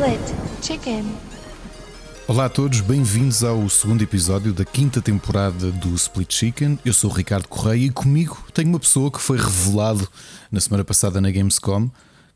Split 0.00 0.34
Chicken. 0.62 1.04
Olá 2.26 2.46
a 2.46 2.48
todos, 2.48 2.80
bem-vindos 2.80 3.44
ao 3.44 3.68
segundo 3.68 4.00
episódio 4.00 4.50
da 4.50 4.64
quinta 4.64 5.02
temporada 5.02 5.70
do 5.70 5.94
Split 5.94 6.32
Chicken. 6.32 6.78
Eu 6.82 6.94
sou 6.94 7.10
o 7.10 7.12
Ricardo 7.12 7.46
Correia 7.46 7.84
e 7.84 7.90
comigo 7.90 8.42
tenho 8.54 8.70
uma 8.70 8.80
pessoa 8.80 9.10
que 9.10 9.20
foi 9.20 9.36
revelado 9.36 10.08
na 10.50 10.58
semana 10.58 10.86
passada 10.86 11.20
na 11.20 11.30
Gamescom 11.30 11.90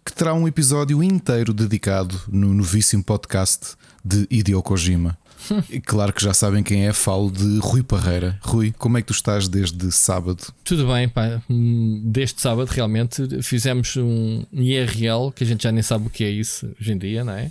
que 0.05 0.13
terá 0.13 0.35
um 0.35 0.47
episódio 0.47 1.03
inteiro 1.03 1.55
dedicado 1.55 2.21
no 2.29 2.53
novíssimo 2.53 3.03
podcast 3.03 3.77
de 4.05 4.27
Hideo 4.31 4.63
Kojima. 4.63 5.17
E 5.71 5.81
claro 5.81 6.13
que 6.13 6.23
já 6.23 6.33
sabem 6.35 6.63
quem 6.63 6.87
é, 6.87 6.93
falo 6.93 7.31
de 7.31 7.59
Rui 7.59 7.83
Parreira. 7.83 8.39
Rui, 8.43 8.73
como 8.79 8.99
é 8.99 9.01
que 9.03 9.09
tu 9.09 9.13
estás 9.13 9.49
desde 9.49 9.91
sábado? 9.93 10.43
Tudo 10.65 10.87
bem, 10.87 11.09
pá. 11.09 11.41
Hum, 11.49 12.03
Desde 12.05 12.41
sábado 12.41 12.69
realmente 12.69 13.43
fizemos 13.43 13.97
um 13.97 14.45
IRL 14.53 15.31
que 15.35 15.45
a 15.45 15.47
gente 15.47 15.63
já 15.65 15.73
nem 15.73 15.83
sabe 15.83 16.07
o 16.07 16.11
que 16.11 16.25
é 16.25 16.31
isso 16.31 16.71
hoje 16.81 16.93
em 16.93 16.99
dia, 16.99 17.25
não 17.25 17.33
é? 17.33 17.51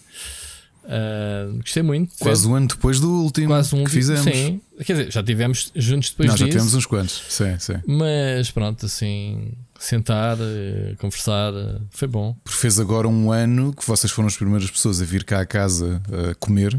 Ah, 0.85 1.49
gostei 1.61 1.81
muito. 1.83 2.13
Quase 2.19 2.47
um 2.47 2.55
ano 2.55 2.67
depois 2.67 2.99
do 2.99 3.09
último 3.09 3.47
Quase 3.47 3.75
um 3.75 3.83
que 3.83 3.91
fizemos. 3.91 4.23
Sim, 4.23 4.61
quer 4.85 4.94
dizer, 4.94 5.11
já 5.11 5.23
tivemos 5.23 5.71
juntos 5.75 6.09
depois 6.09 6.30
já 6.31 6.35
disso. 6.35 6.49
tivemos 6.49 6.73
uns 6.73 6.85
quantos. 6.85 7.23
Sim, 7.30 7.57
sim. 7.59 7.75
Mas 7.88 8.52
pronto, 8.52 8.85
assim, 8.85 9.53
sentar, 9.80 10.38
eh, 10.39 10.95
conversar, 10.99 11.53
eh, 11.53 11.77
foi 11.89 12.07
bom. 12.07 12.35
Porque 12.44 12.59
fez 12.59 12.80
agora 12.80 13.07
um 13.07 13.31
ano 13.31 13.73
que 13.73 13.85
vocês 13.88 14.11
foram 14.11 14.27
as 14.27 14.35
primeiras 14.35 14.69
pessoas 14.69 15.02
a 15.02 15.05
vir 15.05 15.23
cá 15.23 15.39
a 15.41 15.45
casa 15.45 16.02
a 16.31 16.35
comer. 16.35 16.77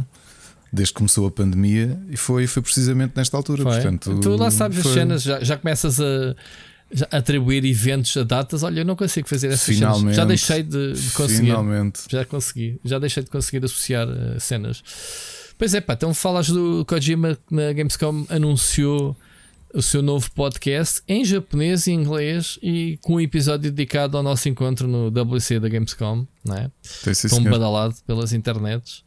Desde 0.75 0.93
que 0.93 0.99
começou 0.99 1.27
a 1.27 1.31
pandemia 1.31 1.99
e 2.11 2.17
foi, 2.17 2.47
foi 2.47 2.63
precisamente 2.63 3.13
nesta 3.17 3.37
altura. 3.37 3.63
Foi. 3.63 3.73
Portanto, 3.75 4.21
tu 4.21 4.37
lá 4.37 4.51
sabes 4.51 4.79
as 4.79 4.83
foi- 4.85 4.93
cenas, 4.95 5.23
já, 5.23 5.43
já 5.43 5.57
começas 5.57 6.01
a, 6.01 6.35
atribuir 7.11 7.65
eventos 7.65 8.17
a 8.17 8.25
datas. 8.25 8.63
Olha, 8.63 8.81
eu 8.81 8.85
não 8.85 8.97
consigo 8.97 9.29
fazer 9.29 9.49
essas 9.49 9.65
Finalmente. 9.75 10.01
cenas. 10.01 10.17
Já 10.17 10.25
deixei 10.25 10.63
de, 10.63 10.93
de 10.93 11.11
conseguir. 11.13 11.41
Finalmente. 11.47 12.01
Já 12.11 12.25
consegui, 12.25 12.81
já 12.85 12.99
deixei 12.99 13.23
de 13.23 13.31
conseguir 13.31 13.65
associar 13.65 14.09
eh, 14.09 14.39
cenas. 14.41 14.83
Pois 15.57 15.73
é, 15.75 15.81
pá, 15.81 15.95
então 15.95 16.13
falas 16.13 16.49
do 16.49 16.85
Kojima 16.87 17.37
que 17.47 17.55
na 17.55 17.73
Gamescom 17.73 18.27
anunciou 18.29 19.17
o 19.73 19.83
seu 19.83 20.03
novo 20.03 20.31
podcast 20.33 21.03
em 21.09 21.25
japonês 21.25 21.87
e 21.87 21.93
inglês 21.93 22.59
e 22.63 22.99
com 23.03 23.15
um 23.15 23.21
episódio 23.21 23.71
dedicado 23.73 24.17
ao 24.17 24.23
nosso 24.23 24.49
encontro 24.49 24.87
no 24.87 25.09
WC 25.11 25.59
da 25.61 25.69
Gamescom, 25.69 26.27
não 26.45 26.57
é? 26.57 26.71
Tão 27.05 27.15
senhor. 27.15 27.51
badalado 27.51 27.95
pelas 28.07 28.33
internets. 28.33 29.03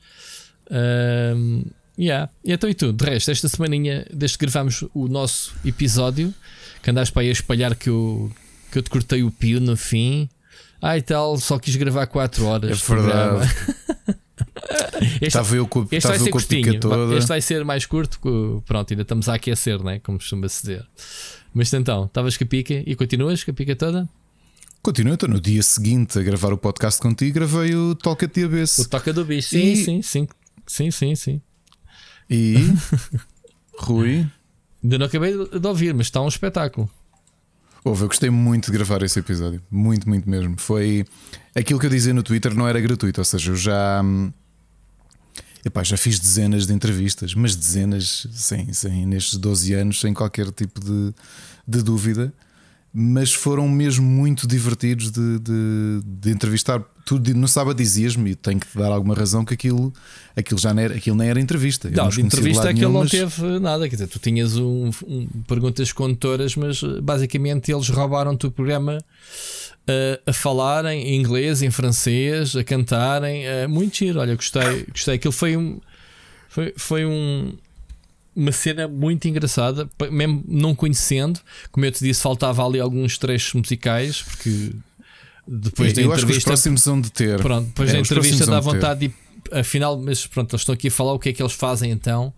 Ahm, 0.70 1.64
yeah. 1.98 2.30
E 2.44 2.52
então 2.54 2.70
e 2.70 2.74
tu? 2.74 2.92
De 2.94 3.06
resto, 3.06 3.32
esta 3.32 3.48
semaninha, 3.50 4.06
desde 4.14 4.38
que 4.38 4.46
gravámos 4.46 4.84
o 4.94 5.08
nosso 5.08 5.54
episódio, 5.66 6.34
que 6.84 6.90
andaste 6.90 7.14
para 7.14 7.24
aí 7.24 7.30
a 7.30 7.32
espalhar 7.32 7.76
que 7.76 7.90
eu, 7.90 8.32
que 8.72 8.78
eu 8.78 8.82
te 8.84 8.90
cortei 8.90 9.24
o 9.24 9.32
pio 9.32 9.60
no 9.60 9.76
fim. 9.78 10.30
Ah, 10.82 10.98
e 10.98 11.02
tal, 11.02 11.38
só 11.40 11.58
quis 11.58 11.76
gravar 11.76 12.06
4 12.08 12.46
horas. 12.46 12.82
É 12.90 12.96
verdade. 12.96 13.50
Este, 15.16 15.26
Estava 15.28 15.56
eu 15.56 15.68
com, 15.68 15.88
este 15.92 16.08
vai 16.08 16.20
ser 16.20 16.30
com 16.30 16.38
a 16.38 16.42
pica 16.42 16.62
curtinho. 16.72 16.80
toda. 16.80 17.16
Este 17.16 17.28
vai 17.28 17.42
ser 17.42 17.64
mais 17.66 17.86
curto. 17.86 18.64
Pronto, 18.66 18.92
ainda 18.92 19.02
estamos 19.04 19.30
a 19.30 19.36
aquecer, 19.36 19.82
né? 19.84 20.00
como 20.00 20.18
costuma-se 20.18 20.62
dizer. 20.62 20.86
Mas 21.54 21.72
então, 21.74 22.06
estavas 22.06 22.36
com 22.38 22.44
a 22.44 22.48
pica 22.48 22.84
e 22.86 22.96
continuas 22.96 23.44
com 23.44 23.52
a 23.52 23.54
pica 23.54 23.76
toda? 23.76 24.08
Continuo, 24.82 25.14
então 25.14 25.30
no 25.30 25.40
dia 25.40 25.62
seguinte 25.64 26.18
a 26.20 26.24
gravar 26.24 26.52
o 26.54 26.58
podcast 26.58 27.00
contigo, 27.02 27.34
gravei 27.34 27.76
o 27.76 27.94
Toca 27.96 28.28
de 28.28 28.44
O 28.44 28.46
Abeço. 28.48 28.88
toca 28.90 29.12
do 29.14 29.26
bicho. 29.26 29.50
Sim, 29.50 29.72
E- 29.74 29.76
sim, 29.84 30.02
sim. 30.02 30.28
Sim, 30.68 30.92
sim, 30.92 31.16
sim. 31.16 31.42
E 32.30 32.56
Rui, 33.80 34.28
Ainda 34.84 34.98
não 35.00 35.06
acabei 35.08 35.34
de 35.34 35.68
ouvir, 35.68 35.94
mas 35.94 36.08
está 36.08 36.22
um 36.22 36.28
espetáculo. 36.28 36.90
ouve, 37.84 38.04
eu 38.04 38.08
gostei 38.08 38.30
muito 38.30 38.66
de 38.72 38.78
gravar 38.78 39.02
esse 39.04 39.20
episódio. 39.20 39.62
Muito, 39.72 40.08
muito 40.08 40.30
mesmo. 40.30 40.56
Foi 40.60 41.06
aquilo 41.56 41.80
que 41.80 41.86
eu 41.86 41.90
dizia 41.90 42.14
no 42.14 42.24
Twitter, 42.24 42.54
não 42.54 42.68
era 42.68 42.80
gratuito, 42.80 43.22
ou 43.22 43.26
seja, 43.26 43.52
eu 43.52 43.56
já. 43.56 44.02
hum, 44.04 44.32
Epá, 45.66 45.84
já 45.84 45.98
fiz 45.98 46.20
dezenas 46.20 46.66
de 46.66 46.74
entrevistas, 46.74 47.34
mas 47.34 47.56
dezenas 47.56 48.26
sem, 48.32 48.72
sem, 48.72 49.06
nestes 49.06 49.38
12 49.38 49.74
anos, 49.74 50.00
sem 50.00 50.14
qualquer 50.14 50.50
tipo 50.52 50.80
de, 50.80 51.14
de 51.68 51.84
dúvida. 51.84 52.32
Mas 52.94 53.34
foram 53.34 53.68
mesmo 53.68 54.06
muito 54.06 54.48
divertidos 54.48 55.12
de, 55.12 55.40
de, 55.40 56.02
de 56.06 56.32
entrevistar. 56.32 56.82
Tu 57.08 57.18
no 57.36 57.48
sábado 57.48 57.78
dizias-me, 57.78 58.32
e 58.32 58.36
tenho 58.36 58.60
que 58.60 58.68
te 58.68 58.78
dar 58.78 58.92
alguma 58.92 59.16
razão, 59.16 59.46
que 59.46 59.54
aquilo, 59.54 59.94
aquilo 60.36 60.60
já 60.60 60.74
não 60.74 60.82
era, 60.84 60.94
aquilo 60.96 61.16
nem 61.16 61.30
era 61.30 61.40
entrevista. 61.40 61.88
Eu 61.88 61.92
Não, 61.94 62.10
de 62.10 62.16
conhecia 62.18 62.24
entrevista 62.26 62.70
é 62.70 62.74
que 62.74 62.84
ele 62.84 62.92
não 62.94 63.06
teve 63.08 63.60
nada. 63.60 63.88
Quer 63.88 63.96
dizer, 63.96 64.08
tu 64.08 64.20
tinhas 64.20 64.58
um, 64.58 64.90
um- 65.08 65.28
perguntas 65.48 65.94
condutoras, 65.94 66.56
mas 66.58 66.82
basicamente 67.02 67.72
eles 67.72 67.88
roubaram-te 67.88 68.46
o 68.46 68.52
programa 68.52 68.98
eh, 69.88 70.20
a 70.28 70.34
falarem 70.34 71.02
em 71.08 71.16
inglês, 71.18 71.62
em 71.62 71.72
francês, 71.72 72.58
a 72.58 72.64
cantarem. 72.66 73.46
eh, 73.46 73.68
muito 73.68 73.96
giro. 73.96 74.20
Olha, 74.20 74.36
gostei. 74.36 74.86
gostei. 74.92 75.16
Aquilo 75.16 75.32
foi 75.32 75.56
um. 75.56 75.80
Foi, 76.50 76.74
foi 76.76 77.06
um. 77.06 77.54
Uma 78.36 78.52
cena 78.52 78.86
muito 78.88 79.28
engraçada, 79.30 79.90
mesmo 80.12 80.44
não 80.46 80.76
conhecendo, 80.76 81.40
como 81.72 81.86
eu 81.86 81.92
te 81.92 82.04
disse, 82.04 82.22
faltava 82.22 82.64
ali 82.66 82.80
alguns 82.80 83.18
trechos 83.18 83.54
musicais, 83.54 84.22
porque 84.22 84.74
depois 85.48 85.94
da 85.94 86.02
eu 86.02 86.12
acho 86.12 86.26
que 86.26 86.32
os 86.32 86.38
entrevista 86.38 86.50
próximos 86.50 86.82
são 86.82 87.00
de 87.00 87.12
ter. 87.12 87.40
Pronto, 87.42 87.68
depois 87.68 87.90
É, 87.90 87.94
da 87.94 88.00
entrevista 88.00 88.46
dá 88.46 88.60
vontade 88.60 89.00
de 89.00 89.06
ir, 89.08 89.14
afinal, 89.52 89.98
mas 89.98 90.28
pronto, 90.28 90.54
eles 90.54 90.62
estão 90.62 90.74
aqui 90.74 90.90
a 90.90 90.92
falar 90.92 91.14
o 91.14 91.20
que 91.20 91.30
é 91.30 91.34
que 91.34 91.42
eles 91.42 91.54
fazem 91.54 91.92
então. 91.92 92.34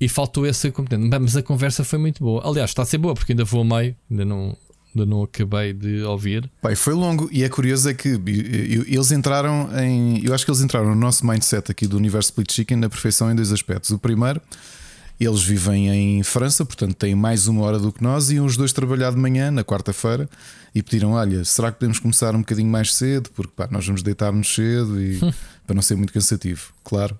E 0.00 0.08
faltou 0.08 0.46
esse 0.46 0.70
competente. 0.70 1.08
Mas 1.20 1.36
a 1.36 1.42
conversa 1.42 1.82
foi 1.82 1.98
muito 1.98 2.22
boa. 2.22 2.46
Aliás, 2.48 2.70
está 2.70 2.82
a 2.82 2.86
ser 2.86 2.98
boa, 2.98 3.14
porque 3.14 3.32
ainda 3.32 3.44
vou 3.44 3.62
a 3.62 3.64
meio, 3.64 3.96
ainda 4.08 4.24
não, 4.24 4.56
ainda 4.94 5.06
não 5.06 5.22
acabei 5.24 5.72
de 5.72 6.02
ouvir. 6.02 6.48
Pai, 6.62 6.76
foi 6.76 6.94
longo 6.94 7.28
e 7.32 7.42
é 7.42 7.48
curioso 7.48 7.88
é 7.88 7.94
que 7.94 8.10
eles 8.86 9.10
entraram 9.10 9.68
em. 9.82 10.24
Eu 10.24 10.34
acho 10.34 10.44
que 10.44 10.50
eles 10.50 10.60
entraram 10.60 10.88
no 10.90 10.94
nosso 10.94 11.26
mindset 11.26 11.70
aqui 11.70 11.86
do 11.86 11.96
universo 11.96 12.30
Split 12.30 12.52
Chicken 12.52 12.76
na 12.76 12.88
perfeição 12.88 13.30
em 13.30 13.34
dois 13.34 13.50
aspectos. 13.52 13.90
O 13.90 13.98
primeiro, 13.98 14.40
eles 15.24 15.42
vivem 15.42 15.88
em 15.88 16.22
França, 16.22 16.64
portanto 16.64 16.94
têm 16.94 17.14
mais 17.14 17.48
uma 17.48 17.62
hora 17.62 17.78
do 17.78 17.92
que 17.92 18.02
nós, 18.02 18.30
e 18.30 18.34
iam 18.36 18.46
os 18.46 18.56
dois 18.56 18.72
trabalhar 18.72 19.10
de 19.10 19.16
manhã, 19.16 19.50
na 19.50 19.64
quarta-feira, 19.64 20.28
e 20.74 20.82
pediram: 20.82 21.12
Olha, 21.12 21.44
será 21.44 21.72
que 21.72 21.78
podemos 21.78 21.98
começar 21.98 22.34
um 22.34 22.40
bocadinho 22.40 22.68
mais 22.70 22.94
cedo? 22.94 23.30
Porque 23.34 23.52
pá, 23.56 23.66
nós 23.70 23.84
vamos 23.86 24.02
deitar-nos 24.02 24.54
cedo 24.54 25.00
e 25.00 25.18
para 25.66 25.74
não 25.74 25.82
ser 25.82 25.96
muito 25.96 26.12
cansativo, 26.12 26.72
claro. 26.84 27.18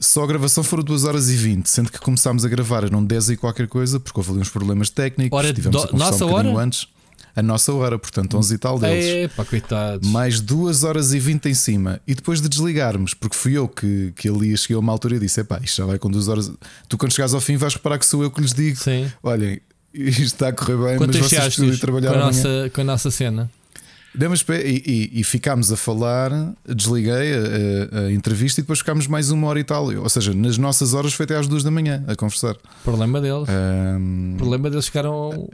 Só 0.00 0.24
a 0.24 0.26
gravação 0.26 0.64
foram 0.64 0.82
2 0.82 1.04
horas 1.04 1.30
e 1.30 1.36
20, 1.36 1.66
sendo 1.68 1.92
que 1.92 1.98
começámos 2.00 2.44
a 2.44 2.48
gravar 2.48 2.82
eram 2.82 3.04
10 3.04 3.30
e 3.30 3.36
qualquer 3.36 3.68
coisa, 3.68 4.00
porque 4.00 4.18
houve 4.18 4.32
ali 4.32 4.40
uns 4.40 4.48
problemas 4.48 4.90
técnicos. 4.90 5.38
Hora 5.38 5.52
tivemos 5.52 5.82
do- 5.82 5.94
a 5.94 5.98
nossa 5.98 6.24
um 6.24 6.28
bocadinho 6.28 6.54
hora? 6.54 6.64
antes. 6.66 6.88
A 7.34 7.42
nossa 7.42 7.72
hora, 7.72 7.98
portanto, 7.98 8.36
11 8.36 8.54
e 8.54 8.58
tal 8.58 8.78
deles. 8.78 9.32
Pá, 9.32 9.44
coitados. 9.44 10.06
Mais 10.10 10.40
2 10.40 10.84
horas 10.84 11.14
e 11.14 11.18
20 11.18 11.46
em 11.48 11.54
cima. 11.54 12.00
E 12.06 12.14
depois 12.14 12.40
de 12.42 12.48
desligarmos, 12.48 13.14
porque 13.14 13.36
fui 13.36 13.52
eu 13.56 13.66
que, 13.66 14.12
que 14.16 14.28
ali 14.28 14.56
cheguei 14.56 14.76
a 14.76 14.80
uma 14.80 14.92
altura 14.92 15.16
e 15.16 15.18
disse: 15.18 15.40
Epá, 15.40 15.58
isto 15.62 15.76
já 15.78 15.86
vai 15.86 15.98
com 15.98 16.10
2 16.10 16.28
horas. 16.28 16.50
Tu, 16.88 16.98
quando 16.98 17.12
chegares 17.12 17.32
ao 17.34 17.40
fim, 17.40 17.56
vais 17.56 17.74
reparar 17.74 17.98
que 17.98 18.04
sou 18.06 18.22
eu 18.22 18.30
que 18.30 18.40
lhes 18.40 18.52
digo: 18.52 18.76
Sim. 18.76 19.10
Olhem, 19.22 19.60
isto 19.94 20.20
está 20.22 20.48
a 20.48 20.52
correr 20.52 20.76
bem, 20.76 20.98
Quanto 20.98 21.16
mas 21.18 21.28
vocês 21.28 21.40
precisam 21.42 21.66
achaste 21.68 21.80
com 21.80 21.86
trabalhar 21.86 22.10
a, 22.10 22.12
amanhã. 22.24 22.26
nossa, 22.26 22.70
com 22.74 22.80
a 22.80 22.84
nossa 22.84 23.10
cena? 23.10 23.50
Mas 24.14 24.40
espera, 24.40 24.62
e, 24.62 24.82
e- 25.14 25.20
e 25.20 25.24
ficámos 25.24 25.72
a 25.72 25.76
falar, 25.76 26.30
desliguei 26.68 27.32
a, 27.32 27.38
a- 27.96 28.00
a 28.08 28.12
entrevista 28.12 28.60
e 28.60 28.62
depois 28.62 28.80
ficámos 28.80 29.06
mais 29.06 29.30
uma 29.30 29.46
hora 29.46 29.58
e 29.58 29.64
tal. 29.64 29.86
Ou 29.86 30.08
seja, 30.10 30.34
nas 30.34 30.58
nossas 30.58 30.92
horas 30.92 31.14
foi 31.14 31.24
até 31.24 31.34
às 31.34 31.48
duas 31.48 31.64
da 31.64 31.70
manhã 31.70 32.04
a 32.06 32.14
conversar. 32.14 32.54
Problema 32.84 33.22
deles. 33.22 33.48
Ahm, 33.48 34.34
Problema 34.36 34.68
deles 34.68 34.84
ficaram 34.84 35.48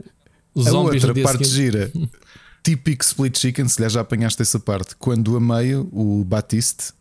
os 0.53 0.67
a 0.67 0.71
zombies 0.71 1.03
outra 1.03 1.21
parte 1.23 1.45
seguinte. 1.47 1.55
gira, 1.55 1.91
típico 2.63 3.03
split 3.03 3.37
chicken, 3.37 3.67
se 3.67 3.81
lhe 3.81 3.89
já 3.89 4.01
apanhaste 4.01 4.41
essa 4.41 4.59
parte. 4.59 4.95
Quando 4.97 5.35
a 5.35 5.39
meio, 5.39 5.87
o 5.91 6.23
Batiste 6.23 6.93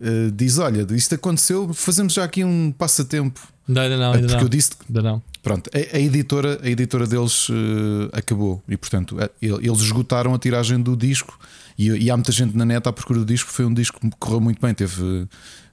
eh, 0.00 0.30
diz: 0.34 0.58
Olha, 0.58 0.86
isto 0.94 1.14
aconteceu, 1.14 1.72
fazemos 1.72 2.12
já 2.12 2.24
aqui 2.24 2.44
um 2.44 2.72
passatempo. 2.72 3.40
Não, 3.66 3.80
ainda 3.82 3.96
não, 3.96 4.12
É 4.12 4.16
ainda 4.16 4.20
porque 4.26 4.34
não. 4.34 4.42
eu 4.42 4.48
disse 4.48 4.70
Ainda 4.88 5.02
não. 5.02 5.22
Pronto, 5.42 5.70
a, 5.74 5.96
a 5.96 6.00
editora, 6.00 6.60
a 6.62 6.68
editora 6.68 7.06
deles 7.06 7.48
eh, 7.50 8.16
acabou 8.18 8.62
e, 8.68 8.76
portanto, 8.76 9.16
a- 9.20 9.28
ele- 9.40 9.66
eles 9.68 9.80
esgotaram 9.80 10.34
a 10.34 10.38
tiragem 10.38 10.80
do 10.80 10.96
disco. 10.96 11.38
E, 11.78 11.88
e 11.88 12.10
há 12.10 12.16
muita 12.16 12.30
gente 12.30 12.56
na 12.56 12.64
net 12.64 12.86
à 12.88 12.92
procura 12.92 13.18
do 13.20 13.24
disco. 13.24 13.50
Foi 13.50 13.64
um 13.64 13.72
disco 13.74 13.98
que 14.00 14.10
correu 14.20 14.40
muito 14.40 14.60
bem. 14.60 14.72
Teve, 14.74 15.26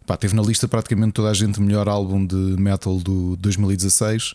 pá, 0.08 0.16
teve 0.18 0.36
na 0.36 0.42
lista 0.42 0.68
praticamente 0.68 1.12
toda 1.14 1.30
a 1.30 1.34
gente 1.34 1.60
melhor 1.62 1.88
álbum 1.90 2.26
de 2.26 2.36
metal 2.36 2.98
do 3.00 3.36
2016. 3.36 4.34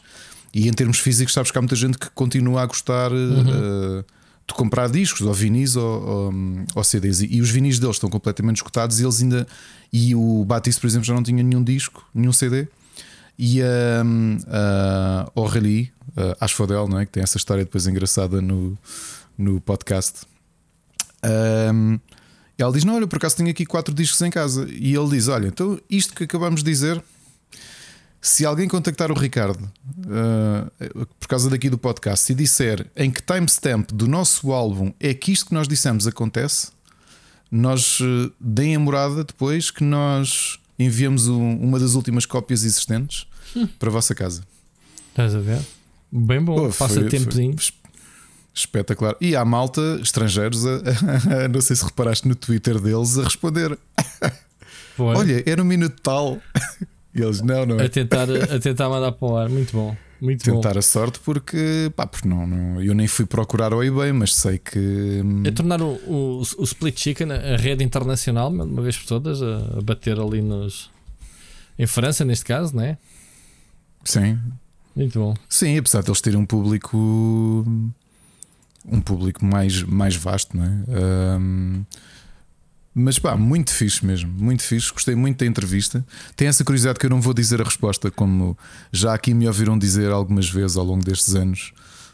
E 0.54 0.68
em 0.68 0.72
termos 0.72 1.00
físicos, 1.00 1.34
sabes 1.34 1.50
que 1.50 1.58
há 1.58 1.60
muita 1.60 1.74
gente 1.74 1.98
que 1.98 2.08
continua 2.10 2.62
a 2.62 2.66
gostar 2.66 3.10
eh, 3.10 3.14
eh, 3.14 4.04
de 4.46 4.54
comprar 4.54 4.88
discos, 4.88 5.22
ou 5.22 5.34
vinis 5.34 5.74
ou, 5.74 6.02
ou, 6.02 6.34
ou 6.76 6.84
CDs. 6.84 7.22
E, 7.22 7.40
os 7.40 7.50
vinis 7.50 7.80
deles 7.80 7.96
estão 7.96 8.08
completamente 8.08 8.58
esgotados. 8.58 9.00
E 9.00 9.02
eles 9.02 9.20
ainda. 9.20 9.46
E 9.92 10.14
o 10.14 10.44
Batiste, 10.44 10.80
por 10.80 10.86
exemplo, 10.86 11.04
já 11.04 11.12
não 11.12 11.24
tinha 11.24 11.42
nenhum 11.42 11.62
disco, 11.62 12.08
nenhum 12.14 12.32
CD. 12.32 12.68
E 13.36 13.60
hum, 14.04 14.38
a 14.46 15.28
Aurélie, 15.34 15.92
a 16.38 16.44
Asfodel, 16.44 16.86
não 16.86 17.00
é? 17.00 17.06
que 17.06 17.10
tem 17.10 17.22
essa 17.22 17.36
história 17.36 17.64
depois 17.64 17.88
engraçada 17.88 18.40
no, 18.40 18.78
no 19.36 19.60
podcast. 19.60 20.20
hum, 21.74 21.98
ela 22.56 22.72
diz: 22.72 22.84
Não, 22.84 22.94
olha, 22.94 23.08
por 23.08 23.16
acaso 23.16 23.36
tenho 23.36 23.50
aqui 23.50 23.66
quatro 23.66 23.92
discos 23.92 24.20
em 24.22 24.30
casa. 24.30 24.68
E 24.70 24.94
ele 24.94 25.08
diz: 25.08 25.26
Olha, 25.26 25.48
então 25.48 25.80
isto 25.90 26.14
que 26.14 26.22
acabamos 26.22 26.62
de 26.62 26.70
dizer, 26.70 27.02
se 28.24 28.46
alguém 28.46 28.66
contactar 28.66 29.12
o 29.12 29.14
Ricardo 29.14 29.70
uh, 29.98 31.06
por 31.20 31.28
causa 31.28 31.50
daqui 31.50 31.68
do 31.68 31.76
podcast 31.76 32.32
e 32.32 32.34
disser 32.34 32.90
em 32.96 33.10
que 33.10 33.22
timestamp 33.22 33.90
do 33.92 34.08
nosso 34.08 34.50
álbum 34.50 34.94
é 34.98 35.12
que 35.12 35.30
isto 35.30 35.44
que 35.48 35.52
nós 35.52 35.68
dissemos 35.68 36.06
acontece, 36.06 36.68
nós 37.50 38.00
uh, 38.00 38.32
deem 38.40 38.76
a 38.76 38.78
morada 38.78 39.24
depois 39.24 39.70
que 39.70 39.84
nós 39.84 40.58
enviamos 40.78 41.28
um, 41.28 41.58
uma 41.58 41.78
das 41.78 41.94
últimas 41.94 42.24
cópias 42.24 42.64
existentes 42.64 43.26
hum. 43.54 43.66
para 43.78 43.90
a 43.90 43.92
vossa 43.92 44.14
casa. 44.14 44.42
Estás 45.10 45.34
a 45.34 45.40
ver? 45.40 45.60
Bem 46.10 46.42
bom, 46.42 46.68
oh, 46.68 46.72
passa 46.72 47.04
tempozinho. 47.04 47.54
Espetacular. 48.54 49.16
E 49.20 49.36
há 49.36 49.44
malta, 49.44 49.98
estrangeiros, 50.00 50.64
a, 50.64 50.70
a, 50.70 51.44
a, 51.44 51.48
não 51.48 51.60
sei 51.60 51.76
se 51.76 51.84
reparaste 51.84 52.26
no 52.26 52.34
Twitter 52.34 52.80
deles, 52.80 53.18
a 53.18 53.24
responder: 53.24 53.78
Olha, 54.96 55.42
era 55.44 55.60
um 55.60 55.66
minuto 55.66 56.00
tal. 56.00 56.40
E 57.14 57.22
eles, 57.22 57.40
não, 57.40 57.64
não. 57.64 57.78
A 57.78 57.88
tentar, 57.88 58.28
a 58.30 58.58
tentar 58.58 58.88
mandar 58.88 59.12
para 59.12 59.28
o 59.28 59.36
ar, 59.36 59.48
muito 59.48 59.72
bom. 59.72 59.96
Muito 60.20 60.42
tentar 60.42 60.72
bom. 60.72 60.78
a 60.78 60.82
sorte 60.82 61.20
porque, 61.20 61.92
pá, 61.94 62.06
porque 62.06 62.26
não, 62.26 62.46
não, 62.46 62.82
eu 62.82 62.94
nem 62.94 63.06
fui 63.06 63.26
procurar 63.26 63.72
ao 63.72 63.84
eBay, 63.84 64.12
mas 64.12 64.34
sei 64.34 64.58
que. 64.58 64.78
Hum, 64.78 65.42
é 65.44 65.50
tornar 65.50 65.82
o, 65.82 65.94
o, 66.06 66.42
o 66.58 66.64
Split 66.64 66.98
Chicken 66.98 67.30
a 67.32 67.56
rede 67.56 67.84
internacional, 67.84 68.48
uma 68.50 68.82
vez 68.82 68.96
por 68.96 69.06
todas, 69.06 69.42
a, 69.42 69.78
a 69.78 69.82
bater 69.82 70.18
ali 70.18 70.40
nos. 70.40 70.90
Em 71.78 71.86
França, 71.86 72.24
neste 72.24 72.44
caso, 72.44 72.74
não 72.74 72.82
é? 72.82 72.96
Sim. 74.04 74.38
Muito 74.94 75.18
bom. 75.18 75.34
Sim, 75.48 75.76
apesar 75.76 76.02
de 76.02 76.08
eles 76.08 76.20
terem 76.20 76.38
um 76.38 76.46
público. 76.46 76.96
Um 78.86 79.00
público 79.00 79.44
mais, 79.44 79.82
mais 79.82 80.14
vasto, 80.14 80.56
não 80.56 80.64
é? 80.64 81.38
Um, 81.38 81.84
mas 82.94 83.18
pá, 83.18 83.36
muito 83.36 83.72
fixe 83.72 84.06
mesmo, 84.06 84.30
muito 84.30 84.62
fixe. 84.62 84.92
Gostei 84.92 85.16
muito 85.16 85.38
da 85.38 85.46
entrevista. 85.46 86.06
Tem 86.36 86.46
essa 86.46 86.62
curiosidade 86.62 86.98
que 86.98 87.06
eu 87.06 87.10
não 87.10 87.20
vou 87.20 87.34
dizer 87.34 87.60
a 87.60 87.64
resposta, 87.64 88.08
como 88.10 88.56
já 88.92 89.12
aqui 89.12 89.34
me 89.34 89.48
ouviram 89.48 89.76
dizer 89.76 90.12
algumas 90.12 90.48
vezes 90.48 90.76
ao 90.76 90.84
longo 90.84 91.04
destes 91.04 91.34
anos, 91.34 91.72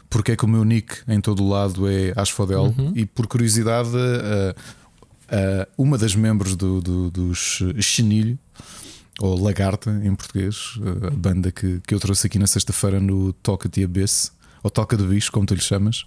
porque 0.09 0.31
é 0.31 0.35
que 0.35 0.43
o 0.43 0.47
meu 0.47 0.63
nick 0.63 0.97
em 1.07 1.21
todo 1.21 1.43
o 1.43 1.49
lado 1.49 1.87
é 1.87 2.13
Asfodel. 2.15 2.73
Uhum. 2.75 2.93
E 2.95 3.05
por 3.05 3.27
curiosidade, 3.27 3.89
uh, 3.89 4.55
uh, 4.55 5.67
uma 5.77 5.99
das 5.99 6.15
membros 6.15 6.55
do, 6.55 6.81
do, 6.81 7.11
dos 7.11 7.61
Chenilho, 7.79 8.39
ou 9.19 9.39
Lagarta 9.39 10.01
em 10.03 10.15
português, 10.15 10.77
uh, 10.77 11.07
a 11.07 11.11
banda 11.11 11.51
que, 11.51 11.79
que 11.85 11.93
eu 11.93 11.99
trouxe 11.99 12.25
aqui 12.25 12.39
na 12.39 12.47
sexta-feira 12.47 12.99
no 12.99 13.33
Toca 13.33 13.69
de 13.69 13.83
Abyss, 13.83 14.31
ou 14.63 14.71
Toca 14.71 14.97
de 14.97 15.03
Bicho, 15.03 15.31
como 15.31 15.45
tu 15.45 15.53
lhe 15.53 15.61
chamas, 15.61 16.05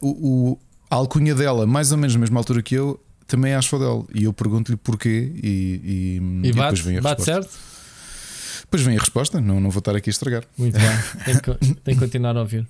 o, 0.00 0.08
o, 0.50 0.58
a 0.90 0.96
alcunha 0.96 1.32
dela, 1.32 1.64
mais 1.64 1.92
ou 1.92 1.98
menos 1.98 2.14
na 2.14 2.20
mesma 2.20 2.40
altura 2.40 2.60
que 2.60 2.74
eu, 2.74 3.00
também 3.28 3.52
é 3.52 3.56
Asphodel. 3.56 4.08
E 4.12 4.24
eu 4.24 4.32
pergunto-lhe 4.32 4.76
porquê 4.76 5.30
e, 5.36 6.20
e, 6.42 6.48
e, 6.48 6.52
bate, 6.52 6.76
depois 6.76 6.80
vem 6.80 6.98
a 6.98 7.00
bate 7.00 7.20
resposta. 7.20 7.48
certo? 7.48 7.68
Depois 8.62 8.82
vem 8.82 8.96
a 8.96 9.00
resposta, 9.00 9.40
não, 9.40 9.60
não 9.60 9.70
vou 9.70 9.78
estar 9.78 9.94
aqui 9.94 10.10
a 10.10 10.12
estragar. 10.12 10.44
Muito 10.56 10.78
bem, 10.78 11.24
tem 11.24 11.38
que, 11.38 11.74
tem 11.76 11.94
que 11.94 12.00
continuar 12.00 12.36
a 12.36 12.40
ouvir. 12.40 12.66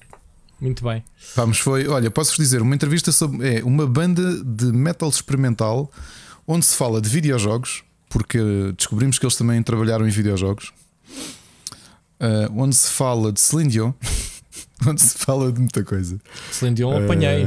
Muito 0.60 0.84
bem. 0.84 1.02
Vamos, 1.36 1.58
foi, 1.58 1.86
olha, 1.86 2.10
posso-vos 2.10 2.38
dizer, 2.38 2.60
uma 2.60 2.74
entrevista 2.74 3.12
sobre 3.12 3.58
é, 3.58 3.64
uma 3.64 3.86
banda 3.86 4.42
de 4.44 4.66
metal 4.66 5.08
experimental 5.08 5.90
onde 6.46 6.66
se 6.66 6.76
fala 6.76 7.00
de 7.00 7.08
videojogos, 7.08 7.84
porque 8.08 8.38
descobrimos 8.76 9.18
que 9.18 9.24
eles 9.24 9.36
também 9.36 9.62
trabalharam 9.62 10.06
em 10.06 10.10
videojogos. 10.10 10.72
Uh, 12.20 12.50
onde 12.56 12.74
se 12.74 12.90
fala 12.90 13.32
de 13.32 13.40
Celine 13.40 13.70
Dion, 13.70 13.92
onde 14.86 15.00
se 15.00 15.16
fala 15.18 15.52
de 15.52 15.60
muita 15.60 15.84
coisa. 15.84 16.18
Celine 16.50 16.74
Dion 16.74 17.04
apanhei. 17.04 17.46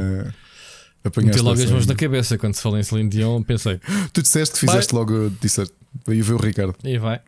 Uh, 1.04 1.22
Meti 1.24 1.40
logo 1.40 1.60
as 1.60 1.70
mãos 1.70 1.86
na 1.86 1.94
cabeça 1.94 2.38
quando 2.38 2.54
se 2.54 2.62
fala 2.62 2.78
em 2.78 2.82
Celine 2.82 3.08
Dion, 3.08 3.42
pensei. 3.42 3.80
Tu 4.12 4.22
disseste 4.22 4.54
que 4.54 4.60
fizeste 4.60 4.92
vai. 4.92 5.00
logo, 5.00 5.30
disseste, 5.40 5.74
veio 6.06 6.22
ver 6.24 6.34
o 6.34 6.38
Ricardo. 6.38 6.74
E 6.84 6.98
vai. 6.98 7.20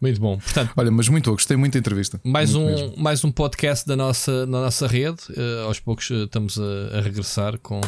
muito 0.00 0.20
bom. 0.20 0.38
Portanto, 0.38 0.72
Olha, 0.76 0.90
mas 0.90 1.08
muito 1.08 1.30
bom, 1.30 1.36
gostei 1.36 1.56
muito 1.56 1.72
da 1.74 1.78
entrevista. 1.78 2.20
Mais, 2.24 2.54
um, 2.54 2.96
mais 2.96 3.24
um 3.24 3.32
podcast 3.32 3.86
da 3.86 3.96
nossa, 3.96 4.46
na 4.46 4.62
nossa 4.62 4.86
rede. 4.86 5.20
Uh, 5.30 5.66
aos 5.66 5.80
poucos 5.80 6.08
uh, 6.10 6.24
estamos 6.24 6.58
a, 6.58 6.98
a, 6.98 7.00
regressar 7.00 7.58
com, 7.58 7.80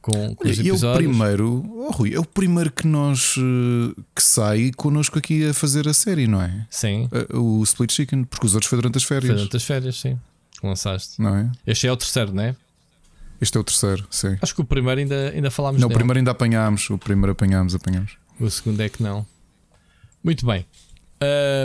com, 0.00 0.34
com 0.34 0.44
Olha, 0.44 0.52
os 0.52 0.58
episódios. 0.58 0.82
E 0.82 0.86
é 0.86 0.90
o 0.90 0.94
primeiro, 0.94 1.64
oh, 1.74 1.90
Rui, 1.90 2.14
é 2.14 2.18
o 2.18 2.24
primeiro 2.24 2.70
que 2.70 2.86
nós 2.86 3.36
uh, 3.36 3.94
que 4.14 4.22
sai 4.22 4.72
connosco 4.76 5.18
aqui 5.18 5.48
a 5.48 5.54
fazer 5.54 5.88
a 5.88 5.94
série, 5.94 6.26
não 6.26 6.42
é? 6.42 6.66
Sim. 6.70 7.08
o 7.32 7.62
Split 7.62 7.92
Chicken, 7.92 8.24
porque 8.24 8.46
os 8.46 8.54
outros 8.54 8.68
foi 8.68 8.76
durante 8.76 8.98
as 8.98 9.04
férias. 9.04 9.26
Foi 9.26 9.36
durante 9.36 9.56
as 9.56 9.64
férias, 9.64 9.96
sim. 9.98 10.18
Lançaste. 10.62 11.20
Não 11.20 11.34
é? 11.34 11.50
Este 11.66 11.86
é 11.86 11.92
o 11.92 11.96
terceiro, 11.96 12.34
não 12.34 12.42
é? 12.42 12.56
Este 13.40 13.56
é 13.56 13.60
o 13.60 13.64
terceiro, 13.64 14.06
sim. 14.10 14.36
Acho 14.42 14.54
que 14.54 14.60
o 14.60 14.64
primeiro 14.64 15.00
ainda, 15.00 15.30
ainda 15.30 15.50
falámos 15.50 15.80
Não, 15.80 15.88
dele. 15.88 15.96
o 15.96 15.98
primeiro 15.98 16.18
ainda 16.18 16.30
apanhámos. 16.30 16.90
O 16.90 16.98
primeiro 16.98 17.32
apanhámos, 17.32 17.74
apanhámos. 17.74 18.12
O 18.38 18.50
segundo 18.50 18.80
é 18.80 18.88
que 18.88 19.02
não. 19.02 19.26
Muito 20.22 20.44
bem. 20.44 20.66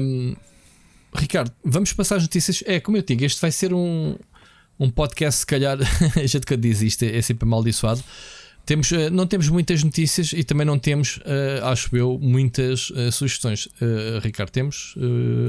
Um, 0.02 0.36
Ricardo, 1.14 1.52
vamos 1.64 1.92
passar 1.94 2.16
as 2.18 2.24
notícias. 2.24 2.64
É, 2.66 2.80
como 2.80 2.98
eu 2.98 3.02
digo, 3.02 3.24
este 3.26 3.42
vai 3.42 3.52
ser 3.52 3.74
um, 3.74 4.16
um 4.80 4.90
podcast, 4.90 5.42
se 5.42 5.46
calhar, 5.46 5.78
a 6.16 6.26
gente 6.26 6.46
que 6.46 6.56
diz 6.56 6.82
isto 6.82 7.04
é, 7.04 7.18
é 7.18 7.22
sempre 7.22 7.46
amaldiçoado. 7.46 8.04
Temos, 8.66 8.90
uh, 8.92 9.12
não 9.12 9.28
temos 9.28 9.48
muitas 9.50 9.84
notícias 9.84 10.34
e 10.34 10.44
também 10.44 10.66
não 10.66 10.80
temos, 10.80 11.18
uh, 11.18 11.66
acho 11.66 11.96
eu, 11.96 12.18
muitas 12.20 12.90
uh, 12.90 13.12
sugestões. 13.12 13.68
Ricardo, 14.22 14.50
temos 14.50 14.96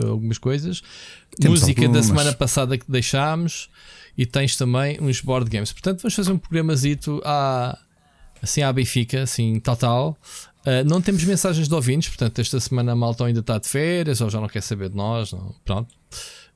algumas 0.04 0.38
coisas. 0.38 0.82
Temos 1.40 1.60
Música 1.60 1.82
algumas. 1.82 2.06
da 2.06 2.08
semana 2.08 2.32
passada 2.32 2.76
que 2.76 2.84
deixámos 2.90 3.70
e 4.16 4.24
tens 4.24 4.56
também 4.56 4.98
uns 5.00 5.20
board 5.20 5.50
games. 5.50 5.72
Portanto, 5.72 6.02
vamos 6.02 6.14
fazer 6.14 6.32
um 6.32 6.38
programazito 6.38 7.20
à, 7.24 7.78
assim 8.42 8.62
à 8.62 8.72
Benfica, 8.72 9.22
assim 9.22 9.60
tal 9.60 9.76
tal. 9.76 10.18
Uh, 10.60 10.82
não 10.84 11.00
temos 11.00 11.22
mensagens 11.24 11.68
de 11.68 11.74
ouvintes, 11.74 12.08
portanto, 12.08 12.40
esta 12.40 12.58
semana 12.58 12.92
a 12.92 12.96
malta 12.96 13.24
ainda 13.24 13.40
está 13.40 13.58
de 13.58 13.68
férias 13.68 14.20
ou 14.20 14.28
já 14.28 14.40
não 14.40 14.48
quer 14.48 14.62
saber 14.62 14.88
de 14.88 14.96
nós. 14.96 15.32
Não, 15.32 15.54
pronto. 15.64 15.94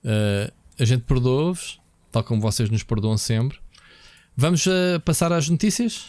Uh, 0.04 0.50
a 0.78 0.84
gente 0.84 1.02
perdoa-vos, 1.02 1.78
tal 2.10 2.24
como 2.24 2.40
vocês 2.40 2.70
nos 2.70 2.82
perdoam 2.82 3.16
sempre. 3.16 3.58
Vamos 4.36 4.66
uh, 4.66 4.98
passar 5.04 5.32
às 5.32 5.48
notícias? 5.48 6.06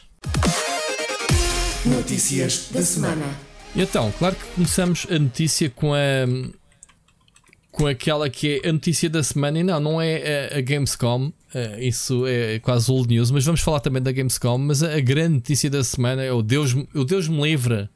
Notícias 1.86 2.70
da 2.72 2.82
semana. 2.82 3.26
Então, 3.76 4.12
claro 4.18 4.36
que 4.36 4.46
começamos 4.56 5.06
a 5.10 5.18
notícia 5.18 5.70
com 5.70 5.94
a 5.94 6.00
com 7.72 7.88
aquela 7.88 8.30
que 8.30 8.60
é 8.64 8.70
a 8.70 8.74
notícia 8.74 9.10
da 9.10 9.24
semana, 9.24 9.60
e 9.60 9.64
não, 9.64 9.80
não 9.80 10.02
é 10.02 10.50
a, 10.54 10.58
a 10.58 10.62
Gamescom, 10.62 11.32
uh, 11.54 11.80
isso 11.80 12.26
é 12.28 12.60
quase 12.60 12.92
old 12.92 13.08
news, 13.08 13.32
mas 13.32 13.46
vamos 13.46 13.62
falar 13.62 13.80
também 13.80 14.02
da 14.02 14.12
Gamescom. 14.12 14.58
Mas 14.58 14.84
a, 14.84 15.00
grande 15.00 15.36
notícia 15.36 15.70
da 15.70 15.84
semana 15.84 16.24
é 16.24 16.32
o 16.32 16.42
Deus, 16.42 16.74
o 16.94 17.04
Deus 17.04 17.28
me 17.28 17.42
livre 17.42 17.90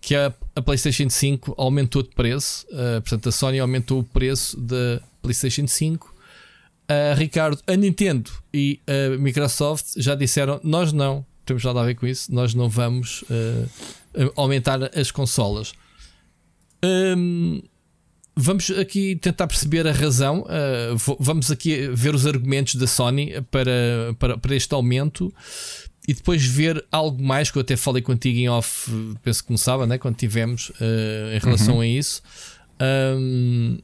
que 0.00 0.14
a, 0.14 0.32
a 0.54 0.62
PlayStation 0.62 1.08
5 1.08 1.54
aumentou 1.56 2.02
de 2.02 2.10
preço, 2.10 2.66
uh, 2.70 3.00
portanto, 3.00 3.28
a 3.28 3.32
Sony 3.32 3.58
aumentou 3.58 4.00
o 4.00 4.04
preço 4.04 4.58
da 4.60 5.00
PlayStation 5.22 5.66
5. 5.66 6.14
Uh, 6.90 7.14
Ricardo, 7.16 7.60
a 7.66 7.76
Nintendo 7.76 8.30
e 8.52 8.80
a 8.86 9.16
Microsoft 9.18 9.94
já 9.96 10.14
disseram: 10.14 10.60
nós 10.62 10.92
não 10.92 11.24
temos 11.44 11.64
nada 11.64 11.80
a 11.80 11.84
ver 11.84 11.94
com 11.94 12.06
isso, 12.06 12.32
nós 12.32 12.54
não 12.54 12.68
vamos 12.68 13.24
aumentar 14.36 14.78
as 14.94 15.10
consolas. 15.10 15.72
Um, 16.84 17.62
Vamos 18.40 18.70
aqui 18.70 19.16
tentar 19.16 19.48
perceber 19.48 19.84
a 19.84 19.90
razão. 19.90 20.42
Uh, 20.42 21.16
vamos 21.18 21.50
aqui 21.50 21.88
ver 21.88 22.14
os 22.14 22.24
argumentos 22.24 22.76
da 22.76 22.86
Sony 22.86 23.32
para, 23.50 24.14
para, 24.16 24.38
para 24.38 24.54
este 24.54 24.72
aumento 24.72 25.34
e 26.06 26.14
depois 26.14 26.44
ver 26.46 26.84
algo 26.92 27.20
mais 27.20 27.50
que 27.50 27.58
eu 27.58 27.62
até 27.62 27.76
falei 27.76 28.00
contigo 28.00 28.38
em 28.38 28.48
off, 28.48 28.88
penso 29.24 29.42
que 29.42 29.48
começava, 29.48 29.88
né? 29.88 29.98
quando 29.98 30.14
tivemos 30.14 30.70
uh, 30.70 31.34
em 31.34 31.38
relação 31.40 31.74
uhum. 31.74 31.80
a 31.80 31.86
isso. 31.86 32.22
Um, 32.80 33.78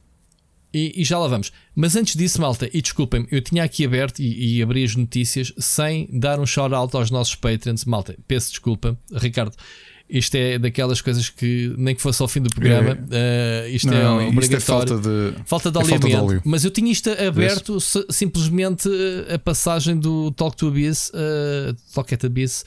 e, 0.73 1.01
e, 1.01 1.03
já 1.03 1.19
lá 1.19 1.27
vamos. 1.27 1.51
Mas 1.75 1.97
antes 1.97 2.15
disso, 2.15 2.39
malta, 2.39 2.69
e 2.73 2.81
desculpem-me, 2.81 3.27
eu 3.29 3.41
tinha 3.41 3.61
aqui 3.61 3.85
aberto 3.85 4.19
e, 4.19 4.57
e, 4.57 4.63
abri 4.63 4.85
as 4.85 4.95
notícias 4.95 5.53
sem 5.57 6.07
dar 6.11 6.39
um 6.39 6.45
shout-out 6.45 6.95
aos 6.95 7.11
nossos 7.11 7.35
patrons. 7.35 7.83
Malta, 7.83 8.17
peço 8.25 8.51
desculpa, 8.51 8.97
Ricardo. 9.11 9.55
Isto 10.07 10.35
é 10.35 10.59
daquelas 10.59 11.01
coisas 11.01 11.29
que 11.29 11.73
nem 11.77 11.95
que 11.95 12.01
fosse 12.01 12.21
ao 12.21 12.27
fim 12.27 12.39
do 12.39 12.49
programa, 12.49 12.93
uh, 12.93 13.67
isto 13.69 13.87
é 13.91 14.03
não, 14.03 14.21
é 14.21 14.27
obrigatório. 14.27 14.39
Isto 14.39 14.55
é 14.55 14.59
falta 14.59 14.97
de, 14.97 15.33
falta 15.45 15.71
de, 15.71 15.79
é 15.79 15.83
falta 15.83 16.07
de 16.07 16.15
óleo. 16.15 16.41
Mas 16.45 16.63
eu 16.63 16.69
tinha 16.69 16.91
isto 16.91 17.09
aberto 17.09 17.79
simplesmente 18.11 18.87
eh, 18.87 19.33
a 19.33 19.39
passagem 19.39 19.97
do 19.97 20.29
Talk 20.31 20.55
to 20.55 20.67
Abyss, 20.67 21.09
uh, 21.09 21.75
Talk 21.91 22.13
at 22.13 22.23
Abyss, 22.23 22.63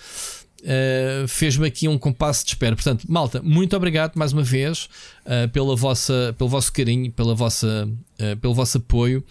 Uh, 0.61 1.29
fez-me 1.29 1.69
aqui 1.69 1.87
um 1.87 1.97
compasso 1.97 2.45
de 2.45 2.50
espera. 2.50 2.75
Portanto, 2.75 3.05
malta, 3.09 3.41
muito 3.41 3.77
obrigado 3.77 4.17
mais 4.17 4.33
uma 4.33 4.43
vez 4.43 4.88
uh, 5.25 5.49
pela 5.53 5.77
vossa, 5.77 6.35
pelo 6.37 6.50
vosso 6.50 6.73
carinho, 6.73 7.12
pela 7.12 7.33
vossa, 7.33 7.88
uh, 7.88 8.37
pelo 8.38 8.55
vosso 8.55 8.79
apoio. 8.79 9.23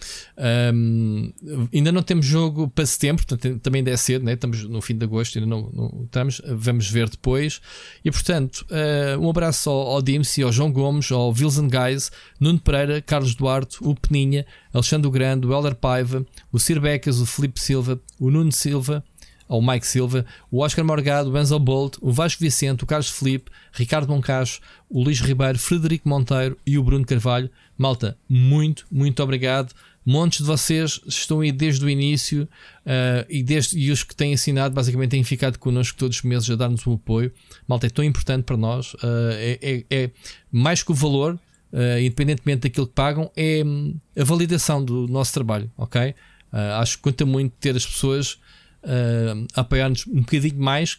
Um, 0.74 1.30
ainda 1.72 1.92
não 1.92 2.02
temos 2.02 2.24
jogo 2.24 2.68
para 2.68 2.86
setembro, 2.86 3.26
portanto, 3.26 3.60
também 3.60 3.80
ainda 3.80 3.90
é 3.90 3.96
cedo, 3.96 4.24
né? 4.24 4.32
estamos 4.32 4.64
no 4.64 4.80
fim 4.80 4.96
de 4.96 5.04
agosto, 5.04 5.38
ainda 5.38 5.48
não, 5.48 5.70
não 5.70 6.04
estamos, 6.04 6.40
vamos 6.46 6.90
ver 6.90 7.10
depois. 7.10 7.60
E 8.02 8.10
portanto, 8.10 8.66
um 9.20 9.28
abraço 9.28 9.68
ao, 9.68 9.96
ao 9.96 10.02
ao 10.44 10.52
João 10.52 10.72
Gomes, 10.72 11.12
ao 11.12 11.28
Wilson 11.28 11.68
Guys, 11.68 12.10
Nuno 12.40 12.58
Pereira, 12.58 13.02
Carlos 13.02 13.34
Duarte, 13.34 13.76
o 13.82 13.94
Peninha, 13.94 14.46
Alexandre 14.72 15.10
Grande, 15.10 15.46
o 15.46 15.52
Helder 15.52 15.74
Paiva, 15.74 16.24
o 16.50 16.58
Sir 16.58 16.80
Becas, 16.80 17.20
o 17.20 17.26
Felipe 17.26 17.60
Silva, 17.60 18.00
o 18.18 18.30
Nuno 18.30 18.50
Silva 18.52 19.04
ao 19.48 19.62
Mike 19.62 19.86
Silva, 19.86 20.26
o 20.50 20.60
Oscar 20.60 20.84
Morgado, 20.84 21.30
o 21.30 21.32
Benzel 21.32 21.58
Bolt, 21.58 21.96
o 22.00 22.12
Vasco 22.12 22.40
Vicente, 22.40 22.84
o 22.84 22.86
Carlos 22.86 23.08
Felipe, 23.08 23.50
Ricardo 23.72 24.08
Moncacho, 24.08 24.60
o 24.88 25.02
Luís 25.02 25.20
Ribeiro, 25.20 25.58
Frederico 25.58 26.08
Monteiro 26.08 26.56
e 26.66 26.78
o 26.78 26.84
Bruno 26.84 27.04
Carvalho. 27.04 27.50
Malta, 27.76 28.16
muito, 28.28 28.86
muito 28.90 29.22
obrigado. 29.22 29.72
Montes 30.04 30.38
de 30.38 30.44
vocês 30.44 31.00
estão 31.06 31.40
aí 31.40 31.52
desde 31.52 31.84
o 31.84 31.90
início 31.90 32.48
uh, 32.86 33.26
e, 33.28 33.42
desde, 33.42 33.78
e 33.78 33.90
os 33.90 34.02
que 34.02 34.16
têm 34.16 34.32
assinado 34.32 34.74
basicamente 34.74 35.10
têm 35.10 35.22
ficado 35.22 35.58
connosco 35.58 35.98
todos 35.98 36.16
os 36.16 36.22
meses 36.22 36.48
a 36.48 36.56
dar-nos 36.56 36.86
o 36.86 36.94
apoio. 36.94 37.30
Malta, 37.66 37.88
é 37.88 37.90
tão 37.90 38.02
importante 38.02 38.44
para 38.44 38.56
nós. 38.56 38.94
Uh, 38.94 39.32
é, 39.34 39.58
é, 39.60 39.84
é, 39.90 40.10
mais 40.50 40.82
que 40.82 40.92
o 40.92 40.94
valor, 40.94 41.34
uh, 41.34 42.00
independentemente 42.00 42.62
daquilo 42.62 42.86
que 42.86 42.94
pagam, 42.94 43.30
é 43.36 43.62
um, 43.62 43.94
a 44.18 44.24
validação 44.24 44.82
do 44.82 45.06
nosso 45.08 45.34
trabalho, 45.34 45.70
ok? 45.76 46.14
acho 46.80 46.96
que 46.96 47.02
conta 47.02 47.26
muito 47.26 47.52
ter 47.60 47.76
as 47.76 47.84
pessoas 47.84 48.38
a 49.54 49.60
apoiar-nos 49.60 50.06
um 50.06 50.20
bocadinho 50.20 50.58
mais 50.58 50.98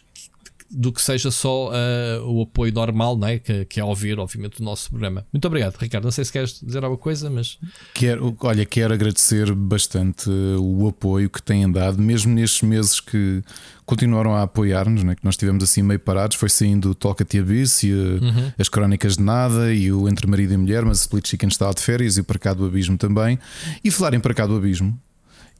do 0.70 0.92
que 0.92 1.02
seja 1.02 1.30
só 1.32 1.70
uh, 1.70 2.22
o 2.24 2.42
apoio 2.42 2.72
normal, 2.72 3.16
não 3.16 3.26
é? 3.26 3.40
que, 3.40 3.64
que 3.64 3.80
é 3.80 3.84
ouvir, 3.84 4.18
obviamente, 4.20 4.60
o 4.60 4.64
nosso 4.64 4.88
programa. 4.88 5.26
Muito 5.32 5.44
obrigado, 5.44 5.76
Ricardo. 5.76 6.04
Não 6.04 6.12
sei 6.12 6.24
se 6.24 6.32
queres 6.32 6.60
dizer 6.60 6.84
alguma 6.84 6.96
coisa, 6.96 7.28
mas. 7.28 7.58
Quero, 7.92 8.36
olha, 8.40 8.64
quero 8.64 8.94
agradecer 8.94 9.52
bastante 9.52 10.30
o 10.30 10.86
apoio 10.86 11.28
que 11.28 11.42
têm 11.42 11.70
dado, 11.70 12.00
mesmo 12.00 12.32
nestes 12.32 12.62
meses 12.62 13.00
que 13.00 13.42
continuaram 13.84 14.36
a 14.36 14.42
apoiar-nos, 14.42 15.02
né? 15.02 15.16
que 15.16 15.24
nós 15.24 15.34
estivemos 15.34 15.64
assim 15.64 15.82
meio 15.82 15.98
parados. 15.98 16.36
Foi 16.36 16.48
saindo 16.48 16.90
o 16.90 16.94
Toca 16.94 17.24
Te 17.24 17.40
Abyss 17.40 17.82
e 17.82 17.92
uhum. 17.92 18.52
as 18.56 18.68
Crónicas 18.68 19.16
de 19.16 19.22
Nada 19.24 19.74
e 19.74 19.90
o 19.90 20.08
Entre 20.08 20.28
Marido 20.28 20.54
e 20.54 20.56
Mulher, 20.56 20.84
mas 20.84 20.98
o 20.98 21.00
Split 21.00 21.26
Chicken 21.26 21.48
estava 21.48 21.74
de 21.74 21.82
férias 21.82 22.16
e 22.16 22.20
o 22.20 22.24
Para 22.24 22.38
Cá 22.38 22.54
do 22.54 22.64
Abismo 22.64 22.96
também. 22.96 23.36
E 23.82 23.90
falarem 23.90 24.20
Para 24.20 24.34
Cá 24.34 24.46
do 24.46 24.56
Abismo. 24.56 24.96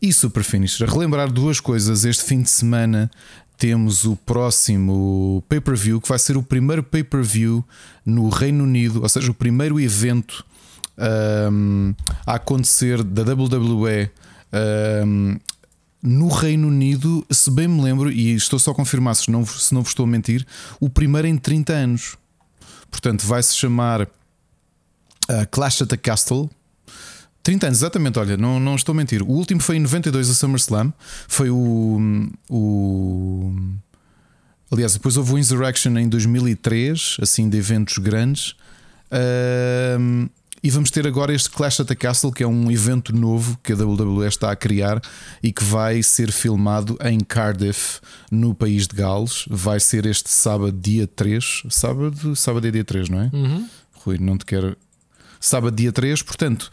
E 0.03 0.13
Super 0.13 0.43
Finisher, 0.43 0.89
relembrar 0.89 1.31
duas 1.31 1.61
coisas. 1.61 2.05
Este 2.05 2.25
fim 2.25 2.43
de 2.43 2.51
semana 2.51 3.11
temos 3.59 4.07
o 4.07 4.17
próximo 4.17 5.45
pay-per-view, 5.47 6.01
que 6.01 6.09
vai 6.09 6.19
ser 6.19 6.39
o 6.39 6.43
primeiro 6.43 6.83
pay-per-view 6.83 7.63
no 8.07 8.31
Reino 8.31 8.65
Unido, 8.65 9.03
ou 9.03 9.09
seja, 9.09 9.31
o 9.31 9.35
primeiro 9.35 9.79
evento 9.79 10.43
um, 11.53 11.95
a 12.27 12.37
acontecer 12.37 13.03
da 13.03 13.23
WWE 13.23 14.11
um, 15.07 15.39
no 16.03 16.29
Reino 16.29 16.69
Unido, 16.69 17.27
se 17.31 17.51
bem 17.51 17.69
me 17.69 17.83
lembro, 17.83 18.11
e 18.11 18.35
estou 18.35 18.59
só 18.59 18.71
a 18.71 18.75
confirmar 18.75 19.15
se 19.15 19.31
não, 19.31 19.45
se 19.45 19.75
não 19.75 19.83
vos 19.83 19.91
estou 19.91 20.05
a 20.05 20.09
mentir, 20.09 20.47
o 20.81 20.89
primeiro 20.89 21.29
em 21.29 21.37
30 21.37 21.73
anos. 21.75 22.17
Portanto, 22.91 23.27
vai 23.27 23.43
se 23.43 23.55
chamar 23.55 24.03
uh, 24.03 24.09
Clash 25.51 25.83
at 25.83 25.89
the 25.89 25.99
Castle. 25.99 26.51
30 27.43 27.67
anos, 27.67 27.79
exatamente, 27.79 28.19
olha, 28.19 28.37
não, 28.37 28.61
não 28.61 28.77
estou 28.77 28.93
a 28.93 28.97
mentir. 28.97 29.23
O 29.23 29.29
último 29.29 29.61
foi 29.61 29.77
em 29.77 29.81
92 29.81 30.31
a 30.31 30.35
SummerSlam. 30.35 30.93
Foi 31.27 31.51
o. 31.51 32.31
o 32.51 33.53
aliás, 34.71 34.93
depois 34.93 35.17
houve 35.17 35.33
o 35.33 35.39
Insurrection 35.39 35.97
em 35.99 36.09
2003, 36.09 37.17
assim, 37.21 37.49
de 37.49 37.57
eventos 37.57 37.99
grandes. 37.99 38.51
Uh, 39.11 40.29
e 40.63 40.69
vamos 40.69 40.91
ter 40.91 41.07
agora 41.07 41.33
este 41.33 41.49
Clash 41.49 41.81
at 41.81 41.87
the 41.87 41.95
Castle, 41.95 42.31
que 42.31 42.43
é 42.43 42.47
um 42.47 42.71
evento 42.71 43.17
novo 43.17 43.59
que 43.63 43.73
a 43.73 43.77
WWE 43.77 44.27
está 44.27 44.51
a 44.51 44.57
criar 44.57 45.01
e 45.43 45.51
que 45.51 45.65
vai 45.65 46.03
ser 46.03 46.31
filmado 46.31 46.99
em 47.03 47.19
Cardiff, 47.19 48.01
no 48.31 48.55
país 48.55 48.87
de 48.87 48.95
Gales. 48.95 49.47
Vai 49.49 49.81
ser 49.81 50.05
este 50.05 50.29
sábado, 50.29 50.73
dia 50.73 51.07
3. 51.07 51.63
Sábado, 51.71 52.37
sábado 52.37 52.67
é 52.67 52.71
dia 52.71 52.85
3, 52.85 53.09
não 53.09 53.23
é? 53.23 53.31
Uhum. 53.33 53.69
Rui, 53.93 54.19
não 54.19 54.37
te 54.37 54.45
quero. 54.45 54.77
Sábado, 55.41 55.75
dia 55.75 55.93
3, 55.93 56.23
portanto. 56.23 56.71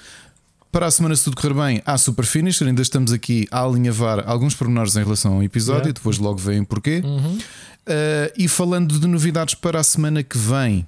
Para 0.77 0.85
a 0.85 0.91
semana, 0.91 1.15
se 1.15 1.23
tudo 1.23 1.35
correr 1.35 1.55
bem, 1.55 1.81
há 1.87 1.97
Super 1.97 2.23
Finisher. 2.23 2.67
Ainda 2.67 2.83
estamos 2.83 3.11
aqui 3.11 3.47
a 3.49 3.63
alinhavar 3.63 4.23
alguns 4.29 4.53
pormenores 4.53 4.95
em 4.95 5.03
relação 5.03 5.33
ao 5.33 5.41
episódio, 5.41 5.85
yeah. 5.85 5.93
depois 5.93 6.19
logo 6.19 6.37
veem 6.37 6.63
porquê. 6.63 7.01
Uhum. 7.03 7.33
Uh, 7.35 8.31
e 8.37 8.47
falando 8.47 8.99
de 8.99 9.07
novidades 9.07 9.55
para 9.55 9.79
a 9.79 9.83
semana 9.83 10.21
que 10.21 10.37
vem, 10.37 10.87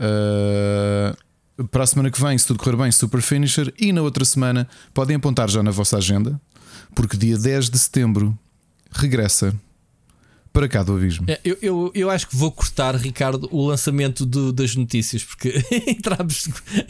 uh, 0.00 1.66
para 1.66 1.84
a 1.84 1.86
semana 1.86 2.10
que 2.10 2.18
vem, 2.18 2.38
se 2.38 2.46
tudo 2.46 2.58
correr 2.58 2.74
bem, 2.74 2.90
Super 2.90 3.20
Finisher. 3.20 3.70
E 3.78 3.92
na 3.92 4.00
outra 4.00 4.24
semana, 4.24 4.66
podem 4.94 5.16
apontar 5.16 5.50
já 5.50 5.62
na 5.62 5.70
vossa 5.70 5.98
agenda, 5.98 6.40
porque 6.94 7.14
dia 7.14 7.36
10 7.36 7.68
de 7.68 7.78
setembro 7.78 8.34
regressa 8.90 9.54
para 10.52 10.68
cá 10.68 10.82
do 10.82 10.94
abismo. 10.94 11.24
É, 11.28 11.40
eu, 11.44 11.56
eu, 11.62 11.92
eu 11.94 12.10
acho 12.10 12.28
que 12.28 12.36
vou 12.36 12.52
cortar, 12.52 12.94
Ricardo, 12.94 13.48
o 13.50 13.66
lançamento 13.66 14.26
do, 14.26 14.52
das 14.52 14.76
notícias, 14.76 15.24
porque 15.24 15.64
entramos, 15.88 16.48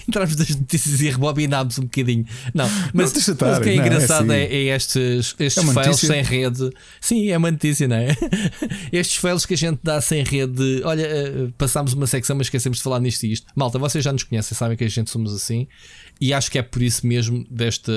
entramos 0.09 0.35
das 0.35 0.51
notícias 0.51 1.01
e 1.01 1.09
rebobinámos 1.09 1.79
um 1.79 1.83
bocadinho. 1.83 2.27
Não, 2.53 2.69
mas, 2.93 3.13
não, 3.13 3.37
mas 3.41 3.59
o 3.59 3.61
que 3.61 3.71
é 3.71 3.77
não, 3.77 3.83
é 3.83 3.87
engraçado 3.87 4.33
é, 4.33 4.45
assim. 4.45 4.55
é, 4.55 4.57
é, 4.57 4.77
estes, 4.77 5.37
estes 5.39 5.69
é 5.69 5.73
fails 5.73 6.01
sem 6.01 6.23
rede. 6.23 6.71
Sim, 7.01 7.31
é 7.31 7.39
uma 7.39 7.51
notícia, 7.51 7.87
não 7.87 7.97
é? 7.97 8.09
estes 8.93 9.17
fails 9.17 9.47
que 9.47 9.55
a 9.55 9.57
gente 9.57 9.79
dá 9.83 10.01
sem 10.01 10.25
rede. 10.25 10.83
Olha, 10.85 11.03
eh, 11.03 11.49
passámos 11.57 11.93
uma 11.93 12.07
secção, 12.07 12.37
mas 12.37 12.47
esquecemos 12.47 12.79
de 12.79 12.85
falar 12.85 13.01
nisto 13.01 13.25
e 13.25 13.33
isto. 13.33 13.47
Malta, 13.55 13.79
vocês 13.79 14.03
já 14.03 14.13
nos 14.13 14.25
conhecem, 14.25 14.57
sabem 14.57 14.77
que 14.77 14.85
a 14.85 14.89
gente 14.89 15.11
somos 15.11 15.33
assim. 15.33 15.69
E 16.21 16.33
acho 16.33 16.51
que 16.51 16.59
é 16.59 16.63
por 16.63 16.83
isso 16.83 17.07
mesmo 17.07 17.45
desta 17.51 17.93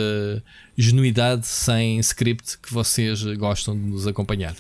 genuidade 0.77 1.45
sem 1.48 2.00
script 2.00 2.57
que 2.60 2.74
vocês 2.74 3.24
gostam 3.38 3.75
de 3.75 3.81
nos 3.81 4.07
acompanhar. 4.07 4.55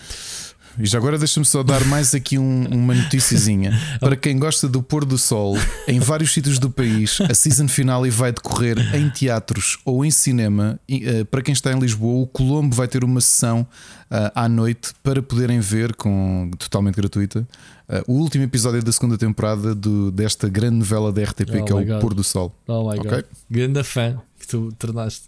E 0.77 0.85
já 0.85 0.97
agora 0.97 1.17
deixa-me 1.17 1.45
só 1.45 1.63
dar 1.63 1.83
mais 1.85 2.13
aqui 2.13 2.37
um, 2.37 2.65
uma 2.67 2.93
noticiazinha. 2.93 3.71
Para 3.99 4.15
quem 4.15 4.37
gosta 4.37 4.67
do 4.67 4.83
pôr 4.83 5.05
do 5.05 5.17
sol, 5.17 5.55
em 5.87 5.99
vários 5.99 6.33
sítios 6.33 6.59
do 6.59 6.69
país, 6.69 7.19
a 7.21 7.33
season 7.33 7.67
finale 7.67 8.09
vai 8.09 8.31
decorrer 8.31 8.95
em 8.95 9.09
teatros 9.09 9.77
ou 9.85 10.03
em 10.03 10.11
cinema. 10.11 10.79
E, 10.87 11.07
uh, 11.07 11.25
para 11.25 11.41
quem 11.41 11.53
está 11.53 11.71
em 11.71 11.79
Lisboa, 11.79 12.23
o 12.23 12.27
Colombo 12.27 12.75
vai 12.75 12.87
ter 12.87 13.03
uma 13.03 13.21
sessão 13.21 13.61
uh, 13.61 14.31
à 14.35 14.49
noite 14.49 14.93
para 15.01 15.21
poderem 15.21 15.59
ver, 15.59 15.95
com, 15.95 16.51
totalmente 16.57 16.95
gratuita, 16.95 17.47
uh, 17.89 18.11
o 18.11 18.13
último 18.19 18.43
episódio 18.43 18.83
da 18.83 18.91
segunda 18.91 19.17
temporada 19.17 19.73
do, 19.73 20.11
desta 20.11 20.49
grande 20.49 20.77
novela 20.77 21.11
da 21.11 21.23
RTP 21.23 21.61
oh 21.61 21.65
que 21.65 21.71
é 21.71 21.75
o 21.75 21.85
God. 21.85 22.01
Pôr 22.01 22.13
do 22.13 22.23
Sol. 22.23 22.53
Oh 22.67 22.89
my 22.89 22.99
okay? 22.99 23.11
God. 23.11 23.25
Grande 23.49 23.83
fã 23.83 24.17
que 24.39 24.47
tu 24.47 24.71
tornaste. 24.77 25.23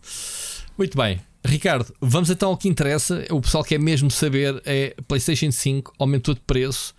Muito 0.78 0.98
bem. 0.98 1.20
Ricardo, 1.48 1.94
vamos 2.02 2.30
então 2.30 2.50
ao 2.50 2.58
que 2.58 2.68
interessa. 2.68 3.26
O 3.32 3.40
pessoal 3.40 3.64
quer 3.64 3.80
mesmo 3.80 4.12
saber 4.12 4.62
é 4.66 4.96
PlayStation 5.08 5.52
5 5.52 5.94
aumentou 5.98 6.34
de 6.34 6.42
preço. 6.42 6.94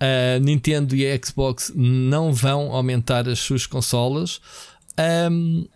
A 0.00 0.38
Nintendo 0.40 0.96
e 0.96 1.06
a 1.06 1.18
Xbox 1.24 1.72
não 1.74 2.32
vão 2.32 2.72
aumentar 2.72 3.28
as 3.28 3.38
suas 3.38 3.66
consolas. 3.66 4.40
Um, 5.30 5.66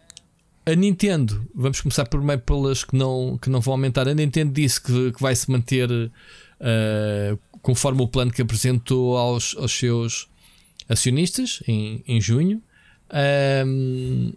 a 0.66 0.74
Nintendo, 0.74 1.48
vamos 1.54 1.80
começar 1.80 2.04
primeiro 2.06 2.42
pelas 2.42 2.84
que 2.84 2.96
não, 2.96 3.38
que 3.40 3.48
não 3.48 3.60
vão 3.60 3.72
aumentar. 3.72 4.08
A 4.08 4.14
Nintendo 4.14 4.52
disse 4.52 4.82
que, 4.82 5.12
que 5.12 5.22
vai 5.22 5.34
se 5.34 5.50
manter 5.50 5.90
uh, 5.90 7.38
conforme 7.62 8.02
o 8.02 8.08
plano 8.08 8.32
que 8.32 8.42
apresentou 8.42 9.16
aos, 9.16 9.56
aos 9.56 9.72
seus 9.72 10.28
acionistas 10.88 11.62
em, 11.68 12.02
em 12.06 12.20
junho. 12.20 12.60
Um, 13.64 14.32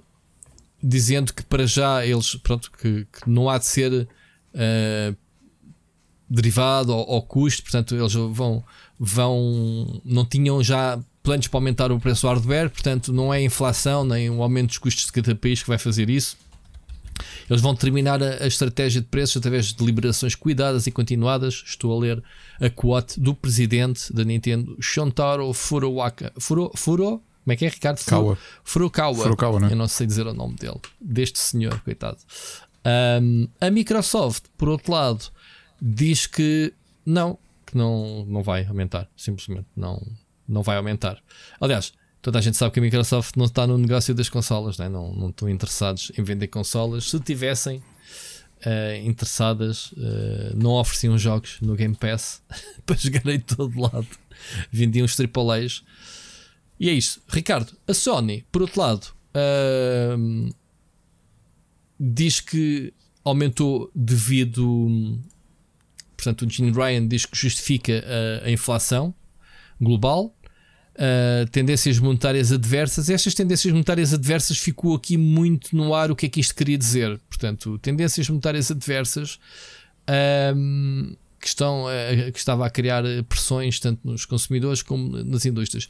dizendo 0.84 1.34
que 1.34 1.44
para 1.44 1.66
já 1.66 2.06
eles, 2.06 2.36
pronto, 2.36 2.72
que, 2.72 3.06
que 3.06 3.30
não 3.30 3.50
há 3.50 3.58
de 3.58 3.66
ser 3.66 3.92
uh, 3.94 5.18
derivado 6.30 6.94
ao, 6.94 7.10
ao, 7.12 7.22
custo, 7.22 7.64
portanto, 7.64 7.96
eles 7.96 8.14
vão, 8.14 8.64
vão, 9.00 10.02
não 10.04 10.26
tinham 10.26 10.64
já 10.64 11.00
planos 11.22 11.48
para 11.48 11.58
aumentar 11.58 11.92
o 11.92 12.00
preço 12.00 12.22
do 12.22 12.28
hardware, 12.30 12.70
portanto, 12.70 13.14
não 13.14 13.34
é 13.34 13.38
a 13.38 13.42
inflação 13.42 14.04
nem 14.04 14.30
o 14.30 14.42
aumento 14.42 14.70
dos 14.70 14.78
custos 14.78 15.06
de 15.06 15.12
cada 15.12 15.36
país 15.36 15.62
que 15.62 15.70
vai 15.70 15.78
fazer 15.78 16.10
isso. 16.10 16.38
Eles 17.50 17.62
vão 17.62 17.76
terminar 17.76 18.22
a, 18.24 18.44
a 18.44 18.48
estratégia 18.48 19.02
de 19.02 19.08
preços 19.08 19.38
através 19.38 19.68
de 19.68 19.76
deliberações 19.76 20.36
cuidadas 20.36 20.88
e 20.88 20.92
continuadas. 20.92 21.64
Estou 21.66 21.96
a 21.96 22.00
ler 22.00 22.24
a 22.60 22.70
quote 22.70 23.20
do 23.20 23.36
presidente 23.36 24.12
da 24.14 24.24
Nintendo, 24.24 24.76
Shontaro 24.80 25.52
Furuwaka. 25.54 26.32
Furo, 26.40 26.72
Furo? 26.76 27.22
Como 27.44 27.54
é 27.54 27.56
que 27.56 27.66
é, 27.66 27.70
Ricardo? 27.70 28.04
Kawa. 28.06 28.38
Furukawa. 28.64 29.16
Furukawa 29.16 29.60
né? 29.60 29.72
Eu 29.72 29.76
não 29.76 29.88
sei 29.88 30.06
dizer 30.06 30.28
o 30.28 30.34
nome 30.34 30.56
dele. 30.56 30.80
Deste 31.00 31.40
senhor, 31.40 31.80
coitado. 31.82 32.18
Um, 33.22 33.48
a 33.60 33.70
Microsoft, 33.70 34.46
por 34.58 34.70
outro 34.70 34.92
lado, 34.92 35.26
diz 35.82 36.28
que 36.28 36.74
não, 37.06 37.38
que 37.66 37.76
não, 37.76 38.26
não 38.26 38.44
vai 38.44 38.66
aumentar. 38.66 39.10
Simplesmente 39.18 39.68
não, 39.76 40.02
não 40.48 40.62
vai 40.62 40.78
aumentar. 40.78 41.18
Aliás, 41.60 41.94
toda 42.22 42.40
a 42.40 42.42
gente 42.42 42.58
sabe 42.58 42.74
que 42.74 42.80
a 42.80 42.84
Microsoft 42.84 43.36
não 43.36 43.46
está 43.46 43.66
no 43.66 43.78
negócio 43.78 44.14
das 44.14 44.30
consolas, 44.30 44.78
né? 44.78 44.88
não, 44.88 45.14
não 45.14 45.30
estão 45.30 45.50
interessados 45.50 46.12
em 46.18 46.24
vender 46.24 46.48
consolas. 46.48 47.10
Se 47.10 47.20
tivessem 47.20 47.78
uh, 47.78 49.06
interessadas, 49.06 49.92
uh, 49.94 50.56
não 50.56 50.72
ofereciam 50.72 51.18
jogos 51.18 51.58
no 51.62 51.76
Game 51.76 51.96
Pass 51.96 52.44
para 52.86 52.96
jogar 52.96 53.28
em 53.28 53.40
todo 53.40 53.80
lado. 53.80 54.08
Vendiam 54.72 55.06
os 55.06 55.16
AAAs 55.20 55.84
e 56.82 56.90
é 56.90 56.94
isso. 56.94 57.22
Ricardo, 57.28 57.74
a 57.88 57.94
Sony, 57.94 58.44
por 58.52 58.64
outro 58.64 58.82
lado, 58.82 59.14
uh, 59.36 60.52
diz 62.00 62.40
que 62.40 62.92
aumentou 63.24 63.92
devido. 63.94 65.20
Portanto, 66.18 66.44
o 66.44 66.50
Gene 66.50 66.72
Ryan 66.72 67.08
diz 67.08 67.28
que 67.28 67.38
justifica 67.38 68.04
a, 68.44 68.48
a 68.48 68.52
inflação 68.52 69.14
global, 69.80 70.36
uh, 70.96 71.48
tendências 71.52 72.00
monetárias 72.00 72.52
adversas. 72.52 73.12
Estas 73.12 73.36
tendências 73.36 73.72
monetárias 73.72 74.12
adversas 74.12 74.58
ficou 74.58 74.96
aqui 74.96 75.18
muito 75.18 75.76
no 75.76 75.94
ar 75.94 76.10
o 76.10 76.16
que 76.16 76.26
é 76.26 76.30
que 76.30 76.40
isto 76.40 76.56
queria 76.56 76.80
dizer. 76.80 77.20
Portanto, 77.30 77.78
tendências 77.78 78.28
monetárias 78.28 78.72
adversas. 78.72 79.40
Um, 80.56 81.16
que, 81.40 81.48
estão, 81.48 81.86
que 82.32 82.38
estava 82.38 82.66
a 82.66 82.70
criar 82.70 83.04
pressões 83.28 83.80
tanto 83.80 84.00
nos 84.04 84.26
consumidores 84.26 84.84
como 84.84 85.24
nas 85.24 85.46
indústrias. 85.46 85.90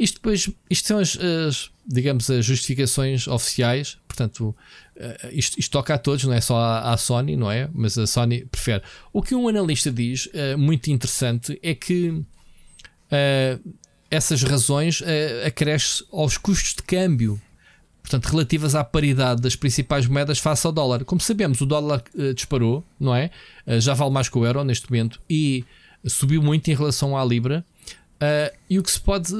Isto 0.00 0.14
depois, 0.14 0.48
isto 0.68 0.88
são 0.88 0.98
as, 0.98 1.16
as, 1.18 1.70
digamos, 1.86 2.30
as 2.30 2.44
justificações 2.44 3.28
oficiais, 3.28 3.98
portanto, 4.08 4.56
isto, 5.30 5.58
isto, 5.60 5.70
toca 5.70 5.94
a 5.94 5.98
todos, 5.98 6.24
não 6.24 6.32
é 6.32 6.40
só 6.40 6.56
à, 6.56 6.92
à, 6.92 6.96
Sony, 6.96 7.36
não 7.36 7.50
é? 7.50 7.68
Mas 7.72 7.96
a 7.98 8.06
Sony 8.06 8.44
prefere. 8.46 8.82
O 9.12 9.22
que 9.22 9.34
um 9.34 9.46
analista 9.46 9.90
diz, 9.90 10.28
muito 10.58 10.90
interessante, 10.90 11.58
é 11.62 11.74
que 11.74 12.22
essas 14.10 14.42
razões 14.42 15.02
acrescem 15.44 16.06
aos 16.12 16.36
custos 16.36 16.74
de 16.74 16.82
câmbio 16.82 17.40
portanto, 18.10 18.26
relativas 18.26 18.74
à 18.74 18.82
paridade 18.82 19.40
das 19.40 19.54
principais 19.54 20.06
moedas 20.06 20.38
face 20.38 20.66
ao 20.66 20.72
dólar. 20.72 21.04
Como 21.04 21.20
sabemos, 21.20 21.60
o 21.60 21.66
dólar 21.66 22.02
uh, 22.14 22.34
disparou, 22.34 22.84
não 22.98 23.14
é? 23.14 23.30
Uh, 23.66 23.80
já 23.80 23.94
vale 23.94 24.10
mais 24.10 24.28
que 24.28 24.36
o 24.36 24.44
euro 24.44 24.64
neste 24.64 24.90
momento 24.90 25.20
e 25.30 25.64
subiu 26.04 26.42
muito 26.42 26.68
em 26.68 26.74
relação 26.74 27.16
à 27.16 27.24
libra. 27.24 27.64
Uh, 28.22 28.54
e 28.68 28.78
o 28.78 28.82
que 28.82 28.90
se 28.90 29.00
pode. 29.00 29.32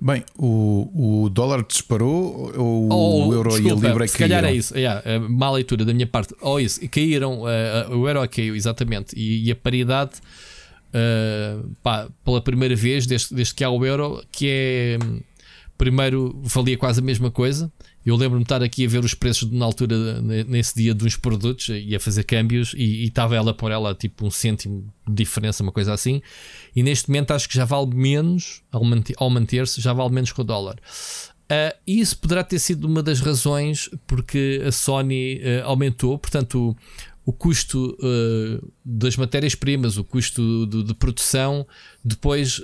Bem, 0.00 0.22
o, 0.38 1.24
o 1.24 1.28
dólar 1.28 1.64
disparou 1.66 2.52
ou 2.56 2.88
oh, 2.88 3.28
o 3.28 3.34
euro 3.34 3.50
desculpa, 3.50 3.68
e 3.68 3.72
a 3.72 3.74
libra 3.74 3.92
caíram? 3.92 4.08
Se 4.08 4.18
calhar 4.18 4.44
é 4.44 4.54
isso, 4.54 4.78
yeah, 4.78 5.02
má 5.28 5.50
leitura 5.50 5.84
da 5.84 5.92
minha 5.92 6.06
parte. 6.06 6.32
Ou 6.40 6.54
oh, 6.54 6.60
isso, 6.60 6.80
caíram, 6.88 7.40
o 7.40 8.08
euro 8.08 8.28
caiu, 8.28 8.54
exatamente, 8.54 9.12
e, 9.18 9.48
e 9.48 9.50
a 9.50 9.56
paridade. 9.56 10.12
Pá, 11.82 12.08
pela 12.24 12.40
primeira 12.40 12.76
vez 12.76 13.06
desde, 13.06 13.34
desde 13.34 13.54
que 13.54 13.64
há 13.64 13.70
o 13.70 13.84
euro, 13.84 14.24
que 14.30 14.48
é 14.48 14.98
primeiro 15.76 16.38
valia 16.42 16.76
quase 16.76 17.00
a 17.00 17.02
mesma 17.02 17.30
coisa. 17.30 17.70
Eu 18.06 18.14
lembro-me 18.14 18.44
de 18.44 18.46
estar 18.46 18.62
aqui 18.62 18.86
a 18.86 18.88
ver 18.88 19.04
os 19.04 19.14
preços 19.14 19.50
na 19.50 19.64
altura, 19.64 20.22
nesse 20.22 20.76
dia, 20.76 20.96
uns 21.02 21.16
produtos 21.16 21.70
e 21.70 21.92
a 21.92 21.98
fazer 21.98 22.22
câmbios, 22.22 22.72
e, 22.76 23.04
estava 23.04 23.34
ela 23.34 23.52
por 23.52 23.72
ela 23.72 23.96
tipo 23.96 24.24
um 24.24 24.30
cêntimo 24.30 24.86
de 25.08 25.12
diferença, 25.12 25.60
uma 25.64 25.72
coisa 25.72 25.92
assim. 25.92 26.22
E 26.74 26.84
neste 26.84 27.10
momento 27.10 27.32
acho 27.32 27.48
que 27.48 27.56
já 27.56 27.64
vale 27.64 27.92
menos, 27.92 28.62
ao 28.70 29.28
manter-se, 29.28 29.80
já 29.80 29.92
vale 29.92 30.14
menos 30.14 30.30
que 30.30 30.40
o 30.40 30.44
dólar. 30.44 30.76
Uh, 31.46 31.74
isso 31.84 32.16
poderá 32.18 32.44
ter 32.44 32.60
sido 32.60 32.86
uma 32.86 33.02
das 33.02 33.20
razões 33.20 33.90
porque 34.06 34.62
a 34.64 34.70
Sony 34.70 35.38
uh, 35.38 35.64
aumentou, 35.64 36.16
portanto, 36.16 36.76
o 37.24 37.32
custo 37.32 37.96
uh, 38.00 38.72
das 38.84 39.16
matérias-primas, 39.16 39.96
o 39.96 40.04
custo 40.04 40.66
de, 40.66 40.84
de, 40.84 40.94
produção, 40.94 41.66
depois, 42.04 42.62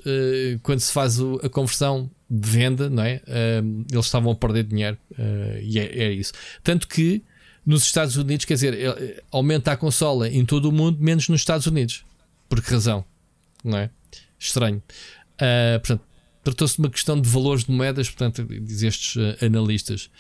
quando 0.62 0.78
se 0.78 0.92
faz 0.92 1.18
o, 1.18 1.40
a 1.42 1.48
conversão 1.48 2.08
de 2.34 2.48
venda, 2.48 2.88
não 2.88 3.02
é? 3.02 3.20
Uh, 3.26 3.84
eles 3.90 4.06
estavam 4.06 4.32
a 4.32 4.34
perder 4.34 4.64
dinheiro 4.64 4.96
e 5.62 5.78
é, 5.78 6.04
é, 6.04 6.12
isso. 6.12 6.32
Tanto 6.64 6.88
que 6.88 7.22
nos 7.64 7.82
Estados 7.82 8.16
Unidos, 8.16 8.46
quer 8.46 8.54
dizer, 8.54 9.22
aumenta 9.30 9.70
a 9.70 9.76
consola 9.76 10.28
em 10.28 10.44
todo 10.44 10.68
o 10.68 10.72
mundo, 10.72 10.98
menos 10.98 11.28
nos 11.28 11.42
Estados 11.42 11.66
Unidos. 11.66 12.04
Por 12.48 12.62
que 12.62 12.70
razão? 12.70 13.04
Não 13.62 13.78
é? 13.78 13.90
Estranho. 14.38 14.82
portanto, 15.80 16.02
tratou-se 16.42 16.74
de 16.74 16.80
uma 16.80 16.90
questão 16.90 17.20
de 17.20 17.28
valores 17.28 17.64
de 17.64 17.70
moedas, 17.70 18.08
portanto, 18.08 18.44
diz 18.44 18.82
estes 18.82 19.14
analistas. 19.40 20.10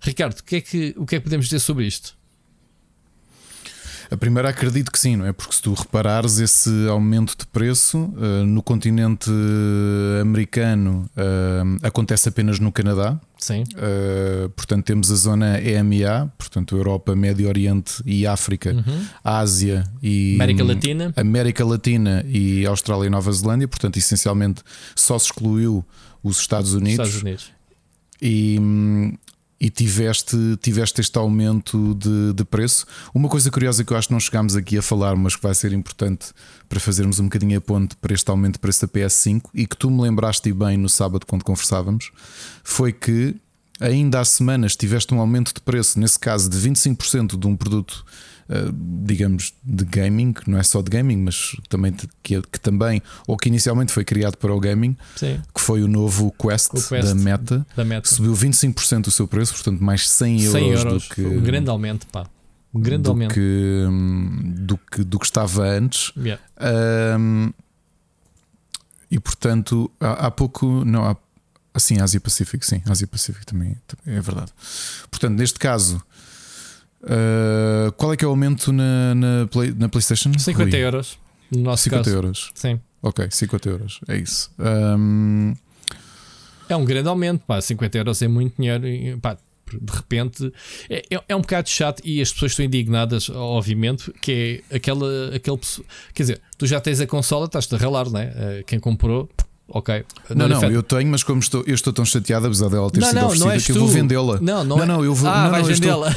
Ricardo, 0.00 0.38
o 0.40 0.44
que, 0.44 0.56
é 0.56 0.60
que, 0.60 0.94
o 0.96 1.06
que 1.06 1.16
é 1.16 1.18
que 1.18 1.24
podemos 1.24 1.46
dizer 1.46 1.60
sobre 1.60 1.86
isto? 1.86 2.16
A 4.10 4.16
primeira 4.16 4.48
acredito 4.48 4.90
que 4.90 4.98
sim, 4.98 5.16
não 5.16 5.26
é? 5.26 5.32
Porque 5.32 5.54
se 5.54 5.62
tu 5.62 5.72
reparares 5.74 6.38
esse 6.38 6.70
aumento 6.88 7.36
de 7.36 7.46
preço 7.46 7.98
uh, 7.98 8.44
no 8.46 8.62
continente 8.62 9.30
americano 10.20 11.08
uh, 11.16 11.86
acontece 11.86 12.28
apenas 12.28 12.58
no 12.58 12.70
Canadá. 12.70 13.18
Sim. 13.38 13.64
Uh, 13.74 14.48
portanto, 14.50 14.84
temos 14.84 15.10
a 15.10 15.16
zona 15.16 15.60
EMEA, 15.60 16.32
portanto, 16.38 16.76
Europa, 16.76 17.14
Médio 17.14 17.48
Oriente 17.48 18.02
e 18.06 18.26
África, 18.26 18.72
uhum. 18.72 19.06
Ásia 19.22 19.84
e 20.02 20.34
América 20.34 20.64
Latina. 20.64 21.12
América 21.16 21.64
Latina 21.64 22.24
e 22.26 22.64
Austrália 22.64 23.06
e 23.06 23.10
Nova 23.10 23.30
Zelândia. 23.32 23.68
Portanto, 23.68 23.98
essencialmente 23.98 24.62
só 24.94 25.18
se 25.18 25.26
excluiu 25.26 25.84
os 26.22 26.40
Estados 26.40 26.72
Unidos. 26.72 27.06
Estados 27.06 27.22
Unidos. 27.22 27.52
E, 28.22 28.58
hum, 28.58 29.12
e 29.60 29.70
tiveste, 29.70 30.36
tiveste 30.60 31.00
este 31.00 31.16
aumento 31.18 31.94
de, 31.94 32.32
de, 32.32 32.44
preço. 32.44 32.86
Uma 33.14 33.28
coisa 33.28 33.50
curiosa 33.50 33.84
que 33.84 33.92
eu 33.92 33.96
acho 33.96 34.08
que 34.08 34.12
não 34.12 34.20
chegámos 34.20 34.56
aqui 34.56 34.76
a 34.76 34.82
falar, 34.82 35.16
mas 35.16 35.36
que 35.36 35.42
vai 35.42 35.54
ser 35.54 35.72
importante 35.72 36.26
para 36.68 36.80
fazermos 36.80 37.18
um 37.20 37.24
bocadinho 37.24 37.56
a 37.56 37.60
ponte 37.60 37.96
para 37.96 38.12
este 38.12 38.28
aumento 38.30 38.54
de 38.54 38.58
preço 38.58 38.86
da 38.86 38.88
PS5 38.88 39.42
e 39.54 39.66
que 39.66 39.76
tu 39.76 39.90
me 39.90 40.02
lembraste 40.02 40.52
bem 40.52 40.76
no 40.76 40.88
sábado 40.88 41.24
quando 41.26 41.44
conversávamos, 41.44 42.10
foi 42.62 42.92
que 42.92 43.36
ainda 43.80 44.20
há 44.20 44.24
semanas 44.24 44.76
tiveste 44.76 45.14
um 45.14 45.20
aumento 45.20 45.54
de 45.54 45.60
preço, 45.60 45.98
nesse 45.98 46.18
caso 46.18 46.48
de 46.48 46.58
25% 46.58 47.38
de 47.38 47.46
um 47.46 47.56
produto 47.56 48.04
digamos, 49.04 49.54
de 49.62 49.84
gaming, 49.84 50.34
não 50.46 50.58
é 50.58 50.62
só 50.62 50.82
de 50.82 50.90
gaming, 50.90 51.16
mas 51.16 51.56
também 51.68 51.94
que, 52.22 52.40
que, 52.42 52.60
também, 52.60 53.02
ou 53.26 53.36
que 53.36 53.48
inicialmente 53.48 53.92
foi 53.92 54.04
criado 54.04 54.36
para 54.36 54.54
o 54.54 54.60
gaming, 54.60 54.96
Sim. 55.16 55.40
que 55.54 55.60
foi 55.60 55.82
o 55.82 55.88
novo 55.88 56.32
Quest, 56.32 56.74
o 56.74 56.88
Quest 56.88 57.08
da, 57.08 57.14
Meta, 57.14 57.66
da 57.76 57.84
Meta, 57.84 58.08
subiu 58.08 58.34
25% 58.34 59.06
o 59.06 59.10
seu 59.10 59.26
preço, 59.26 59.54
portanto, 59.54 59.82
mais 59.82 60.08
100 60.08 60.42
euros, 60.42 60.52
100 60.52 60.70
euros 60.70 61.02
do 61.08 61.14
que. 61.14 61.24
Um 61.24 61.42
grande 61.42 61.70
aumento, 61.70 62.06
pá. 62.08 62.26
Um 62.72 62.80
grande 62.80 63.02
do 63.04 63.10
aumento. 63.10 63.34
Que, 63.34 63.86
hum, 63.88 64.54
do, 64.58 64.76
que, 64.76 65.04
do 65.04 65.18
que 65.18 65.26
estava 65.26 65.64
antes. 65.64 66.12
Yeah. 66.16 66.42
Um, 67.18 67.52
e 69.10 69.20
portanto, 69.20 69.90
há, 70.00 70.26
há 70.26 70.30
pouco, 70.30 70.84
não 70.84 71.04
há 71.04 71.16
Assim, 71.74 72.00
Ásia 72.00 72.20
Pacífico, 72.20 72.64
sim, 72.64 72.80
Ásia 72.88 73.04
Pacífico 73.04 73.44
também 73.44 73.76
é 74.06 74.20
verdade. 74.20 74.52
Portanto, 75.10 75.36
neste 75.36 75.58
caso, 75.58 76.00
Uh, 77.04 77.92
qual 77.92 78.12
é 78.12 78.16
que 78.16 78.24
é 78.24 78.28
o 78.28 78.30
aumento 78.30 78.72
na, 78.72 79.14
na, 79.14 79.46
Play, 79.50 79.74
na 79.76 79.88
PlayStation? 79.88 80.32
50 80.36 80.70
Rui? 80.70 80.80
euros. 80.80 81.18
No 81.50 81.62
nosso 81.62 81.84
50 81.84 82.04
caso. 82.04 82.16
euros. 82.16 82.50
Sim. 82.54 82.80
Ok, 83.02 83.28
50 83.30 83.68
euros. 83.68 84.00
É 84.08 84.16
isso. 84.16 84.50
Um... 84.58 85.54
É 86.68 86.74
um 86.74 86.84
grande 86.84 87.08
aumento, 87.08 87.44
pá. 87.46 87.60
50 87.60 87.98
euros 87.98 88.22
é 88.22 88.28
muito 88.28 88.56
dinheiro. 88.56 88.86
E, 88.88 89.16
pá, 89.16 89.36
de 89.80 89.92
repente 89.92 90.52
é, 90.88 91.02
é, 91.10 91.20
é 91.28 91.36
um 91.36 91.40
bocado 91.40 91.68
chato 91.68 92.00
e 92.04 92.20
as 92.20 92.32
pessoas 92.32 92.52
estão 92.52 92.64
indignadas, 92.64 93.28
obviamente, 93.30 94.12
que 94.20 94.62
é 94.70 94.76
aquela, 94.76 95.34
aquele 95.34 95.58
quer 96.14 96.22
dizer, 96.22 96.40
tu 96.56 96.66
já 96.66 96.80
tens 96.80 97.00
a 97.00 97.06
consola, 97.06 97.46
estás-te 97.46 97.74
a 97.74 97.78
ralar, 97.78 98.08
não 98.08 98.20
é? 98.20 98.62
Quem 98.66 98.78
comprou 98.78 99.28
ok. 99.68 100.04
Não, 100.34 100.48
não, 100.48 100.62
eu 100.70 100.82
tenho, 100.82 101.10
mas 101.10 101.22
como 101.22 101.40
estou, 101.40 101.62
eu 101.66 101.74
estou 101.74 101.92
tão 101.92 102.04
chateado, 102.04 102.46
apesar 102.46 102.68
dela 102.68 102.90
ter 102.90 103.00
não, 103.00 103.08
sido 103.08 103.20
não, 103.20 103.26
oferecida, 103.26 103.54
não 103.54 103.60
que 103.60 103.72
eu 103.72 103.76
vou 103.76 103.88
vendê-la. 103.88 104.38
Não, 104.40 104.64
não, 104.64 104.76
não, 104.78 104.86
não, 104.86 105.04
eu 105.04 105.14
vou, 105.14 105.28
ah, 105.28 105.44
não, 105.44 105.50
vais 105.50 105.66
vendê-la. 105.66 106.14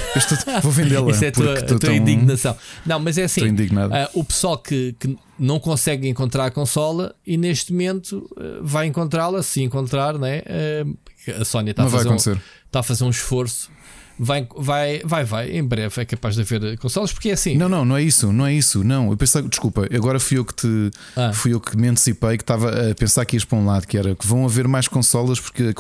Vou 0.62 0.71
vendê-la. 0.71 1.10
Isso 1.12 1.25
é 1.25 1.27
a 1.27 1.31
tua, 1.31 1.62
tão... 1.79 1.93
indignação. 1.93 2.55
Não, 2.86 2.99
mas 2.99 3.17
é 3.17 3.23
assim: 3.23 3.47
uh, 3.47 3.55
o 4.13 4.23
pessoal 4.23 4.57
que, 4.57 4.95
que 4.99 5.17
não 5.39 5.60
consegue 5.60 6.07
encontrar 6.07 6.45
a 6.45 6.51
consola 6.51 7.15
e 7.25 7.38
neste 7.38 7.71
momento 7.71 8.29
uh, 8.38 8.63
vai 8.63 8.88
encontrá-la, 8.88 9.41
se 9.43 9.62
encontrar, 9.62 10.17
né? 10.17 10.41
Uh, 10.86 10.97
a 11.41 11.45
Sónia 11.45 11.71
está 11.71 11.83
a, 11.83 11.89
fazer 11.89 12.10
um, 12.10 12.15
está 12.15 12.79
a 12.79 12.83
fazer 12.83 13.03
um 13.03 13.10
esforço 13.10 13.69
vai, 14.19 14.47
vai, 14.56 15.01
vai, 15.03 15.23
vai, 15.23 15.49
em 15.51 15.63
breve 15.63 16.01
é 16.01 16.06
capaz 16.06 16.36
de 16.36 16.41
haver 16.41 16.77
consoles, 16.77 17.12
porque 17.12 17.30
é 17.30 17.34
assim. 17.34 17.56
Não, 17.56 17.69
não, 17.69 17.86
não 17.86 17.97
é 17.97 18.03
isso, 18.03 18.32
não 18.32 18.45
é 18.45 18.53
isso, 18.53 18.84
não. 18.84 19.12
Eu 19.12 19.17
pensei, 19.17 19.41
desculpa, 19.43 19.88
agora 19.93 20.19
fui 20.19 20.38
eu 20.38 20.45
que 20.45 20.53
te 20.53 20.91
ah. 21.15 21.32
fui 21.34 21.53
eu 21.53 21.60
que 21.60 21.77
me 21.77 21.88
antecipei 21.88 22.38
que 22.38 22.43
estava 22.43 22.91
a 22.91 22.95
pensar 22.95 23.25
que 23.25 23.36
ias 23.36 23.45
para 23.45 23.58
um 23.58 23.65
lado, 23.65 23.88
que 23.88 23.97
era 23.97 24.15
que 24.15 24.25
vão 24.25 24.45
haver 24.45 24.67
mais 24.67 24.88
consolas 24.88 25.39
porque 25.39 25.73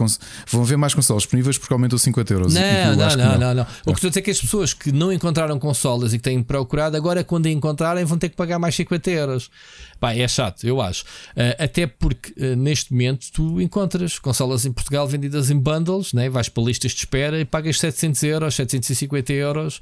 vão 0.49 0.61
haver 0.61 0.77
mais 0.77 0.93
consolas 0.93 1.23
disponíveis 1.23 1.57
porque 1.57 1.73
aumentou 1.73 1.97
50 1.97 2.33
euros. 2.33 2.53
Não, 2.53 2.61
não, 2.61 2.95
não, 2.95 3.15
não, 3.15 3.39
não, 3.39 3.53
não, 3.55 3.67
O 3.85 3.93
que 3.93 3.97
estou 3.97 4.07
a 4.07 4.09
dizer 4.09 4.19
é 4.19 4.21
que 4.21 4.31
as 4.31 4.39
pessoas 4.39 4.73
que 4.73 4.91
não 4.91 5.11
encontraram 5.11 5.57
consolas 5.59 6.13
e 6.13 6.17
que 6.17 6.23
têm 6.23 6.41
procurado, 6.43 6.95
agora 6.95 7.23
quando 7.23 7.47
encontrarem 7.47 8.05
vão 8.05 8.17
ter 8.17 8.29
que 8.29 8.35
pagar 8.35 8.59
mais 8.59 8.75
50 8.75 9.09
euros. 9.11 9.49
Pá, 9.99 10.13
é 10.13 10.27
chato, 10.27 10.65
eu 10.65 10.79
acho. 10.79 11.03
Uh, 11.31 11.63
até 11.63 11.87
porque 11.87 12.33
uh, 12.37 12.55
neste 12.55 12.91
momento 12.91 13.31
tu 13.31 13.59
encontras 13.59 14.19
consolas 14.19 14.65
em 14.65 14.71
Portugal 14.71 15.07
vendidas 15.07 15.49
em 15.49 15.57
bundles, 15.57 16.13
né? 16.13 16.29
vais 16.29 16.49
para 16.49 16.63
listas 16.63 16.91
de 16.91 16.99
espera 16.99 17.39
e 17.39 17.45
pagas 17.45 17.79
700 17.79 18.23
euros, 18.23 18.55
750 18.55 19.33
euros, 19.33 19.77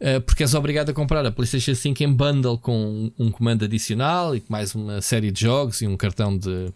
uh, 0.00 0.20
porque 0.20 0.44
és 0.44 0.54
obrigado 0.54 0.90
a 0.90 0.92
comprar 0.92 1.26
a 1.26 1.32
PlayStation 1.32 1.74
5 1.74 2.02
em 2.02 2.12
bundle 2.12 2.58
com 2.58 3.12
um, 3.18 3.26
um 3.26 3.30
comando 3.30 3.64
adicional 3.64 4.36
e 4.36 4.42
mais 4.48 4.74
uma 4.74 5.00
série 5.00 5.32
de 5.32 5.40
jogos 5.40 5.82
e 5.82 5.86
um 5.86 5.96
cartão 5.96 6.36
de 6.36 6.72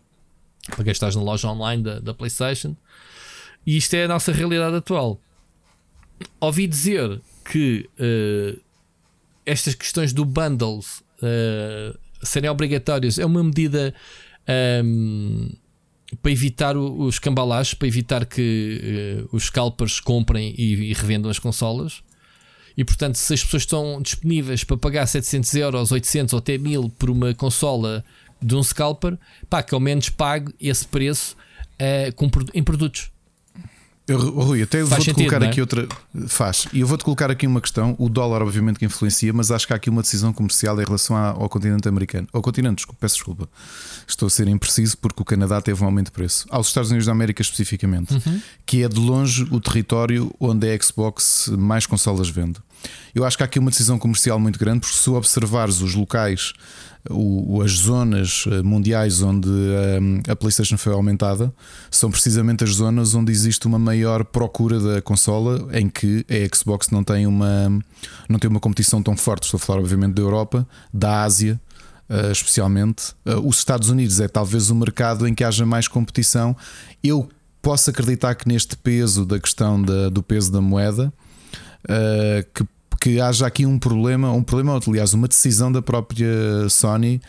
para 0.68 0.84
gastares 0.84 1.16
na 1.16 1.22
loja 1.22 1.48
online 1.48 1.82
da, 1.82 2.00
da 2.00 2.14
PlayStation. 2.14 2.76
E 3.66 3.76
isto 3.76 3.94
é 3.94 4.04
a 4.04 4.08
nossa 4.08 4.32
realidade 4.32 4.76
atual. 4.76 5.20
Ouvi 6.38 6.66
dizer 6.66 7.20
que 7.50 7.88
estas 9.46 9.74
questões 9.74 10.12
do 10.12 10.24
bundles 10.24 11.02
serem 12.22 12.50
obrigatórios 12.50 13.18
é 13.18 13.24
uma 13.24 13.42
medida 13.42 13.94
um, 14.84 15.50
para 16.20 16.32
evitar 16.32 16.76
os 16.76 17.18
cambalaches, 17.18 17.74
para 17.74 17.88
evitar 17.88 18.26
que 18.26 19.26
uh, 19.32 19.36
os 19.36 19.44
scalpers 19.44 20.00
comprem 20.00 20.54
e, 20.56 20.90
e, 20.90 20.92
revendam 20.92 21.30
as 21.30 21.38
consolas. 21.38 22.02
E 22.76 22.84
portanto, 22.84 23.16
se 23.16 23.34
as 23.34 23.44
pessoas 23.44 23.62
estão 23.62 24.00
disponíveis 24.02 24.64
para 24.64 24.76
pagar 24.76 25.06
700 25.06 25.54
euros, 25.54 25.92
800 25.92 26.32
ou 26.32 26.38
até 26.38 26.58
1000 26.58 26.88
por 26.90 27.10
uma 27.10 27.34
consola 27.34 28.04
de 28.42 28.54
um 28.54 28.62
scalper, 28.62 29.18
pá, 29.48 29.62
que 29.62 29.74
ao 29.74 29.80
menos 29.80 30.08
pague 30.08 30.52
esse 30.60 30.86
preço 30.86 31.36
uh, 31.74 32.14
com, 32.14 32.28
em 32.54 32.62
produtos. 32.62 33.10
Eu, 34.10 34.18
Rui, 34.18 34.60
até 34.60 34.82
vou-te 34.82 35.14
colocar 35.14 35.40
é? 35.40 35.46
aqui 35.46 35.60
outra. 35.60 35.86
Faz. 36.26 36.66
E 36.72 36.80
eu 36.80 36.86
vou-te 36.86 37.04
colocar 37.04 37.30
aqui 37.30 37.46
uma 37.46 37.60
questão. 37.60 37.94
O 37.96 38.08
dólar, 38.08 38.42
obviamente, 38.42 38.80
que 38.80 38.84
influencia, 38.84 39.32
mas 39.32 39.52
acho 39.52 39.68
que 39.68 39.72
há 39.72 39.76
aqui 39.76 39.88
uma 39.88 40.02
decisão 40.02 40.32
comercial 40.32 40.80
em 40.80 40.84
relação 40.84 41.16
ao 41.16 41.48
continente 41.48 41.88
americano. 41.88 42.26
Ao 42.32 42.42
continente, 42.42 42.78
desculpa, 42.78 42.98
peço 43.00 43.14
desculpa. 43.14 43.48
Estou 44.08 44.26
a 44.26 44.30
ser 44.30 44.48
impreciso 44.48 44.98
porque 44.98 45.22
o 45.22 45.24
Canadá 45.24 45.60
teve 45.60 45.80
um 45.84 45.86
aumento 45.86 46.06
de 46.06 46.12
preço. 46.12 46.44
Aos 46.50 46.66
Estados 46.66 46.90
Unidos 46.90 47.06
da 47.06 47.12
América, 47.12 47.40
especificamente, 47.40 48.14
uhum. 48.14 48.40
que 48.66 48.82
é 48.82 48.88
de 48.88 48.98
longe 48.98 49.46
o 49.48 49.60
território 49.60 50.34
onde 50.40 50.68
a 50.68 50.82
Xbox 50.82 51.48
mais 51.56 51.86
consolas 51.86 52.28
vende. 52.28 52.58
Eu 53.14 53.24
acho 53.24 53.36
que 53.36 53.44
há 53.44 53.46
aqui 53.46 53.60
uma 53.60 53.70
decisão 53.70 53.96
comercial 53.96 54.40
muito 54.40 54.58
grande, 54.58 54.80
porque 54.80 54.96
se 54.96 55.10
observares 55.10 55.80
os 55.82 55.94
locais 55.94 56.52
o, 57.08 57.62
as 57.62 57.72
zonas 57.72 58.44
eh, 58.46 58.62
mundiais 58.62 59.22
onde 59.22 59.48
um, 59.48 60.20
eh, 60.26 60.32
a 60.32 60.36
PlayStation 60.36 60.76
foi 60.76 60.92
aumentada 60.92 61.52
são 61.90 62.10
precisamente 62.10 62.62
as 62.62 62.70
zonas 62.70 63.14
onde 63.14 63.32
existe 63.32 63.66
uma 63.66 63.78
maior 63.78 64.24
procura 64.24 64.78
da 64.78 65.00
consola, 65.00 65.68
em 65.72 65.88
que 65.88 66.26
a 66.28 66.56
Xbox 66.56 66.90
não 66.90 67.02
tem 67.02 67.26
uma, 67.26 67.68
não 68.28 68.38
tem 68.38 68.50
uma 68.50 68.60
competição 68.60 69.02
tão 69.02 69.16
forte. 69.16 69.44
Estou 69.44 69.56
a 69.56 69.60
falar, 69.60 69.80
obviamente, 69.80 70.14
da 70.14 70.22
Europa, 70.22 70.66
da 70.92 71.22
Ásia. 71.22 71.60
Uh, 72.08 72.32
especialmente 72.32 73.12
uh, 73.24 73.38
os 73.46 73.58
Estados 73.58 73.88
Unidos 73.88 74.18
é 74.18 74.26
talvez 74.26 74.68
o 74.68 74.74
mercado 74.74 75.28
em 75.28 75.34
que 75.34 75.44
haja 75.44 75.64
mais 75.64 75.86
competição. 75.86 76.56
Eu 77.04 77.28
posso 77.62 77.88
acreditar 77.88 78.34
que 78.34 78.48
neste 78.48 78.76
peso 78.76 79.24
da 79.24 79.38
questão 79.38 79.80
da, 79.80 80.08
do 80.08 80.20
peso 80.20 80.50
da 80.50 80.60
moeda, 80.60 81.12
uh, 81.84 82.50
que 82.52 82.64
que 83.00 83.20
haja 83.20 83.46
aqui 83.46 83.64
um 83.64 83.78
problema, 83.78 84.30
um 84.30 84.42
problema, 84.42 84.78
aliás, 84.86 85.14
uma 85.14 85.26
decisão 85.26 85.72
da 85.72 85.80
própria 85.80 86.68
Sony 86.68 87.20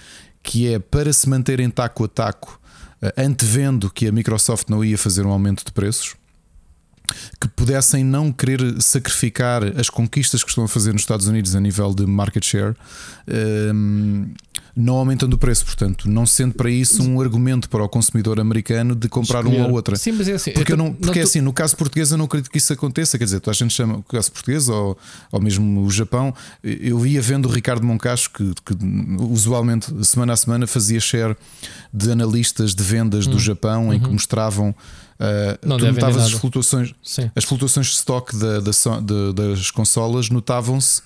que 0.43 0.73
é 0.73 0.79
para 0.79 1.13
se 1.13 1.29
manter 1.29 1.59
em 1.59 1.69
taco 1.69 2.03
a 2.03 2.07
taco, 2.07 2.59
eh, 3.01 3.13
antevendo 3.17 3.89
que 3.89 4.07
a 4.07 4.11
Microsoft 4.11 4.69
não 4.69 4.83
ia 4.83 4.97
fazer 4.97 5.25
um 5.25 5.29
aumento 5.29 5.63
de 5.63 5.71
preços, 5.71 6.15
que 7.39 7.47
pudessem 7.47 8.03
não 8.03 8.31
querer 8.31 8.81
sacrificar 8.81 9.63
as 9.79 9.89
conquistas 9.89 10.43
que 10.43 10.49
estão 10.49 10.63
a 10.63 10.67
fazer 10.67 10.93
nos 10.93 11.01
Estados 11.01 11.27
Unidos 11.27 11.55
a 11.55 11.59
nível 11.59 11.93
de 11.93 12.05
market 12.05 12.43
share, 12.43 12.75
ehm, 13.27 14.33
não 14.75 14.95
aumentando 14.95 15.33
o 15.33 15.37
preço. 15.37 15.65
Portanto, 15.65 16.09
não 16.09 16.25
sendo 16.25 16.53
para 16.53 16.69
isso 16.69 17.03
um 17.03 17.19
argumento 17.21 17.69
para 17.69 17.83
o 17.83 17.89
consumidor 17.89 18.39
americano 18.39 18.95
de 18.95 19.07
comprar 19.09 19.39
Escolher. 19.39 19.57
uma 19.57 19.67
ou 19.67 19.73
outra. 19.73 19.95
Sim, 19.95 20.13
mas 20.13 20.27
é 20.27 20.33
assim. 20.33 20.51
Porque, 20.51 20.73
eu 20.73 20.77
não, 20.77 20.93
porque 20.93 21.19
não 21.19 21.21
é 21.21 21.23
assim, 21.23 21.41
no 21.41 21.53
caso 21.53 21.75
português, 21.75 22.11
eu 22.11 22.17
não 22.17 22.25
acredito 22.25 22.51
que 22.51 22.57
isso 22.57 22.71
aconteça. 22.73 23.17
Quer 23.17 23.25
dizer, 23.25 23.41
a 23.45 23.53
gente 23.53 23.73
chama 23.73 23.97
o 23.97 24.03
caso 24.03 24.31
português 24.31 24.69
ou, 24.69 24.97
ou 25.31 25.41
mesmo 25.41 25.81
o 25.81 25.89
Japão. 25.89 26.33
Eu 26.63 27.05
ia 27.05 27.21
vendo 27.21 27.47
o 27.47 27.51
Ricardo 27.51 27.85
Moncacho, 27.85 28.29
que, 28.31 28.53
que 28.65 28.77
usualmente, 29.19 29.93
semana 30.05 30.33
a 30.33 30.37
semana, 30.37 30.67
fazia 30.67 30.99
share 30.99 31.35
de 31.93 32.11
analistas 32.11 32.73
de 32.73 32.83
vendas 32.83 33.27
hum. 33.27 33.31
do 33.31 33.39
Japão, 33.39 33.87
uhum. 33.87 33.93
em 33.93 33.99
que 33.99 34.05
uhum. 34.05 34.13
mostravam. 34.13 34.75
Uh, 35.21 35.67
não 35.67 35.77
tu 35.77 35.85
notavas 35.85 36.23
as 36.23 36.31
flutuações, 36.31 36.95
Sim. 37.03 37.29
as 37.35 37.43
flutuações 37.43 37.85
de 37.85 37.93
stock 37.93 38.35
da, 38.35 38.59
da, 38.59 39.31
das 39.31 39.69
consolas 39.69 40.31
notavam-se 40.31 41.03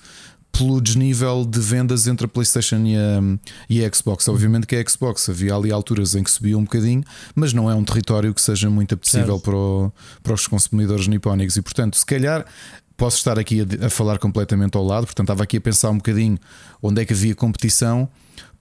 pelo 0.56 0.80
desnível 0.80 1.44
de 1.44 1.60
vendas 1.60 2.06
entre 2.06 2.24
a 2.24 2.28
PlayStation 2.28 2.82
e 2.84 2.96
a, 2.96 3.20
e 3.68 3.84
a, 3.84 3.92
Xbox. 3.92 4.26
Obviamente 4.28 4.66
que 4.66 4.74
a 4.74 4.88
Xbox 4.88 5.28
havia 5.28 5.54
ali 5.54 5.70
alturas 5.70 6.14
em 6.14 6.22
que 6.22 6.30
subia 6.30 6.56
um 6.56 6.64
bocadinho, 6.64 7.02
mas 7.34 7.52
não 7.52 7.70
é 7.70 7.74
um 7.74 7.84
território 7.84 8.32
que 8.32 8.40
seja 8.40 8.70
muito 8.70 8.94
apetecível 8.94 9.38
para, 9.38 9.56
o, 9.56 9.92
para 10.22 10.32
os 10.32 10.46
consumidores 10.46 11.06
nipónicos. 11.08 11.56
E 11.56 11.62
portanto, 11.62 11.96
se 11.96 12.06
calhar 12.06 12.44
posso 12.96 13.18
estar 13.18 13.38
aqui 13.38 13.60
a, 13.60 13.86
a, 13.86 13.90
falar 13.90 14.18
completamente 14.18 14.76
ao 14.76 14.84
lado, 14.84 15.06
portanto, 15.06 15.26
estava 15.26 15.42
aqui 15.42 15.58
a 15.58 15.60
pensar 15.60 15.90
um 15.90 15.96
bocadinho 15.96 16.38
onde 16.82 17.02
é 17.02 17.04
que 17.04 17.12
havia 17.12 17.34
competição 17.34 18.08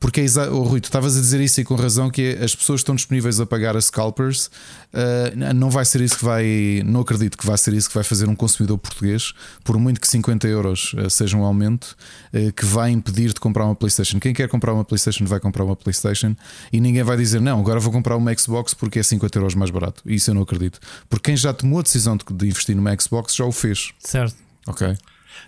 porque 0.06 0.22
é 0.22 0.26
oh, 0.52 0.62
Rui, 0.62 0.80
tu 0.80 0.86
estavas 0.86 1.18
a 1.18 1.20
dizer 1.20 1.41
isso 1.41 1.60
e 1.60 1.63
com 1.63 1.74
razão 1.74 2.12
que 2.12 2.36
é, 2.39 2.44
as 2.44 2.56
pessoas 2.56 2.82
estão 2.82 2.94
disponíveis 2.94 3.39
a 3.39 3.46
pagar 3.48 3.76
a 3.76 3.82
scalpers, 3.82 4.52
uh, 4.94 5.54
não 5.56 5.72
vai 5.72 5.84
ser 5.84 6.00
isso 6.00 6.20
que 6.20 6.24
vai, 6.24 6.84
não 6.86 7.02
acredito 7.02 7.36
que 7.36 7.44
vai 7.44 7.58
ser 7.58 7.74
isso 7.74 7.88
que 7.88 7.96
vai 7.96 8.04
fazer 8.04 8.30
um 8.30 8.36
consumidor 8.36 8.78
português, 8.78 9.34
por 9.63 9.80
muito 9.80 10.00
que 10.00 10.08
50 10.08 10.48
euros 10.48 10.94
uh, 10.94 11.10
seja 11.10 11.36
um 11.36 11.44
aumento, 11.44 11.98
uh, 12.32 12.54
que 12.54 12.63
vai 12.63 12.91
impedir 12.91 13.34
de 13.34 13.39
comprar 13.39 13.65
uma 13.65 13.74
Playstation. 13.74 14.20
Quem 14.20 14.32
quer 14.32 14.48
comprar 14.48 14.74
uma 14.74 14.86
Playstation 14.86 15.26
vai 15.26 15.39
comprar 15.39 15.63
uma 15.63 15.76
Playstation 15.76 16.36
e 16.72 16.80
ninguém 16.80 17.02
vai 17.02 17.18
dizer 17.18 17.41
não, 17.41 17.60
agora 17.60 17.80
vou 17.80 17.91
comprar 17.91 18.15
uma 18.15 18.32
Xbox 18.38 18.76
porque 18.76 19.00
é 19.00 19.04
50 19.04 19.39
euros 19.39 19.56
mais 19.56 19.72
barato. 19.72 20.04
Isso 20.06 20.30
eu 20.30 20.36
não 20.36 20.44
acredito. 20.44 20.80
Porque 21.10 21.32
quem 21.32 21.36
já 21.36 21.52
tomou 21.52 21.80
a 21.80 21.82
decisão 21.82 22.15
de, 22.15 22.24
de 22.32 22.46
investir 22.46 22.76
numa 22.76 22.96
Xbox 22.96 23.34
já 23.34 23.44
o 23.44 23.52
fez. 23.52 23.91
Certo. 23.98 24.36
Ok. 24.68 24.96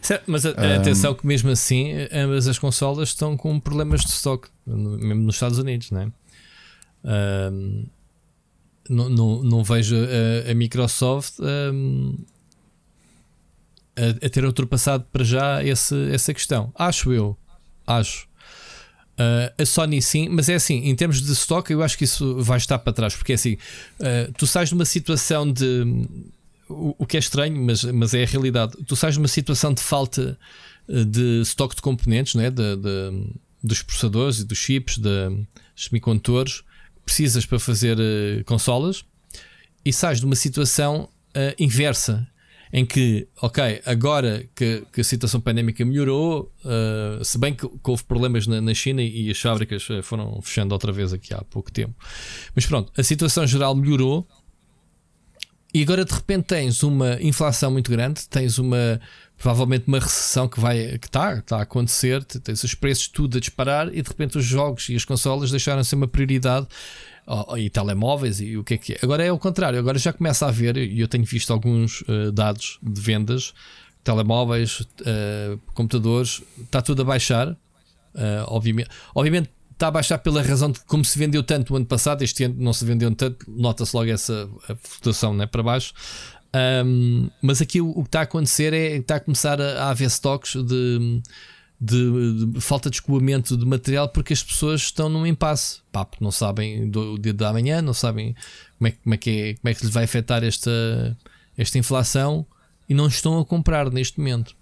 Certo, 0.02 0.24
mas 0.28 0.46
um, 0.46 0.50
atenção 0.50 1.14
que 1.14 1.26
mesmo 1.26 1.50
assim 1.50 1.92
ambas 2.12 2.48
as 2.48 2.60
consolas 2.60 3.10
estão 3.10 3.36
com 3.36 3.60
problemas 3.60 4.02
de 4.02 4.10
stock, 4.10 4.48
mesmo 4.66 5.24
nos 5.24 5.36
Estados 5.36 5.58
Unidos, 5.58 5.92
não 5.92 6.02
é? 6.02 6.12
Um, 7.52 7.86
não, 8.90 9.10
não, 9.10 9.44
não, 9.44 9.64
vejo 9.64 9.96
a, 9.96 10.52
a 10.52 10.54
Microsoft 10.54 11.40
um, 11.40 12.18
a, 13.96 14.26
a, 14.26 14.30
ter 14.30 14.46
ultrapassado 14.46 15.06
para 15.12 15.24
já 15.24 15.64
esse, 15.64 15.96
essa 16.12 16.34
questão. 16.34 16.72
Acho 16.76 17.12
eu. 17.12 17.38
Acho. 17.86 18.28
Uh, 19.20 19.52
a 19.58 19.66
Sony 19.66 20.02
sim, 20.02 20.30
mas 20.30 20.48
é 20.48 20.56
assim, 20.56 20.76
em 20.88 20.96
termos 20.96 21.22
de 21.22 21.32
stock, 21.32 21.72
eu 21.72 21.82
acho 21.82 21.98
que 21.98 22.04
isso 22.04 22.40
vai 22.44 22.58
estar 22.58 22.78
para 22.78 22.94
trás, 22.94 23.16
porque 23.16 23.32
é 23.32 23.36
assim, 23.36 23.54
uh, 24.00 24.32
tu 24.38 24.46
sais 24.46 24.70
de 24.70 24.76
uma 24.76 24.86
situação 24.86 25.52
de 25.52 25.84
o, 26.70 27.06
que 27.06 27.18
é 27.18 27.20
estranho, 27.20 27.60
mas, 27.62 27.84
mas 27.84 28.14
é 28.14 28.24
a 28.24 28.26
realidade. 28.26 28.78
Tu 28.86 28.96
sais 28.96 29.14
de 29.14 29.20
uma 29.20 29.28
situação 29.28 29.74
de 29.74 29.82
falta 29.82 30.38
eh, 30.88 31.04
de 31.04 31.42
estoque 31.42 31.76
de 31.76 31.82
componentes, 31.82 32.36
né? 32.36 32.50
de, 32.50 32.76
de, 32.76 33.30
dos 33.64 33.82
processadores 33.82 34.40
e 34.40 34.46
dos 34.46 34.58
chips, 34.58 34.98
dos 34.98 35.46
semicondutores 35.76 36.64
precisas 37.08 37.46
para 37.46 37.58
fazer 37.58 37.98
uh, 37.98 38.44
consolas, 38.44 39.06
e 39.86 39.94
sais 39.94 40.20
de 40.20 40.26
uma 40.26 40.36
situação 40.36 41.04
uh, 41.04 41.56
inversa. 41.58 42.28
Em 42.74 42.86
que, 42.86 43.30
ok, 43.42 43.82
agora 43.86 44.46
que, 44.54 44.84
que 44.92 45.00
a 45.00 45.04
situação 45.04 45.40
pandémica 45.40 45.86
melhorou, 45.86 46.54
uh, 46.66 47.24
se 47.24 47.38
bem 47.38 47.54
que, 47.54 47.66
que 47.66 47.90
houve 47.90 48.04
problemas 48.04 48.46
na, 48.46 48.60
na, 48.60 48.74
China 48.74 49.02
e 49.02 49.32
as 49.32 49.40
fábricas 49.40 49.88
foram 50.04 50.42
fechando 50.42 50.74
outra 50.74 50.92
vez 50.92 51.14
aqui 51.14 51.34
há 51.34 51.42
pouco 51.46 51.72
tempo, 51.72 51.96
mas 52.54 52.66
pronto, 52.66 52.92
a 52.98 53.02
situação 53.04 53.48
geral 53.48 53.74
melhorou 53.74 54.28
e 55.74 55.82
agora 55.84 56.06
de 56.06 56.14
repente 56.14 56.46
tens 56.46 56.84
uma 56.84 57.22
inflação 57.22 57.72
muito 57.72 57.92
grande, 57.92 58.28
tens 58.28 58.58
uma 58.58 59.00
provavelmente 59.38 59.88
uma 59.88 60.00
recessão 60.00 60.48
que 60.48 60.60
vai 60.60 60.98
que 60.98 61.08
está 61.08 61.42
tá 61.42 61.58
a 61.58 61.62
acontecer, 61.62 62.24
tens 62.24 62.64
os 62.64 62.74
preços 62.74 63.08
tudo 63.08 63.38
a 63.38 63.40
disparar 63.40 63.88
e 63.90 64.02
de 64.02 64.08
repente 64.08 64.38
os 64.38 64.46
jogos 64.46 64.90
e 64.90 64.96
as 64.96 65.06
consolas 65.06 65.52
deixaram 65.52 65.82
de 65.82 65.88
ser 65.88 65.96
uma 65.96 66.08
prioridade 66.08 66.68
e 67.58 67.70
telemóveis 67.70 68.40
e 68.40 68.58
o 68.58 68.64
que 68.64 68.76
é 68.76 68.78
que 68.78 68.94
é. 68.94 69.00
Agora 69.02 69.24
é 69.24 69.32
o 69.32 69.38
contrário, 69.38 69.78
agora 69.78 70.00
já 70.00 70.14
começa 70.14 70.46
a 70.46 70.50
haver, 70.50 70.78
e 70.78 71.00
eu 71.00 71.08
tenho 71.08 71.26
visto 71.26 71.52
alguns 71.52 72.02
uh, 72.02 72.32
dados 72.32 72.80
de 72.82 73.02
vendas, 73.02 73.54
telemóveis, 74.04 74.80
uh, 74.80 75.60
computadores, 75.74 76.42
está 76.60 76.82
tudo 76.82 77.02
a 77.02 77.06
baixar. 77.06 77.50
Uh, 77.50 78.48
obviamente, 78.48 78.90
obviamente 79.14 79.50
está 79.78 79.88
a 79.88 79.92
baixar 79.92 80.18
pela 80.18 80.42
razão 80.42 80.72
de 80.72 80.80
como 80.82 81.06
se 81.06 81.18
vendeu 81.18 81.44
tanto 81.44 81.74
o 81.74 81.78
ano 81.78 81.86
passado, 81.86 82.24
este 82.24 82.44
ano 82.44 82.56
não 82.58 82.74
se 82.74 82.84
vendeu 82.84 83.14
tanto, 83.14 83.46
nota-se 83.48 83.96
logo 83.96 84.10
essa 84.10 84.50
flutuação 84.82 85.34
né, 85.34 85.46
para 85.46 85.62
baixo. 85.62 85.94
Um, 86.84 87.30
mas 87.42 87.62
aqui 87.62 87.80
o, 87.80 87.90
o, 87.92 88.02
que 88.02 88.08
está 88.08 88.22
a 88.22 88.24
acontecer 88.24 88.74
é 88.74 88.90
que 88.92 88.98
está 88.98 89.18
a 89.18 89.20
começar 89.20 89.62
a, 89.62 89.84
a 89.84 89.90
haver 89.92 90.08
stocks 90.08 90.56
de, 90.66 91.22
de, 91.80 92.46
de, 92.54 92.62
falta 92.62 92.90
de 92.90 92.96
escoamento 92.96 93.56
de 93.56 93.66
material 93.66 94.10
porque 94.10 94.34
as 94.34 94.42
pessoas 94.42 94.82
estão 94.82 95.10
num 95.10 95.28
impasse, 95.28 95.82
Pá, 95.92 96.04
porque 96.04 96.24
não 96.24 96.32
sabem 96.32 96.90
do, 96.90 97.20
dia 97.20 97.34
da 97.34 97.54
manhã, 97.54 97.80
não 97.80 97.94
sabem 97.94 98.36
como 98.80 98.88
é, 98.88 98.92
como 98.92 99.14
é, 99.14 99.18
que, 99.18 99.30
é, 99.30 99.54
como 99.56 99.70
é 99.70 99.74
que 99.76 99.84
lhes 99.84 99.94
vai 99.94 100.06
afetar 100.06 100.44
esta, 100.44 101.16
esta 101.56 101.78
inflação 101.78 102.44
e 102.90 102.96
não 102.96 103.08
estão 103.08 103.40
a 103.40 103.46
comprar 103.46 103.92
neste 103.92 104.18
momento. 104.18 104.56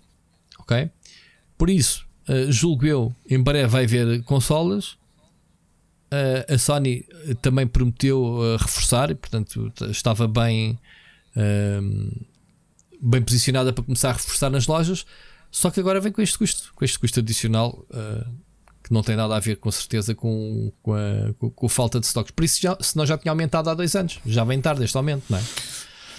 Ok? 0.60 0.90
Por 1.58 1.70
isso, 1.70 2.06
uh, 2.28 2.52
julgo 2.52 2.86
eu, 2.86 3.16
em 3.30 3.42
breve 3.42 3.68
vai 3.68 3.86
haver 3.86 4.24
consolas 4.24 4.98
Uh, 6.12 6.54
a 6.54 6.58
Sony 6.58 7.06
também 7.42 7.66
prometeu 7.66 8.22
uh, 8.22 8.58
reforçar, 8.58 9.12
e, 9.12 9.16
portanto 9.16 9.72
estava 9.90 10.28
bem, 10.28 10.80
uh, 11.36 12.26
bem 13.02 13.22
posicionada 13.22 13.74
para 13.74 13.84
começar 13.84 14.12
a 14.12 14.14
reforçar 14.14 14.50
nas 14.50 14.68
lojas. 14.68 15.06
Só 15.52 15.72
que 15.72 15.80
agora 15.80 16.00
vem 16.00 16.12
com 16.12 16.22
este 16.22 16.38
custo, 16.38 16.74
com 16.76 16.84
este 16.84 17.00
custo 17.00 17.20
adicional 17.20 17.86
que 18.84 18.94
não 18.94 19.02
tem 19.02 19.16
nada 19.16 19.36
a 19.36 19.40
ver 19.40 19.56
com 19.56 19.72
certeza 19.72 20.14
com, 20.14 20.72
com, 20.84 20.94
a, 20.94 21.34
com 21.34 21.66
a 21.66 21.70
falta 21.70 22.00
de 22.00 22.06
stocks. 22.06 22.32
Por 22.32 22.44
isso, 22.44 22.62
já, 22.62 22.78
se 22.82 22.96
nós 22.98 23.08
já 23.10 23.18
tinha 23.18 23.32
aumentado 23.32 23.70
há 23.70 23.74
dois 23.74 23.96
anos, 23.96 24.20
já 24.26 24.44
vem 24.44 24.62
tarde 24.62 24.84
este 24.84 24.96
aumento, 24.98 25.24
não 25.30 25.40
é? 25.40 25.44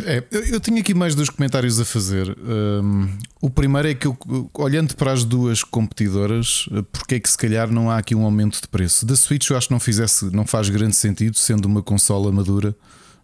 É, 0.04 0.22
eu, 0.30 0.60
tenho 0.60 0.78
aqui 0.78 0.92
mais 0.92 1.14
dois 1.14 1.30
comentários 1.30 1.80
a 1.80 1.84
fazer. 1.84 2.36
Um, 2.38 3.08
o 3.40 3.48
primeiro 3.48 3.88
é 3.88 3.94
que, 3.94 4.06
eu, 4.06 4.16
olhando 4.54 4.94
para 4.94 5.12
as 5.12 5.24
duas 5.24 5.62
competidoras, 5.62 6.68
eh, 6.72 6.82
porque 6.92 7.14
é 7.14 7.20
que 7.20 7.28
se 7.28 7.38
calhar 7.38 7.70
não 7.70 7.90
há 7.90 7.98
aqui 7.98 8.14
um 8.14 8.24
aumento 8.24 8.60
de 8.60 8.68
preço? 8.68 9.06
Da 9.06 9.16
Switch 9.16 9.48
eu 9.48 9.56
acho 9.56 9.68
que 9.68 9.72
não, 9.72 9.80
fizesse, 9.80 10.26
não 10.34 10.46
faz 10.46 10.68
grande 10.68 10.96
sentido, 10.96 11.36
sendo 11.36 11.66
uma 11.66 11.82
consola 11.82 12.30
madura, 12.30 12.76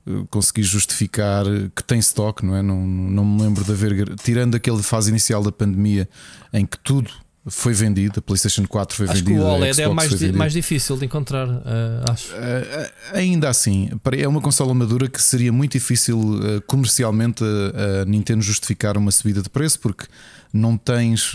eh, 0.06 0.24
conseguir 0.30 0.62
justificar 0.62 1.44
que 1.76 1.84
tem 1.84 1.98
stock, 1.98 2.44
não 2.44 2.56
é? 2.56 2.62
Não, 2.62 2.80
não 2.86 3.24
me 3.24 3.42
lembro 3.42 3.64
de 3.64 3.72
haver, 3.72 4.14
tirando 4.16 4.54
aquele 4.54 4.82
fase 4.82 5.10
inicial 5.10 5.42
da 5.42 5.52
pandemia 5.52 6.08
em 6.52 6.64
que 6.64 6.78
tudo 6.78 7.10
foi 7.46 7.74
vendido, 7.74 8.20
a 8.20 8.22
PlayStation 8.22 8.64
4 8.66 8.96
foi 8.96 9.06
acho 9.06 9.14
vendida. 9.16 9.36
Que 9.36 9.44
o 9.44 9.46
OLED 9.46 9.82
é 9.82 9.88
mais, 9.88 10.32
mais 10.32 10.52
difícil 10.52 10.96
de 10.96 11.06
encontrar, 11.06 11.48
uh, 11.48 12.10
acho. 12.10 12.32
Uh, 12.32 12.90
ainda 13.12 13.48
assim, 13.48 13.90
é 14.16 14.28
uma 14.28 14.40
consola 14.40 14.72
madura 14.72 15.08
que 15.08 15.20
seria 15.20 15.52
muito 15.52 15.72
difícil 15.72 16.18
uh, 16.18 16.62
comercialmente 16.68 17.42
a, 17.42 18.04
Nintendo 18.04 18.42
justificar 18.42 18.96
uma 18.96 19.10
subida 19.10 19.42
de 19.42 19.50
preço, 19.50 19.80
porque 19.80 20.06
não 20.52 20.76
tens. 20.76 21.34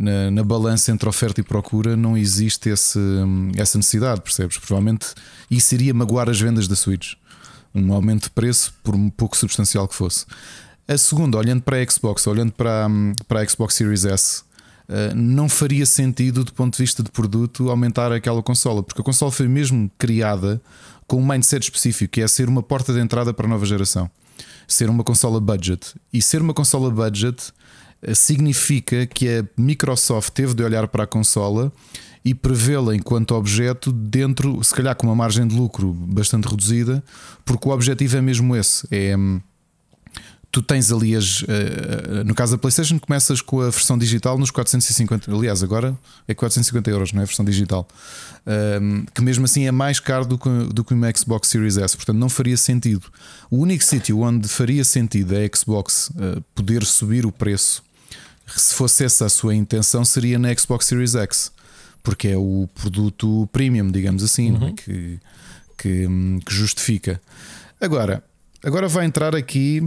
Na, 0.00 0.30
na, 0.30 0.44
balança 0.44 0.92
entre 0.92 1.08
oferta 1.08 1.40
e 1.40 1.42
procura 1.42 1.96
não 1.96 2.16
existe 2.16 2.68
esse, 2.68 3.00
essa 3.56 3.76
necessidade, 3.76 4.20
percebes? 4.20 4.56
Provavelmente 4.56 5.08
isso 5.50 5.74
iria 5.74 5.92
magoar 5.92 6.30
as 6.30 6.40
vendas 6.40 6.68
da 6.68 6.76
Switch. 6.76 7.14
Um 7.74 7.92
aumento 7.92 8.24
de 8.24 8.30
preço, 8.30 8.72
por 8.84 8.94
um 8.94 9.10
pouco 9.10 9.36
substancial 9.36 9.88
que 9.88 9.96
fosse. 9.96 10.24
A 10.86 10.96
segunda, 10.96 11.36
olhando 11.36 11.62
para 11.62 11.78
a 11.82 11.90
Xbox, 11.90 12.24
olhando 12.28 12.52
para, 12.52 12.86
para 13.26 13.40
a 13.40 13.48
Xbox 13.48 13.74
Series 13.74 14.04
S, 14.04 14.44
não 15.14 15.48
faria 15.48 15.84
sentido, 15.84 16.44
do 16.44 16.52
ponto 16.52 16.76
de 16.76 16.82
vista 16.82 17.02
de 17.02 17.10
produto, 17.10 17.70
aumentar 17.70 18.10
aquela 18.12 18.42
consola, 18.42 18.82
porque 18.82 19.00
a 19.00 19.04
consola 19.04 19.30
foi 19.30 19.46
mesmo 19.46 19.90
criada 19.98 20.60
com 21.06 21.16
um 21.16 21.26
mindset 21.26 21.64
específico, 21.64 22.12
que 22.12 22.20
é 22.20 22.28
ser 22.28 22.48
uma 22.48 22.62
porta 22.62 22.92
de 22.92 23.00
entrada 23.00 23.32
para 23.32 23.46
a 23.46 23.48
nova 23.48 23.64
geração, 23.64 24.10
ser 24.66 24.90
uma 24.90 25.02
consola 25.02 25.40
budget. 25.40 25.94
E 26.12 26.20
ser 26.22 26.40
uma 26.40 26.54
consola 26.54 26.90
budget 26.90 27.52
eh, 28.02 28.14
significa 28.14 29.06
que 29.06 29.28
a 29.38 29.44
Microsoft 29.56 30.30
teve 30.30 30.54
de 30.54 30.62
olhar 30.62 30.86
para 30.88 31.04
a 31.04 31.06
consola 31.06 31.72
e 32.24 32.34
prevê-la 32.34 32.94
enquanto 32.94 33.34
objeto 33.34 33.90
dentro, 33.90 34.62
se 34.62 34.74
calhar 34.74 34.94
com 34.94 35.06
uma 35.06 35.16
margem 35.16 35.46
de 35.46 35.56
lucro 35.56 35.94
bastante 35.94 36.46
reduzida, 36.46 37.02
porque 37.44 37.66
o 37.68 37.72
objetivo 37.72 38.16
é 38.16 38.20
mesmo 38.20 38.54
esse: 38.54 38.86
é 38.90 39.16
hum, 39.16 39.40
tu 40.50 40.62
tens 40.62 40.90
ali 40.90 41.14
as. 41.14 41.42
Uh, 41.42 42.24
no 42.24 42.34
caso 42.34 42.52
da 42.52 42.58
PlayStation, 42.58 42.98
começas 42.98 43.40
com 43.40 43.60
a 43.60 43.70
versão 43.70 43.98
digital 43.98 44.38
nos 44.38 44.50
450. 44.50 45.30
Aliás, 45.32 45.62
agora 45.62 45.96
é 46.26 46.34
450 46.34 46.90
euros, 46.90 47.12
não 47.12 47.20
é? 47.20 47.24
A 47.24 47.26
versão 47.26 47.44
digital. 47.44 47.86
Que 49.14 49.20
mesmo 49.20 49.44
assim 49.44 49.66
é 49.66 49.70
mais 49.70 50.00
caro 50.00 50.24
do 50.24 50.38
que, 50.38 50.48
do 50.72 50.82
que 50.82 50.94
uma 50.94 51.12
Xbox 51.14 51.48
Series 51.48 51.76
S. 51.76 51.94
Portanto, 51.94 52.16
não 52.16 52.30
faria 52.30 52.56
sentido. 52.56 53.06
O 53.50 53.58
único 53.58 53.84
sítio 53.84 54.20
onde 54.20 54.48
faria 54.48 54.84
sentido 54.84 55.34
a 55.36 55.56
Xbox 55.56 56.10
uh, 56.10 56.42
poder 56.54 56.84
subir 56.84 57.26
o 57.26 57.32
preço, 57.32 57.82
se 58.56 58.74
fosse 58.74 59.04
essa 59.04 59.26
a 59.26 59.28
sua 59.28 59.54
intenção, 59.54 60.02
seria 60.04 60.38
na 60.38 60.54
Xbox 60.54 60.86
Series 60.86 61.14
X. 61.14 61.52
Porque 62.02 62.28
é 62.28 62.36
o 62.38 62.66
produto 62.74 63.46
premium, 63.52 63.90
digamos 63.90 64.22
assim, 64.22 64.48
é? 64.48 64.52
uhum. 64.52 64.74
que, 64.74 65.20
que, 65.76 66.08
que 66.46 66.54
justifica. 66.54 67.20
Agora, 67.78 68.24
agora 68.64 68.88
vai 68.88 69.04
entrar 69.04 69.36
aqui 69.36 69.86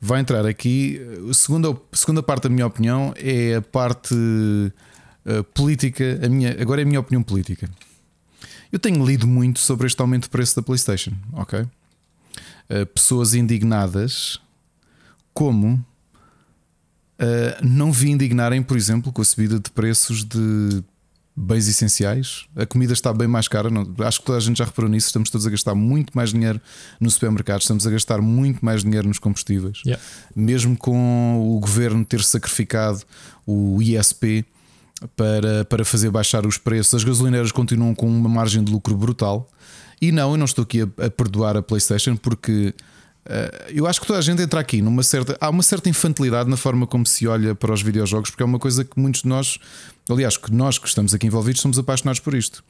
vai 0.00 0.20
entrar 0.20 0.46
aqui. 0.46 1.00
A 1.28 1.34
segunda, 1.34 1.70
a 1.70 1.96
segunda 1.96 2.22
parte 2.22 2.44
da 2.44 2.48
minha 2.48 2.66
opinião 2.66 3.12
é 3.16 3.56
a 3.56 3.62
parte 3.62 4.14
uh, 4.14 5.44
política. 5.54 6.20
A 6.24 6.28
minha, 6.28 6.60
agora 6.60 6.80
é 6.80 6.84
a 6.84 6.86
minha 6.86 7.00
opinião 7.00 7.22
política. 7.22 7.68
Eu 8.70 8.78
tenho 8.78 9.04
lido 9.04 9.26
muito 9.26 9.58
sobre 9.58 9.86
este 9.86 10.00
aumento 10.00 10.24
de 10.24 10.30
preço 10.30 10.56
da 10.56 10.62
PlayStation, 10.62 11.12
ok? 11.32 11.60
Uh, 11.60 12.86
pessoas 12.94 13.34
indignadas, 13.34 14.40
como 15.32 15.74
uh, 15.74 15.84
não 17.62 17.92
vi 17.92 18.10
indignarem, 18.10 18.62
por 18.62 18.76
exemplo, 18.76 19.12
com 19.12 19.22
a 19.22 19.24
subida 19.24 19.58
de 19.58 19.70
preços 19.70 20.24
de 20.24 20.82
bens 21.36 21.68
essenciais. 21.68 22.46
A 22.56 22.64
comida 22.64 22.94
está 22.94 23.12
bem 23.12 23.28
mais 23.28 23.46
cara. 23.46 23.68
Não, 23.68 23.86
acho 23.98 24.20
que 24.20 24.26
toda 24.26 24.38
a 24.38 24.40
gente 24.40 24.56
já 24.56 24.64
reparou 24.64 24.90
nisso. 24.90 25.08
Estamos 25.08 25.28
todos 25.28 25.46
a 25.46 25.50
gastar 25.50 25.74
muito 25.74 26.16
mais 26.16 26.30
dinheiro 26.30 26.60
no 26.98 27.10
supermercado, 27.10 27.60
estamos 27.60 27.86
a 27.86 27.90
gastar 27.90 28.22
muito 28.22 28.64
mais 28.64 28.82
dinheiro 28.82 29.06
nos 29.06 29.18
combustíveis. 29.18 29.82
Yeah. 29.84 30.02
Mesmo 30.34 30.76
com 30.76 31.54
o 31.56 31.60
governo 31.60 32.04
ter 32.04 32.22
sacrificado 32.22 33.02
o 33.46 33.82
ISP 33.82 34.46
para, 35.14 35.64
para 35.66 35.84
fazer 35.84 36.10
baixar 36.10 36.46
os 36.46 36.56
preços, 36.56 36.94
as 36.94 37.04
gasolineiras 37.04 37.52
continuam 37.52 37.94
com 37.94 38.08
uma 38.08 38.28
margem 38.28 38.64
de 38.64 38.72
lucro 38.72 38.96
brutal. 38.96 39.48
E 40.00 40.10
não, 40.10 40.30
eu 40.30 40.36
não 40.36 40.46
estou 40.46 40.62
aqui 40.62 40.82
a, 40.82 41.06
a 41.06 41.10
perdoar 41.10 41.56
a 41.56 41.62
PlayStation 41.62 42.16
porque 42.16 42.74
eu 43.68 43.86
acho 43.86 44.00
que 44.00 44.06
toda 44.06 44.18
a 44.18 44.22
gente 44.22 44.42
entra 44.42 44.60
aqui 44.60 44.80
numa 44.80 45.02
certa. 45.02 45.36
Há 45.40 45.50
uma 45.50 45.62
certa 45.62 45.88
infantilidade 45.88 46.48
na 46.48 46.56
forma 46.56 46.86
como 46.86 47.06
se 47.06 47.26
olha 47.26 47.54
para 47.54 47.72
os 47.72 47.82
videojogos, 47.82 48.30
porque 48.30 48.42
é 48.42 48.46
uma 48.46 48.58
coisa 48.58 48.84
que 48.84 48.98
muitos 48.98 49.22
de 49.22 49.28
nós, 49.28 49.58
aliás, 50.08 50.36
que 50.36 50.52
nós 50.52 50.78
que 50.78 50.88
estamos 50.88 51.14
aqui 51.14 51.26
envolvidos, 51.26 51.60
somos 51.60 51.78
apaixonados 51.78 52.20
por 52.20 52.34
isto. 52.34 52.64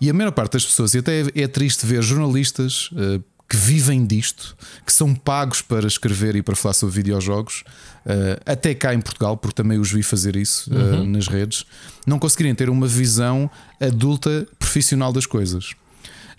E 0.00 0.10
a 0.10 0.12
maior 0.12 0.32
parte 0.32 0.52
das 0.54 0.64
pessoas, 0.64 0.94
e 0.94 0.98
até 0.98 1.20
é, 1.20 1.42
é 1.42 1.48
triste 1.48 1.86
ver 1.86 2.02
jornalistas 2.02 2.90
uh, 2.92 3.22
que 3.48 3.56
vivem 3.56 4.06
disto, 4.06 4.56
que 4.86 4.92
são 4.92 5.12
pagos 5.14 5.60
para 5.60 5.86
escrever 5.86 6.36
e 6.36 6.42
para 6.42 6.54
falar 6.54 6.74
sobre 6.74 6.94
videojogos, 6.94 7.64
uh, 8.06 8.40
até 8.46 8.74
cá 8.74 8.94
em 8.94 9.00
Portugal, 9.00 9.36
porque 9.36 9.54
também 9.54 9.78
os 9.78 9.90
vi 9.90 10.02
fazer 10.02 10.36
isso 10.36 10.72
uhum. 10.72 11.04
nas 11.06 11.26
redes, 11.26 11.66
não 12.06 12.18
conseguirem 12.18 12.54
ter 12.54 12.70
uma 12.70 12.86
visão 12.86 13.50
adulta 13.80 14.46
profissional 14.58 15.12
das 15.12 15.26
coisas. 15.26 15.74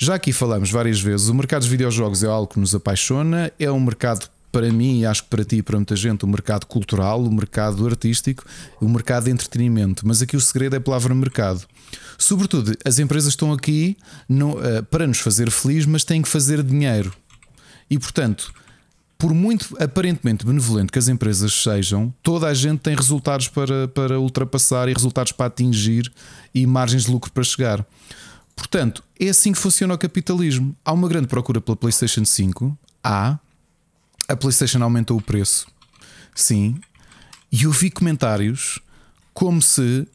Já 0.03 0.15
aqui 0.15 0.33
falamos 0.33 0.71
várias 0.71 0.99
vezes, 0.99 1.27
o 1.27 1.35
mercado 1.35 1.61
dos 1.61 1.69
videojogos 1.69 2.23
é 2.23 2.27
algo 2.27 2.47
que 2.47 2.59
nos 2.59 2.73
apaixona, 2.73 3.51
é 3.59 3.71
um 3.71 3.79
mercado 3.79 4.27
para 4.51 4.67
mim 4.71 5.01
e 5.01 5.05
acho 5.05 5.21
que 5.21 5.29
para 5.29 5.45
ti 5.45 5.57
e 5.57 5.61
para 5.61 5.77
muita 5.77 5.95
gente, 5.95 6.25
o 6.25 6.27
mercado 6.27 6.65
cultural, 6.65 7.23
o 7.23 7.31
mercado 7.31 7.85
artístico, 7.85 8.43
o 8.81 8.89
mercado 8.89 9.25
de 9.25 9.29
entretenimento. 9.29 10.07
Mas 10.07 10.19
aqui 10.19 10.35
o 10.35 10.41
segredo 10.41 10.73
é 10.73 10.79
a 10.79 10.81
palavra 10.81 11.13
mercado. 11.13 11.67
Sobretudo, 12.17 12.75
as 12.83 12.97
empresas 12.97 13.29
estão 13.33 13.53
aqui 13.53 13.95
no, 14.27 14.53
uh, 14.53 14.81
para 14.89 15.05
nos 15.05 15.19
fazer 15.19 15.51
feliz, 15.51 15.85
mas 15.85 16.03
têm 16.03 16.23
que 16.23 16.29
fazer 16.29 16.63
dinheiro. 16.63 17.13
E 17.87 17.99
portanto, 17.99 18.51
por 19.19 19.35
muito 19.35 19.77
aparentemente 19.79 20.43
benevolente 20.43 20.91
que 20.91 20.97
as 20.97 21.09
empresas 21.09 21.53
sejam, 21.53 22.11
toda 22.23 22.47
a 22.47 22.55
gente 22.55 22.79
tem 22.79 22.95
resultados 22.95 23.49
para, 23.49 23.87
para 23.87 24.19
ultrapassar 24.19 24.89
e 24.89 24.93
resultados 24.93 25.31
para 25.31 25.45
atingir 25.45 26.11
e 26.55 26.65
margens 26.65 27.03
de 27.03 27.11
lucro 27.11 27.31
para 27.31 27.43
chegar. 27.43 27.85
Portanto, 28.55 29.03
é 29.19 29.29
assim 29.29 29.51
que 29.51 29.57
funciona 29.57 29.93
o 29.93 29.97
capitalismo. 29.97 30.75
Há 30.83 30.91
uma 30.93 31.07
grande 31.07 31.27
procura 31.27 31.59
pela 31.59 31.75
PlayStation 31.75 32.25
5. 32.25 32.77
Há. 33.03 33.39
A 34.27 34.35
PlayStation 34.35 34.81
aumentou 34.83 35.17
o 35.17 35.21
preço. 35.21 35.67
Sim. 36.33 36.79
E 37.51 37.63
eu 37.63 37.71
vi 37.71 37.91
comentários 37.91 38.79
como 39.33 39.61
se. 39.61 40.07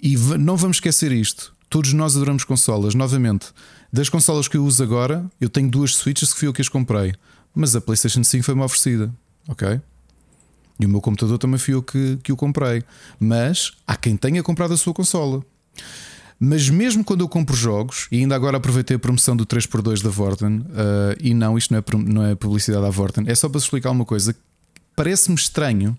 E 0.00 0.16
não 0.16 0.56
vamos 0.56 0.76
esquecer 0.76 1.12
isto. 1.12 1.54
Todos 1.68 1.92
nós 1.92 2.16
adoramos 2.16 2.44
consolas. 2.44 2.94
Novamente, 2.94 3.52
das 3.92 4.08
consolas 4.08 4.48
que 4.48 4.56
eu 4.56 4.64
uso 4.64 4.82
agora, 4.82 5.24
eu 5.40 5.48
tenho 5.48 5.70
duas 5.70 5.94
Switches 5.94 6.32
que 6.32 6.38
fui 6.38 6.48
eu 6.48 6.52
que 6.52 6.60
as 6.60 6.68
comprei. 6.68 7.14
Mas 7.54 7.74
a 7.74 7.80
PlayStation 7.80 8.22
5 8.22 8.44
foi-me 8.44 8.62
oferecida. 8.62 9.12
Ok? 9.48 9.80
E 10.80 10.86
o 10.86 10.88
meu 10.88 11.00
computador 11.00 11.38
também 11.38 11.58
fui 11.58 11.74
eu 11.74 11.82
que, 11.82 12.18
que 12.22 12.32
o 12.32 12.36
comprei. 12.36 12.82
Mas 13.18 13.72
há 13.86 13.96
quem 13.96 14.16
tenha 14.16 14.42
comprado 14.42 14.74
a 14.74 14.76
sua 14.76 14.94
consola. 14.94 15.44
Mas 16.40 16.68
mesmo 16.68 17.02
quando 17.02 17.22
eu 17.22 17.28
compro 17.28 17.56
jogos, 17.56 18.06
e 18.12 18.18
ainda 18.18 18.34
agora 18.34 18.58
aproveitei 18.58 18.96
a 18.96 18.98
promoção 18.98 19.36
do 19.36 19.44
3x2 19.44 20.02
da 20.02 20.10
Vorten, 20.10 20.58
uh, 20.58 21.16
e 21.20 21.34
não, 21.34 21.58
isto 21.58 21.72
não 21.72 21.78
é, 21.78 22.12
não 22.12 22.24
é 22.24 22.34
publicidade 22.34 22.82
da 22.82 22.90
Vorten, 22.90 23.24
é 23.26 23.34
só 23.34 23.48
para 23.48 23.58
explicar 23.58 23.90
uma 23.90 24.04
coisa. 24.04 24.34
Parece-me 24.94 25.36
estranho 25.36 25.98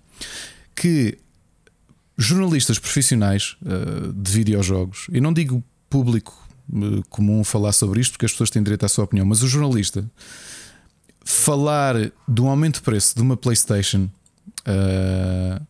que 0.74 1.18
jornalistas 2.18 2.80
profissionais 2.80 3.58
uh, 3.62 4.14
de 4.14 4.32
videojogos, 4.32 5.08
e 5.12 5.20
não 5.20 5.34
digo 5.34 5.62
público 5.90 6.48
uh, 6.72 7.04
comum 7.10 7.44
falar 7.44 7.74
sobre 7.74 8.00
isto, 8.00 8.14
porque 8.14 8.26
as 8.26 8.32
pessoas 8.32 8.50
têm 8.50 8.64
direito 8.64 8.86
à 8.86 8.90
sua 8.90 9.04
opinião, 9.04 9.26
mas 9.26 9.44
o 9.44 9.48
jornalista 9.48 10.10
falar 11.26 11.96
do 12.28 12.48
aumento 12.48 12.76
de 12.76 12.82
preço 12.82 13.16
de 13.16 13.22
uma 13.22 13.36
PlayStation. 13.36 14.10
Uh, 14.62 15.62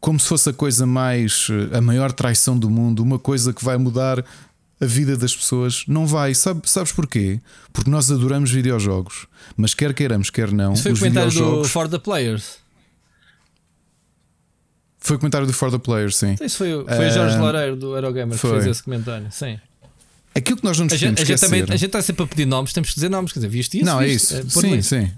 como 0.00 0.20
se 0.20 0.28
fosse 0.28 0.50
a 0.50 0.52
coisa 0.52 0.86
mais. 0.86 1.48
a 1.72 1.80
maior 1.80 2.12
traição 2.12 2.58
do 2.58 2.70
mundo, 2.70 3.02
uma 3.02 3.18
coisa 3.18 3.52
que 3.52 3.64
vai 3.64 3.76
mudar 3.76 4.24
a 4.80 4.86
vida 4.86 5.16
das 5.16 5.34
pessoas. 5.34 5.84
Não 5.86 6.06
vai. 6.06 6.34
Sabe, 6.34 6.68
sabes 6.68 6.92
porquê? 6.92 7.40
Porque 7.72 7.90
nós 7.90 8.10
adoramos 8.10 8.50
videojogos, 8.50 9.26
mas 9.56 9.74
quer 9.74 9.94
queiramos, 9.94 10.30
quer 10.30 10.52
não. 10.52 10.72
Isso 10.72 10.82
foi 10.82 10.92
o 10.92 10.98
comentário 10.98 11.30
videojogos... 11.30 11.68
do 11.68 11.72
For 11.72 11.88
the 11.88 11.98
Players. 11.98 12.58
Foi 14.98 15.16
o 15.16 15.18
comentário 15.20 15.46
do 15.46 15.52
For 15.52 15.70
the 15.70 15.78
Players, 15.78 16.16
sim. 16.16 16.34
Isso 16.40 16.58
foi, 16.58 16.84
foi 16.84 17.08
uh, 17.08 17.12
Jorge 17.12 17.38
Loureiro 17.38 17.76
do 17.76 17.94
Eurogamer 17.94 18.36
foi. 18.36 18.50
que 18.50 18.56
fez 18.56 18.70
esse 18.72 18.82
comentário. 18.82 19.28
Sim. 19.30 19.58
Aquilo 20.34 20.58
que 20.58 20.64
nós 20.64 20.76
não 20.76 20.84
nos 20.84 20.92
a 20.92 20.96
gente, 20.96 21.22
a 21.22 21.24
gente, 21.24 21.40
também, 21.40 21.62
a 21.62 21.76
gente 21.76 21.86
está 21.86 22.02
sempre 22.02 22.24
a 22.24 22.26
pedir 22.26 22.44
nomes, 22.44 22.72
temos 22.72 22.90
que 22.90 22.96
dizer 22.96 23.08
nomes, 23.08 23.32
quer 23.32 23.38
dizer, 23.38 23.48
viste 23.48 23.78
isso? 23.78 23.86
Não, 23.86 24.00
viste? 24.00 24.34
é 24.34 24.40
isso. 24.40 24.58
É, 24.58 24.60
sim, 24.60 24.82
sim 24.82 25.12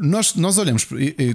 nós, 0.00 0.34
nós 0.34 0.56
olhamos 0.56 0.86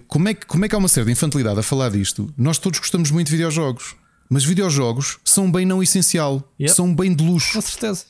como 0.08 0.28
é, 0.28 0.34
que, 0.34 0.46
como 0.46 0.66
é 0.66 0.70
que 0.70 0.76
há 0.76 0.78
uma 0.78 0.88
certa 0.88 1.12
infantilidade 1.12 1.60
a 1.60 1.64
falar 1.64 1.90
disto. 1.90 2.34
Nós 2.36 2.58
todos 2.58 2.80
gostamos 2.80 3.12
muito 3.12 3.28
de 3.28 3.34
videojogos, 3.34 3.96
mas 4.30 4.44
videojogos 4.44 5.20
são 5.24 5.46
um 5.46 5.52
bem 5.52 5.66
não 5.66 5.84
essencial, 5.84 6.52
yep. 6.60 6.74
são 6.74 6.88
um 6.88 6.96
bem 6.96 7.14
de 7.16 7.24
luxo. 7.24 7.54
Com 7.54 7.62
certeza. 7.62 8.06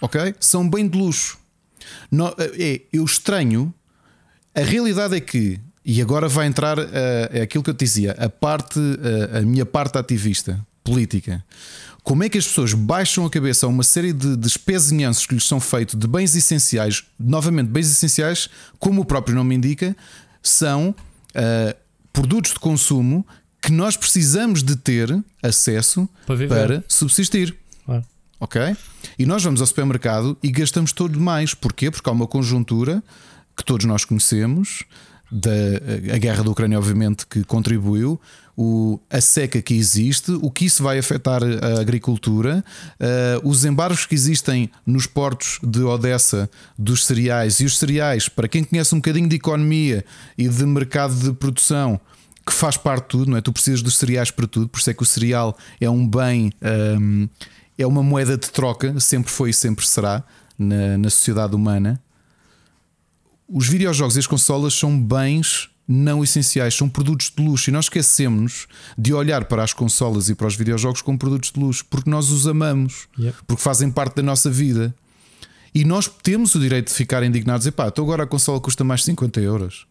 Ok? 0.00 0.34
São 0.38 0.62
um 0.62 0.68
bem 0.68 0.86
de 0.86 0.98
luxo. 0.98 1.38
No, 2.10 2.28
é, 2.38 2.82
eu 2.92 3.04
estranho. 3.04 3.72
A 4.54 4.60
realidade 4.60 5.16
é 5.16 5.20
que, 5.20 5.58
e 5.84 6.02
agora 6.02 6.28
vai 6.28 6.46
entrar 6.46 6.78
uh, 6.78 6.84
é 7.30 7.40
aquilo 7.40 7.64
que 7.64 7.70
eu 7.70 7.74
te 7.74 7.84
dizia, 7.84 8.12
a 8.12 8.28
parte, 8.28 8.78
uh, 8.78 9.38
a 9.38 9.40
minha 9.40 9.64
parte 9.64 9.96
ativista 9.96 10.60
política. 10.84 11.42
Como 12.02 12.24
é 12.24 12.28
que 12.28 12.36
as 12.36 12.46
pessoas 12.46 12.74
baixam 12.74 13.24
a 13.24 13.30
cabeça 13.30 13.66
a 13.66 13.68
uma 13.68 13.84
série 13.84 14.12
de 14.12 14.36
despezinhanços 14.36 15.24
que 15.24 15.34
lhes 15.34 15.46
são 15.46 15.60
feitos 15.60 15.94
de 15.94 16.06
bens 16.08 16.34
essenciais, 16.34 17.04
novamente, 17.18 17.68
bens 17.68 17.90
essenciais, 17.90 18.48
como 18.78 19.02
o 19.02 19.04
próprio 19.04 19.36
nome 19.36 19.54
indica, 19.54 19.96
são 20.42 20.90
uh, 20.90 21.76
produtos 22.12 22.52
de 22.52 22.58
consumo 22.58 23.24
que 23.62 23.70
nós 23.70 23.96
precisamos 23.96 24.64
de 24.64 24.74
ter 24.74 25.16
acesso 25.40 26.08
Para 26.26 26.48
para, 26.48 26.84
subsistir. 26.88 27.56
Claro. 27.86 28.04
Ok? 28.40 28.60
E 29.16 29.24
nós 29.24 29.44
vamos 29.44 29.60
ao 29.60 29.66
supermercado 29.68 30.36
e 30.42 30.50
gastamos 30.50 30.92
todo 30.92 31.20
mais. 31.20 31.54
Porquê? 31.54 31.88
Porque 31.88 32.10
há 32.10 32.12
uma 32.12 32.26
conjuntura 32.26 33.00
que 33.56 33.64
todos 33.64 33.86
nós 33.86 34.04
conhecemos, 34.04 34.82
da 35.30 35.50
a 36.12 36.18
guerra 36.18 36.42
da 36.42 36.50
Ucrânia, 36.50 36.76
obviamente, 36.76 37.24
que 37.26 37.44
contribuiu, 37.44 38.20
o, 38.56 39.00
a 39.10 39.20
seca 39.20 39.62
que 39.62 39.74
existe, 39.74 40.32
o 40.32 40.50
que 40.50 40.66
isso 40.66 40.82
vai 40.82 40.98
afetar 40.98 41.42
a 41.42 41.80
agricultura, 41.80 42.64
eh, 43.00 43.40
os 43.42 43.64
embargos 43.64 44.04
que 44.04 44.14
existem 44.14 44.70
nos 44.86 45.06
portos 45.06 45.58
de 45.62 45.80
Odessa 45.82 46.50
dos 46.78 47.06
cereais 47.06 47.60
e 47.60 47.64
os 47.64 47.78
cereais, 47.78 48.28
para 48.28 48.48
quem 48.48 48.62
conhece 48.62 48.94
um 48.94 48.98
bocadinho 48.98 49.28
de 49.28 49.36
economia 49.36 50.04
e 50.36 50.48
de 50.48 50.66
mercado 50.66 51.14
de 51.14 51.32
produção, 51.32 51.98
que 52.44 52.52
faz 52.52 52.76
parte 52.76 53.04
de 53.04 53.08
tudo, 53.08 53.30
não 53.30 53.36
é? 53.36 53.40
Tu 53.40 53.52
precisas 53.52 53.82
dos 53.82 53.96
cereais 53.96 54.30
para 54.30 54.46
tudo, 54.46 54.68
por 54.68 54.78
isso 54.78 54.90
é 54.90 54.94
que 54.94 55.02
o 55.02 55.06
cereal 55.06 55.56
é 55.80 55.88
um 55.88 56.06
bem, 56.06 56.52
hum, 57.00 57.28
é 57.78 57.86
uma 57.86 58.02
moeda 58.02 58.36
de 58.36 58.50
troca, 58.50 58.98
sempre 59.00 59.30
foi 59.30 59.50
e 59.50 59.54
sempre 59.54 59.86
será 59.86 60.22
na, 60.58 60.98
na 60.98 61.08
sociedade 61.08 61.54
humana. 61.54 62.02
Os 63.48 63.68
videojogos 63.68 64.16
e 64.16 64.18
as 64.18 64.26
consolas 64.26 64.74
são 64.74 65.00
bens 65.00 65.71
não 65.92 66.24
essenciais, 66.24 66.74
são 66.74 66.88
produtos 66.88 67.30
de 67.36 67.44
luxo 67.44 67.68
e 67.68 67.72
nós 67.72 67.84
esquecemos 67.84 68.66
de 68.96 69.12
olhar 69.12 69.44
para 69.44 69.62
as 69.62 69.72
consolas 69.72 70.28
e 70.28 70.34
para 70.34 70.46
os 70.46 70.56
videojogos 70.56 71.02
como 71.02 71.18
produtos 71.18 71.52
de 71.52 71.60
luxo 71.60 71.84
porque 71.90 72.08
nós 72.08 72.30
os 72.30 72.46
amamos, 72.46 73.08
porque 73.46 73.62
fazem 73.62 73.90
parte 73.90 74.16
da 74.16 74.22
nossa 74.22 74.50
vida. 74.50 74.94
E 75.74 75.84
nós 75.84 76.10
temos 76.22 76.54
o 76.54 76.60
direito 76.60 76.88
de 76.88 76.94
ficar 76.94 77.22
indignados. 77.22 77.66
Epá, 77.66 77.88
então 77.88 78.04
agora 78.04 78.24
a 78.24 78.26
consola 78.26 78.60
custa 78.60 78.84
mais 78.84 79.04
50 79.04 79.40
euros. 79.40 79.86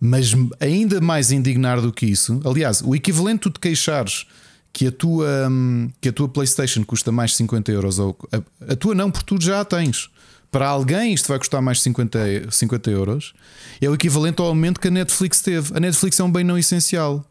Mas 0.00 0.32
ainda 0.60 1.00
mais 1.00 1.30
indignar 1.30 1.80
do 1.80 1.92
que 1.92 2.06
isso, 2.06 2.40
aliás, 2.44 2.82
o 2.82 2.94
equivalente 2.94 3.50
te 3.50 3.58
queixares 3.58 4.26
que 4.72 4.88
a 4.88 4.92
tua, 4.92 5.48
hum, 5.48 5.90
que 6.00 6.10
a 6.10 6.12
tua 6.12 6.28
PlayStation 6.28 6.84
custa 6.84 7.10
mais 7.10 7.34
50 7.34 7.72
euros, 7.72 7.98
ou 7.98 8.16
a, 8.30 8.72
a 8.72 8.76
tua 8.76 8.94
não, 8.94 9.10
porque 9.10 9.24
tu 9.26 9.42
já 9.42 9.60
a 9.60 9.64
tens. 9.64 10.10
Para 10.50 10.68
alguém 10.68 11.12
isto 11.12 11.28
vai 11.28 11.38
custar 11.38 11.60
mais 11.60 11.80
50, 11.82 12.18
e- 12.28 12.46
50 12.50 12.90
euros, 12.90 13.34
é 13.80 13.88
o 13.88 13.94
equivalente 13.94 14.40
ao 14.40 14.46
aumento 14.48 14.80
que 14.80 14.88
a 14.88 14.90
Netflix 14.90 15.40
teve. 15.40 15.76
A 15.76 15.80
Netflix 15.80 16.18
é 16.18 16.24
um 16.24 16.30
bem 16.30 16.44
não 16.44 16.56
essencial. 16.58 17.24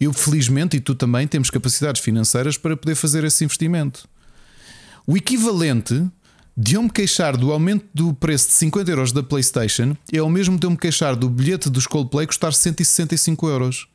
Eu, 0.00 0.12
felizmente, 0.12 0.76
e 0.76 0.80
tu 0.80 0.94
também, 0.94 1.28
temos 1.28 1.50
capacidades 1.50 2.00
financeiras 2.02 2.56
para 2.56 2.76
poder 2.76 2.94
fazer 2.96 3.22
esse 3.24 3.44
investimento. 3.44 4.08
O 5.06 5.16
equivalente 5.16 6.04
de 6.56 6.74
eu 6.74 6.82
me 6.82 6.90
queixar 6.90 7.36
do 7.36 7.52
aumento 7.52 7.86
do 7.94 8.12
preço 8.12 8.48
de 8.48 8.54
50 8.54 8.90
euros 8.90 9.12
da 9.12 9.22
PlayStation 9.22 9.96
é 10.12 10.20
o 10.20 10.28
mesmo 10.28 10.58
de 10.58 10.66
eu 10.66 10.70
me 10.70 10.76
queixar 10.76 11.16
do 11.16 11.28
bilhete 11.28 11.70
dos 11.70 11.86
Coldplay 11.86 12.26
custar 12.26 12.52
165 12.52 13.48
euros. 13.48 13.86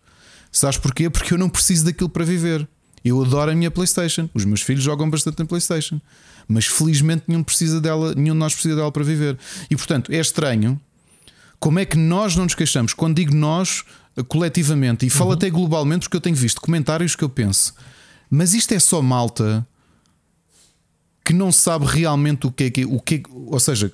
Sabes 0.51 0.77
porquê? 0.77 1.09
Porque 1.09 1.33
eu 1.33 1.37
não 1.37 1.49
preciso 1.49 1.85
daquilo 1.85 2.09
para 2.09 2.25
viver. 2.25 2.67
Eu 3.05 3.21
adoro 3.21 3.51
a 3.51 3.55
minha 3.55 3.69
PlayStation. 3.69 4.29
Os 4.33 4.43
meus 4.43 4.61
filhos 4.61 4.83
jogam 4.83 5.09
bastante 5.09 5.39
na 5.39 5.45
PlayStation. 5.45 6.01
Mas 6.47 6.65
felizmente 6.65 7.23
nenhum, 7.27 7.43
precisa 7.43 7.81
dela, 7.81 8.13
nenhum 8.15 8.33
de 8.33 8.39
nós 8.39 8.53
precisa 8.53 8.75
dela 8.75 8.91
para 8.91 9.03
viver. 9.03 9.37
E 9.69 9.75
portanto 9.75 10.11
é 10.11 10.17
estranho 10.19 10.79
como 11.59 11.79
é 11.79 11.85
que 11.85 11.97
nós 11.97 12.35
não 12.35 12.43
nos 12.45 12.55
queixamos. 12.55 12.93
Quando 12.93 13.15
digo 13.15 13.33
nós, 13.35 13.83
eh, 14.15 14.23
coletivamente, 14.23 15.05
e 15.05 15.09
falo 15.09 15.31
até 15.33 15.49
globalmente, 15.49 16.01
porque 16.05 16.15
eu 16.17 16.21
tenho 16.21 16.35
visto 16.35 16.61
comentários 16.61 17.15
que 17.15 17.23
eu 17.23 17.29
penso, 17.29 17.73
mas 18.29 18.53
isto 18.53 18.71
é 18.73 18.79
só 18.79 19.01
malta 19.01 19.67
que 21.25 21.33
não 21.33 21.51
sabe 21.51 21.85
realmente 21.85 22.47
o 22.47 22.51
que 22.51 22.63
é 22.65 22.69
que, 22.69 22.85
o 22.85 22.99
que, 23.01 23.15
é 23.15 23.23
ou 23.29 23.59
seja, 23.59 23.91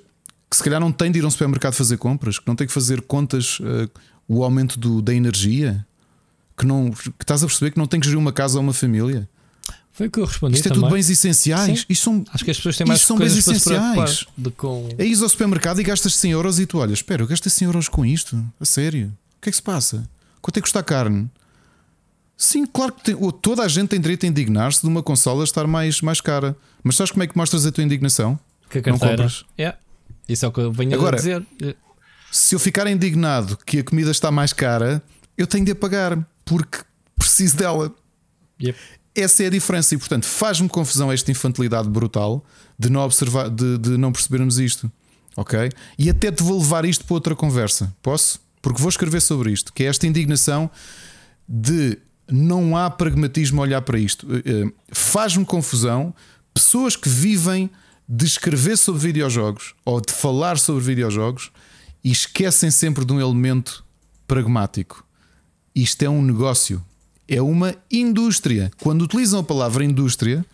que 0.49 0.55
se 0.57 0.61
calhar 0.63 0.79
não 0.79 0.91
tem 0.91 1.11
de 1.11 1.17
ir 1.19 1.23
a 1.23 1.27
um 1.27 1.31
supermercado 1.31 1.73
fazer 1.73 1.97
compras, 1.97 2.37
que 2.37 2.47
não 2.47 2.55
tem 2.55 2.67
que 2.67 2.73
fazer 2.73 3.01
contas 3.01 3.57
eh, 3.63 3.89
o 4.27 4.43
aumento 4.43 4.77
do- 4.79 5.01
da 5.01 5.13
energia, 5.13 5.83
que 6.55 6.65
não 6.67 6.91
que 6.91 7.09
estás 7.21 7.43
a 7.43 7.47
perceber 7.47 7.71
que 7.71 7.77
não 7.79 7.87
tem 7.87 7.99
que 7.99 8.05
gerir 8.05 8.19
uma 8.19 8.31
casa 8.31 8.57
ou 8.59 8.63
uma 8.63 8.73
família. 8.73 9.27
Foi 9.93 10.07
o 10.07 10.11
que 10.11 10.19
eu 10.19 10.25
respondi. 10.25 10.55
Isto 10.55 10.65
é 10.67 10.69
também. 10.69 10.83
tudo 10.85 10.93
bens 10.95 11.09
essenciais. 11.09 11.79
Sim. 11.81 11.85
Isto 11.87 12.03
são, 12.03 12.23
Acho 12.33 12.43
que 12.43 12.49
as 12.51 12.57
pessoas 12.57 12.77
têm 12.77 12.87
mais 12.87 13.01
são 13.01 13.15
bens 13.17 13.37
essenciais. 13.37 14.25
que 14.43 14.51
com. 14.51 14.89
é 14.97 15.05
ir 15.05 15.21
ao 15.21 15.29
supermercado 15.29 15.79
e 15.79 15.83
gastas 15.83 16.15
100 16.15 16.31
euros 16.31 16.59
e 16.59 16.65
tu 16.65 16.79
olhas, 16.79 16.93
espera, 16.99 17.21
eu 17.21 17.27
gasto 17.27 17.47
100 17.49 17.65
euros 17.67 17.87
com 17.87 18.03
isto? 18.03 18.43
A 18.59 18.65
sério? 18.65 19.13
O 19.37 19.41
que 19.41 19.49
é 19.49 19.51
que 19.51 19.55
se 19.55 19.61
passa? 19.61 20.09
Quanto 20.41 20.57
é 20.57 20.61
que 20.61 20.63
custa 20.63 20.79
a 20.79 20.83
carne? 20.83 21.29
Sim, 22.35 22.65
claro 22.65 22.93
que 22.93 23.03
tem- 23.03 23.31
toda 23.41 23.61
a 23.63 23.67
gente 23.67 23.89
tem 23.89 24.01
direito 24.01 24.25
a 24.25 24.29
indignar-se 24.29 24.81
de 24.81 24.87
uma 24.87 25.03
consola 25.03 25.43
estar 25.43 25.67
mais, 25.67 26.01
mais 26.01 26.19
cara. 26.19 26.57
Mas 26.83 26.95
sabes 26.95 27.11
como 27.11 27.23
é 27.23 27.27
que 27.27 27.37
mostras 27.37 27.65
a 27.65 27.71
tua 27.71 27.83
indignação? 27.83 28.37
Que 28.69 28.79
a 28.79 28.81
Não 28.91 28.97
compras. 28.97 29.45
É. 29.57 29.75
Isso 30.27 30.43
é 30.43 30.47
o 30.47 30.51
que 30.51 30.59
eu 30.59 30.71
venho 30.71 30.93
Agora- 30.95 31.15
a 31.15 31.19
dizer. 31.19 31.45
Se 32.31 32.55
eu 32.55 32.59
ficar 32.59 32.87
indignado 32.87 33.55
que 33.63 33.79
a 33.79 33.83
comida 33.83 34.09
está 34.09 34.31
mais 34.31 34.51
cara, 34.51 35.03
eu 35.37 35.45
tenho 35.45 35.63
de 35.63 35.71
a 35.71 35.75
pagar 35.75 36.17
porque 36.43 36.79
preciso 37.17 37.55
dela. 37.57 37.93
Yep. 38.61 38.77
Essa 39.15 39.43
é 39.43 39.47
a 39.47 39.49
diferença 39.49 39.93
e, 39.93 39.97
portanto, 39.97 40.25
faz-me 40.25 40.67
confusão 40.67 41.11
esta 41.11 41.29
infantilidade 41.29 41.87
brutal 41.87 42.43
de 42.77 42.89
não 42.89 43.01
observar, 43.01 43.49
de, 43.49 43.77
de 43.77 43.97
não 43.97 44.11
percebermos 44.11 44.57
isto, 44.57 44.91
ok? 45.35 45.69
E 45.97 46.09
até 46.09 46.31
te 46.31 46.41
vou 46.41 46.59
levar 46.59 46.83
isto 46.85 47.05
para 47.05 47.13
outra 47.13 47.35
conversa, 47.35 47.95
posso? 48.01 48.41
Porque 48.61 48.81
vou 48.81 48.89
escrever 48.89 49.21
sobre 49.21 49.51
isto, 49.51 49.71
que 49.71 49.83
é 49.83 49.87
esta 49.87 50.07
indignação 50.07 50.69
de 51.47 51.99
não 52.29 52.75
há 52.75 52.89
pragmatismo 52.89 53.61
a 53.61 53.63
olhar 53.63 53.81
para 53.81 53.99
isto. 53.99 54.27
Eh, 54.33 54.41
eh, 54.45 54.71
Faz-me 54.91 55.45
confusão 55.45 56.13
pessoas 56.53 56.95
que 56.95 57.09
vivem 57.09 57.69
de 58.07 58.25
escrever 58.25 58.77
sobre 58.77 59.01
videojogos 59.01 59.73
ou 59.85 59.99
de 60.01 60.11
falar 60.11 60.57
sobre 60.57 60.83
videojogos 60.83 61.51
e 62.03 62.11
esquecem 62.11 62.69
sempre 62.69 63.05
de 63.05 63.13
um 63.13 63.19
elemento 63.19 63.83
pragmático. 64.27 65.05
Isto 65.75 66.03
é 66.03 66.09
um 66.09 66.21
negócio, 66.21 66.83
é 67.27 67.41
uma 67.41 67.75
indústria. 67.91 68.71
Quando 68.81 69.03
utilizam 69.03 69.39
a 69.39 69.43
palavra 69.43 69.83
indústria, 69.83 70.45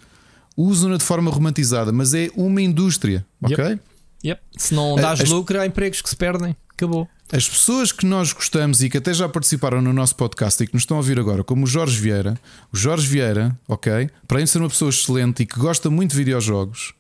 usam-na 0.55 0.97
de 0.97 1.03
forma 1.03 1.32
romantizada, 1.32 1.91
mas 1.91 2.13
é 2.13 2.29
uma 2.36 2.62
indústria, 2.62 3.25
Yep. 3.47 3.62
ok? 3.62 3.79
Yep. 4.25 4.41
Se 4.58 4.73
não 4.73 4.95
dás 4.95 5.21
As- 5.21 5.29
lucro, 5.29 5.60
há 5.60 5.65
empregos 5.65 6.01
que 6.01 6.10
se 6.10 6.15
perdem. 6.15 6.55
Acabou. 6.73 7.08
As 7.32 7.47
pessoas 7.47 7.91
que 7.91 8.05
nós 8.05 8.34
gostamos 8.34 8.82
e 8.82 8.89
que 8.89 8.97
até 8.97 9.13
já 9.13 9.29
participaram 9.29 9.82
no 9.82 9.93
nosso 9.93 10.15
podcast 10.15 10.63
e 10.63 10.67
que 10.67 10.73
nos 10.73 10.82
estão 10.84 10.97
a 10.97 10.99
ouvir 10.99 11.19
agora, 11.19 11.43
como 11.43 11.63
o 11.65 11.67
Jorge 11.67 11.99
Vieira, 12.01 12.39
o 12.73 12.77
Jorge 12.77 13.08
Vieira, 13.08 13.58
ok? 13.67 14.10
Para 14.27 14.41
de 14.41 14.49
ser 14.49 14.58
uma 14.60 14.69
pessoa 14.69 14.89
excelente 14.89 15.43
e 15.43 15.45
que 15.45 15.60
gosta 15.60 15.89
muito 15.91 16.12
de 16.12 16.17
videojogos, 16.17 16.93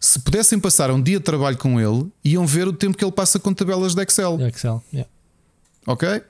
se 0.00 0.18
pudessem 0.18 0.58
passar 0.58 0.90
um 0.90 1.00
dia 1.00 1.18
de 1.18 1.24
trabalho 1.24 1.56
com 1.56 1.80
ele, 1.80 2.10
iam 2.24 2.44
ver 2.46 2.66
o 2.66 2.72
tempo 2.72 2.96
que 2.98 3.04
ele 3.04 3.12
passa 3.12 3.38
com 3.38 3.54
tabelas 3.54 3.94
de 3.94 4.02
Excel. 4.02 4.40
Excel. 4.48 4.82
Yeah. 4.92 5.10
Ok? 5.86 6.22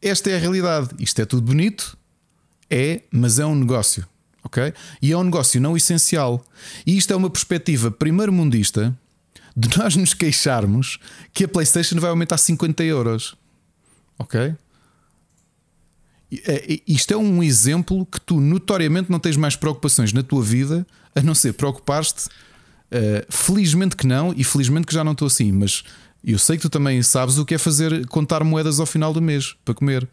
Esta 0.00 0.30
é 0.30 0.36
a 0.36 0.38
realidade. 0.38 0.90
Isto 0.98 1.20
é 1.22 1.24
tudo 1.24 1.42
bonito, 1.42 1.96
é, 2.70 3.02
mas 3.10 3.38
é 3.38 3.46
um 3.46 3.54
negócio. 3.54 4.06
Ok? 4.44 4.72
E 5.02 5.12
é 5.12 5.16
um 5.16 5.24
negócio 5.24 5.60
não 5.60 5.76
essencial. 5.76 6.44
E 6.86 6.96
isto 6.96 7.12
é 7.12 7.16
uma 7.16 7.28
perspectiva 7.28 7.90
primeiro-mundista 7.90 8.96
de 9.56 9.68
nós 9.76 9.96
nos 9.96 10.14
queixarmos 10.14 10.98
que 11.34 11.44
a 11.44 11.48
PlayStation 11.48 11.98
vai 11.98 12.10
aumentar 12.10 12.38
50 12.38 12.82
euros. 12.84 13.34
Ok? 14.18 14.54
É- 16.46 16.80
Isto 16.86 17.14
é 17.14 17.16
um 17.16 17.42
exemplo 17.42 18.04
que 18.06 18.20
tu 18.20 18.40
notoriamente 18.40 19.10
não 19.10 19.18
tens 19.18 19.36
mais 19.36 19.56
preocupações 19.56 20.12
na 20.12 20.22
tua 20.22 20.42
vida 20.42 20.86
a 21.14 21.20
não 21.22 21.34
ser 21.34 21.54
preocupar-te. 21.54 22.28
eh, 22.90 23.26
felizmente 23.28 23.94
que 23.94 24.06
não, 24.06 24.32
e 24.34 24.42
felizmente 24.42 24.86
que 24.86 24.94
já 24.94 25.04
não 25.04 25.12
estou 25.12 25.26
assim, 25.26 25.52
mas 25.52 25.84
eu 26.24 26.38
sei 26.38 26.56
que 26.56 26.62
tu 26.62 26.70
também 26.70 27.02
sabes 27.02 27.38
o 27.38 27.44
que 27.44 27.54
é 27.54 27.58
fazer 27.58 28.06
contar 28.06 28.42
moedas 28.44 28.80
ao 28.80 28.86
final 28.86 29.12
do 29.12 29.22
mês 29.22 29.54
para 29.64 29.74
comer. 29.74 30.08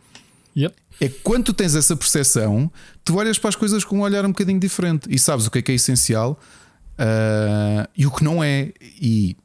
Yep. 0.56 0.76
É 1.02 1.10
quando 1.10 1.46
tu 1.46 1.54
tens 1.54 1.76
essa 1.76 1.96
percepção, 1.96 2.72
tu 3.04 3.16
olhas 3.18 3.38
para 3.38 3.50
as 3.50 3.56
coisas 3.56 3.84
com 3.84 3.98
um 3.98 4.02
olhar 4.02 4.26
um 4.26 4.30
bocadinho 4.30 4.60
diferente 4.60 5.08
e 5.10 5.20
sabes 5.20 5.48
o 5.48 5.52
que 5.52 5.60
é 5.60 5.62
que 5.62 5.72
é 5.72 5.76
essencial 5.76 6.40
ah, 6.98 7.90
e 7.96 8.06
o 8.06 8.12
que 8.12 8.24
não 8.24 8.44
é. 8.44 8.72
E 8.82 9.36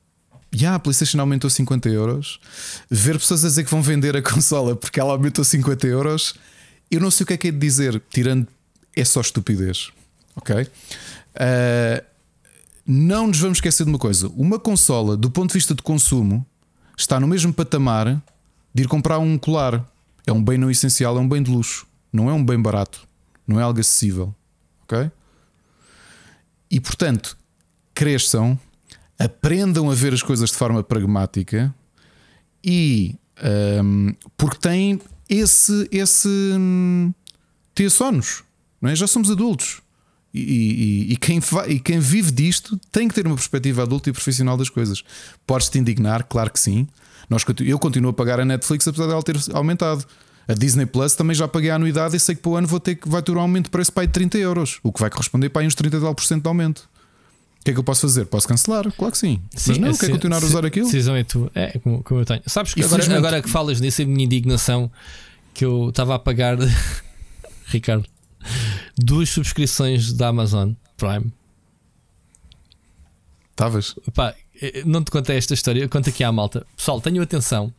já 0.52 0.74
a 0.74 0.78
PlayStation 0.78 1.20
aumentou 1.20 1.50
50 1.50 1.88
euros. 1.88 2.40
Ver 2.88 3.18
pessoas 3.18 3.44
a 3.44 3.48
dizer 3.48 3.64
que 3.64 3.70
vão 3.70 3.82
vender 3.82 4.16
a 4.16 4.22
consola 4.22 4.76
porque 4.76 5.00
ela 5.00 5.12
aumentou 5.12 5.44
50 5.44 5.86
euros, 5.86 6.34
eu 6.90 7.00
não 7.00 7.10
sei 7.10 7.24
o 7.24 7.26
que 7.26 7.34
é 7.34 7.36
que 7.36 7.48
é 7.48 7.50
de 7.50 7.58
dizer, 7.58 8.00
tirando 8.10 8.46
é 8.94 9.04
só 9.04 9.20
estupidez. 9.20 9.90
Ok? 10.36 10.66
Ah, 11.34 12.04
não 12.86 13.28
nos 13.28 13.38
vamos 13.38 13.58
esquecer 13.58 13.84
de 13.84 13.90
uma 13.90 13.98
coisa: 13.98 14.28
uma 14.36 14.58
consola, 14.58 15.16
do 15.16 15.30
ponto 15.30 15.48
de 15.48 15.54
vista 15.54 15.74
de 15.74 15.82
consumo, 15.82 16.46
está 17.00 17.18
no 17.18 17.26
mesmo 17.26 17.52
patamar 17.52 18.22
de 18.74 18.82
ir 18.82 18.88
comprar 18.88 19.18
um 19.18 19.38
colar. 19.38 19.84
É 20.26 20.32
um 20.32 20.42
bem 20.42 20.58
não 20.58 20.70
essencial, 20.70 21.16
é 21.16 21.20
um 21.20 21.28
bem 21.28 21.42
de 21.42 21.50
luxo. 21.50 21.86
Não 22.12 22.28
é 22.28 22.32
um 22.32 22.44
bem 22.44 22.60
barato. 22.60 23.06
Não 23.46 23.58
é 23.58 23.62
algo 23.62 23.80
acessível. 23.80 24.34
Ok? 24.82 25.10
E 26.70 26.78
portanto, 26.78 27.36
cresçam, 27.94 28.58
aprendam 29.18 29.90
a 29.90 29.94
ver 29.94 30.12
as 30.12 30.22
coisas 30.22 30.50
de 30.50 30.56
forma 30.56 30.82
pragmática 30.82 31.74
e 32.62 33.16
hum, 33.82 34.14
porque 34.36 34.58
têm 34.58 35.00
esse, 35.28 35.88
esse 35.90 36.28
hum, 36.28 37.12
têm 37.74 37.88
sonos, 37.88 38.44
não 38.80 38.90
é? 38.90 38.94
Já 38.94 39.06
somos 39.06 39.30
adultos. 39.30 39.80
E, 40.32 40.40
e, 40.40 41.12
e, 41.12 41.16
quem, 41.16 41.40
e 41.68 41.80
quem 41.80 41.98
vive 41.98 42.30
disto 42.30 42.78
tem 42.92 43.08
que 43.08 43.14
ter 43.14 43.26
uma 43.26 43.34
perspectiva 43.34 43.82
adulta 43.82 44.10
e 44.10 44.12
profissional 44.12 44.56
das 44.56 44.68
coisas. 44.68 45.02
Podes-te 45.46 45.78
indignar, 45.78 46.24
claro 46.24 46.50
que 46.50 46.60
sim. 46.60 46.86
Nós, 47.28 47.44
eu 47.64 47.78
continuo 47.78 48.10
a 48.10 48.12
pagar 48.12 48.40
a 48.40 48.44
Netflix 48.44 48.86
apesar 48.86 49.06
dela 49.06 49.22
ter 49.22 49.36
aumentado. 49.52 50.04
A 50.48 50.54
Disney 50.54 50.86
Plus 50.86 51.14
também 51.14 51.34
já 51.34 51.46
paguei 51.46 51.70
a 51.70 51.76
anuidade 51.76 52.16
e 52.16 52.20
sei 52.20 52.34
que 52.34 52.42
para 52.42 52.50
o 52.50 52.56
ano 52.56 52.66
vou 52.66 52.80
ter 52.80 52.96
que 52.96 53.08
vai 53.08 53.22
ter 53.22 53.32
um 53.36 53.40
aumento 53.40 53.66
de 53.66 53.70
preço 53.70 53.92
para 53.92 54.02
aí 54.02 54.06
de 54.08 54.12
30 54.12 54.38
euros, 54.38 54.80
o 54.82 54.92
que 54.92 55.00
vai 55.00 55.08
corresponder 55.08 55.48
para 55.48 55.62
aí 55.62 55.66
uns 55.66 55.76
30 55.76 56.00
por 56.12 56.24
cento 56.24 56.42
de 56.42 56.48
aumento. 56.48 56.88
O 57.60 57.64
que 57.64 57.70
é 57.70 57.74
que 57.74 57.78
eu 57.78 57.84
posso 57.84 58.00
fazer? 58.00 58.24
Posso 58.24 58.48
cancelar? 58.48 58.90
Claro 58.90 59.12
que 59.12 59.18
sim. 59.18 59.40
sim 59.54 59.72
Mas 59.72 59.78
não, 59.78 59.88
é, 59.90 59.92
quer 59.92 60.10
continuar 60.10 60.42
a 60.42 60.46
usar 60.46 60.64
aquilo? 60.64 60.86
Decisão 60.86 61.14
é 61.14 61.22
tu. 61.22 61.50
É 61.54 61.78
como, 61.78 62.02
como 62.02 62.20
eu 62.20 62.24
tenho. 62.24 62.42
Sabes 62.46 62.72
que 62.72 62.82
agora, 62.82 63.16
agora, 63.16 63.42
que 63.42 63.50
falas 63.50 63.80
nisso, 63.80 64.00
a 64.02 64.06
minha 64.06 64.24
indignação 64.24 64.90
que 65.52 65.64
eu 65.64 65.90
estava 65.90 66.14
a 66.14 66.18
pagar, 66.18 66.56
Ricardo, 67.68 68.06
duas 68.96 69.30
subscrições 69.30 70.12
da 70.12 70.28
Amazon 70.28 70.72
Prime. 70.96 71.32
Estavas? 73.50 73.94
Eh, 74.60 74.82
não 74.84 75.04
te 75.04 75.10
contei 75.10 75.36
esta 75.36 75.54
história, 75.54 75.88
conta 75.88 76.10
aqui 76.10 76.24
à 76.24 76.32
malta. 76.32 76.66
Pessoal, 76.76 77.00
tenham 77.00 77.22
atenção. 77.22 77.72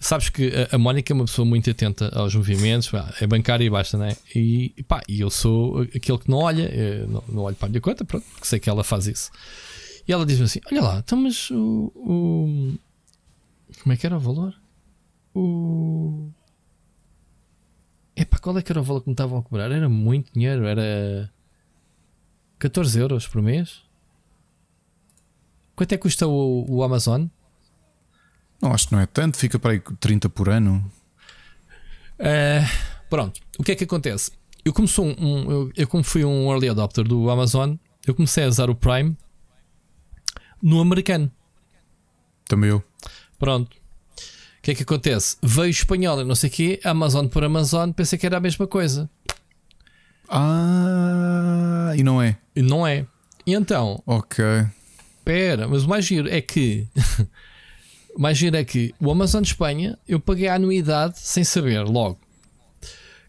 Sabes 0.00 0.28
que 0.28 0.52
a, 0.70 0.78
Mónica 0.78 1.12
é 1.12 1.14
uma 1.14 1.24
pessoa 1.24 1.44
muito 1.44 1.68
atenta 1.68 2.08
aos 2.16 2.32
movimentos, 2.32 2.88
pá, 2.88 3.12
é 3.20 3.26
bancária 3.26 3.64
e 3.64 3.70
basta, 3.70 3.98
né? 3.98 4.16
E, 4.32 4.72
pá, 4.86 5.02
e 5.08 5.20
eu 5.20 5.28
sou 5.28 5.80
aquele 5.80 6.18
que 6.18 6.30
não 6.30 6.38
olha, 6.38 6.70
eh, 6.72 7.04
não, 7.08 7.24
não 7.28 7.42
olho 7.42 7.56
para 7.56 7.66
a 7.66 7.68
minha 7.68 7.80
conta, 7.80 8.04
pronto, 8.04 8.24
porque 8.30 8.46
sei 8.46 8.60
que 8.60 8.70
ela 8.70 8.84
faz 8.84 9.08
isso. 9.08 9.30
E 10.06 10.12
ela 10.12 10.24
diz-me 10.24 10.44
assim: 10.44 10.60
Olha 10.70 10.82
lá, 10.82 10.98
então, 10.98 11.20
mas 11.20 11.50
o, 11.50 11.92
o. 11.94 12.74
Como 13.82 13.92
é 13.92 13.96
que 13.96 14.06
era 14.06 14.16
o 14.16 14.20
valor? 14.20 14.54
O. 15.34 16.30
Epá, 18.20 18.36
qual 18.36 18.58
é 18.58 18.62
que 18.62 18.72
era 18.72 18.80
o 18.80 18.82
valor 18.82 19.00
que 19.00 19.08
me 19.08 19.12
estavam 19.12 19.38
a 19.38 19.42
cobrar? 19.44 19.70
Era 19.70 19.88
muito 19.88 20.32
dinheiro, 20.32 20.66
era 20.66 21.32
14 22.58 22.98
euros 22.98 23.28
por 23.28 23.40
mês. 23.40 23.82
Quanto 25.76 25.92
é 25.92 25.96
que 25.96 26.02
custa 26.02 26.26
o, 26.26 26.66
o 26.68 26.82
Amazon? 26.82 27.26
Não, 28.60 28.72
acho 28.72 28.88
que 28.88 28.92
não 28.92 29.00
é 29.00 29.06
tanto, 29.06 29.38
fica 29.38 29.56
para 29.56 29.70
aí 29.70 29.80
30 30.00 30.28
por 30.30 30.48
ano. 30.48 30.84
Uh, 32.18 32.66
pronto, 33.08 33.40
o 33.56 33.62
que 33.62 33.70
é 33.70 33.76
que 33.76 33.84
acontece? 33.84 34.32
Eu 34.64 34.72
como, 34.72 34.88
um, 34.98 35.24
um 35.24 35.50
eu, 35.52 35.72
eu, 35.76 35.86
como 35.86 36.02
fui 36.02 36.24
um 36.24 36.50
early 36.50 36.68
adopter 36.68 37.04
do 37.04 37.30
Amazon, 37.30 37.76
eu 38.04 38.16
comecei 38.16 38.42
a 38.42 38.48
usar 38.48 38.68
o 38.68 38.74
Prime 38.74 39.16
no 40.60 40.80
americano. 40.80 41.30
Também 42.48 42.70
eu. 42.70 42.82
Pronto 43.38 43.78
que 44.68 44.72
é 44.72 44.74
que 44.74 44.82
acontece? 44.82 45.38
Veio 45.42 45.70
espanhol 45.70 46.20
e 46.20 46.24
não 46.24 46.34
sei 46.34 46.50
o 46.50 46.52
quê, 46.52 46.78
Amazon 46.84 47.26
por 47.26 47.42
Amazon, 47.42 47.90
pensei 47.90 48.18
que 48.18 48.26
era 48.26 48.36
a 48.36 48.40
mesma 48.40 48.66
coisa. 48.66 49.08
Ah, 50.28 51.94
e 51.96 52.02
não 52.02 52.20
é? 52.20 52.36
E 52.54 52.60
não 52.60 52.86
é. 52.86 53.06
E 53.46 53.54
então. 53.54 54.02
Ok. 54.04 54.44
Espera, 55.16 55.66
mas 55.66 55.84
o 55.84 55.88
mais 55.88 56.04
giro 56.04 56.28
é 56.28 56.42
que. 56.42 56.86
o 58.14 58.20
mais 58.20 58.36
giro 58.36 58.58
é 58.58 58.64
que 58.64 58.94
o 59.00 59.10
Amazon 59.10 59.40
de 59.40 59.48
Espanha 59.48 59.98
eu 60.06 60.20
paguei 60.20 60.48
a 60.48 60.56
anuidade 60.56 61.18
sem 61.18 61.44
saber 61.44 61.82
logo. 61.84 62.20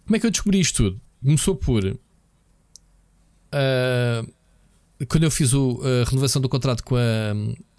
Como 0.06 0.18
é 0.18 0.20
que 0.20 0.26
eu 0.26 0.32
descobri 0.32 0.60
isto 0.60 0.84
tudo? 0.84 1.02
Começou 1.24 1.56
por. 1.56 1.86
Uh, 1.86 1.98
quando 5.08 5.24
eu 5.24 5.32
fiz 5.32 5.54
o, 5.54 5.80
a 5.82 6.10
renovação 6.10 6.42
do 6.42 6.50
contrato 6.50 6.84
com 6.84 6.98
a, 6.98 7.00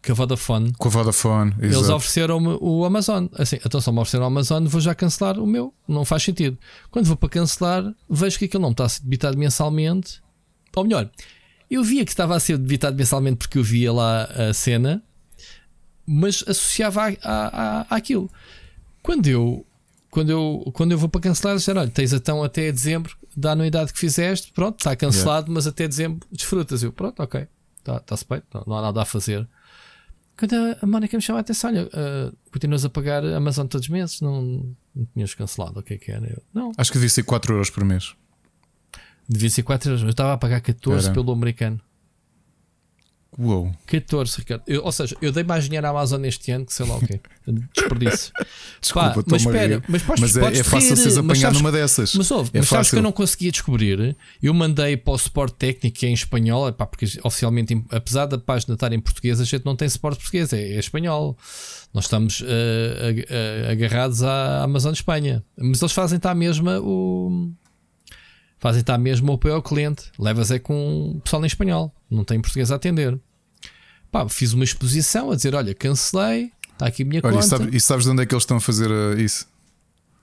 com 0.04 0.12
a 0.12 0.14
Vodafone. 0.14 0.72
Com 0.78 0.88
a 0.88 0.90
Vodafone, 0.90 1.54
Eles 1.60 1.88
ofereceram-me 1.88 2.56
o 2.60 2.84
Amazon. 2.84 3.26
Assim, 3.34 3.58
então 3.64 3.80
só 3.80 3.92
me 3.92 3.98
ofereceram 3.98 4.24
o 4.24 4.26
Amazon, 4.26 4.66
vou 4.66 4.80
já 4.80 4.94
cancelar 4.94 5.38
o 5.38 5.46
meu. 5.46 5.74
Não 5.86 6.04
faz 6.04 6.22
sentido. 6.22 6.58
Quando 6.90 7.06
vou 7.06 7.16
para 7.16 7.28
cancelar, 7.28 7.84
vejo 8.08 8.38
que 8.38 8.46
aquilo 8.46 8.62
não 8.62 8.70
está 8.70 8.84
a 8.84 8.88
ser 8.88 9.02
debitado 9.02 9.36
mensalmente. 9.36 10.22
Ou 10.74 10.84
melhor, 10.84 11.10
eu 11.70 11.84
via 11.84 12.04
que 12.04 12.10
estava 12.10 12.34
a 12.34 12.40
ser 12.40 12.56
debitado 12.56 12.96
mensalmente 12.96 13.36
porque 13.36 13.58
eu 13.58 13.64
via 13.64 13.92
lá 13.92 14.24
a 14.24 14.54
cena, 14.54 15.02
mas 16.06 16.42
associava 16.48 17.02
a, 17.02 17.14
a, 17.22 17.80
a, 17.82 17.96
àquilo. 17.96 18.30
Quando 19.02 19.26
eu, 19.26 19.66
quando, 20.10 20.30
eu, 20.30 20.70
quando 20.72 20.92
eu 20.92 20.98
vou 20.98 21.08
para 21.08 21.20
cancelar, 21.20 21.56
disseram: 21.56 21.82
olha, 21.82 21.90
tens 21.90 22.12
então 22.12 22.42
até 22.42 22.72
dezembro 22.72 23.16
da 23.36 23.52
anuidade 23.52 23.92
que 23.92 23.98
fizeste, 23.98 24.50
pronto, 24.52 24.78
está 24.78 24.96
cancelado, 24.96 25.46
yeah. 25.46 25.54
mas 25.54 25.66
até 25.66 25.86
dezembro 25.86 26.26
desfrutas. 26.32 26.82
Eu, 26.82 26.92
pronto, 26.92 27.22
ok, 27.22 27.46
está-se 27.86 28.24
bem, 28.28 28.42
não, 28.52 28.64
não 28.66 28.78
há 28.78 28.82
nada 28.82 29.02
a 29.02 29.04
fazer. 29.04 29.46
Quando 30.40 30.54
a, 30.54 30.86
Mónica 30.86 31.18
me 31.18 31.22
chama 31.22 31.38
a 31.38 31.42
atenção, 31.42 31.68
olha, 31.68 31.84
uh, 31.84 32.34
continuas 32.50 32.82
a 32.82 32.88
pagar 32.88 33.22
a 33.22 33.36
Amazon 33.36 33.66
todos 33.66 33.84
os 33.84 33.90
meses, 33.90 34.22
não, 34.22 34.74
não 34.96 35.06
tinhas 35.12 35.34
cancelado, 35.34 35.80
o 35.80 35.82
que 35.82 35.92
é 35.92 35.98
que 35.98 36.10
era? 36.10 36.26
Eu, 36.26 36.42
não. 36.54 36.72
Acho 36.78 36.90
que 36.90 36.96
devia 36.96 37.10
ser 37.10 37.24
4 37.24 37.52
euros 37.52 37.68
por 37.68 37.84
mês. 37.84 38.14
Devia 39.28 39.50
ser 39.50 39.62
4 39.62 39.90
euros, 39.90 40.02
eu 40.02 40.08
estava 40.08 40.32
a 40.32 40.38
pagar 40.38 40.62
14 40.62 41.04
era. 41.04 41.14
pelo 41.14 41.30
americano. 41.30 41.78
Uou. 43.42 43.74
14, 43.86 44.36
Ricardo. 44.38 44.62
Eu, 44.66 44.84
ou 44.84 44.92
seja, 44.92 45.16
eu 45.22 45.32
dei 45.32 45.42
mais 45.42 45.64
dinheiro 45.64 45.86
à 45.86 45.90
Amazon 45.90 46.22
este 46.26 46.50
ano 46.50 46.66
que 46.66 46.74
sei 46.74 46.84
lá 46.84 46.96
o 46.96 47.00
quê. 47.00 47.20
Desperdício. 47.74 48.32
Desculpa, 48.78 49.14
Pá, 49.14 49.22
mas 49.26 49.40
espera, 49.40 49.82
mas, 49.88 50.02
podes, 50.02 50.20
mas 50.20 50.36
é, 50.36 50.40
podes 50.40 50.60
é 50.60 50.62
fácil 50.62 50.96
seres 50.96 51.16
apanhar 51.16 51.50
numa 51.54 51.72
dessas. 51.72 52.14
Mas, 52.14 52.30
ouve, 52.30 52.50
é 52.52 52.58
mas 52.58 52.68
sabes 52.68 52.90
que 52.90 52.96
eu 52.96 53.02
não 53.02 53.12
conseguia 53.12 53.50
descobrir. 53.50 54.14
Eu 54.42 54.52
mandei 54.52 54.94
para 54.94 55.14
o 55.14 55.18
suporte 55.18 55.54
técnico 55.54 55.98
que 55.98 56.04
é 56.04 56.10
em 56.10 56.12
espanhol, 56.12 56.70
pá, 56.74 56.84
porque 56.84 57.06
oficialmente, 57.24 57.82
apesar 57.90 58.26
da 58.26 58.36
página 58.36 58.74
estar 58.74 58.92
em 58.92 59.00
português, 59.00 59.40
a 59.40 59.44
gente 59.44 59.64
não 59.64 59.74
tem 59.74 59.88
suporte 59.88 60.18
português, 60.18 60.52
é, 60.52 60.60
é 60.60 60.78
espanhol. 60.78 61.34
Nós 61.94 62.04
estamos 62.04 62.42
uh, 62.42 62.44
uh, 62.44 63.70
agarrados 63.70 64.22
à 64.22 64.62
Amazon 64.64 64.92
Espanha. 64.92 65.42
Mas 65.56 65.80
eles 65.80 65.92
fazem 65.92 66.18
estar 66.18 66.34
mesmo 66.34 66.70
o. 66.82 67.52
Fazem 68.58 68.82
estar 68.82 68.98
mesmo 68.98 69.32
o 69.32 69.34
apoio 69.36 69.54
ao 69.54 69.62
cliente. 69.62 70.12
Levas 70.18 70.50
é 70.50 70.58
com 70.58 71.12
o 71.16 71.20
pessoal 71.20 71.42
em 71.42 71.46
espanhol. 71.46 71.94
Não 72.10 72.22
tem 72.22 72.38
português 72.38 72.70
a 72.70 72.76
atender. 72.76 73.18
Pá, 74.10 74.28
fiz 74.28 74.52
uma 74.52 74.64
exposição 74.64 75.30
a 75.30 75.36
dizer: 75.36 75.54
olha, 75.54 75.74
cancelei, 75.74 76.52
está 76.72 76.86
aqui 76.86 77.02
a 77.02 77.06
minha 77.06 77.20
olha, 77.22 77.34
conta. 77.34 77.46
E, 77.46 77.48
sabe, 77.48 77.76
e 77.76 77.80
sabes 77.80 78.04
de 78.04 78.10
onde 78.10 78.22
é 78.22 78.26
que 78.26 78.34
eles 78.34 78.42
estão 78.42 78.56
a 78.56 78.60
fazer 78.60 78.90
uh, 78.90 79.18
isso? 79.18 79.46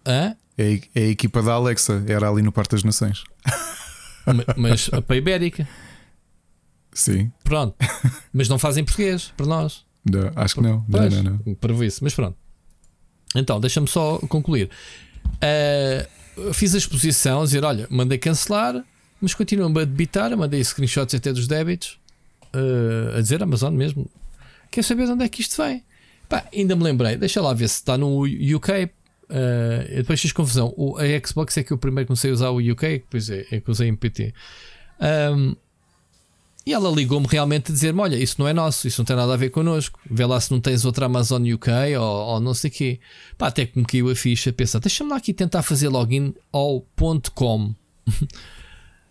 Hã? 0.05 0.35
É, 0.57 0.81
é, 0.95 1.01
a 1.01 1.07
equipa 1.07 1.41
da 1.41 1.53
Alexa, 1.53 2.03
era 2.07 2.29
ali 2.29 2.41
no 2.41 2.51
Parque 2.51 2.75
das 2.75 2.83
Nações. 2.83 3.23
Mas 4.57 4.89
a 4.91 5.15
Ibérica. 5.15 5.67
Sim. 6.91 7.31
Pronto. 7.43 7.75
Mas 8.33 8.49
não 8.49 8.57
fazem 8.57 8.83
português 8.83 9.31
para 9.37 9.45
nós. 9.45 9.85
Não, 10.03 10.31
acho 10.35 10.55
que 10.55 10.61
não. 10.61 10.81
Pois, 10.89 11.13
não, 11.13 11.23
não, 11.23 11.39
não. 11.45 11.55
Para 11.55 11.85
isso. 11.85 12.03
Mas 12.03 12.13
pronto. 12.13 12.35
Então, 13.35 13.59
deixa-me 13.59 13.87
só 13.87 14.17
concluir. 14.27 14.69
Uh, 15.35 16.53
fiz 16.53 16.73
a 16.75 16.77
exposição 16.77 17.41
a 17.41 17.43
dizer: 17.43 17.63
olha, 17.63 17.87
mandei 17.89 18.17
cancelar, 18.17 18.83
mas 19.21 19.33
continuam 19.33 19.69
a 19.77 19.85
debitar. 19.85 20.35
Mandei 20.35 20.61
screenshots 20.61 21.13
até 21.15 21.31
dos 21.31 21.47
débitos 21.47 21.99
uh, 22.53 23.17
a 23.17 23.21
dizer 23.21 23.41
Amazon 23.41 23.73
mesmo. 23.73 24.09
Quer 24.71 24.83
saber 24.83 25.05
de 25.05 25.11
onde 25.11 25.23
é 25.23 25.29
que 25.29 25.41
isto 25.41 25.61
vem? 25.61 25.83
Pá, 26.29 26.45
ainda 26.53 26.75
me 26.75 26.83
lembrei, 26.83 27.15
deixa 27.15 27.41
lá 27.41 27.53
ver 27.53 27.67
se 27.69 27.75
está 27.75 27.97
no 27.97 28.23
UK. 28.23 28.85
Uh, 28.85 28.89
eh, 29.29 29.93
depois 29.97 30.21
fiz 30.21 30.31
confusão. 30.31 30.73
O, 30.77 30.97
a 30.97 31.03
Xbox 31.25 31.57
é 31.57 31.63
que 31.63 31.71
eu 31.71 31.77
primeiro 31.77 32.07
comecei 32.07 32.31
a 32.31 32.33
usar 32.33 32.49
o 32.49 32.59
UK, 32.59 32.99
depois 32.99 33.29
é, 33.29 33.45
é 33.51 33.59
que 33.59 33.71
usei 33.71 33.87
MPT. 33.87 34.33
Um, 34.99 35.55
e 36.67 36.73
ela 36.73 36.89
ligou-me 36.91 37.25
realmente 37.29 37.71
a 37.71 37.73
dizer-me: 37.73 38.01
Olha, 38.01 38.17
isso 38.17 38.35
não 38.39 38.45
é 38.45 38.51
nosso, 38.51 38.89
isso 38.89 38.99
não 38.99 39.05
tem 39.05 39.15
nada 39.15 39.33
a 39.33 39.37
ver 39.37 39.51
connosco. 39.51 39.97
Vê 40.11 40.25
lá 40.25 40.37
se 40.37 40.51
não 40.51 40.59
tens 40.59 40.83
outra 40.83 41.05
Amazon 41.05 41.41
UK 41.41 41.95
ou, 41.97 42.03
ou 42.03 42.39
não 42.41 42.53
sei 42.53 42.69
o 42.69 42.73
quê. 42.73 42.99
Pá, 43.37 43.47
até 43.47 43.65
que 43.65 43.79
me 43.79 43.85
caiu 43.85 44.09
a 44.09 44.15
ficha. 44.15 44.51
Pensa, 44.51 44.77
deixa-me 44.77 45.09
lá 45.09 45.15
aqui 45.15 45.33
tentar 45.33 45.63
fazer 45.63 45.87
login 45.87 46.35
ao 46.51 46.85
.com. 47.33 47.73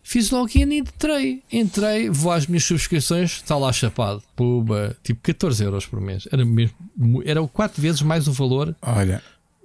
Fiz 0.08 0.30
login 0.30 0.72
e 0.72 0.78
entrei. 0.78 1.42
Entrei, 1.52 2.08
vou 2.08 2.30
às 2.30 2.46
minhas 2.46 2.62
subscrições, 2.62 3.32
está 3.42 3.56
lá 3.56 3.72
chapado. 3.72 4.22
Puba, 4.36 4.96
tipo 5.02 5.20
14 5.20 5.64
euros 5.64 5.84
por 5.84 6.00
mês. 6.00 6.28
Era, 6.30 6.44
mesmo, 6.44 6.76
era 7.24 7.44
4 7.44 7.82
vezes 7.82 8.02
mais 8.02 8.28
o 8.28 8.32
valor 8.32 8.72
Olha, 8.80 9.20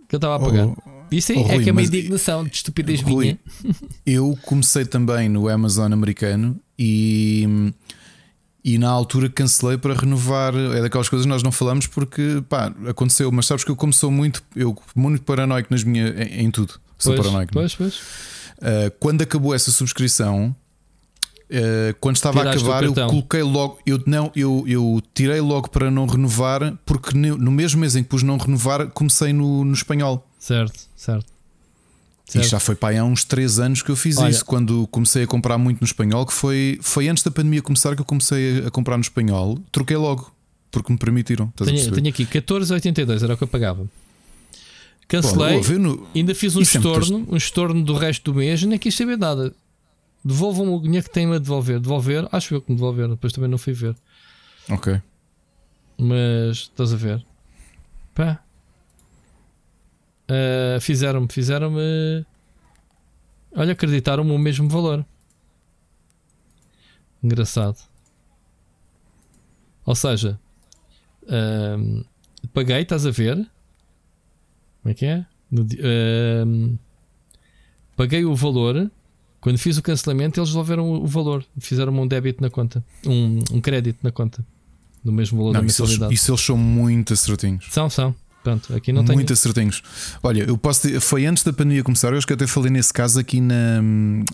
que 0.09 0.15
eu 0.15 0.17
estava 0.17 0.37
a 0.37 0.39
pagar. 0.39 0.65
Oh, 0.65 0.75
Isso 1.11 1.31
aí 1.31 1.37
oh, 1.37 1.41
é 1.41 1.53
Rui, 1.53 1.63
que 1.63 1.69
é 1.69 1.71
uma 1.71 1.83
indignação 1.83 2.43
de 2.43 2.55
estupidez 2.55 3.01
Rui, 3.01 3.23
minha. 3.23 3.39
Eu 4.03 4.35
comecei 4.41 4.83
também 4.83 5.29
no 5.29 5.47
Amazon 5.47 5.93
americano 5.93 6.59
e. 6.77 7.71
E 8.63 8.77
na 8.79 8.89
altura 8.89 9.29
cancelei 9.29 9.77
para 9.77 9.93
renovar. 9.93 10.55
É 10.55 10.81
daquelas 10.81 11.07
coisas 11.07 11.25
que 11.25 11.29
nós 11.29 11.43
não 11.43 11.51
falamos 11.51 11.85
porque 11.85 12.43
pá, 12.49 12.73
aconteceu. 12.87 13.31
Mas 13.31 13.45
sabes 13.45 13.63
que 13.63 13.69
eu 13.69 13.75
como 13.75 13.93
sou 13.93 14.09
muito, 14.09 14.41
eu 14.55 14.75
muito 14.95 15.21
paranoico 15.21 15.67
nas 15.71 15.83
minhas, 15.83 16.19
em, 16.19 16.45
em 16.45 16.51
tudo. 16.51 16.79
Sou 16.97 17.13
pois, 17.13 17.25
paranoico. 17.25 17.53
Pois, 17.53 17.75
pois. 17.75 17.99
Uh, 18.61 18.91
quando 18.99 19.23
acabou 19.23 19.55
essa 19.55 19.71
subscrição, 19.71 20.55
uh, 21.49 21.95
quando 21.99 22.15
estava 22.15 22.39
Tiraste 22.39 22.59
a 22.59 22.77
acabar, 22.77 22.83
eu 22.83 22.93
coloquei 23.07 23.41
logo. 23.41 23.79
Eu, 23.85 24.01
não, 24.05 24.31
eu, 24.35 24.63
eu 24.67 25.01
tirei 25.13 25.41
logo 25.41 25.69
para 25.69 25.89
não 25.89 26.05
renovar, 26.05 26.77
porque 26.85 27.17
no 27.17 27.51
mesmo 27.51 27.81
mês 27.81 27.95
em 27.95 28.03
que 28.03 28.09
pus 28.09 28.21
não 28.21 28.37
renovar, 28.37 28.87
comecei 28.91 29.33
no, 29.33 29.65
no 29.65 29.73
espanhol. 29.73 30.27
Certo, 30.39 30.79
certo. 30.95 31.31
E 32.33 32.43
já 32.43 32.59
foi 32.59 32.75
para 32.75 33.01
há 33.01 33.03
uns 33.03 33.25
3 33.25 33.59
anos 33.59 33.81
que 33.81 33.91
eu 33.91 33.95
fiz 33.95 34.17
Olha, 34.17 34.29
isso, 34.29 34.45
quando 34.45 34.87
comecei 34.87 35.23
a 35.23 35.27
comprar 35.27 35.57
muito 35.57 35.81
no 35.81 35.85
espanhol, 35.85 36.25
que 36.25 36.31
foi, 36.31 36.79
foi 36.81 37.09
antes 37.09 37.23
da 37.23 37.31
pandemia 37.31 37.61
começar 37.61 37.93
que 37.93 38.01
eu 38.01 38.05
comecei 38.05 38.65
a 38.65 38.71
comprar 38.71 38.95
no 38.95 39.01
espanhol, 39.01 39.59
troquei 39.69 39.97
logo, 39.97 40.31
porque 40.71 40.91
me 40.93 40.97
permitiram. 40.97 41.51
Tenho, 41.57 41.91
tenho 41.91 42.07
aqui 42.07 42.25
14,82, 42.25 43.23
era 43.23 43.33
o 43.33 43.37
que 43.37 43.43
eu 43.43 43.47
pagava. 43.47 43.85
Cancelei. 45.11 45.59
no... 45.77 46.07
Ainda 46.15 46.33
fiz 46.33 46.55
um 46.55 46.61
é 46.61 46.63
estorno, 46.63 47.27
um 47.29 47.35
estorno 47.35 47.83
do 47.83 47.93
resto 47.93 48.31
do 48.31 48.37
mês, 48.37 48.63
nem 48.63 48.79
quis 48.79 48.95
saber 48.95 49.17
nada. 49.17 49.53
Devolvam 50.23 50.73
o 50.73 50.81
dinheiro 50.81 51.05
que 51.05 51.11
têm 51.11 51.29
a 51.33 51.37
devolver. 51.37 51.81
Devolver, 51.81 52.29
acho 52.31 52.53
eu 52.55 52.61
que 52.61 52.71
me 52.71 52.77
devolveram, 52.77 53.09
depois 53.09 53.33
também 53.33 53.49
não 53.49 53.57
fui 53.57 53.73
ver. 53.73 53.93
Ok. 54.69 55.01
Mas 55.97 56.59
estás 56.59 56.93
a 56.93 56.95
ver? 56.95 57.25
Pá. 58.15 58.41
Uh, 60.29 60.79
fizeram-me, 60.79 61.27
fizeram-me. 61.29 62.25
Olha, 63.53 63.73
acreditaram-me 63.73 64.31
o 64.31 64.39
mesmo 64.39 64.69
valor. 64.69 65.05
Engraçado. 67.21 67.77
Ou 69.85 69.93
seja, 69.93 70.39
uh, 71.23 72.05
paguei, 72.53 72.83
estás 72.83 73.05
a 73.05 73.11
ver? 73.11 73.45
Como 74.81 74.91
é 74.91 74.93
que 74.93 75.05
é? 75.05 75.25
No, 75.51 75.63
uh, 75.63 76.79
paguei 77.95 78.25
o 78.25 78.35
valor. 78.35 78.89
Quando 79.39 79.57
fiz 79.57 79.77
o 79.77 79.81
cancelamento, 79.81 80.39
eles 80.39 80.49
devolveram 80.49 80.91
o 80.91 81.07
valor. 81.07 81.43
Fizeram-me 81.59 81.99
um 81.99 82.07
débito 82.07 82.43
na 82.43 82.49
conta. 82.49 82.83
Um, 83.05 83.39
um 83.51 83.61
crédito 83.61 83.99
na 84.03 84.11
conta. 84.11 84.45
Do 85.03 85.11
mesmo 85.11 85.39
valor 85.39 85.53
não, 85.53 85.61
da 85.61 85.65
isso 85.65 85.81
mensalidade. 85.81 86.11
Eles, 86.11 86.21
isso 86.21 86.31
eles 86.31 86.41
são 86.41 86.57
muito 86.57 87.13
acertinhos. 87.13 87.65
São, 87.71 87.89
são. 87.89 88.15
Pronto, 88.43 88.75
aqui 88.75 88.91
não 88.91 89.05
tem. 89.05 89.15
Muito 89.15 89.33
acertinhos. 89.33 89.83
Olha, 90.21 90.43
eu 90.43 90.57
posso 90.57 90.87
dizer, 90.87 90.99
foi 90.99 91.25
antes 91.25 91.43
da 91.43 91.53
pandemia 91.53 91.83
começar, 91.83 92.11
eu 92.11 92.17
acho 92.17 92.25
que 92.25 92.33
até 92.33 92.47
falei 92.47 92.71
nesse 92.71 92.91
caso 92.91 93.19
aqui, 93.19 93.39
na, 93.39 93.81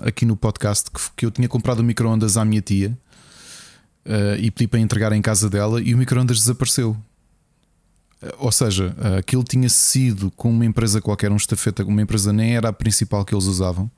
aqui 0.01 0.25
no 0.25 0.37
podcast 0.37 0.89
que, 0.89 0.99
que 1.15 1.25
eu 1.25 1.31
tinha 1.31 1.47
comprado 1.47 1.79
o 1.79 1.83
micro-ondas 1.83 2.37
à 2.37 2.45
minha 2.45 2.61
tia 2.61 2.97
uh, 4.05 4.39
e 4.39 4.49
pedi 4.49 4.67
para 4.67 4.79
entregar 4.79 5.11
em 5.11 5.21
casa 5.21 5.49
dela 5.49 5.81
e 5.81 5.93
o 5.93 5.97
micro-ondas 5.97 6.39
desapareceu. 6.39 6.95
Uh, 8.22 8.34
ou 8.39 8.51
seja, 8.51 8.95
aquilo 9.18 9.43
tinha 9.43 9.70
sido 9.70 10.32
com 10.32 10.49
uma 10.49 10.65
empresa 10.65 11.01
qualquer, 11.01 11.32
um 11.32 11.36
estafeta, 11.36 11.84
uma 11.84 12.01
empresa 12.01 12.34
nem 12.34 12.55
era 12.55 12.70
a 12.70 12.74
principal 12.74 13.24
que 13.24 13.34
eles 13.34 13.45
usavam 13.45 13.91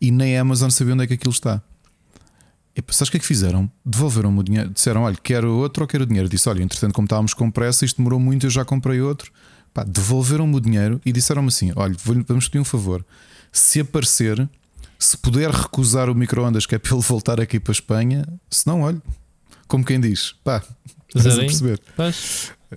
e 0.00 0.10
nem 0.10 0.36
a 0.36 0.42
Amazon 0.42 0.70
sabia 0.70 0.94
onde 0.94 1.04
é 1.04 1.06
que 1.06 1.14
aquilo 1.14 1.32
está. 1.32 1.62
E 2.76 2.82
sabes 2.92 3.08
o 3.08 3.10
que 3.12 3.16
é 3.18 3.20
que 3.20 3.26
fizeram? 3.26 3.70
Devolveram-me 3.84 4.40
o 4.40 4.42
dinheiro. 4.42 4.70
Disseram: 4.70 5.02
Olha, 5.02 5.16
quero 5.22 5.52
outro 5.54 5.84
ou 5.84 5.88
quero 5.88 6.04
o 6.04 6.06
dinheiro? 6.06 6.28
Disse: 6.28 6.48
Olha, 6.48 6.62
entretanto, 6.62 6.92
como 6.92 7.06
estávamos 7.06 7.32
com 7.32 7.50
pressa, 7.50 7.84
isto 7.84 7.98
demorou 7.98 8.18
muito, 8.18 8.46
eu 8.46 8.50
já 8.50 8.64
comprei 8.64 9.00
outro. 9.00 9.30
devolveram-me 9.86 10.56
o 10.56 10.60
dinheiro 10.60 11.00
e 11.06 11.12
disseram-me 11.12 11.48
assim: 11.48 11.72
Olha, 11.76 11.94
vamos 12.26 12.48
pedir 12.48 12.58
um 12.58 12.64
favor. 12.64 13.04
Se 13.52 13.80
aparecer, 13.80 14.48
se 14.98 15.16
puder 15.16 15.50
recusar 15.50 16.10
o 16.10 16.14
micro-ondas, 16.14 16.66
que 16.66 16.74
é 16.74 16.78
para 16.78 16.94
ele 16.94 17.02
voltar 17.02 17.40
aqui 17.40 17.60
para 17.60 17.70
a 17.70 17.74
Espanha, 17.74 18.26
se 18.50 18.66
não, 18.66 18.82
olha, 18.82 19.00
como 19.68 19.84
quem 19.84 20.00
diz, 20.00 20.34
pá, 20.42 20.60
estás 21.14 21.38
a 21.38 21.40
perceber. 21.42 21.80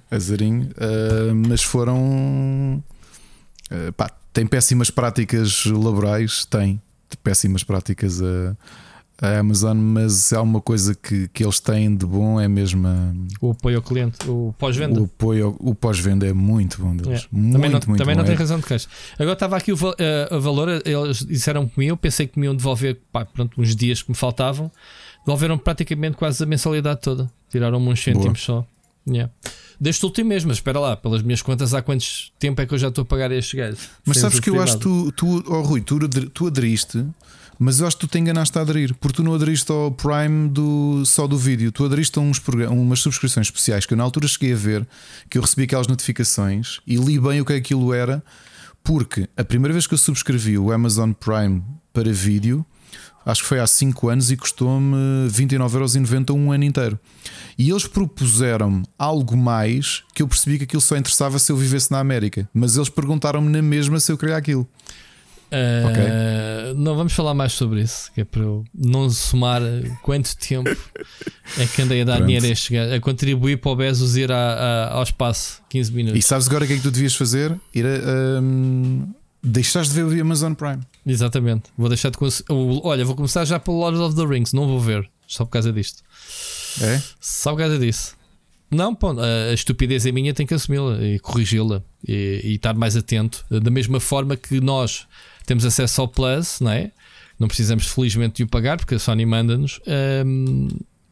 Azarinho, 0.09 0.69
uh, 0.71 1.35
mas 1.47 1.63
foram. 1.63 2.83
Uh, 3.71 3.91
pá, 3.93 4.09
tem 4.31 4.45
péssimas 4.45 4.89
práticas 4.89 5.65
laborais, 5.65 6.45
tem 6.45 6.81
péssimas 7.23 7.63
práticas 7.63 8.21
a 8.21 8.55
a 9.21 9.39
Amazon, 9.39 9.77
mas 9.77 10.31
há 10.31 10.41
uma 10.41 10.61
coisa 10.61 10.93
que, 10.93 11.27
que 11.29 11.43
eles 11.43 11.59
têm 11.59 11.95
de 11.95 12.05
bom 12.05 12.39
é 12.39 12.47
mesmo 12.47 12.87
a, 12.87 13.13
o 13.41 13.51
apoio 13.51 13.77
ao 13.77 13.81
cliente, 13.81 14.17
o 14.29 14.53
pós-venda. 14.57 15.01
O 15.01 15.05
apoio, 15.05 15.55
o 15.59 15.73
pós-venda 15.73 16.27
é 16.27 16.33
muito 16.33 16.79
bom 16.79 16.95
deles. 16.95 17.23
É. 17.23 17.27
Muito, 17.31 17.53
também 17.53 17.69
não, 17.69 17.79
muito 17.87 17.97
também 17.97 18.15
bom. 18.15 18.21
não 18.21 18.27
tem 18.27 18.35
razão 18.35 18.59
de 18.59 18.65
queixa. 18.65 18.87
Agora 19.13 19.33
estava 19.33 19.57
aqui 19.57 19.71
o 19.71 19.75
uh, 19.75 19.95
a 20.29 20.37
valor, 20.37 20.69
eles 20.85 21.25
disseram 21.25 21.67
comigo, 21.67 21.93
eu 21.93 21.97
pensei 21.97 22.27
que 22.27 22.39
me 22.39 22.45
iam 22.45 22.55
devolver 22.55 22.99
pá, 23.11 23.25
pronto, 23.25 23.59
uns 23.59 23.75
dias 23.75 24.03
que 24.03 24.11
me 24.11 24.15
faltavam, 24.15 24.71
devolveram 25.25 25.57
praticamente 25.57 26.15
quase 26.15 26.43
a 26.43 26.45
mensalidade 26.45 27.01
toda, 27.01 27.31
tiraram-me 27.49 27.89
uns 27.89 28.03
cêntimos 28.03 28.43
só. 28.43 28.65
Yeah. 29.07 29.31
Deste 29.79 30.03
último 30.05 30.29
mês, 30.29 30.43
mas 30.43 30.57
espera 30.57 30.79
lá, 30.79 30.97
pelas 30.97 31.21
minhas 31.21 31.41
contas, 31.41 31.73
há 31.73 31.81
quantos 31.81 32.31
tempo 32.39 32.59
é 32.61 32.65
que 32.65 32.73
eu 32.73 32.77
já 32.77 32.87
estou 32.87 33.03
a 33.03 33.05
pagar 33.05 33.31
estes 33.31 33.53
gajos? 33.53 33.89
Mas 34.05 34.17
sabes 34.17 34.39
que 34.39 34.49
eu 34.49 34.61
acho 34.61 34.77
que 34.77 34.83
tu, 34.83 35.11
tu 35.11 35.43
oh, 35.47 35.61
Rui, 35.61 35.81
tu, 35.81 35.99
tu 36.29 36.47
aderiste 36.47 37.05
mas 37.59 37.79
eu 37.79 37.87
acho 37.87 37.97
que 37.97 38.07
tu 38.07 38.11
te 38.11 38.19
enganaste 38.19 38.57
a 38.57 38.61
aderir, 38.61 38.93
porque 38.95 39.17
tu 39.17 39.23
não 39.23 39.33
aderiste 39.33 39.71
ao 39.71 39.91
Prime 39.91 40.49
do, 40.49 41.03
só 41.05 41.25
do 41.25 41.37
vídeo, 41.37 41.71
tu 41.71 41.85
aderiste 41.85 42.19
a 42.19 42.21
uns 42.21 42.41
umas 42.69 42.99
subscrições 42.99 43.47
especiais 43.47 43.85
que 43.85 43.93
eu 43.93 43.97
na 43.97 44.03
altura 44.03 44.27
cheguei 44.27 44.53
a 44.53 44.55
ver, 44.55 44.87
que 45.29 45.37
eu 45.37 45.41
recebi 45.41 45.63
aquelas 45.63 45.87
notificações 45.87 46.79
e 46.85 46.97
li 46.97 47.19
bem 47.19 47.41
o 47.41 47.45
que 47.45 47.53
aquilo 47.53 47.93
era, 47.93 48.23
porque 48.83 49.27
a 49.35 49.43
primeira 49.43 49.73
vez 49.73 49.87
que 49.87 49.93
eu 49.93 49.97
subscrevi 49.97 50.57
o 50.57 50.71
Amazon 50.71 51.11
Prime 51.13 51.63
para 51.91 52.11
vídeo, 52.11 52.65
acho 53.27 53.41
que 53.41 53.47
foi 53.47 53.59
há 53.59 53.67
5 53.67 54.09
anos 54.09 54.31
e 54.31 54.37
custou-me 54.37 54.95
29,90€ 55.29 56.33
um 56.33 56.51
ano 56.51 56.63
inteiro. 56.63 56.97
E 57.57 57.69
eles 57.69 57.85
propuseram-me 57.85 58.83
algo 58.97 59.35
mais 59.35 60.03
que 60.15 60.23
eu 60.23 60.27
percebi 60.27 60.57
que 60.57 60.63
aquilo 60.63 60.81
só 60.81 60.95
interessava 60.95 61.37
se 61.37 61.51
eu 61.51 61.57
vivesse 61.57 61.91
na 61.91 61.99
América, 61.99 62.49
mas 62.53 62.77
eles 62.77 62.89
perguntaram-me 62.89 63.49
na 63.49 63.61
mesma 63.61 63.99
se 63.99 64.11
eu 64.11 64.17
queria 64.17 64.37
aquilo. 64.37 64.67
Uh, 65.47 65.87
okay. 65.89 66.73
Não 66.75 66.95
vamos 66.95 67.13
falar 67.13 67.33
mais 67.33 67.53
sobre 67.53 67.81
isso, 67.81 68.11
que 68.13 68.21
é 68.21 68.25
para 68.25 68.41
eu 68.41 68.65
não 68.73 69.09
somar 69.09 69.61
quanto 70.03 70.35
tempo 70.35 70.69
é 71.57 71.65
que 71.65 71.81
andei 71.81 72.01
a 72.01 72.05
dar 72.05 72.21
dinheiro 72.21 72.45
a 72.45 72.49
este 72.49 72.77
a 72.77 72.99
contribuir 72.99 73.57
para 73.57 73.71
o 73.71 73.75
Bezos 73.75 74.17
ir 74.17 74.29
a, 74.29 74.35
a, 74.35 74.93
ao 74.95 75.03
espaço 75.03 75.61
15 75.69 75.91
minutos. 75.93 76.19
E 76.19 76.21
sabes 76.21 76.47
agora 76.47 76.65
o 76.65 76.67
que 76.67 76.73
é 76.73 76.75
que 76.77 76.83
tu 76.83 76.91
devias 76.91 77.15
fazer? 77.15 77.57
Ir 77.73 77.85
a. 77.85 78.41
Um, 78.41 79.07
deixares 79.47 79.89
de 79.89 79.95
ver 79.95 80.03
o 80.03 80.21
Amazon 80.21 80.53
Prime. 80.53 80.79
Exatamente. 81.05 81.69
Vou 81.77 81.89
deixar 81.89 82.09
de. 82.09 82.17
Olha, 82.83 83.05
vou 83.05 83.15
começar 83.15 83.45
já 83.45 83.59
pelo 83.59 83.77
Lord 83.77 83.97
of 83.97 84.15
the 84.15 84.25
Rings, 84.25 84.53
não 84.53 84.67
vou 84.67 84.79
ver, 84.79 85.09
só 85.27 85.45
por 85.45 85.51
causa 85.51 85.71
disto. 85.71 86.03
É? 86.81 87.01
Só 87.19 87.51
por 87.51 87.59
causa 87.59 87.79
disso. 87.79 88.15
Não, 88.69 88.93
pô, 88.93 89.15
a 89.19 89.53
estupidez 89.53 90.05
é 90.05 90.11
minha, 90.11 90.33
tenho 90.33 90.47
que 90.47 90.53
assumi-la 90.53 91.01
e 91.01 91.19
corrigi-la 91.19 91.81
e, 92.05 92.41
e 92.43 92.55
estar 92.55 92.73
mais 92.73 92.97
atento. 92.97 93.45
Da 93.49 93.71
mesma 93.71 93.99
forma 93.99 94.35
que 94.35 94.59
nós 94.59 95.07
temos 95.45 95.63
acesso 95.63 96.01
ao 96.01 96.07
Plus, 96.07 96.59
não 96.59 96.71
é? 96.71 96.91
Não 97.39 97.47
precisamos 97.47 97.85
felizmente 97.87 98.37
de 98.37 98.43
o 98.43 98.47
pagar 98.47 98.77
porque 98.77 98.95
a 98.95 98.99
Sony 98.99 99.25
manda-nos. 99.25 99.79
Um, 100.25 100.67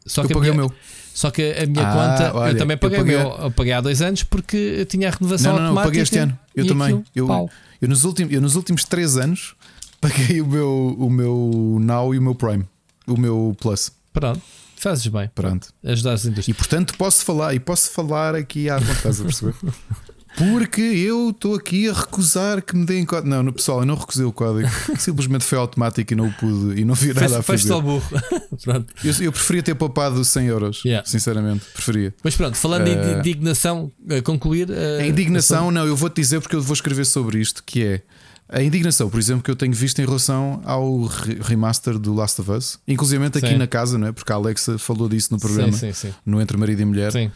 só 0.05 0.23
eu 0.23 0.27
que 0.27 0.33
paguei 0.33 0.51
minha, 0.51 0.65
o 0.65 0.67
meu. 0.67 0.77
Só 1.15 1.31
que 1.31 1.53
a 1.53 1.65
minha 1.65 1.87
ah, 1.87 1.93
conta, 1.93 2.37
olha, 2.37 2.51
eu 2.51 2.57
também 2.57 2.75
paguei, 2.75 2.97
eu 2.97 3.03
paguei, 3.05 3.17
meu. 3.17 3.29
Eu 3.29 3.51
paguei 3.51 3.71
há 3.71 3.79
dois 3.79 4.01
anos 4.01 4.23
porque 4.23 4.57
eu 4.57 4.85
tinha 4.85 5.07
a 5.07 5.11
renovação 5.11 5.53
não, 5.53 5.61
não, 5.61 5.67
automática. 5.67 5.79
Não, 5.79 5.89
paguei 5.89 6.01
este 6.01 6.17
ano. 6.17 6.39
Eu 6.53 6.67
também. 6.67 6.87
Aquilo, 6.87 7.31
eu, 7.31 7.49
eu, 7.81 7.87
nos 7.87 8.03
últimos, 8.03 8.33
eu 8.33 8.41
nos 8.41 8.55
últimos 8.57 8.83
três 8.83 9.15
anos 9.15 9.55
paguei 10.01 10.41
o 10.41 10.45
meu, 10.45 10.93
o 10.99 11.09
meu 11.09 11.77
Now 11.79 12.13
e 12.13 12.19
o 12.19 12.21
meu 12.21 12.35
Prime. 12.35 12.65
O 13.07 13.15
meu 13.15 13.55
Plus. 13.61 13.93
Pronto. 14.11 14.41
Fazes 14.75 15.07
bem. 15.07 15.29
Pronto. 15.33 15.69
Ajudar 15.85 16.11
as 16.11 16.25
indústrias. 16.25 16.49
E 16.49 16.53
portanto 16.53 16.97
posso 16.97 17.23
falar, 17.23 17.53
e 17.53 17.61
posso 17.61 17.91
falar 17.91 18.35
aqui 18.35 18.69
à 18.69 18.77
vontade, 18.77 18.97
estás 18.97 19.21
a 19.21 19.23
perceber? 19.23 19.55
Porque 20.37 20.81
eu 20.81 21.29
estou 21.29 21.55
aqui 21.55 21.89
a 21.89 21.93
recusar 21.93 22.61
que 22.61 22.75
me 22.75 22.85
deem 22.85 23.05
código. 23.05 23.29
Não, 23.29 23.41
no, 23.41 23.53
pessoal, 23.53 23.79
eu 23.79 23.85
não 23.85 23.95
recusei 23.95 24.25
o 24.25 24.31
código. 24.31 24.69
Simplesmente 24.99 25.43
foi 25.45 25.57
automático 25.57 26.11
e 26.11 26.15
não 26.15 26.29
pude 26.31 26.79
e 26.79 26.85
não 26.85 26.93
vi 26.93 27.13
nada 27.13 27.39
a 27.39 27.43
fazer. 27.43 27.71
ao 27.71 27.81
burro. 27.81 28.03
pronto. 28.63 28.93
Eu, 29.03 29.13
eu, 29.21 29.31
preferia 29.31 29.63
ter 29.63 29.75
poupado 29.75 30.23
100 30.23 30.45
euros. 30.47 30.83
Yeah. 30.83 31.07
Sinceramente, 31.07 31.65
preferia. 31.73 32.13
Mas 32.23 32.35
pronto, 32.35 32.57
falando 32.57 32.81
uh, 32.81 32.85
de 32.85 32.91
eh, 32.91 33.19
indignação, 33.19 33.91
a 34.09 34.21
concluir. 34.21 34.69
Uh, 34.69 35.01
a 35.01 35.05
indignação, 35.05 35.71
não, 35.71 35.85
eu 35.85 35.95
vou-te 35.95 36.21
dizer 36.21 36.41
porque 36.41 36.55
eu 36.55 36.61
vou 36.61 36.73
escrever 36.73 37.05
sobre 37.05 37.39
isto, 37.39 37.63
que 37.63 37.83
é. 37.83 38.01
A 38.47 38.61
indignação, 38.61 39.09
por 39.09 39.19
exemplo, 39.19 39.41
que 39.41 39.49
eu 39.49 39.55
tenho 39.55 39.73
visto 39.73 39.99
em 39.99 40.05
relação 40.05 40.61
ao 40.65 41.05
remaster 41.41 41.97
do 41.97 42.13
Last 42.13 42.39
of 42.41 42.51
Us, 42.51 42.79
inclusive 42.87 43.25
aqui 43.25 43.39
sim. 43.39 43.57
na 43.57 43.65
casa, 43.65 43.97
não 43.97 44.07
é? 44.07 44.11
porque 44.11 44.31
a 44.31 44.35
Alexa 44.35 44.77
falou 44.77 45.09
disso 45.09 45.29
no 45.31 45.39
programa, 45.39 45.71
sim, 45.71 45.91
sim, 45.91 46.13
no 46.23 46.39
Entre 46.39 46.55
Marido 46.55 46.79
e 46.79 46.85
Mulher. 46.85 47.11
Uh, 47.15 47.31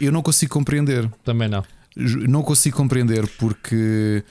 eu 0.00 0.10
não 0.10 0.22
consigo 0.22 0.52
compreender. 0.52 1.08
Também 1.24 1.48
não 1.48 1.62
não 1.96 2.42
consigo 2.42 2.76
compreender 2.76 3.26
porque 3.38 4.22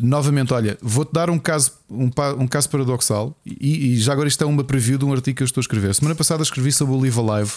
novamente, 0.00 0.54
olha, 0.54 0.78
vou-te 0.80 1.12
dar 1.12 1.28
um 1.28 1.38
caso, 1.38 1.72
um, 1.90 2.10
um 2.38 2.46
caso 2.46 2.68
paradoxal 2.70 3.36
e, 3.44 3.92
e, 3.92 3.96
já 3.98 4.12
agora 4.12 4.28
isto 4.28 4.42
é 4.42 4.46
uma 4.46 4.64
preview 4.64 4.96
de 4.96 5.04
um 5.04 5.12
artigo 5.12 5.36
que 5.36 5.42
eu 5.42 5.46
estou 5.46 5.60
a 5.60 5.62
escrever. 5.62 5.94
Semana 5.94 6.14
passada 6.14 6.42
escrevi 6.42 6.72
sobre 6.72 6.94
o 6.94 7.00
Live 7.00 7.18
Alive, 7.18 7.52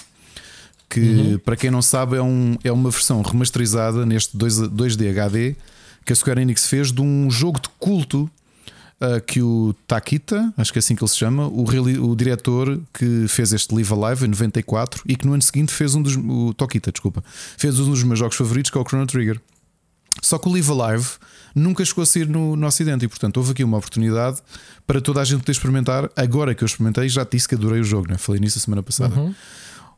que 0.89 0.99
uhum. 0.99 1.39
para 1.39 1.55
quem 1.55 1.72
não 1.72 1.82
sabe 1.82 2.18
é, 2.18 2.22
um, 2.22 2.57
é 2.64 2.72
uma 2.72 2.89
versão 2.89 3.22
remasterizada 3.22 4.05
neste 4.05 4.36
2, 4.36 4.57
2D 4.70 5.09
HD 5.09 5.55
que 6.05 6.11
a 6.11 6.16
Square 6.16 6.41
Enix 6.41 6.68
fez 6.68 6.91
de 6.91 7.01
um 7.01 7.30
jogo 7.30 7.59
de 7.59 7.70
culto 7.80 8.30
uh, 9.01 9.22
que 9.26 9.41
o 9.41 9.74
Takita, 9.88 10.53
acho 10.57 10.72
que 10.72 10.80
é 10.80 10.82
assim 10.82 10.95
que 10.95 11.03
ele 11.03 11.09
se 11.09 11.18
chama, 11.18 11.47
o, 11.47 11.64
o 11.64 12.16
diretor 12.16 12.80
que 12.93 13.26
fez 13.28 13.53
este 13.53 13.74
Live 13.74 13.93
Alive 13.93 14.26
em 14.26 14.30
94 14.30 15.03
e 15.05 15.16
que 15.16 15.26
no 15.26 15.34
ano 15.34 15.41
seguinte 15.41 15.74
fez 15.74 15.95
um 15.95 16.01
dos. 16.01 16.16
O 16.16 16.53
Tokita, 16.53 16.91
desculpa, 16.91 17.24
fez 17.57 17.80
um 17.80 17.89
dos 17.89 18.03
meus 18.03 18.20
jogos 18.20 18.36
favoritos 18.36 18.70
que 18.70 18.78
é 18.78 18.82
o 18.82 18.86
Chrono 18.86 19.07
Trigger. 19.07 19.39
Só 20.24 20.38
que 20.38 20.47
o 20.47 20.51
Live 20.53 20.71
Alive 20.71 21.07
nunca 21.53 21.84
chegou 21.84 22.01
a 22.01 22.05
sair 22.05 22.28
no, 22.28 22.55
no 22.55 22.65
Ocidente 22.65 23.03
e, 23.05 23.07
portanto, 23.07 23.38
houve 23.38 23.51
aqui 23.51 23.63
uma 23.63 23.78
oportunidade 23.78 24.41
para 24.88 25.01
toda 25.01 25.21
a 25.21 25.26
gente 25.26 25.41
poder 25.41 25.51
experimentar. 25.51 26.09
Agora 26.15 26.55
que 26.55 26.63
eu 26.63 26.65
experimentei, 26.65 27.09
já 27.09 27.26
disse 27.30 27.47
que 27.47 27.55
adorei 27.55 27.82
o 27.82 27.84
jogo, 27.84 28.07
né? 28.09 28.17
falei 28.17 28.39
nisso 28.39 28.57
a 28.57 28.61
semana 28.61 28.82
passada. 28.82 29.13
Uhum. 29.13 29.36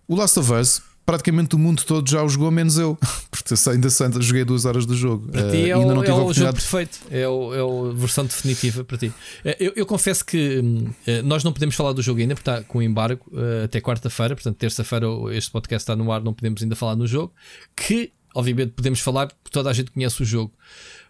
O 0.08 0.16
Last 0.16 0.40
of 0.40 0.52
Us, 0.52 0.82
praticamente 1.06 1.54
o 1.54 1.60
mundo 1.60 1.84
todo 1.84 2.10
já 2.10 2.24
o 2.24 2.28
jogou, 2.28 2.50
menos 2.50 2.80
eu. 2.80 2.98
Porque 3.30 3.54
ainda 3.70 3.88
joguei 4.20 4.44
duas 4.44 4.66
horas 4.66 4.88
do 4.88 4.96
jogo. 4.96 5.28
Para 5.32 5.52
ti 5.52 5.70
é, 5.70 5.78
uh, 5.78 5.80
o, 5.80 6.04
é 6.04 6.14
o 6.14 6.34
jogo 6.34 6.54
perfeito, 6.54 7.00
é, 7.12 7.28
o, 7.28 7.54
é 7.54 7.92
a 7.92 7.94
versão 7.94 8.26
definitiva 8.26 8.84
para 8.84 8.98
ti. 8.98 9.14
Eh, 9.44 9.58
eu, 9.60 9.74
eu 9.76 9.86
confesso 9.86 10.26
que 10.26 10.60
hum, 10.60 10.90
eh, 11.06 11.22
nós 11.22 11.44
não 11.44 11.54
podemos 11.54 11.76
falar 11.76 11.94
do 11.94 12.02
jogo 12.02 12.20
ainda, 12.20 12.34
porque 12.34 12.50
está 12.50 12.64
com 12.64 12.82
embargo 12.82 13.22
até 13.64 13.80
quarta-feira. 13.80 14.36
Portanto, 14.36 14.58
terça-feira 14.58 15.06
este 15.32 15.52
podcast 15.52 15.84
está 15.84 15.96
no 15.96 16.12
ar, 16.12 16.24
não 16.24 16.34
podemos 16.34 16.64
ainda 16.64 16.76
falar 16.76 16.96
no 16.96 17.06
jogo. 17.06 17.32
Que 17.76 18.12
obviamente 18.36 18.74
podemos 18.74 19.00
falar 19.00 19.28
porque 19.28 19.50
toda 19.50 19.70
a 19.70 19.74
gente 19.74 19.90
conhece 19.90 20.22
o 20.22 20.26
jogo, 20.26 20.54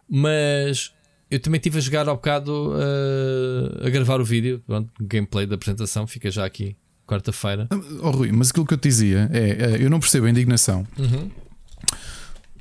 mas 0.07 0.93
eu 1.29 1.39
também 1.39 1.57
estive 1.57 1.79
a 1.79 1.81
jogar 1.81 2.07
ao 2.07 2.15
bocado 2.15 2.73
uh, 2.73 3.85
a 3.85 3.89
gravar 3.89 4.21
o 4.21 4.25
vídeo, 4.25 4.63
pronto, 4.65 4.89
gameplay 5.01 5.45
da 5.45 5.55
apresentação, 5.55 6.05
fica 6.05 6.29
já 6.29 6.45
aqui, 6.45 6.77
quarta-feira. 7.05 7.67
Oh, 8.01 8.11
Rui, 8.11 8.31
mas 8.31 8.51
aquilo 8.51 8.65
que 8.65 8.73
eu 8.75 8.77
te 8.77 8.87
dizia 8.87 9.29
é: 9.33 9.77
eu 9.83 9.89
não 9.89 9.99
percebo 9.99 10.27
a 10.27 10.29
indignação. 10.29 10.87
Uhum. 10.97 11.29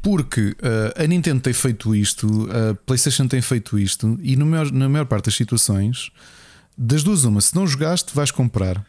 Porque 0.03 0.41
uh, 0.41 1.03
a 1.03 1.07
Nintendo 1.07 1.41
tem 1.41 1.53
feito 1.53 1.95
isto, 1.95 2.49
a 2.51 2.75
PlayStation 2.75 3.27
tem 3.27 3.41
feito 3.41 3.79
isto, 3.79 4.19
e 4.23 4.37
no 4.37 4.45
maior, 4.45 4.71
na 4.71 4.89
maior 4.89 5.07
parte 5.07 5.27
das 5.27 5.35
situações, 5.35 6.11
das 6.77 7.03
duas, 7.03 7.25
uma, 7.25 7.41
se 7.41 7.55
não 7.55 7.67
jogaste, 7.67 8.15
vais 8.15 8.31
comprar. 8.31 8.85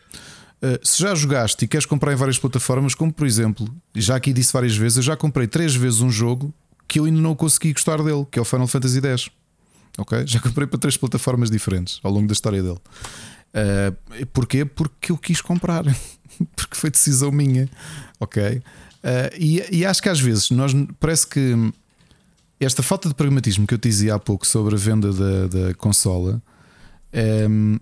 Uh, 0.66 0.80
se 0.82 1.01
já 1.03 1.13
jogaste 1.13 1.63
e 1.63 1.68
queres 1.68 1.86
comprar 1.86 2.11
em 2.11 2.16
várias 2.16 2.39
plataformas, 2.39 2.95
como 2.95 3.13
por 3.13 3.28
exemplo, 3.28 3.68
já 3.93 4.16
aqui 4.16 4.34
disse 4.34 4.51
várias 4.51 4.76
vezes, 4.76 4.97
eu 4.97 5.03
já 5.03 5.16
comprei 5.16 5.45
três 5.45 5.76
vezes 5.76 6.01
um 6.01 6.09
jogo 6.09 6.51
que 6.88 6.99
eu 6.99 7.05
ainda 7.05 7.22
não 7.22 7.36
consegui 7.36 7.72
gostar 7.72 8.01
dele, 8.01 8.26
que 8.32 8.39
é 8.39 8.41
o 8.41 8.45
Final 8.45 8.68
Fantasy 8.68 8.99
X. 8.99 9.30
Ok? 9.97 10.26
Já 10.28 10.39
comprei 10.39 10.68
para 10.68 10.78
três 10.78 10.97
plataformas 10.97 11.49
diferentes 11.49 11.99
ao 12.03 12.11
longo 12.11 12.28
da 12.28 12.34
história 12.34 12.61
dele. 12.61 12.80
Uh, 13.53 14.26
porquê? 14.28 14.66
Porque 14.66 15.11
eu 15.11 15.18
quis 15.18 15.39
comprar, 15.39 15.84
porque 16.55 16.76
foi 16.76 16.91
decisão 16.91 17.32
minha. 17.32 17.70
Ok? 18.20 18.43
Uh, 18.43 18.61
e, 19.38 19.63
e, 19.72 19.86
acho 19.86 20.01
que 20.01 20.09
às 20.09 20.20
vezes 20.20 20.49
nós 20.51 20.74
parece 20.99 21.28
que 21.28 21.72
esta 22.59 22.84
falta 22.84 23.07
de 23.07 23.16
pragmatismo 23.16 23.68
que 23.68 23.74
eu 23.74 23.78
te 23.78 23.88
dizia 23.88 24.16
há 24.16 24.20
pouco 24.20 24.45
sobre 24.45 24.76
a 24.76 24.78
venda 24.78 25.13
da, 25.13 25.47
da 25.47 25.74
consola 25.76 26.41
um, 27.49 27.78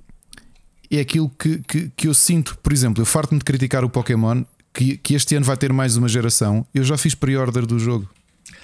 é 0.97 1.01
aquilo 1.01 1.29
que, 1.29 1.59
que, 1.59 1.91
que, 1.95 2.07
eu 2.07 2.13
sinto. 2.13 2.57
Por 2.61 2.73
exemplo, 2.73 3.01
eu 3.01 3.05
farto-me 3.05 3.39
de 3.39 3.45
criticar 3.45 3.83
o 3.83 3.89
Pokémon 3.89 4.43
que, 4.73 4.97
que 4.97 5.13
este 5.15 5.35
ano 5.35 5.45
vai 5.45 5.57
ter 5.57 5.71
mais 5.71 5.97
uma 5.97 6.07
geração. 6.07 6.65
Eu 6.73 6.83
já 6.83 6.97
fiz 6.97 7.15
pre-order 7.15 7.65
do 7.65 7.79
jogo. 7.79 8.09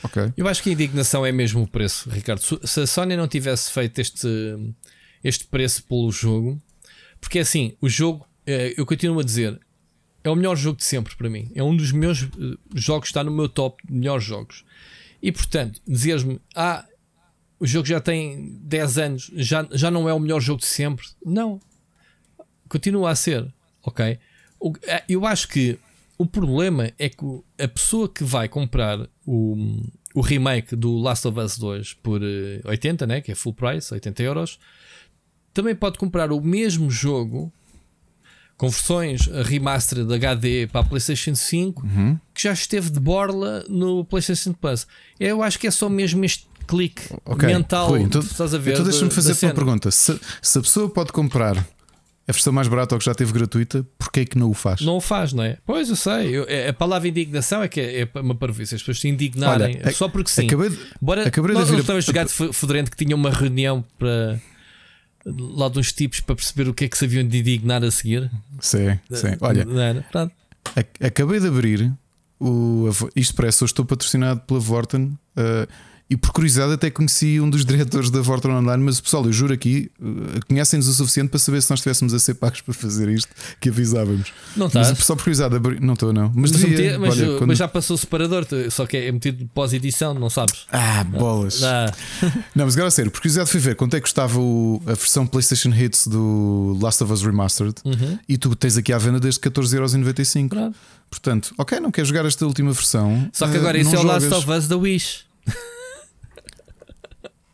Okay. 0.04 0.34
Eu 0.38 0.48
acho 0.48 0.64
que 0.64 0.70
a 0.70 0.74
indignação 0.74 1.26
é 1.26 1.32
mesmo 1.32 1.62
o 1.62 1.68
preço, 1.68 2.10
Ricardo. 2.10 2.42
Se 2.42 2.82
a 2.82 2.88
Sony 2.88 3.16
não 3.16 3.28
tivesse 3.28 3.72
feito 3.72 4.00
este, 4.00 4.28
este 5.24 5.46
preço 5.46 5.84
pelo 5.84 6.12
jogo, 6.12 6.62
porque 7.20 7.40
é 7.40 7.42
assim, 7.42 7.74
o 7.82 7.90
jogo, 7.90 8.26
eh, 8.46 8.74
eu 8.78 8.86
continuo 8.86 9.20
a 9.20 9.24
dizer, 9.24 9.60
é 10.24 10.30
o 10.30 10.36
melhor 10.36 10.56
jogo 10.56 10.78
de 10.78 10.86
sempre 10.86 11.16
para 11.16 11.30
mim. 11.30 11.52
É 11.54 11.64
um 11.64 11.76
dos 11.76 11.92
meus 11.92 12.22
uh, 12.22 12.58
jogos, 12.74 13.10
está 13.10 13.24
no 13.24 13.32
meu 13.32 13.50
top 13.50 13.82
de 13.86 13.94
melhores 13.94 14.24
jogos. 14.24 14.64
E 15.22 15.32
portanto, 15.32 15.82
dizeres-me, 15.88 16.40
ah, 16.56 16.86
o 17.60 17.68
jogo 17.68 17.86
já 17.86 18.00
tem 18.00 18.58
10 18.64 18.98
anos, 18.98 19.32
já, 19.36 19.68
já 19.72 19.92
não 19.92 20.08
é 20.08 20.14
o 20.14 20.20
melhor 20.20 20.40
jogo 20.40 20.62
de 20.62 20.68
sempre. 20.68 21.06
Não. 21.26 21.60
Continua 22.70 23.12
a 23.12 23.16
ser. 23.16 23.46
Ok? 23.84 24.20
Eh, 24.86 25.04
eu 25.10 25.26
acho 25.26 25.48
que 25.48 25.78
o 26.18 26.26
problema 26.26 26.92
é 27.00 27.10
que 27.10 27.26
a 27.58 27.68
pessoa 27.68 28.08
que 28.08 28.24
vai 28.24 28.48
comprar 28.48 29.00
o, 29.26 29.82
o 30.14 30.22
remake 30.22 30.76
do 30.76 30.98
Last 30.98 31.28
of 31.28 31.40
Us 31.40 31.58
2 31.58 31.94
por 31.96 32.22
80, 32.66 33.04
eh, 33.04 33.08
né, 33.08 33.22
que 33.22 33.32
é 33.32 33.36
full 33.36 33.54
price, 33.54 33.94
80 33.94 34.22
euros, 34.24 34.60
também 35.54 35.76
pode 35.76 35.98
comprar 35.98 36.32
o 36.32 36.42
mesmo 36.42 36.92
jogo 36.92 37.52
com 38.58 38.68
versões 38.68 39.28
remastered 39.46 40.14
HD 40.14 40.68
para 40.68 40.82
a 40.82 40.84
PlayStation 40.84 41.34
5 41.34 41.82
uhum. 41.82 42.20
que 42.34 42.44
já 42.44 42.52
esteve 42.52 42.90
de 42.90 43.00
borla 43.00 43.64
no 43.70 44.04
PlayStation 44.04 44.52
Plus. 44.52 44.86
Eu 45.18 45.42
acho 45.42 45.58
que 45.58 45.68
é 45.68 45.72
só 45.72 45.88
mesmo 45.88 46.26
este 46.26 46.46
clique 46.68 47.02
okay. 47.26 47.48
mental. 47.48 47.88
Rui, 47.88 48.02
então, 48.02 48.22
estás 48.22 48.54
a 48.54 48.58
ver? 48.58 48.74
Então 48.74 48.84
deixa-me 48.84 49.10
fazer 49.10 49.46
uma 49.46 49.54
pergunta: 49.54 49.90
se, 49.90 50.20
se, 50.42 50.58
a 50.60 50.62
pessoa 50.62 50.90
pode 50.90 51.14
comprar 51.14 51.66
a 52.30 52.32
versão 52.32 52.54
mais 52.54 52.68
barata 52.68 52.94
ou 52.94 53.00
que 53.00 53.06
já 53.06 53.16
teve 53.16 53.34
gratuita, 53.34 53.84
porquê 53.98 54.20
é 54.20 54.26
que 54.26 54.38
não 54.38 54.52
o 54.52 54.54
faz? 54.54 54.82
Não 54.82 54.98
o 54.98 55.02
faz, 55.02 55.34
não 55.34 55.44
é? 55.44 55.58
Pois 55.66 55.90
eu 55.90 55.96
sei. 55.96 56.38
Eu, 56.38 56.46
é, 56.48 56.70
a 56.70 56.74
palavra 56.74 57.08
indignação 57.08 57.64
é 57.64 57.68
que 57.68 57.82
é, 57.82 58.02
é 58.02 58.20
uma 58.20 58.36
parvoíce. 58.36 58.76
As 58.76 58.82
pessoas 58.82 59.00
se 59.00 59.08
indignarem 59.08 59.80
Olha, 59.84 59.92
só 59.92 60.08
porque 60.08 60.30
sim. 60.30 60.46
Acabei 60.46 60.70
de, 60.70 60.78
Bora, 61.02 61.28
acabei 61.28 61.56
nós, 61.56 61.70
de 61.70 61.80
estamos 61.80 62.04
a 62.04 62.06
jogar 62.06 62.26
de 62.26 62.54
Fedorento 62.54 62.92
que 62.92 62.98
tinha 63.04 63.16
uma 63.16 63.32
reunião 63.32 63.84
para 63.98 64.40
lá 65.26 65.70
de 65.70 65.80
uns 65.80 65.92
tipos 65.92 66.20
para 66.20 66.36
perceber 66.36 66.70
o 66.70 66.74
que 66.74 66.86
é 66.86 66.88
que 66.88 66.96
se 66.96 67.06
haviam 67.06 67.28
de 67.28 67.40
indignar 67.40 67.84
a 67.84 67.90
seguir. 67.90 68.30
Sim, 68.60 69.00
sim. 69.12 69.36
Olha, 69.42 69.66
acabei 71.02 71.40
de 71.40 71.48
abrir 71.48 71.92
o. 72.40 72.90
Isto 73.16 73.34
parece, 73.34 73.64
eu 73.64 73.66
estou 73.66 73.86
patrocinado 73.86 74.42
pela 74.42 74.60
Vorten. 74.60 75.18
Uh, 75.36 75.68
e 76.10 76.18
por 76.18 76.32
curiosidade 76.32 76.74
até 76.74 76.90
conheci 76.90 77.40
um 77.40 77.48
dos 77.48 77.64
diretores 77.64 78.10
da 78.10 78.20
Vorton 78.20 78.50
Online, 78.50 78.84
mas 78.84 79.00
pessoal, 79.00 79.24
eu 79.26 79.32
juro 79.32 79.54
aqui, 79.54 79.92
eh, 80.02 80.40
conhecem-nos 80.48 80.88
o 80.88 80.94
suficiente 80.94 81.30
para 81.30 81.38
saber 81.38 81.62
se 81.62 81.70
nós 81.70 81.80
estivéssemos 81.80 82.16
a 82.16 82.20
ser 82.20 82.34
pagos 82.34 82.62
para 82.62 82.74
fazer 82.74 83.10
isto 83.10 83.30
que 83.62 83.70
avisávamos. 83.70 84.34
Não 84.58 84.66
estás? 84.66 84.88
Só 84.98 85.16
por 85.16 85.24
curiosidade, 85.24 85.56
não 85.80 85.94
estou, 85.94 86.12
não. 86.12 86.32
Mas, 86.34 86.52
mas, 86.52 86.62
devia, 86.62 86.98
mas, 86.98 87.16
olha, 87.16 87.38
quando... 87.38 87.50
mas, 87.50 87.60
já 87.60 87.68
passou 87.68 87.94
o 87.94 87.98
separador, 87.98 88.48
só 88.72 88.88
que 88.88 88.98
é 88.98 89.12
metido 89.12 89.48
pós-edição, 89.54 90.16
não 90.16 90.32
sabes? 90.32 90.66
Ah, 90.72 91.04
bolas. 91.04 91.64
Ah. 91.64 91.94
não, 92.56 92.66
mas 92.66 92.74
agora 92.74 92.88
a 92.88 92.92
sério, 92.92 93.12
por 93.12 93.22
curiosidade 93.22 93.48
fui 93.52 93.60
ver 93.60 93.76
quanto 93.76 93.94
é 93.94 93.98
que 93.98 94.04
custava 94.04 94.40
o, 94.40 94.82
a 94.88 94.94
versão 94.94 95.28
PlayStation 95.28 95.70
Hits 95.70 96.08
do 96.08 96.76
Last 96.82 97.04
of 97.04 97.14
Us 97.14 97.22
Remastered 97.22 97.76
uhum. 97.86 98.18
e 98.28 98.36
tu 98.36 98.56
tens 98.56 98.78
aqui 98.78 98.92
à 98.92 98.98
venda 98.98 99.20
desde 99.20 99.40
14,95€. 99.42 100.50
Claro. 100.50 100.74
Portanto, 101.12 101.54
ok, 101.56 101.80
não 101.80 101.92
queres 101.92 102.08
jogar 102.08 102.26
esta 102.26 102.46
última 102.48 102.72
versão. 102.72 103.30
Só 103.32 103.48
que 103.48 103.58
agora 103.58 103.78
uh, 103.78 103.82
isso 103.82 103.96
é 103.96 104.00
o 104.00 104.04
Last 104.04 104.34
of 104.34 104.50
Us 104.50 104.68
da 104.68 104.76
Wish. 104.76 105.30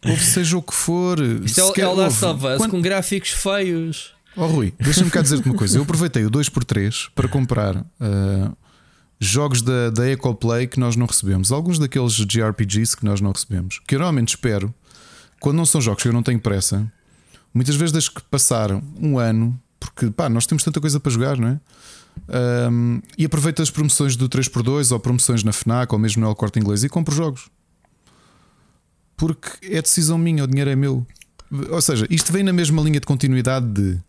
Ou 0.10 0.18
seja 0.18 0.58
o 0.58 0.62
que 0.62 0.74
for. 0.74 1.20
Isto 1.44 1.74
é, 1.76 1.82
é 1.82 1.88
o 1.88 1.94
Last 1.94 2.24
of 2.24 2.46
Us 2.46 2.68
com 2.68 2.82
gráficos 2.82 3.32
feios. 3.32 4.14
Oh 4.36 4.48
Rui, 4.48 4.74
deixa-me 4.80 5.10
cá 5.10 5.22
dizer-te 5.22 5.48
uma 5.48 5.56
coisa. 5.56 5.78
Eu 5.78 5.84
aproveitei 5.84 6.26
o 6.26 6.30
2x3 6.30 7.10
para 7.16 7.28
comprar 7.28 7.78
uh, 7.78 8.58
jogos 9.20 9.62
da, 9.62 9.90
da 9.90 10.10
Ecoplay 10.10 10.68
que 10.68 10.80
nós 10.80 10.96
não 10.96 11.06
recebemos. 11.06 11.52
Alguns 11.52 11.80
daqueles 11.80 12.14
JRPGs 12.14 12.98
que 12.98 13.06
nós 13.06 13.22
não 13.22 13.32
recebemos. 13.32 13.80
Que 13.88 13.96
eu 13.96 14.00
normalmente 14.00 14.30
espero, 14.30 14.74
quando 15.40 15.56
não 15.56 15.66
são 15.66 15.80
jogos 15.80 16.04
que 16.04 16.10
eu 16.10 16.14
não 16.14 16.22
tenho 16.22 16.40
pressa, 16.40 16.86
muitas 17.54 17.76
vezes 17.76 17.94
das 17.94 18.10
que 18.10 18.22
passaram 18.24 18.84
um 19.00 19.18
ano, 19.18 19.58
porque 19.80 20.12
pá, 20.12 20.28
nós 20.28 20.46
temos 20.46 20.64
tanta 20.64 20.82
coisa 20.82 21.00
para 21.00 21.12
jogar, 21.12 21.38
não 21.38 21.48
é? 21.48 21.60
Um, 22.70 23.02
e 23.18 23.26
aproveito 23.26 23.62
as 23.62 23.70
promoções 23.70 24.16
do 24.16 24.28
3x2 24.28 24.92
ou 24.92 25.00
promoções 25.00 25.44
na 25.44 25.52
FNAC 25.52 25.94
ou 25.94 26.00
mesmo 26.00 26.22
no 26.22 26.30
El 26.30 26.36
Corte 26.36 26.60
Inglês 26.60 26.84
e 26.84 26.90
compro 26.90 27.14
jogos 27.14 27.50
porque 29.18 29.74
é 29.76 29.82
decisão 29.82 30.18
minha, 30.18 30.44
o 30.44 30.48
dinheiro 30.48 30.70
é 30.70 30.76
meu. 30.76 31.06
Ou 31.70 31.82
seja, 31.82 32.08
isto 32.10 32.32
vem 32.32 32.44
na 32.44 32.54
mesma 32.54 32.82
linha 32.82 33.00
de 33.00 33.06
continuidade 33.06 33.68
de 33.68 34.00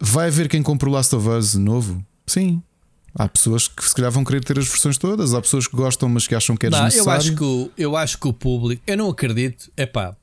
vai 0.00 0.28
haver 0.28 0.48
quem 0.48 0.62
compre 0.62 0.88
o 0.88 0.92
Last 0.92 1.14
of 1.14 1.28
Us 1.28 1.54
novo? 1.54 2.04
Sim. 2.26 2.62
Há 3.14 3.28
pessoas 3.28 3.68
que 3.68 3.84
se 3.84 3.94
calhar 3.94 4.10
vão 4.10 4.24
querer 4.24 4.42
ter 4.42 4.58
as 4.58 4.66
versões 4.66 4.98
todas, 4.98 5.34
há 5.34 5.40
pessoas 5.40 5.68
que 5.68 5.76
gostam, 5.76 6.08
mas 6.08 6.26
que 6.26 6.34
acham 6.34 6.56
que 6.56 6.66
é 6.66 6.70
não, 6.70 6.78
desnecessário. 6.78 7.10
Eu 7.10 7.16
acho 7.16 7.36
que, 7.36 7.44
o, 7.44 7.70
eu 7.78 7.96
acho 7.96 8.18
que 8.18 8.26
o 8.26 8.32
público, 8.32 8.82
eu 8.86 8.96
não 8.96 9.08
acredito, 9.08 9.70
é 9.76 9.86
pá. 9.86 10.16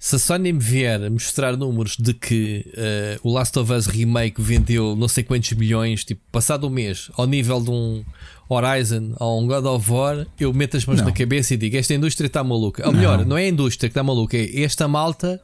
Se 0.00 0.16
a 0.16 0.18
Sony 0.18 0.52
me 0.52 0.58
vier 0.58 1.08
mostrar 1.08 1.56
números 1.56 1.96
de 1.96 2.12
que 2.12 2.66
uh, 2.74 3.28
o 3.28 3.32
Last 3.32 3.56
of 3.56 3.72
Us 3.72 3.86
Remake 3.86 4.42
vendeu 4.42 4.96
não 4.96 5.06
sei 5.06 5.22
quantos 5.22 5.52
milhões, 5.52 6.04
tipo, 6.04 6.20
passado 6.32 6.66
um 6.66 6.70
mês, 6.70 7.08
ao 7.14 7.24
nível 7.24 7.60
de 7.60 7.70
um 7.70 8.04
Horizon 8.52 9.14
ou 9.18 9.40
um 9.40 9.46
God 9.46 9.64
of 9.64 9.90
War, 9.90 10.26
eu 10.38 10.52
meto 10.52 10.76
as 10.76 10.84
mãos 10.86 10.98
não. 10.98 11.06
na 11.06 11.12
cabeça 11.12 11.54
e 11.54 11.56
digo: 11.56 11.76
esta 11.76 11.94
indústria 11.94 12.26
está 12.26 12.42
maluca. 12.44 12.86
Ou 12.86 12.92
melhor, 12.92 13.18
não. 13.18 13.24
não 13.24 13.38
é 13.38 13.44
a 13.44 13.48
indústria 13.48 13.88
que 13.88 13.92
está 13.92 14.02
maluca, 14.02 14.36
é 14.36 14.62
esta 14.62 14.86
malta 14.86 15.40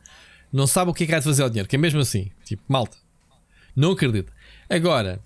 não 0.52 0.66
sabe 0.66 0.90
o 0.90 0.94
que 0.94 1.04
é 1.04 1.06
que 1.06 1.14
há 1.14 1.18
de 1.18 1.24
fazer 1.24 1.42
ao 1.42 1.50
dinheiro, 1.50 1.68
que 1.68 1.76
é 1.76 1.78
mesmo 1.78 2.00
assim. 2.00 2.30
Tipo, 2.44 2.62
malta. 2.68 2.96
Não 3.76 3.92
acredito. 3.92 4.32
Agora. 4.68 5.20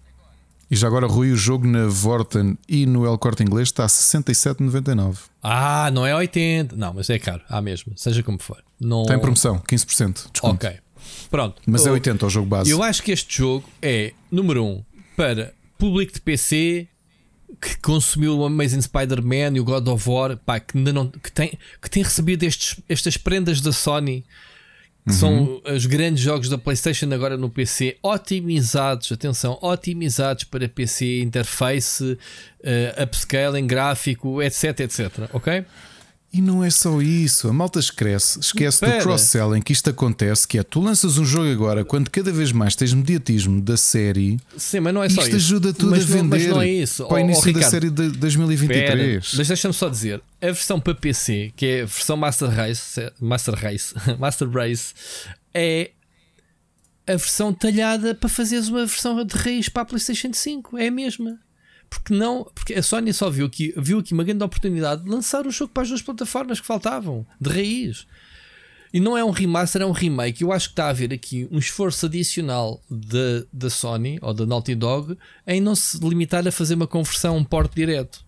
E 0.70 0.76
já 0.76 0.86
agora, 0.86 1.06
Rui, 1.06 1.30
o 1.30 1.36
jogo 1.36 1.66
na 1.66 1.86
Vorten 1.86 2.58
e 2.68 2.86
no 2.86 3.06
El 3.06 3.18
Corte 3.18 3.42
Inglês 3.42 3.68
está 3.68 3.84
a 3.84 3.88
67,99. 3.88 5.18
Ah, 5.42 5.90
não 5.92 6.06
é 6.06 6.14
80. 6.14 6.76
Não, 6.76 6.94
mas 6.94 7.10
é 7.10 7.18
caro. 7.18 7.42
Há 7.48 7.60
mesmo. 7.60 7.92
Seja 7.96 8.22
como 8.22 8.38
for. 8.38 8.62
Não... 8.80 9.04
Tem 9.04 9.18
promoção, 9.18 9.58
15%. 9.60 10.30
Desconto. 10.32 10.66
Ok. 10.66 10.78
Pronto. 11.30 11.60
Mas 11.66 11.86
é 11.86 11.90
80 11.90 12.26
o 12.26 12.30
jogo 12.30 12.46
base. 12.46 12.70
Eu 12.70 12.82
acho 12.82 13.02
que 13.02 13.12
este 13.12 13.38
jogo 13.38 13.68
é, 13.80 14.12
número 14.30 14.64
1, 14.64 14.68
um, 14.68 14.84
para 15.16 15.54
público 15.78 16.12
de 16.12 16.20
PC 16.20 16.88
que 17.62 17.78
consumiu 17.78 18.36
o 18.36 18.44
Amazing 18.44 18.82
Spider-Man 18.82 19.56
e 19.56 19.60
o 19.60 19.64
God 19.64 19.86
of 19.86 20.10
War, 20.10 20.36
pá, 20.36 20.58
que, 20.58 20.76
ainda 20.76 20.92
não, 20.92 21.08
que, 21.08 21.30
tem, 21.30 21.56
que 21.80 21.88
tem 21.88 22.02
recebido 22.02 22.42
estes, 22.42 22.80
estas 22.88 23.16
prendas 23.16 23.60
da 23.60 23.70
Sony, 23.70 24.24
que 25.06 25.12
uhum. 25.12 25.18
são 25.18 25.62
os 25.64 25.86
grandes 25.86 26.22
jogos 26.22 26.48
da 26.48 26.58
PlayStation 26.58 27.12
agora 27.12 27.36
no 27.36 27.48
PC, 27.48 27.98
otimizados, 28.02 29.12
atenção, 29.12 29.58
otimizados 29.62 30.42
para 30.42 30.68
PC, 30.68 31.22
interface, 31.22 32.02
uh, 32.02 33.02
upscaling, 33.02 33.66
gráfico, 33.66 34.42
etc, 34.42 34.80
etc, 34.80 35.10
ok? 35.32 35.64
E 36.32 36.40
não 36.40 36.64
é 36.64 36.70
só 36.70 37.02
isso, 37.02 37.46
a 37.46 37.52
malta 37.52 37.78
esquece, 37.78 38.40
esquece 38.40 38.80
Pera. 38.80 38.98
do 38.98 39.02
cross-selling 39.02 39.60
que 39.60 39.70
isto 39.70 39.90
acontece, 39.90 40.48
que 40.48 40.58
é 40.58 40.62
tu 40.62 40.80
lanças 40.80 41.18
um 41.18 41.26
jogo 41.26 41.50
agora, 41.52 41.84
quando 41.84 42.08
cada 42.08 42.32
vez 42.32 42.52
mais 42.52 42.74
tens 42.74 42.94
mediatismo 42.94 43.60
da 43.60 43.76
série, 43.76 44.40
Sim, 44.56 44.80
mas 44.80 44.94
não 44.94 45.04
é 45.04 45.10
só 45.10 45.20
isto 45.20 45.36
isso. 45.36 45.36
ajuda 45.36 45.74
tudo 45.74 45.90
mas 45.90 46.04
a 46.04 46.06
vender 46.06 46.28
mas 46.28 46.46
não 46.46 46.62
é 46.62 46.68
isso. 46.70 47.04
para 47.04 47.16
o 47.16 47.18
início 47.18 47.50
oh, 47.50 47.52
da 47.52 47.62
série 47.68 47.90
de 47.90 48.08
2023. 48.12 48.88
Pera, 48.90 49.22
mas 49.36 49.48
deixa-me 49.48 49.74
só 49.74 49.90
dizer, 49.90 50.22
a 50.40 50.46
versão 50.46 50.80
para 50.80 50.94
PC, 50.94 51.52
que 51.54 51.66
é 51.66 51.82
a 51.82 51.84
versão 51.84 52.16
Master 52.16 52.48
Race, 52.48 53.12
Master 53.20 53.54
Race, 53.54 53.94
Master 54.18 54.50
Race, 54.50 54.94
é 55.52 55.90
a 57.06 57.12
versão 57.12 57.52
talhada 57.52 58.14
para 58.14 58.30
fazeres 58.30 58.68
uma 58.68 58.86
versão 58.86 59.22
de 59.22 59.36
raiz 59.36 59.68
para 59.68 59.82
a 59.82 59.84
PlayStation 59.84 60.32
5, 60.32 60.78
é 60.78 60.88
a 60.88 60.90
mesma. 60.90 61.38
Porque 61.92 62.14
não, 62.14 62.44
porque 62.54 62.72
a 62.72 62.82
Sony 62.82 63.12
só 63.12 63.28
viu 63.28 63.44
aqui, 63.44 63.74
viu 63.76 63.98
aqui 63.98 64.14
uma 64.14 64.24
grande 64.24 64.42
oportunidade 64.42 65.04
de 65.04 65.10
lançar 65.10 65.46
o 65.46 65.50
jogo 65.50 65.74
para 65.74 65.82
as 65.82 65.90
duas 65.90 66.00
plataformas 66.00 66.58
que 66.58 66.66
faltavam, 66.66 67.26
de 67.38 67.50
raiz. 67.50 68.06
E 68.94 68.98
não 68.98 69.16
é 69.16 69.22
um 69.22 69.30
remaster, 69.30 69.82
é 69.82 69.86
um 69.86 69.92
remake. 69.92 70.42
Eu 70.42 70.52
acho 70.52 70.68
que 70.68 70.72
está 70.72 70.86
a 70.86 70.88
haver 70.88 71.12
aqui 71.12 71.46
um 71.50 71.58
esforço 71.58 72.06
adicional 72.06 72.82
da 72.90 73.68
Sony 73.68 74.18
ou 74.22 74.32
da 74.32 74.46
Naughty 74.46 74.74
Dog 74.74 75.18
em 75.46 75.60
não 75.60 75.74
se 75.74 75.98
limitar 75.98 76.46
a 76.48 76.52
fazer 76.52 76.74
uma 76.74 76.86
conversão, 76.86 77.36
um 77.36 77.44
port 77.44 77.74
direto. 77.74 78.24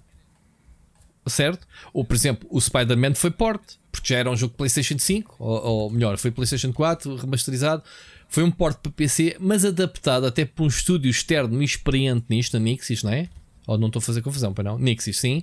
Certo? 1.27 1.67
Ou, 1.93 2.05
por 2.05 2.15
exemplo, 2.15 2.47
o 2.51 2.61
Spider-Man 2.61 3.15
foi 3.15 3.31
port, 3.31 3.63
porque 3.91 4.13
já 4.13 4.19
era 4.19 4.31
um 4.31 4.37
jogo 4.37 4.55
PlayStation 4.55 4.99
5, 4.99 5.37
ou, 5.39 5.65
ou 5.65 5.91
melhor, 5.91 6.19
foi 6.19 6.31
PlayStation 6.31 6.73
4 6.73 7.17
remasterizado. 7.17 7.83
Foi 8.29 8.43
um 8.43 8.51
port 8.51 8.79
para 8.79 8.93
PC, 8.93 9.37
mas 9.41 9.65
adaptado 9.65 10.27
até 10.27 10.45
por 10.45 10.65
um 10.65 10.67
estúdio 10.67 11.11
externo 11.11 11.63
experiente 11.63 12.27
nisto, 12.29 12.57
a 12.57 12.61
Nixis, 12.61 13.03
não 13.03 13.11
é? 13.11 13.29
Ou 13.67 13.79
não 13.79 13.89
estou 13.89 14.01
a 14.01 14.03
fazer 14.03 14.23
confusão, 14.23 14.53
para 14.53 14.65
não? 14.65 14.79
Nixis, 14.79 15.19
sim. 15.19 15.43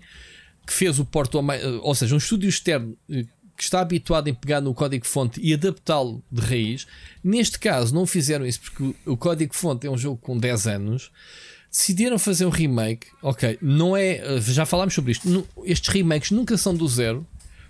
Que 0.66 0.74
fez 0.74 1.00
o 1.00 1.06
port, 1.06 1.34
ou 1.82 1.96
seja, 1.96 2.14
um 2.14 2.18
estúdio 2.18 2.48
externo 2.48 2.98
eh, 3.10 3.26
que 3.58 3.64
está 3.64 3.82
habituado 3.82 4.28
em 4.28 4.34
pegar 4.34 4.62
no 4.62 4.74
código-fonte 4.74 5.40
e 5.42 5.54
adaptá-lo 5.54 6.24
de 6.32 6.42
raiz. 6.42 6.88
Neste 7.24 7.60
caso, 7.60 7.94
não 7.94 8.06
fizeram 8.06 8.46
isso 8.46 8.62
porque 8.62 8.96
o 9.06 9.18
código-fonte 9.18 9.88
é 9.88 9.92
um 9.92 9.98
jogo 9.98 10.18
com 10.18 10.38
10 10.38 10.68
anos. 10.68 11.12
Decidiram 11.70 12.20
fazer 12.20 12.46
um 12.46 12.50
remake. 12.50 13.08
Ok, 13.22 13.58
não 13.62 13.96
é. 13.96 14.18
Eh, 14.18 14.42
já 14.42 14.66
falámos 14.66 14.94
sobre 14.94 15.14
isto. 15.14 15.48
Estes 15.64 15.90
remakes 15.90 16.32
nunca 16.32 16.58
são 16.58 16.76
do 16.76 16.88
zero. 16.88 17.26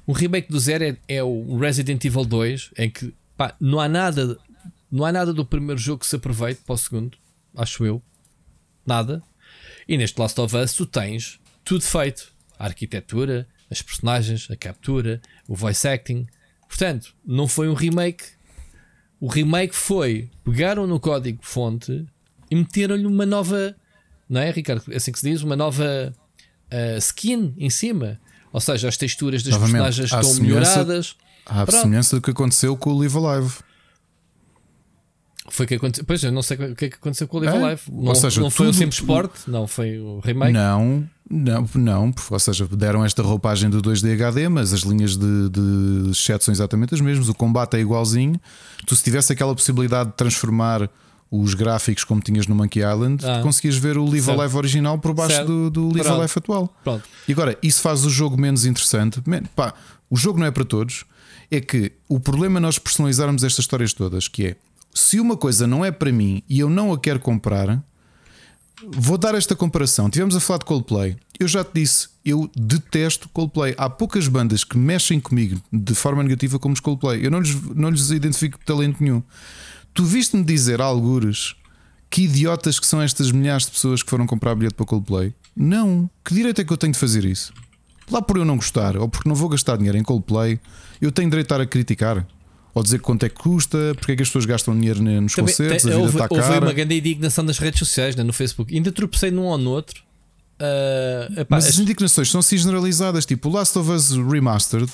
O 0.05 0.13
remake 0.13 0.51
do 0.51 0.59
zero 0.59 0.83
é, 0.83 0.97
é 1.07 1.23
o 1.23 1.57
Resident 1.57 2.03
Evil 2.03 2.25
2, 2.25 2.71
em 2.77 2.89
que 2.89 3.13
pá, 3.37 3.55
não 3.59 3.79
há 3.79 3.87
nada. 3.87 4.37
Não 4.91 5.05
há 5.05 5.11
nada 5.11 5.33
do 5.33 5.45
primeiro 5.45 5.79
jogo 5.79 5.99
que 5.99 6.07
se 6.07 6.15
aproveite 6.15 6.61
para 6.65 6.73
o 6.73 6.77
segundo, 6.77 7.17
acho 7.55 7.85
eu. 7.85 8.01
Nada. 8.85 9.23
E 9.91 9.97
neste 9.97 10.17
Last 10.21 10.39
of 10.39 10.55
Us 10.55 10.73
tu 10.73 10.85
tens 10.85 11.37
tudo 11.65 11.83
feito. 11.83 12.31
A 12.57 12.67
arquitetura, 12.67 13.45
as 13.69 13.81
personagens, 13.81 14.47
a 14.49 14.55
captura, 14.55 15.21
o 15.45 15.53
voice 15.53 15.85
acting. 15.85 16.27
Portanto, 16.65 17.13
não 17.25 17.45
foi 17.45 17.67
um 17.67 17.73
remake. 17.73 18.23
O 19.19 19.27
remake 19.27 19.75
foi 19.75 20.29
pegaram 20.45 20.87
no 20.87 20.97
código 20.97 21.39
fonte 21.41 22.05
e 22.49 22.55
meteram-lhe 22.55 23.05
uma 23.05 23.25
nova, 23.25 23.75
não 24.29 24.39
é, 24.39 24.49
Ricardo? 24.49 24.81
É 24.89 24.95
assim 24.95 25.11
que 25.11 25.19
se 25.19 25.29
diz, 25.29 25.41
uma 25.41 25.57
nova 25.57 26.15
uh, 26.71 26.97
skin 26.97 27.53
em 27.57 27.69
cima. 27.69 28.17
Ou 28.53 28.61
seja, 28.61 28.87
as 28.87 28.95
texturas 28.95 29.43
das 29.43 29.51
Novamente, 29.51 29.83
personagens 29.83 30.13
estão 30.13 30.41
melhoradas. 30.41 31.17
Há 31.45 31.63
a 31.63 31.67
semelhança 31.69 32.15
do 32.15 32.21
que 32.21 32.31
aconteceu 32.31 32.77
com 32.77 32.91
o 32.91 32.97
Live 32.97 33.17
Alive. 33.17 33.55
Foi 35.49 35.65
que 35.65 35.75
aconteceu. 35.75 36.05
Pois 36.05 36.23
eu 36.23 36.31
não 36.31 36.43
sei 36.43 36.57
o 36.57 36.75
que 36.75 36.85
é 36.85 36.89
que 36.89 36.95
aconteceu 36.95 37.27
com 37.27 37.37
o 37.37 37.39
Live 37.41 37.57
é? 37.57 37.63
Alive. 37.63 37.81
Não, 37.91 38.09
ou 38.09 38.15
seja, 38.15 38.41
não 38.41 38.51
foi 38.51 38.67
o 38.67 38.73
simples 38.73 38.99
Sport, 38.99 39.31
não 39.47 39.67
foi 39.67 39.97
o 39.97 40.19
remake. 40.19 40.53
Não, 40.53 41.07
não, 41.29 41.67
não, 41.73 42.13
ou 42.29 42.39
seja, 42.39 42.67
deram 42.67 43.03
esta 43.03 43.23
roupagem 43.23 43.69
do 43.69 43.81
2D 43.81 44.13
HD, 44.13 44.49
mas 44.49 44.71
as 44.73 44.81
linhas 44.81 45.17
de, 45.17 45.49
de 45.49 46.13
chat 46.13 46.43
são 46.43 46.51
exatamente 46.51 46.93
as 46.93 47.01
mesmas, 47.01 47.27
o 47.27 47.33
combate 47.33 47.77
é 47.77 47.79
igualzinho. 47.79 48.39
Tu, 48.85 48.95
se 48.95 49.03
tivesse 49.03 49.33
aquela 49.33 49.55
possibilidade 49.55 50.11
de 50.11 50.15
transformar 50.15 50.89
os 51.31 51.53
gráficos 51.53 52.03
como 52.03 52.19
tinhas 52.19 52.45
no 52.45 52.53
Monkey 52.53 52.81
Island, 52.81 53.25
ah, 53.25 53.41
conseguias 53.41 53.77
ver 53.77 53.97
o 53.97 54.03
Live 54.05 54.29
Alive 54.29 54.57
original 54.57 54.99
por 54.99 55.13
baixo 55.13 55.45
do, 55.45 55.69
do 55.69 55.83
Live 55.85 56.03
Pronto. 56.03 56.19
Alive 56.19 56.33
atual. 56.35 56.75
Pronto. 56.83 57.09
E 57.27 57.31
agora, 57.31 57.57
isso 57.63 57.81
faz 57.81 58.05
o 58.05 58.09
jogo 58.09 58.39
menos 58.39 58.65
interessante. 58.65 59.21
Man, 59.25 59.43
pá, 59.55 59.73
o 60.09 60.17
jogo 60.17 60.37
não 60.37 60.45
é 60.45 60.51
para 60.51 60.65
todos. 60.65 61.05
É 61.49 61.61
que 61.61 61.93
o 62.07 62.19
problema 62.19 62.59
é 62.59 62.61
nós 62.61 62.77
personalizarmos 62.77 63.43
estas 63.43 63.59
histórias 63.59 63.93
todas, 63.93 64.27
que 64.27 64.47
é 64.47 64.55
se 64.93 65.19
uma 65.19 65.37
coisa 65.37 65.65
não 65.65 65.83
é 65.83 65.91
para 65.91 66.11
mim 66.11 66.43
e 66.49 66.59
eu 66.59 66.69
não 66.69 66.93
a 66.93 66.99
quero 66.99 67.19
comprar, 67.19 67.83
Vou 68.83 69.17
dar 69.17 69.35
esta 69.35 69.55
comparação. 69.55 70.09
Tivemos 70.09 70.35
a 70.35 70.39
falar 70.39 70.59
de 70.59 70.65
Coldplay. 70.65 71.15
Eu 71.39 71.47
já 71.47 71.63
te 71.63 71.71
disse, 71.75 72.09
eu 72.25 72.49
detesto 72.55 73.29
Coldplay. 73.29 73.75
Há 73.77 73.89
poucas 73.89 74.27
bandas 74.27 74.63
que 74.63 74.77
mexem 74.77 75.19
comigo 75.19 75.61
de 75.71 75.93
forma 75.93 76.23
negativa 76.23 76.57
como 76.57 76.73
os 76.73 76.79
Coldplay. 76.79 77.25
Eu 77.25 77.29
não 77.29 77.39
lhes, 77.39 77.55
não 77.75 77.89
lhes 77.89 78.09
identifico 78.09 78.59
talento 78.65 79.01
nenhum. 79.01 79.21
Tu 79.93 80.03
viste-me 80.03 80.43
dizer, 80.43 80.81
algures, 80.81 81.55
que 82.09 82.23
idiotas 82.23 82.79
que 82.79 82.87
são 82.87 83.01
estas 83.01 83.31
milhares 83.31 83.65
de 83.65 83.71
pessoas 83.71 84.01
que 84.01 84.09
foram 84.09 84.25
comprar 84.25 84.55
bilhete 84.55 84.75
para 84.75 84.85
Coldplay? 84.85 85.33
Não. 85.55 86.09
Que 86.25 86.33
direito 86.33 86.61
é 86.61 86.63
que 86.63 86.73
eu 86.73 86.77
tenho 86.77 86.93
de 86.93 86.99
fazer 86.99 87.23
isso? 87.23 87.53
Lá 88.09 88.21
por 88.21 88.37
eu 88.37 88.45
não 88.45 88.55
gostar 88.55 88.97
ou 88.97 89.07
porque 89.07 89.29
não 89.29 89.35
vou 89.35 89.49
gastar 89.49 89.77
dinheiro 89.77 89.97
em 89.97 90.03
Coldplay, 90.03 90.59
eu 90.99 91.11
tenho 91.11 91.29
direito 91.29 91.53
a 91.53 91.65
criticar. 91.65 92.25
Ou 92.73 92.81
dizer 92.81 92.99
quanto 92.99 93.25
é 93.25 93.29
que 93.29 93.35
custa, 93.35 93.77
porque 93.95 94.13
é 94.13 94.15
que 94.15 94.21
as 94.21 94.29
pessoas 94.29 94.45
gastam 94.45 94.73
dinheiro 94.73 95.01
nos 95.01 95.33
Também, 95.33 95.53
concertos, 95.53 95.83
tem, 95.83 95.91
a 95.91 95.95
vida 95.95 96.05
houve, 96.05 96.15
está 96.15 96.29
cara. 96.29 96.53
Houve 96.55 96.65
uma 96.67 96.73
grande 96.73 96.97
indignação 96.97 97.45
das 97.45 97.57
redes 97.59 97.79
sociais, 97.79 98.15
né, 98.15 98.23
no 98.23 98.31
Facebook. 98.31 98.73
Ainda 98.73 98.91
tropecei 98.91 99.29
num 99.29 99.43
ou 99.43 99.57
no 99.57 99.71
outro. 99.71 100.01
Uh, 100.61 101.39
epá, 101.39 101.57
Mas 101.57 101.67
as 101.67 101.79
indignações 101.79 102.29
são 102.29 102.39
assim 102.39 102.57
generalizadas. 102.57 103.25
Tipo, 103.25 103.49
o 103.49 103.51
Last 103.51 103.77
of 103.77 103.89
Us 103.89 104.11
Remastered 104.11 104.91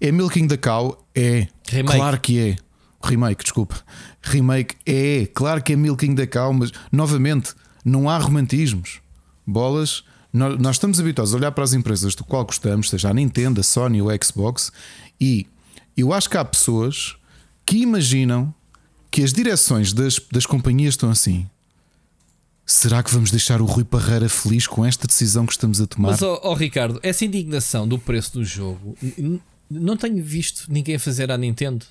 é 0.00 0.10
Milking 0.10 0.48
the 0.48 0.56
Cow? 0.56 1.06
É. 1.14 1.48
Remake. 1.68 1.96
Claro 1.98 2.20
que 2.20 2.38
é. 2.38 2.56
Remake, 3.02 3.42
desculpa. 3.42 3.82
Remake 4.22 4.76
é. 4.86 5.26
Claro 5.34 5.62
que 5.62 5.72
é 5.72 5.76
Milking 5.76 6.14
the 6.14 6.26
Cow, 6.26 6.52
mas 6.52 6.72
novamente, 6.90 7.52
não 7.84 8.08
há 8.08 8.16
romantismos. 8.16 9.00
Bolas. 9.46 10.02
Nós, 10.32 10.76
estamos 10.76 11.00
habituados 11.00 11.34
a 11.34 11.36
olhar 11.36 11.50
para 11.50 11.64
as 11.64 11.72
empresas 11.72 12.14
do 12.14 12.22
qual 12.22 12.44
gostamos, 12.44 12.88
seja 12.88 13.10
a 13.10 13.14
Nintendo, 13.14 13.60
a 13.60 13.64
Sony 13.64 14.00
ou 14.00 14.08
a 14.08 14.16
Xbox, 14.22 14.70
e 15.20 15.44
eu 16.00 16.12
acho 16.12 16.28
que 16.28 16.36
há 16.36 16.44
pessoas 16.44 17.16
que 17.64 17.78
imaginam 17.78 18.54
que 19.10 19.22
as 19.22 19.32
direções 19.32 19.92
das, 19.92 20.20
das 20.30 20.46
companhias 20.46 20.94
estão 20.94 21.10
assim. 21.10 21.48
Será 22.64 23.02
que 23.02 23.12
vamos 23.12 23.30
deixar 23.32 23.60
o 23.60 23.64
Rui 23.64 23.82
Parreira 23.82 24.28
feliz 24.28 24.66
com 24.66 24.84
esta 24.84 25.06
decisão 25.06 25.44
que 25.44 25.52
estamos 25.52 25.80
a 25.80 25.86
tomar? 25.86 26.10
Mas, 26.10 26.22
oh, 26.22 26.40
oh 26.44 26.54
Ricardo, 26.54 27.00
essa 27.02 27.24
indignação 27.24 27.86
do 27.86 27.98
preço 27.98 28.34
do 28.34 28.44
jogo, 28.44 28.96
não 29.68 29.96
tenho 29.96 30.22
visto 30.22 30.66
ninguém 30.68 30.96
fazer 30.96 31.32
à 31.32 31.36
Nintendo. 31.36 31.84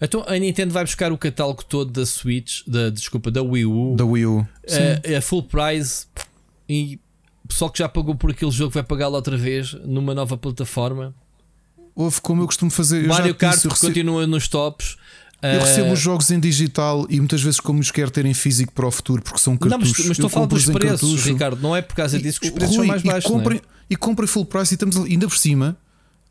Então 0.00 0.24
a 0.26 0.38
Nintendo 0.38 0.72
vai 0.72 0.84
buscar 0.84 1.12
o 1.12 1.18
catálogo 1.18 1.64
todo 1.64 1.90
da 1.90 2.06
Switch, 2.06 2.62
da, 2.66 2.88
desculpa, 2.88 3.30
da 3.30 3.42
Wii 3.42 3.66
U, 3.66 3.94
da 3.94 4.04
Wii 4.04 4.26
U. 4.26 4.48
A, 4.68 5.18
a 5.18 5.20
full 5.20 5.42
price 5.42 6.06
e 6.68 6.98
o 7.44 7.48
pessoal 7.48 7.70
que 7.70 7.78
já 7.78 7.88
pagou 7.88 8.14
por 8.14 8.30
aquele 8.30 8.50
jogo 8.50 8.72
vai 8.72 8.82
pagá-lo 8.82 9.14
outra 9.14 9.36
vez 9.36 9.74
numa 9.84 10.14
nova 10.14 10.36
plataforma 10.36 11.14
houve 11.94 12.20
como 12.20 12.42
eu 12.42 12.46
costumo 12.46 12.70
fazer. 12.70 13.06
Mario 13.06 13.34
Kart 13.34 13.54
disse, 13.54 13.68
recebo, 13.68 13.86
continua 13.86 14.26
nos 14.26 14.48
tops. 14.48 14.96
Eu 15.42 15.60
recebo 15.60 15.92
os 15.92 15.98
jogos 15.98 16.30
em 16.30 16.40
digital 16.40 17.06
e 17.10 17.18
muitas 17.18 17.42
vezes 17.42 17.60
como 17.60 17.78
os 17.78 17.90
quero 17.90 18.10
ter 18.10 18.24
em 18.24 18.32
físico 18.32 18.72
para 18.72 18.86
o 18.86 18.90
futuro 18.90 19.20
porque 19.20 19.38
são 19.38 19.56
cartuchos. 19.56 19.72
Não, 19.72 19.78
mas, 19.78 20.08
mas 20.08 20.10
estou 20.12 20.26
a 20.26 20.30
falar 20.30 20.46
dos 20.46 20.64
preços, 20.64 21.00
cartucho. 21.00 21.28
Ricardo. 21.28 21.60
Não 21.60 21.76
é 21.76 21.82
por 21.82 21.94
causa 21.94 22.18
disso 22.18 22.40
que 22.40 22.46
os 22.46 22.52
preços 22.52 22.76
Rui, 22.76 22.86
são 22.86 22.92
mais 22.92 23.02
baixos. 23.02 23.30
E 23.30 23.32
comprem, 23.32 23.58
é? 23.58 23.62
e 23.90 23.96
comprem 23.96 24.26
full 24.26 24.46
price 24.46 24.72
e 24.72 24.76
estamos 24.76 24.96
ainda 24.96 25.28
por 25.28 25.36
cima. 25.36 25.76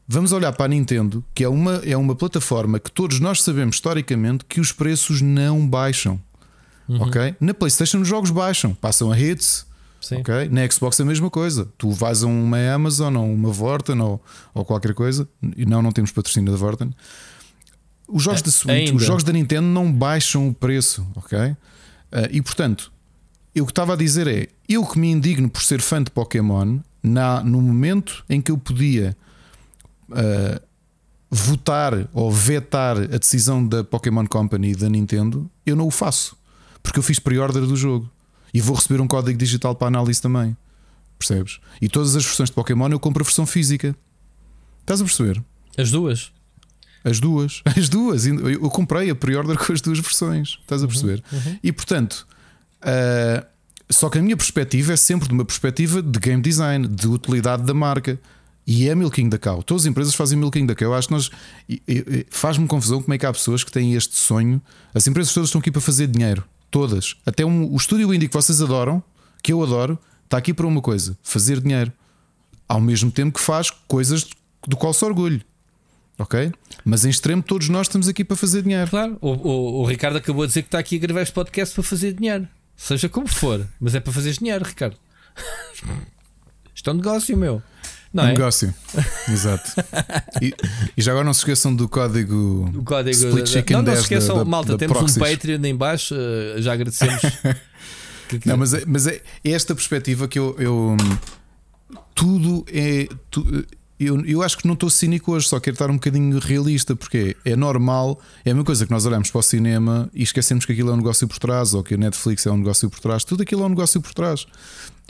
Vamos 0.07 0.32
olhar 0.32 0.51
para 0.51 0.66
a 0.66 0.68
Nintendo, 0.68 1.24
que 1.34 1.43
é 1.43 1.49
uma, 1.49 1.76
é 1.86 1.95
uma 1.95 2.16
plataforma 2.16 2.80
que 2.80 2.91
todos 2.91 3.20
nós 3.20 3.41
sabemos 3.41 3.76
historicamente 3.76 4.43
que 4.45 4.59
os 4.59 4.72
preços 4.72 5.22
não 5.22 5.66
baixam. 5.66 6.20
Uhum. 6.89 7.03
Ok? 7.03 7.36
Na 7.39 7.53
PlayStation 7.53 7.99
os 7.99 8.07
jogos 8.07 8.30
baixam, 8.30 8.74
passam 8.74 9.11
a 9.11 9.20
hits, 9.20 9.66
Sim. 10.04 10.18
Okay? 10.18 10.49
Na 10.49 10.70
Xbox 10.70 10.99
é 10.99 11.04
a 11.04 11.06
mesma 11.06 11.30
coisa. 11.30 11.72
Tu 11.78 11.89
vais 11.89 12.24
a 12.24 12.28
uma 12.28 12.58
Amazon 12.74 13.16
ou 13.16 13.34
uma 13.34 13.49
Vorten 13.51 13.99
ou, 14.01 14.22
ou 14.54 14.66
qualquer 14.66 14.93
coisa, 14.93 15.28
e 15.56 15.66
não, 15.66 15.82
não 15.82 15.93
temos 15.93 16.12
patrocínio 16.12 16.51
da 16.51 16.58
Vorten. 16.58 16.93
Os 18.06 18.22
jogos 18.22 18.41
é, 18.41 18.43
da 18.43 18.51
Switch, 18.51 18.76
ainda. 18.76 18.95
os 18.95 19.04
jogos 19.04 19.24
da 19.24 19.32
Nintendo 19.32 19.68
não 19.68 19.91
baixam 19.91 20.49
o 20.49 20.54
preço, 20.54 21.08
ok? 21.16 21.39
Uh, 21.39 21.56
e 22.32 22.41
portanto, 22.41 22.91
eu 23.56 23.66
que 23.66 23.72
estava 23.72 23.93
a 23.93 23.95
dizer 23.95 24.28
é: 24.28 24.49
eu 24.68 24.86
que 24.86 24.99
me 24.99 25.10
indigno 25.10 25.49
por 25.49 25.62
ser 25.62 25.82
fã 25.82 26.04
de 26.04 26.12
Pokémon, 26.12 26.80
na, 27.01 27.41
no 27.41 27.62
momento 27.62 28.26
em 28.30 28.41
que 28.41 28.51
eu 28.51 28.58
podia 28.58 29.16
uh, 30.10 30.62
votar 31.32 32.10
ou 32.12 32.30
vetar 32.30 32.97
a 32.97 33.18
decisão 33.18 33.66
da 33.66 33.86
Pokémon 33.86 34.28
Company 34.28 34.72
e 34.72 34.76
da 34.76 34.89
Nintendo, 34.89 35.49
eu 35.66 35.78
não 35.78 35.88
o 35.88 35.91
faço, 35.91 36.36
porque 36.84 36.99
eu 36.99 37.04
fiz 37.04 37.20
pre-order 37.20 37.66
do 37.66 37.78
jogo 37.78 38.12
e 38.54 38.62
vou 38.62 38.76
receber 38.76 39.01
um 39.01 39.08
código 39.08 39.38
digital 39.38 39.76
para 39.76 39.88
análise 39.88 40.22
também. 40.22 40.56
Percebes? 41.18 41.60
E 41.82 41.88
todas 41.88 42.16
as 42.16 42.24
versões 42.24 42.49
de 42.49 42.56
Pokémon 42.56 42.89
eu 42.89 42.99
compro 42.99 43.24
a 43.24 43.26
versão 43.26 43.45
física. 43.45 43.95
Estás 44.82 45.01
a 45.01 45.06
perceber? 45.06 45.41
As 45.78 45.89
duas. 45.89 46.32
As 47.04 47.20
duas, 47.20 47.62
as 47.78 47.89
duas. 47.89 48.26
Eu 48.26 48.70
comprei 48.70 49.10
a 49.10 49.16
pre-order 49.16 49.58
com 49.58 49.74
as 49.74 49.82
duas 49.82 49.99
versões. 49.99 50.60
Estás 50.62 50.84
a 50.84 50.88
perceber? 50.88 51.24
Uhum, 51.32 51.39
uhum. 51.39 51.60
E 51.64 51.72
portanto, 51.72 52.28
uh, 52.82 53.45
só 53.89 54.10
que 54.10 54.18
a 54.18 54.22
minha 54.22 54.38
perspectiva 54.38 54.93
é 54.93 54.97
sempre 54.97 55.28
de 55.28 55.34
uma 55.34 55.45
perspectiva 55.45 56.01
de 56.01 56.20
game 56.20 56.41
design, 56.41 56.88
de 56.88 57.08
utilidade 57.08 57.64
da 57.64 57.74
marca. 57.74 58.20
E 58.66 58.88
é 58.88 58.95
milking 58.95 59.28
da 59.28 59.38
cow. 59.38 59.62
Todas 59.62 59.84
as 59.84 59.88
empresas 59.88 60.16
fazem 60.16 60.39
milking 60.39 60.66
da 60.66 60.74
cow. 60.74 60.88
Eu 60.88 60.93
acho 60.93 61.10
que 61.10 61.14
nós. 61.14 61.30
Faz-me 62.30 62.66
confusão 62.66 63.01
como 63.01 63.14
é 63.14 63.18
que 63.18 63.26
há 63.26 63.34
pessoas 63.34 63.62
que 63.62 63.70
têm 63.70 63.93
este 63.93 64.16
sonho. 64.16 64.62
As 64.93 65.06
empresas 65.06 65.34
todas 65.34 65.49
estão 65.49 65.60
aqui 65.60 65.70
para 65.70 65.82
fazer 65.82 66.08
dinheiro. 66.08 66.45
Todas. 66.74 67.15
Até 67.24 67.45
um, 67.45 67.71
o 67.71 67.78
estúdio 67.78 68.11
indie 68.11 68.28
que 68.28 68.34
vocês 68.34 68.59
adoram, 68.59 69.03
que 69.43 69.53
eu 69.53 69.61
adoro, 69.61 69.99
está 70.24 70.39
aqui 70.39 70.51
para 70.55 70.65
uma 70.65 70.82
coisa: 70.82 71.15
fazer 71.21 71.61
dinheiro. 71.61 71.93
Ao 72.67 72.82
mesmo 72.82 73.11
tempo 73.11 73.38
que 73.38 73.39
faz 73.39 73.69
coisas 73.69 74.28
do 74.67 74.76
qual 74.76 74.91
se 74.91 75.05
orgulho. 75.05 75.39
Ok? 76.17 76.51
Mas 76.84 77.05
em 77.05 77.11
extremo, 77.11 77.43
todos 77.43 77.69
nós 77.69 77.86
estamos 77.86 78.07
aqui 78.07 78.24
para 78.24 78.36
fazer 78.36 78.63
dinheiro. 78.63 78.89
Claro, 78.89 79.19
o, 79.21 79.30
o, 79.30 79.82
o 79.82 79.86
Ricardo 79.86 80.17
acabou 80.17 80.45
de 80.45 80.47
dizer 80.47 80.63
que 80.63 80.67
está 80.69 80.80
aqui 80.80 80.95
a 80.95 80.99
gravar 80.99 81.21
este 81.21 81.34
podcast 81.34 81.76
para 81.76 81.84
fazer 81.84 82.13
dinheiro. 82.13 82.47
Seja 82.76 83.07
como 83.07 83.28
for, 83.28 83.67
mas 83.80 83.93
é 83.93 83.99
para 83.99 84.11
fazer 84.11 84.32
dinheiro, 84.32 84.65
Ricardo. 84.65 84.97
Isto 86.74 86.89
é 86.89 86.93
um 86.93 86.95
negócio, 86.95 87.38
meu. 87.38 87.61
Não 88.14 88.24
um 88.24 88.28
é? 88.28 88.32
negócio. 88.34 88.74
Exato. 89.28 89.72
E, 90.41 90.53
e 90.95 91.01
já 91.01 91.11
agora 91.11 91.26
não 91.26 91.34
se 91.34 91.39
esqueçam 91.39 91.76
do 91.76 91.89
código, 91.89 92.70
O 92.78 92.84
código 92.84 93.16
Split 93.16 93.47
Chicken 93.47 93.78
Não, 93.78 93.82
não 93.84 93.86
10 93.91 93.97
se 93.97 94.03
esqueçam, 94.03 94.36
da- 94.38 94.43
da- 94.43 94.49
malta, 94.49 94.72
da 94.74 94.78
temos 94.78 94.97
Proxies. 94.97 95.18
um 95.18 95.20
Patreon 95.32 95.64
em 95.66 95.76
baixo, 95.76 96.14
eh, 96.16 96.61
já 96.61 96.74
agradecemos. 96.74 97.22
Que- 98.30 98.39
que- 98.39 98.47
Não, 98.47 98.57
mas 98.57 98.74
é, 98.74 98.84
mas 98.88 99.05
é 99.05 99.22
é 99.43 99.51
esta 99.51 99.76
perspectiva 99.76 100.28
que 100.28 100.39
eu. 100.39 100.55
eu 100.57 100.95
tudo 102.16 102.66
é. 102.72 103.07
tu- 103.30 103.66
eu, 103.99 104.26
eu 104.26 104.41
acho 104.41 104.57
que 104.57 104.66
não 104.68 104.74
estou 104.74 104.89
cínico 104.89 105.32
hoje, 105.32 105.47
só 105.47 105.59
quero 105.59 105.76
estar 105.76 105.89
um 105.89 105.93
bocadinho 105.93 106.38
realista, 106.39 106.95
porque 106.95 107.38
é 107.45 107.55
normal, 107.55 108.20
é 108.43 108.51
a 108.51 108.53
mesma 108.53 108.66
coisa 108.66 108.86
que 108.86 108.91
nós 108.91 109.05
olhamos 109.05 109.30
para 109.32 109.39
o 109.39 109.41
cinema 109.43 110.09
e 110.14 110.24
esquecemos 110.24 110.66
que 110.66 110.74
aquilo 110.74 110.89
é 110.89 110.93
um 110.93 110.97
negócio 110.97 111.28
por 111.28 111.38
trás, 111.38 111.74
ou 111.74 111.84
que 111.84 111.93
a 111.93 111.97
Netflix 111.97 112.45
é 112.45 112.51
um 112.51 112.57
negócio 112.57 112.89
por 112.89 112.99
trás, 112.99 113.24
tudo 113.24 113.43
aquilo 113.43 113.61
é 113.64 113.66
um 113.66 113.70
negócio 113.70 114.01
por 114.01 114.14
trás. 114.14 114.45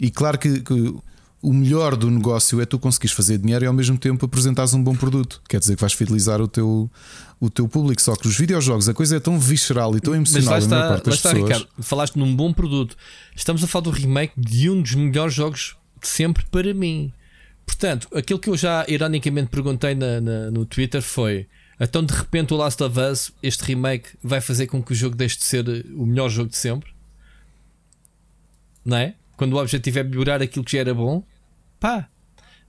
E 0.02 0.12
claro 0.12 0.38
que, 0.38 0.60
que 0.62 0.94
o 1.44 1.54
melhor 1.54 1.96
do 1.98 2.10
negócio 2.10 2.62
é 2.62 2.66
tu 2.66 2.80
conseguires 2.80 3.14
fazer 3.16 3.38
dinheiro 3.38 3.66
e 3.66 3.68
ao 3.68 3.74
mesmo 3.74 3.98
tempo 3.98 4.26
apresentares 4.26 4.74
um 4.74 4.82
bom 4.82 4.96
produto. 4.96 5.42
Quer 5.48 5.60
dizer 5.60 5.76
que 5.76 5.82
vais 5.82 5.92
fidelizar 5.94 6.42
o 6.42 6.48
teu, 6.48 6.90
o 7.40 7.50
teu 7.50 7.68
público. 7.68 8.02
Só 8.02 8.16
que 8.16 8.28
os 8.28 8.38
videojogos, 8.38 8.88
a 8.88 8.94
coisa 8.94 9.18
é 9.18 9.20
tão 9.20 9.38
visceral 9.38 9.96
e 9.98 10.00
tão 10.00 10.14
Mas 10.18 10.34
lá 10.34 10.40
emocional 10.40 10.62
na 10.62 10.68
maior 10.68 10.86
está, 10.86 10.88
parte 10.90 11.08
lá 11.10 11.14
está 11.16 11.30
pessoas. 11.34 11.50
Ricardo, 11.52 11.68
falaste 11.84 12.16
num 12.16 12.34
bom 12.34 12.54
produto. 12.54 12.96
Estamos 13.36 13.62
a 13.62 13.68
falar 13.68 13.84
do 13.84 13.90
remake 13.92 14.34
de 14.38 14.70
um 14.70 14.82
dos 14.82 14.96
melhores 14.96 15.34
jogos 15.34 15.76
de 16.00 16.08
sempre 16.08 16.46
para 16.50 16.74
mim. 16.74 17.12
Portanto, 17.66 18.08
aquilo 18.16 18.40
que 18.40 18.50
eu 18.50 18.56
já 18.58 18.86
ironicamente 18.88 19.50
perguntei 19.50 19.94
na- 19.96 20.22
na- 20.22 20.50
no 20.52 20.66
Twitter 20.66 21.02
foi: 21.02 21.46
então 21.80 22.04
de 22.06 22.14
repente 22.14 22.54
o 22.54 22.58
Last 22.58 22.82
of 22.82 22.98
Us, 23.00 23.32
este 23.44 23.64
remake, 23.66 24.10
vai 24.24 24.40
fazer 24.40 24.68
com 24.68 24.82
que 24.82 24.94
o 24.94 24.96
jogo 24.96 25.16
deixe 25.16 25.38
de 25.38 25.44
ser 25.44 25.68
o 25.94 26.06
melhor 26.06 26.30
jogo 26.30 26.50
de 26.50 26.58
sempre? 26.58 26.90
Não 28.86 28.98
é? 28.98 29.16
Quando 29.38 29.54
o 29.54 29.58
objetivo 29.62 30.00
é 30.00 30.04
melhorar 30.04 30.42
aquilo 30.42 30.64
que 30.64 30.72
já 30.74 30.80
era 30.80 30.94
bom, 30.94 31.24
pá, 31.84 32.08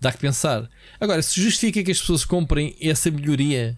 dá 0.01 0.11
que 0.11 0.19
pensar. 0.19 0.69
Agora, 1.01 1.23
se 1.23 1.41
justifica 1.41 1.85
que 1.85 1.93
as 1.93 2.01
pessoas 2.01 2.25
comprem 2.25 2.75
essa 2.81 3.09
melhoria 3.13 3.77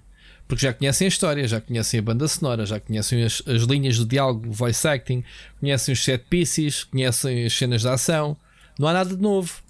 porque 0.48 0.62
já 0.64 0.72
conhecem 0.72 1.04
a 1.06 1.08
história, 1.08 1.46
já 1.46 1.60
conhecem 1.60 2.00
a 2.00 2.02
banda 2.02 2.26
sonora, 2.26 2.64
já 2.64 2.80
conhecem 2.80 3.22
as, 3.22 3.42
as 3.46 3.62
linhas 3.64 3.96
de 3.96 4.04
diálogo, 4.06 4.50
voice 4.50 4.86
acting, 4.88 5.22
conhecem 5.60 5.92
os 5.92 6.02
set 6.02 6.24
pieces, 6.30 6.84
conhecem 6.84 7.44
as 7.44 7.52
cenas 7.52 7.82
de 7.82 7.88
ação. 7.88 8.34
Não 8.78 8.88
há 8.88 8.92
nada 8.94 9.14
de 9.14 9.20
novo. 9.20 9.60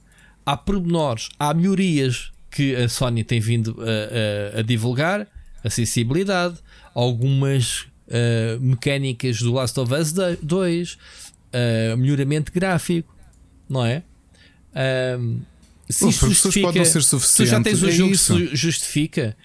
Há 0.45 0.57
pormenores, 0.57 1.31
há 1.39 1.53
melhorias 1.53 2.31
que 2.51 2.77
a 2.77 2.89
Sony 2.89 3.25
tem 3.25 3.41
vindo 3.41 3.77
a, 3.81 4.57
a- 4.57 4.61
a 4.61 4.63
divulgar, 4.63 5.27
acessibilidade, 5.65 6.59
algumas 6.95 7.87
ah, 8.09 8.57
mecânicas 8.61 9.39
do 9.41 9.53
Last 9.55 9.81
of 9.81 9.93
Us 9.93 10.13
2, 10.43 10.99
ah, 11.53 11.97
melhoramento 11.97 12.53
gráfico, 12.53 13.13
não 13.69 13.85
é? 13.85 14.03
Ahm, 14.75 15.41
se 15.93 16.05
pessoas 16.07 16.15
justifica- 16.33 16.67
pode 16.67 16.79
não 16.79 16.85
ser 16.85 17.03
se 17.03 17.37
tu 17.37 17.47
já 17.47 17.63
tens 17.63 17.83
o 17.83 17.89
é 17.89 17.93
jogo 17.93 18.13
isso. 18.13 18.35
que 18.37 18.57
justifica, 18.57 19.37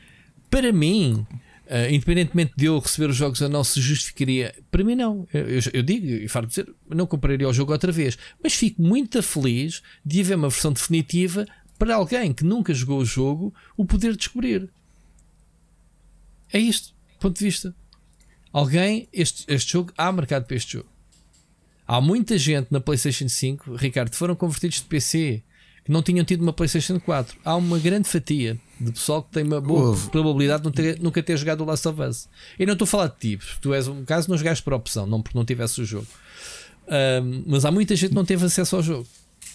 para 0.50 0.72
mim, 0.74 1.26
eh, 1.68 1.94
independentemente 1.94 2.54
de 2.58 2.66
eu 2.66 2.80
receber 2.80 3.10
os 3.10 3.16
jogos 3.16 3.40
ou 3.42 3.50
não, 3.50 3.64
se 3.64 3.80
justificaria. 3.80 4.54
Para 4.70 4.84
mim, 4.84 4.96
não. 4.96 5.28
Eu, 5.34 5.48
eu- 5.48 5.62
eu 5.74 5.84
digo 5.84 6.08
e 6.08 6.28
farto 6.28 6.50
dizer, 6.50 6.68
não 6.90 7.06
compraria 7.08 7.48
o 7.48 7.54
jogo 7.54 7.72
outra 7.72 7.92
vez. 7.92 8.18
Mas 8.44 8.54
fico 8.54 8.82
muito 8.82 9.22
feliz 9.24 9.82
de 10.06 10.22
haver 10.22 10.36
uma 10.36 10.50
versão 10.50 10.74
definitiva 10.74 11.46
para 11.80 11.96
alguém 11.96 12.34
que 12.34 12.44
nunca 12.44 12.74
jogou 12.74 13.00
o 13.00 13.06
jogo 13.06 13.54
o 13.78 13.86
poder 13.86 14.16
descobrir. 14.16 14.70
É 16.52 16.60
isto, 16.60 16.94
ponto 17.20 17.38
de 17.38 17.46
vista. 17.46 17.76
Alguém, 18.52 19.08
este, 19.14 19.46
este 19.48 19.72
jogo, 19.74 19.94
há 19.98 20.12
mercado 20.12 20.46
para 20.46 20.58
este 20.58 20.74
jogo. 20.74 20.90
Há 21.88 22.02
muita 22.02 22.38
gente 22.38 22.68
na 22.72 22.80
PlayStation 22.82 23.28
5, 23.30 23.76
Ricardo, 23.76 24.14
foram 24.16 24.36
convertidos 24.36 24.78
de 24.78 24.84
PC 24.86 25.44
não 25.92 26.02
tinham 26.02 26.24
tido 26.26 26.42
uma 26.42 26.54
PlayStation 26.54 27.00
4. 27.00 27.38
Há 27.44 27.56
uma 27.56 27.78
grande 27.80 28.08
fatia 28.08 28.58
de 28.80 28.92
pessoal 28.92 29.22
que 29.24 29.32
tem 29.32 29.44
uma 29.44 29.60
boa 29.62 29.90
Houve. 29.90 30.10
probabilidade 30.10 30.62
de 30.64 30.66
não 30.66 30.72
ter- 30.72 31.00
nunca 31.00 31.22
ter 31.22 31.38
jogado 31.38 31.62
o 31.62 31.66
Last 31.66 31.88
of 31.88 32.02
Us. 32.02 32.28
E 32.58 32.66
não 32.66 32.74
estou 32.74 32.86
a 32.86 32.88
falar 32.88 33.08
de 33.08 33.38
ti, 33.38 33.40
tu 33.62 33.74
és 33.74 33.88
um 33.88 34.04
caso, 34.06 34.30
não 34.30 34.38
jogaste 34.38 34.64
por 34.64 34.74
opção, 34.74 35.06
não 35.06 35.22
porque 35.22 35.38
não 35.38 35.46
tivesse 35.46 35.82
o 35.82 35.86
jogo. 35.86 36.08
Ahm, 36.88 37.44
mas 37.46 37.64
há 37.66 37.72
muita 37.72 37.96
gente 37.96 38.10
que 38.10 38.16
não 38.16 38.26
teve 38.26 38.46
acesso 38.46 38.76
ao 38.76 38.84
jogo 38.84 39.08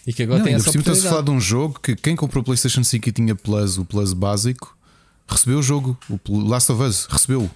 e 0.07 0.12
que 0.12 0.22
agora 0.22 0.39
Não, 0.39 0.45
tem 0.47 0.55
essa 0.55 0.64
por 0.66 0.72
cima 0.72 0.80
estamos 0.82 1.01
a 1.01 1.03
falar 1.09 1.20
oportunidade. 1.20 1.43
de 1.43 1.47
um 1.47 1.61
jogo 1.61 1.80
que 1.80 1.97
quem 1.97 2.14
comprou 2.16 2.41
o 2.43 2.45
PlayStation 2.45 2.82
5 2.84 3.09
e 3.09 3.12
tinha 3.12 3.34
Plus, 3.34 3.78
o 3.78 3.84
Plus 3.84 4.12
básico, 4.12 4.76
recebeu 5.28 5.59
o 5.59 5.62
jogo. 5.62 5.99
O 6.28 6.39
Last 6.41 6.70
of 6.72 6.82
Us 6.82 7.07
recebeu. 7.11 7.51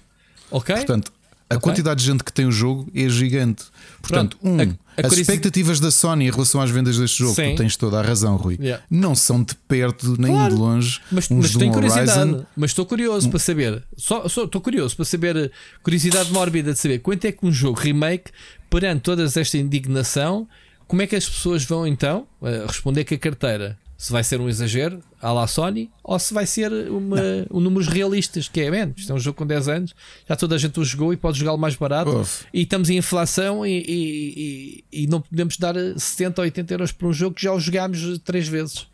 Ok? 0.51 0.75
Portanto, 0.75 1.13
a 1.51 1.59
quantidade 1.59 2.01
de 2.01 2.07
gente 2.07 2.23
que 2.25 2.33
tem 2.33 2.47
o 2.47 2.53
jogo 2.53 2.89
é 2.95 3.09
gigante. 3.09 3.65
Portanto, 4.01 4.37
Pronto, 4.41 4.55
um, 4.57 4.61
a- 4.61 5.03
a 5.03 5.07
as 5.07 5.13
expectativas 5.15 5.81
da 5.81 5.91
Sony 5.91 6.27
em 6.27 6.31
relação 6.31 6.61
às 6.61 6.71
vendas 6.71 6.97
deste 6.99 7.19
jogo, 7.19 7.35
Sim. 7.35 7.55
tu 7.55 7.59
tens 7.59 7.77
toda 7.77 7.99
a 7.99 8.03
razão, 8.03 8.37
Rui. 8.37 8.57
Yeah. 8.61 8.83
Não 8.91 9.15
são 9.15 9.43
de 9.43 9.55
perto 9.67 10.15
nem 10.21 10.31
Claro. 10.33 10.55
de 10.55 10.61
longe. 10.61 11.01
Mas, 11.11 11.29
mas 11.29 11.53
tenho 11.55 11.71
um 11.71 11.75
curiosidade. 11.75 12.21
Horizon. 12.21 12.47
Mas 12.57 12.71
estou 12.71 12.87
curioso 12.87 13.29
para 13.31 13.39
saber. 13.41 13.83
Só 13.97 14.25
estou 14.27 14.61
curioso 14.61 14.95
para 14.97 15.05
saber. 15.05 15.51
Curiosidade 15.83 16.31
mórbida 16.33 16.73
de 16.73 16.79
saber 16.79 16.99
quanto 17.01 17.25
é 17.25 17.33
que 17.33 17.45
um 17.45 17.51
jogo 17.53 17.79
remake, 17.81 18.31
perante 18.69 19.01
toda 19.03 19.25
esta 19.25 19.59
indignação, 19.59 20.47
como 20.87 21.03
é 21.03 21.07
que 21.07 21.17
as 21.17 21.29
pessoas 21.29 21.65
vão 21.65 21.87
então 21.87 22.27
eh, 22.43 22.65
responder 22.67 23.05
que 23.05 23.15
a 23.15 23.19
carteira 23.19 23.79
se 24.03 24.11
vai 24.13 24.25
ser 24.25 24.41
um 24.41 24.49
exagero 24.49 25.03
à 25.21 25.31
la 25.31 25.47
Sony 25.47 25.91
ou 26.03 26.19
se 26.19 26.33
vai 26.33 26.47
ser 26.47 26.73
uma, 26.91 27.19
um 27.51 27.61
números 27.61 27.87
realistas, 27.87 28.49
que 28.49 28.59
é, 28.63 28.71
man, 28.71 28.95
isto 28.97 29.13
é 29.13 29.15
um 29.15 29.19
jogo 29.19 29.37
com 29.37 29.47
10 29.47 29.69
anos, 29.69 29.95
já 30.27 30.35
toda 30.35 30.55
a 30.55 30.59
gente 30.59 30.81
o 30.81 30.85
jogou 30.85 31.13
e 31.13 31.19
pode 31.19 31.39
jogá-lo 31.39 31.59
mais 31.59 31.77
barato. 31.77 32.11
Uf. 32.21 32.47
E 32.55 32.63
estamos 32.63 32.89
em 32.89 32.97
inflação 32.97 33.67
e, 33.67 33.79
e- 33.87 34.85
e- 34.91 35.03
e 35.03 35.07
não 35.07 35.21
podemos 35.21 35.59
dar 35.59 35.75
70 35.99 36.41
ou 36.41 36.45
80 36.47 36.73
euros 36.73 36.93
por 36.93 37.11
um 37.11 37.13
jogo 37.13 37.37
que 37.37 37.43
já 37.43 37.53
o 37.53 37.61
jogámos 37.61 38.19
três 38.25 38.49
vezes. 38.49 38.87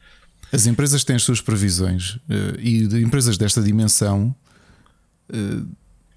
As 0.52 0.66
empresas 0.66 1.04
têm 1.04 1.14
as 1.14 1.22
suas 1.22 1.40
previsões 1.40 2.18
eh, 2.28 2.57
e 2.59 2.86
de 2.88 3.00
empresas 3.00 3.38
desta 3.38 3.62
dimensão 3.62 4.34
eh, 5.32 5.62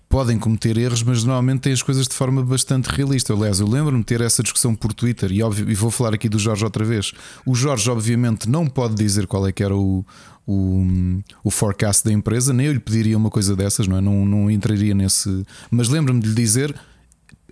podem 0.10 0.40
cometer 0.40 0.76
erros, 0.76 1.04
mas 1.04 1.24
normalmente 1.24 1.62
têm 1.62 1.72
as 1.72 1.84
coisas 1.84 2.08
de 2.08 2.16
forma 2.16 2.44
bastante 2.44 2.88
realista. 2.88 3.32
Aliás, 3.32 3.60
eu 3.60 3.68
lembro-me 3.68 4.00
de 4.00 4.06
ter 4.06 4.22
essa 4.22 4.42
discussão 4.42 4.74
por 4.74 4.92
Twitter 4.92 5.32
e, 5.32 5.44
óbvio, 5.44 5.70
e 5.70 5.76
vou 5.76 5.92
falar 5.92 6.16
aqui 6.16 6.28
do 6.28 6.40
Jorge 6.40 6.66
outra 6.66 6.84
vez. 6.84 7.14
O 7.46 7.54
Jorge, 7.54 7.90
obviamente, 7.92 8.50
não 8.50 8.66
pode 8.66 8.96
dizer 8.96 9.28
qual 9.28 9.48
é 9.48 9.52
que 9.52 9.64
era 9.64 9.76
o, 9.76 10.04
o, 10.48 11.22
o 11.44 11.52
forecast 11.52 12.04
da 12.04 12.12
empresa, 12.12 12.52
nem 12.52 12.66
eu 12.66 12.74
lhe 12.74 12.80
pediria 12.80 13.16
uma 13.16 13.30
coisa 13.30 13.56
dessas, 13.56 13.88
não, 13.88 13.98
é? 13.98 14.02
não, 14.02 14.26
não 14.26 14.50
entraria 14.50 14.96
nesse. 14.96 15.46
Mas 15.70 15.88
lembro-me 15.90 16.20
de 16.20 16.30
lhe 16.30 16.36
dizer, 16.36 16.76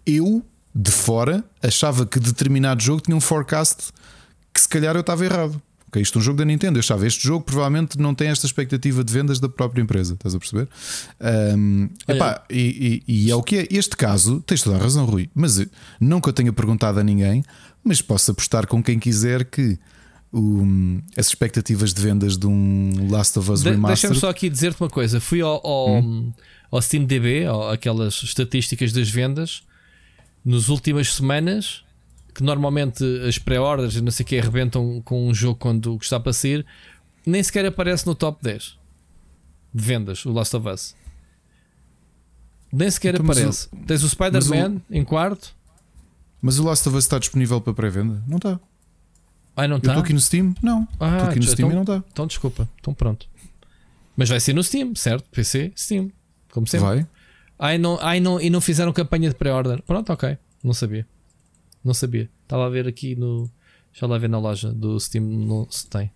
eu, 0.04 0.44
de 0.74 0.92
fora, 0.92 1.44
achava 1.62 2.08
que 2.08 2.20
determinado 2.20 2.82
jogo 2.82 3.02
tinha 3.02 3.16
um 3.16 3.22
forecast 3.22 3.92
que 4.52 4.60
se 4.60 4.68
calhar 4.68 4.96
eu 4.96 5.02
estava 5.02 5.24
errado. 5.24 5.62
Ok, 5.88 6.02
isto 6.02 6.18
é 6.18 6.20
um 6.20 6.22
jogo 6.24 6.38
da 6.38 6.44
Nintendo. 6.46 6.78
Eu 6.78 6.82
achava 6.82 7.08
este 7.08 7.24
jogo 7.26 7.46
provavelmente 7.46 7.98
não 7.98 8.14
tem 8.14 8.28
esta 8.28 8.46
expectativa 8.46 9.04
de 9.04 9.14
vendas 9.14 9.40
da 9.40 9.48
própria 9.48 9.82
empresa. 9.82 10.16
Estás 10.16 10.36
a 10.36 10.40
perceber? 10.40 10.68
Ahm, 11.20 11.88
epá, 12.08 12.44
e, 12.50 13.04
e- 13.08 13.26
e 13.28 13.32
é 13.32 13.36
o 13.36 13.42
que 13.42 13.56
é. 13.58 13.68
Este 13.72 13.96
caso, 13.96 14.42
tens 14.46 14.62
toda 14.62 14.76
a 14.76 14.80
razão, 14.80 15.06
Rui. 15.06 15.30
Mas 15.34 15.60
eu, 15.60 15.68
não 16.00 16.20
que 16.20 16.28
eu 16.28 16.34
tenha 16.34 16.52
perguntado 16.52 17.00
a 17.00 17.04
ninguém, 17.04 17.42
mas 17.84 18.02
posso 18.02 18.32
apostar 18.32 18.68
com 18.68 18.84
quem 18.84 19.00
quiser 19.00 19.46
que 19.46 19.80
o- 20.34 21.00
as 21.16 21.28
expectativas 21.28 21.94
de 21.94 22.02
vendas 22.02 22.38
de 22.38 22.46
um 22.48 23.10
Last 23.10 23.40
of 23.40 23.50
Us 23.50 23.64
De- 23.64 23.70
Remastered. 23.70 24.02
Deixa-me 24.02 24.20
só 24.20 24.30
aqui 24.30 24.50
dizer-te 24.50 24.82
uma 24.82 24.90
coisa. 24.90 25.22
Fui 25.22 25.40
ao, 25.40 25.66
ao, 25.66 26.04
ao 26.70 26.82
SteamDB, 26.82 27.46
ao- 27.46 27.72
aquelas 27.72 28.22
estatísticas 28.24 28.92
das 28.92 29.10
vendas, 29.10 29.64
nas 30.44 30.68
últimas 30.68 31.14
semanas, 31.14 31.82
que 32.38 32.44
normalmente 32.44 33.04
as 33.28 33.40
pré-orders 33.40 33.96
e 33.96 34.02
não 34.02 34.12
sei 34.12 34.24
o 34.24 34.28
que 34.28 34.38
arrebentam 34.38 35.02
com 35.04 35.28
um 35.28 35.34
jogo 35.34 35.58
quando 35.60 35.98
está 36.00 36.20
para 36.20 36.32
sair, 36.32 36.64
nem 37.26 37.42
sequer 37.42 37.66
aparece 37.66 38.06
no 38.06 38.14
top 38.14 38.38
10 38.44 38.78
de 39.74 39.84
vendas, 39.84 40.24
o 40.24 40.32
Last 40.32 40.56
of 40.56 40.70
Us. 40.70 40.96
Nem 42.72 42.92
sequer 42.92 43.16
Então, 43.16 43.26
aparece. 43.26 43.70
Tens 43.88 44.04
o 44.04 44.10
Spider-Man 44.10 44.82
em 44.92 45.04
quarto. 45.04 45.56
Mas 46.40 46.60
o 46.60 46.64
Last 46.64 46.88
of 46.88 46.96
Us 46.96 47.06
está 47.06 47.18
disponível 47.18 47.60
para 47.60 47.74
pré-venda? 47.74 48.22
Não 48.28 48.38
está. 48.38 48.60
Ai, 49.56 49.68
não 49.68 49.76
Eu 49.76 49.80
estou 49.80 49.94
está? 49.94 50.04
aqui 50.04 50.14
no 50.14 50.20
Steam? 50.22 50.54
Não. 50.62 50.88
Ah, 51.00 51.14
estou 51.18 51.30
aqui 51.30 51.40
no 51.40 51.44
então- 51.44 51.54
Steam 51.56 51.72
e 51.72 51.74
não 51.74 51.82
está. 51.82 52.04
Então 52.12 52.28
desculpa, 52.28 52.70
então 52.80 52.94
pronto. 52.94 53.28
Mas 54.16 54.30
vai 54.30 54.40
ser 54.40 54.54
no 54.54 54.64
Steam, 54.64 54.94
certo? 54.96 55.28
PC, 55.32 55.72
Steam, 55.76 56.12
como 56.52 56.68
sempre. 56.68 56.86
Vai. 56.88 57.08
Ai, 57.58 57.78
não, 57.80 57.98
ai, 58.00 58.20
não, 58.20 58.40
e 58.40 58.50
não 58.52 58.62
fizeram 58.62 58.94
campanha 58.94 59.30
de 59.30 59.36
pré-order. 59.36 59.82
Pronto, 59.82 60.14
ok. 60.14 60.38
Não 60.64 60.74
sabia. 60.74 61.08
Não 61.88 61.94
sabia. 61.94 62.30
Estava 62.44 62.66
a 62.66 62.70
ver 62.70 62.86
aqui 62.88 63.16
no. 63.16 63.50
Já 63.94 64.06
lá 64.06 64.18
ver 64.18 64.28
na 64.30 64.38
loja 64.40 64.72
do 64.74 65.00
Steam 65.00 65.24
não, 65.24 65.66
se 65.72 65.88
tem. 65.88 66.12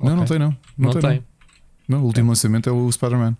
Não, 0.00 0.14
não 0.16 0.22
Ok. 0.22 0.28
tem, 0.28 0.38
não. 0.38 0.56
Não, 0.78 0.92
Não, 0.92 1.00
tem. 1.00 1.10
não. 1.16 1.24
Não, 1.98 2.02
o 2.02 2.06
último 2.06 2.28
lançamento 2.30 2.68
é 2.68 2.72
o 2.72 2.90
Spider-Man 2.90 3.36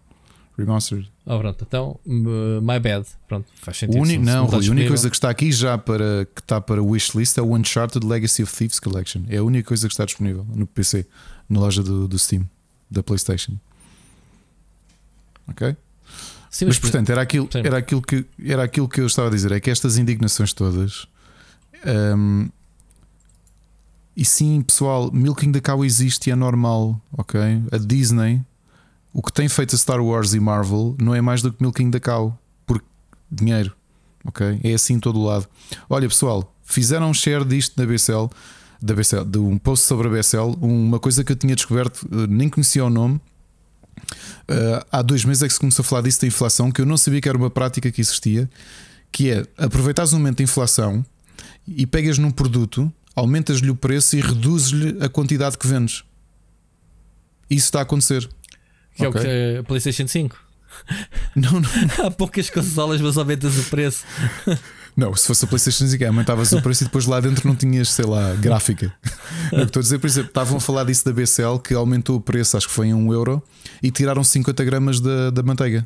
Remastered. 0.59 1.11
Ah, 1.25 1.39
pronto. 1.39 1.65
Então, 1.67 1.99
my 2.05 2.79
bad. 2.81 3.07
Pronto, 3.27 3.47
faz 3.55 3.77
O 3.77 3.81
sentido. 3.81 4.01
único, 4.03 4.25
se- 4.25 4.31
não, 4.31 4.45
está 4.45 4.57
Rui, 4.59 4.67
a 4.69 4.71
única 4.71 4.89
coisa 4.89 5.09
que 5.11 5.17
está 5.17 5.31
aqui 5.31 5.51
já 5.53 5.79
para 5.79 6.27
que 6.35 6.41
está 6.41 6.61
para 6.61 6.83
wishlist 6.83 7.39
é 7.39 7.43
o 7.43 7.55
Uncharted 7.57 8.05
Legacy 8.07 8.43
of 8.43 8.53
Thieves 8.55 8.79
Collection. 8.81 9.23
É 9.29 9.39
a 9.39 9.43
única 9.45 9.67
coisa 9.69 9.87
que 9.89 9.95
está 9.95 10.05
disponível 10.05 10.45
no 10.55 10.67
PC, 10.67 11.07
na 11.49 11.61
loja 11.61 11.83
do, 11.83 12.07
do 12.07 12.19
Steam, 12.19 12.49
da 12.91 13.03
PlayStation. 13.03 13.57
Ok? 15.49 15.77
Sim, 16.51 16.67
Mas 16.67 16.79
portanto, 16.79 17.11
era 17.11 17.21
aquilo, 17.23 17.49
Sim. 17.51 17.59
era, 17.65 17.79
aquilo 17.79 18.01
que, 18.03 18.25
era 18.45 18.63
aquilo 18.63 18.89
que 18.89 19.01
eu 19.01 19.07
estava 19.07 19.29
a 19.29 19.31
dizer: 19.31 19.51
é 19.53 19.59
que 19.61 19.71
estas 19.71 19.97
indignações 19.99 20.53
todas 20.53 21.07
hum, 21.87 22.49
E 24.17 24.25
sim, 24.25 24.63
pessoal, 24.63 25.11
Milking 25.13 25.51
the 25.51 25.61
Cow 25.61 25.85
existe 25.85 26.29
e 26.29 26.33
é 26.33 26.37
normal, 26.37 27.01
ok? 27.13 27.41
A 27.73 27.79
Disney, 27.79 28.43
o 29.13 29.21
que 29.21 29.33
tem 29.33 29.49
feito 29.49 29.75
a 29.75 29.79
Star 29.79 30.01
Wars 30.01 30.35
e 30.35 30.41
Marvel, 30.41 30.95
não 31.01 31.15
é 31.15 31.21
mais 31.21 31.43
do 31.43 31.53
que 31.53 31.61
Milking 31.61 31.91
the 31.91 31.99
Cow, 31.99 32.39
por 32.65 32.83
dinheiro, 33.31 33.75
ok? 34.25 34.61
É 34.63 34.73
assim 34.73 35.01
todo 35.01 35.19
o 35.19 35.25
lado. 35.25 35.49
Olha, 35.91 36.09
pessoal, 36.09 36.55
fizeram 36.63 37.11
um 37.11 37.15
share 37.15 37.45
disto 37.45 37.77
na 37.77 37.87
BCL, 37.87 38.31
da 38.81 38.95
BCL, 38.95 39.25
de 39.25 39.39
um 39.39 39.59
post 39.59 39.85
sobre 39.85 40.07
a 40.07 40.11
BCL, 40.11 40.59
uma 40.61 41.01
coisa 41.01 41.25
que 41.25 41.33
eu 41.33 41.37
tinha 41.37 41.57
descoberto, 41.57 42.07
eh, 42.13 42.27
nem 42.29 42.49
conhecia 42.49 42.85
o 42.85 42.91
nome. 42.91 43.21
Uh, 44.49 44.85
há 44.93 45.01
dois 45.01 45.25
meses 45.25 45.43
é 45.43 45.47
que 45.47 45.55
se 45.55 45.61
começou 45.61 45.83
a 45.83 45.87
falar 45.87 46.03
disso 46.03 46.21
da 46.21 46.27
inflação, 46.27 46.71
que 46.71 46.81
eu 46.81 46.87
não 46.87 46.97
sabia 46.97 47.21
que 47.21 47.29
era 47.29 47.39
uma 47.39 47.51
prática 47.51 47.91
que 47.91 48.01
existia, 48.01 48.51
que 49.11 49.31
é 49.31 49.47
aproveitares 49.57 50.13
o 50.13 50.17
momento 50.17 50.39
da 50.39 50.45
inflação 50.45 51.05
e 51.67 51.87
pegas 51.87 52.19
num 52.19 52.31
produto 52.31 52.93
aumentas-lhe 53.15 53.71
o 53.71 53.77
preço 53.77 54.17
e 54.17 54.21
reduzes-lhe 54.21 55.03
a 55.03 55.09
quantidade 55.09 55.57
que 55.57 55.67
vendes. 55.67 56.05
Isso 57.49 57.67
está 57.67 57.81
a 57.81 57.83
acontecer. 57.83 58.29
Que 58.97 59.07
okay. 59.07 59.07
é 59.07 59.09
o 59.09 59.13
que 59.13 59.29
é 59.29 59.59
a 59.59 59.65
PlayStation 59.65 60.07
5. 60.07 60.45
Não, 61.37 61.61
não. 61.61 61.71
Há 62.05 62.11
poucas 62.11 62.51
consolas, 62.51 63.01
mas 63.01 63.17
aumentas 63.17 63.57
o 63.59 63.71
preço. 63.71 64.05
Não, 64.97 65.13
se 65.15 65.27
fosse 65.27 65.45
a 65.45 65.49
PlayStation 65.49 65.87
5, 65.89 66.05
aumentavas 66.05 66.53
o 66.53 66.63
preço 66.63 66.85
e 66.85 66.87
depois 66.87 67.05
lá 67.07 67.19
dentro 67.19 67.49
não 67.49 67.57
tinhas, 67.57 67.91
sei 67.91 68.05
lá, 68.05 68.33
gráfica. 68.35 68.95
É 69.53 69.63
estou 69.63 69.81
a 69.81 69.83
dizer, 69.83 69.99
por 69.99 70.07
exemplo, 70.07 70.29
estavam 70.29 70.59
a 70.59 70.61
falar 70.61 70.85
disso 70.85 71.05
da 71.05 71.13
BCL 71.13 71.59
que 71.59 71.75
aumentou 71.75 72.15
o 72.15 72.21
preço, 72.21 72.57
acho 72.57 72.69
que 72.69 72.73
foi 72.73 72.87
em 72.87 72.95
1 72.95 73.13
euro, 73.13 73.43
e 73.83 73.91
tiraram 73.91 74.23
50 74.23 74.63
gramas 74.63 75.01
da, 75.01 75.31
da 75.31 75.43
manteiga. 75.43 75.85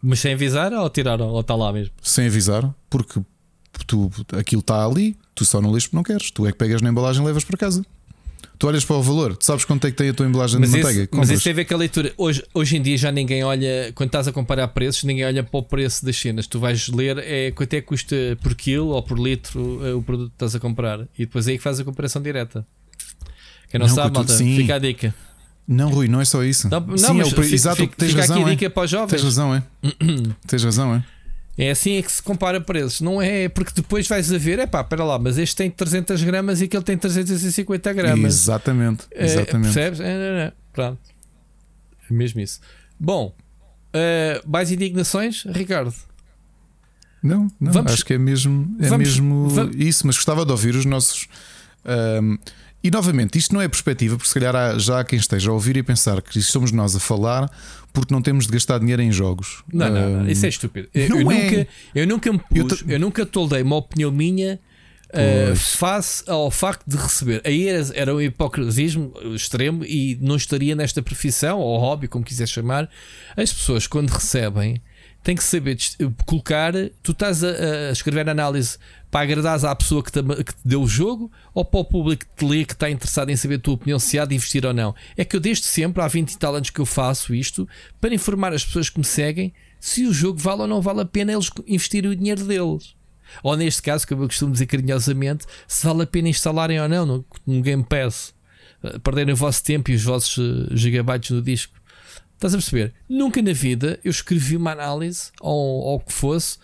Mas 0.00 0.20
sem 0.20 0.32
avisar 0.32 0.72
ou 0.72 0.88
tiraram? 0.88 1.26
Ou 1.26 1.40
está 1.42 1.54
lá 1.54 1.70
mesmo? 1.70 1.92
Sem 2.02 2.26
avisar, 2.26 2.74
porque 2.88 3.20
tu, 3.86 4.10
aquilo 4.36 4.60
está 4.60 4.84
ali, 4.84 5.16
tu 5.34 5.44
só 5.44 5.60
não 5.60 5.70
lês 5.70 5.86
porque 5.86 5.96
não 5.96 6.02
queres. 6.02 6.30
Tu 6.30 6.46
é 6.46 6.52
que 6.52 6.58
pegas 6.58 6.82
na 6.82 6.90
embalagem 6.90 7.22
e 7.22 7.26
levas 7.26 7.44
para 7.44 7.56
casa. 7.56 7.84
Tu 8.58 8.66
olhas 8.66 8.84
para 8.84 8.96
o 8.96 9.02
valor, 9.02 9.36
tu 9.36 9.44
sabes 9.44 9.64
quanto 9.64 9.86
é 9.86 9.90
que 9.90 9.96
tem 9.96 10.08
a 10.08 10.14
tua 10.14 10.26
embalagem 10.26 10.58
mas 10.58 10.70
de 10.70 10.78
manteiga. 10.78 11.02
Isso, 11.02 11.10
mas 11.12 11.30
isso 11.30 11.44
tem 11.44 11.52
a 11.52 11.56
ver 11.56 11.64
com 11.64 11.74
a 11.74 11.78
leitura. 11.78 12.12
Hoje, 12.16 12.42
hoje 12.52 12.76
em 12.76 12.82
dia 12.82 12.98
já 12.98 13.12
ninguém 13.12 13.44
olha, 13.44 13.92
quando 13.94 14.08
estás 14.08 14.26
a 14.26 14.32
comparar 14.32 14.66
preços, 14.68 15.04
ninguém 15.04 15.24
olha 15.24 15.44
para 15.44 15.60
o 15.60 15.62
preço 15.62 16.04
das 16.04 16.16
cenas. 16.16 16.48
Tu 16.48 16.58
vais 16.58 16.88
ler 16.88 17.18
é, 17.18 17.52
quanto 17.52 17.74
é 17.74 17.80
que 17.80 17.86
custa 17.86 18.16
por 18.42 18.56
quilo 18.56 18.88
ou 18.88 19.02
por 19.02 19.16
litro 19.16 19.86
é, 19.86 19.94
o 19.94 20.02
produto 20.02 20.30
que 20.30 20.34
estás 20.34 20.56
a 20.56 20.60
comprar. 20.60 21.02
E 21.16 21.24
depois 21.24 21.46
é 21.46 21.52
aí 21.52 21.56
que 21.56 21.62
faz 21.62 21.78
a 21.78 21.84
comparação 21.84 22.20
direta. 22.20 22.66
Quem 23.70 23.78
não, 23.78 23.86
não 23.86 23.94
sabe, 23.94 24.14
malta, 24.14 24.34
fica 24.34 24.74
a 24.74 24.78
dica. 24.80 25.14
Não, 25.68 25.90
Rui, 25.90 26.08
não 26.08 26.20
é 26.20 26.24
só 26.24 26.42
isso. 26.42 26.68
Não, 26.68 26.80
não 26.80 26.96
sim, 26.96 27.12
mas 27.12 27.32
é 27.32 27.36
o, 27.36 27.44
exato, 27.44 27.76
fica, 27.76 27.94
tens 27.94 28.08
fica 28.08 28.22
razão, 28.22 28.36
aqui 28.38 28.44
a 28.44 28.50
dica 28.50 28.66
é? 28.66 28.68
para 28.70 28.84
os 28.84 28.90
jovens. 28.90 29.10
Tens 29.10 29.22
razão, 29.22 29.54
é? 29.54 29.62
tens 30.48 30.64
razão, 30.64 30.94
é? 30.94 31.04
É 31.58 31.72
assim 31.72 31.96
é 31.96 32.02
que 32.02 32.12
se 32.12 32.22
compara 32.22 32.60
preços. 32.60 33.00
Não 33.00 33.20
é 33.20 33.48
porque 33.48 33.72
depois 33.74 34.06
vais 34.06 34.32
a 34.32 34.38
ver, 34.38 34.60
é 34.60 34.66
pá, 34.66 34.80
espera 34.80 35.02
lá, 35.02 35.18
mas 35.18 35.36
este 35.36 35.56
tem 35.56 35.68
300 35.68 36.22
gramas 36.22 36.60
e 36.60 36.64
aquele 36.64 36.84
tem 36.84 36.96
350 36.96 37.92
gramas. 37.92 38.34
Exatamente. 38.34 39.06
É, 39.10 39.24
exatamente. 39.24 39.74
percebes? 39.74 40.00
É, 40.00 40.04
é, 40.04 40.38
é, 40.46 40.52
pronto. 40.72 41.00
É 42.08 42.14
mesmo 42.14 42.40
isso. 42.40 42.60
Bom, 42.98 43.34
uh, 43.88 44.48
mais 44.48 44.70
indignações, 44.70 45.44
Ricardo? 45.48 45.92
Não, 47.20 47.48
não 47.60 47.72
vamos, 47.72 47.92
acho 47.92 48.04
que 48.04 48.14
é 48.14 48.18
mesmo, 48.18 48.76
é 48.78 48.88
vamos, 48.88 49.08
mesmo 49.08 49.48
vamos, 49.48 49.74
isso, 49.76 50.06
mas 50.06 50.14
gostava 50.14 50.46
de 50.46 50.52
ouvir 50.52 50.76
os 50.76 50.84
nossos. 50.84 51.26
Um, 51.84 52.34
ehm, 52.34 52.38
e 52.82 52.90
novamente, 52.90 53.38
isto 53.38 53.52
não 53.52 53.60
é 53.60 53.68
perspectiva, 53.68 54.16
porque 54.16 54.28
se 54.28 54.34
calhar 54.34 54.54
há, 54.54 54.78
já 54.78 55.00
há 55.00 55.04
quem 55.04 55.18
esteja 55.18 55.50
a 55.50 55.52
ouvir 55.52 55.76
e 55.76 55.82
pensar 55.82 56.22
que 56.22 56.40
somos 56.40 56.70
nós 56.70 56.94
a 56.94 57.00
falar 57.00 57.50
porque 57.92 58.14
não 58.14 58.22
temos 58.22 58.46
de 58.46 58.52
gastar 58.52 58.78
dinheiro 58.78 59.02
em 59.02 59.10
jogos. 59.10 59.64
Não, 59.72 59.90
não, 59.90 60.10
não 60.10 60.28
isso 60.28 60.46
é 60.46 60.48
estúpido. 60.48 60.88
Eu, 60.94 61.08
eu 61.08 61.18
é. 61.18 61.24
nunca, 61.24 61.68
eu 61.94 62.06
nunca 62.06 62.32
me 62.32 62.38
pus, 62.38 62.82
eu, 62.82 62.88
eu 62.90 63.00
nunca 63.00 63.26
toldei 63.26 63.62
uma 63.62 63.76
opinião 63.76 64.12
minha 64.12 64.60
uh, 65.08 65.56
face 65.56 66.22
ao 66.28 66.50
facto 66.50 66.84
de 66.86 66.96
receber. 66.96 67.42
Aí 67.44 67.66
era, 67.66 67.86
era 67.94 68.14
um 68.14 68.20
hipocritismo 68.20 69.12
extremo 69.34 69.84
e 69.84 70.16
não 70.20 70.36
estaria 70.36 70.76
nesta 70.76 71.02
profissão 71.02 71.58
ou 71.58 71.78
hobby, 71.78 72.06
como 72.08 72.24
quiser 72.24 72.46
chamar. 72.46 72.88
As 73.36 73.52
pessoas, 73.52 73.86
quando 73.86 74.10
recebem, 74.10 74.80
têm 75.22 75.36
que 75.36 75.44
saber 75.44 75.78
colocar. 76.26 76.72
Tu 77.02 77.12
estás 77.12 77.42
a, 77.44 77.48
a 77.88 77.92
escrever 77.92 78.28
análise 78.28 78.78
para 79.10 79.20
agradar 79.20 79.64
à 79.64 79.74
pessoa 79.74 80.02
que 80.02 80.12
te, 80.12 80.22
que 80.22 80.54
te, 80.54 80.60
deu 80.64 80.82
o 80.82 80.88
jogo 80.88 81.30
ou 81.54 81.64
para 81.64 81.80
o 81.80 81.84
público 81.84 82.24
que 82.24 82.44
te 82.44 82.48
lê 82.48 82.64
que 82.64 82.72
está 82.72 82.90
interessado 82.90 83.30
em 83.30 83.36
saber 83.36 83.56
a 83.56 83.58
tua 83.58 83.74
opinião 83.74 83.98
se 83.98 84.18
há 84.18 84.24
de 84.24 84.34
investir 84.34 84.64
ou 84.64 84.74
não. 84.74 84.94
É 85.16 85.24
que 85.24 85.36
eu 85.36 85.40
desde 85.40 85.64
sempre, 85.64 86.02
há 86.02 86.08
20 86.08 86.32
e 86.32 86.38
tal 86.38 86.54
anos 86.54 86.70
que 86.70 86.80
eu 86.80 86.86
faço 86.86 87.34
isto, 87.34 87.68
para 88.00 88.14
informar 88.14 88.52
as 88.52 88.64
pessoas 88.64 88.90
que 88.90 88.98
me 88.98 89.04
seguem 89.04 89.52
se 89.80 90.06
o 90.06 90.12
jogo 90.12 90.38
vale 90.38 90.62
ou 90.62 90.68
não 90.68 90.80
vale 90.80 91.00
a 91.00 91.04
pena 91.04 91.32
eles 91.32 91.50
investirem 91.66 92.10
o 92.10 92.16
dinheiro 92.16 92.44
deles. 92.44 92.96
Ou 93.42 93.56
neste 93.56 93.82
caso, 93.82 94.06
como 94.06 94.24
eu 94.24 94.28
costumo 94.28 94.52
dizer 94.52 94.66
carinhosamente, 94.66 95.46
se 95.66 95.86
vale 95.86 96.02
a 96.02 96.06
pena 96.06 96.28
instalarem 96.28 96.80
ou 96.80 96.88
não 96.88 97.06
no, 97.06 97.24
no 97.46 97.62
Game 97.62 97.84
Pass. 97.84 98.34
Eh, 98.82 98.98
perderem 98.98 99.34
o 99.34 99.36
vosso 99.36 99.62
tempo 99.62 99.90
e 99.90 99.94
os 99.94 100.02
vossos 100.02 100.38
eh, 100.38 100.76
gigabytes 100.76 101.30
no 101.30 101.42
disco. 101.42 101.77
Estás 102.38 102.54
a 102.54 102.56
perceber? 102.56 102.94
Nunca 103.08 103.42
na 103.42 103.52
vida 103.52 103.98
eu 104.04 104.12
escrevi 104.12 104.56
uma 104.56 104.70
análise 104.70 105.32
ou 105.40 105.96
o 105.96 106.00
que 106.00 106.12
fosse 106.12 106.56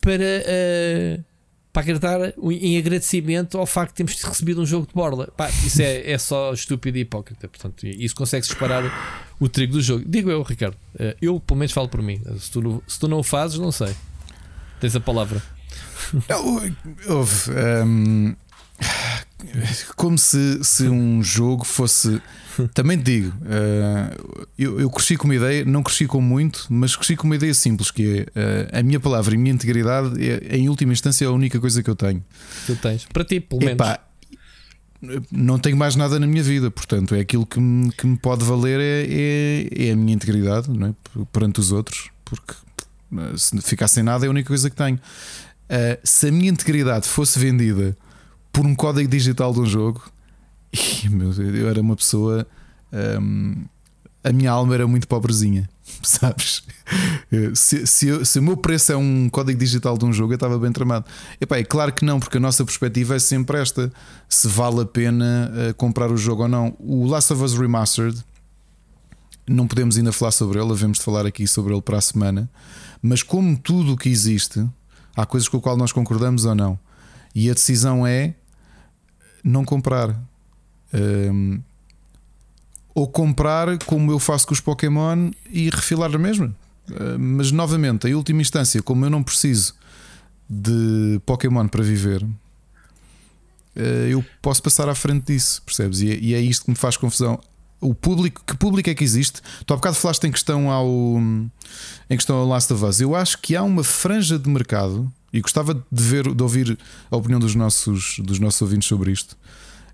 para. 0.00 0.22
Uh, 0.22 1.24
para 1.72 1.82
agradar 1.82 2.32
em 2.42 2.78
agradecimento 2.78 3.58
ao 3.58 3.66
facto 3.66 3.90
de 3.90 3.96
termos 3.96 4.22
recebido 4.22 4.62
um 4.62 4.64
jogo 4.64 4.86
de 4.86 4.94
borla. 4.94 5.26
Pá, 5.36 5.50
isso 5.50 5.82
é, 5.82 6.10
é 6.10 6.16
só 6.16 6.54
estúpido 6.54 6.96
e 6.96 7.02
hipócrita. 7.02 7.46
Portanto, 7.48 7.86
isso 7.86 8.14
consegue 8.14 8.46
disparar 8.46 8.82
o 9.38 9.46
trigo 9.46 9.74
do 9.74 9.82
jogo. 9.82 10.02
Digo 10.08 10.30
eu, 10.30 10.42
Ricardo. 10.42 10.74
Eh, 10.98 11.14
eu, 11.20 11.38
pelo 11.38 11.58
menos, 11.58 11.72
falo 11.72 11.86
por 11.86 12.00
mim. 12.00 12.18
Se 12.38 12.50
tu, 12.50 12.82
se 12.88 12.98
tu 12.98 13.06
não 13.06 13.18
o 13.18 13.22
fazes, 13.22 13.58
não 13.58 13.70
sei. 13.70 13.94
Tens 14.80 14.96
a 14.96 15.00
palavra. 15.00 15.42
Houve. 17.06 17.50
Um, 17.84 18.34
como 19.96 20.16
se, 20.18 20.62
se 20.62 20.88
um 20.88 21.22
jogo 21.22 21.64
fosse. 21.64 22.20
Também 22.72 22.96
te 22.96 23.04
digo, 23.04 23.28
uh, 23.42 24.46
eu, 24.58 24.80
eu 24.80 24.90
cresci 24.90 25.16
com 25.16 25.24
uma 25.24 25.34
ideia, 25.34 25.64
não 25.64 25.82
cresci 25.82 26.06
com 26.06 26.22
muito, 26.22 26.66
mas 26.70 26.96
cresci 26.96 27.14
com 27.14 27.24
uma 27.24 27.36
ideia 27.36 27.52
simples: 27.52 27.90
que 27.90 28.26
é 28.34 28.40
uh, 28.74 28.78
a 28.78 28.82
minha 28.82 28.98
palavra 28.98 29.34
e 29.34 29.36
a 29.36 29.40
minha 29.40 29.54
integridade, 29.54 30.14
é, 30.26 30.56
em 30.56 30.68
última 30.68 30.92
instância, 30.92 31.26
é 31.26 31.28
a 31.28 31.32
única 31.32 31.60
coisa 31.60 31.82
que 31.82 31.90
eu 31.90 31.96
tenho. 31.96 32.24
Tu 32.66 32.74
tens, 32.76 33.04
para 33.12 33.24
ti, 33.24 33.40
pelo 33.40 33.60
menos. 33.60 33.74
Epá, 33.74 34.00
não 35.30 35.58
tenho 35.58 35.76
mais 35.76 35.96
nada 35.96 36.18
na 36.18 36.26
minha 36.26 36.42
vida, 36.42 36.70
portanto, 36.70 37.14
é 37.14 37.20
aquilo 37.20 37.44
que 37.44 37.60
me, 37.60 37.92
que 37.92 38.06
me 38.06 38.16
pode 38.16 38.44
valer 38.44 38.80
é, 38.80 39.06
é, 39.08 39.88
é 39.88 39.92
a 39.92 39.96
minha 39.96 40.14
integridade 40.14 40.70
não 40.70 40.88
é? 40.88 40.94
perante 41.32 41.60
os 41.60 41.72
outros, 41.72 42.10
porque 42.24 42.54
eh, 43.16 43.36
se 43.36 43.60
ficar 43.60 43.88
sem 43.88 44.02
nada 44.02 44.24
é 44.24 44.28
a 44.28 44.30
única 44.30 44.48
coisa 44.48 44.70
que 44.70 44.76
tenho. 44.76 44.96
Uh, 44.96 45.98
se 46.04 46.28
a 46.28 46.32
minha 46.32 46.48
integridade 46.48 47.08
fosse 47.08 47.38
vendida 47.38 47.96
por 48.56 48.64
um 48.64 48.74
código 48.74 49.06
digital 49.06 49.52
de 49.52 49.60
um 49.60 49.66
jogo. 49.66 50.02
E, 50.72 51.10
meu, 51.10 51.30
eu 51.30 51.68
era 51.68 51.78
uma 51.78 51.94
pessoa. 51.94 52.46
Um, 52.90 53.66
a 54.24 54.32
minha 54.32 54.50
alma 54.50 54.74
era 54.74 54.88
muito 54.88 55.06
pobrezinha, 55.06 55.68
sabes? 56.02 56.62
Se, 57.54 57.86
se, 57.86 58.24
se, 58.24 58.38
o 58.38 58.42
meu 58.42 58.56
preço 58.56 58.92
é 58.92 58.96
um 58.96 59.28
código 59.28 59.60
digital 59.60 59.98
de 59.98 60.06
um 60.06 60.12
jogo, 60.12 60.32
eu 60.32 60.36
estava 60.36 60.58
bem 60.58 60.72
tramado. 60.72 61.04
Epá, 61.38 61.58
é 61.58 61.64
claro 61.64 61.92
que 61.92 62.02
não, 62.02 62.18
porque 62.18 62.38
a 62.38 62.40
nossa 62.40 62.64
perspectiva 62.64 63.14
é 63.14 63.18
sempre 63.18 63.60
esta: 63.60 63.92
se 64.26 64.48
vale 64.48 64.80
a 64.80 64.86
pena 64.86 65.52
uh, 65.52 65.74
comprar 65.74 66.10
o 66.10 66.16
jogo 66.16 66.44
ou 66.44 66.48
não. 66.48 66.74
O 66.78 67.04
Last 67.06 67.34
of 67.34 67.42
Us 67.44 67.52
Remastered, 67.52 68.24
não 69.46 69.68
podemos 69.68 69.98
ainda 69.98 70.12
falar 70.12 70.32
sobre 70.32 70.58
ele, 70.58 70.72
havemos 70.72 70.96
de 70.96 71.04
falar 71.04 71.26
aqui 71.26 71.46
sobre 71.46 71.74
ele 71.74 71.82
para 71.82 71.98
a 71.98 72.00
semana. 72.00 72.50
Mas 73.02 73.22
como 73.22 73.54
tudo 73.58 73.92
o 73.92 73.96
que 73.98 74.08
existe, 74.08 74.66
há 75.14 75.26
coisas 75.26 75.46
com 75.46 75.58
o 75.58 75.60
qual 75.60 75.76
nós 75.76 75.92
concordamos 75.92 76.46
ou 76.46 76.54
não. 76.54 76.78
E 77.34 77.50
a 77.50 77.52
decisão 77.52 78.06
é 78.06 78.34
não 79.46 79.64
comprar. 79.64 80.20
Um, 80.92 81.60
ou 82.94 83.06
comprar 83.06 83.78
como 83.84 84.10
eu 84.10 84.18
faço 84.18 84.46
com 84.46 84.54
os 84.54 84.60
Pokémon 84.60 85.30
e 85.50 85.70
refilar 85.70 86.12
a 86.14 86.18
mesma. 86.18 86.54
Uh, 86.90 87.18
mas 87.18 87.52
novamente, 87.52 88.08
em 88.08 88.14
última 88.14 88.40
instância, 88.40 88.82
como 88.82 89.04
eu 89.04 89.10
não 89.10 89.22
preciso 89.22 89.74
de 90.48 91.20
Pokémon 91.24 91.68
para 91.68 91.84
viver, 91.84 92.22
uh, 92.22 92.30
eu 94.08 94.24
posso 94.42 94.62
passar 94.62 94.88
à 94.88 94.94
frente 94.94 95.32
disso, 95.32 95.62
percebes? 95.62 96.00
E, 96.00 96.10
é, 96.10 96.18
e, 96.18 96.34
é 96.34 96.40
isto 96.40 96.64
que 96.64 96.70
me 96.70 96.76
faz 96.76 96.96
confusão. 96.96 97.38
O 97.80 97.94
público, 97.94 98.42
que 98.44 98.56
público 98.56 98.88
é 98.88 98.94
que 98.94 99.04
existe? 99.04 99.42
Tu 99.64 99.74
há 99.74 99.76
bocado 99.76 99.96
falaste 99.96 100.24
em 100.24 100.32
questão 100.32 100.70
ao 100.70 100.88
em 102.08 102.16
questão 102.16 102.36
ao 102.36 102.46
Last 102.46 102.72
of 102.72 102.82
Us. 102.82 103.00
Eu 103.00 103.14
acho 103.14 103.38
que 103.38 103.54
há 103.54 103.62
uma 103.62 103.84
franja 103.84 104.38
de 104.38 104.48
mercado 104.48 105.12
e 105.36 105.40
gostava 105.42 105.74
de 105.74 106.02
ver, 106.02 106.34
de 106.34 106.42
ouvir 106.42 106.78
a 107.10 107.16
opinião 107.16 107.38
dos 107.38 107.54
nossos, 107.54 108.18
dos 108.20 108.38
nossos 108.38 108.60
ouvintes 108.62 108.88
sobre 108.88 109.12
isto. 109.12 109.36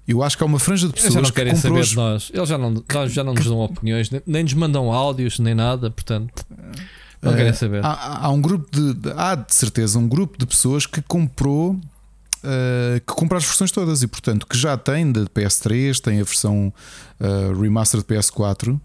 Eu 0.07 0.23
acho 0.23 0.37
que 0.37 0.43
há 0.43 0.47
uma 0.47 0.59
franja 0.59 0.87
de 0.87 0.93
pessoas 0.93 1.15
Eles 1.15 1.27
já 1.27 1.29
não 1.29 1.35
querem 1.35 1.57
saber 1.57 1.81
os... 1.81 1.89
de 1.89 1.97
nós. 1.97 2.31
Eles 2.33 2.49
já 2.49 2.59
não, 2.59 2.85
já 3.09 3.25
não 3.25 3.35
nos 3.35 3.45
dão 3.45 3.59
opiniões, 3.59 4.09
nem 4.27 4.43
nos 4.45 4.55
mandam 4.55 4.93
áudios, 4.93 5.41
nem 5.41 5.55
nada, 5.55 5.91
portanto. 5.91 6.45
Não 7.21 7.35
querem 7.35 7.53
saber. 7.53 7.85
Há, 7.85 8.27
há, 8.27 8.31
um 8.31 8.41
grupo 8.41 8.69
de. 8.71 9.13
Há 9.17 9.35
de 9.35 9.55
certeza 9.55 9.99
um 9.99 10.09
grupo 10.09 10.39
de 10.39 10.47
pessoas 10.47 10.87
que 10.87 11.03
comprou. 11.03 11.73
Uh, 12.45 12.99
que 13.07 13.15
compra 13.15 13.39
as 13.39 13.45
versões 13.45 13.71
todas 13.71 14.03
e, 14.03 14.09
portanto, 14.09 14.49
que 14.49 14.59
já 14.59 14.77
tem 14.77 15.13
de 15.13 15.21
PS3, 15.27 16.01
tem 16.01 16.21
a 16.21 16.25
versão 16.25 16.75
uh, 17.21 17.61
remaster 17.61 18.01
de 18.01 18.07
PS4 18.07 18.81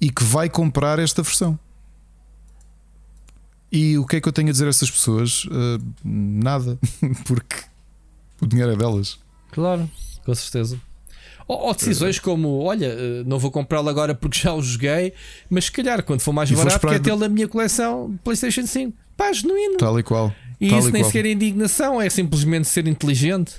e 0.00 0.10
que 0.10 0.24
vai 0.24 0.48
comprar 0.48 0.98
esta 0.98 1.22
versão. 1.22 1.58
E 3.72 3.96
o 3.98 4.06
que 4.06 4.16
é 4.16 4.20
que 4.20 4.28
eu 4.28 4.32
tenho 4.32 4.48
a 4.48 4.52
dizer 4.52 4.66
a 4.66 4.68
essas 4.68 4.90
pessoas? 4.90 5.44
Uh, 5.44 5.80
nada, 6.04 6.78
porque 7.24 7.56
o 8.40 8.46
dinheiro 8.46 8.72
é 8.72 8.76
delas. 8.76 9.18
Claro, 9.52 9.88
com 10.24 10.34
certeza. 10.34 10.80
Ou, 11.46 11.58
ou 11.66 11.74
decisões 11.74 12.18
como: 12.18 12.62
olha, 12.62 12.86
eh, 12.86 13.22
não 13.26 13.38
vou 13.38 13.50
comprá-lo 13.50 13.88
agora 13.88 14.14
porque 14.14 14.38
já 14.38 14.54
o 14.54 14.62
joguei, 14.62 15.12
mas 15.48 15.64
se 15.64 15.72
calhar 15.72 16.02
quando 16.04 16.20
for 16.20 16.32
mais 16.32 16.48
barato, 16.50 16.86
quer 16.86 17.00
tê-lo 17.00 17.18
na 17.18 17.28
minha 17.28 17.48
coleção 17.48 18.16
PlayStation 18.22 18.66
5. 18.66 18.96
Pá, 19.16 19.32
genuíno. 19.32 19.76
Tal 19.76 19.98
e 19.98 20.02
qual. 20.04 20.32
E 20.60 20.68
Tal 20.68 20.78
isso 20.78 20.88
e 20.90 20.92
nem 20.92 21.02
qual. 21.02 21.10
sequer 21.10 21.26
é 21.26 21.32
indignação, 21.32 22.00
é 22.00 22.08
simplesmente 22.08 22.68
ser 22.68 22.86
inteligente. 22.86 23.54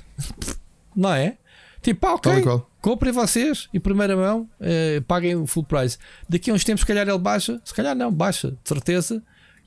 Não 0.96 1.14
é? 1.14 1.38
Tipo, 1.82 2.00
pá, 2.00 2.14
ok. 2.14 2.32
E. 2.32 2.62
Comprem 2.80 3.12
vocês 3.12 3.68
em 3.74 3.80
primeira 3.80 4.16
mão, 4.16 4.50
eh, 4.60 5.02
paguem 5.08 5.36
o 5.36 5.46
full 5.46 5.64
price. 5.64 5.98
Daqui 6.28 6.50
a 6.50 6.54
uns 6.54 6.64
tempos, 6.64 6.82
se 6.82 6.88
calhar 6.88 7.08
ele 7.08 7.18
baixa, 7.20 7.62
se 7.64 7.74
calhar 7.74 7.96
não, 7.96 8.12
baixa, 8.12 8.52
de 8.52 8.58
certeza, 8.68 9.22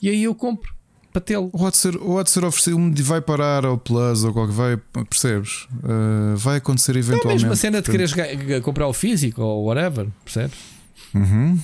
e 0.05 0.11
aí 0.11 0.22
eu 0.24 0.34
compro 0.34 0.72
para 1.12 1.20
tê-lo. 1.20 1.48
Ou 1.52 1.66
há 1.66 1.70
de 1.70 1.76
ser, 1.76 1.96
ou 1.96 2.18
há 2.18 2.22
de 2.22 2.30
ser 2.30 2.44
oferecido, 2.44 2.76
um 2.76 2.92
vai 2.92 3.20
parar 3.20 3.64
ao 3.64 3.78
Plus 3.78 4.24
ou 4.24 4.32
qualquer 4.32 4.52
vai, 4.52 4.76
percebes? 5.09 5.66
Uh, 5.82 6.36
vai 6.36 6.57
acontecer 6.59 6.96
eventualmente. 6.96 7.42
mesmo 7.42 7.52
a 7.52 7.57
cena 7.57 7.80
de 7.80 7.90
quereres 7.90 8.12
comprar 8.62 8.86
o 8.88 8.92
físico 8.92 9.40
ou 9.42 9.64
whatever, 9.66 10.09
percebes? 10.24 10.59
Uhum. 11.14 11.59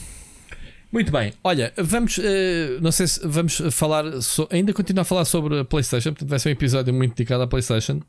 Muito 0.93 1.12
bem, 1.12 1.32
olha, 1.45 1.72
vamos, 1.78 2.18
eh, 2.20 2.78
não 2.80 2.91
sei 2.91 3.07
se 3.07 3.20
vamos 3.24 3.62
falar, 3.70 4.20
so- 4.22 4.49
ainda 4.51 4.72
continuar 4.72 5.03
a 5.03 5.05
falar 5.05 5.24
sobre 5.24 5.61
a 5.61 5.64
PlayStation, 5.64 6.11
portanto 6.11 6.28
vai 6.28 6.38
ser 6.41 6.49
um 6.49 6.53
episódio 6.53 6.93
muito 6.93 7.14
dedicado 7.14 7.43
à 7.45 7.47
PlayStation. 7.47 8.01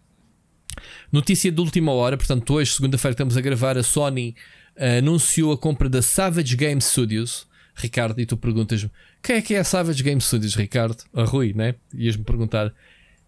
Notícia 1.11 1.51
de 1.51 1.59
última 1.61 1.91
hora, 1.91 2.17
portanto, 2.17 2.53
hoje, 2.53 2.73
segunda-feira, 2.73 3.13
estamos 3.13 3.37
a 3.37 3.41
gravar. 3.41 3.77
A 3.77 3.83
Sony 3.83 4.35
eh, 4.75 4.97
anunciou 4.99 5.51
a 5.51 5.57
compra 5.57 5.89
da 5.89 6.01
Savage 6.01 6.55
Game 6.55 6.81
Studios. 6.81 7.45
Ricardo, 7.81 8.19
e 8.19 8.25
tu 8.25 8.37
perguntas-me 8.37 8.89
quem 9.21 9.35
é 9.35 9.41
que 9.41 9.53
é 9.53 9.59
a 9.59 9.63
Savage 9.63 10.01
Game 10.01 10.19
Studios, 10.19 10.55
Ricardo? 10.55 11.03
A 11.13 11.23
Rui, 11.23 11.53
né? 11.53 11.75
Ias-me 11.93 12.23
perguntar. 12.23 12.73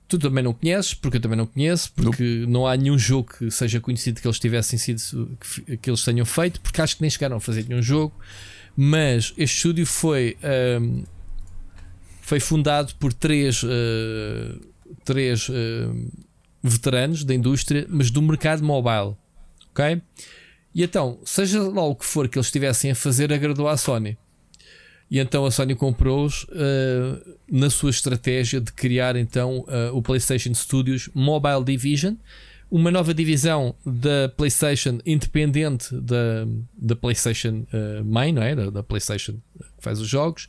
Tu 0.07 0.17
também 0.17 0.43
não 0.43 0.53
conheces, 0.53 0.93
porque 0.93 1.17
eu 1.17 1.21
também 1.21 1.37
não 1.37 1.45
conheço, 1.45 1.91
porque 1.93 2.45
não 2.47 2.67
há 2.67 2.75
nenhum 2.75 2.97
jogo 2.97 3.33
que 3.37 3.49
seja 3.49 3.79
conhecido 3.79 4.19
que 4.19 4.27
eles 4.27 4.39
tivessem 4.39 4.77
sido 4.77 5.37
que, 5.39 5.77
que 5.77 5.89
eles 5.89 6.03
tenham 6.03 6.25
feito, 6.25 6.59
porque 6.61 6.81
acho 6.81 6.97
que 6.97 7.01
nem 7.01 7.09
chegaram 7.09 7.37
a 7.37 7.39
fazer 7.39 7.65
nenhum 7.67 7.81
jogo. 7.81 8.13
Mas 8.75 9.33
este 9.37 9.57
estúdio 9.57 9.85
foi, 9.85 10.35
ahm, 10.43 11.03
foi 12.21 12.39
fundado 12.39 12.93
por 12.95 13.13
três, 13.13 13.63
ah, 13.63 14.59
três 15.05 15.47
ah, 15.49 15.93
veteranos 16.61 17.23
da 17.23 17.33
indústria, 17.33 17.85
mas 17.87 18.09
do 18.09 18.21
mercado 18.21 18.63
mobile. 18.63 19.15
Ok? 19.71 20.01
E 20.75 20.83
então, 20.83 21.19
seja 21.23 21.61
lá 21.61 21.83
o 21.83 21.95
que 21.95 22.05
for 22.05 22.27
que 22.27 22.37
eles 22.37 22.47
estivessem 22.47 22.91
a 22.91 22.95
fazer, 22.95 23.31
agradou 23.31 23.67
à 23.67 23.77
Sony. 23.77 24.17
E 25.09 25.19
então 25.19 25.45
a 25.45 25.51
Sony 25.51 25.75
comprou-os 25.75 26.45
ah, 26.51 27.21
na 27.49 27.69
sua 27.69 27.89
estratégia 27.89 28.59
de 28.59 28.71
criar 28.71 29.15
então 29.15 29.65
ah, 29.67 29.91
o 29.93 30.01
PlayStation 30.01 30.53
Studios 30.53 31.09
Mobile 31.13 31.63
Division, 31.63 32.15
uma 32.71 32.89
nova 32.89 33.13
divisão 33.13 33.75
da 33.85 34.29
PlayStation 34.35 34.97
independente 35.05 35.93
da, 35.93 36.47
da 36.75 36.95
PlayStation 36.95 37.67
Main, 38.03 38.31
não 38.31 38.41
é? 38.41 38.55
Da, 38.55 38.69
da 38.71 38.81
PlayStation 38.81 39.33
que 39.33 39.83
faz 39.83 39.99
os 39.99 40.07
jogos. 40.07 40.47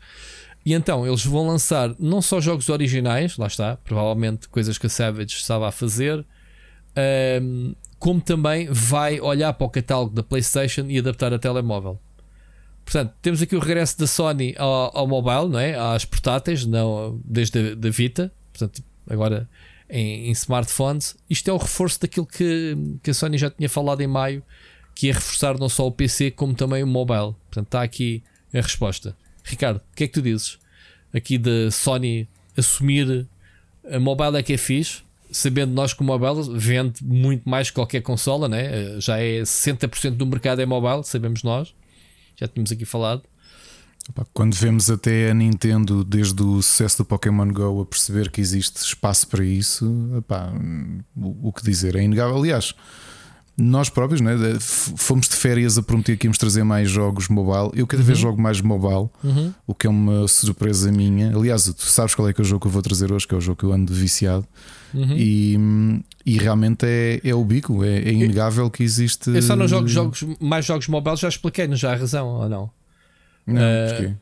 E 0.65 0.73
então 0.73 1.07
eles 1.07 1.25
vão 1.25 1.47
lançar 1.47 1.95
não 1.99 2.23
só 2.23 2.41
jogos 2.41 2.69
originais, 2.71 3.37
lá 3.37 3.47
está, 3.47 3.77
provavelmente 3.77 4.49
coisas 4.49 4.79
que 4.79 4.87
a 4.87 4.89
Savage 4.89 5.35
estava 5.35 5.69
a 5.69 5.73
fazer, 5.73 6.25
ahm, 6.97 7.75
como 7.99 8.21
também 8.21 8.69
vai 8.71 9.21
olhar 9.21 9.53
para 9.53 9.67
o 9.67 9.71
catálogo 9.71 10.15
da 10.15 10.23
PlayStation 10.23 10.87
e 10.89 10.99
adaptar 10.99 11.35
a 11.35 11.39
telemóvel. 11.39 12.01
Portanto, 12.85 13.15
temos 13.23 13.41
aqui 13.41 13.57
o 13.57 13.59
regresso 13.59 13.99
da 13.99 14.07
Sony 14.07 14.55
ao, 14.59 14.97
ao 14.97 15.07
mobile, 15.07 15.49
não 15.49 15.59
é? 15.59 15.75
às 15.75 16.05
portáteis, 16.05 16.67
não, 16.67 17.21
desde 17.25 17.73
a 17.73 17.75
da 17.75 17.91
Vita, 17.91 18.33
portanto, 18.53 18.85
agora 19.09 19.49
em, 19.89 20.29
em 20.29 20.31
smartphones. 20.33 21.17
Isto 21.29 21.51
é 21.51 21.53
o 21.53 21.57
reforço 21.57 22.01
daquilo 22.01 22.27
que, 22.27 22.77
que 23.03 23.11
a 23.11 23.15
Sony 23.15 23.39
já 23.39 23.51
tinha 23.51 23.69
falado 23.69 24.01
em 24.01 24.07
maio, 24.07 24.43
que 24.95 25.07
ia 25.07 25.15
reforçar 25.15 25.59
não 25.59 25.69
só 25.69 25.87
o 25.87 25.93
PC 25.93 26.31
como 26.31 26.55
também 26.55 26.83
o 26.83 26.87
mobile. 26.87 27.35
Portanto, 27.51 27.67
está 27.67 27.83
aqui 27.83 28.23
a 28.53 28.61
resposta. 28.61 29.17
Ricardo, 29.43 29.79
o 29.79 29.97
que 29.97 30.05
é 30.05 30.07
que 30.07 30.13
tu 30.13 30.23
dizes? 30.23 30.59
Aqui 31.13 31.39
da 31.39 31.71
Sony 31.71 32.29
assumir 32.57 33.27
a 33.91 33.99
mobile 33.99 34.37
é 34.37 34.43
que 34.43 34.53
é 34.53 34.57
fixe, 34.57 35.03
sabendo 35.31 35.73
nós 35.73 35.93
que 35.93 36.01
o 36.01 36.05
mobile 36.05 36.57
vende 36.59 37.05
muito 37.05 37.49
mais 37.49 37.69
que 37.69 37.75
qualquer 37.75 38.01
consola, 38.03 38.49
né? 38.49 38.99
já 39.01 39.19
é 39.19 39.43
60% 39.43 40.13
do 40.13 40.27
mercado 40.27 40.63
é 40.63 40.67
mobile, 40.67 41.05
sabemos 41.05 41.43
nós, 41.43 41.75
já 42.37 42.49
tínhamos 42.49 42.73
aqui 42.73 42.85
falado. 42.85 43.23
Quando 44.35 44.55
vemos 44.55 44.91
até 44.91 45.31
a 45.31 45.35
Nintendo, 45.35 46.05
desde 46.05 46.43
o 46.43 46.61
sucesso 46.61 46.99
do 46.99 47.05
Pokémon 47.07 47.49
Go, 47.49 47.81
a 47.81 47.87
perceber 47.87 48.31
que 48.31 48.41
existe 48.41 48.77
espaço 48.77 49.27
para 49.29 49.43
isso, 49.43 50.11
epá, 50.19 50.53
o, 51.17 51.49
o 51.49 51.53
que 51.53 51.63
dizer? 51.63 51.97
É 51.97 52.03
inegável. 52.03 52.37
Aliás, 52.37 52.75
nós 53.57 53.89
próprios 53.89 54.21
né, 54.21 54.35
fomos 54.61 55.29
de 55.29 55.37
férias 55.37 55.79
a 55.79 55.83
prometer 55.83 56.19
que 56.19 56.27
íamos 56.27 56.37
trazer 56.37 56.65
mais 56.65 56.91
jogos 56.91 57.29
mobile. 57.29 57.71
Eu 57.73 57.87
cada 57.87 58.03
vez 58.03 58.19
jogo 58.19 58.41
mais 58.41 58.61
mobile, 58.61 59.09
o 59.67 59.75
que 59.75 59.87
é 59.87 59.91
uma 59.91 60.29
surpresa 60.29 60.93
minha. 60.93 61.35
Aliás, 61.35 61.65
tu 61.65 61.85
sabes 61.85 62.15
qual 62.15 62.29
é 62.29 62.33
que 62.33 62.41
é 62.41 62.43
o 62.43 62.45
jogo 62.45 62.61
que 62.61 62.67
eu 62.67 62.73
vou 62.73 62.83
trazer 62.83 63.11
hoje, 63.11 63.27
que 63.27 63.35
é 63.35 63.39
o 63.39 63.41
jogo 63.41 63.57
que 63.57 63.65
eu 63.65 63.73
ando 63.73 63.95
viciado. 63.95 64.47
Uhum. 64.93 65.17
E, 65.17 65.57
e 66.27 66.39
realmente 66.39 66.85
é, 66.87 67.21
é 67.23 67.35
o 67.35 67.45
bico, 67.45 67.85
é, 67.85 67.99
é 67.99 68.13
inegável 68.13 68.71
que 68.71 68.83
existe. 68.83 69.31
Eu 69.31 69.43
só 69.43 69.55
não 69.55 69.69
jogo 69.69 69.87
jogos, 69.89 70.23
mais 70.41 70.65
jogos 70.65 70.89
mobile, 70.89 71.17
já 71.17 71.29
expliquei, 71.29 71.67
não 71.69 71.77
já 71.77 71.93
há 71.93 71.97
razão 71.97 72.27
ou 72.29 72.49
não? 72.49 72.71
Não, 73.47 73.61
Eh, 73.61 73.89
porquê? 73.89 74.15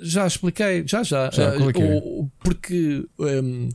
Já 0.00 0.26
expliquei, 0.26 0.84
já, 0.86 1.02
já. 1.02 1.30
Já, 1.30 1.54
é 1.54 1.56
é? 1.56 1.60
O- 1.96 2.28
porque 2.40 3.04
hum, 3.18 3.68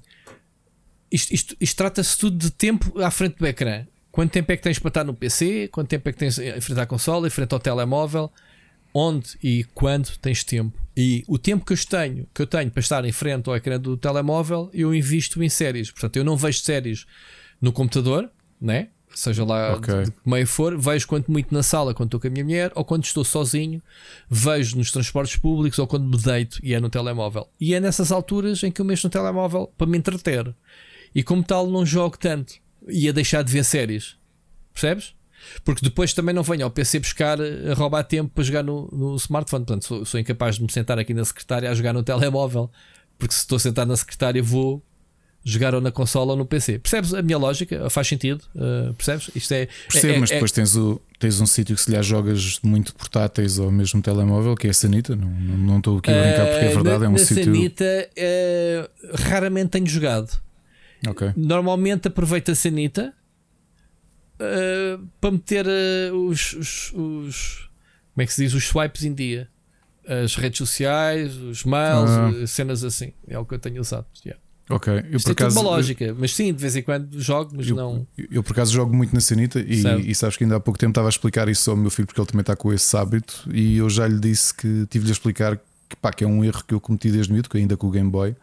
isto, 1.11 1.33
isto- 1.33 1.55
isto 1.59 1.75
trata-se 1.77 2.17
tudo 2.17 2.37
de 2.37 2.51
tempo 2.51 2.99
à 3.01 3.11
frente 3.11 3.37
do 3.37 3.45
ecrã. 3.45 3.85
Quanto 4.11 4.31
tempo 4.31 4.51
é 4.51 4.57
que 4.57 4.63
tens 4.63 4.77
para 4.79 4.89
estar 4.89 5.03
no 5.03 5.13
PC? 5.13 5.67
Quanto 5.69 5.87
tempo 5.89 6.07
é 6.07 6.11
que 6.13 6.19
tens 6.19 6.37
em 6.37 6.61
frente 6.61 6.79
à 6.79 6.85
consola, 6.85 7.27
em 7.27 7.29
frente 7.29 7.51
ao 7.53 7.59
telemóvel? 7.59 8.31
Onde 8.93 9.29
e 9.43 9.63
quando 9.73 10.15
tens 10.17 10.43
tempo? 10.43 10.79
E 10.95 11.23
o 11.27 11.39
tempo 11.39 11.65
que 11.65 11.73
eu 11.73 11.77
tenho, 11.77 12.27
que 12.33 12.41
eu 12.43 12.45
tenho 12.47 12.69
para 12.69 12.79
estar 12.79 13.03
em 13.05 13.11
frente 13.11 13.49
ao 13.49 13.55
ecrã 13.55 13.79
do 13.79 13.97
telemóvel, 13.97 14.69
eu 14.71 14.93
invisto 14.93 15.41
em 15.43 15.49
séries. 15.49 15.89
Portanto, 15.89 16.15
eu 16.17 16.23
não 16.23 16.37
vejo 16.37 16.59
séries 16.59 17.05
no 17.63 17.71
computador, 17.71 18.29
né? 18.59 18.89
seja 19.15 19.45
lá 19.45 19.75
Ok. 19.75 19.93
de, 19.93 20.05
de 20.05 20.11
que 20.11 20.29
meio 20.29 20.47
for, 20.47 20.75
vejo 20.77 21.07
quanto 21.07 21.31
muito 21.31 21.53
na 21.53 21.61
sala 21.61 21.93
quando 21.93 22.07
estou 22.07 22.19
com 22.19 22.27
a 22.27 22.29
minha 22.31 22.43
mulher, 22.43 22.71
ou 22.75 22.83
quando 22.83 23.05
estou 23.05 23.23
sozinho, 23.23 23.81
vejo 24.29 24.75
nos 24.75 24.91
transportes 24.91 25.37
públicos 25.37 25.77
ou 25.79 25.85
quando 25.87 26.05
me 26.05 26.17
deito 26.17 26.59
e 26.63 26.73
é 26.73 26.79
no 26.79 26.89
telemóvel. 26.89 27.47
E 27.61 27.73
é 27.73 27.79
nessas 27.79 28.11
alturas 28.11 28.63
em 28.63 28.71
que 28.71 28.81
eu 28.81 28.85
mexo 28.85 29.05
no 29.07 29.11
telemóvel 29.11 29.71
para 29.77 29.87
me 29.87 29.97
entreter. 29.97 30.53
E 31.13 31.21
como 31.23 31.43
tal, 31.43 31.67
não 31.67 31.85
jogo 31.85 32.17
tanto. 32.17 32.55
E 32.89 33.07
a 33.07 33.11
deixar 33.11 33.43
de 33.43 33.53
ver 33.53 33.63
séries. 33.63 34.15
Percebes? 34.73 35.13
Porque 35.63 35.85
depois 35.85 36.11
também 36.13 36.33
não 36.33 36.41
venho 36.41 36.65
ao 36.65 36.71
PC 36.71 36.99
buscar 36.99 37.39
eh, 37.39 37.71
a 37.71 37.75
roubar 37.75 38.03
tempo 38.03 38.31
para 38.33 38.43
jogar 38.43 38.63
no, 38.63 38.89
no 38.91 39.15
smartphone. 39.17 39.63
Portanto, 39.63 39.85
sou, 39.85 40.05
sou 40.05 40.19
incapaz 40.19 40.55
de 40.55 40.63
me 40.63 40.71
sentar 40.71 40.97
aqui 40.97 41.13
na 41.13 41.23
secretária 41.23 41.69
a 41.69 41.75
jogar 41.75 41.93
no 41.93 42.01
telemóvel. 42.01 42.69
Porque 43.19 43.33
se 43.35 43.41
estou 43.41 43.59
sentado 43.59 43.89
na 43.89 43.95
secretária, 43.95 44.41
vou 44.41 44.83
jogar 45.43 45.75
ou 45.75 45.81
na 45.81 45.91
consola 45.91 46.31
ou 46.33 46.37
no 46.37 46.45
PC. 46.45 46.79
Percebes 46.79 47.13
a 47.13 47.21
minha 47.21 47.37
lógica? 47.37 47.89
Faz 47.89 48.07
sentido? 48.07 48.41
Uh, 48.55 48.93
percebes? 48.93 49.29
Isto 49.35 49.53
é. 49.53 49.67
Percebo, 49.91 50.13
é- 50.13 50.17
mas 50.19 50.31
é- 50.31 50.33
depois 50.35 50.51
tens, 50.51 50.75
o, 50.75 51.01
tens 51.19 51.41
um 51.41 51.45
sítio 51.45 51.75
que 51.75 51.81
se 51.81 51.91
lhe 51.91 52.01
jogas 52.01 52.59
muito 52.63 52.95
portáteis 52.95 53.59
ou 53.59 53.69
mesmo 53.71 54.01
telemóvel, 54.01 54.55
que 54.55 54.67
é 54.67 54.69
a 54.69 54.73
Sanita. 54.73 55.15
Não, 55.15 55.27
não, 55.29 55.77
estou 55.79 55.97
aqui 55.97 56.11
a 56.11 56.13
brincar 56.13 56.45
porque 56.47 56.65
é 56.65 56.71
Eh, 56.71 56.73
verdade, 56.73 56.99
na, 56.99 57.05
é 57.05 57.09
um 57.09 57.17
sítio. 57.17 57.43
Sanita, 57.43 58.09
eh, 58.15 58.89
raramente 59.15 59.69
tenho 59.69 59.87
jogado. 59.87 60.31
Ok. 61.07 61.33
Normalmente 61.35 62.07
aproveito 62.07 62.49
a 62.51 62.55
Sanita 62.55 63.13
eh, 64.39 64.97
para 65.19 65.31
meter 65.31 65.65
os, 66.13 66.53
os, 66.53 66.93
os- 66.93 67.69
Como 68.13 68.21
é 68.23 68.25
que 68.25 68.33
se 68.33 68.43
diz? 68.43 68.53
Os 68.53 68.65
swipes 68.65 69.03
em 69.03 69.13
dia. 69.13 69.47
As 70.05 70.35
redes 70.35 70.57
sociais, 70.57 71.35
os 71.37 71.63
mails, 71.63 72.09
Ah. 72.09 72.47
cenas 72.47 72.83
assim. 72.83 73.13
É 73.27 73.39
o 73.39 73.45
que 73.45 73.53
eu 73.55 73.59
tenho 73.59 73.79
usado. 73.81 74.05
yeah. 74.25 74.41
Ok. 74.75 74.91
Eu 75.11 75.17
Isto 75.17 75.35
por 75.35 75.43
é 75.43 75.47
uma 75.49 75.61
lógica. 75.61 76.15
Mas 76.17 76.35
sim, 76.35 76.51
de 76.51 76.59
vez 76.59 76.75
em 76.75 76.81
quando 76.81 77.21
jogo, 77.21 77.51
mas 77.55 77.67
Eu, 77.67 77.75
não. 77.75 78.07
eu, 78.17 78.27
eu, 78.31 78.43
por 78.43 78.53
acaso 78.53 78.73
jogo 78.73 78.95
muito 78.95 79.13
na 79.13 79.21
Sanita 79.21 79.59
e, 79.59 79.83
e 80.09 80.15
sabes 80.15 80.35
que 80.35 80.43
ainda 80.43 80.55
há 80.55 80.59
pouco 80.59 80.79
tempo 80.79 80.91
estava 80.91 81.07
a 81.07 81.09
explicar 81.09 81.47
isso 81.47 81.69
ao 81.69 81.77
meu 81.77 81.91
filho 81.91 82.07
porque 82.07 82.19
ele 82.19 82.27
também 82.27 82.41
está 82.41 82.55
com 82.55 82.73
esse 82.73 82.95
hábito 82.97 83.47
e 83.53 83.77
eu 83.77 83.89
já 83.89 84.07
lhe 84.07 84.19
disse 84.19 84.53
que 84.53 84.85
tive-lhe 84.89 85.11
a 85.11 85.13
explicar 85.13 85.57
que, 85.87 85.95
pá, 86.01 86.11
que 86.11 86.23
é 86.23 86.27
um 86.27 86.43
erro 86.43 86.63
que 86.67 86.73
eu 86.73 86.79
cometi 86.79 87.11
desde 87.11 87.31
miúdo, 87.31 87.49
que 87.49 87.57
ainda 87.57 87.77
com 87.77 87.87
o 87.87 87.91
Game 87.91 88.09
Boy 88.09 88.35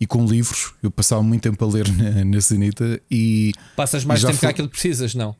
e 0.00 0.06
com 0.06 0.24
livros. 0.24 0.72
Eu 0.82 0.90
passava 0.90 1.22
muito 1.22 1.42
tempo 1.42 1.62
a 1.62 1.68
ler 1.68 1.86
na, 1.92 2.24
na 2.24 2.40
Sanita 2.40 3.00
e 3.10 3.52
Passas 3.76 4.04
mais 4.04 4.20
tempo 4.22 4.32
que 4.34 4.40
foi- 4.40 4.48
aquilo 4.48 4.68
que 4.68 4.72
precisas, 4.72 5.14
não? 5.14 5.36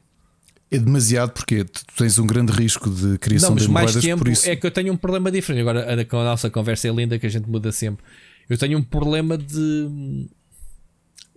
é 0.72 0.78
demasiado 0.78 1.32
porque 1.32 1.64
tu 1.64 1.82
tens 1.96 2.16
um 2.18 2.26
grande 2.26 2.52
risco 2.52 2.88
de 2.88 3.18
criação 3.18 3.48
Não, 3.50 3.54
mas 3.56 3.64
de 3.64 3.70
mais 3.70 3.94
tempo 3.96 4.22
por 4.22 4.30
isso 4.30 4.48
é 4.48 4.54
que 4.54 4.64
eu 4.64 4.70
tenho 4.70 4.92
um 4.92 4.96
problema 4.96 5.28
diferente. 5.28 5.62
Agora, 5.62 5.84
a, 5.84 5.94
a 6.20 6.24
nossa 6.24 6.48
conversa 6.48 6.86
é 6.86 6.92
linda 6.92 7.18
que 7.18 7.26
a 7.26 7.28
gente 7.28 7.48
muda 7.48 7.72
sempre. 7.72 8.04
Eu 8.50 8.58
tenho 8.58 8.76
um 8.78 8.82
problema 8.82 9.38
de. 9.38 10.28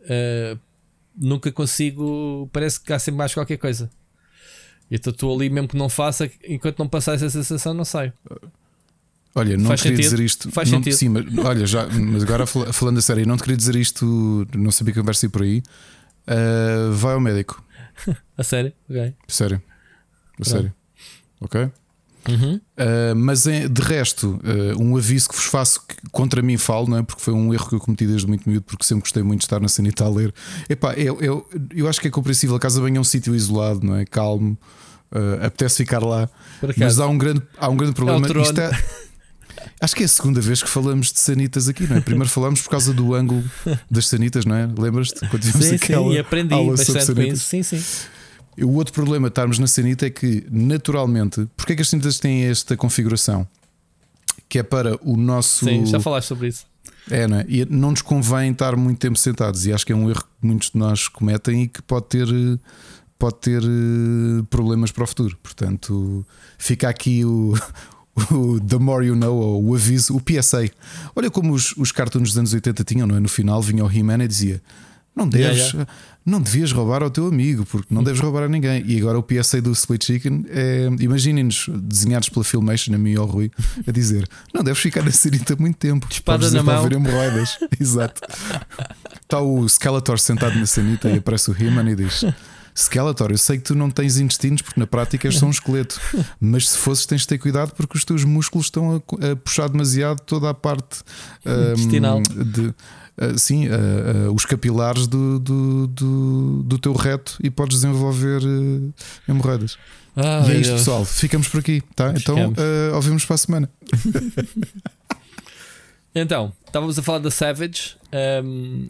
eh, 0.01 0.57
nunca 1.15 1.51
consigo. 1.51 2.49
Parece 2.51 2.81
que 2.81 2.91
há 2.91 2.99
sempre 2.99 3.19
mais 3.19 3.33
qualquer 3.33 3.57
coisa. 3.57 3.89
Então 4.91 5.11
estou 5.11 5.33
ali, 5.35 5.49
mesmo 5.49 5.67
que 5.67 5.77
não 5.77 5.87
faça, 5.89 6.29
enquanto 6.47 6.79
não 6.79 6.87
passar 6.87 7.13
essa 7.13 7.29
sensação, 7.29 7.73
não 7.73 7.85
saio. 7.85 8.11
Olha, 9.35 9.57
não 9.57 9.67
Faz 9.67 9.79
te 9.79 9.83
queria 9.83 9.97
sentido? 9.97 10.11
dizer 10.11 10.23
isto. 10.25 10.51
Faz 10.51 10.69
não, 10.69 10.77
sentido. 10.77 10.95
Sim, 10.95 11.09
mas, 11.09 11.25
olha, 11.45 11.65
já, 11.65 11.87
mas 11.87 12.21
agora 12.23 12.45
fal- 12.45 12.71
falando 12.71 12.99
a 12.99 13.01
sério, 13.01 13.25
não 13.25 13.35
te 13.37 13.41
queria 13.43 13.57
dizer 13.57 13.75
isto, 13.75 14.47
não 14.55 14.69
sabia 14.71 14.93
que 14.93 14.99
a 14.99 15.01
conversa 15.01 15.27
por 15.29 15.41
aí. 15.41 15.63
Ah, 16.27 16.91
vai 16.93 17.13
ao 17.13 17.19
médico, 17.19 17.63
A 18.37 18.43
sério? 18.43 18.73
Ok. 18.89 19.13
sério. 19.27 19.61
A 20.39 20.43
sério. 20.45 20.73
Ok? 21.41 21.71
Uhum. 22.27 22.55
Uh, 22.55 23.15
mas 23.15 23.43
de 23.43 23.81
resto, 23.81 24.39
uh, 24.43 24.81
um 24.81 24.95
aviso 24.95 25.29
que 25.29 25.35
vos 25.35 25.45
faço 25.45 25.81
que 25.85 25.95
contra 26.11 26.41
mim 26.41 26.57
falo, 26.57 26.87
não 26.87 26.97
é? 26.97 27.03
Porque 27.03 27.21
foi 27.21 27.33
um 27.33 27.53
erro 27.53 27.67
que 27.67 27.75
eu 27.75 27.79
cometi 27.79 28.07
desde 28.07 28.27
muito 28.27 28.47
miúdo, 28.49 28.65
porque 28.65 28.85
sempre 28.85 29.01
gostei 29.01 29.23
muito 29.23 29.41
de 29.41 29.45
estar 29.45 29.59
na 29.59 29.67
sanita 29.67 30.05
a 30.05 30.09
ler. 30.09 30.33
Epá, 30.69 30.93
eu, 30.93 31.19
eu, 31.21 31.49
eu 31.75 31.87
acho 31.87 31.99
que 31.99 32.07
é 32.07 32.11
compreensível. 32.11 32.55
A 32.55 32.59
casa 32.59 32.81
bem 32.81 32.95
é 32.95 32.99
um 32.99 33.03
sítio 33.03 33.35
isolado, 33.35 33.85
não 33.85 33.95
é? 33.95 34.05
Calmo, 34.05 34.57
uh, 35.11 35.45
apetece 35.45 35.77
ficar 35.77 36.03
lá. 36.03 36.29
Mas 36.77 36.99
há 36.99 37.07
um 37.07 37.17
grande, 37.17 37.41
há 37.57 37.69
um 37.69 37.75
grande 37.75 37.93
problema. 37.93 38.25
É 38.25 38.61
é, 38.61 38.71
acho 39.81 39.95
que 39.95 40.03
é 40.03 40.05
a 40.05 40.09
segunda 40.09 40.39
vez 40.39 40.63
que 40.63 40.69
falamos 40.69 41.11
de 41.11 41.19
sanitas 41.19 41.67
aqui, 41.67 41.85
não 41.85 41.97
é? 41.97 42.01
Primeiro 42.01 42.29
falamos 42.29 42.61
por 42.61 42.69
causa 42.69 42.93
do 42.93 43.13
ângulo 43.13 43.43
das 43.91 44.07
sanitas, 44.07 44.45
não 44.45 44.55
é? 44.55 44.67
Lembras-te? 44.77 45.27
Quando 45.27 45.43
sim, 45.43 45.77
sim, 45.77 46.11
e 46.13 46.17
aprendi 46.17 46.55
bastante 46.55 47.13
com 47.13 47.21
isso. 47.21 47.45
Sim, 47.45 47.63
sim. 47.63 47.83
O 48.61 48.73
outro 48.75 48.93
problema 48.93 49.27
de 49.27 49.31
estarmos 49.31 49.57
na 49.59 49.67
sanita 49.67 50.05
é 50.05 50.09
que, 50.09 50.45
naturalmente, 50.51 51.47
porque 51.57 51.73
é 51.73 51.75
que 51.75 51.81
as 51.81 51.89
sanitas 51.89 52.19
têm 52.19 52.45
esta 52.45 52.77
configuração? 52.77 53.47
Que 54.47 54.59
é 54.59 54.63
para 54.63 54.97
o 55.01 55.17
nosso. 55.17 55.65
Sim, 55.65 55.85
já 55.85 55.99
falaste 55.99 56.27
sobre 56.27 56.47
isso. 56.49 56.65
É, 57.09 57.27
não 57.27 57.39
é? 57.39 57.45
E 57.47 57.65
não 57.65 57.91
nos 57.91 58.01
convém 58.01 58.51
estar 58.51 58.75
muito 58.75 58.99
tempo 58.99 59.17
sentados, 59.17 59.65
e 59.65 59.73
acho 59.73 59.85
que 59.85 59.91
é 59.91 59.95
um 59.95 60.09
erro 60.09 60.21
que 60.21 60.47
muitos 60.47 60.69
de 60.69 60.77
nós 60.77 61.07
cometem 61.07 61.63
e 61.63 61.67
que 61.67 61.81
pode 61.81 62.05
ter, 62.05 62.27
pode 63.17 63.35
ter 63.37 63.61
eh, 63.63 64.43
problemas 64.49 64.91
para 64.91 65.03
o 65.03 65.07
futuro. 65.07 65.37
Portanto, 65.41 66.25
fica 66.57 66.87
aqui 66.87 67.25
o, 67.25 67.53
o 68.31 68.59
The 68.59 68.77
More 68.77 69.05
You 69.05 69.15
Know, 69.15 69.35
ou 69.35 69.65
o 69.65 69.75
aviso, 69.75 70.15
o 70.15 70.21
PSA. 70.21 70.69
Olha 71.15 71.29
como 71.29 71.53
os, 71.53 71.73
os 71.75 71.91
cartoons 71.91 72.29
dos 72.29 72.37
anos 72.37 72.53
80 72.53 72.83
tinham, 72.83 73.07
não 73.07 73.17
é? 73.17 73.19
No 73.19 73.29
final 73.29 73.61
vinha 73.61 73.83
o 73.83 73.91
He-Man 73.91 74.23
e 74.23 74.27
dizia: 74.27 74.61
Não 75.15 75.27
deves. 75.27 75.73
Yeah, 75.73 75.77
yeah 75.79 75.91
não 76.25 76.41
devias 76.41 76.71
roubar 76.71 77.03
ao 77.03 77.09
teu 77.09 77.27
amigo, 77.27 77.65
porque 77.65 77.93
não 77.93 78.03
deves 78.03 78.21
roubar 78.21 78.43
a 78.43 78.47
ninguém. 78.47 78.83
E 78.85 78.97
agora 78.99 79.19
o 79.19 79.23
PSA 79.23 79.61
do 79.61 79.71
Split 79.71 80.05
Chicken 80.05 80.45
é, 80.49 80.89
imaginem-nos, 80.99 81.69
desenhados 81.69 82.29
pela 82.29 82.43
Filmation, 82.45 82.93
a 82.93 82.97
mim 82.97 83.11
e 83.11 83.17
ao 83.17 83.25
Rui, 83.25 83.51
a 83.85 83.91
dizer: 83.91 84.27
não 84.53 84.63
deves 84.63 84.81
ficar 84.81 85.03
na 85.03 85.11
serita 85.11 85.55
muito 85.57 85.77
tempo. 85.77 86.07
Espada 86.09 86.49
na 86.51 86.63
mão. 86.63 86.87
hemorroidas. 86.87 87.57
Exato. 87.79 88.21
Está 89.21 89.41
o 89.41 89.67
Skeletor 89.67 90.19
sentado 90.19 90.57
na 90.57 90.65
sanita 90.65 91.09
e 91.09 91.17
aparece 91.17 91.51
o 91.51 91.55
He-Man 91.57 91.91
e 91.91 91.95
diz: 91.95 92.23
Skeletor, 92.75 93.31
eu 93.31 93.37
sei 93.37 93.57
que 93.57 93.63
tu 93.63 93.75
não 93.75 93.89
tens 93.89 94.17
intestinos 94.17 94.61
porque 94.61 94.79
na 94.79 94.87
prática 94.87 95.27
és 95.27 95.37
só 95.37 95.45
um 95.45 95.51
esqueleto, 95.51 95.99
mas 96.39 96.69
se 96.69 96.77
fosses 96.77 97.05
tens 97.05 97.21
de 97.21 97.27
ter 97.27 97.37
cuidado 97.37 97.73
porque 97.75 97.97
os 97.97 98.03
teus 98.03 98.23
músculos 98.23 98.67
estão 98.67 98.95
a, 98.95 99.31
a 99.31 99.35
puxar 99.35 99.69
demasiado 99.69 100.21
toda 100.21 100.49
a 100.49 100.53
parte 100.53 101.01
um, 101.45 101.71
intestinal. 101.73 102.21
De, 102.21 102.67
uh, 102.67 102.75
sim, 103.37 103.67
uh, 103.67 104.29
uh, 104.29 104.33
os 104.33 104.45
capilares 104.45 105.07
do, 105.07 105.39
do, 105.39 105.87
do, 105.87 106.63
do, 106.63 106.79
teu 106.79 106.93
reto 106.93 107.37
e 107.43 107.49
podes 107.49 107.77
desenvolver 107.77 108.41
hemorroidas. 109.27 109.77
Ah, 110.15 110.45
e 110.47 110.51
é 110.51 110.55
isto, 110.57 110.73
pessoal. 110.73 111.05
Ficamos 111.05 111.47
por 111.47 111.59
aqui, 111.59 111.81
tá? 111.95 112.13
Então 112.15 112.49
uh, 112.49 112.95
ouvimos 112.95 113.25
para 113.25 113.35
a 113.35 113.37
semana. 113.37 113.69
então, 116.13 116.53
estávamos 116.65 116.97
a 116.99 117.01
falar 117.01 117.19
da 117.19 117.31
Savage. 117.31 117.97
Um, 118.43 118.89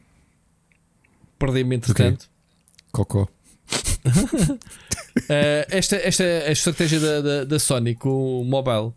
Perdi-me 1.39 1.75
entretanto. 1.75 2.29
Cocó. 2.91 3.23
uh, 3.23 3.29
esta, 5.69 5.95
esta 5.95 6.23
a 6.23 6.51
estratégia 6.51 6.99
da, 6.99 7.21
da, 7.21 7.43
da 7.45 7.59
Sony 7.59 7.95
com 7.95 8.41
o 8.41 8.45
mobile 8.45 8.93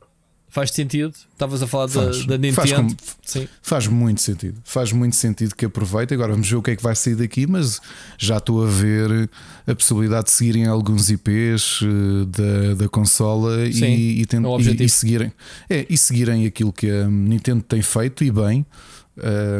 Faz 0.48 0.70
sentido? 0.70 1.12
Estavas 1.32 1.62
a 1.62 1.66
falar 1.66 1.88
faz, 1.88 2.24
da, 2.24 2.36
da, 2.36 2.38
Nintendo. 2.38 2.54
Faz, 2.54 2.72
com, 2.72 2.88
Sim. 3.22 3.48
faz 3.60 3.86
muito 3.86 4.20
sentido. 4.20 4.60
Faz 4.64 4.92
muito 4.92 5.16
sentido 5.16 5.54
que 5.54 5.66
aproveite. 5.66 6.14
Agora 6.14 6.32
vamos 6.32 6.48
ver 6.48 6.56
o 6.56 6.62
que 6.62 6.70
é 6.70 6.76
que 6.76 6.82
vai 6.82 6.94
sair 6.94 7.14
daqui, 7.14 7.46
mas 7.46 7.80
já 8.16 8.38
estou 8.38 8.64
a 8.64 8.68
ver 8.68 9.28
a 9.66 9.74
possibilidade 9.74 10.26
de 10.26 10.30
seguirem 10.30 10.66
alguns 10.66 11.10
IPs 11.10 11.80
eh, 11.82 12.26
da, 12.26 12.74
da 12.74 12.88
consola 12.88 13.70
Sim, 13.70 13.86
e, 13.86 14.22
e, 14.22 14.22
é 14.22 14.82
e, 14.82 14.84
e, 14.84 14.88
seguirem, 14.88 15.32
é, 15.68 15.86
e 15.90 15.98
seguirem 15.98 16.46
aquilo 16.46 16.72
que 16.72 16.88
a 16.88 17.06
Nintendo 17.06 17.62
tem 17.62 17.82
feito 17.82 18.24
e 18.24 18.30
bem. 18.30 18.64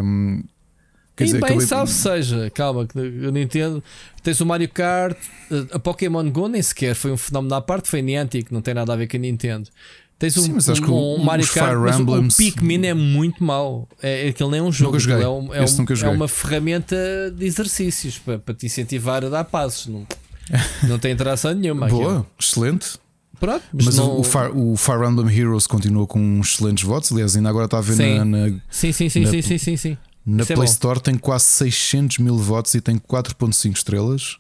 Um, 0.03 0.43
Quer 1.17 1.25
e 1.25 1.27
dizer, 1.29 1.41
bem, 1.41 1.59
salve 1.61 1.93
seja, 1.93 2.51
calma, 2.51 2.87
que 2.87 2.99
a 2.99 3.31
Nintendo 3.31 3.83
tens 4.23 4.39
o 4.41 4.45
Mario 4.45 4.69
Kart, 4.69 5.17
eh, 5.51 5.67
a 5.73 5.79
Pokémon 5.79 6.31
Go 6.31 6.47
nem 6.47 6.61
sequer 6.61 6.95
foi 6.95 7.11
um 7.11 7.17
fenómeno 7.17 7.55
à 7.55 7.61
parte, 7.63 7.89
foi 7.89 8.03
Niantic, 8.03 8.53
não 8.53 8.61
tem 8.61 8.75
nada 8.75 8.93
a 8.93 8.97
ver 8.97 9.09
com 9.09 9.17
a 9.17 9.21
Nintendo. 9.21 9.71
Tens 10.19 10.37
um, 10.39 10.43
Sim, 10.43 10.53
mas 10.55 10.69
acho 10.71 10.83
um, 10.83 10.85
que 10.87 10.91
um, 10.91 11.25
Mario 11.25 11.47
Kart, 11.47 11.77
mas 11.79 12.01
Emblems... 12.01 12.35
o 12.35 12.37
Pikmin 12.39 12.87
é 12.87 12.95
muito 12.95 13.45
mau. 13.45 13.87
É, 14.03 14.29
aquele 14.29 14.51
nem 14.51 14.61
é 14.61 14.63
um 14.63 14.73
jogo, 14.73 14.97
é, 14.97 15.29
um, 15.29 15.53
é, 15.53 15.61
um, 15.61 15.65
é, 16.05 16.09
uma 16.09 16.27
ferramenta 16.27 16.97
de 17.37 17.45
exercícios 17.45 18.19
para, 18.19 18.39
para 18.39 18.55
te 18.55 18.65
incentivar 18.65 19.23
a 19.25 19.29
dar 19.29 19.45
passos. 19.45 19.89
Não, 19.89 20.07
não 20.89 20.99
tem 20.99 21.13
interação 21.13 21.53
nenhuma. 21.53 21.87
Boa, 21.89 22.05
aquilo. 22.05 22.27
excelente. 22.41 22.99
Pronto, 23.39 23.63
mas, 23.71 23.85
mas 23.85 23.97
não... 23.99 24.19
o, 24.19 24.25
Fire, 24.25 24.53
o 24.55 24.77
Fire 24.77 25.07
Emblem 25.07 25.37
Heroes 25.37 25.67
continua 25.67 26.07
com 26.07 26.41
excelentes 26.41 26.85
votos. 26.85 27.13
Aliás, 27.13 27.37
ainda 27.37 27.51
agora 27.51 27.67
está 27.67 27.77
a 27.77 27.83
ver 27.83 27.95
sim. 27.95 28.19
Na, 28.19 28.25
na, 28.25 28.47
sim, 28.71 28.93
sim, 28.93 29.11
sim, 29.11 29.21
na, 29.21 29.31
sim, 29.31 29.43
sim, 29.43 29.59
sim, 29.59 29.77
sim. 29.77 29.99
Na 30.25 30.43
Isso 30.43 30.53
é 30.53 30.57
Play 30.57 30.67
é 30.67 30.71
Store 30.71 31.01
tem 31.01 31.17
quase 31.17 31.45
600 31.45 32.19
mil 32.19 32.39
votos 32.39 32.75
e 32.75 32.81
tem 32.81 32.97
4.5 32.97 33.77
estrelas. 33.77 34.39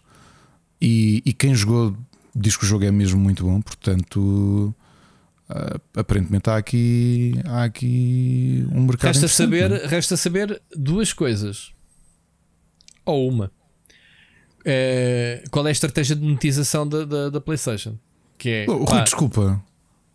E, 0.81 1.23
e 1.25 1.33
quem 1.35 1.55
jogou 1.55 1.95
diz 2.35 2.57
que 2.57 2.65
o 2.65 2.67
jogo 2.67 2.85
é 2.85 2.91
mesmo 2.91 3.21
muito 3.21 3.45
bom. 3.45 3.61
Portanto, 3.61 4.75
Uh, 5.49 5.81
aparentemente 5.95 6.51
há 6.51 6.57
aqui, 6.57 7.35
há 7.45 7.63
aqui 7.63 8.67
um 8.73 8.83
mercado 8.83 9.13
resta 9.13 9.29
saber 9.29 9.71
é? 9.71 9.87
Resta 9.87 10.17
saber 10.17 10.61
duas 10.77 11.13
coisas. 11.13 11.73
Ou 13.05 13.29
uma. 13.29 13.53
É, 14.65 15.45
qual 15.53 15.65
é 15.65 15.69
a 15.69 15.73
estratégia 15.73 16.17
de 16.17 16.23
monetização 16.23 16.89
da, 16.89 17.05
da, 17.05 17.31
da 17.31 17.41
PlayStation? 17.41 17.97
Que 18.37 18.49
é, 18.49 18.67
oh, 18.69 18.83
Rui, 18.83 19.03
desculpa. 19.05 19.63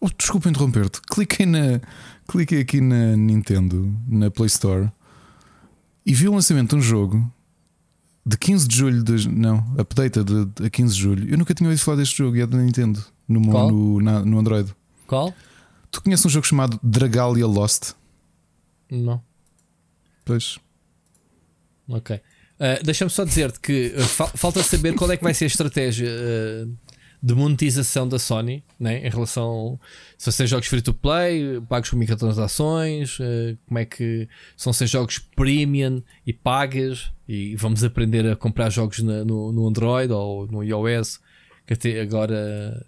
Oh, 0.02 0.10
desculpa 0.10 0.50
interromper-te. 0.50 1.00
Cliquei, 1.10 1.46
na, 1.46 1.80
cliquei 2.28 2.60
aqui 2.60 2.82
na 2.82 3.16
Nintendo, 3.16 3.96
na 4.10 4.30
Play 4.30 4.48
Store, 4.48 4.92
e 6.06 6.14
vi 6.14 6.28
o 6.28 6.34
lançamento 6.34 6.72
de 6.72 6.76
um 6.76 6.82
jogo 6.82 7.32
de 8.26 8.38
15 8.38 8.68
de 8.68 8.76
julho. 8.76 9.04
De, 9.04 9.30
não, 9.30 9.66
update 9.78 10.22
de, 10.22 10.46
de, 10.46 10.66
a 10.66 10.70
15 10.70 10.94
de 10.94 11.02
julho. 11.02 11.30
Eu 11.30 11.38
nunca 11.38 11.54
tinha 11.54 11.70
ouvido 11.70 11.82
falar 11.82 11.98
deste 11.98 12.18
jogo 12.18 12.36
e 12.36 12.42
é 12.42 12.46
da 12.46 12.58
Nintendo 12.58 13.02
no, 13.30 13.40
no, 13.40 14.02
na, 14.02 14.26
no 14.26 14.38
Android. 14.38 14.76
Qual? 15.12 15.36
Tu 15.92 16.02
conheces 16.02 16.26
um 16.26 16.30
jogo 16.30 16.48
chamado 16.48 16.80
Dragalia 16.82 17.46
Lost? 17.46 17.96
Não. 18.90 19.22
Pois. 20.24 20.58
Ok. 21.90 22.16
Uh, 22.16 22.82
Deixa-me 22.82 23.12
só 23.12 23.26
dizer-te 23.26 23.60
que 23.60 23.94
uh, 23.94 24.04
fa 24.04 24.28
falta 24.28 24.64
saber 24.64 24.96
qual 24.96 25.12
é 25.12 25.18
que 25.18 25.24
vai 25.24 25.34
ser 25.34 25.44
a 25.44 25.48
estratégia 25.48 26.08
uh, 26.08 26.78
de 27.22 27.36
monetização 27.36 28.08
da 28.08 28.18
Sony 28.18 28.64
né, 28.80 29.06
em 29.06 29.10
relação 29.10 29.78
se 30.18 30.28
vão 30.28 30.32
ser 30.32 30.48
jogos 30.48 30.70
free 30.70 30.82
to 30.82 30.94
play, 30.94 31.60
pagos 31.68 31.90
com 31.90 31.98
microtransações, 31.98 33.18
como 33.68 33.80
é 33.80 33.84
que 33.84 34.30
são 34.56 34.72
ser 34.72 34.88
jogos 34.88 35.20
premium 35.20 36.02
e 36.26 36.32
pagas 36.32 37.12
e 37.28 37.54
vamos 37.58 37.84
aprender 37.84 38.26
a 38.32 38.36
comprar 38.38 38.70
jogos 38.70 39.00
na, 39.00 39.26
no, 39.26 39.52
no 39.52 39.68
Android 39.68 40.12
ou 40.14 40.48
no 40.48 40.64
iOS 40.64 41.20
que 41.68 41.74
até 41.74 42.00
agora 42.00 42.88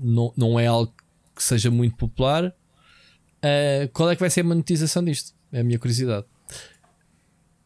não, 0.00 0.32
não 0.36 0.58
é 0.58 0.68
algo 0.68 0.94
que 1.42 1.48
seja 1.48 1.70
muito 1.70 1.96
popular, 1.96 2.46
uh, 2.46 3.88
qual 3.92 4.10
é 4.10 4.14
que 4.14 4.20
vai 4.20 4.30
ser 4.30 4.42
a 4.42 4.44
monetização 4.44 5.04
disto? 5.04 5.34
É 5.52 5.60
a 5.60 5.64
minha 5.64 5.78
curiosidade. 5.78 6.24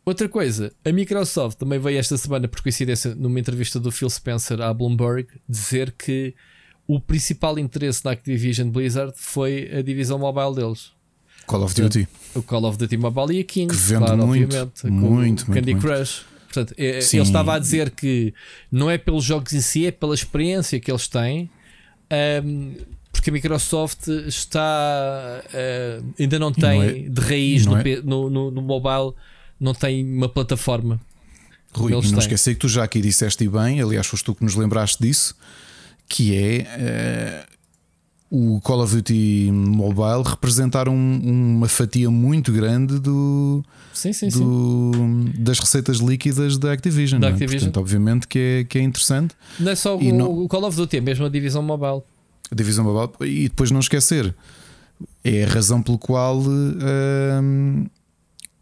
Outra 0.05 0.28
coisa, 0.28 0.73
a 0.85 0.93
Microsoft 0.93 1.59
também 1.59 1.78
veio 1.78 1.98
esta 1.98 2.16
semana, 2.16 2.47
por 2.47 2.62
coincidência, 2.62 3.15
numa 3.15 3.40
entrevista 3.40 3.81
do 3.81 3.90
Phil 3.90 4.09
Spencer 4.09 4.61
à 4.61 4.73
Bloomberg, 4.73 5.28
dizer 5.48 5.93
que 5.93 6.35
o 6.86 7.01
principal 7.01 7.59
interesse 7.59 8.03
da 8.03 8.12
Activision 8.12 8.70
Blizzard 8.70 9.12
foi 9.16 9.69
a 9.77 9.82
divisão 9.82 10.19
mobile 10.19 10.55
deles. 10.55 10.93
Call 11.47 11.65
of 11.65 11.74
Duty. 11.74 12.09
O 12.35 12.43
Call 12.43 12.65
of 12.65 12.78
Duty 12.78 12.97
Mobile 12.97 13.39
e 13.39 13.40
a 13.40 13.44
King, 13.44 13.74
que 13.74 13.81
vende 13.81 14.05
claro, 14.05 14.27
muito, 14.27 14.44
obviamente, 14.44 14.86
muito, 14.86 15.47
Candy 15.47 15.74
muito, 15.74 15.86
Crush. 15.86 16.24
Portanto, 16.44 16.74
é, 16.78 16.98
ele 16.98 17.23
estava 17.23 17.55
a 17.55 17.59
dizer 17.59 17.90
que 17.90 18.32
não 18.70 18.90
é 18.90 18.97
pelos 18.97 19.24
jogos 19.24 19.53
em 19.53 19.61
si, 19.61 19.86
é 19.86 19.90
pela 19.90 20.15
experiência 20.15 20.78
que 20.81 20.90
eles 20.90 21.09
têm. 21.09 21.51
Um, 22.44 22.74
porque 23.16 23.30
a 23.30 23.32
Microsoft 23.32 24.09
está 24.26 25.43
uh, 25.44 26.14
ainda 26.18 26.38
não 26.38 26.52
tem 26.52 26.78
não 26.78 26.82
é, 26.82 26.93
de 26.93 27.20
raiz 27.20 27.66
no, 27.66 27.76
é. 27.76 28.02
no, 28.02 28.30
no, 28.30 28.51
no, 28.51 28.62
mobile, 28.62 29.14
não 29.59 29.74
tem 29.74 30.05
uma 30.05 30.28
plataforma. 30.28 31.01
Rui, 31.74 31.93
e 31.93 32.10
não 32.10 32.18
esquecer 32.18 32.55
que 32.55 32.60
tu 32.60 32.68
já 32.68 32.84
aqui 32.84 33.01
disseste 33.01 33.48
bem, 33.48 33.80
aliás, 33.80 34.06
foste 34.06 34.24
tu 34.24 34.34
que 34.34 34.44
nos 34.44 34.55
lembraste 34.55 35.02
disso, 35.02 35.34
que 36.09 36.36
é 36.36 37.47
uh, 38.30 38.56
o 38.56 38.60
Call 38.60 38.82
of 38.82 38.94
Duty 38.94 39.51
Mobile 39.52 40.22
representar 40.24 40.88
um, 40.88 41.20
uma 41.56 41.68
fatia 41.68 42.10
muito 42.10 42.52
grande 42.52 42.98
do, 42.98 43.64
sim, 43.93 44.12
sim, 44.12 44.28
do 44.28 44.93
sim. 44.94 45.32
das 45.38 45.59
receitas 45.59 45.98
líquidas 45.98 46.59
da 46.59 46.72
Activision. 46.72 47.20
Da 47.20 47.28
é? 47.28 47.30
Activision. 47.30 47.70
Portanto, 47.70 47.80
obviamente 47.80 48.28
que 48.28 48.38
é, 48.38 48.64
que 48.64 48.78
é 48.78 48.82
interessante. 48.82 49.34
Não 49.59 49.72
é 49.72 49.74
só 49.74 49.97
o, 49.97 50.02
não... 50.12 50.44
o 50.44 50.48
Call 50.48 50.64
of 50.64 50.76
Duty, 50.76 50.98
é 50.98 51.01
mesmo 51.01 51.24
a 51.24 51.28
divisão 51.28 51.62
mobile 51.62 52.02
divisão 52.55 52.85
mobile. 52.85 53.31
E 53.31 53.48
depois 53.48 53.70
não 53.70 53.81
esquecer, 53.81 54.35
é 55.24 55.44
a 55.44 55.48
razão 55.48 55.82
pelo 55.82 55.98
qual 55.98 56.39
hum, 56.40 57.86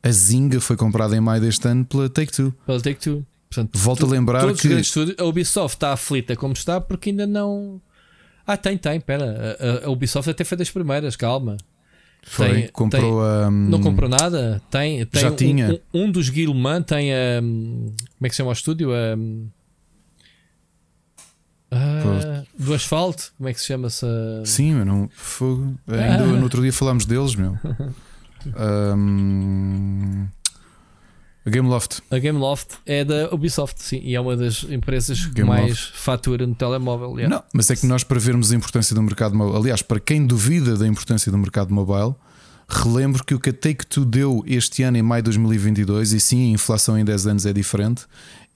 a 0.02 0.10
Zynga 0.10 0.60
foi 0.60 0.76
comprada 0.76 1.16
em 1.16 1.20
maio 1.20 1.40
deste 1.40 1.66
ano 1.68 1.84
pela 1.84 2.08
Take-Two. 2.08 2.54
Pela 2.66 2.80
Take-Two. 2.80 3.24
Volto 3.72 4.04
a 4.04 4.08
lembrar 4.08 4.52
que 4.54 4.66
estúdios, 4.80 5.16
a 5.18 5.24
Ubisoft 5.24 5.76
está 5.76 5.92
aflita 5.92 6.34
como 6.34 6.54
está 6.54 6.80
porque 6.80 7.10
ainda 7.10 7.24
não 7.24 7.80
Ah, 8.44 8.56
tem, 8.56 8.76
tem, 8.76 9.00
pera. 9.00 9.56
A, 9.82 9.86
a 9.86 9.90
Ubisoft 9.90 10.28
até 10.28 10.42
foi 10.42 10.58
das 10.58 10.70
primeiras, 10.70 11.14
calma. 11.14 11.56
Foi, 12.26 12.48
Tem- 12.62 12.68
comprou 12.72 13.22
a. 13.22 13.50
Não 13.50 13.80
comprou 13.80 14.08
nada? 14.08 14.60
Tem, 14.70 15.04
tem 15.06 15.22
Já 15.22 15.30
um, 15.30 15.36
tinha. 15.36 15.80
Um, 15.92 16.04
um 16.04 16.10
dos 16.10 16.30
Guilman 16.30 16.82
tem 16.82 17.12
a. 17.12 17.40
Como 17.40 17.94
é 18.22 18.28
que 18.28 18.34
se 18.34 18.38
chama 18.38 18.50
o 18.50 18.52
estúdio? 18.54 18.90
A, 18.92 19.14
ah, 21.74 22.42
do 22.58 22.72
asfalto? 22.74 23.32
Como 23.36 23.48
é 23.48 23.52
que 23.54 23.60
se 23.60 23.66
chama-se? 23.66 24.04
a- 24.06 24.44
Sim, 24.46 24.74
mas 24.74 24.86
não. 24.86 25.08
Fogo. 25.14 25.74
Ainda 25.88 26.22
Ah. 26.22 26.26
no 26.26 26.42
outro 26.42 26.62
dia 26.62 26.72
falámos 26.72 27.04
deles, 27.06 27.34
meu. 27.34 27.58
Ahm, 28.56 30.26
a 31.46 31.50
Gameloft. 31.50 32.00
A 32.10 32.18
Gameloft 32.18 32.76
é 32.86 33.04
da 33.04 33.28
Ubisoft, 33.34 33.82
sim, 33.82 34.00
e 34.02 34.14
é 34.14 34.20
uma 34.20 34.36
das 34.36 34.64
empresas 34.64 35.26
que 35.26 35.44
mais 35.44 35.78
fatura 35.94 36.46
no 36.46 36.54
telemóvel. 36.54 37.18
yeah. 37.18 37.36
Não, 37.36 37.42
mas 37.52 37.70
é 37.70 37.76
que 37.76 37.86
nós, 37.86 38.02
para 38.04 38.18
vermos 38.18 38.52
a 38.52 38.56
importância 38.56 38.94
do 38.94 39.02
mercado 39.02 39.34
mobile, 39.34 39.56
aliás, 39.58 39.82
para 39.82 40.00
quem 40.00 40.26
duvida 40.26 40.76
da 40.76 40.86
importância 40.86 41.30
do 41.30 41.36
mercado 41.38 41.72
mobile, 41.72 42.14
relembro 42.68 43.22
que 43.24 43.34
o 43.34 43.40
que 43.40 43.50
a 43.50 43.52
Take-Two 43.52 44.04
deu 44.06 44.42
este 44.46 44.82
ano, 44.82 44.96
em 44.96 45.02
maio 45.02 45.22
de 45.22 45.26
2022, 45.30 46.12
e 46.14 46.20
sim, 46.20 46.48
a 46.50 46.52
inflação 46.54 46.98
em 46.98 47.04
10 47.04 47.26
anos 47.26 47.46
é 47.46 47.52
diferente, 47.52 48.06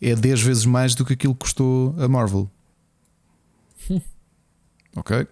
é 0.01 0.15
10 0.15 0.41
vezes 0.41 0.65
mais 0.65 0.95
do 0.95 1.05
que 1.05 1.13
aquilo 1.13 1.35
que 1.35 1.41
custou 1.41 1.95
a 1.99 2.09
Marvel. 2.09 2.51
ok? 4.97 5.27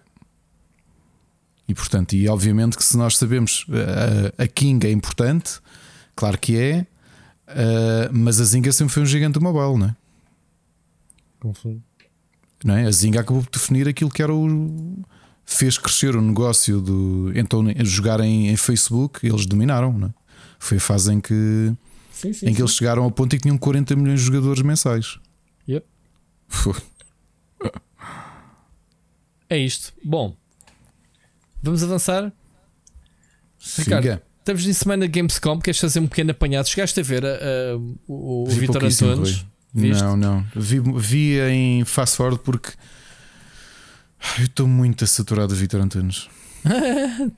E 1.67 1.73
portanto, 1.73 2.13
e 2.13 2.27
obviamente 2.29 2.77
que 2.77 2.83
se 2.83 2.95
nós 2.97 3.17
sabemos 3.17 3.65
eh, 3.69 4.33
a, 4.37 4.43
a 4.43 4.47
King 4.47 4.87
é 4.87 4.91
importante, 4.91 5.59
claro 6.15 6.37
que 6.37 6.57
é, 6.57 6.87
eh, 7.47 8.09
mas 8.11 8.39
a 8.41 8.43
Zynga 8.45 8.71
sempre 8.71 8.93
foi 8.93 9.03
um 9.03 9.05
gigante 9.05 9.33
do 9.33 9.41
mobile, 9.41 9.77
não 9.77 9.87
é? 9.87 9.95
Confundo. 11.39 11.81
não 12.63 12.75
é? 12.75 12.85
A 12.85 12.91
Zynga 12.91 13.21
acabou 13.21 13.43
por 13.43 13.51
definir 13.51 13.87
aquilo 13.87 14.09
que 14.09 14.21
era 14.21 14.33
o. 14.33 15.03
fez 15.45 15.77
crescer 15.77 16.15
o 16.15 16.21
negócio 16.21 16.81
do. 16.81 17.31
Então, 17.35 17.63
jogar 17.83 18.19
em, 18.19 18.49
em 18.49 18.55
Facebook, 18.57 19.25
eles 19.25 19.45
dominaram, 19.45 19.93
não 19.93 20.07
é? 20.07 20.13
Foi 20.59 20.77
a 20.77 20.81
fase 20.81 21.13
em 21.13 21.21
que, 21.21 21.73
Sim, 22.11 22.33
sim. 22.33 22.47
em 22.47 22.49
que 22.49 22.55
sim. 22.55 22.61
eles 22.61 22.71
chegaram 22.71 23.03
ao 23.03 23.11
ponto 23.11 23.33
em 23.35 23.37
que 23.37 23.43
tinham 23.43 23.57
40 23.57 23.95
milhões 23.95 24.19
de 24.19 24.25
jogadores 24.25 24.61
mensais. 24.61 25.19
Yep. 25.69 25.85
É 29.49 29.57
isto. 29.57 29.93
Bom, 30.03 30.35
vamos 31.61 31.83
avançar. 31.83 32.31
Ricardo. 33.77 34.21
Estamos 34.39 34.65
em 34.65 34.73
semana 34.73 35.07
de 35.07 35.11
Gamescom. 35.11 35.59
Queres 35.59 35.79
fazer 35.79 35.99
um 35.99 36.07
pequeno 36.07 36.31
apanhado? 36.31 36.67
Chegaste 36.69 36.99
a 36.99 37.03
ver 37.03 37.25
a- 37.25 37.29
a- 37.29 37.77
o, 38.07 38.43
o 38.43 38.45
Vi 38.47 38.59
Vitor 38.61 38.83
Antunes? 38.85 39.45
Viste? 39.73 40.01
Não, 40.03 40.15
não. 40.17 40.45
Vi, 40.55 40.79
vi 40.79 41.39
em 41.39 41.83
fast 41.85 42.15
forward 42.15 42.41
porque 42.43 42.71
eu 44.39 44.45
estou 44.45 44.67
muito 44.67 45.05
saturado 45.05 45.53
de 45.53 45.59
Vitor 45.59 45.81
Antunes. 45.81 46.27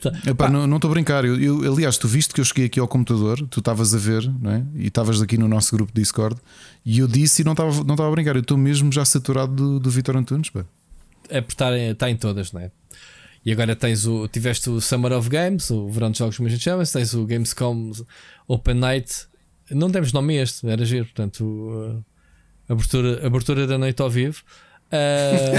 Tá. 0.02 0.12
Epá, 0.26 0.50
não 0.50 0.76
estou 0.76 0.90
a 0.90 0.94
brincar. 0.94 1.24
Eu, 1.26 1.40
eu- 1.64 1.74
aliás, 1.74 1.98
tu 1.98 2.08
viste 2.08 2.34
que 2.34 2.42
eu 2.42 2.46
cheguei 2.46 2.66
aqui 2.66 2.80
ao 2.80 2.88
computador, 2.88 3.46
tu 3.48 3.60
estavas 3.60 3.94
a 3.94 3.98
ver, 3.98 4.28
não 4.42 4.52
é? 4.52 4.64
E 4.76 4.88
estavas 4.88 5.22
aqui 5.22 5.38
no 5.38 5.48
nosso 5.48 5.76
grupo 5.76 5.92
de 5.94 6.02
Discord, 6.02 6.36
e 6.86 7.00
eu 7.00 7.08
disse 7.08 7.42
e 7.42 7.46
não 7.46 7.52
estava 7.52 7.84
não 7.84 7.96
a 7.96 8.12
brincar. 8.12 8.36
Eu 8.36 8.42
estou 8.42 8.58
mesmo 8.58 8.92
já 8.92 9.04
saturado 9.06 9.54
do, 9.54 9.80
do 9.80 9.90
Vitor 9.92 10.16
Antunes. 10.18 10.50
pá. 10.50 10.66
É 11.30 11.42
por 11.42 11.52
estar 11.52 11.74
em, 11.74 11.92
está 11.92 12.10
em 12.10 12.16
todas, 12.16 12.52
não 12.52 12.62
é? 12.62 12.72
E 13.46 13.52
agora 13.52 13.76
tens 13.76 14.06
o. 14.06 14.28
Tiveste 14.28 14.70
o 14.70 14.82
Summer 14.82 15.14
of 15.14 15.30
Games, 15.30 15.70
o 15.70 15.88
verão 15.90 16.12
de 16.12 16.20
jogos, 16.20 16.38
como 16.38 16.48
a 16.48 16.52
gente 16.52 16.64
chama, 16.64 16.86
tens 16.86 17.14
o 17.14 17.26
Gamescom 17.26 17.92
Open 18.48 18.76
Night. 18.76 19.28
Não 19.72 19.90
temos 19.90 20.12
nome 20.12 20.36
este, 20.36 20.68
era 20.68 20.84
giro, 20.84 21.06
portanto, 21.06 21.44
uh, 21.44 22.04
abertura, 22.68 23.26
abertura 23.26 23.68
da 23.68 23.78
noite 23.78 24.02
ao 24.02 24.10
vivo. 24.10 24.44
Ah, 24.92 25.54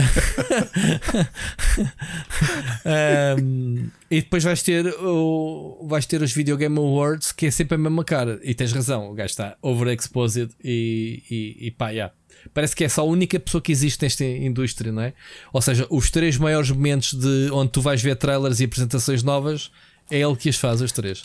um, 3.38 3.88
e 4.10 4.20
depois 4.22 4.42
vais 4.42 4.60
ter, 4.62 4.86
o, 4.86 5.86
vais 5.88 6.04
ter 6.04 6.20
os 6.20 6.32
Video 6.32 6.56
Game 6.56 6.76
Awards, 6.76 7.30
que 7.30 7.46
é 7.46 7.50
sempre 7.50 7.76
a 7.76 7.78
mesma 7.78 8.04
cara. 8.04 8.40
E 8.42 8.54
tens 8.54 8.72
razão, 8.72 9.10
o 9.10 9.14
gajo 9.14 9.30
está 9.30 9.56
overexposed 9.62 10.50
e, 10.62 11.22
e, 11.30 11.66
e 11.66 11.70
pá, 11.70 11.90
yeah. 11.90 12.12
Parece 12.52 12.74
que 12.74 12.84
é 12.84 12.88
só 12.88 13.02
a 13.02 13.04
única 13.04 13.38
pessoa 13.38 13.60
que 13.60 13.72
existe 13.72 14.02
nesta 14.02 14.24
indústria, 14.24 14.90
não 14.92 15.02
é? 15.02 15.12
Ou 15.52 15.60
seja, 15.60 15.86
os 15.90 16.10
três 16.10 16.36
maiores 16.36 16.70
momentos 16.70 17.14
de 17.14 17.50
onde 17.52 17.72
tu 17.72 17.80
vais 17.80 18.02
ver 18.02 18.16
trailers 18.16 18.60
e 18.60 18.64
apresentações 18.64 19.22
novas 19.22 19.70
é 20.10 20.20
ele 20.20 20.36
que 20.36 20.48
as 20.48 20.56
faz, 20.56 20.80
os 20.80 20.92
três. 20.92 21.22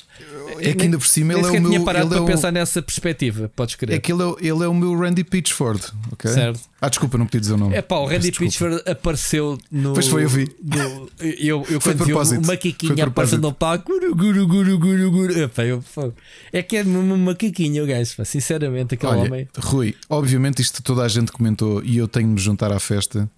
É 0.59 0.73
que 0.73 0.83
ainda 0.83 0.97
por 0.97 1.07
cima 1.07 1.33
ele 1.33 1.39
é 1.41 1.43
o 1.43 1.45
sequer 1.47 1.61
meu. 1.61 1.69
tinha 1.71 1.83
parado 1.83 2.05
ele 2.07 2.13
é 2.13 2.17
para 2.17 2.23
o- 2.23 2.27
pensar 2.27 2.51
nessa 2.51 2.81
perspectiva, 2.81 3.51
podes 3.55 3.75
crer. 3.75 3.95
É 3.95 3.99
que 3.99 4.11
ele 4.11 4.21
é, 4.21 4.25
o- 4.25 4.37
ele 4.39 4.63
é 4.63 4.67
o 4.67 4.73
meu 4.73 4.97
Randy 4.97 5.23
Pitchford, 5.23 5.81
ok? 6.11 6.31
Certo. 6.31 6.59
Ah, 6.81 6.89
desculpa, 6.89 7.17
não 7.17 7.25
podia 7.25 7.41
dizer 7.41 7.53
o 7.53 7.57
nome. 7.57 7.75
É 7.75 7.81
pá, 7.81 7.95
o 7.97 8.05
Randy. 8.05 8.31
Pitchford 8.31 8.81
apareceu 8.89 9.57
no. 9.71 9.93
Pois 9.93 10.07
foi, 10.07 10.23
eu 10.23 10.29
vi. 10.29 10.47
no- 10.63 11.09
eu 11.19 11.65
eu 11.69 11.81
Foi 11.81 11.93
quando 11.95 12.05
vi 12.05 12.13
o 12.37 12.41
macaquinho 12.45 13.03
aparecendo 13.05 13.41
no 13.41 13.53
palco, 13.53 13.91
guru, 13.91 14.15
guru, 14.15 14.47
guru, 14.47 14.79
guru, 14.79 15.11
guru. 15.11 15.39
Epá, 15.39 15.63
eu, 15.65 15.81
fogo. 15.81 16.13
é 16.53 16.61
que 16.61 16.77
é 16.77 16.83
mesmo 16.83 17.13
um 17.13 17.17
macaquinho, 17.17 17.83
o 17.83 17.87
gajo, 17.87 18.13
sinceramente, 18.23 18.93
aquele 18.95 19.11
Olha, 19.11 19.21
homem. 19.23 19.47
Rui, 19.57 19.95
obviamente 20.09 20.61
isto 20.61 20.83
toda 20.83 21.03
a 21.03 21.07
gente 21.07 21.31
comentou 21.31 21.83
e 21.83 21.97
eu 21.97 22.07
tenho 22.07 22.27
de 22.27 22.33
me 22.35 22.39
juntar 22.39 22.71
à 22.71 22.79
festa. 22.79 23.29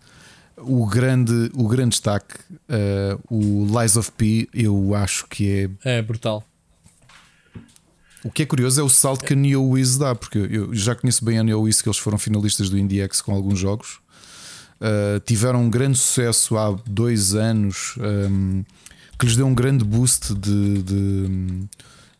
O 0.59 0.88
grande, 0.88 1.51
o 1.53 1.67
grande 1.67 1.91
destaque, 1.91 2.35
eh, 2.67 3.17
o 3.29 3.67
Lies 3.79 3.95
of 3.95 4.11
P, 4.13 4.49
eu 4.53 4.95
acho 4.95 5.27
que 5.27 5.69
é 5.84 5.97
É 5.97 6.01
brutal. 6.01 6.43
O 8.23 8.31
que 8.31 8.43
é 8.43 8.45
curioso 8.45 8.81
é 8.81 8.84
o 8.84 8.89
salto 8.89 9.23
que 9.23 9.34
a 9.34 9.35
Neo 9.35 9.63
Wiz 9.63 9.97
dá, 9.97 10.15
porque 10.15 10.38
eu 10.38 10.73
já 10.73 10.95
conheço 10.95 11.23
bem 11.23 11.38
a 11.39 11.43
Neo 11.43 11.61
Wiz, 11.61 11.81
que 11.81 11.88
eles 11.88 11.97
foram 11.97 12.17
finalistas 12.17 12.69
do 12.69 12.77
IndieX 12.77 13.21
com 13.21 13.34
alguns 13.34 13.59
jogos. 13.59 13.99
Uh, 14.81 15.19
tiveram 15.25 15.63
um 15.63 15.69
grande 15.69 15.97
sucesso 15.97 16.57
há 16.57 16.75
dois 16.85 17.35
anos, 17.35 17.95
um, 17.97 18.63
que 19.17 19.25
lhes 19.25 19.35
deu 19.35 19.45
um 19.45 19.53
grande 19.53 19.84
boost 19.84 20.34
de, 20.34 20.84
de, 20.84 21.67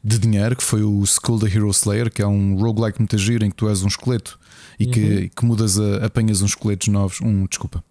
de 0.04 0.20
dinheiro, 0.20 0.56
que 0.56 0.64
foi 0.64 0.84
o 0.84 1.04
Skull 1.04 1.40
the 1.40 1.48
Hero 1.48 1.70
Slayer, 1.72 2.12
que 2.12 2.22
é 2.22 2.28
um 2.28 2.56
roguelike 2.56 3.00
muito 3.00 3.18
giro 3.18 3.44
em 3.44 3.50
que 3.50 3.56
tu 3.56 3.68
és 3.68 3.84
um 3.84 3.88
esqueleto 3.88 4.40
e 4.80 4.86
que, 4.86 5.30
que 5.36 5.46
mudas 5.46 5.80
a, 5.80 6.06
apanhas 6.06 6.42
uns 6.42 6.52
esqueletos 6.52 6.88
novos, 6.88 7.20
um, 7.22 7.46
desculpa, 7.46 7.84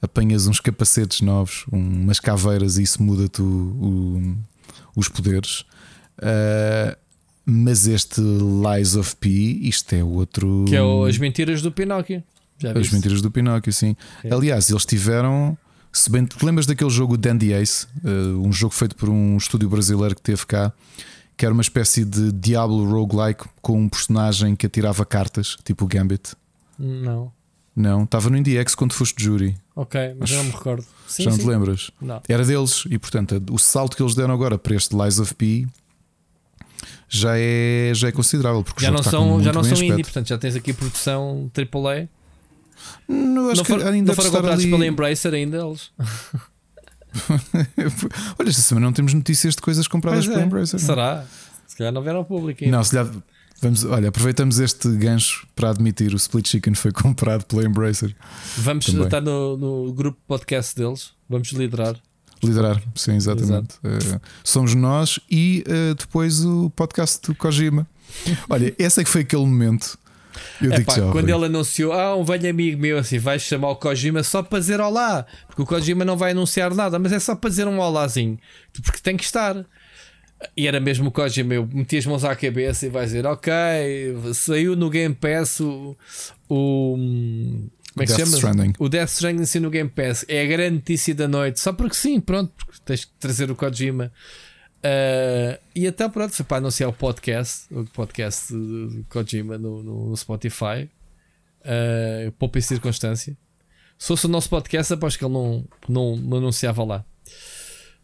apanhas 0.00 0.46
uns 0.46 0.60
capacetes 0.60 1.20
novos, 1.20 1.64
um- 1.72 2.02
umas 2.04 2.20
caveiras 2.20 2.78
e 2.78 2.82
isso 2.82 3.02
muda-te 3.02 3.42
os 4.96 5.08
poderes. 5.08 5.60
Uh, 6.18 6.96
mas 7.44 7.86
este 7.86 8.20
Lies 8.20 8.94
of 8.96 9.16
P, 9.16 9.28
isto 9.62 9.92
é 9.94 10.04
outro. 10.04 10.64
Que 10.68 10.76
é 10.76 10.82
o 10.82 11.04
As 11.04 11.16
Mentiras 11.18 11.62
do 11.62 11.72
Pinóquio. 11.72 12.22
Já 12.60 12.72
As 12.72 12.90
mentiras 12.90 13.22
do 13.22 13.30
Pinóquio, 13.30 13.72
sim. 13.72 13.94
É. 14.24 14.34
Aliás, 14.34 14.68
eles 14.68 14.84
tiveram. 14.84 15.56
Se 15.92 16.10
bem 16.10 16.24
te 16.26 16.44
lembras 16.44 16.66
daquele 16.66 16.90
jogo 16.90 17.16
Dandy 17.16 17.52
Ace, 17.52 17.86
uh, 18.04 18.44
um 18.44 18.52
jogo 18.52 18.74
feito 18.74 18.96
por 18.96 19.08
um 19.08 19.36
estúdio 19.36 19.68
brasileiro 19.70 20.14
que 20.16 20.20
teve 20.20 20.44
cá, 20.44 20.72
que 21.36 21.44
era 21.46 21.52
uma 21.54 21.62
espécie 21.62 22.04
de 22.04 22.32
Diablo 22.32 22.84
roguelike 22.90 23.44
com 23.62 23.80
um 23.80 23.88
personagem 23.88 24.54
que 24.56 24.66
atirava 24.66 25.06
cartas, 25.06 25.56
tipo 25.64 25.84
o 25.84 25.88
Gambit. 25.88 26.34
Não. 26.78 27.32
Não, 27.80 28.02
estava 28.02 28.28
no 28.28 28.36
IndieX 28.36 28.74
quando 28.74 28.92
foste 28.92 29.22
júri. 29.22 29.56
Ok, 29.76 30.16
mas 30.18 30.30
eu 30.32 30.38
não 30.38 30.44
me 30.46 30.50
recordo. 30.50 30.84
Sim, 31.06 31.22
Já 31.24 31.30
não 31.30 31.36
sim. 31.36 31.44
te 31.44 31.48
lembras? 31.48 31.90
Não. 32.00 32.20
Era 32.28 32.44
deles, 32.44 32.84
e 32.90 32.98
portanto, 32.98 33.40
o 33.52 33.58
salto 33.58 33.96
que 33.96 34.02
eles 34.02 34.14
deram 34.16 34.34
agora 34.34 34.58
para 34.58 34.74
este 34.74 34.96
Lies 34.96 35.20
of 35.20 35.32
P 35.36 35.64
já 37.08 37.38
é, 37.38 37.92
já 37.94 38.08
é 38.08 38.12
considerável. 38.12 38.64
Porque 38.64 38.82
Já 38.84 38.90
não 38.90 38.98
com 39.02 39.08
são, 39.10 39.42
já 39.42 39.52
não 39.52 39.62
são 39.62 39.80
indie, 39.82 40.02
portanto 40.02 40.26
já 40.28 40.36
tens 40.36 40.56
aqui 40.56 40.72
produção 40.72 41.48
AAA. 41.56 42.08
Não, 43.08 43.48
acho 43.50 43.58
Não, 43.58 43.64
que 43.64 43.72
for, 43.72 43.86
ainda 43.86 44.08
não 44.08 44.14
foram 44.16 44.30
comprados 44.30 44.62
ali- 44.64 44.70
pela 44.72 44.86
Embracer 44.86 45.32
ainda 45.34 45.56
eles. 45.58 45.90
Olha, 48.38 48.48
esta 48.48 48.62
semana 48.62 48.86
não 48.86 48.92
temos 48.92 49.14
notícias 49.14 49.54
de 49.54 49.62
coisas 49.62 49.86
compradas 49.88 50.24
Pois 50.24 50.28
pela 50.34 50.42
é. 50.42 50.46
Embracer. 50.46 50.78
não? 50.80 50.86
Será? 50.86 51.24
Se 51.66 51.76
calhar 51.76 51.92
não 51.92 52.02
vieram 52.02 52.18
ao 52.20 52.24
público 52.24 52.64
ainda. 52.64 52.76
Não, 52.76 52.84
se 52.84 52.96
lhe- 53.00 53.10
vamos, 53.60 53.84
olha, 53.84 54.08
aproveitamos 54.08 54.58
este 54.58 54.88
gancho 54.96 55.46
para 55.54 55.70
admitir 55.70 56.12
o 56.12 56.16
Split 56.16 56.48
Chicken 56.48 56.74
foi 56.74 56.92
comprado 56.92 57.44
pela 57.44 57.64
Embracer. 57.64 58.14
Vamos 58.56 58.86
Também. 58.86 59.04
estar 59.04 59.20
no, 59.20 59.56
no 59.56 59.92
grupo 59.92 60.18
podcast 60.26 60.74
deles. 60.76 61.12
Vamos 61.28 61.48
liderar. 61.52 61.96
Liderar, 62.42 62.80
sim, 62.94 63.16
exatamente. 63.16 63.76
Eh, 63.82 64.20
somos 64.44 64.74
nós 64.74 65.18
e 65.28 65.64
eh, 65.66 65.94
depois 65.98 66.44
o 66.44 66.70
podcast 66.70 67.20
do 67.26 67.34
Kojima. 67.34 67.86
Olha, 68.48 68.74
esse 68.78 69.00
é 69.00 69.04
que 69.04 69.10
foi 69.10 69.22
aquele 69.22 69.44
momento. 69.44 69.98
Eu 70.62 70.72
Epá, 70.72 70.94
já. 70.94 71.10
quando 71.10 71.28
ele 71.28 71.46
anunciou, 71.46 71.92
ah, 71.92 72.14
um 72.16 72.24
velho 72.24 72.48
amigo 72.48 72.80
meu 72.80 72.98
assim, 72.98 73.18
vais 73.18 73.42
chamar 73.42 73.70
o 73.70 73.76
Kojima 73.76 74.22
só 74.22 74.42
para 74.42 74.60
dizer 74.60 74.80
olá, 74.80 75.26
porque 75.46 75.62
o 75.62 75.66
Kojima 75.66 76.04
não 76.04 76.16
vai 76.16 76.30
anunciar 76.30 76.72
nada, 76.74 76.96
mas 76.98 77.12
é 77.12 77.18
só 77.18 77.34
para 77.34 77.50
dizer 77.50 77.66
um 77.66 77.80
olazinho, 77.80 78.38
porque 78.84 79.00
tem 79.00 79.16
que 79.16 79.24
estar. 79.24 79.56
E 80.56 80.66
era 80.66 80.78
mesmo 80.78 81.08
o 81.08 81.10
Kojima, 81.10 81.54
eu 81.54 81.68
meti 81.72 81.96
as 81.96 82.06
mãos 82.06 82.24
à 82.24 82.34
cabeça 82.36 82.86
e 82.86 82.88
vai 82.88 83.04
dizer, 83.04 83.26
ok, 83.26 83.52
saiu 84.34 84.76
no 84.76 84.88
Game 84.88 85.14
Pass 85.14 85.60
o. 85.60 85.96
o 86.48 86.96
como 86.96 88.02
é 88.02 88.06
que 88.06 88.12
Death 88.12 88.18
chama? 88.18 88.36
Stranding. 88.36 88.72
O 88.78 88.88
Death 88.88 89.08
Stranding 89.08 89.44
saiu 89.44 89.62
no 89.62 89.70
Game 89.70 89.90
Pass. 89.90 90.24
É 90.28 90.42
a 90.42 90.46
grande 90.46 90.76
notícia 90.76 91.14
da 91.14 91.26
noite, 91.26 91.58
só 91.58 91.72
porque 91.72 91.96
sim, 91.96 92.20
pronto, 92.20 92.52
porque 92.56 92.80
tens 92.84 93.04
que 93.04 93.12
trazer 93.18 93.50
o 93.50 93.56
Kojima. 93.56 94.12
Uh, 94.78 95.58
e 95.74 95.88
até 95.88 96.08
pronto, 96.08 96.32
foi 96.32 96.44
para 96.44 96.58
anunciar 96.58 96.88
o 96.88 96.92
podcast, 96.92 97.66
o 97.74 97.84
podcast 97.86 98.52
de 98.52 98.88
de 98.98 99.02
Kojima 99.04 99.58
no, 99.58 99.82
no 99.82 100.16
Spotify. 100.16 100.88
Uh, 101.62 102.30
poupa 102.38 102.58
em 102.58 102.62
circunstância. 102.62 103.36
Se 103.98 104.06
fosse 104.06 104.26
o 104.26 104.28
nosso 104.28 104.48
podcast, 104.48 104.92
aposto 104.92 105.18
que 105.18 105.24
ele 105.24 105.34
não, 105.34 105.64
não, 105.88 106.16
não 106.16 106.38
anunciava 106.38 106.84
lá. 106.84 107.04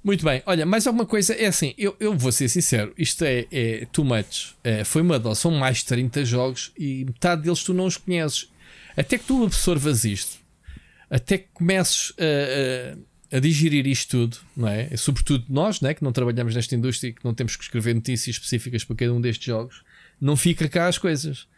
Muito 0.04 0.22
bem, 0.22 0.42
olha, 0.44 0.66
mais 0.66 0.86
alguma 0.86 1.06
coisa? 1.06 1.32
É 1.32 1.46
assim, 1.46 1.72
eu, 1.78 1.96
eu 1.98 2.14
vou 2.14 2.30
ser 2.30 2.46
sincero, 2.50 2.92
isto 2.98 3.24
é, 3.24 3.46
é 3.50 3.86
too 3.86 4.04
much. 4.04 4.54
É, 4.62 4.84
foi 4.84 5.00
uma 5.00 5.18
dose, 5.18 5.40
são 5.40 5.50
mais 5.50 5.78
de 5.78 5.86
30 5.86 6.26
jogos 6.26 6.72
e 6.78 7.06
metade 7.06 7.40
deles 7.40 7.64
tu 7.64 7.72
não 7.72 7.86
os 7.86 7.96
conheces. 7.96 8.50
Até 8.94 9.16
que 9.16 9.24
tu 9.24 9.42
absorvas 9.42 10.04
isto, 10.04 10.36
até 11.08 11.38
que 11.38 11.48
comeces 11.54 12.12
a, 12.18 13.34
a, 13.34 13.38
a 13.38 13.40
digerir 13.40 13.86
isto 13.86 14.10
tudo, 14.10 14.36
não 14.54 14.68
é? 14.68 14.94
Sobretudo 14.94 15.46
nós, 15.48 15.80
né, 15.80 15.94
que 15.94 16.04
não 16.04 16.12
trabalhamos 16.12 16.54
nesta 16.54 16.74
indústria 16.76 17.08
e 17.08 17.12
que 17.14 17.24
não 17.24 17.32
temos 17.32 17.56
que 17.56 17.64
escrever 17.64 17.94
notícias 17.94 18.36
específicas 18.36 18.84
para 18.84 18.96
cada 18.96 19.14
um 19.14 19.22
destes 19.22 19.46
jogos, 19.46 19.82
não 20.20 20.36
fica 20.36 20.68
cá 20.68 20.86
as 20.86 20.98
coisas. 20.98 21.48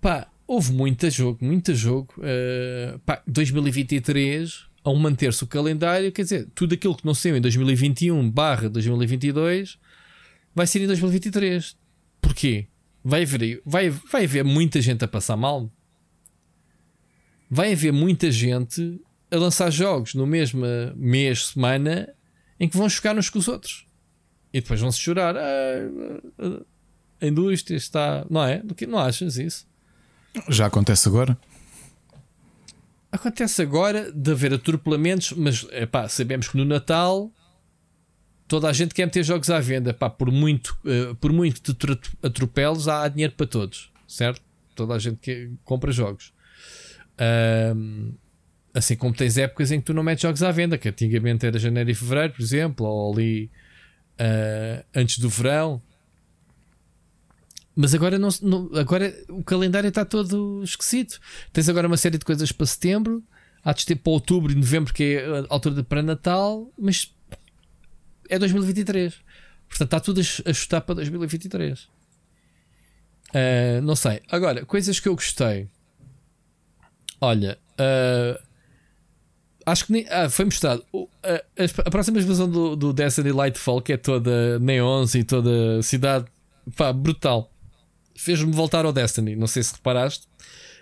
Pá, 0.00 0.28
houve 0.46 0.72
muito 0.72 1.10
jogo, 1.10 1.44
muito 1.44 1.74
jogo. 1.74 2.14
Uh, 2.18 2.96
pá, 3.00 3.20
2023 3.26 4.70
ao 4.84 4.96
manter-se 4.96 5.44
o 5.44 5.46
calendário, 5.46 6.10
quer 6.10 6.22
dizer, 6.22 6.48
tudo 6.54 6.74
aquilo 6.74 6.96
que 6.96 7.06
não 7.06 7.14
saiu 7.14 7.36
em 7.36 7.40
2021 7.40 8.30
barra 8.30 8.68
2022 8.68 9.78
vai 10.54 10.66
ser 10.66 10.82
em 10.82 10.86
2023. 10.86 11.76
Porquê? 12.20 12.66
Vai 13.04 13.22
haver, 13.22 13.62
vai, 13.64 13.90
vai 13.90 14.24
haver 14.24 14.44
muita 14.44 14.80
gente 14.80 15.04
a 15.04 15.08
passar 15.08 15.36
mal. 15.36 15.70
Vai 17.50 17.72
haver 17.72 17.92
muita 17.92 18.30
gente 18.30 19.00
a 19.30 19.36
lançar 19.36 19.70
jogos 19.70 20.14
no 20.14 20.26
mesmo 20.26 20.64
mês, 20.94 21.48
semana, 21.48 22.08
em 22.58 22.68
que 22.68 22.76
vão 22.76 22.88
chocar 22.88 23.16
uns 23.16 23.28
com 23.28 23.38
os 23.38 23.48
outros. 23.48 23.86
E 24.52 24.60
depois 24.60 24.80
vão-se 24.80 24.98
chorar. 24.98 25.36
Ah, 25.36 26.62
a 27.20 27.26
indústria 27.26 27.76
está. 27.76 28.26
Não 28.28 28.44
é? 28.44 28.62
Não 28.88 28.98
achas 28.98 29.36
isso? 29.36 29.66
Já 30.48 30.66
acontece 30.66 31.08
agora. 31.08 31.36
Acontece 33.12 33.60
agora 33.60 34.10
de 34.10 34.32
haver 34.32 34.54
atropelamentos, 34.54 35.32
mas 35.32 35.66
epá, 35.70 36.08
sabemos 36.08 36.48
que 36.48 36.56
no 36.56 36.64
Natal 36.64 37.30
toda 38.48 38.68
a 38.68 38.72
gente 38.72 38.94
quer 38.94 39.08
ter 39.10 39.22
jogos 39.22 39.50
à 39.50 39.60
venda. 39.60 39.92
Por 39.92 40.30
muito, 40.30 40.76
uh, 40.84 41.14
por 41.16 41.32
muito 41.32 41.74
te 41.74 41.98
atropeles, 42.22 42.88
há 42.88 43.06
dinheiro 43.08 43.34
para 43.34 43.46
todos, 43.46 43.92
certo? 44.08 44.42
Toda 44.74 44.94
a 44.94 44.98
gente 44.98 45.18
que 45.20 45.50
compra 45.62 45.92
jogos. 45.92 46.32
Uh, 47.14 48.14
assim 48.74 48.96
como 48.96 49.14
tens 49.14 49.36
épocas 49.36 49.70
em 49.70 49.78
que 49.78 49.86
tu 49.86 49.94
não 49.94 50.02
metes 50.02 50.22
jogos 50.22 50.42
à 50.42 50.50
venda, 50.50 50.78
que 50.78 50.88
antigamente 50.88 51.46
era 51.46 51.58
janeiro 51.58 51.90
e 51.90 51.94
fevereiro, 51.94 52.32
por 52.32 52.42
exemplo, 52.42 52.86
ou 52.86 53.12
ali 53.12 53.50
uh, 54.20 54.84
antes 54.94 55.18
do 55.18 55.28
verão. 55.28 55.82
Mas 57.74 57.94
agora, 57.94 58.18
não, 58.18 58.28
não, 58.42 58.70
agora 58.74 59.14
o 59.30 59.42
calendário 59.42 59.88
está 59.88 60.04
todo 60.04 60.62
esquisito. 60.62 61.18
Tens 61.52 61.68
agora 61.68 61.86
uma 61.86 61.96
série 61.96 62.18
de 62.18 62.24
coisas 62.24 62.52
para 62.52 62.66
setembro, 62.66 63.22
há 63.64 63.72
de 63.72 63.86
ter 63.86 63.96
para 63.96 64.12
outubro 64.12 64.52
e 64.52 64.54
novembro, 64.54 64.92
que 64.92 65.02
é 65.02 65.26
a 65.26 65.46
altura 65.48 65.76
de 65.76 65.82
pré-natal, 65.82 66.70
mas 66.78 67.14
é 68.28 68.38
2023. 68.38 69.14
Portanto, 69.68 69.86
está 69.86 70.00
tudo 70.00 70.20
a 70.20 70.52
chutar 70.52 70.82
para 70.82 70.96
2023. 70.96 71.80
Uh, 71.80 71.88
ah, 73.32 73.80
não 73.82 73.96
sei. 73.96 74.20
Agora, 74.30 74.66
coisas 74.66 75.00
que 75.00 75.08
eu 75.08 75.14
gostei. 75.14 75.66
Olha, 77.18 77.58
uh, 77.78 78.42
acho 79.64 79.86
que 79.86 79.92
nem, 79.92 80.06
ah, 80.10 80.28
foi 80.28 80.44
mostrado. 80.44 80.84
Uh, 80.92 81.08
a, 81.24 81.86
a, 81.86 81.90
próxima 81.90 82.18
explosão 82.18 82.50
do, 82.50 82.76
do 82.76 82.92
Destiny 82.92 83.32
Lightfall, 83.32 83.80
que 83.80 83.94
é 83.94 83.96
toda 83.96 84.58
neons 84.58 85.14
e 85.14 85.24
toda 85.24 85.82
cidade, 85.82 86.26
pá, 86.76 86.92
brutal 86.92 87.51
fez-me 88.16 88.52
voltar 88.52 88.84
ao 88.84 88.92
Destiny. 88.92 89.36
Não 89.36 89.46
sei 89.46 89.62
se 89.62 89.74
reparaste. 89.74 90.26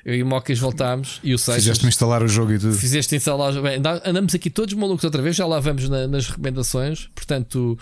Eu 0.05 0.15
e 0.15 0.23
o 0.23 0.27
Mocas 0.27 0.59
voltámos 0.59 1.20
e 1.23 1.35
o 1.35 1.39
Seixas. 1.39 1.65
Fizeste-me 1.65 1.89
instalar 1.89 2.23
o 2.23 2.28
jogo 2.28 2.52
e 2.52 2.59
tudo. 2.59 2.73
Fizeste 2.74 3.16
instalar. 3.16 3.52
Bem, 3.61 3.81
andamos 4.05 4.35
aqui 4.35 4.48
todos 4.48 4.73
malucos 4.74 5.05
outra 5.05 5.20
vez, 5.20 5.36
já 5.36 5.47
lá 5.47 5.61
vamos 5.61 5.89
na, 5.89 6.07
nas 6.07 6.28
recomendações. 6.28 7.09
Portanto, 7.15 7.78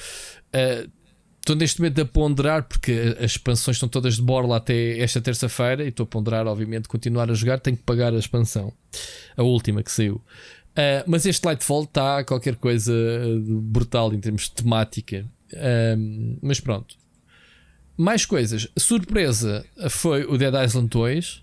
uh, 0.55 0.91
estou 1.39 1.55
neste 1.55 1.81
momento 1.81 2.01
a 2.01 2.05
ponderar, 2.05 2.65
porque 2.65 3.17
as 3.19 3.33
expansões 3.33 3.77
estão 3.77 3.89
todas 3.89 4.17
de 4.17 4.23
borla 4.23 4.57
até 4.57 4.99
esta 4.99 5.21
terça-feira. 5.21 5.85
E 5.85 5.89
estou 5.89 6.05
a 6.05 6.07
ponderar, 6.07 6.47
obviamente, 6.47 6.89
continuar 6.89 7.31
a 7.31 7.35
jogar. 7.35 7.61
Tenho 7.61 7.77
que 7.77 7.85
pagar 7.85 8.13
a 8.13 8.19
expansão, 8.19 8.73
a 9.37 9.43
última 9.43 9.83
que 9.83 9.93
saiu. 9.93 10.17
Uh, 10.17 11.03
mas 11.07 11.25
este 11.25 11.45
Lightfall 11.45 11.85
está 11.85 12.25
qualquer 12.25 12.57
coisa 12.57 12.93
brutal 13.47 14.13
em 14.13 14.19
termos 14.19 14.43
de 14.43 14.53
temática. 14.53 15.25
Uh, 15.53 16.37
mas 16.43 16.59
pronto, 16.59 16.97
mais 17.99 18.25
coisas. 18.25 18.69
Surpresa 18.79 19.67
foi 19.91 20.25
o 20.25 20.39
Dead 20.39 20.55
Island 20.55 20.89
2. 20.89 21.43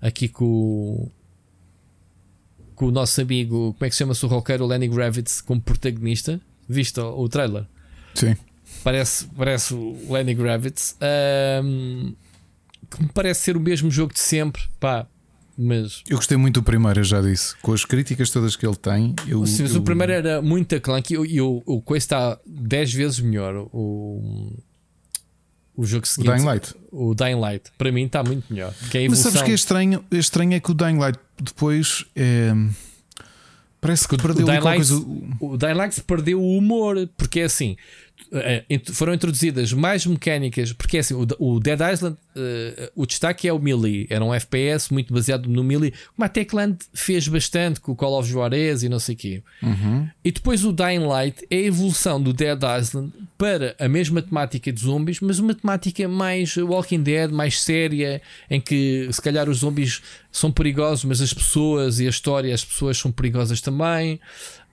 Aqui 0.00 0.28
com, 0.28 1.10
com 2.74 2.86
o 2.86 2.90
nosso 2.92 3.20
amigo, 3.20 3.72
como 3.72 3.86
é 3.86 3.88
que 3.88 3.94
se 3.94 3.98
chama-se 3.98 4.24
o 4.24 4.28
roqueiro, 4.28 4.66
Lenny 4.66 4.86
Gravitz, 4.86 5.40
como 5.40 5.60
protagonista. 5.60 6.40
Viste 6.68 7.00
o, 7.00 7.28
trailer? 7.28 7.64
Sim. 8.14 8.36
Parece, 8.84 9.26
parece 9.28 9.74
o 9.74 10.12
Lenny 10.12 10.34
Gravitz. 10.34 10.96
Um, 11.64 12.14
que 12.90 13.02
me 13.02 13.08
parece 13.08 13.40
ser 13.40 13.56
o 13.56 13.60
mesmo 13.60 13.90
jogo 13.90 14.12
de 14.12 14.20
sempre. 14.20 14.62
Pá, 14.78 15.06
mas... 15.56 16.04
Eu 16.08 16.16
gostei 16.16 16.36
muito 16.36 16.60
do 16.60 16.62
primeiro, 16.62 17.00
eu 17.00 17.04
já 17.04 17.20
disse. 17.22 17.56
Com 17.62 17.72
as 17.72 17.84
críticas 17.84 18.30
todas 18.30 18.54
que 18.54 18.64
ele 18.64 18.76
tem. 18.76 19.14
Eu, 19.26 19.44
Sim, 19.46 19.66
eu... 19.66 19.76
o 19.76 19.82
primeiro 19.82 20.12
era 20.12 20.42
muito 20.42 20.78
clunky 20.80 21.14
e 21.14 21.40
o, 21.40 21.62
o, 21.66 21.76
o 21.76 21.82
coisa 21.82 22.04
está 22.04 22.38
10 22.46 22.92
vezes 22.92 23.20
melhor. 23.20 23.68
O, 23.72 24.52
o 25.78 25.84
jogo 25.84 26.06
seguinte. 26.08 26.30
O 26.30 26.34
Dying 26.34 26.44
Light. 26.44 26.74
O 26.90 27.14
Dying 27.14 27.40
Light, 27.40 27.70
para 27.78 27.92
mim, 27.92 28.04
está 28.04 28.24
muito 28.24 28.52
melhor. 28.52 28.74
É 28.92 29.08
Mas 29.08 29.20
sabes 29.20 29.42
que 29.42 29.52
é 29.52 29.54
estranho, 29.54 30.04
é 30.10 30.16
estranho 30.16 30.52
é 30.54 30.58
que 30.58 30.72
o 30.72 30.74
Dying 30.74 30.98
Light 30.98 31.18
depois 31.40 32.04
é. 32.16 32.52
Parece 33.80 34.08
que 34.08 34.16
perdeu 34.16 34.44
o 34.44 34.50
Dying 34.50 34.58
Light, 34.58 34.76
coisa... 34.76 35.06
O 35.40 35.56
Dying 35.56 35.74
Light 35.74 36.02
perdeu 36.02 36.42
o 36.42 36.58
humor, 36.58 37.08
porque 37.16 37.38
é 37.38 37.44
assim. 37.44 37.76
Eh, 38.30 38.80
foram 38.92 39.14
introduzidas 39.14 39.72
mais 39.72 40.04
mecânicas, 40.04 40.72
porque 40.72 40.98
é 40.98 41.00
assim, 41.00 41.14
o, 41.38 41.60
Dead 41.60 41.80
Island, 41.80 42.16
uh, 42.36 42.90
o 42.94 43.06
destaque 43.06 43.48
é 43.48 43.52
o 43.52 43.58
melee, 43.58 44.06
era 44.10 44.22
um 44.22 44.34
FPS 44.34 44.92
muito 44.92 45.14
baseado 45.14 45.48
no 45.48 45.64
melee, 45.64 45.92
como 46.14 46.26
a 46.26 46.28
Techland 46.28 46.76
fez 46.92 47.26
bastante 47.26 47.80
com 47.80 47.92
o 47.92 47.96
Call 47.96 48.18
of 48.18 48.28
Juarez 48.28 48.82
e 48.82 48.88
não 48.88 48.98
sei 48.98 49.14
o 49.14 49.18
quê. 49.18 49.42
Uhum. 49.62 50.08
E 50.22 50.30
depois 50.30 50.64
o 50.64 50.72
Dying 50.72 51.06
Light 51.06 51.46
é 51.50 51.56
a 51.56 51.62
evolução 51.62 52.22
do 52.22 52.32
Dead 52.32 52.60
Island 52.80 53.12
para 53.38 53.74
a 53.78 53.88
mesma 53.88 54.20
temática 54.20 54.70
de 54.70 54.80
zombies, 54.80 55.20
mas 55.20 55.38
uma 55.38 55.54
temática 55.54 56.06
mais 56.06 56.56
Walking 56.56 57.02
Dead, 57.02 57.30
mais 57.30 57.62
séria, 57.62 58.20
em 58.50 58.60
que 58.60 59.08
se 59.10 59.22
calhar 59.22 59.48
os 59.48 59.58
zombies 59.58 60.02
são 60.30 60.52
perigosos, 60.52 61.04
mas 61.04 61.22
as 61.22 61.32
pessoas 61.32 62.00
e 62.00 62.06
a 62.06 62.10
história, 62.10 62.54
as 62.54 62.64
pessoas 62.64 62.98
são 62.98 63.10
perigosas 63.10 63.60
também. 63.60 64.20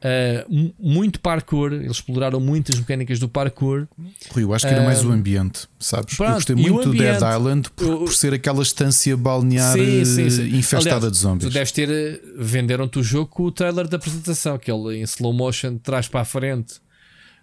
Uh, 0.03 0.73
muito 0.77 1.19
parkour, 1.19 1.73
eles 1.73 1.93
exploraram 1.93 2.39
muitas 2.39 2.77
mecânicas 2.77 3.17
do 3.17 3.27
parkour. 3.27 3.87
Rui, 4.31 4.43
eu 4.43 4.53
acho 4.53 4.67
que 4.67 4.71
era 4.71 4.83
uh, 4.83 4.85
mais 4.85 5.03
o 5.03 5.09
ah, 5.09 5.15
ambiente, 5.15 5.67
sabes? 5.79 6.15
Pronto, 6.15 6.29
eu 6.29 6.35
gostei 6.35 6.55
muito 6.55 6.91
do 6.91 6.97
Dead 6.97 7.15
Island 7.15 7.71
por, 7.71 7.99
por, 7.99 8.13
ser 8.13 8.33
aquela 8.33 8.61
estância 8.61 9.17
balnear 9.17 9.73
sim, 9.73 10.05
sim, 10.05 10.29
sim. 10.29 10.43
Eh, 10.43 10.57
infestada 10.57 10.95
Aliás, 10.97 11.11
de 11.11 11.17
zombies. 11.17 11.49
Tu 11.49 11.53
deves 11.53 11.71
ter. 11.71 11.89
Eh, 11.89 12.21
venderam-te 12.37 12.99
o 12.99 13.03
jogo 13.03 13.27
com 13.27 13.43
o 13.43 13.51
trailer 13.51 13.87
da 13.87 13.97
apresentação, 13.97 14.59
que 14.59 14.71
ele 14.71 14.97
em 14.97 15.01
slow 15.03 15.33
motion 15.33 15.73
de 15.73 15.79
trás 15.79 16.07
para 16.07 16.21
a 16.21 16.25
frente, 16.25 16.75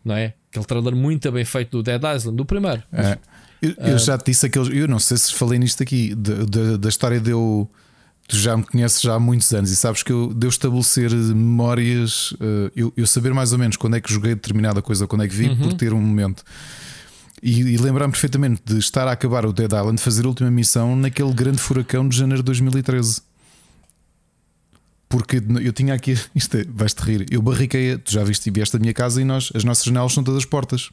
não 0.04 0.14
é? 0.14 0.34
Aquele 0.50 0.64
trailer 0.64 0.94
muito 0.94 1.32
bem 1.32 1.44
feito 1.44 1.78
do 1.78 1.82
Dead 1.82 2.00
Island, 2.00 2.36
do 2.36 2.44
primeiro. 2.44 2.82
É. 2.92 3.18
Eu, 3.60 3.74
eu, 3.78 3.98
já 3.98 4.16
te 4.18 4.26
disse 4.26 4.46
aquele. 4.46 4.78
Eu 4.78 4.86
não 4.86 5.00
sei 5.00 5.16
se 5.16 5.32
falei 5.34 5.58
nisto 5.58 5.82
aqui, 5.82 6.14
de, 6.14 6.46
de, 6.46 6.78
da 6.78 6.88
história 6.88 7.18
de 7.18 7.30
eu 7.30 7.68
tu 8.28 8.36
já 8.36 8.56
me 8.56 8.64
conheces 8.64 9.00
já 9.00 9.14
há 9.14 9.20
muitos 9.20 9.52
anos 9.52 9.70
e 9.70 9.76
sabes 9.76 10.02
que 10.02 10.12
eu 10.12 10.32
devo 10.32 10.50
estabelecer 10.50 11.12
memórias, 11.12 12.32
uh, 12.32 12.70
eu, 12.74 12.92
eu, 12.96 13.06
saber 13.06 13.34
mais 13.34 13.52
ou 13.52 13.58
menos 13.58 13.76
quando 13.76 13.96
é 13.96 14.00
que 14.00 14.12
joguei 14.12 14.34
determinada 14.34 14.80
coisa, 14.80 15.06
quando 15.06 15.24
é 15.24 15.28
que 15.28 15.34
vi, 15.34 15.48
uhum. 15.48 15.58
por 15.58 15.72
ter 15.74 15.92
um 15.92 16.00
momento. 16.00 16.42
E, 17.42 17.60
e 17.60 17.76
lembrar-me 17.76 18.12
perfeitamente 18.12 18.62
de 18.64 18.78
estar 18.78 19.08
a 19.08 19.12
acabar 19.12 19.44
o 19.44 19.52
Dead 19.52 19.70
Island, 19.72 20.00
fazer 20.00 20.24
a 20.24 20.28
última 20.28 20.50
missão 20.50 20.94
naquele 20.94 21.32
grande 21.32 21.58
furacão 21.58 22.08
de 22.08 22.16
janeiro 22.16 22.42
de 22.42 22.46
2013. 22.46 23.20
Porque 25.08 25.42
eu 25.62 25.72
tinha 25.72 25.92
aqui, 25.92 26.16
isto 26.34 26.56
é, 26.56 26.64
vais-te 26.64 27.00
rir, 27.00 27.26
eu 27.30 27.42
barriquei, 27.42 27.98
tu 27.98 28.12
já 28.12 28.24
viste 28.24 28.46
e 28.46 28.50
vieste 28.50 28.72
da 28.74 28.78
minha 28.80 28.94
casa 28.94 29.20
e 29.20 29.24
nós, 29.24 29.50
as 29.54 29.64
nossas 29.64 29.84
janelas 29.84 30.12
são 30.12 30.22
todas 30.22 30.44
portas, 30.44 30.90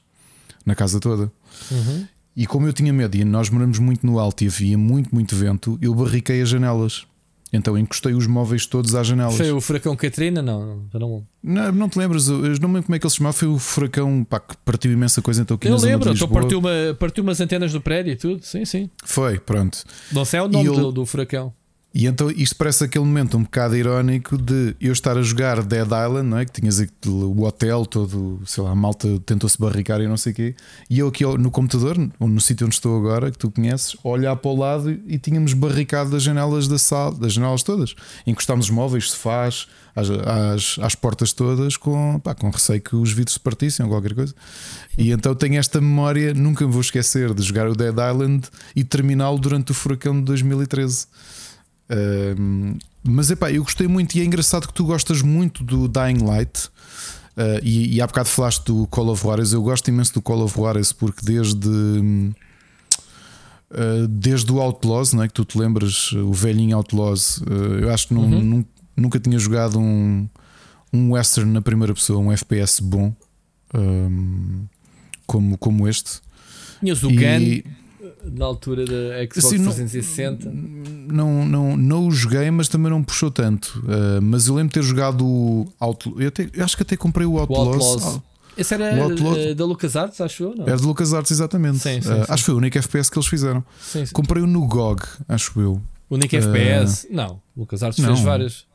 na 0.65 0.75
casa 0.75 0.99
toda. 0.99 1.31
Uhum. 1.71 2.07
E 2.35 2.45
como 2.47 2.67
eu 2.67 2.73
tinha 2.73 2.91
medo 2.91 3.15
e 3.15 3.23
nós 3.23 3.49
moramos 3.49 3.79
muito 3.79 4.05
no 4.05 4.19
alto 4.19 4.43
e 4.43 4.47
havia 4.47 4.77
muito, 4.77 5.13
muito 5.13 5.35
vento, 5.35 5.77
eu 5.81 5.93
barriquei 5.93 6.41
as 6.41 6.49
janelas. 6.49 7.05
Então 7.51 7.77
encostei 7.77 8.13
os 8.13 8.27
móveis 8.27 8.65
todos 8.65 8.93
às 8.93 9.07
janelas. 9.07 9.35
Foi 9.35 9.51
o 9.51 9.59
furacão 9.59 9.95
Katrina? 9.95 10.41
Não, 10.41 10.83
não, 10.93 11.25
não, 11.41 11.71
não 11.71 11.89
te 11.89 11.97
lembras? 11.97 12.27
Eu 12.27 12.37
não 12.37 12.67
lembro 12.67 12.83
como 12.83 12.95
é 12.95 12.99
que 12.99 13.05
ele 13.05 13.09
se 13.09 13.17
chamava. 13.17 13.33
Foi 13.33 13.47
o 13.47 13.57
furacão 13.57 14.23
pá, 14.23 14.39
que 14.39 14.55
partiu 14.57 14.91
imensa 14.91 15.21
coisa. 15.21 15.41
Então, 15.41 15.55
aqui 15.55 15.67
eu 15.67 15.77
lembro, 15.77 16.11
então 16.11 16.27
partiu, 16.27 16.59
uma, 16.59 16.71
partiu 16.99 17.23
umas 17.23 17.41
antenas 17.41 17.71
do 17.71 17.81
prédio 17.81 18.13
e 18.13 18.15
tudo. 18.15 18.45
Sim, 18.45 18.65
sim. 18.65 18.89
Foi, 19.03 19.39
pronto. 19.39 19.83
Não 20.11 20.23
sei 20.25 20.39
o 20.39 20.47
nome 20.47 20.65
do, 20.69 20.91
do, 20.91 21.05
furacão. 21.05 21.51
E 21.91 22.05
então 22.05 22.29
isto 22.29 22.55
parece 22.55 22.83
aquele 22.83 23.03
momento 23.03 23.35
um 23.35 23.43
bocado 23.43 23.75
irónico 23.75 24.37
de 24.37 24.75
eu 24.79 24.93
estar 24.93 25.17
a 25.17 25.23
jogar 25.23 25.63
Dead 25.63 25.85
Island, 25.85 26.29
não 26.29 26.37
é? 26.37 26.45
Que 26.45 26.51
tinhas 26.51 26.79
o 27.07 27.43
hotel 27.43 27.83
todo, 27.83 28.39
sei 28.45 28.63
lá, 28.63 28.71
a 28.71 28.75
malta 28.75 29.07
tentou-se 29.25 29.57
barricar 29.57 29.99
e 29.99 30.07
não 30.07 30.15
sei 30.15 30.31
o 30.31 30.35
quê. 30.35 30.55
E 30.87 30.99
eu 30.99 31.07
aqui 31.07 31.25
no 31.25 31.49
computador, 31.49 31.97
no 32.19 32.41
sítio 32.41 32.67
onde 32.67 32.75
estou 32.75 32.95
agora, 32.95 33.31
que 33.31 33.39
tu 33.39 33.49
conheces, 33.49 33.97
olhar 34.03 34.35
para 34.35 34.51
o 34.51 34.55
lado 34.55 34.91
e 35.07 35.17
tínhamos 35.17 35.53
barricado 35.53 36.15
as 36.15 36.21
janelas 36.21 36.67
da 36.67 36.77
sala, 36.77 37.15
das 37.15 37.33
janelas 37.33 37.63
todas. 37.63 37.95
Encostámos 38.25 38.65
os 38.65 38.71
móveis, 38.71 39.09
sofás, 39.09 39.67
às, 39.95 40.09
às, 40.11 40.79
às 40.79 40.93
portas 40.93 41.33
todas, 41.33 41.75
com, 41.75 42.19
pá, 42.19 42.35
com 42.35 42.51
receio 42.51 42.81
que 42.81 42.95
os 42.95 43.11
vidros 43.11 43.33
se 43.33 43.39
partissem 43.39 43.83
ou 43.83 43.91
qualquer 43.91 44.13
coisa. 44.13 44.35
E 44.95 45.11
então 45.11 45.33
tenho 45.33 45.57
esta 45.57 45.81
memória, 45.81 46.35
nunca 46.35 46.67
me 46.67 46.71
vou 46.71 46.81
esquecer 46.81 47.33
de 47.33 47.41
jogar 47.41 47.67
o 47.67 47.75
Dead 47.75 47.95
Island 47.95 48.47
e 48.75 48.83
terminá-lo 48.83 49.39
durante 49.39 49.71
o 49.71 49.73
furacão 49.73 50.15
de 50.19 50.21
2013 50.25 51.07
mas 53.03 53.31
epá, 53.31 53.51
eu 53.51 53.63
gostei 53.63 53.87
muito 53.87 54.15
e 54.15 54.21
é 54.21 54.25
engraçado 54.25 54.67
que 54.67 54.73
tu 54.73 54.85
gostas 54.85 55.21
muito 55.21 55.63
do 55.63 55.87
Dying 55.87 56.23
Light. 56.23 56.69
Uh, 57.37 57.63
e, 57.63 57.95
e 57.95 58.01
há 58.01 58.07
bocado 58.07 58.27
falaste 58.27 58.65
do 58.65 58.85
Call 58.87 59.07
of 59.09 59.23
Juarez. 59.23 59.53
Eu 59.53 59.63
gosto 59.63 59.87
imenso 59.87 60.13
do 60.13 60.21
Call 60.21 60.43
of 60.43 60.53
Juarez 60.55 60.91
porque 60.91 61.25
desde. 61.25 61.69
Uh, 63.71 64.07
desde 64.09 64.51
o 64.51 64.59
Outlaws, 64.59 65.13
não 65.13 65.23
é? 65.23 65.27
que 65.27 65.33
tu 65.33 65.45
te 65.45 65.57
lembras, 65.57 66.11
o 66.11 66.33
velhinho 66.33 66.75
Outlaws, 66.75 67.37
uh, 67.37 67.79
eu 67.79 67.93
acho 67.93 68.07
que 68.07 68.13
não, 68.15 68.23
uhum. 68.23 68.65
nunca 68.97 69.19
tinha 69.19 69.37
jogado 69.37 69.79
um, 69.79 70.27
um 70.91 71.11
western 71.11 71.51
na 71.51 71.61
primeira 71.61 71.93
pessoa, 71.93 72.19
um 72.19 72.31
FPS 72.31 72.81
bom 72.81 73.15
um, 73.73 74.65
como, 75.25 75.57
como 75.57 75.87
este. 75.87 76.19
Tinhas 76.79 77.03
o 77.03 77.11
e... 77.11 77.15
Gun 77.15 77.71
na 78.23 78.45
altura 78.45 78.85
da 78.85 79.25
Xbox 79.25 79.37
assim, 79.37 79.63
360? 79.63 80.51
Não, 80.51 81.45
não, 81.45 81.77
não 81.77 82.07
o 82.07 82.11
joguei, 82.11 82.49
mas 82.51 82.67
também 82.67 82.91
não 82.91 83.03
puxou 83.03 83.31
tanto. 83.31 83.79
Uh, 83.79 84.21
mas 84.21 84.47
eu 84.47 84.55
lembro 84.55 84.69
de 84.69 84.79
ter 84.79 84.83
jogado 84.83 85.25
o 85.25 85.67
Outlaw. 85.79 86.21
Eu, 86.21 86.31
eu 86.53 86.65
acho 86.65 86.75
que 86.75 86.83
até 86.83 86.95
comprei 86.97 87.25
o 87.25 87.37
Outlaws. 87.37 87.67
O 87.67 87.89
Outlaws. 87.89 88.21
Esse 88.57 88.73
era 88.73 89.03
Outlaw... 89.03 89.55
da 89.55 89.65
LucasArts, 89.65 90.19
acho 90.19 90.43
eu? 90.43 90.55
Não? 90.55 90.67
Era 90.67 90.77
de 90.77 90.83
LucasArts, 90.83 91.31
exatamente. 91.31 91.79
Sim, 91.79 92.01
sim, 92.01 92.09
uh, 92.09 92.25
sim. 92.25 92.25
Acho 92.27 92.43
que 92.43 92.45
foi 92.45 92.53
o 92.55 92.57
único 92.57 92.77
FPS 92.77 93.09
que 93.09 93.17
eles 93.17 93.27
fizeram. 93.27 93.63
Comprei 94.13 94.43
o 94.43 94.47
no 94.47 94.67
GOG, 94.67 95.01
acho 95.27 95.59
eu. 95.61 95.81
O 96.09 96.15
único 96.15 96.35
uh... 96.35 96.39
FPS? 96.39 97.07
Não, 97.09 97.41
LucasArts 97.55 98.03
fez 98.03 98.19
várias. 98.19 98.61
O 98.61 98.65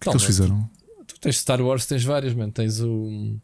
que, 0.00 0.08
é 0.08 0.10
que 0.10 0.16
eles 0.16 0.24
fizeram? 0.24 0.68
Tu, 1.06 1.14
tu 1.14 1.20
tens 1.20 1.38
Star 1.38 1.60
Wars, 1.60 1.86
tens 1.86 2.02
várias, 2.02 2.34
mano. 2.34 2.50
Tens 2.50 2.80
o. 2.80 3.36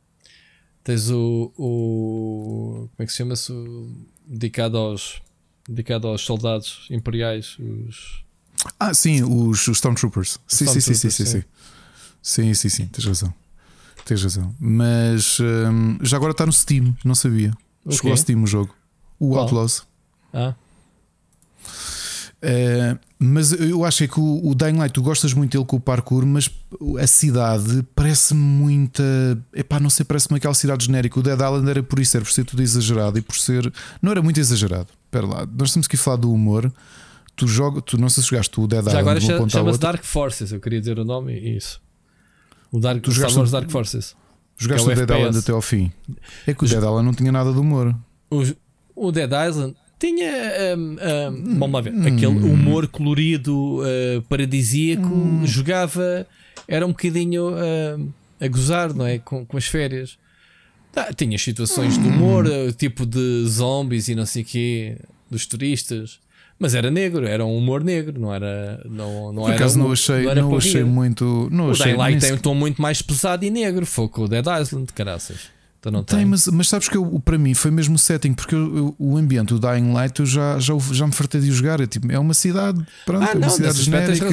Tens 0.82 1.10
o. 1.10 1.52
o 1.56 2.88
como 2.96 3.02
é 3.02 3.06
que 3.06 3.12
se 3.12 3.18
chama-se? 3.18 3.52
Dedicado 4.28 4.76
aos 4.76 5.22
dedicado 5.68 6.08
aos 6.08 6.22
soldados 6.22 6.86
imperiais. 6.90 7.56
Os... 7.58 8.24
Ah, 8.78 8.94
sim, 8.94 9.22
os, 9.22 9.66
os 9.68 9.76
Stormtroopers. 9.76 10.38
Sim, 10.46 10.66
sim, 10.66 10.80
sim, 10.80 10.94
sim, 10.94 11.10
sim, 11.10 11.24
sim. 11.24 11.44
Sim, 12.22 12.54
sim, 12.54 12.68
sim, 12.68 12.86
tens 12.86 13.04
razão. 13.04 13.34
Tens 14.04 14.22
razão. 14.22 14.54
Mas 14.58 15.38
hum, 15.40 15.98
já 16.02 16.16
agora 16.16 16.32
está 16.32 16.46
no 16.46 16.52
Steam, 16.52 16.96
não 17.04 17.14
sabia. 17.14 17.52
Okay. 17.84 17.96
Chegou 17.96 18.10
ao 18.10 18.16
Steam 18.16 18.42
o 18.42 18.46
jogo. 18.46 18.74
O 19.18 19.30
Qual? 19.30 19.42
Outlaws. 19.42 19.86
Ah. 20.32 20.54
Uh, 22.36 22.98
mas 23.18 23.52
eu 23.52 23.84
acho 23.84 24.04
é 24.04 24.08
que 24.08 24.20
o, 24.20 24.46
o 24.46 24.54
Dying 24.54 24.76
Light, 24.76 24.92
tu 24.92 25.02
gostas 25.02 25.32
muito 25.32 25.52
dele 25.52 25.64
com 25.64 25.76
o 25.76 25.80
parkour, 25.80 26.26
mas 26.26 26.50
a 27.00 27.06
cidade 27.06 27.82
parece-me 27.94 28.40
muita. 28.40 29.02
Epá, 29.54 29.80
não 29.80 29.88
sei, 29.88 30.04
parece-me 30.04 30.36
aquela 30.36 30.54
cidade 30.54 30.84
genérica. 30.84 31.18
O 31.18 31.22
Dead 31.22 31.34
Island 31.34 31.70
era 31.70 31.82
por 31.82 31.98
isso, 31.98 32.16
era 32.16 32.24
por 32.24 32.32
ser 32.32 32.44
tudo 32.44 32.62
exagerado 32.62 33.18
e 33.18 33.22
por 33.22 33.36
ser. 33.36 33.72
Não 34.02 34.12
era 34.12 34.20
muito 34.22 34.38
exagerado. 34.38 34.88
Espera 35.16 35.26
lá, 35.26 35.48
nós 35.58 35.72
temos 35.72 35.88
que 35.88 35.96
falar 35.96 36.18
do 36.18 36.30
humor. 36.30 36.70
Tu 37.34 37.46
joga, 37.46 37.80
tu 37.80 37.98
não 37.98 38.08
sei 38.08 38.22
se 38.22 38.30
jogaste 38.30 38.60
o 38.60 38.66
Dead 38.66 38.82
Já 38.82 39.00
Island. 39.00 39.26
agora 39.26 39.48
chama-se 39.48 39.78
Dark 39.78 40.04
Forces, 40.04 40.52
eu 40.52 40.60
queria 40.60 40.80
dizer 40.80 40.98
o 40.98 41.04
nome 41.04 41.32
e 41.38 41.56
isso. 41.56 41.80
O 42.70 42.78
Dark, 42.78 43.02
tu 43.02 43.10
jogaste 43.10 43.38
Wars 43.38 43.50
Dark 43.50 43.70
Forces. 43.70 44.14
Jogaste 44.58 44.88
é 44.88 44.90
o, 44.90 44.92
o 44.92 45.06
Dead 45.06 45.18
Island 45.18 45.38
até 45.38 45.52
ao 45.52 45.62
fim. 45.62 45.92
É 46.46 46.54
que 46.54 46.64
o 46.64 46.68
Dead 46.68 46.78
Island 46.78 47.04
não 47.04 47.14
tinha 47.14 47.32
nada 47.32 47.52
de 47.52 47.58
humor. 47.58 47.94
O, 48.30 48.42
o 48.94 49.12
Dead 49.12 49.30
Island 49.48 49.74
tinha 49.98 50.30
um, 50.76 50.96
um, 51.52 51.58
vamos 51.58 51.72
lá 51.72 51.80
ver, 51.80 51.94
hum. 51.94 52.02
aquele 52.02 52.26
humor 52.26 52.86
colorido 52.88 53.80
uh, 53.80 54.22
paradisíaco, 54.28 55.06
hum. 55.06 55.46
jogava, 55.46 56.26
era 56.68 56.84
um 56.84 56.90
bocadinho 56.90 57.50
uh, 57.50 58.12
a 58.40 58.48
gozar, 58.48 58.92
não 58.92 59.06
é? 59.06 59.18
Com, 59.18 59.46
com 59.46 59.56
as 59.56 59.66
férias. 59.66 60.18
Tá, 60.96 61.12
tinha 61.12 61.36
situações 61.36 61.98
de 61.98 62.08
humor, 62.08 62.46
hum. 62.46 62.72
tipo 62.72 63.04
de 63.04 63.44
zombies 63.46 64.08
e 64.08 64.14
não 64.14 64.24
sei 64.24 64.40
o 64.40 64.44
quê, 64.46 64.96
dos 65.30 65.44
turistas. 65.44 66.18
Mas 66.58 66.74
era 66.74 66.90
negro, 66.90 67.26
era 67.26 67.44
um 67.44 67.54
humor 67.54 67.84
negro, 67.84 68.18
não 68.18 68.32
era. 68.32 68.82
Não, 68.88 69.30
não 69.30 69.42
Por 69.42 69.52
acaso 69.52 69.78
não 69.78 69.92
achei, 69.92 70.24
não, 70.24 70.48
não 70.48 70.56
achei 70.56 70.82
muito. 70.82 71.50
Não 71.52 71.68
o 71.68 71.72
achei, 71.72 71.94
Daylight 71.94 72.20
tem 72.22 72.32
um 72.32 72.38
tom 72.38 72.54
muito 72.54 72.80
mais 72.80 73.02
pesado 73.02 73.44
e 73.44 73.50
negro, 73.50 73.84
foi 73.84 74.08
com 74.08 74.22
o 74.22 74.28
Dead 74.28 74.46
Island, 74.46 74.90
caraças. 74.94 75.54
Então 75.78 75.92
não 75.92 76.02
tem, 76.02 76.20
tem. 76.20 76.26
Mas, 76.26 76.46
mas 76.46 76.66
sabes 76.66 76.88
que 76.88 76.96
eu, 76.96 77.20
para 77.22 77.36
mim 77.36 77.52
foi 77.52 77.70
mesmo 77.70 77.96
o 77.96 77.98
setting, 77.98 78.32
porque 78.32 78.54
eu, 78.54 78.74
eu, 78.74 78.94
o 78.98 79.18
ambiente, 79.18 79.52
o 79.52 79.58
Dying 79.58 79.92
Light, 79.92 80.18
eu 80.18 80.24
já, 80.24 80.58
já, 80.58 80.72
já 80.92 81.06
me 81.06 81.12
fartei 81.12 81.42
de 81.42 81.52
jogar. 81.52 81.78
É, 81.78 81.86
tipo, 81.86 82.10
é 82.10 82.18
uma 82.18 82.32
cidade, 82.32 82.82
pronto, 83.04 83.22
ah, 83.22 83.32
é 83.32 83.36
uma 83.36 83.40
não, 83.48 83.50
cidade 83.50 83.82
genérica. 83.82 84.30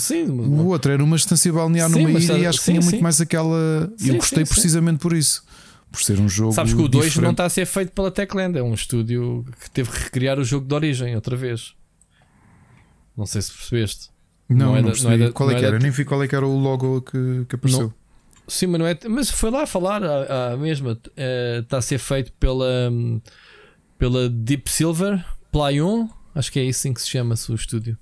Sim, 0.00 0.30
o 0.30 0.64
outro 0.68 0.90
era 0.90 1.04
uma 1.04 1.16
estância 1.16 1.52
balnear 1.52 1.90
sim, 1.90 2.02
numa 2.02 2.18
ilha 2.18 2.38
e 2.38 2.46
acho 2.46 2.58
que 2.58 2.64
sim, 2.64 2.72
tinha 2.72 2.82
muito 2.82 3.02
mais 3.02 3.20
aquela. 3.20 3.92
Eu 4.02 4.14
gostei 4.14 4.46
precisamente 4.46 4.98
por 4.98 5.12
isso 5.12 5.44
por 5.96 6.02
ser 6.02 6.20
um 6.20 6.28
jogo. 6.28 6.52
Sabes 6.52 6.74
que 6.74 6.82
o 6.82 6.88
2 6.88 7.16
não 7.16 7.30
está 7.30 7.46
a 7.46 7.48
ser 7.48 7.64
feito 7.64 7.90
pela 7.92 8.10
Techland, 8.10 8.58
é 8.58 8.62
um 8.62 8.74
estúdio 8.74 9.46
que 9.62 9.70
teve 9.70 9.90
que 9.90 10.04
recriar 10.04 10.38
o 10.38 10.44
jogo 10.44 10.66
de 10.66 10.74
origem 10.74 11.14
outra 11.14 11.34
vez. 11.34 11.74
Não 13.16 13.24
sei 13.24 13.40
se 13.40 13.50
percebeste. 13.50 14.10
Não, 14.46 14.66
não, 14.66 14.76
é 14.76 14.82
não, 14.82 14.92
da, 14.92 15.02
não 15.02 15.10
é 15.10 15.18
da, 15.18 15.32
qual 15.32 15.50
é 15.50 15.54
que 15.54 15.64
é 15.64 15.68
era, 15.68 15.78
da... 15.78 15.82
nem 15.82 15.90
vi 15.90 16.04
qual 16.04 16.22
é 16.22 16.28
que 16.28 16.36
era 16.36 16.46
o 16.46 16.58
logo 16.58 17.00
que, 17.00 17.46
que 17.48 17.54
apareceu. 17.54 17.84
Não. 17.84 17.94
Sim, 18.46 18.66
mas 18.66 18.78
não 18.78 18.86
é. 18.86 18.96
Mas 19.08 19.30
foi 19.30 19.50
lá 19.50 19.66
falar 19.66 20.04
a, 20.04 20.52
a 20.52 20.56
mesma. 20.56 20.98
É, 21.16 21.60
está 21.62 21.78
a 21.78 21.82
ser 21.82 21.98
feito 21.98 22.30
pela, 22.32 22.92
pela 23.98 24.28
Deep 24.28 24.70
Silver, 24.70 25.24
Play 25.50 25.80
1. 25.80 26.10
Acho 26.34 26.52
que 26.52 26.60
é 26.60 26.68
assim 26.68 26.92
que 26.92 27.00
se 27.00 27.08
chama-se 27.08 27.50
o 27.50 27.54
estúdio. 27.54 27.98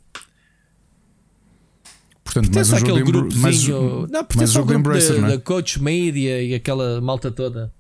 Portanto, 2.24 2.52
mais 2.52 2.72
um 2.72 2.76
aquele 2.76 2.98
jogo 2.98 3.28
de, 3.28 3.38
mais, 3.38 3.68
não, 3.68 4.24
pertence 4.24 4.58
ao 4.58 4.64
grupo 4.64 4.90
da, 4.90 4.98
é? 4.98 5.20
da 5.20 5.38
Coach 5.38 5.80
Media 5.80 6.42
e 6.42 6.54
aquela 6.54 7.00
malta 7.00 7.30
toda. 7.30 7.72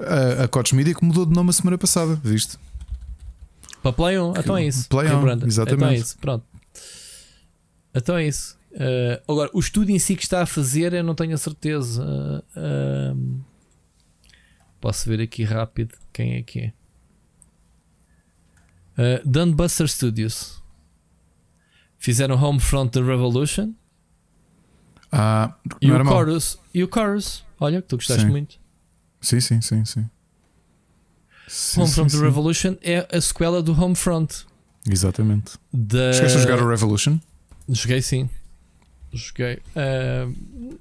A, 0.00 0.44
a 0.44 0.76
Media 0.76 0.94
que 0.94 1.04
mudou 1.04 1.24
de 1.24 1.32
nome 1.32 1.50
a 1.50 1.52
semana 1.52 1.78
passada, 1.78 2.14
viste? 2.22 2.58
Para 3.82 3.92
Play 3.92 4.18
1, 4.18 4.32
então 4.38 4.56
é 4.56 4.66
isso. 4.66 4.88
Play 4.88 5.08
1, 5.08 5.46
exatamente. 5.46 5.74
Então 5.74 5.88
é 5.88 5.94
isso, 5.94 6.18
pronto. 6.18 6.44
Então 7.94 8.16
é 8.16 8.26
isso. 8.26 8.58
Uh, 8.72 9.32
agora, 9.32 9.50
o 9.54 9.60
estúdio 9.60 9.94
em 9.94 9.98
si 9.98 10.16
que 10.16 10.22
está 10.22 10.42
a 10.42 10.46
fazer, 10.46 10.92
eu 10.92 11.02
não 11.02 11.14
tenho 11.14 11.34
a 11.34 11.38
certeza. 11.38 12.04
Uh, 12.54 13.40
posso 14.80 15.08
ver 15.08 15.20
aqui 15.20 15.44
rápido 15.44 15.94
quem 16.12 16.34
é 16.34 16.42
que 16.42 16.60
é. 16.60 16.72
Uh, 18.98 19.28
Dunbuster 19.28 19.88
Studios. 19.88 20.62
Fizeram 21.98 22.36
Homefront 22.36 22.90
The 22.90 23.00
Revolution. 23.00 23.72
Ah, 25.10 25.54
e, 25.80 25.90
o 25.90 26.04
Chorus, 26.04 26.58
e 26.74 26.84
o 26.84 26.90
Chorus. 26.92 27.44
Olha, 27.58 27.80
que 27.80 27.88
tu 27.88 27.96
gostaste 27.96 28.24
sim. 28.24 28.30
muito. 28.30 28.58
Sim, 29.20 29.40
sim, 29.40 29.60
sim, 29.60 29.84
sim. 29.84 30.08
sim 31.48 31.80
Homefront 31.80 32.10
sim, 32.10 32.18
The. 32.18 32.24
Revolution 32.24 32.76
é 32.82 33.08
a 33.10 33.20
sequela 33.20 33.62
do 33.62 33.72
Homefront. 33.72 34.46
Exatamente. 34.88 35.58
Da... 35.72 36.12
Chegaste 36.12 36.38
a 36.38 36.40
jogar 36.40 36.62
o 36.62 36.68
Revolution? 36.68 37.18
Joguei 37.68 38.02
sim. 38.02 38.28
Joguei. 39.12 39.60
Uh... 39.74 40.78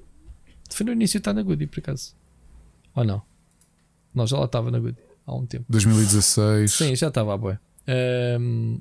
Foi 0.70 0.86
no 0.86 0.92
início 0.92 1.18
está 1.18 1.34
na 1.34 1.42
Goody, 1.42 1.68
por 1.68 1.80
acaso. 1.80 2.16
Ou 2.94 3.04
não? 3.04 3.22
Não, 4.14 4.28
já 4.28 4.38
lá 4.38 4.46
estava 4.46 4.70
na 4.70 4.80
Goody 4.80 5.02
há 5.26 5.36
um 5.36 5.46
tempo. 5.46 5.66
2016. 5.70 6.72
Sim, 6.72 6.96
já 6.96 7.08
estava 7.08 7.34
a 7.34 7.38
boa. 7.38 7.60
Um... 8.40 8.80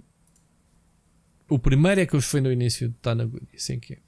O 1.49 1.59
primeiro 1.59 2.01
é 2.01 2.07
que 2.07 2.21
foi 2.21 2.41
no 2.41 2.51
início 2.51 2.89
está 2.89 3.15
na 3.15 3.25
Goody, 3.25 3.49
sim 3.57 3.79
que 3.79 3.95
é. 3.95 3.99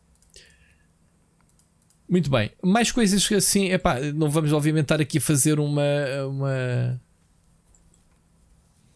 Muito 2.09 2.31
bem. 2.31 2.51
Mais 2.63 2.93
coisas 2.93 3.31
assim, 3.33 3.71
epá, 3.71 3.99
não 4.15 4.31
vamos 4.31 4.53
obviamente 4.53 4.85
estar 4.85 5.01
aqui 5.01 5.19
a 5.19 5.21
fazer 5.21 5.59
uma, 5.59 5.83
uma, 6.29 7.01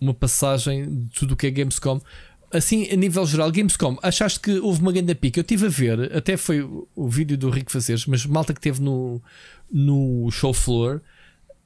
uma 0.00 0.14
passagem 0.14 1.04
de 1.04 1.10
tudo 1.10 1.34
o 1.34 1.36
que 1.36 1.46
é 1.46 1.50
Gamescom. 1.50 2.00
Assim, 2.52 2.88
a 2.90 2.96
nível 2.96 3.26
geral, 3.26 3.50
Gamescom, 3.50 3.96
achaste 4.02 4.40
que 4.40 4.58
houve 4.58 4.80
uma 4.80 4.92
grande 4.92 5.14
pica? 5.14 5.40
Eu 5.40 5.42
estive 5.42 5.66
a 5.66 5.70
ver, 5.70 6.16
até 6.16 6.36
foi 6.36 6.62
o 6.62 7.08
vídeo 7.08 7.36
do 7.36 7.50
Rico 7.50 7.70
Fazeres, 7.70 8.06
mas 8.06 8.26
malta 8.26 8.54
que 8.54 8.60
teve 8.60 8.80
no, 8.80 9.20
no 9.70 10.30
show 10.30 10.52
floor 10.52 11.00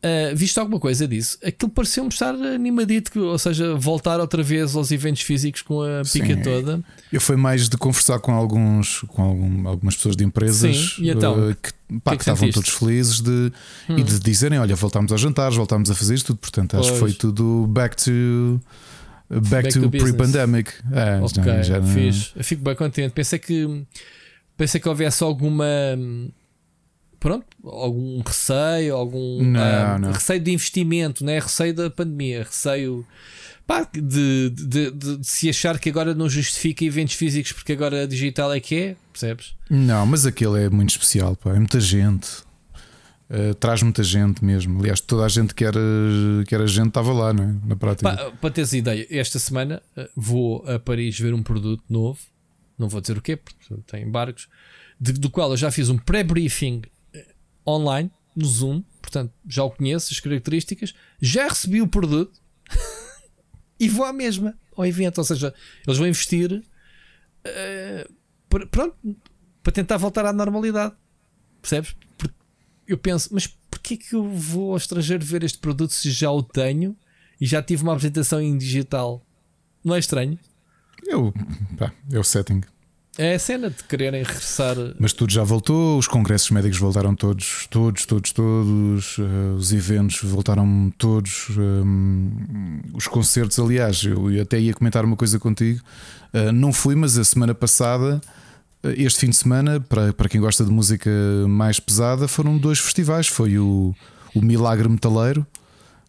Uh, 0.04 0.36
viste 0.36 0.60
alguma 0.60 0.78
coisa 0.78 1.08
disso? 1.08 1.38
Aquilo 1.42 1.70
pareceu-me 1.70 2.10
estar 2.10 2.34
animadito, 2.34 3.18
ou 3.18 3.38
seja, 3.38 3.74
voltar 3.74 4.20
outra 4.20 4.42
vez 4.42 4.76
aos 4.76 4.90
eventos 4.90 5.22
físicos 5.22 5.62
com 5.62 5.80
a 5.80 6.02
pica 6.02 6.34
Sim, 6.34 6.42
toda. 6.42 6.84
Eu 7.10 7.22
fui 7.22 7.36
mais 7.36 7.70
de 7.70 7.78
conversar 7.78 8.18
com 8.18 8.32
alguns, 8.32 9.00
com 9.08 9.22
algum, 9.22 9.66
algumas 9.66 9.96
pessoas 9.96 10.14
de 10.14 10.22
empresas 10.22 10.96
Sim, 10.96 11.08
então, 11.08 11.48
uh, 11.48 11.54
que, 11.54 11.72
pá, 12.00 12.10
que, 12.10 12.18
que, 12.18 12.22
estavam 12.22 12.50
todos 12.50 12.68
felizes 12.68 13.22
de, 13.22 13.50
hum. 13.88 13.96
e 13.96 14.02
de 14.02 14.18
dizerem: 14.20 14.58
Olha, 14.58 14.76
voltámos 14.76 15.10
aos 15.10 15.22
jantares, 15.22 15.56
voltámos 15.56 15.90
a 15.90 15.94
fazer 15.94 16.16
isto 16.16 16.26
tudo. 16.26 16.38
Portanto, 16.38 16.76
acho 16.76 16.88
pois. 16.90 16.92
que 16.92 16.98
foi 16.98 17.12
tudo 17.14 17.66
back 17.68 17.96
to 17.96 18.60
Back, 19.30 19.48
Back 19.48 19.68
to, 19.70 19.80
to 19.80 19.90
pre-pandemic. 19.90 20.70
É, 20.92 21.18
ok, 21.18 21.42
já, 21.42 21.62
já 21.62 21.80
não... 21.80 21.86
fiz. 21.86 22.32
Eu 22.36 22.44
fico 22.44 22.62
bem 22.62 22.76
contente. 22.76 23.12
Pensei 23.12 23.38
que 23.38 23.86
pensei 24.54 24.78
que 24.78 24.88
houvesse 24.88 25.24
alguma 25.24 25.64
pronto, 27.24 27.46
algum 27.64 28.20
receio, 28.20 28.94
algum 28.94 29.42
não, 29.42 29.58
ah, 29.58 29.98
não. 29.98 30.12
receio 30.12 30.40
de 30.40 30.52
investimento, 30.52 31.24
né? 31.24 31.38
receio 31.38 31.72
da 31.72 31.88
pandemia, 31.88 32.44
receio 32.44 33.02
pá, 33.66 33.88
de, 33.90 34.50
de, 34.50 34.90
de, 34.90 34.90
de, 34.90 35.26
se 35.26 35.48
achar 35.48 35.78
que 35.78 35.88
agora 35.88 36.14
não 36.14 36.28
justifica 36.28 36.84
eventos 36.84 37.14
físicos 37.14 37.52
porque 37.52 37.72
agora 37.72 38.06
digital 38.06 38.52
é 38.52 38.60
que 38.60 38.74
é, 38.74 38.96
percebes? 39.10 39.54
Não, 39.70 40.04
mas 40.04 40.26
aquele 40.26 40.64
é 40.64 40.68
muito 40.68 40.90
especial, 40.90 41.34
pá, 41.34 41.52
é 41.52 41.58
muita 41.58 41.80
gente. 41.80 42.28
Uh, 43.30 43.54
traz 43.54 43.82
muita 43.82 44.02
gente 44.02 44.44
mesmo. 44.44 44.80
Aliás, 44.80 45.00
toda 45.00 45.24
a 45.24 45.28
gente 45.28 45.54
que 45.54 45.64
era, 45.64 45.80
que 46.46 46.54
era 46.54 46.66
gente 46.66 46.88
estava 46.88 47.10
lá, 47.10 47.32
não 47.32 47.44
é? 47.44 47.54
na 47.68 47.74
prática. 47.74 48.14
Pá, 48.14 48.32
para 48.32 48.50
teres 48.50 48.74
ideia, 48.74 49.06
esta 49.10 49.38
semana 49.38 49.82
uh, 49.96 50.06
vou 50.14 50.62
a 50.70 50.78
Paris 50.78 51.18
ver 51.18 51.32
um 51.32 51.42
produto 51.42 51.82
novo, 51.88 52.18
não 52.78 52.86
vou 52.86 53.00
dizer 53.00 53.16
o 53.16 53.22
quê, 53.22 53.34
porque 53.34 53.56
tem 53.86 54.02
embargos, 54.02 54.46
de, 55.00 55.14
do 55.14 55.30
qual 55.30 55.50
eu 55.52 55.56
já 55.56 55.70
fiz 55.70 55.88
um 55.88 55.96
pré-briefing 55.96 56.82
online, 57.66 58.10
no 58.34 58.44
Zoom, 58.44 58.82
portanto 59.00 59.32
já 59.46 59.62
o 59.64 59.70
conheço, 59.70 60.12
as 60.12 60.20
características, 60.20 60.94
já 61.20 61.48
recebi 61.48 61.80
o 61.80 61.88
produto. 61.88 62.40
e 63.78 63.88
vou 63.88 64.04
à 64.04 64.12
mesma 64.12 64.58
ao 64.76 64.86
evento. 64.86 65.18
Ou 65.18 65.24
seja, 65.24 65.54
eles 65.86 65.98
vão 65.98 66.06
investir 66.06 66.52
uh, 67.46 68.14
por, 68.48 68.66
pronto, 68.68 68.96
para 69.62 69.72
tentar 69.72 69.96
voltar 69.96 70.24
à 70.26 70.32
normalidade. 70.32 70.94
Percebes? 71.60 71.96
Porque 72.18 72.34
eu 72.86 72.98
penso, 72.98 73.30
mas 73.32 73.46
porquê 73.70 73.96
que 73.96 74.14
eu 74.14 74.28
vou 74.28 74.72
ao 74.72 74.76
estrangeiro 74.76 75.24
ver 75.24 75.42
este 75.42 75.58
produto 75.58 75.92
se 75.92 76.10
já 76.10 76.30
o 76.30 76.42
tenho 76.42 76.96
e 77.40 77.46
já 77.46 77.62
tive 77.62 77.82
uma 77.82 77.92
apresentação 77.92 78.40
em 78.40 78.56
digital? 78.56 79.24
Não 79.82 79.94
é 79.94 79.98
estranho? 79.98 80.38
Eu, 81.06 81.32
pá, 81.76 81.92
é 82.10 82.18
o 82.18 82.24
setting. 82.24 82.62
É 83.16 83.34
a 83.34 83.38
cena 83.38 83.70
de 83.70 83.82
quererem 83.84 84.22
regressar. 84.22 84.76
Mas 84.98 85.12
tudo 85.12 85.32
já 85.32 85.44
voltou, 85.44 85.98
os 85.98 86.08
congressos 86.08 86.50
médicos 86.50 86.78
voltaram 86.78 87.14
todos, 87.14 87.66
todos, 87.70 88.04
todos, 88.06 88.32
todos, 88.32 89.18
uh, 89.18 89.54
os 89.56 89.72
eventos 89.72 90.20
voltaram 90.22 90.92
todos, 90.98 91.48
um, 91.56 92.80
os 92.92 93.06
concertos, 93.06 93.58
aliás, 93.58 94.02
eu 94.02 94.42
até 94.42 94.58
ia 94.58 94.74
comentar 94.74 95.04
uma 95.04 95.16
coisa 95.16 95.38
contigo. 95.38 95.80
Uh, 96.32 96.50
não 96.50 96.72
fui, 96.72 96.96
mas 96.96 97.16
a 97.16 97.22
semana 97.22 97.54
passada, 97.54 98.20
este 98.96 99.20
fim 99.20 99.30
de 99.30 99.36
semana, 99.36 99.80
para, 99.80 100.12
para 100.12 100.28
quem 100.28 100.40
gosta 100.40 100.64
de 100.64 100.70
música 100.70 101.10
mais 101.48 101.78
pesada, 101.78 102.26
foram 102.26 102.58
dois 102.58 102.80
festivais. 102.80 103.28
Foi 103.28 103.58
o, 103.58 103.94
o 104.34 104.42
Milagre 104.42 104.88
Metaleiro 104.88 105.46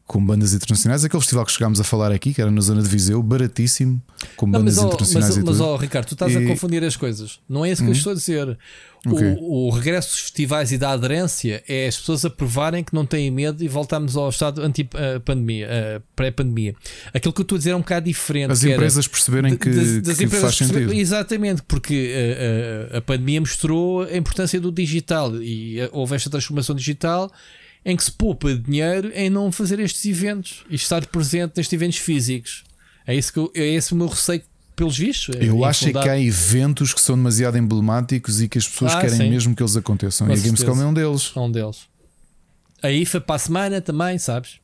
com 0.08 0.24
bandas 0.24 0.54
internacionais. 0.54 1.04
Aquele 1.04 1.22
festival 1.22 1.46
que 1.46 1.52
chegámos 1.52 1.80
a 1.80 1.84
falar 1.84 2.12
aqui, 2.12 2.34
que 2.34 2.42
era 2.42 2.52
na 2.52 2.62
zona 2.62 2.82
de 2.82 2.88
Viseu, 2.88 3.22
baratíssimo, 3.24 4.02
com 4.36 4.46
não, 4.46 4.60
bandas 4.60 4.78
mas, 4.78 4.86
internacionais. 4.86 5.38
Mas, 5.38 5.46
mas, 5.46 5.60
oh, 5.60 5.76
Ricardo, 5.78 6.08
tu 6.08 6.14
estás 6.14 6.32
e... 6.34 6.38
a 6.38 6.48
confundir 6.48 6.84
as 6.84 6.96
coisas. 6.96 7.40
Não 7.50 7.66
é 7.66 7.72
isso 7.72 7.82
que 7.82 7.90
hum. 7.90 7.92
eu 7.92 7.98
estou 7.98 8.12
a 8.12 8.16
dizer. 8.16 8.58
Okay. 9.08 9.36
O, 9.40 9.68
o, 9.68 9.70
regresso 9.70 10.10
dos 10.10 10.20
festivais 10.20 10.72
e 10.72 10.80
da 10.80 10.92
aderência 10.92 11.64
é 11.68 11.88
as 11.88 11.96
pessoas 11.96 12.26
aprovarem 12.26 12.84
que 12.84 12.94
não 12.94 13.06
têm 13.06 13.30
medo 13.30 13.64
e 13.64 13.68
voltarmos 13.68 14.16
ao 14.16 14.30
estado 14.30 14.62
anti-pandemia, 14.62 15.68
uh, 15.68 16.04
pré-pandemia. 16.16 16.76
Aquilo 17.14 17.32
que 17.32 17.42
eu 17.42 17.44
estou 17.44 17.56
a 17.56 17.60
dizer 17.60 17.72
é 17.72 17.76
um 17.76 17.82
bocado 17.82 18.06
diferente. 18.06 18.52
As 18.52 18.64
empresas 18.64 19.08
perceberem 19.08 19.56
que, 19.56 19.70
das 20.02 20.18
que 20.18 20.24
empresas 20.24 20.56
faz 20.56 20.56
sentido. 20.56 20.92
Exatamente, 20.92 21.62
porque 21.64 22.14
uh, 22.92 22.94
uh, 22.94 22.98
a 22.98 23.02
pandemia 23.02 23.40
mostrou 23.40 24.04
a 24.04 24.18
importância 24.18 24.60
do 24.60 24.72
digital 24.72 25.36
e 25.42 25.78
houve 25.92 26.16
esta 26.16 26.30
transformação 26.30 26.76
digital 26.76 27.32
em 27.86 27.96
que 27.96 28.04
se 28.04 28.12
poupa 28.12 28.54
dinheiro 28.56 29.12
em 29.14 29.30
não 29.30 29.52
fazer 29.52 29.80
estes 29.80 30.04
eventos 30.06 30.66
e 30.70 30.76
estar 30.76 31.06
presente 31.06 31.54
nestes 31.56 31.72
eventos 31.72 32.00
físicos. 32.00 32.64
É, 33.06 33.14
isso 33.14 33.32
que 33.32 33.38
eu, 33.38 33.52
é 33.54 33.62
esse 33.62 33.94
o 33.94 33.96
meu 33.96 34.08
receio 34.08 34.42
pelos 34.76 34.98
vistos. 34.98 35.36
É 35.36 35.48
eu 35.48 35.64
acho 35.64 35.92
que 35.92 36.10
há 36.10 36.20
eventos 36.20 36.94
que 36.94 37.00
são 37.00 37.16
demasiado 37.16 37.58
emblemáticos 37.58 38.42
e 38.42 38.50
que 38.50 38.58
as 38.58 38.68
pessoas 38.68 38.94
ah, 38.94 39.02
querem 39.02 39.16
sim. 39.16 39.30
mesmo 39.30 39.56
que 39.56 39.62
eles 39.62 39.78
aconteçam. 39.78 40.26
Com 40.26 40.34
e 40.34 40.36
a 40.36 40.40
Gamescom 40.42 40.82
é 40.82 40.86
um 40.86 40.94
deles. 40.94 41.32
É 41.36 41.40
um 41.40 41.52
deles. 41.52 41.88
A 42.82 42.92
IFA 42.92 43.22
para 43.22 43.36
a 43.36 43.40
semana 43.40 43.82
também, 43.82 44.18
sabes? 44.18 44.60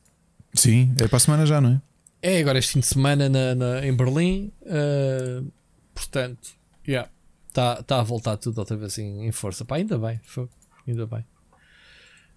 Sim, 0.52 0.92
é 0.96 1.06
para 1.06 1.16
a 1.16 1.20
semana 1.20 1.46
já, 1.46 1.60
não 1.60 1.70
é? 1.70 1.82
É 2.20 2.40
agora 2.40 2.58
este 2.58 2.72
fim 2.72 2.80
de 2.80 2.86
semana 2.86 3.28
na, 3.28 3.54
na 3.54 3.86
em 3.86 3.94
Berlim. 3.94 4.52
Uh, 4.62 5.50
portanto, 5.94 6.50
yeah, 6.86 7.08
está 7.48 7.82
tá 7.82 8.00
a 8.00 8.02
voltar 8.02 8.36
tudo 8.36 8.58
outra 8.58 8.76
vez 8.76 8.98
em, 8.98 9.26
em 9.26 9.32
força. 9.32 9.64
Pá, 9.64 9.76
ainda 9.76 9.98
bem, 9.98 10.20
foi, 10.24 10.48
ainda 10.86 11.06
bem. 11.06 11.24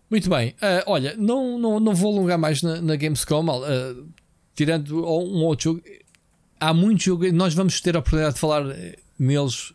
Muito 0.09 0.29
bem, 0.29 0.49
uh, 0.49 0.83
olha, 0.85 1.15
não, 1.17 1.57
não, 1.57 1.79
não 1.79 1.95
vou 1.95 2.15
alongar 2.15 2.37
mais 2.37 2.61
na, 2.61 2.79
na 2.81 2.95
Gamescom, 2.95 3.43
uh, 3.45 4.07
tirando 4.53 5.03
um 5.03 5.43
outro 5.43 5.71
jogo. 5.71 5.81
Há 6.59 6.73
muito 6.73 7.03
jogo, 7.03 7.31
nós 7.31 7.53
vamos 7.53 7.81
ter 7.81 7.95
a 7.95 7.99
oportunidade 7.99 8.35
de 8.35 8.39
falar 8.39 8.69
eh, 8.69 8.97
neles 9.19 9.73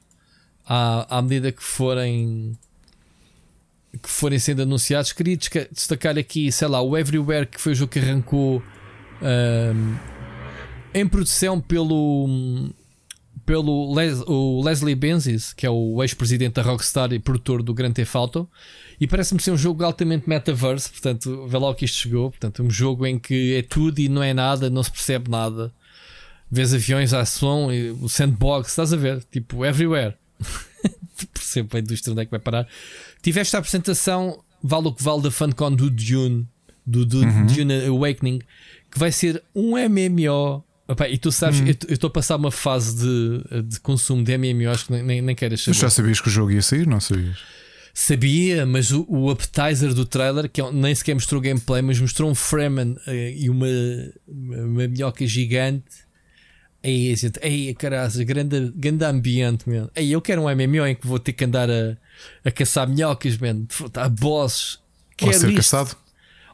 à, 0.65 1.19
à 1.19 1.23
medida 1.23 1.53
que 1.53 1.63
forem 1.63 2.57
que 4.03 4.09
forem 4.09 4.39
sendo 4.39 4.63
anunciados. 4.63 5.13
Queria 5.13 5.37
destacar 5.37 6.17
aqui, 6.17 6.51
sei 6.51 6.69
lá, 6.69 6.81
o 6.81 6.97
Everywhere, 6.97 7.47
que 7.47 7.61
foi 7.61 7.73
o 7.73 7.75
jogo 7.75 7.93
que 7.93 7.99
arrancou 7.99 8.63
em 10.95 11.07
produção 11.07 11.61
pelo 11.61 12.73
pelo 13.45 13.93
Les, 13.95 14.21
o 14.29 14.63
Leslie 14.65 14.95
Benzies, 14.95 15.53
que 15.53 15.67
é 15.67 15.71
o 15.71 16.03
ex-presidente 16.03 16.55
da 16.55 16.63
Rockstar 16.63 17.13
e 17.13 17.19
produtor 17.19 17.63
do 17.65 17.75
Grand 17.75 17.93
Theft 17.93 18.15
Auto. 18.15 18.49
E 19.01 19.07
parece-me 19.07 19.41
ser 19.41 19.51
um 19.51 19.57
jogo 19.57 19.83
altamente 19.83 20.29
metaverse, 20.29 20.91
portanto, 20.91 21.47
vê 21.49 21.57
lá 21.57 21.71
o 21.71 21.75
que 21.75 21.87
isto 21.87 21.97
chegou. 21.97 22.31
Portanto, 22.31 22.63
um 22.63 22.71
jogo 22.71 23.07
em 23.07 23.19
que 23.19 23.57
é 23.57 23.63
tudo 23.63 23.99
e 23.99 24.11
não 24.11 24.23
é 24.23 24.35
nada, 24.35 24.69
não 24.69 24.83
se 24.83 24.91
percebe 24.91 25.31
nada. 25.31 25.73
Vês 26.51 26.75
aviões 26.75 27.15
à 27.15 27.25
som, 27.25 27.71
o 28.01 28.09
sandbox, 28.11 28.69
estás 28.69 28.93
a 28.93 28.97
ver? 28.97 29.25
Tipo, 29.31 29.65
everywhere. 29.65 30.17
Percebo 31.33 31.77
a 31.77 31.81
indústria 31.81 32.13
onde 32.13 32.23
é 32.23 32.25
que 32.27 32.31
vai 32.31 32.41
parar. 32.41 32.69
Tiveste 33.23 33.57
a 33.57 33.61
apresentação, 33.61 34.43
vale 34.63 34.89
o 34.89 34.93
que 34.93 35.03
vale 35.03 35.23
da 35.23 35.31
FunCon 35.31 35.75
do 35.75 35.89
Dune, 35.89 36.47
do, 36.85 37.07
do 37.07 37.21
uhum. 37.21 37.47
Dune 37.47 37.87
Awakening, 37.87 38.41
que 38.91 38.99
vai 38.99 39.13
ser 39.13 39.43
um 39.55 39.77
MMO. 39.79 40.63
Opa, 40.87 41.09
e 41.09 41.17
tu 41.17 41.33
sabes, 41.33 41.61
uhum. 41.61 41.69
eu 41.69 41.95
estou 41.95 42.09
a 42.09 42.11
passar 42.11 42.37
uma 42.37 42.51
fase 42.51 42.97
de, 42.99 43.63
de 43.63 43.81
consumo 43.81 44.25
de 44.25 44.37
MMOs 44.37 44.83
que 44.83 44.93
nem, 44.93 45.03
nem, 45.03 45.23
nem 45.23 45.37
queres 45.37 45.61
saber. 45.61 45.71
Mas 45.71 45.81
já 45.81 45.89
sabias 45.89 46.21
que 46.21 46.29
o 46.29 46.31
jogo 46.31 46.51
ia 46.51 46.63
sair? 46.63 46.87
Não 46.87 47.01
sabias? 47.01 47.39
Sabia, 47.95 48.65
mas 48.65 48.93
o, 48.93 49.05
o 49.09 49.31
appetizer 49.31 49.93
do 49.95 50.07
trailer, 50.07 50.49
que 50.49 50.61
é 50.61 50.73
nem 50.73 50.95
sequer 50.95 51.15
mostrou 51.15 51.41
gameplay, 51.41 51.83
mas 51.83 52.01
mostrou 52.01 52.31
um 52.31 52.35
Fremen 52.35 52.93
uh, 53.07 53.11
e 53.11 53.51
uma, 53.51 53.67
uma 54.27 54.89
minhoca 54.89 55.27
gigante. 55.27 56.09
Aí, 56.83 57.15
gente, 57.15 57.39
aí, 57.43 57.75
caralho, 57.75 58.25
grande, 58.25 58.73
grande 58.75 59.05
ambiente, 59.05 59.69
mesmo. 59.69 59.91
Aí, 59.95 60.11
eu 60.11 60.21
quero 60.23 60.43
um 60.43 60.45
MMO 60.45 60.87
em 60.87 60.95
que 60.95 61.07
vou 61.07 61.19
ter 61.19 61.35
que 61.35 61.45
andar 61.45 61.71
a, 61.71 61.97
a 62.43 62.51
caçar 62.51 62.89
minhocas, 62.89 63.37
man, 63.37 63.67
a 63.95 64.09
bosses. 64.09 64.79
Ou 65.21 65.33
ser 65.33 65.49
isto. 65.49 65.57
caçado. 65.57 65.97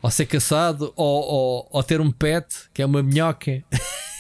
Ou 0.03 0.11
ser 0.11 0.27
caçado, 0.27 0.93
ou, 0.97 1.23
ou, 1.23 1.69
ou 1.71 1.83
ter 1.83 2.01
um 2.01 2.11
pet, 2.11 2.47
que 2.75 2.83
é 2.83 2.87
uma 2.87 3.03
minhoca. 3.03 3.63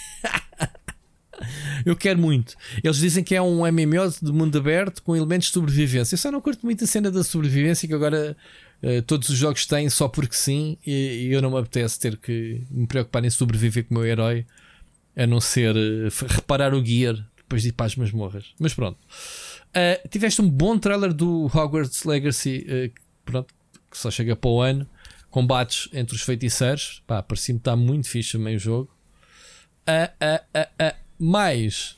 Eu 1.84 1.96
quero 1.96 2.18
muito. 2.18 2.54
Eles 2.82 2.96
dizem 2.96 3.22
que 3.22 3.34
é 3.34 3.42
um 3.42 3.60
MMO 3.60 4.10
de 4.22 4.32
mundo 4.32 4.56
aberto 4.58 5.02
com 5.02 5.16
elementos 5.16 5.48
de 5.48 5.54
sobrevivência. 5.54 6.14
Eu 6.14 6.18
só 6.18 6.30
não 6.30 6.40
curto 6.40 6.64
muito 6.64 6.84
a 6.84 6.86
cena 6.86 7.10
da 7.10 7.22
sobrevivência 7.22 7.86
que 7.86 7.94
agora 7.94 8.36
uh, 8.82 9.02
todos 9.02 9.28
os 9.28 9.36
jogos 9.36 9.66
têm 9.66 9.88
só 9.88 10.08
porque 10.08 10.34
sim. 10.34 10.78
E, 10.86 11.28
e, 11.28 11.32
eu 11.32 11.42
não 11.42 11.50
me 11.50 11.58
apetece 11.58 11.98
ter 11.98 12.16
que 12.16 12.62
me 12.70 12.86
preocupar 12.86 13.24
em 13.24 13.30
sobreviver 13.30 13.84
com 13.84 13.94
o 13.94 13.98
meu 13.98 14.06
herói, 14.06 14.46
a 15.16 15.26
não 15.26 15.40
ser 15.40 15.74
uh, 15.76 16.26
reparar 16.28 16.74
o 16.74 16.84
gear 16.84 17.16
depois 17.36 17.62
de 17.62 17.68
ir 17.68 17.72
para 17.72 17.86
as 17.86 17.96
masmorras. 17.96 18.54
Mas 18.58 18.74
pronto. 18.74 18.98
Uh, 19.68 20.08
tiveste 20.08 20.42
um 20.42 20.50
bom 20.50 20.78
trailer 20.78 21.12
do 21.12 21.46
Hogwarts 21.46 22.04
Legacy, 22.04 22.92
pronto, 23.24 23.54
que 23.90 23.98
só 23.98 24.10
chega 24.10 24.34
para 24.34 24.50
o 24.50 24.60
ano. 24.60 24.86
Combates 25.30 25.88
entre 25.92 26.16
os 26.16 26.22
feiticeiros. 26.22 27.02
Pá, 27.06 27.22
parecia-me 27.22 27.58
estar 27.58 27.76
muito 27.76 28.08
fixe 28.08 28.32
também 28.32 28.56
o 28.56 28.58
jogo. 28.58 28.90
Uh, 29.86 30.10
uh, 30.24 30.58
uh, 30.58 30.84
uh 30.84 31.05
mais 31.18 31.96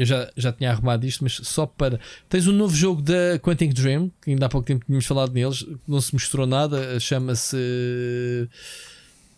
eu 0.00 0.06
já, 0.06 0.30
já 0.36 0.52
tinha 0.52 0.70
arrumado 0.70 1.04
isto, 1.04 1.22
mas 1.22 1.34
só 1.42 1.66
para. 1.66 2.00
Tens 2.28 2.46
um 2.46 2.52
novo 2.52 2.74
jogo 2.74 3.02
da 3.02 3.38
Quantic 3.42 3.74
Dream, 3.74 4.10
que 4.22 4.30
ainda 4.30 4.46
há 4.46 4.48
pouco 4.48 4.66
tempo 4.66 4.84
tínhamos 4.86 5.04
falado 5.04 5.32
neles, 5.32 5.66
não 5.86 6.00
se 6.00 6.14
mostrou 6.14 6.46
nada, 6.46 6.98
chama-se. 7.00 8.48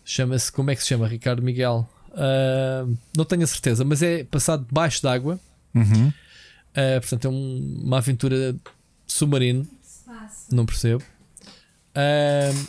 Chama-se. 0.05 0.51
Como 0.51 0.69
é 0.71 0.75
que 0.75 0.81
se 0.81 0.87
chama, 0.87 1.07
Ricardo 1.07 1.41
Miguel? 1.41 1.89
Uh, 2.11 2.95
não 3.17 3.25
tenho 3.25 3.43
a 3.43 3.47
certeza, 3.47 3.83
mas 3.83 4.03
é 4.03 4.23
passado 4.23 4.65
debaixo 4.65 5.01
d'água. 5.01 5.39
Uhum. 5.73 6.07
Uh, 6.07 7.01
portanto, 7.01 7.25
é 7.25 7.29
um, 7.29 7.81
uma 7.83 7.97
aventura 7.97 8.55
submarino. 9.07 9.67
Não 10.51 10.65
percebo. 10.65 11.03
Uh, 11.95 12.67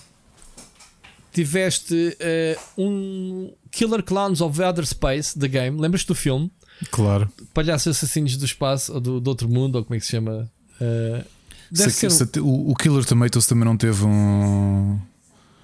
tiveste 1.33 2.17
um 2.79 3.53
Killer 3.75 4.03
Clowns 4.03 4.41
of 4.41 4.61
Outer 4.63 4.87
Space, 4.87 5.39
The 5.39 5.49
Game. 5.49 5.81
Lembras-te 5.81 6.07
do 6.09 6.15
filme? 6.15 6.51
Claro. 6.91 7.29
Palhaços 7.53 7.97
Assassinos 7.97 8.37
do 8.37 8.45
Espaço, 8.45 8.93
ou 8.95 9.01
do, 9.01 9.21
do 9.21 9.29
outro 9.29 9.49
mundo, 9.49 9.77
ou 9.77 9.85
como 9.85 9.97
é 9.97 9.99
que 9.99 10.05
se 10.07 10.13
chama? 10.13 10.51
Uh, 10.81 11.25
deve 11.71 11.91
se, 11.91 12.11
ser... 12.11 12.11
se, 12.11 12.41
o, 12.41 12.71
o 12.71 12.75
Killer 12.75 13.05
Tomatoes 13.05 13.47
também 13.47 13.65
não 13.65 13.77
teve 13.77 14.05
um. 14.05 14.99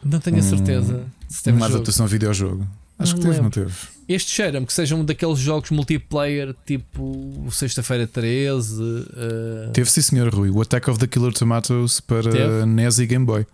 Não 0.03 0.19
tenho 0.21 0.37
um, 0.37 0.41
a 0.41 0.43
certeza. 0.43 1.07
Se 1.29 1.51
uma 1.51 1.67
adaptação 1.67 2.07
a 2.07 2.09
videojogo. 2.09 2.67
Acho 2.99 3.15
Não 3.15 3.23
que 3.23 3.29
teve, 3.29 3.41
não 3.41 3.51
teve. 3.51 3.73
Este 4.07 4.31
cheira-me 4.31 4.67
que 4.67 4.73
sejam 4.75 5.03
daqueles 5.05 5.39
jogos 5.39 5.71
multiplayer 5.71 6.55
tipo 6.67 7.47
Sexta-feira 7.51 8.07
13. 8.07 8.75
eh, 9.17 9.71
Teve 9.73 9.91
sim, 9.91 10.03
senhor 10.03 10.29
Rui. 10.35 10.51
O 10.51 10.61
Attack 10.61 10.91
of 10.91 10.99
the 10.99 11.07
Killer 11.07 11.33
Tomatoes 11.33 11.99
para 12.01 12.31
Teve? 12.31 12.67
NES 12.67 12.99
e 12.99 13.07
Game 13.07 13.25
Boy. 13.25 13.47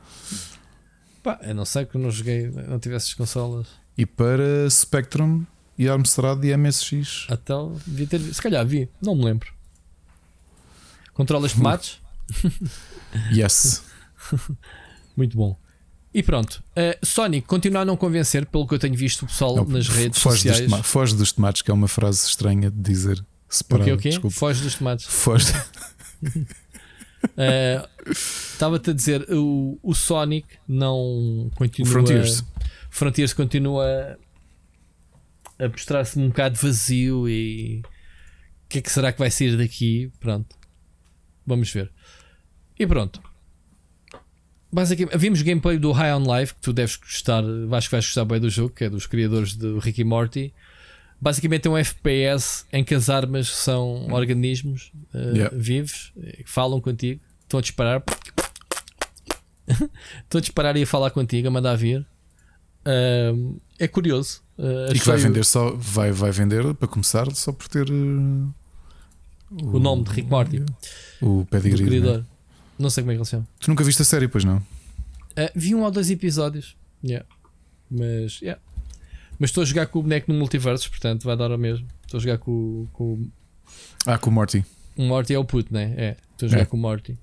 pá, 1.23 1.39
eu 1.43 1.55
não 1.55 1.65
sei 1.65 1.85
que 1.85 1.97
não 1.97 2.11
joguei, 2.11 2.51
não 2.69 2.81
tive 2.81 2.97
essas 2.97 3.15
consolas. 3.15 3.67
E 3.97 4.05
para 4.05 4.69
Spectrum 4.71 5.45
e 5.79 5.89
Amstrad 5.89 6.45
e 6.45 6.57
MSX. 6.57 7.27
Até 7.31 7.53
devia 7.87 8.07
ter 8.07 8.21
Se 8.21 8.41
calhar 8.43 8.67
vi, 8.67 8.89
não 9.01 9.15
me 9.15 9.25
lembro. 9.25 9.53
Controlas 11.15 11.53
tomates? 11.55 11.99
Yes. 13.33 13.83
Muito 15.17 15.37
bom. 15.37 15.57
E 16.13 16.23
pronto. 16.23 16.63
eh, 16.75 16.99
Sonic 17.03 17.47
continua 17.47 17.83
a 17.83 17.85
não 17.85 17.97
convencer, 17.97 18.47
pelo 18.47 18.67
que 18.67 18.75
eu 18.75 18.79
tenho 18.79 18.95
visto 18.97 19.23
o 19.23 19.27
pessoal 19.27 19.57
Não, 19.57 19.65
nas 19.67 19.87
redes 19.89 20.21
foge 20.23 20.37
dos, 20.37 20.43
sociais. 20.57 20.71
toma- 20.71 20.83
foge 20.83 21.15
dos 21.15 21.33
tomates, 21.33 21.61
que 21.63 21.71
é 21.71 21.75
uma 21.75 21.89
frase 21.89 22.27
estranha 22.27 22.71
de 22.71 22.81
dizer. 22.81 23.19
O 23.21 23.55
Separada. 23.55 23.85
quê, 23.91 23.93
o 23.93 23.99
quê? 23.99 24.09
Desculpa. 24.11 24.35
Foge 24.37 24.63
dos 24.63 24.75
tomates. 24.77 25.07
Foge. 25.07 25.53
Eh, 27.37 27.89
Estava-te 28.09 28.91
a 28.91 28.93
dizer, 28.93 29.27
o, 29.33 29.79
o 29.83 29.95
Sonic 29.95 30.47
não 30.69 31.51
continua. 31.57 31.91
Frontiers. 31.91 32.45
Frontiers 32.97 33.35
continua 33.35 34.19
a 35.59 35.69
mostrar-se 35.69 36.19
um 36.19 36.29
bocado 36.29 36.57
vazio 36.57 37.29
e 37.29 37.83
o 37.85 38.69
que 38.71 38.79
é 38.79 38.81
que 38.81 38.91
será 38.91 39.13
que 39.13 39.19
vai 39.19 39.31
sair 39.31 39.55
daqui? 39.55 40.11
Pronto, 40.19 40.57
vamos 41.47 41.71
ver. 41.71 41.93
E 42.79 42.87
pronto. 42.87 43.23
Basicamente, 44.73 45.19
vimos 45.19 45.43
gameplay 45.43 45.79
do 45.79 45.93
High 45.93 46.15
on 46.15 46.39
Life 46.39 46.55
que 46.55 46.61
tu 46.63 46.73
deves 46.73 46.97
gostar, 46.97 47.45
acho 47.73 47.89
que 47.89 47.93
vais 47.93 48.07
gostar 48.07 48.25
bem 48.25 48.41
do 48.41 48.49
jogo, 48.49 48.75
que 48.75 48.85
é 48.85 48.89
dos 48.89 49.07
criadores 49.07 49.55
do 49.55 49.79
Ricky 49.79 50.03
Morty. 50.03 50.55
Basicamente 51.21 51.69
é 51.69 51.71
um 51.71 51.77
FPS 51.77 52.65
em 52.73 52.83
que 52.83 52.95
as 52.95 53.11
armas 53.11 53.49
são 53.49 54.07
organismos 54.11 54.91
eh, 55.15 55.33
Yeah. 55.35 55.55
vivos 55.55 56.15
eh, 56.17 56.43
que 56.45 56.51
falam 56.51 56.81
contigo, 56.81 57.21
estão 57.43 57.59
a 57.59 57.61
disparar, 57.61 58.03
estão 59.69 60.39
a 60.39 60.41
disparar 60.41 60.77
e 60.79 60.83
a 60.83 60.87
falar 60.87 61.11
contigo, 61.11 61.49
a 61.49 61.51
mandar 61.51 61.77
vir. 61.77 62.07
Ahm, 62.87 63.57
é 63.79 63.89
curioso. 63.89 64.43
Uh, 64.59 64.93
E 64.95 64.99
que 64.99 65.07
vai 65.07 65.17
vender 65.19 65.45
só. 65.45 65.73
Vai, 65.77 66.13
vai 66.13 66.31
vender 66.31 66.73
para 66.75 66.89
começar 66.89 67.31
só 67.35 67.53
por 67.53 67.69
ter. 67.69 67.91
uh, 67.91 68.55
o 69.51 69.79
nome 69.79 70.05
de 70.05 70.11
Rick 70.11 70.31
Morty, 70.31 70.65
O 71.21 71.45
pedigree. 71.51 72.01
né? 72.01 72.25
Não 72.79 72.89
sei 72.91 73.03
como 73.03 73.11
é 73.13 73.15
que 73.15 73.19
ele 73.19 73.25
se 73.25 73.31
chama. 73.33 73.49
Tu 73.61 73.69
nunca 73.71 73.85
viste 73.85 74.03
a 74.03 74.05
série, 74.05 74.29
pois 74.29 74.45
não? 74.45 74.59
Uh, 74.59 75.51
vi 75.55 75.75
um 75.75 75.83
ou 75.83 75.91
dois 75.91 76.11
episódios. 76.11 76.77
Yeah. 77.05 77.27
Mas, 77.91 78.41
yeah. 78.41 78.61
Mas 79.39 79.51
estou 79.51 79.63
a 79.63 79.65
jogar 79.67 79.87
com 79.87 79.99
o 79.99 80.03
boneco 80.03 80.33
no 80.33 80.39
multiverso, 80.39 80.89
portanto 80.91 81.25
vai 81.25 81.37
dar 81.37 81.51
ao 81.51 81.59
mesmo. 81.59 81.87
Estou 82.05 82.19
a 82.19 82.21
jogar 82.23 82.39
com, 82.39 82.87
com 82.93 83.29
Ah, 84.07 84.17
com 84.19 84.31
o 84.31 84.33
Morty. 84.33 84.65
o 84.97 85.03
Morty 85.03 85.35
é 85.35 85.39
o 85.39 85.45
puto, 85.45 85.73
né? 85.75 85.93
É. 85.97 86.17
Estou 86.33 86.47
a 86.47 86.51
jogar 86.51 86.63
É. 86.63 86.67
com 86.67 86.77
o 86.77 86.81
Morty. 86.81 87.19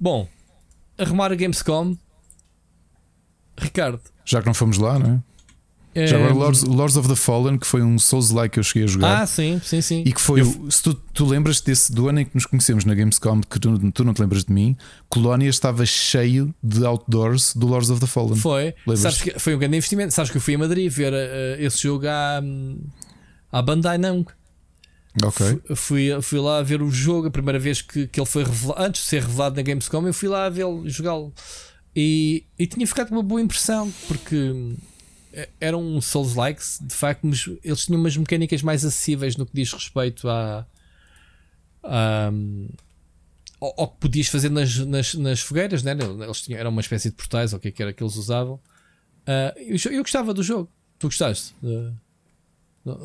Bom, 0.00 0.28
arrumar 0.96 1.32
a 1.32 1.34
Gamescom. 1.34 1.96
Ricardo. 3.58 4.00
Já 4.28 4.40
que 4.40 4.46
não 4.46 4.54
fomos 4.54 4.76
lá, 4.78 4.98
não 4.98 5.14
é? 5.14 6.06
Já 6.06 6.16
eh, 6.16 6.20
agora 6.20 6.34
Lords, 6.34 6.62
Lords 6.62 6.96
of 6.96 7.08
the 7.08 7.16
Fallen, 7.16 7.58
que 7.58 7.66
foi 7.66 7.82
um 7.82 7.98
Souls-like 7.98 8.52
que 8.52 8.58
eu 8.60 8.62
cheguei 8.62 8.84
a 8.84 8.86
jogar. 8.86 9.22
Ah, 9.22 9.26
sim, 9.26 9.60
sim, 9.64 9.80
sim. 9.80 10.02
E 10.06 10.12
que 10.12 10.20
foi, 10.20 10.42
Eu- 10.42 10.70
se 10.70 10.82
tu, 10.82 10.94
tu 10.94 11.24
lembras 11.26 11.60
desse 11.60 11.90
do 11.92 12.08
ano 12.08 12.20
em 12.20 12.24
que 12.24 12.30
nos 12.34 12.44
conhecemos 12.46 12.84
na 12.84 12.94
Gamescom, 12.94 13.40
que 13.40 13.58
tu, 13.58 13.90
tu 13.90 14.04
não 14.04 14.12
te 14.14 14.20
lembras 14.20 14.44
de 14.44 14.52
mim, 14.52 14.76
Colónia 15.08 15.48
estava 15.48 15.84
cheio 15.86 16.54
de 16.62 16.84
outdoors 16.84 17.54
do 17.56 17.66
Lords 17.66 17.90
of 17.90 18.00
the 18.00 18.06
Fallen. 18.06 18.36
Foi. 18.36 18.74
Sabes 18.96 19.22
que 19.22 19.38
foi 19.40 19.56
um 19.56 19.58
grande 19.58 19.76
investimento. 19.78 20.12
Sabes 20.14 20.30
que 20.30 20.36
eu 20.36 20.40
fui 20.42 20.54
a 20.54 20.58
Madrid 20.58 20.88
ver 20.92 21.12
eh, 21.14 21.56
esse 21.58 21.82
jogo 21.82 22.06
à, 22.06 22.40
hum, 22.44 22.78
à 23.50 23.60
Bandai 23.62 23.98
Namco. 23.98 24.32
Ok. 25.24 25.44
Fu- 25.70 25.74
Fui, 25.74 26.10
fui 26.22 26.38
lá 26.38 26.62
ver 26.62 26.80
o 26.80 26.90
jogo, 26.90 27.26
a 27.26 27.30
primeira 27.30 27.58
vez 27.58 27.82
que, 27.82 28.06
que 28.06 28.20
ele 28.20 28.26
foi 28.26 28.44
revelado, 28.44 28.80
antes 28.80 29.02
de 29.02 29.08
ser 29.08 29.22
revelado 29.22 29.56
na 29.56 29.62
Gamescom, 29.62 30.06
eu 30.06 30.14
fui 30.14 30.28
lá 30.28 30.48
vê-lo 30.48 30.88
jogá-lo 30.88 31.32
e, 32.00 32.44
e 32.56 32.64
tinha 32.64 32.86
ficado 32.86 33.08
com 33.08 33.16
uma 33.16 33.24
boa 33.24 33.40
impressão 33.40 33.92
porque 34.06 34.54
eh, 35.32 35.48
eram 35.60 35.82
um 35.82 36.00
Souls-likes, 36.00 36.78
de 36.80 36.94
facto, 36.94 37.26
mas 37.26 37.50
eles 37.64 37.86
tinham 37.86 37.98
umas 38.00 38.16
mecânicas 38.16 38.62
mais 38.62 38.84
acessíveis 38.84 39.36
no 39.36 39.44
que 39.44 39.50
diz 39.52 39.72
respeito 39.72 40.28
à, 40.28 40.64
hum, 42.32 42.68
ao, 43.60 43.88
que 43.88 43.96
podias 43.98 44.28
fazer 44.28 44.48
nas, 44.48 44.76
nas, 44.78 45.14
nas 45.14 45.40
fogueiras, 45.40 45.82
né? 45.82 45.90
eles 46.22 46.40
tinham, 46.40 46.60
era 46.60 46.68
uma 46.68 46.80
espécie 46.80 47.10
de 47.10 47.16
portais, 47.16 47.52
ou 47.52 47.58
o 47.58 47.60
que 47.60 47.66
é 47.66 47.70
que 47.72 47.82
era 47.82 47.92
que 47.92 48.00
eles 48.00 48.14
usavam. 48.14 48.60
Ah, 49.26 49.52
eu, 49.56 49.76
eu 49.90 50.02
gostava 50.04 50.32
do 50.32 50.42
jogo, 50.44 50.70
tu 51.00 51.08
gostaste? 51.08 51.52
Eh, 51.64 51.92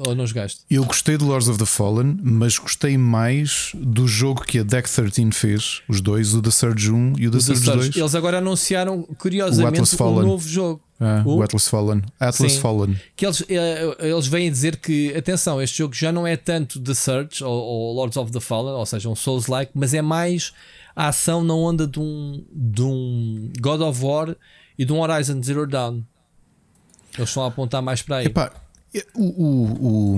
ou 0.07 0.15
não 0.15 0.25
jogaste? 0.25 0.61
Eu 0.69 0.83
gostei 0.85 1.17
do 1.17 1.25
Lords 1.25 1.47
of 1.47 1.57
the 1.59 1.65
Fallen, 1.65 2.17
mas 2.23 2.57
gostei 2.57 2.97
mais 2.97 3.71
do 3.75 4.07
jogo 4.07 4.43
que 4.43 4.59
a 4.59 4.63
Deck 4.63 4.89
13 4.89 5.31
fez, 5.31 5.81
os 5.87 5.99
dois, 6.01 6.33
o 6.33 6.41
The 6.41 6.51
Surge 6.51 6.91
1 6.91 7.13
e 7.17 7.27
o 7.27 7.31
The 7.31 7.39
Surge 7.39 7.61
Surge. 7.63 7.79
2. 7.91 7.95
Eles 7.97 8.15
agora 8.15 8.37
anunciaram, 8.37 9.03
curiosamente, 9.17 9.95
um 10.01 10.21
novo 10.21 10.47
jogo. 10.47 10.81
Ah, 10.99 11.21
O- 11.25 11.37
o 11.37 11.43
Atlas 11.43 11.67
Fallen. 11.67 12.01
Atlas 12.19 12.53
Sim. 12.53 12.59
Fallen. 12.59 12.95
Que 13.15 13.25
eles, 13.25 13.43
eh, 13.49 13.97
eles 13.99 14.27
vêm 14.27 14.49
dizer 14.49 14.77
que, 14.77 15.13
atenção, 15.15 15.61
este 15.61 15.79
jogo 15.79 15.93
já 15.93 16.11
não 16.11 16.25
é 16.25 16.37
tanto 16.37 16.79
The 16.79 16.93
Surge 16.93 17.43
ou, 17.43 17.51
ou 17.51 17.93
Lords 17.95 18.15
of 18.15 18.31
the 18.31 18.39
Fallen, 18.39 18.73
ou 18.73 18.85
seja, 18.85 19.09
um 19.09 19.15
Souls-like, 19.15 19.71
mas 19.75 19.93
é 19.93 20.01
mais 20.01 20.53
a 20.95 21.07
ação 21.09 21.43
na 21.43 21.53
onda 21.53 21.85
de 21.87 21.99
um, 21.99 22.45
de 22.53 22.81
um 22.83 23.51
God 23.59 23.81
of 23.81 24.01
War 24.05 24.35
e 24.77 24.85
de 24.85 24.93
um 24.93 25.01
Horizon 25.01 25.41
Zero 25.43 25.67
Dawn. 25.67 26.01
Eles 27.17 27.29
estão 27.29 27.43
a 27.43 27.47
apontar 27.47 27.81
mais 27.81 28.01
para 28.01 28.17
aí. 28.17 28.25
Epá, 28.27 28.51
o, 29.15 29.23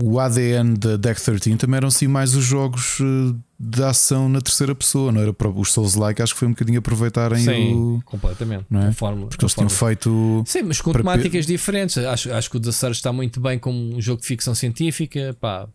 o, 0.00 0.12
o 0.14 0.20
ADN 0.20 0.74
da 0.78 0.96
Deck 0.96 1.20
13 1.20 1.56
também 1.56 1.78
eram 1.78 1.88
assim 1.88 2.06
mais 2.06 2.34
os 2.34 2.44
jogos 2.44 2.98
eh, 3.00 3.34
de 3.58 3.82
ação 3.82 4.28
na 4.28 4.40
terceira 4.40 4.74
pessoa, 4.74 5.10
não 5.10 5.20
era 5.20 5.32
para 5.32 5.48
os 5.48 5.72
Souls-like, 5.72 6.22
acho 6.22 6.32
que 6.34 6.38
foi 6.38 6.48
um 6.48 6.52
bocadinho 6.52 6.78
aproveitarem 6.78 7.38
Sim, 7.38 7.74
o. 7.74 8.02
completamente. 8.04 8.66
Não 8.70 8.80
é? 8.86 8.92
Fórmula- 8.92 9.28
Porque 9.28 9.44
eles 9.44 9.54
tinham 9.54 9.68
fórmula. 9.68 9.96
feito. 9.96 10.42
Sim, 10.46 10.62
mas 10.62 10.80
com 10.80 10.92
temáticas 10.92 11.46
diferentes. 11.46 11.98
Acho, 11.98 12.32
acho 12.32 12.50
que 12.50 12.56
o 12.56 12.60
The 12.60 12.72
Surge 12.72 12.96
está 12.98 13.12
muito 13.12 13.40
bem 13.40 13.58
como 13.58 13.96
um 13.96 14.00
jogo 14.00 14.20
de 14.20 14.26
ficção 14.28 14.54
científica. 14.54 15.36
Pá, 15.40 15.66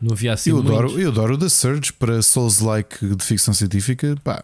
não 0.00 0.12
havia 0.12 0.32
assim 0.32 0.50
Eu 0.50 0.58
adoro, 0.58 0.88
muitos. 0.88 1.02
eu 1.04 1.10
adoro 1.10 1.34
o 1.34 1.38
The 1.38 1.48
Surge 1.48 1.92
para 1.92 2.20
Souls-like 2.22 3.14
de 3.14 3.24
ficção 3.24 3.52
científica. 3.54 4.16
Pá, 4.24 4.42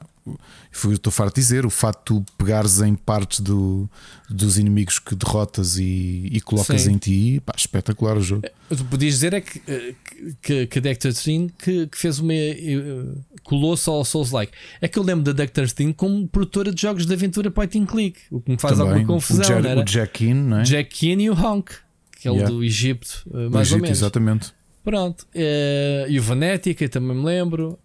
foi 0.70 0.90
o 0.90 0.92
que 0.92 0.98
estou 0.98 1.12
farto 1.12 1.34
de 1.34 1.40
dizer. 1.42 1.66
O 1.66 1.70
facto 1.70 2.14
de 2.20 2.24
tu 2.24 2.32
pegares 2.38 2.80
em 2.80 2.94
partes 2.94 3.40
do, 3.40 3.88
dos 4.30 4.58
inimigos 4.58 4.98
que 4.98 5.14
derrotas 5.14 5.76
e, 5.78 6.28
e 6.32 6.40
colocas 6.40 6.82
Sim. 6.82 6.92
em 6.92 6.98
ti, 6.98 7.42
pá, 7.44 7.52
espetacular 7.56 8.16
o 8.16 8.20
jogo. 8.22 8.46
O 8.70 8.74
que 8.76 8.82
tu 8.82 8.84
podias 8.86 9.14
dizer 9.14 9.34
é 9.34 9.40
que, 9.40 9.60
eh, 9.68 9.94
que, 10.42 10.66
que 10.66 10.78
a 10.78 10.82
Deck 10.82 10.98
13 11.00 11.52
que, 11.58 11.86
que 11.86 11.98
fez 11.98 12.18
uma. 12.18 12.32
eh, 12.32 13.04
colou-se 13.42 13.88
ao 13.88 14.04
Souls-like. 14.04 14.52
É 14.80 14.88
que 14.88 14.98
eu 14.98 15.02
lembro 15.02 15.24
da 15.24 15.32
Deck 15.32 15.52
13 15.52 15.92
como 15.94 16.26
produtora 16.28 16.72
de 16.72 16.80
jogos 16.80 17.04
de 17.06 17.12
aventura 17.12 17.50
point 17.50 17.78
and 17.78 17.86
click, 17.86 18.18
o 18.30 18.40
que 18.40 18.50
me 18.52 18.58
faz 18.58 18.78
Também, 18.78 18.92
alguma 18.94 19.06
confusão. 19.06 19.44
o, 19.44 19.62
Jack, 19.62 19.78
o 19.80 19.84
Jack 19.84 20.12
Keane, 20.24 20.40
não 20.40 20.58
é? 20.58 20.62
Jack 20.62 20.98
Keane 20.98 21.24
e 21.24 21.30
o 21.30 21.34
Honk, 21.34 21.72
que 22.20 22.28
é 22.28 22.30
o 22.30 22.34
Yeah. 22.34 22.54
do 22.54 22.64
Egito, 22.64 23.22
eh, 23.28 23.30
Do 23.30 23.50
mais 23.50 23.68
ou 23.70 23.76
Egito, 23.76 23.82
menos. 23.82 23.98
Exatamente. 23.98 24.52
Pronto. 24.82 25.26
eh, 25.34 26.06
e 26.08 26.18
o 26.18 26.22
Vanetica, 26.22 26.88
também 26.88 27.16
me 27.16 27.24
lembro. 27.24 27.78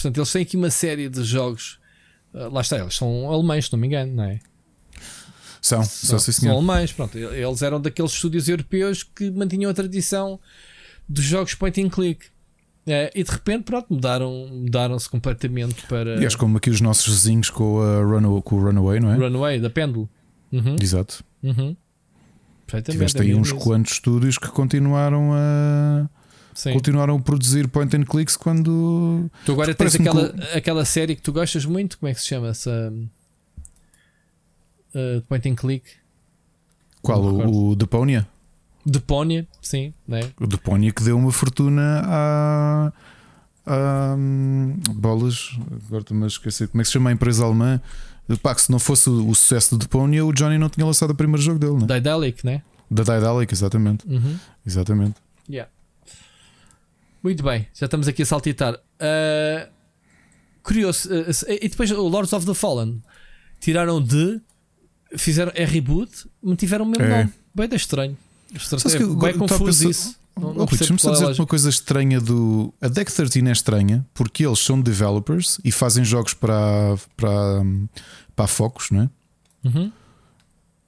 Portanto, 0.00 0.16
eles 0.18 0.32
têm 0.32 0.42
aqui 0.42 0.56
uma 0.56 0.70
série 0.70 1.08
de 1.08 1.22
jogos. 1.24 1.78
eh, 2.34 2.48
lá 2.52 2.60
está, 2.60 2.78
eles 2.78 2.94
são 2.94 3.30
alemães, 3.32 3.66
se 3.66 3.72
não 3.72 3.78
me 3.78 3.86
engano, 3.86 4.14
não 4.14 4.24
é? 4.24 4.38
São, 5.60 5.82
são, 5.82 6.18
são 6.18 6.32
senhor. 6.32 6.52
alemães. 6.54 6.92
Pronto, 6.92 7.18
eles 7.18 7.62
eram 7.62 7.80
daqueles 7.80 8.12
estúdios 8.12 8.48
europeus 8.48 9.02
que 9.02 9.30
mantinham 9.30 9.70
a 9.70 9.74
tradição 9.74 10.38
dos 11.08 11.24
jogos 11.24 11.54
point 11.54 11.80
and 11.82 11.88
click. 11.90 12.26
Eh, 12.86 13.10
e 13.14 13.22
de 13.24 13.30
repente, 13.30 13.64
pronto, 13.64 13.86
mudaram, 13.92 14.48
mudaram-se 14.50 15.10
completamente 15.10 15.82
para 15.88 16.14
Aliás, 16.14 16.34
como 16.36 16.56
aqui 16.58 16.70
os 16.70 16.80
nossos 16.80 17.06
vizinhos 17.06 17.50
com, 17.50 17.80
a 17.82 18.02
Runu- 18.02 18.40
com 18.40 18.56
o 18.56 18.62
Runaway, 18.64 19.00
não 19.00 19.10
é? 19.12 19.16
Runaway, 19.16 19.60
da 19.60 19.68
Péndulo. 19.68 20.08
Uhum, 20.52 20.76
Exato. 20.80 21.22
uhum. 21.42 21.76
Tiveste 22.84 23.18
é 23.18 23.22
aí 23.22 23.28
mesmo 23.28 23.40
uns 23.42 23.52
quantos 23.52 23.92
estúdios 23.92 24.36
que 24.38 24.48
continuaram 24.48 25.30
a 25.34 26.08
Sim. 26.58 26.72
continuaram 26.72 27.14
a 27.14 27.20
produzir 27.20 27.68
point 27.68 27.96
and 27.96 28.02
clicks 28.02 28.36
quando 28.36 29.30
Tu 29.44 29.52
agora 29.52 29.72
tens 29.72 29.94
aquela, 29.94 30.34
aquela 30.52 30.84
série 30.84 31.14
que 31.14 31.22
tu 31.22 31.32
gostas 31.32 31.64
muito, 31.64 31.96
como 31.96 32.10
é 32.10 32.14
que 32.14 32.20
se 32.20 32.26
chama 32.26 32.48
essa? 32.48 32.92
Uh, 34.92 35.22
point 35.28 35.48
and 35.48 35.54
click 35.54 35.84
qual 37.00 37.22
o, 37.22 37.70
o 37.70 37.76
Deponia 37.76 38.26
Deponia, 38.84 39.46
sim, 39.62 39.94
né? 40.06 40.18
o 40.40 40.48
Deponia 40.48 40.90
que 40.90 41.00
deu 41.04 41.16
uma 41.16 41.30
fortuna 41.30 42.02
a, 42.04 42.92
a 43.64 44.14
hum, 44.18 44.80
bolas 44.94 45.56
agora 45.86 46.00
estou-me 46.00 46.24
a 46.24 46.26
esquecer 46.26 46.66
como 46.66 46.80
é 46.80 46.82
que 46.82 46.88
se 46.88 46.94
chama 46.94 47.10
a 47.10 47.12
empresa 47.12 47.44
alemã 47.44 47.80
Pá, 48.42 48.52
que 48.54 48.62
se 48.62 48.72
não 48.72 48.80
fosse 48.80 49.08
o, 49.08 49.28
o 49.28 49.34
sucesso 49.34 49.76
do 49.76 49.78
Deponia 49.78 50.26
o 50.26 50.32
Johnny 50.32 50.58
não 50.58 50.68
tinha 50.68 50.84
lançado 50.84 51.10
o 51.10 51.14
primeiro 51.14 51.40
jogo 51.40 51.60
dele 51.60 51.74
né? 51.74 51.86
Daedalic, 51.86 52.44
né? 52.44 52.62
da 52.90 53.04
Daedalic 53.04 53.54
exatamente 53.54 54.04
Uhum. 54.08 54.36
exatamente 54.66 55.14
Yeah. 55.48 55.70
Muito 57.22 57.42
bem, 57.42 57.66
já 57.74 57.86
estamos 57.86 58.06
aqui 58.08 58.22
a 58.22 58.26
saltitar. 58.26 58.74
Uh, 58.74 59.68
curioso, 60.62 61.08
uh, 61.10 61.24
e 61.60 61.68
depois 61.68 61.90
o 61.90 62.08
Lords 62.08 62.32
of 62.32 62.46
the 62.46 62.54
Fallen 62.54 63.02
tiraram 63.60 64.00
de 64.02 64.40
fizeram 65.16 65.50
é 65.54 65.64
reboot, 65.64 66.28
mantiveram 66.42 66.84
o 66.84 66.88
mesmo 66.88 67.04
É. 67.04 67.18
nome. 67.18 67.32
Bem 67.54 67.68
da 67.68 67.76
estranho. 67.76 68.16
Que 68.48 68.96
É 68.96 69.02
eu- 69.02 69.16
bem 69.16 69.34
confuso 69.36 69.64
pensar- 69.64 69.90
isso. 69.90 70.18
Não, 70.38 70.50
Oh, 70.50 70.54
não 70.54 70.66
percebo 70.66 70.78
Deixa-me 70.96 70.98
só 71.00 71.08
é 71.10 71.30
dizer 71.30 71.40
uma 71.42 71.46
coisa 71.48 71.68
estranha 71.68 72.20
do. 72.20 72.72
A 72.80 72.86
Deck 72.86 73.12
13 73.12 73.48
é 73.48 73.50
estranha 73.52 74.06
porque 74.14 74.46
eles 74.46 74.60
são 74.60 74.80
developers 74.80 75.58
e 75.64 75.72
fazem 75.72 76.04
jogos 76.04 76.32
para, 76.32 76.96
para, 77.16 77.30
para 78.36 78.44
a 78.44 78.48
Focus, 78.48 78.90
não 78.92 79.02
é? 79.02 79.10
Uhum. 79.64 79.92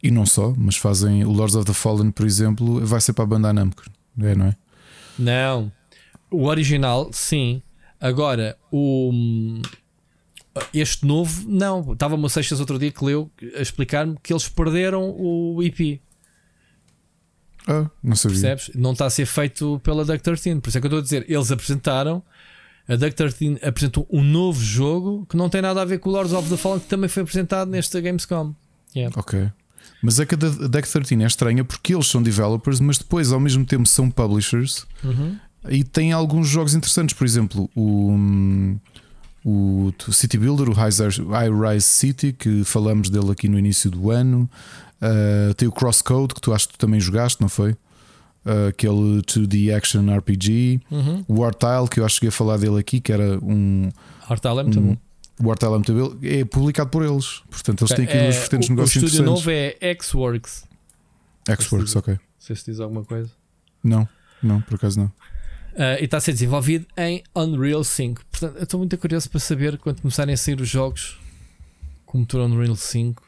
E 0.01 0.11
não 0.11 0.25
só, 0.25 0.55
mas 0.57 0.77
fazem 0.77 1.25
o 1.25 1.33
Lords 1.33 1.57
of 1.57 1.67
the 1.67 1.73
Fallen, 1.73 2.13
por 2.13 2.25
exemplo, 2.25 2.87
vai 2.87 3.01
ser 3.01 3.13
para 3.13 3.25
a 3.25 3.27
banda 3.27 3.53
Namco, 3.53 3.83
é, 4.21 4.35
não 4.37 4.47
é? 4.47 4.57
Não. 5.19 5.73
O 6.31 6.47
original, 6.47 7.11
sim. 7.13 7.63
Agora, 8.01 8.57
o. 8.73 9.13
Este 10.75 11.07
novo, 11.07 11.49
não. 11.49 11.93
Estava-me 11.93 12.25
o 12.25 12.29
Seixas 12.29 12.61
outro 12.61 12.79
dia 12.79 12.91
que 12.91 13.05
leu 13.05 13.31
a 13.57 13.63
explicar-me 13.63 14.17
que 14.23 14.33
eles 14.33 14.49
perderam 14.49 15.15
o 15.17 15.63
IP. 15.63 16.01
Ah, 17.69 17.89
não 18.03 18.17
sabia. 18.17 18.41
Percebes? 18.41 18.71
Não 18.75 18.93
está 18.93 19.07
a 19.07 19.11
ser 19.11 19.27
feito 19.27 19.81
pela 19.85 20.05
Duck 20.05 20.23
13. 20.23 20.61
Por 20.61 20.69
isso 20.69 20.79
é 20.79 20.81
que 20.81 20.87
eu 20.87 20.89
estou 20.89 20.99
a 20.99 21.03
dizer. 21.03 21.25
Eles 21.31 21.53
apresentaram. 21.53 22.23
A 22.89 22.97
Duck 22.97 23.15
13 23.15 23.59
apresentou 23.63 24.09
um 24.11 24.23
novo 24.23 24.61
jogo 24.61 25.25
que 25.27 25.37
não 25.37 25.49
tem 25.49 25.63
nada 25.63 25.81
a 25.81 25.85
ver 25.85 25.99
com 25.99 26.09
o 26.09 26.13
Lords 26.13 26.33
of 26.33 26.49
the 26.49 26.57
Fallen, 26.57 26.81
que 26.81 26.89
também 26.89 27.09
foi 27.09 27.23
apresentado 27.23 27.71
nesta 27.71 28.01
Gamescom. 28.01 28.55
Yeah. 28.97 29.15
Ok. 29.17 29.49
Mas 30.03 30.19
é 30.19 30.27
que 30.27 30.35
a 30.35 30.39
Deck 30.39 30.89
13 30.91 31.23
é 31.23 31.27
estranha 31.27 31.65
porque 31.65 31.95
eles 31.95 32.07
são 32.07 32.23
developers, 32.23 32.81
mas 32.81 32.99
depois 32.99 33.31
ao 33.33 33.39
mesmo 33.39 33.65
tempo 33.65 33.87
são 33.87 34.11
publishers 34.11 34.87
Uhum. 35.05 35.39
E 35.69 35.85
têm 35.85 36.13
alguns 36.13 36.49
jogos 36.49 36.75
interessantes. 36.75 37.15
Por 37.15 37.25
exemplo, 37.25 37.69
o, 37.77 38.17
o 39.45 39.93
City 40.13 40.39
Builder, 40.39 40.69
o 40.69 40.73
High 40.73 40.91
Rise 41.51 41.87
City, 41.87 42.33
que 42.33 42.65
falamos 42.65 43.11
dele 43.11 43.31
aqui 43.31 43.49
no 43.49 43.59
início 43.59 43.91
do 43.91 44.11
ano. 44.11 44.49
Uh, 45.01 45.55
tem 45.55 45.67
o 45.67 45.73
Crosscode, 45.73 46.35
que 46.35 46.41
tu 46.41 46.53
acho 46.53 46.69
que 46.69 46.75
tu 46.75 46.79
também 46.79 47.01
jogaste, 47.01 47.41
não 47.41 47.49
foi? 47.49 47.73
Uh, 48.45 48.69
aquele 48.69 49.23
2D 49.23 49.75
Action 49.75 50.05
RPG. 50.15 50.81
Uhum. 50.91 51.25
O 51.29 51.41
War 51.41 51.55
Tile, 51.55 51.89
que 51.91 52.01
eu 52.01 52.05
acho 52.05 52.17
que 52.17 52.21
cheguei 52.21 52.29
a 52.29 52.33
falar 52.33 52.57
dele 52.59 52.79
aqui, 52.79 53.01
que 53.01 53.13
era 53.13 53.39
um. 53.43 53.91
Hortal 54.29 54.61
é 54.61 54.63
muito 54.63 54.79
um 54.79 54.83
bom. 54.83 54.97
o 55.49 55.53
é 55.53 55.69
muito 55.71 55.93
bom, 55.95 56.19
é 56.23 56.45
publicado 56.45 56.91
por 56.91 57.03
eles. 57.03 57.43
Portanto, 57.51 57.83
eles 57.85 57.95
têm 57.95 58.05
aqui 58.05 58.17
É, 58.17 58.23
duas 58.25 58.37
vertentes 58.37 58.67
de 58.67 58.73
o, 58.73 58.75
o 58.75 58.77
negócio 58.77 58.99
estúdio 58.99 59.23
interessantes. 59.23 59.45
novo 59.47 59.51
é 59.51 59.77
X-Works. 59.81 60.65
X-Works, 61.49 61.97
ok. 61.97 62.15
Não 62.15 62.21
sei 62.39 62.57
se 62.57 62.65
diz 62.71 62.81
alguma 62.81 63.05
coisa. 63.05 63.31
Não, 63.83 64.07
não, 64.43 64.61
por 64.61 64.75
acaso 64.75 65.01
não. 65.01 65.13
Ah, 65.83 65.99
e 65.99 66.05
está 66.05 66.19
a 66.19 66.21
ser 66.21 66.33
desenvolvido 66.33 66.87
em 66.95 67.23
Unreal 67.35 67.83
5. 67.83 68.21
Portanto, 68.31 68.57
eu 68.59 68.65
estou 68.65 68.77
muito 68.77 68.99
curioso 68.99 69.31
para 69.31 69.41
saber 69.41 69.79
quando 69.79 70.03
começarem 70.03 70.35
a 70.35 70.37
sair 70.37 70.61
os 70.61 70.69
jogos 70.69 71.19
com 72.05 72.19
motor 72.19 72.43
Unreal 72.43 72.77
5. 72.77 73.23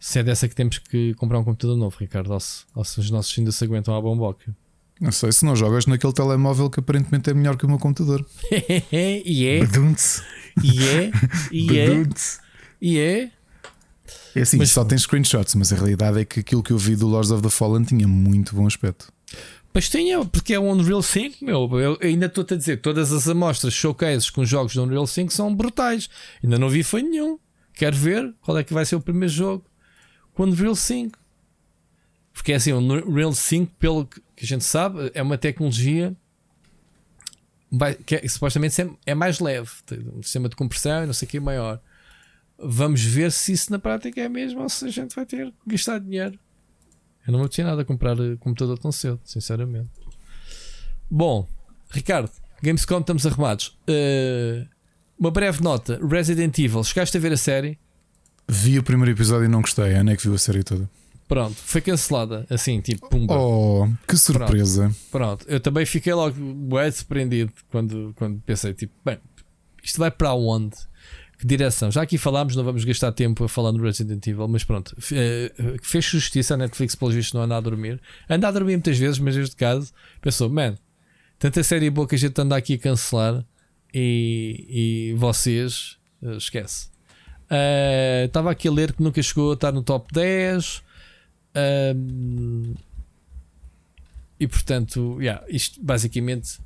Se 0.00 0.18
é 0.18 0.24
dessa 0.24 0.48
que 0.48 0.54
temos 0.56 0.78
que 0.78 1.14
comprar 1.14 1.38
um 1.38 1.44
computador 1.44 1.76
novo, 1.76 1.96
Ricardo, 2.00 2.32
ou 2.32 2.40
se, 2.40 2.64
ou 2.74 2.84
se 2.84 2.98
os 2.98 3.08
nossos 3.08 3.38
ainda 3.38 3.52
se 3.52 3.62
aguentam 3.62 3.96
à 3.96 4.00
bomboca. 4.00 4.52
Não 5.00 5.12
sei 5.12 5.30
se 5.30 5.44
não 5.44 5.54
jogas 5.54 5.86
naquele 5.86 6.12
telemóvel 6.12 6.68
que 6.68 6.80
aparentemente 6.80 7.30
é 7.30 7.34
melhor 7.34 7.56
que 7.56 7.64
o 7.64 7.68
meu 7.68 7.78
computador. 7.78 8.26
e 8.90 8.96
é, 8.96 9.22
e 9.24 9.46
é, 9.46 9.60
e 11.52 11.78
é, 11.78 11.98
e 12.80 12.98
é. 12.98 13.30
É 14.34 14.40
assim, 14.40 14.56
Mas- 14.56 14.70
só 14.70 14.84
tem 14.84 14.98
screenshots, 14.98 15.54
mas 15.54 15.72
a 15.72 15.76
realidade 15.76 16.18
é 16.18 16.24
que 16.24 16.40
aquilo 16.40 16.64
que 16.64 16.72
eu 16.72 16.78
vi 16.78 16.96
do 16.96 17.06
Lords 17.06 17.30
of 17.30 17.44
the 17.44 17.48
Fallen 17.48 17.84
tinha 17.84 18.08
muito 18.08 18.56
bom 18.56 18.66
aspecto. 18.66 19.12
Mas 19.74 19.88
tinha, 19.88 20.24
porque 20.24 20.54
é 20.54 20.58
o 20.58 20.62
Unreal 20.62 21.02
5, 21.02 21.44
meu. 21.44 21.68
Eu 21.80 21.98
ainda 22.00 22.26
estou-te 22.26 22.54
a 22.54 22.56
dizer, 22.56 22.80
todas 22.80 23.12
as 23.12 23.28
amostras, 23.28 23.74
showcases 23.74 24.30
com 24.30 24.44
jogos 24.44 24.74
do 24.74 24.84
Unreal 24.84 25.04
5 25.06 25.32
são 25.32 25.52
brutais. 25.52 26.08
Ainda 26.42 26.56
não 26.60 26.68
vi 26.68 26.84
foi 26.84 27.02
nenhum. 27.02 27.38
Quero 27.72 27.96
ver 27.96 28.32
qual 28.40 28.56
é 28.56 28.62
que 28.62 28.72
vai 28.72 28.86
ser 28.86 28.94
o 28.94 29.00
primeiro 29.00 29.34
jogo 29.34 29.64
com 30.32 30.44
o 30.44 30.46
Unreal 30.46 30.76
5. 30.76 31.18
Porque 32.32 32.52
é 32.52 32.54
assim, 32.54 32.72
o 32.72 32.78
Unreal 32.78 33.32
5, 33.32 33.74
pelo 33.74 34.06
que 34.06 34.20
a 34.40 34.46
gente 34.46 34.62
sabe, 34.64 35.10
é 35.12 35.20
uma 35.20 35.36
tecnologia 35.36 36.14
que 38.06 38.14
é- 38.14 38.28
supostamente 38.28 38.80
é- 38.80 38.90
é 39.06 39.14
mais 39.14 39.40
leve. 39.40 39.70
Tem 39.84 39.98
um 40.14 40.22
sistema 40.22 40.48
de 40.48 40.54
compressão 40.54 41.02
e 41.02 41.06
não 41.06 41.12
sei 41.12 41.26
o 41.26 41.30
que 41.32 41.40
maior. 41.40 41.80
Vamos 42.56 43.02
ver 43.02 43.32
se 43.32 43.52
isso 43.52 43.72
na 43.72 43.80
prática 43.80 44.20
é 44.20 44.28
mesmo 44.28 44.62
ou 44.62 44.68
se 44.68 44.84
a 44.84 44.88
gente 44.88 45.16
vai 45.16 45.26
ter 45.26 45.46
que 45.50 45.54
gastar 45.66 45.98
dinheiro. 45.98 46.38
Eu 47.26 47.32
não 47.32 47.40
me 47.40 47.48
tinha 47.48 47.66
nada 47.66 47.82
a 47.82 47.84
comprar 47.84 48.18
eh, 48.18 48.36
computador 48.38 48.78
tão 48.78 48.92
cedo, 48.92 49.20
sinceramente. 49.24 49.88
Bom, 51.10 51.48
Ricardo, 51.90 52.30
Gamescom 52.62 53.00
estamos 53.00 53.26
arrumados. 53.26 53.76
Eh, 53.86 54.66
uma 55.18 55.30
breve 55.30 55.62
nota: 55.62 55.98
Resident 56.06 56.58
Evil, 56.58 56.84
chegaste 56.84 57.16
a 57.16 57.20
ver 57.20 57.32
a 57.32 57.36
série? 57.36 57.78
Vi 58.48 58.78
o 58.78 58.82
primeiro 58.82 59.12
episódio 59.12 59.46
e 59.46 59.48
não 59.48 59.62
gostei. 59.62 59.94
A 59.94 60.00
Ana 60.00 60.12
é 60.12 60.16
que 60.16 60.22
viu 60.24 60.34
a 60.34 60.38
série 60.38 60.62
toda. 60.62 60.88
Pronto, 61.26 61.56
foi 61.56 61.80
cancelada. 61.80 62.46
Assim, 62.50 62.80
tipo, 62.80 63.08
pumba. 63.08 63.34
Oh, 63.34 63.88
que 64.06 64.16
surpresa! 64.16 64.94
Pronto, 65.10 65.46
eu 65.48 65.58
também 65.58 65.86
fiquei 65.86 66.12
logo 66.12 66.34
bué 66.38 66.90
surpreendido 66.90 67.52
quando, 67.70 68.12
quando 68.16 68.40
pensei, 68.42 68.74
tipo, 68.74 68.92
bem, 69.04 69.18
isto 69.82 69.98
vai 69.98 70.10
para 70.10 70.34
onde? 70.34 70.76
Direção? 71.46 71.90
Já 71.90 72.00
aqui 72.00 72.16
falámos, 72.16 72.56
não 72.56 72.64
vamos 72.64 72.84
gastar 72.84 73.12
tempo 73.12 73.44
a 73.44 73.48
falar 73.48 73.70
no 73.70 73.82
Resident 73.82 74.26
Evil, 74.26 74.48
mas 74.48 74.64
pronto, 74.64 74.96
eh, 75.12 75.52
fez 75.82 76.02
justiça 76.06 76.54
a 76.54 76.56
Netflix, 76.56 76.94
pelos 76.94 77.14
vistos, 77.14 77.34
não 77.34 77.42
anda 77.42 77.54
a 77.54 77.60
dormir. 77.60 78.00
Anda 78.30 78.48
a 78.48 78.50
dormir 78.50 78.72
muitas 78.72 78.96
vezes, 78.96 79.18
mas 79.18 79.36
neste 79.36 79.54
caso 79.54 79.92
pensou, 80.22 80.48
man, 80.48 80.78
tanta 81.38 81.62
série 81.62 81.90
boa 81.90 82.08
que 82.08 82.14
a 82.14 82.18
gente 82.18 82.40
anda 82.40 82.56
aqui 82.56 82.74
a 82.74 82.78
cancelar 82.78 83.44
e, 83.92 85.12
e 85.12 85.14
vocês, 85.18 85.98
eh, 86.22 86.36
esquece. 86.36 86.88
Eh, 87.50 88.24
Estava 88.26 88.50
aqui 88.50 88.66
a 88.66 88.72
ler 88.72 88.94
que 88.94 89.02
nunca 89.02 89.22
chegou 89.22 89.50
a 89.50 89.54
estar 89.54 89.70
no 89.70 89.82
top 89.82 90.12
10. 90.14 90.82
Ahm, 91.54 92.74
e 94.40 94.48
portanto, 94.48 95.20
yeah, 95.20 95.44
isto 95.48 95.80
basicamente 95.82 96.58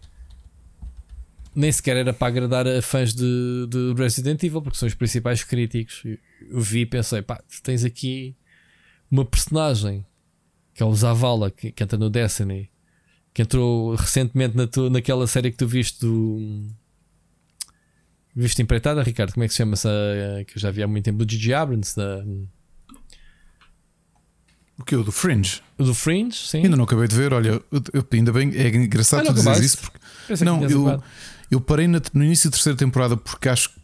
nem 1.55 1.71
sequer 1.73 1.97
era 1.97 2.13
para 2.13 2.29
agradar 2.29 2.67
a 2.67 2.81
fãs 2.83 3.15
de, 3.15 3.67
de 3.69 3.95
Resident 3.97 4.43
Evil, 4.43 4.63
porque 4.63 4.79
são 4.79 4.87
os 4.87 4.95
principais 4.95 5.43
críticos. 5.45 6.03
Eu, 6.05 6.61
vi 6.61 6.81
e 6.81 6.87
pensei, 6.87 7.21
pá, 7.23 7.37
tu 7.49 7.63
tens 7.63 7.85
aqui 7.85 8.35
uma 9.11 9.25
personagem 9.25 10.05
que 10.75 10.83
é 10.83 10.87
o 10.87 10.95
Zavala, 10.95 11.51
que, 11.51 11.73
que 11.73 11.83
entra 11.83 11.99
no 11.99 12.09
Destiny, 12.09 12.71
que 13.35 13.43
entrou 13.43 13.95
recentemente 13.97 14.57
na 14.57 14.67
tua, 14.67 14.89
naquela 14.89 15.27
série 15.27 15.51
que 15.51 15.57
tu 15.57 15.67
viste 15.67 16.01
do. 16.01 16.67
Viste 18.37 18.63
empreitada, 18.63 19.03
Ricardo? 19.03 19.33
Como 19.35 19.43
é 19.43 19.49
que 19.49 19.53
se 19.55 19.59
chama 19.59 19.73
essa 19.73 19.91
que 20.47 20.57
eu 20.57 20.61
já 20.61 20.71
vi 20.71 20.83
há 20.83 20.87
muito 20.87 21.05
tempo? 21.05 21.25
Do 21.25 21.29
Gigi 21.31 21.53
Abrams, 21.53 21.97
da, 21.97 22.25
O 24.79 24.85
que? 24.85 24.95
O 24.95 25.03
do 25.03 25.11
Fringe? 25.11 25.61
do 25.77 25.93
Fringe, 25.95 26.37
sim. 26.37 26.59
Ainda 26.63 26.77
não 26.77 26.85
acabei 26.85 27.09
de 27.09 27.17
ver. 27.17 27.33
Olha, 27.33 27.49
eu- 27.49 27.65
eu- 27.93 28.07
ainda 28.13 28.33
bem, 28.33 28.53
é 28.55 28.69
engraçado 28.69 29.21
Ah, 29.23 29.25
tu 29.25 29.33
acabaste? 29.33 29.65
isso 29.65 29.79
porque 29.79 29.99
Pensei 30.29 30.45
não, 30.45 30.63
eu, 30.69 30.87
acabado. 30.89 31.05
Eu 31.51 31.61
parei 31.61 31.87
no 31.89 32.01
início 32.25 32.51
da 32.51 32.55
terceira 32.57 32.77
temporada 32.77 33.17
porque 33.17 33.49
acho 33.49 33.71
que 33.71 33.77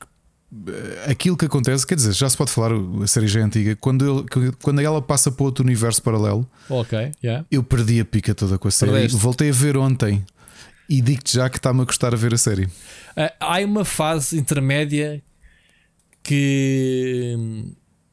eh, 0.71 1.11
aquilo 1.11 1.37
que 1.37 1.47
acontece, 1.47 1.87
quer 1.87 1.95
dizer, 1.97 2.13
já 2.13 2.29
se 2.29 2.37
pode 2.37 2.51
falar, 2.51 2.71
a 3.03 3.07
série 3.07 3.27
já 3.27 3.41
é 3.41 3.43
antiga, 3.43 3.75
quando, 3.77 4.27
ele- 4.31 4.53
quando 4.63 4.81
ela 4.81 5.03
passa 5.03 5.31
para 5.33 5.45
outro 5.45 5.65
universo 5.65 6.03
paralelo, 6.03 6.49
Ok, 6.69 7.11
yeah. 7.23 7.45
eu 7.51 7.63
perdi 7.63 7.99
a 8.01 8.05
pica 8.05 8.35
toda 8.35 8.57
com 8.59 8.69
a 8.69 8.71
série. 8.71 8.93
Perdeste. 8.93 9.17
Voltei 9.17 9.51
a 9.51 9.53
ver 9.53 9.77
ontem 9.77 10.25
e 10.89 11.01
digo-te 11.01 11.35
já 11.37 11.49
que 11.51 11.57
está-me 11.57 11.81
a 11.81 11.85
gostar 11.85 12.13
a 12.15 12.17
ver 12.17 12.35
a 12.35 12.39
série. 12.39 12.69
Ah, 13.17 13.33
há 13.41 13.59
uma 13.65 13.85
fase 13.85 14.39
intermédia 14.39 15.23
que, 16.23 17.65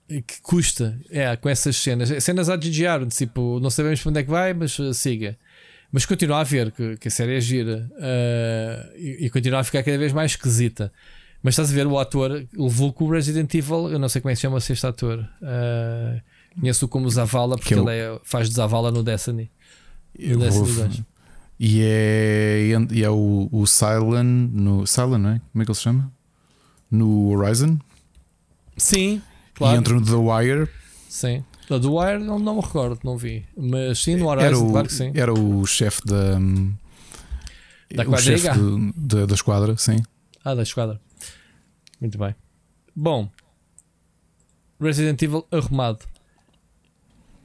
que 0.07 0.41
custa 0.41 0.99
é, 1.10 1.36
com 1.36 1.49
essas 1.49 1.76
cenas. 1.78 2.10
Cenas 2.23 2.49
a 2.49 2.56
GGR, 2.57 3.06
tipo, 3.10 3.60
não 3.60 3.69
sabemos 3.69 4.02
para 4.02 4.10
onde 4.10 4.19
é 4.19 4.23
que 4.23 4.30
vai, 4.30 4.53
mas 4.53 4.78
uh, 4.80 4.94
siga. 4.94 5.38
Mas 5.92 6.06
continua 6.06 6.40
a 6.40 6.44
ver 6.44 6.72
que, 6.72 6.96
que 6.98 7.08
a 7.08 7.12
série 7.12 7.36
é 7.38 7.42
gira 7.42 7.90
ah, 8.00 8.90
e, 8.96 9.26
e 9.26 9.30
continua 9.30 9.60
a 9.60 9.64
ficar 9.64 9.84
cada 9.84 9.98
vez 9.98 10.14
mais 10.14 10.32
esquisita. 10.32 10.92
Mas 11.44 11.54
estás 11.54 11.72
a 11.72 11.74
ver, 11.74 11.88
o 11.88 11.98
ator 11.98 12.46
levou 12.54 12.94
com 12.94 13.06
o 13.06 13.10
Resident 13.12 13.54
Evil, 13.56 13.90
eu 13.90 13.98
não 14.00 14.08
sei 14.08 14.22
como 14.22 14.30
é 14.30 14.34
que 14.34 14.38
se 14.38 14.42
chama 14.44 14.58
este 14.60 14.86
ator. 14.86 15.28
Ah, 15.42 16.22
Conheço-o 16.60 16.88
como 16.88 17.10
Zavala, 17.10 17.56
porque 17.56 17.74
Que 17.74 17.80
é 17.80 17.84
ele 17.84 17.92
é, 17.92 18.20
faz 18.24 18.50
de 18.50 18.56
Zavala 18.56 18.92
no 18.92 19.02
Destiny. 19.04 19.50
Eu 20.20 20.38
No 20.38 20.44
Destiny 20.46 20.66
vou- 20.72 20.84
2. 20.88 21.02
E 21.64 21.82
é, 21.84 22.60
e 22.92 23.04
é 23.04 23.10
o, 23.10 23.48
o 23.52 23.66
Silent 23.68 24.50
no 24.52 24.86
Silent, 24.86 25.20
não 25.22 25.30
é? 25.30 25.42
Como 25.52 25.62
é 25.62 25.66
que 25.66 25.72
ele 25.72 25.76
se 25.78 25.82
chama? 25.84 26.12
No 26.90 27.30
Horizon 27.30 27.78
Sim, 28.78 29.22
e 29.54 29.54
claro. 29.54 29.78
entra 29.78 29.94
no 29.94 30.02
The 30.06 30.12
Wire. 30.14 30.68
Sim. 31.08 31.44
Da 31.72 31.77
do 31.77 31.95
Wire 31.95 32.22
não, 32.22 32.38
não 32.38 32.56
me 32.56 32.61
recordo, 32.61 32.99
não 33.02 33.15
vi. 33.15 33.45
Mas 33.56 33.99
sim, 33.99 34.18
no 34.18 34.30
Era 34.30 34.41
Horizon, 34.41 34.68
o, 34.68 34.72
claro 34.72 34.88
que 34.89 34.93
sim. 34.93 35.11
era 35.15 35.34
o 35.34 35.65
chefe 35.65 36.02
da 36.06 36.38
Da 37.95 38.10
o 38.10 38.18
chefe 38.18 38.49
da, 38.93 39.26
da 39.26 39.34
esquadra, 39.34 39.77
sim. 39.77 40.03
Ah, 40.43 40.53
da 40.53 40.64
esquadra. 40.64 40.99
Muito 42.02 42.18
bem. 42.18 42.35
Bom, 42.93 43.30
Resident 44.81 45.22
Evil 45.22 45.48
arrumado. 45.49 45.99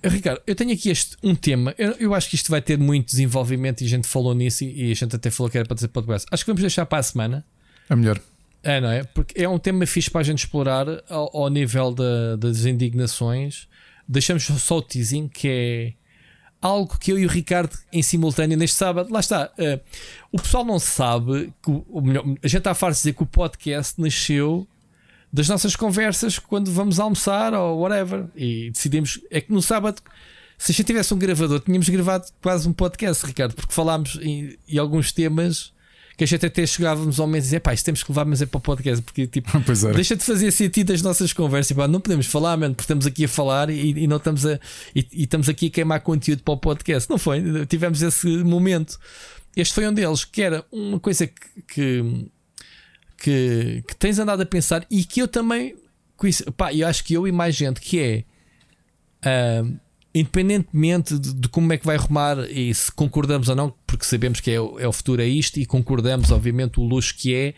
Eh, 0.02 0.08
Ricardo, 0.08 0.42
eu 0.44 0.56
tenho 0.56 0.72
aqui 0.72 0.90
este 0.90 1.16
um 1.22 1.36
tema. 1.36 1.72
Eu, 1.78 1.92
eu 1.92 2.12
acho 2.12 2.28
que 2.28 2.34
isto 2.34 2.50
vai 2.50 2.60
ter 2.60 2.76
muito 2.76 3.06
desenvolvimento 3.06 3.82
e 3.82 3.84
a 3.84 3.88
gente 3.88 4.08
falou 4.08 4.34
nisso 4.34 4.64
e, 4.64 4.88
e 4.88 4.90
a 4.90 4.94
gente 4.96 5.14
até 5.14 5.30
falou 5.30 5.48
que 5.48 5.56
era 5.56 5.68
para 5.68 5.76
dizer 5.76 5.86
podcast. 5.86 6.26
Acho 6.32 6.44
que 6.44 6.50
vamos 6.50 6.62
deixar 6.62 6.84
para 6.84 6.98
a 6.98 7.02
semana. 7.04 7.46
É 7.88 7.94
melhor. 7.94 8.20
É, 8.64 8.80
não 8.80 8.90
é? 8.90 9.04
Porque 9.04 9.40
é 9.40 9.48
um 9.48 9.60
tema 9.60 9.86
fixe 9.86 10.10
para 10.10 10.22
a 10.22 10.24
gente 10.24 10.40
explorar 10.40 10.88
ao, 11.08 11.44
ao 11.44 11.48
nível 11.48 11.94
da, 11.94 12.34
das 12.34 12.64
indignações. 12.64 13.68
Deixamos 14.08 14.44
só 14.44 14.78
o 14.78 14.82
teasing, 14.82 15.28
que 15.28 15.48
é 15.48 15.92
algo 16.60 16.98
que 16.98 17.12
eu 17.12 17.18
e 17.18 17.26
o 17.26 17.28
Ricardo 17.28 17.76
em 17.92 18.02
simultâneo 18.02 18.56
neste 18.56 18.76
sábado. 18.76 19.12
Lá 19.12 19.20
está. 19.20 19.50
Uh, 19.58 19.80
o 20.32 20.38
pessoal 20.40 20.64
não 20.64 20.78
sabe 20.78 21.52
que 21.62 21.70
o, 21.70 22.00
melhor, 22.00 22.24
a 22.24 22.48
gente 22.48 22.58
está 22.58 22.70
a 22.70 22.74
farto 22.74 22.94
de 22.94 23.00
dizer 23.00 23.12
que 23.14 23.22
o 23.22 23.26
podcast 23.26 24.00
nasceu 24.00 24.66
das 25.32 25.48
nossas 25.48 25.76
conversas 25.76 26.38
quando 26.38 26.70
vamos 26.72 26.98
almoçar 26.98 27.54
ou 27.54 27.80
whatever. 27.80 28.26
E 28.34 28.70
decidimos. 28.70 29.20
É 29.30 29.40
que 29.40 29.52
no 29.52 29.60
sábado, 29.60 30.00
se 30.56 30.72
a 30.72 30.74
gente 30.74 30.86
tivesse 30.86 31.12
um 31.12 31.18
gravador, 31.18 31.60
tínhamos 31.60 31.88
gravado 31.88 32.26
quase 32.42 32.68
um 32.68 32.72
podcast, 32.72 33.24
Ricardo, 33.26 33.54
porque 33.54 33.72
falámos 33.72 34.18
em, 34.22 34.56
em 34.68 34.78
alguns 34.78 35.12
temas 35.12 35.72
que 36.16 36.24
a 36.24 36.26
gente 36.26 36.46
até 36.46 36.66
chegávamos 36.66 37.20
ao 37.20 37.26
momento 37.26 37.42
e 37.42 37.44
dizer, 37.44 37.60
pá, 37.60 37.74
isto 37.74 37.84
temos 37.84 38.02
que 38.02 38.10
levar, 38.10 38.24
mas 38.24 38.40
é 38.40 38.46
para 38.46 38.56
o 38.56 38.60
podcast, 38.60 39.02
porque 39.02 39.26
tipo, 39.26 39.50
deixa 39.94 40.16
de 40.16 40.24
fazer 40.24 40.50
sentido 40.50 40.92
as 40.92 41.02
nossas 41.02 41.32
conversas, 41.32 41.76
pá, 41.76 41.86
não 41.86 42.00
podemos 42.00 42.26
falar, 42.26 42.56
mano, 42.56 42.74
porque 42.74 42.84
estamos 42.84 43.06
aqui 43.06 43.26
a 43.26 43.28
falar 43.28 43.68
e, 43.68 43.90
e 43.90 44.06
não 44.06 44.16
estamos 44.16 44.46
a 44.46 44.58
e, 44.94 45.06
e, 45.12 45.24
estamos 45.24 45.48
aqui 45.48 45.66
a 45.66 45.70
queimar 45.70 46.00
conteúdo 46.00 46.42
para 46.42 46.54
o 46.54 46.56
podcast. 46.56 47.10
Não 47.10 47.18
foi? 47.18 47.66
Tivemos 47.66 48.00
esse 48.00 48.26
momento. 48.26 48.98
Este 49.54 49.74
foi 49.74 49.86
um 49.86 49.92
deles, 49.92 50.24
que 50.24 50.40
era 50.40 50.64
uma 50.72 50.98
coisa 50.98 51.26
que, 51.26 51.62
que, 51.68 52.30
que, 53.18 53.84
que 53.86 53.96
tens 53.96 54.18
andado 54.18 54.40
a 54.40 54.46
pensar 54.46 54.86
e 54.90 55.04
que 55.04 55.20
eu 55.20 55.28
também 55.28 55.76
conheço, 56.16 56.50
pá, 56.52 56.72
eu 56.72 56.86
acho 56.86 57.04
que 57.04 57.12
eu 57.12 57.28
e 57.28 57.32
mais 57.32 57.54
gente 57.54 57.80
que 57.80 58.00
é. 58.00 58.24
Uh, 59.62 59.85
independentemente 60.16 61.18
de, 61.18 61.34
de, 61.34 61.48
como 61.48 61.70
é 61.74 61.76
que 61.76 61.84
vai 61.84 61.96
arrumar 61.96 62.38
e 62.50 62.74
se 62.74 62.90
concordamos 62.90 63.50
ou 63.50 63.54
não, 63.54 63.74
porque 63.86 64.04
sabemos 64.04 64.40
que 64.40 64.50
é, 64.50 64.54
é 64.54 64.88
o 64.88 64.92
futuro, 64.92 65.20
é 65.20 65.26
isto, 65.26 65.60
e 65.60 65.66
concordamos, 65.66 66.30
obviamente, 66.30 66.80
o 66.80 66.82
luxo 66.82 67.14
que 67.14 67.34
é. 67.34 67.54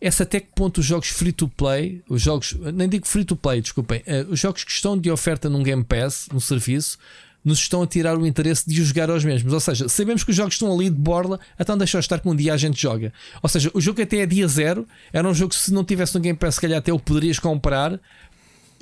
Essa 0.00 0.24
até 0.24 0.40
que 0.40 0.48
ponto 0.52 0.78
os 0.78 0.84
jogos 0.84 1.10
free 1.10 1.30
to 1.30 1.46
play, 1.46 2.02
os 2.08 2.20
jogos, 2.20 2.56
nem 2.74 2.88
digo 2.88 3.06
free 3.06 3.24
to 3.24 3.36
play, 3.36 3.60
desculpem, 3.60 4.00
uh, 4.00 4.32
os 4.32 4.40
jogos 4.40 4.64
que 4.64 4.72
estão 4.72 4.98
de 4.98 5.12
oferta 5.12 5.48
num 5.48 5.62
Game 5.62 5.84
Pass, 5.84 6.26
num 6.32 6.40
serviço, 6.40 6.98
nos 7.44 7.60
estão 7.60 7.82
a 7.82 7.86
tirar 7.86 8.18
o 8.18 8.26
interesse 8.26 8.68
de 8.68 8.82
jogar 8.82 9.08
aos 9.08 9.24
mesmos. 9.24 9.52
Ou 9.52 9.60
seja, 9.60 9.88
sabemos 9.88 10.24
que 10.24 10.30
os 10.30 10.36
jogos 10.36 10.54
estão 10.54 10.72
ali 10.72 10.90
de 10.90 10.96
borla, 10.96 11.38
então 11.58 11.78
deixa 11.78 12.00
estar 12.00 12.18
que 12.18 12.28
um 12.28 12.34
dia 12.34 12.52
a 12.52 12.56
gente 12.56 12.80
joga. 12.80 13.12
Ou 13.40 13.48
seja, 13.48 13.70
o 13.74 13.80
jogo 13.80 14.02
até 14.02 14.18
é 14.18 14.26
dia 14.26 14.48
zero, 14.48 14.88
era 15.12 15.28
um 15.28 15.34
jogo 15.34 15.50
que 15.54 15.60
se 15.60 15.72
não 15.72 15.84
tivesse 15.84 16.14
no 16.16 16.20
Game 16.20 16.36
Pass, 16.36 16.56
se 16.56 16.60
calhar 16.60 16.78
até 16.78 16.92
o 16.92 16.98
poderias 16.98 17.38
comprar, 17.38 18.00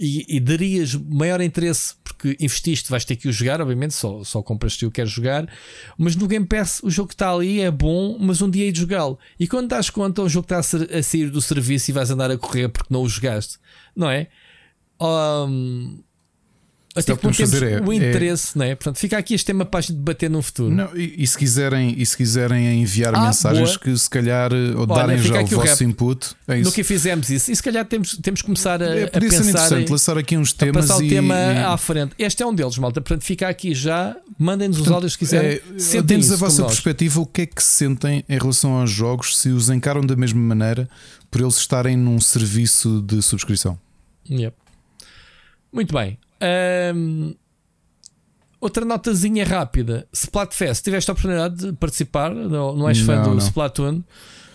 e, 0.01 0.25
e, 0.37 0.41
darias 0.41 0.95
maior 0.95 1.43
interesse 1.43 1.95
porque 2.03 2.35
investiste, 2.41 2.91
vais 2.91 3.05
ter 3.05 3.17
que 3.17 3.29
o 3.29 3.33
jogar, 3.33 3.61
obviamente, 3.61 3.93
só, 3.93 4.25
só 4.25 4.43
compras 4.43 4.73
se 4.73 4.87
o 4.87 4.91
queres 4.91 5.11
jogar, 5.11 5.47
mas 5.99 6.17
no 6.17 6.27
Game 6.27 6.47
Pass 6.47 6.81
o 6.83 6.89
jogo 6.89 7.09
que 7.09 7.15
está 7.15 7.31
ali 7.31 7.61
é 7.61 7.71
bom, 7.71 8.17
mas 8.19 8.41
um 8.41 8.49
dia 8.49 8.65
hei 8.65 8.73
de 8.73 8.81
jogá-lo. 8.81 9.19
E 9.39 9.47
quando 9.47 9.69
das 9.69 9.91
conta, 9.91 10.23
o 10.23 10.29
jogo 10.29 10.47
está 10.47 10.59
a, 10.59 11.03
sair 11.03 11.29
do 11.31 11.43
serviço 11.43 11.91
e 11.91 11.95
vais 11.95 12.11
andar 12.11 12.31
a 12.31 12.39
correr 12.39 12.71
porque 12.71 12.93
não 12.93 13.03
o 13.03 13.09
jogaste, 13.09 13.59
não 13.95 14.11
é? 14.11 14.29
Um, 14.99 16.03
até 16.95 17.15
que 17.15 17.21
temos 17.21 17.39
é, 17.63 17.81
o 17.81 17.93
interesse, 17.93 18.53
é... 18.57 18.59
não 18.59 18.65
é? 18.67 18.75
Portanto, 18.75 18.99
fica 18.99 19.17
aqui 19.17 19.35
este 19.35 19.47
tema 19.47 19.65
para 19.65 19.79
a 19.79 19.81
gente 19.81 19.93
debater 19.93 20.29
no 20.29 20.43
futuro. 20.43 20.75
Não, 20.75 20.97
e, 20.97 21.23
e, 21.23 21.27
se 21.27 21.39
quiserem, 21.39 21.95
e 21.97 22.05
se 22.05 22.17
quiserem 22.17 22.83
enviar 22.83 23.15
ah, 23.15 23.27
mensagens 23.27 23.69
boa. 23.69 23.79
que 23.79 23.97
se 23.97 24.11
calhar 24.11 24.53
ou 24.53 24.81
Olha, 24.81 24.87
darem 24.87 25.19
já 25.19 25.41
o 25.41 25.47
vosso 25.47 25.85
input, 25.85 26.31
é 26.49 26.59
isso. 26.59 26.65
No 26.69 26.73
que 26.73 26.83
fizemos 26.83 27.31
isso, 27.31 27.53
e 27.53 27.55
se 27.55 27.63
calhar 27.63 27.85
temos, 27.85 28.17
temos 28.17 28.41
que 28.41 28.47
começar 28.47 28.83
a, 28.83 28.87
é, 28.87 29.05
a 29.05 29.09
pensar 29.09 29.45
interessante 29.45 29.89
em, 29.89 29.93
lançar 29.93 30.19
aqui 30.19 30.37
uns 30.37 30.53
temas 30.53 30.89
passar 30.89 31.05
e, 31.05 31.07
o 31.07 31.11
tema 31.11 31.35
e... 31.37 31.59
à 31.59 31.77
frente. 31.77 32.13
Este 32.19 32.43
é 32.43 32.47
um 32.47 32.53
deles, 32.53 32.77
malta. 32.77 33.01
Portanto, 33.01 33.25
fica 33.25 33.49
aqui 33.49 33.73
já. 33.73 34.17
Mandem-nos 34.37 34.81
os 34.81 34.91
áudios 34.91 35.13
se 35.13 35.19
quiserem. 35.19 35.61
É, 35.95 36.03
Deem-nos 36.03 36.33
a 36.33 36.37
vossa 36.37 36.65
perspectiva, 36.65 37.21
o 37.21 37.27
que 37.27 37.43
é 37.43 37.47
que 37.47 37.63
se 37.63 37.71
sentem 37.71 38.25
em 38.29 38.39
relação 38.39 38.73
aos 38.73 38.91
jogos, 38.91 39.39
se 39.39 39.51
os 39.51 39.71
encaram 39.71 40.01
da 40.01 40.17
mesma 40.17 40.41
maneira 40.41 40.89
por 41.31 41.41
eles 41.41 41.57
estarem 41.57 41.97
num 41.97 42.19
serviço 42.19 43.01
de 43.01 43.23
subscrição. 43.23 43.79
Yep. 44.29 44.57
Muito 45.73 45.95
bem. 45.95 46.19
Um, 46.95 47.35
Outra 48.61 48.85
notazinha 48.85 49.45
rápida: 49.45 50.07
Splatfest, 50.13 50.85
tiveste 50.85 51.11
a 51.11 51.13
oportunidade 51.13 51.67
de 51.67 51.73
participar? 51.73 52.35
Não, 52.35 52.77
não 52.77 52.89
és 52.89 53.01
fã 53.01 53.17
não, 53.17 53.23
do 53.23 53.31
não. 53.31 53.39
Splatoon? 53.39 54.03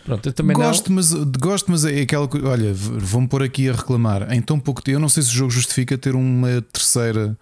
Pronto, 0.05 0.29
eu 0.29 0.33
também 0.33 0.55
gosto, 0.55 0.89
não. 0.89 0.97
Mas, 0.97 1.11
gosto, 1.39 1.71
mas 1.71 1.83
é 1.83 2.01
aquela 2.01 2.27
coisa. 2.27 2.47
Olha, 2.47 2.71
vão 2.71 3.25
pôr 3.25 3.41
aqui 3.41 3.67
a 3.67 3.73
reclamar. 3.73 4.31
Em 4.31 4.39
tão 4.39 4.59
pouco 4.59 4.83
tempo, 4.83 4.97
eu 4.97 4.99
não 4.99 5.09
sei 5.09 5.23
se 5.23 5.29
o 5.29 5.33
jogo 5.33 5.49
justifica 5.49 5.97
ter 5.97 6.13
uma 6.13 6.61
terceira, 6.61 7.35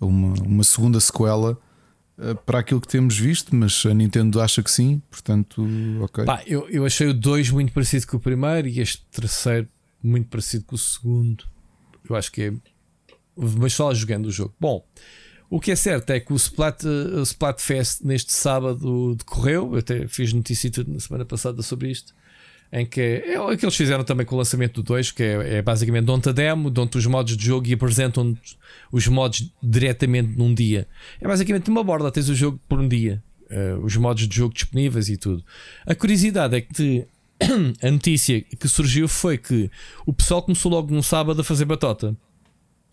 uma, 0.00 0.34
uma 0.42 0.64
segunda 0.64 0.98
sequela 0.98 1.56
eh, 2.18 2.34
para 2.44 2.58
aquilo 2.58 2.80
que 2.80 2.88
temos 2.88 3.16
visto, 3.16 3.54
mas 3.54 3.86
a 3.86 3.94
Nintendo 3.94 4.40
acha 4.40 4.60
que 4.60 4.70
sim, 4.70 5.00
portanto, 5.08 5.64
ok. 6.02 6.24
Pá, 6.24 6.42
eu, 6.44 6.68
eu 6.68 6.84
achei 6.84 7.06
o 7.06 7.14
2 7.14 7.50
muito 7.50 7.72
parecido 7.72 8.08
com 8.08 8.16
o 8.16 8.20
primeiro 8.20 8.66
e 8.66 8.80
este 8.80 9.04
terceiro 9.12 9.68
muito 10.02 10.28
parecido 10.28 10.64
com 10.64 10.74
o 10.74 10.78
segundo. 10.78 11.44
Eu 12.08 12.16
acho 12.16 12.32
que 12.32 12.42
é. 12.42 12.52
Mas 13.36 13.72
só 13.72 13.92
jogando 13.94 14.26
o 14.26 14.30
jogo. 14.30 14.54
Bom. 14.58 14.84
O 15.48 15.58
que 15.58 15.72
é 15.72 15.76
certo 15.76 16.10
é 16.10 16.20
que 16.20 16.32
o 16.32 16.36
Splat, 16.36 16.84
o 16.84 17.22
Splatfest 17.22 18.02
neste 18.04 18.32
sábado 18.32 19.16
decorreu. 19.16 19.70
Eu 19.72 19.78
até 19.80 20.06
fiz 20.06 20.32
notícia 20.32 20.70
na 20.86 21.00
semana 21.00 21.24
passada 21.24 21.60
sobre 21.60 21.90
isto. 21.90 22.14
Em 22.72 22.86
que 22.86 23.00
é, 23.00 23.32
é 23.32 23.40
o 23.40 23.56
que 23.58 23.64
eles 23.64 23.74
fizeram 23.74 24.04
também 24.04 24.24
com 24.24 24.36
o 24.36 24.38
lançamento 24.38 24.74
do 24.74 24.84
2, 24.84 25.10
que 25.10 25.24
é, 25.24 25.56
é 25.56 25.62
basicamente 25.62 26.04
dão-te 26.04 26.28
a 26.28 26.32
demo, 26.32 26.70
dão-te 26.70 26.98
os 26.98 27.06
modos 27.06 27.36
de 27.36 27.44
jogo 27.44 27.66
e 27.66 27.72
apresentam 27.72 28.36
os 28.92 29.08
modos 29.08 29.52
diretamente 29.60 30.38
num 30.38 30.54
dia. 30.54 30.86
É 31.20 31.26
basicamente 31.26 31.68
uma 31.68 31.82
borda, 31.82 32.12
tens 32.12 32.28
o 32.28 32.34
jogo 32.34 32.60
por 32.68 32.78
um 32.78 32.86
dia, 32.86 33.20
uh, 33.50 33.84
os 33.84 33.96
modos 33.96 34.28
de 34.28 34.36
jogo 34.36 34.54
disponíveis 34.54 35.08
e 35.08 35.16
tudo. 35.16 35.44
A 35.84 35.96
curiosidade 35.96 36.54
é 36.54 36.60
que 36.60 37.04
a 37.82 37.90
notícia 37.90 38.40
que 38.40 38.68
surgiu 38.68 39.08
foi 39.08 39.36
que 39.36 39.68
o 40.06 40.12
pessoal 40.12 40.40
começou 40.40 40.70
logo 40.70 40.94
no 40.94 41.02
sábado 41.02 41.40
a 41.40 41.44
fazer 41.44 41.64
batota, 41.64 42.16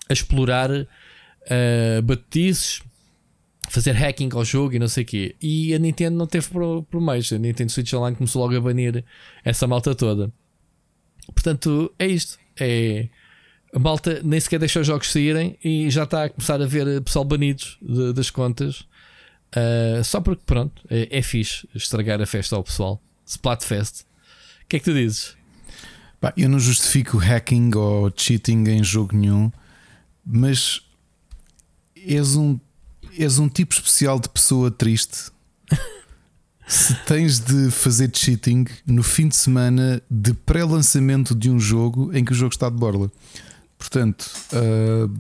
a 0.10 0.14
explorar 0.14 0.72
uh, 0.72 0.88
fazer 3.70 3.92
hacking 3.94 4.30
ao 4.34 4.46
jogo 4.46 4.76
e 4.76 4.80
não 4.80 4.88
sei 4.88 5.04
o 5.04 5.06
quê. 5.06 5.36
E 5.42 5.74
a 5.74 5.80
Nintendo 5.80 6.18
não 6.18 6.28
teve 6.28 6.48
por, 6.48 6.84
por. 6.84 7.02
A 7.10 7.38
Nintendo 7.38 7.72
Switch 7.72 7.94
Online 7.94 8.16
começou 8.16 8.42
logo 8.42 8.56
a 8.56 8.62
banir 8.62 9.04
essa 9.44 9.68
malta 9.68 9.94
toda. 9.94 10.32
Portanto, 11.34 11.94
é 12.00 12.08
isto. 12.08 12.40
É. 12.60 13.08
A 13.74 13.80
malta 13.80 14.22
nem 14.24 14.40
sequer 14.40 14.60
deixa 14.60 14.80
os 14.80 14.88
jogos 14.88 15.12
saírem 15.12 15.58
e 15.62 15.90
já 15.90 16.04
está 16.04 16.24
a 16.24 16.30
começar 16.30 16.62
a 16.62 16.66
ver 16.66 17.02
pessoal 17.02 17.26
banidos 17.26 17.78
de, 17.82 18.14
das 18.14 18.30
contas. 18.30 18.86
Uh, 19.56 20.04
só 20.04 20.22
porque, 20.22 20.44
pronto, 20.46 20.82
é, 20.90 21.18
é 21.18 21.22
fixe 21.22 21.68
estragar 21.76 22.22
a 22.22 22.26
festa 22.26 22.56
ao 22.56 22.64
pessoal. 22.64 23.02
Splatfest. 23.26 24.02
O 24.64 24.68
que 24.70 24.78
é 24.78 24.80
que 24.80 24.86
tu 24.86 24.94
dizes? 24.94 25.36
eu 26.36 26.50
não 26.50 26.60
justifico 26.60 27.18
hacking 27.18 27.72
ou 27.76 28.12
cheating 28.16 28.64
em 28.68 28.84
jogo 28.84 29.16
nenhum, 29.16 29.52
mas 30.28 30.82
és 31.96 32.36
um, 32.36 32.60
és 33.18 33.40
um 33.40 33.48
tipo 33.48 33.74
especial 33.74 34.20
de 34.20 34.28
pessoa 34.30 34.70
triste. 34.70 35.32
Se 36.68 36.94
tens 37.06 37.40
de 37.40 37.72
fazer 37.72 38.12
cheating 38.14 38.66
no 38.86 39.02
fim 39.02 39.30
de 39.30 39.38
semana 39.38 40.02
de 40.12 40.34
pré-lançamento 40.34 41.34
de 41.34 41.50
um 41.50 41.58
jogo 41.58 42.14
em 42.14 42.26
que 42.26 42.34
o 42.34 42.36
jogo 42.36 42.54
está 42.54 42.70
de 42.70 42.76
borla. 42.76 43.10
Portanto, 43.78 44.30
uh, 44.52 45.18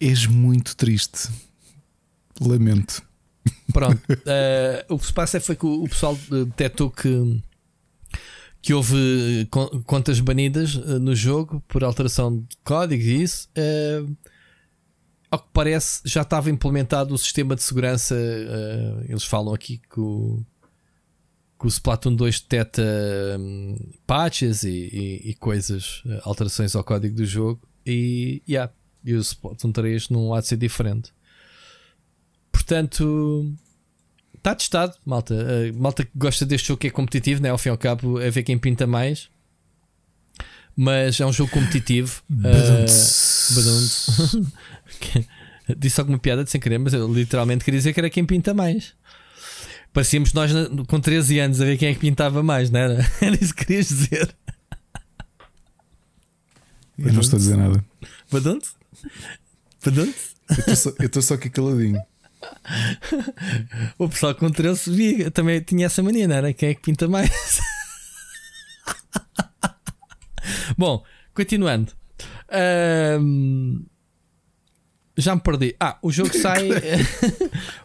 és 0.00 0.26
muito 0.26 0.74
triste. 0.74 1.28
Lamento. 2.40 3.02
Pronto. 3.72 4.00
Uh, 4.10 4.94
o 4.94 4.98
que 4.98 5.06
se 5.06 5.12
passa 5.12 5.40
foi 5.40 5.54
que 5.54 5.66
o, 5.66 5.82
o 5.82 5.88
pessoal 5.88 6.18
detectou 6.30 6.90
que, 6.90 7.42
que 8.60 8.74
houve 8.74 9.48
contas 9.86 10.20
banidas 10.20 10.74
no 10.74 11.14
jogo 11.14 11.62
por 11.68 11.84
alteração 11.84 12.38
de 12.38 12.56
código 12.64 13.02
e 13.02 13.22
isso. 13.22 13.48
Uh, 13.56 14.16
ao 15.30 15.38
que 15.38 15.48
parece, 15.52 16.00
já 16.04 16.22
estava 16.22 16.50
implementado 16.50 17.14
o 17.14 17.18
sistema 17.18 17.54
de 17.54 17.62
segurança. 17.62 18.14
Uh, 18.14 19.04
eles 19.08 19.24
falam 19.24 19.54
aqui 19.54 19.78
que 19.78 20.00
o, 20.00 20.42
que 21.58 21.66
o 21.66 21.68
Splatoon 21.68 22.14
2 22.14 22.40
detecta 22.40 22.82
um, 23.38 23.76
patches 24.06 24.62
e, 24.62 24.70
e, 24.70 25.30
e, 25.30 25.34
coisas, 25.34 26.02
eh, 26.06 26.20
alterações 26.24 26.74
ao 26.74 26.84
código 26.84 27.16
do 27.16 27.26
jogo. 27.26 27.60
E, 27.84 28.42
yeah, 28.48 28.72
e 29.04 29.14
o 29.14 29.20
Splatoon 29.20 29.72
3 29.72 30.08
não 30.08 30.32
há 30.32 30.40
de 30.40 30.46
ser 30.46 30.56
diferente. 30.56 31.12
Portanto, 32.50 33.52
está 34.48 34.54
testado, 34.54 34.94
malta. 35.04 35.34
Uh, 35.34 35.74
malta 35.78 36.04
que 36.04 36.10
gosta 36.14 36.46
deste 36.46 36.68
jogo 36.68 36.80
que 36.80 36.86
é 36.86 36.90
competitivo, 36.90 37.42
né? 37.42 37.50
ao 37.50 37.58
fim 37.58 37.68
e 37.68 37.72
ao 37.72 37.78
cabo, 37.78 38.20
é 38.20 38.30
ver 38.30 38.42
quem 38.42 38.58
pinta 38.58 38.86
mais. 38.86 39.28
Mas 40.76 41.20
é 41.20 41.26
um 41.26 41.32
jogo 41.32 41.50
competitivo. 41.50 42.22
Uh, 42.30 42.86
Disse 45.76 46.00
alguma 46.00 46.18
piada 46.18 46.44
de 46.44 46.50
sem 46.50 46.60
querer, 46.60 46.78
mas 46.78 46.94
eu 46.94 47.12
literalmente 47.12 47.62
queria 47.62 47.78
dizer 47.78 47.92
que 47.92 48.00
era 48.00 48.08
quem 48.08 48.24
pinta 48.24 48.54
mais. 48.54 48.94
Parecíamos 49.92 50.32
nós 50.32 50.50
com 50.86 51.00
13 51.00 51.40
anos 51.40 51.60
a 51.60 51.64
ver 51.64 51.76
quem 51.76 51.88
é 51.88 51.94
que 51.94 52.00
pintava 52.00 52.42
mais, 52.42 52.70
não 52.70 52.80
era? 52.80 53.06
Era 53.20 53.34
isso 53.34 53.54
que 53.54 53.64
querias 53.64 53.88
dizer. 53.88 54.34
Eu 56.98 57.12
não 57.12 57.20
estou 57.20 57.36
a 57.36 57.40
dizer 57.40 57.56
nada. 57.56 57.84
Badonte? 58.30 58.70
Badonte? 59.84 60.16
Eu 60.98 61.06
estou 61.06 61.22
só, 61.22 61.34
aqui 61.34 61.50
caladinho. 61.50 62.00
o 63.98 64.08
pessoal 64.08 64.34
com 64.34 64.50
13 64.50 64.90
via, 64.90 65.30
também 65.30 65.60
tinha 65.60 65.86
essa 65.86 66.02
mania, 66.02 66.28
não 66.28 66.36
era? 66.36 66.52
Quem 66.52 66.70
é 66.70 66.74
que 66.74 66.82
pinta 66.82 67.08
mais? 67.08 67.30
Bom, 70.76 71.04
continuando. 71.34 71.92
Um, 73.20 73.84
já 75.16 75.34
me 75.34 75.40
perdi. 75.40 75.74
Ah, 75.80 75.98
o 76.02 76.10
jogo 76.10 76.32
sai. 76.38 76.68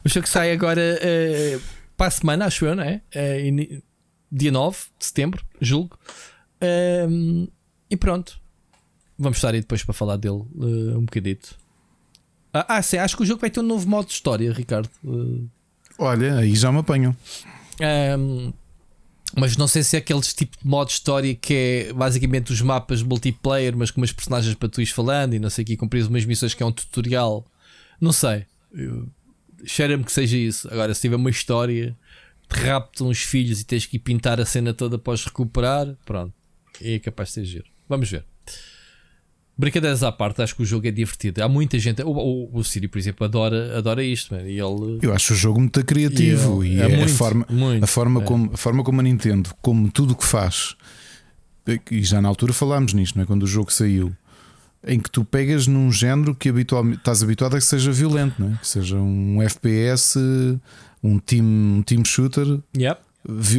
o 0.04 0.10
jogo 0.10 0.28
sai 0.28 0.52
agora 0.52 0.82
uh, 0.82 1.62
para 1.98 2.08
a 2.08 2.12
semana, 2.12 2.46
acho 2.46 2.66
eu, 2.66 2.76
não 2.76 2.84
é? 2.84 3.02
Uh, 3.16 3.82
dia 4.32 4.52
9 4.52 4.78
de 4.98 5.06
setembro, 5.06 5.46
julgo. 5.60 5.98
Um, 7.10 7.48
e 7.90 7.98
pronto. 7.98 8.42
Vamos 9.18 9.38
estar 9.38 9.54
aí 9.54 9.62
depois 9.62 9.84
para 9.84 9.94
falar 9.94 10.18
dele 10.18 10.44
uh, 10.56 10.98
um 10.98 11.06
bocadito. 11.06 11.58
Ah, 12.54 12.78
ah, 12.78 12.82
sim, 12.82 12.98
acho 12.98 13.18
que 13.18 13.24
o 13.24 13.26
jogo 13.26 13.42
vai 13.42 13.50
ter 13.50 13.60
um 13.60 13.64
novo 13.64 13.90
modo 13.90 14.08
de 14.08 14.14
história, 14.14 14.54
Ricardo. 14.54 14.90
Uh, 15.04 15.50
Olha, 15.98 16.38
aí 16.38 16.56
já 16.56 16.72
me 16.72 16.80
apanham. 16.80 17.16
Um, 18.20 18.54
mas 19.36 19.58
não 19.58 19.68
sei 19.68 19.82
se 19.82 19.96
é 19.96 20.00
aquele 20.00 20.22
tipo 20.22 20.58
de 20.62 20.68
modo 20.68 20.88
de 20.88 20.94
história 20.94 21.34
que 21.34 21.54
é 21.90 21.94
basicamente 21.94 22.54
os 22.54 22.62
mapas 22.62 23.02
multiplayer, 23.02 23.76
mas 23.76 23.90
com 23.90 24.00
umas 24.00 24.12
personagens 24.12 24.54
para 24.54 24.70
tu 24.70 24.80
ires 24.80 24.94
falando 24.94 25.34
e 25.34 25.40
não 25.40 25.50
sei 25.50 25.64
o 25.64 25.66
que, 25.66 25.78
cumprir 25.78 26.06
umas 26.08 26.26
missões 26.26 26.54
que 26.54 26.62
é 26.62 26.66
um 26.66 26.72
tutorial. 26.72 27.46
Não 28.00 28.14
sei. 28.14 28.46
Cheira-me 29.66 30.04
que 30.04 30.12
seja 30.12 30.38
isso. 30.38 30.72
Agora, 30.72 30.94
se 30.94 31.02
tiver 31.02 31.16
uma 31.16 31.32
história, 31.32 31.98
te 32.48 32.60
raptam 32.60 33.08
uns 33.08 33.24
filhos 33.24 33.62
e 33.62 33.66
tens 33.66 33.88
que 33.88 33.98
ir 33.98 34.00
pintar 34.00 34.40
a 34.40 34.46
cena 34.46 34.74
toda 34.74 34.98
após 34.98 35.26
recuperar, 35.26 35.96
pronto. 36.06 36.34
É 36.80 37.00
capaz 37.00 37.30
de 37.30 37.34
ser 37.34 37.46
giro. 37.46 37.66
Vamos 37.90 38.10
ver. 38.10 38.26
Brincadeiras 39.56 40.02
à 40.02 40.12
parte, 40.12 40.42
acho 40.42 40.56
que 40.56 40.64
o 40.64 40.66
jogo 40.66 40.88
é 40.88 40.92
divertido. 40.92 41.44
Há 41.44 41.48
muita 41.48 41.78
gente. 41.78 42.02
O, 42.02 42.10
o, 42.10 42.58
o 42.58 42.64
Siri, 42.64 42.88
por 42.88 42.98
exemplo, 42.98 43.24
adora, 43.24 43.78
adora 43.78 44.04
isto. 44.04 44.34
Man, 44.34 44.42
e 44.42 44.60
ele, 44.60 45.00
eu 45.02 45.14
acho 45.14 45.34
o 45.34 45.36
jogo 45.36 45.60
muito 45.60 45.84
criativo 45.86 46.64
e, 46.64 46.76
e 46.76 46.82
é, 46.82 46.86
é 46.86 46.88
muito, 46.98 47.12
a, 47.12 47.16
forma, 47.16 47.46
muito, 47.50 47.84
a, 47.84 47.88
forma 47.88 48.22
é. 48.22 48.26
como, 48.26 48.52
a 48.54 48.58
forma 48.58 48.84
como 48.84 49.00
a 49.00 49.04
Nintendo, 49.04 49.52
como 49.62 49.92
tudo 49.92 50.14
o 50.14 50.16
que 50.16 50.26
faz, 50.26 50.76
e 51.92 52.04
já 52.04 52.20
na 52.20 52.28
altura 52.28 52.52
falámos 52.52 52.94
nisto, 52.94 53.16
não 53.16 53.24
é? 53.24 53.28
quando 53.28 53.44
o 53.44 53.48
jogo 53.48 53.72
saiu, 53.72 54.12
em 54.86 55.00
que 55.00 55.10
tu 55.10 55.24
pegas 55.24 55.68
num 55.68 55.92
género 55.92 56.34
que 56.34 56.50
habitualmente 56.50 56.98
estás 56.98 57.22
habituado 57.22 57.56
a 57.56 57.60
que 57.60 57.66
seja 57.66 57.92
violento, 57.92 58.36
não 58.40 58.54
é? 58.54 58.58
que 58.58 58.68
seja 58.68 58.98
um 58.98 59.40
FPS, 59.42 60.18
um 61.04 61.20
team, 61.20 61.46
um 61.46 61.84
team 61.84 62.04
shooter. 62.04 62.60
Yep. 62.76 63.00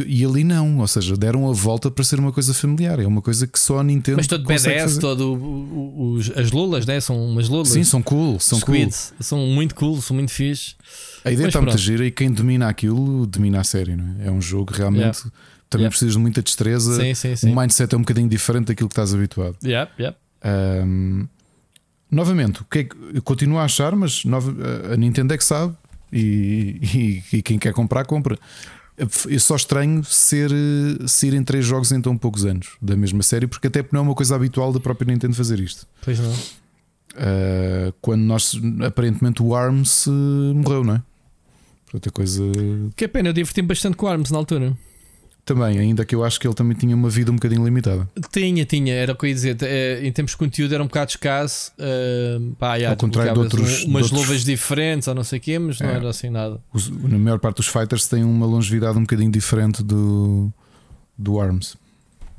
E 0.07 0.23
ali 0.23 0.43
não, 0.43 0.77
ou 0.77 0.87
seja, 0.87 1.17
deram 1.17 1.49
a 1.49 1.53
volta 1.53 1.89
para 1.89 2.03
ser 2.03 2.19
uma 2.19 2.31
coisa 2.31 2.53
familiar. 2.53 2.99
É 2.99 3.07
uma 3.07 3.21
coisa 3.21 3.47
que 3.47 3.59
só 3.59 3.79
a 3.79 3.83
Nintendo. 3.83 4.17
Mas 4.17 4.27
todo 4.27 4.45
BDS, 4.45 4.99
todo 4.99 5.33
os, 5.33 6.29
as 6.37 6.51
lulas, 6.51 6.85
né? 6.85 6.99
São 6.99 7.17
umas 7.25 7.49
lulas. 7.49 7.69
Sim, 7.69 7.83
são 7.83 8.01
cool. 8.01 8.39
São 8.39 8.59
Squids, 8.59 9.09
cool. 9.09 9.23
São 9.23 9.39
muito 9.39 9.73
cool, 9.73 9.99
são 10.03 10.15
muito 10.15 10.31
fixe. 10.31 10.75
A 11.23 11.31
ideia 11.31 11.47
está 11.47 11.59
muito 11.59 11.77
gira 11.79 12.05
e 12.05 12.11
quem 12.11 12.31
domina 12.31 12.69
aquilo 12.69 13.25
domina 13.25 13.61
a 13.61 13.63
série, 13.63 13.95
não 13.95 14.15
é? 14.19 14.27
É 14.27 14.31
um 14.31 14.39
jogo 14.39 14.71
realmente. 14.71 15.01
Yeah. 15.01 15.31
Também 15.67 15.85
yeah. 15.85 15.89
precisas 15.89 16.13
de 16.13 16.19
muita 16.19 16.43
destreza. 16.43 17.01
Sim, 17.01 17.15
sim, 17.15 17.35
sim. 17.35 17.51
O 17.51 17.59
mindset 17.59 17.95
é 17.95 17.97
um 17.97 18.01
bocadinho 18.01 18.29
diferente 18.29 18.67
daquilo 18.67 18.87
que 18.87 18.93
estás 18.93 19.15
habituado. 19.15 19.57
Yeah, 19.63 19.91
yeah. 19.97 20.15
Um, 20.85 21.27
novamente, 22.11 22.61
o 22.61 22.65
que 22.65 22.79
é 22.79 22.83
que 22.83 22.95
eu 23.15 23.21
continuo 23.23 23.57
a 23.57 23.63
achar, 23.63 23.95
mas 23.95 24.21
a 24.93 24.95
Nintendo 24.95 25.33
é 25.33 25.37
que 25.39 25.43
sabe 25.43 25.75
e, 26.13 27.23
e, 27.31 27.37
e 27.37 27.41
quem 27.41 27.57
quer 27.57 27.73
comprar, 27.73 28.05
compra. 28.05 28.37
Eu 28.97 29.39
só 29.39 29.55
estranho 29.55 30.03
ser, 30.05 30.49
ser 31.05 31.33
em 31.33 31.43
três 31.43 31.65
jogos 31.65 31.91
em 31.91 32.01
tão 32.01 32.17
poucos 32.17 32.45
anos 32.45 32.77
da 32.81 32.95
mesma 32.95 33.21
série, 33.23 33.45
porque 33.45 33.67
até 33.67 33.83
não 33.91 33.99
é 33.99 34.03
uma 34.03 34.15
coisa 34.15 34.35
habitual 34.35 34.71
da 34.71 34.79
própria 34.79 35.11
Nintendo 35.11 35.35
fazer 35.35 35.59
isto. 35.59 35.85
Pois 36.01 36.17
não. 36.19 36.31
Uh, 36.31 37.93
quando 38.01 38.21
nós 38.21 38.59
aparentemente 38.85 39.43
o 39.43 39.53
ARMS 39.53 40.07
morreu, 40.55 40.83
não 40.83 40.95
é? 40.95 41.03
Outra 41.93 42.11
coisa. 42.11 42.43
Que 42.95 43.05
é 43.05 43.07
pena, 43.07 43.29
eu 43.29 43.33
diverti-me 43.33 43.67
bastante 43.67 43.97
com 43.97 44.05
o 44.05 44.09
ARMS 44.09 44.31
na 44.31 44.37
altura. 44.37 44.77
Também, 45.45 45.77
ainda 45.77 46.03
que 46.03 46.15
eu 46.15 46.23
acho 46.23 46.39
que 46.39 46.47
ele 46.47 46.55
também 46.55 46.75
tinha 46.75 46.95
uma 46.95 47.07
vida 47.07 47.31
um 47.31 47.35
bocadinho 47.35 47.63
limitada. 47.63 48.09
Tinha, 48.31 48.65
tinha, 48.65 48.95
era 48.95 49.13
o 49.13 49.15
que 49.15 49.25
eu 49.25 49.29
ia 49.29 49.35
dizer. 49.35 49.57
Eh, 49.61 49.99
em 50.03 50.11
termos 50.11 50.31
de 50.31 50.37
conteúdo 50.37 50.73
era 50.73 50.83
um 50.83 50.87
bocado 50.87 51.11
escasso. 51.11 51.71
Uh, 51.73 52.55
pá, 52.55 52.83
Ao 52.83 52.97
contrário 52.97 53.31
de 53.33 53.39
outros. 53.39 53.83
Um, 53.83 53.89
umas 53.89 54.07
de 54.07 54.13
outros... 54.13 54.29
luvas 54.29 54.43
diferentes 54.43 55.07
ou 55.07 55.13
não 55.13 55.23
sei 55.23 55.37
o 55.37 55.41
quê, 55.41 55.59
mas 55.59 55.79
é. 55.79 55.83
não 55.85 55.91
era 55.91 56.09
assim 56.09 56.31
nada. 56.31 56.59
Os, 56.73 56.89
na 56.89 57.19
maior 57.19 57.37
parte 57.37 57.57
dos 57.57 57.67
fighters 57.67 58.07
têm 58.07 58.23
uma 58.23 58.47
longevidade 58.47 58.97
um 58.97 59.01
bocadinho 59.01 59.29
diferente 59.29 59.83
do, 59.83 60.51
do 61.15 61.39
ARMS. 61.39 61.77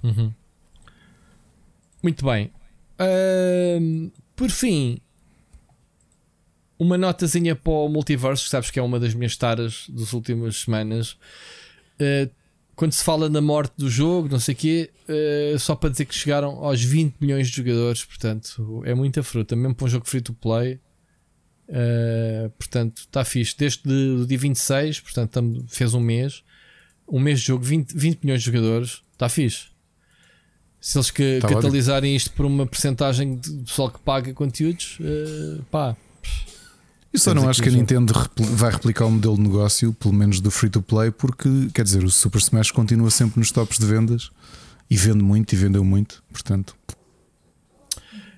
Uhum. 0.02 0.32
Muito 2.02 2.24
bem. 2.24 2.50
Uh, 3.00 4.10
por 4.34 4.50
fim, 4.50 4.98
uma 6.76 6.98
notazinha 6.98 7.54
para 7.54 7.72
o 7.72 7.88
multiverso, 7.88 8.48
sabes 8.48 8.68
que 8.72 8.80
é 8.80 8.82
uma 8.82 8.98
das 8.98 9.14
minhas 9.14 9.36
taras 9.36 9.86
das 9.90 10.12
últimas 10.12 10.56
semanas. 10.56 11.16
Uh, 12.00 12.28
quando 12.76 12.92
se 12.92 13.02
fala 13.02 13.30
na 13.30 13.40
morte 13.40 13.72
do 13.78 13.88
jogo, 13.88 14.28
não 14.28 14.38
sei 14.38 14.54
o 14.54 14.56
quê, 14.56 14.90
uh, 15.08 15.58
só 15.58 15.74
para 15.74 15.88
dizer 15.88 16.04
que 16.04 16.14
chegaram 16.14 16.62
aos 16.62 16.84
20 16.84 17.16
milhões 17.18 17.48
de 17.48 17.56
jogadores, 17.56 18.04
portanto, 18.04 18.82
é 18.84 18.94
muita 18.94 19.22
fruta, 19.22 19.56
mesmo 19.56 19.74
para 19.74 19.86
um 19.86 19.88
jogo 19.88 20.06
free 20.06 20.20
to 20.20 20.34
play. 20.34 20.78
Uh, 21.68 22.50
portanto, 22.50 22.98
está 22.98 23.24
fixe. 23.24 23.56
Desde 23.56 23.88
o 23.88 24.26
dia 24.26 24.38
26, 24.38 25.00
portanto, 25.00 25.64
fez 25.68 25.94
um 25.94 26.00
mês, 26.00 26.44
um 27.08 27.18
mês 27.18 27.40
de 27.40 27.46
jogo, 27.46 27.64
20, 27.64 27.92
20 27.96 28.22
milhões 28.22 28.42
de 28.42 28.46
jogadores, 28.46 29.02
está 29.10 29.28
fixe. 29.28 29.68
Se 30.78 30.98
eles 30.98 31.10
que, 31.10 31.38
tá 31.40 31.48
catalisarem 31.48 32.14
isto 32.14 32.30
por 32.32 32.44
uma 32.44 32.66
porcentagem 32.66 33.36
de 33.36 33.50
pessoal 33.64 33.90
que 33.90 33.98
paga 34.00 34.34
conteúdos, 34.34 34.98
uh, 35.00 35.62
pá, 35.70 35.96
eu 37.12 37.18
só 37.18 37.34
não 37.34 37.48
acho 37.48 37.62
que 37.62 37.68
a 37.68 37.72
Nintendo 37.72 38.12
vai 38.52 38.70
replicar 38.70 39.06
o 39.06 39.10
modelo 39.10 39.36
de 39.36 39.42
negócio, 39.42 39.92
pelo 39.94 40.14
menos 40.14 40.40
do 40.40 40.50
free 40.50 40.70
to 40.70 40.82
play, 40.82 41.10
porque 41.10 41.48
quer 41.72 41.82
dizer, 41.82 42.04
o 42.04 42.10
Super 42.10 42.38
Smash 42.38 42.70
continua 42.70 43.10
sempre 43.10 43.38
nos 43.38 43.50
tops 43.50 43.78
de 43.78 43.86
vendas 43.86 44.30
e 44.90 44.96
vende 44.96 45.22
muito 45.22 45.52
e 45.52 45.56
vendeu 45.56 45.84
muito, 45.84 46.22
portanto. 46.30 46.76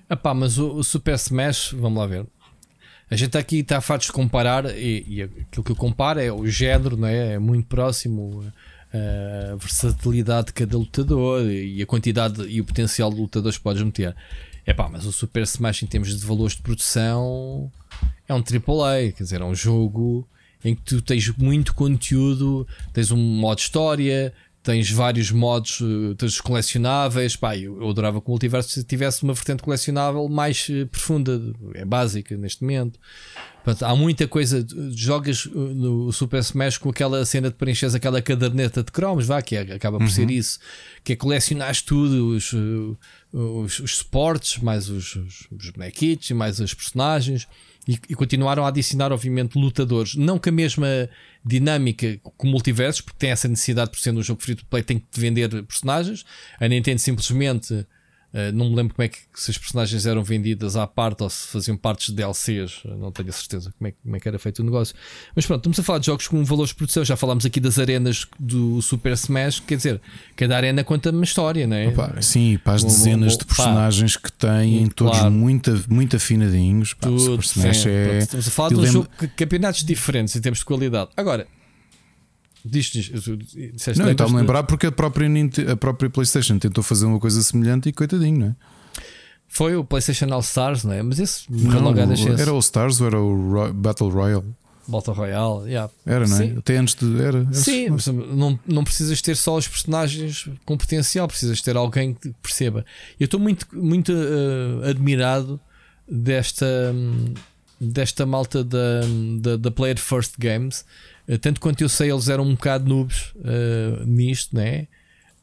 Epá, 0.09 0.33
mas 0.33 0.57
o, 0.57 0.75
o 0.75 0.83
Super 0.83 1.15
Smash, 1.15 1.75
vamos 1.77 1.99
lá 1.99 2.07
ver. 2.07 2.25
A 3.11 3.15
gente 3.15 3.37
aqui 3.37 3.59
está 3.59 3.77
a 3.77 3.81
fatos 3.81 4.07
de 4.07 4.13
comparar, 4.13 4.65
e, 4.77 5.03
e, 5.07 5.21
aquilo 5.23 5.63
que 5.63 5.71
eu 5.71 5.75
comparo 5.75 6.19
é 6.19 6.31
o 6.31 6.47
género, 6.47 6.95
não 6.95 7.07
é? 7.07 7.33
é 7.33 7.39
muito 7.39 7.67
próximo, 7.67 8.43
a 8.93 9.55
versatilidade 9.55 10.47
de 10.47 10.53
cada 10.53 10.77
lutador 10.77 11.45
e 11.45 11.81
a 11.81 11.85
quantidade 11.85 12.41
e 12.47 12.59
o 12.59 12.65
potencial 12.65 13.11
de 13.11 13.19
lutadores 13.19 13.57
que 13.57 13.63
podes 13.63 13.81
meter. 13.83 14.15
Epá, 14.69 14.87
mas 14.87 15.03
o 15.03 15.11
Super 15.11 15.41
Smash, 15.41 15.81
em 15.81 15.87
termos 15.87 16.15
de 16.15 16.23
valores 16.23 16.55
de 16.55 16.61
produção, 16.61 17.71
é 18.27 18.33
um 18.35 18.37
AAA, 18.37 19.11
quer 19.13 19.23
dizer, 19.23 19.41
é 19.41 19.43
um 19.43 19.55
jogo 19.55 20.29
em 20.63 20.75
que 20.75 20.83
tu 20.83 21.01
tens 21.01 21.27
muito 21.37 21.73
conteúdo, 21.73 22.67
tens 22.93 23.09
um 23.09 23.17
modo 23.17 23.57
história, 23.57 24.31
tens 24.61 24.91
vários 24.91 25.31
modos, 25.31 25.79
eh, 25.81 26.13
tens 26.15 26.39
colecionáveis. 26.39 27.35
Pá, 27.35 27.57
eu, 27.57 27.81
eu 27.81 27.89
adorava 27.89 28.21
que 28.21 28.27
o 28.27 28.29
multiverso 28.29 28.69
se 28.69 28.83
tivesse 28.83 29.23
uma 29.23 29.33
vertente 29.33 29.63
colecionável 29.63 30.29
mais 30.29 30.67
eh, 30.69 30.85
profunda, 30.85 31.41
é 31.73 31.83
básica 31.83 32.37
neste 32.37 32.61
momento. 32.61 32.99
Portanto, 33.63 33.83
há 33.83 33.95
muita 33.95 34.27
coisa. 34.27 34.65
Jogas 34.91 35.47
eh, 35.47 35.57
no 35.57 36.11
Super 36.11 36.39
Smash 36.39 36.77
com 36.77 36.89
aquela 36.89 37.25
cena 37.25 37.49
de 37.49 37.55
preencheres 37.55 37.93
aquela 37.93 38.21
caderneta 38.21 38.83
de 38.83 38.91
cromos, 38.91 39.25
vá, 39.25 39.41
que 39.41 39.55
é, 39.55 39.61
acaba 39.73 39.97
por 39.97 40.05
uhum. 40.05 40.09
ser 40.09 40.31
isso, 40.31 40.59
que 41.03 41.13
é 41.13 41.15
colecionar 41.15 41.75
tudo, 41.83 42.29
os, 42.29 42.53
os, 43.33 43.79
os 43.79 43.97
suportes, 43.97 44.61
mais 44.61 44.89
os, 44.89 45.15
os, 45.15 45.47
os 45.51 45.69
bonequitos, 45.69 46.31
mais 46.31 46.59
os 46.59 46.73
personagens. 46.73 47.47
E, 47.87 47.97
e, 48.09 48.15
continuaram 48.15 48.65
a 48.65 48.67
adicionar, 48.67 49.11
obviamente, 49.11 49.57
lutadores, 49.57 50.13
não 50.15 50.37
com 50.37 50.49
a 50.49 50.51
mesma 50.51 51.09
dinâmica 51.43 52.19
com 52.21 52.47
multiversos, 52.47 53.01
porque 53.01 53.17
tem 53.17 53.31
essa 53.31 53.47
necessidade, 53.47 53.89
por 53.89 53.99
ser 53.99 54.13
um 54.13 54.21
jogo 54.21 54.41
free 54.43 54.55
to 54.55 54.65
play, 54.65 54.83
tem 54.83 54.99
que 54.99 55.19
vender 55.19 55.49
personagens. 55.63 56.23
A 56.59 56.67
Nintendo 56.67 56.99
simplesmente 56.99 57.85
Uh, 58.31 58.51
não 58.53 58.69
me 58.69 58.75
lembro 58.75 58.93
como 58.93 59.03
é 59.03 59.07
que 59.07 59.17
se 59.33 59.49
as 59.49 59.57
personagens 59.57 60.05
eram 60.05 60.23
vendidas 60.23 60.75
à 60.75 60.85
parte 60.85 61.23
ou 61.23 61.29
se 61.29 61.47
faziam 61.47 61.75
partes 61.75 62.09
de 62.09 62.15
DLCs, 62.15 62.81
não 62.85 63.11
tenho 63.11 63.29
a 63.29 63.31
certeza 63.31 63.73
como 63.75 63.87
é, 63.87 63.93
como 64.03 64.15
é 64.15 64.19
que 64.19 64.27
era 64.27 64.37
feito 64.37 64.59
o 64.59 64.63
negócio. 64.63 64.95
Mas 65.35 65.47
pronto, 65.47 65.61
estamos 65.61 65.79
a 65.79 65.83
falar 65.83 65.97
de 65.97 66.05
jogos 66.05 66.27
com 66.27 66.43
valores 66.45 66.69
de 66.69 66.75
produção. 66.75 67.03
Já 67.03 67.17
falámos 67.17 67.43
aqui 67.45 67.59
das 67.59 67.79
arenas 67.79 68.27
do 68.39 68.81
Super 68.83 69.13
Smash, 69.13 69.61
quer 69.61 69.77
dizer, 69.77 70.01
cada 70.35 70.55
arena 70.55 70.83
conta 70.83 71.09
uma 71.09 71.23
história, 71.23 71.65
não 71.65 71.75
é? 71.75 71.87
Opa, 71.87 72.21
sim, 72.21 72.59
para 72.63 72.73
as 72.73 72.83
dezenas 72.83 73.35
de 73.35 73.45
personagens 73.45 74.15
pá, 74.15 74.21
que 74.23 74.31
têm, 74.33 74.87
todos 74.87 75.17
claro. 75.17 75.31
muito, 75.31 75.85
muito 75.89 76.15
afinadinhos. 76.15 76.93
Pá, 76.93 77.07
Tudo, 77.07 77.19
Super 77.19 77.45
Smash 77.45 77.77
sim, 77.77 77.89
é. 77.89 78.07
Pronto, 78.07 78.21
estamos 78.21 78.47
a 78.47 78.51
falar 78.51 78.69
de 78.69 78.75
um 78.75 78.85
jogo 78.85 79.09
campeonatos 79.35 79.83
diferentes 79.83 80.35
em 80.35 80.41
termos 80.41 80.59
de 80.59 80.65
qualidade. 80.65 81.09
Agora, 81.17 81.47
Diz, 82.63 82.87
diz, 82.87 83.09
não, 83.97 84.09
estava 84.09 84.33
a 84.33 84.37
lembrar 84.41 84.63
porque 84.63 84.87
a 84.87 84.91
própria, 84.91 85.29
a 85.71 85.77
própria 85.77 86.09
PlayStation 86.09 86.59
tentou 86.59 86.83
fazer 86.83 87.05
uma 87.05 87.19
coisa 87.19 87.41
semelhante 87.41 87.89
e 87.89 87.93
coitadinho, 87.93 88.39
não 88.39 88.47
é? 88.47 88.55
Foi 89.47 89.75
o 89.75 89.83
PlayStation 89.83 90.31
All 90.31 90.41
Stars, 90.41 90.83
não 90.83 90.93
é? 90.93 91.01
Mas 91.01 91.19
esse 91.19 91.51
não, 91.51 91.81
logo 91.81 91.99
Era 91.99 92.51
All 92.51 92.59
Stars 92.59 93.01
ou 93.01 93.07
era 93.07 93.19
o 93.19 93.73
Battle 93.73 94.09
Royale? 94.09 94.45
Battle 94.87 95.13
Royale, 95.13 95.67
yeah. 95.67 95.91
Era, 96.05 96.27
não 96.27 96.35
é? 96.35 96.39
Sim. 96.39 96.57
Até 96.57 96.77
antes 96.77 96.95
de. 96.95 97.21
Era, 97.21 97.47
Sim, 97.53 97.89
mas 97.91 98.07
não, 98.07 98.59
não 98.65 98.83
precisas 98.83 99.21
ter 99.21 99.35
só 99.35 99.55
os 99.55 99.67
personagens 99.67 100.49
com 100.65 100.77
potencial, 100.77 101.27
precisas 101.27 101.61
ter 101.61 101.77
alguém 101.77 102.13
que 102.13 102.33
perceba. 102.41 102.85
Eu 103.19 103.25
estou 103.25 103.39
muito, 103.39 103.67
muito 103.71 104.11
uh, 104.11 104.87
admirado 104.89 105.59
desta, 106.09 106.93
desta 107.79 108.25
malta 108.25 108.63
da, 108.63 109.01
da, 109.39 109.57
da 109.57 109.71
Player 109.71 109.99
First 109.99 110.35
Games 110.39 110.81
eh, 110.81 110.85
tanto 111.37 111.59
quanto 111.59 111.81
eu 111.81 111.89
sei, 111.89 112.11
eles 112.11 112.27
eram 112.27 112.43
um 112.43 112.55
bocado 112.55 112.87
noobs 112.89 113.33
uh, 113.35 114.03
nisto, 114.05 114.55
né? 114.55 114.87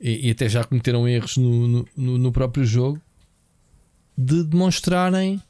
E, 0.01 0.29
e, 0.29 0.31
até 0.31 0.49
já 0.49 0.65
cometeram 0.65 1.09
erros 1.09 1.37
no, 1.37 1.87
no, 1.97 2.19
no, 2.19 2.33
próprio 2.33 2.65
jogo. 2.65 3.01
de 4.17 4.45
demonstrarem 4.45 5.41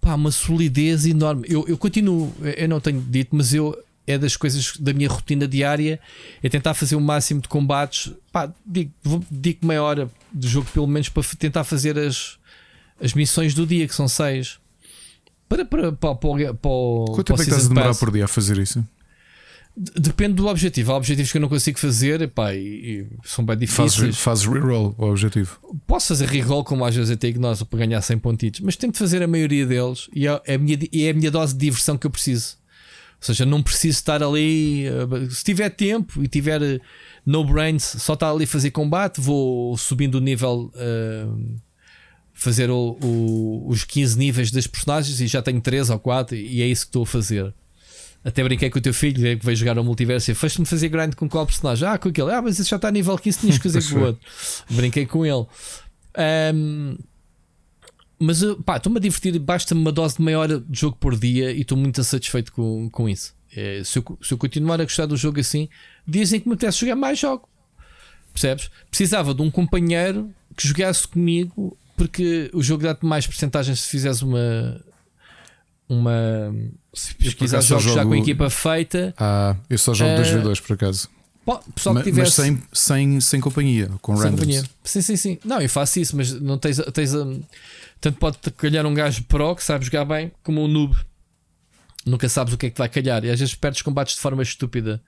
pá, 0.00 0.14
uma 0.14 0.30
solidez 0.30 1.04
enorme. 1.06 1.46
Eu, 1.48 1.66
eu 1.66 1.76
continuo, 1.76 2.32
eu 2.56 2.68
não 2.68 2.80
tenho 2.80 3.00
dito, 3.00 3.34
mas 3.34 3.52
eu 3.52 3.76
é 4.06 4.18
das 4.18 4.36
coisas 4.36 4.76
da 4.76 4.92
minha 4.92 5.08
rotina 5.08 5.46
diária 5.46 6.00
é 6.42 6.48
tentar 6.48 6.74
fazer 6.74 6.96
o 6.96 7.00
máximo 7.00 7.40
de 7.40 7.48
combates. 7.48 8.12
Pá, 8.32 8.52
digo, 8.66 8.92
digo 9.30 9.66
meia 9.66 9.82
hora 9.82 10.10
de 10.32 10.48
jogo, 10.48 10.68
pelo 10.72 10.86
menos, 10.86 11.08
para 11.08 11.22
tentar 11.38 11.64
fazer 11.64 11.98
as, 11.98 12.38
as 13.00 13.14
missões 13.14 13.54
do 13.54 13.66
dia, 13.66 13.86
que 13.86 13.94
são 13.94 14.08
seis. 14.08 14.58
Para, 15.48 15.64
para, 15.64 15.92
para, 15.92 16.14
para, 16.14 16.54
para 16.54 16.54
Quanto 16.54 17.24
tempo 17.24 17.40
é 17.40 17.44
que 17.44 17.50
estás 17.50 17.66
a 17.66 17.68
demorar 17.68 17.94
por 17.94 18.10
dia 18.10 18.24
a 18.24 18.28
fazer 18.28 18.58
isso? 18.58 18.84
Depende 19.74 20.34
do 20.34 20.46
objetivo. 20.48 20.92
Há 20.92 20.96
objetivos 20.96 21.32
que 21.32 21.38
eu 21.38 21.40
não 21.40 21.48
consigo 21.48 21.78
fazer 21.78 22.20
epá, 22.20 22.54
e, 22.54 22.58
e 22.58 23.06
são 23.24 23.44
bem 23.44 23.56
difíceis. 23.56 23.94
Fazes 23.94 24.18
faz 24.18 24.44
reroll 24.44 24.94
o 24.98 25.06
objetivo. 25.06 25.58
Posso 25.86 26.08
fazer 26.08 26.28
reroll, 26.28 26.62
como 26.62 26.84
às 26.84 26.94
vezes 26.94 27.10
até 27.10 27.28
ignoro 27.28 27.64
para 27.64 27.78
ganhar 27.78 28.02
100 28.02 28.18
pontitos, 28.18 28.60
mas 28.60 28.76
tenho 28.76 28.92
de 28.92 28.98
fazer 28.98 29.22
a 29.22 29.26
maioria 29.26 29.64
deles 29.64 30.10
e 30.14 30.28
é, 30.28 30.42
é, 30.46 30.54
a 30.54 30.58
minha, 30.58 30.78
é 30.92 31.10
a 31.10 31.14
minha 31.14 31.30
dose 31.30 31.54
de 31.54 31.60
diversão 31.60 31.96
que 31.96 32.06
eu 32.06 32.10
preciso. 32.10 32.58
Ou 33.18 33.26
seja, 33.26 33.46
não 33.46 33.62
preciso 33.62 33.98
estar 33.98 34.22
ali. 34.22 34.84
Eh, 34.84 35.30
se 35.30 35.44
tiver 35.44 35.70
tempo 35.70 36.22
e 36.22 36.28
tiver 36.28 36.60
eh, 36.60 36.80
no 37.24 37.44
brains, 37.44 37.84
só 37.84 38.14
estar 38.14 38.30
ali 38.30 38.44
a 38.44 38.48
fazer 38.48 38.72
combate, 38.72 39.20
vou 39.20 39.76
subindo 39.76 40.16
o 40.16 40.20
nível. 40.20 40.72
Uh, 40.74 41.56
fazer 42.34 42.70
o, 42.70 42.98
o, 43.00 43.68
os 43.68 43.84
15 43.84 44.18
níveis 44.18 44.50
das 44.50 44.66
personagens 44.66 45.20
e 45.20 45.26
já 45.28 45.40
tenho 45.40 45.60
3 45.60 45.90
ou 45.90 45.98
4 45.98 46.34
e 46.34 46.62
é 46.62 46.66
isso 46.66 46.86
que 46.86 46.88
estou 46.88 47.04
a 47.04 47.06
fazer. 47.06 47.54
Até 48.24 48.44
brinquei 48.44 48.70
com 48.70 48.78
o 48.78 48.82
teu 48.82 48.94
filho, 48.94 49.38
que 49.38 49.44
veio 49.44 49.56
jogar 49.56 49.76
ao 49.76 49.82
multiverso 49.82 50.30
e 50.30 50.34
faz-me 50.34 50.64
fazer 50.64 50.88
grind 50.88 51.14
com 51.14 51.28
qual 51.28 51.44
personagem? 51.44 51.88
Ah, 51.88 51.98
com 51.98 52.08
aquele. 52.08 52.30
Ah, 52.30 52.40
mas 52.40 52.58
isso 52.58 52.70
já 52.70 52.76
está 52.76 52.88
a 52.88 52.92
nível 52.92 53.18
15, 53.18 53.38
tinhas 53.38 53.58
que 53.58 53.70
fazer 53.70 53.82
com 53.92 54.00
o 54.00 54.06
outro. 54.06 54.20
Brinquei 54.70 55.06
com 55.06 55.26
ele. 55.26 55.44
Um, 56.54 56.96
mas 58.20 58.40
pá, 58.64 58.76
estou-me 58.76 58.98
a 58.98 59.00
divertir, 59.00 59.36
basta-me 59.40 59.80
uma 59.80 59.90
dose 59.90 60.18
de 60.18 60.22
meia 60.22 60.38
hora 60.38 60.60
de 60.60 60.78
jogo 60.78 60.96
por 60.96 61.16
dia 61.16 61.50
e 61.50 61.62
estou 61.62 61.76
muito 61.76 62.02
satisfeito 62.04 62.52
com, 62.52 62.88
com 62.90 63.08
isso. 63.08 63.34
É, 63.54 63.82
se, 63.84 63.98
eu, 63.98 64.18
se, 64.22 64.32
eu, 64.32 64.38
continuar 64.38 64.80
a 64.80 64.84
gostar 64.84 65.06
do 65.06 65.16
jogo 65.16 65.40
assim, 65.40 65.68
dizem 66.06 66.40
que 66.40 66.48
me 66.48 66.54
apetece 66.54 66.78
jogar 66.78 66.94
mais 66.94 67.18
jogo. 67.18 67.48
Percebes? 68.32 68.70
Precisava 68.88 69.34
de 69.34 69.42
um 69.42 69.50
companheiro 69.50 70.32
que 70.56 70.66
jogasse 70.66 71.06
comigo, 71.06 71.76
porque 71.96 72.48
o 72.54 72.62
jogo 72.62 72.84
dá-te 72.84 73.04
mais 73.04 73.26
porcentagens 73.26 73.80
se 73.80 73.88
fizeres 73.88 74.22
uma. 74.22 74.80
Uma. 75.88 76.54
Se 76.94 77.14
pesquisar 77.14 77.60
jogos 77.60 77.84
jogo... 77.84 77.96
já 77.96 78.04
com 78.04 78.12
a 78.12 78.18
equipa 78.18 78.50
feita. 78.50 79.14
Ah, 79.18 79.56
eu 79.68 79.78
só 79.78 79.94
jogo 79.94 80.10
2v2 80.20 80.58
uh, 80.58 80.62
por 80.62 80.74
acaso. 80.74 81.08
Pessoal 81.74 81.96
que 81.96 82.02
tivesse... 82.04 82.20
Mas 82.20 82.34
sem, 82.34 82.62
sem, 82.72 83.20
sem 83.20 83.40
companhia, 83.40 83.90
com 84.00 84.14
sem 84.14 84.24
randoms. 84.24 84.40
Companhia. 84.40 84.64
Sim, 84.84 85.02
sim, 85.02 85.16
sim. 85.16 85.38
Não, 85.44 85.60
eu 85.60 85.68
faço 85.68 85.98
isso, 85.98 86.16
mas 86.16 86.32
não 86.40 86.58
tens, 86.58 86.78
tens 86.92 87.14
um, 87.14 87.42
tanto 88.00 88.18
pode 88.18 88.38
calhar 88.56 88.84
um 88.86 88.94
gajo 88.94 89.24
pro 89.24 89.54
que 89.56 89.64
sabe 89.64 89.84
jogar 89.84 90.04
bem, 90.04 90.30
como 90.42 90.62
um 90.62 90.68
noob. 90.68 90.96
Nunca 92.04 92.28
sabes 92.28 92.52
o 92.52 92.58
que 92.58 92.66
é 92.66 92.70
que 92.70 92.78
vai 92.78 92.88
calhar. 92.88 93.24
E 93.24 93.30
às 93.30 93.40
vezes 93.40 93.54
perdes 93.54 93.82
combates 93.82 94.14
de 94.14 94.20
forma 94.20 94.42
estúpida. 94.42 95.02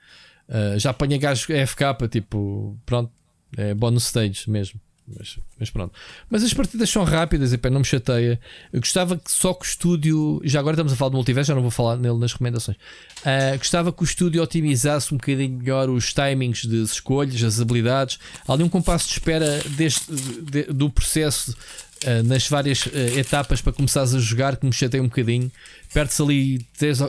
Uh, 0.49 0.79
já 0.79 0.91
apanha 0.91 1.19
gajo 1.19 1.47
FK, 1.47 2.09
tipo, 2.09 2.79
pronto, 2.87 3.11
é 3.57 3.75
bonus 3.75 4.05
stage 4.07 4.49
mesmo. 4.49 4.81
Mas, 5.07 5.39
mas, 5.61 5.71
pronto. 5.71 5.93
Mas 6.31 6.43
as 6.43 6.55
partidas 6.55 6.89
são 6.89 7.05
rápidas 7.05 7.53
e 7.53 7.59
pá, 7.59 7.69
não 7.69 7.81
me 7.81 7.85
chateia. 7.85 8.41
Eu 8.73 8.81
gostava 8.81 9.19
que 9.19 9.31
só 9.31 9.53
que 9.53 9.65
o 9.65 9.69
estúdio. 9.69 10.41
Já 10.45 10.61
agora 10.61 10.75
estamos 10.75 10.95
a 10.95 10.97
falar 10.97 11.11
do 11.11 11.17
multiverso, 11.17 11.49
já 11.49 11.55
não 11.55 11.61
vou 11.61 11.71
falar 11.71 11.97
nele 11.97 12.19
nas 12.19 12.33
recomendações. 12.33 12.79
Uh, 13.21 13.59
gostava 13.59 13.93
que 13.93 14.03
o 14.03 14.05
estúdio 14.05 14.43
otimizasse 14.43 15.13
um 15.13 15.19
bocadinho 15.19 15.59
melhor 15.59 15.91
os 15.91 16.15
timings 16.15 16.63
de 16.63 16.83
escolhas, 16.83 17.43
as 17.43 17.61
habilidades. 17.61 18.19
Há 18.49 18.53
ali 18.55 18.63
um 18.63 18.69
compasso 18.69 19.07
de 19.09 19.13
espera 19.13 19.63
deste, 19.77 20.11
de, 20.11 20.63
do 20.65 20.89
processo 20.89 21.51
uh, 21.53 22.23
nas 22.25 22.49
várias 22.49 22.87
uh, 22.87 22.91
etapas 23.19 23.61
para 23.61 23.75
começares 23.75 24.15
a 24.15 24.19
jogar 24.19 24.57
que 24.57 24.65
me 24.65 24.73
chateia 24.73 25.03
um 25.03 25.09
bocadinho. 25.09 25.53
Perde-se 25.93 26.23
ali 26.23 26.67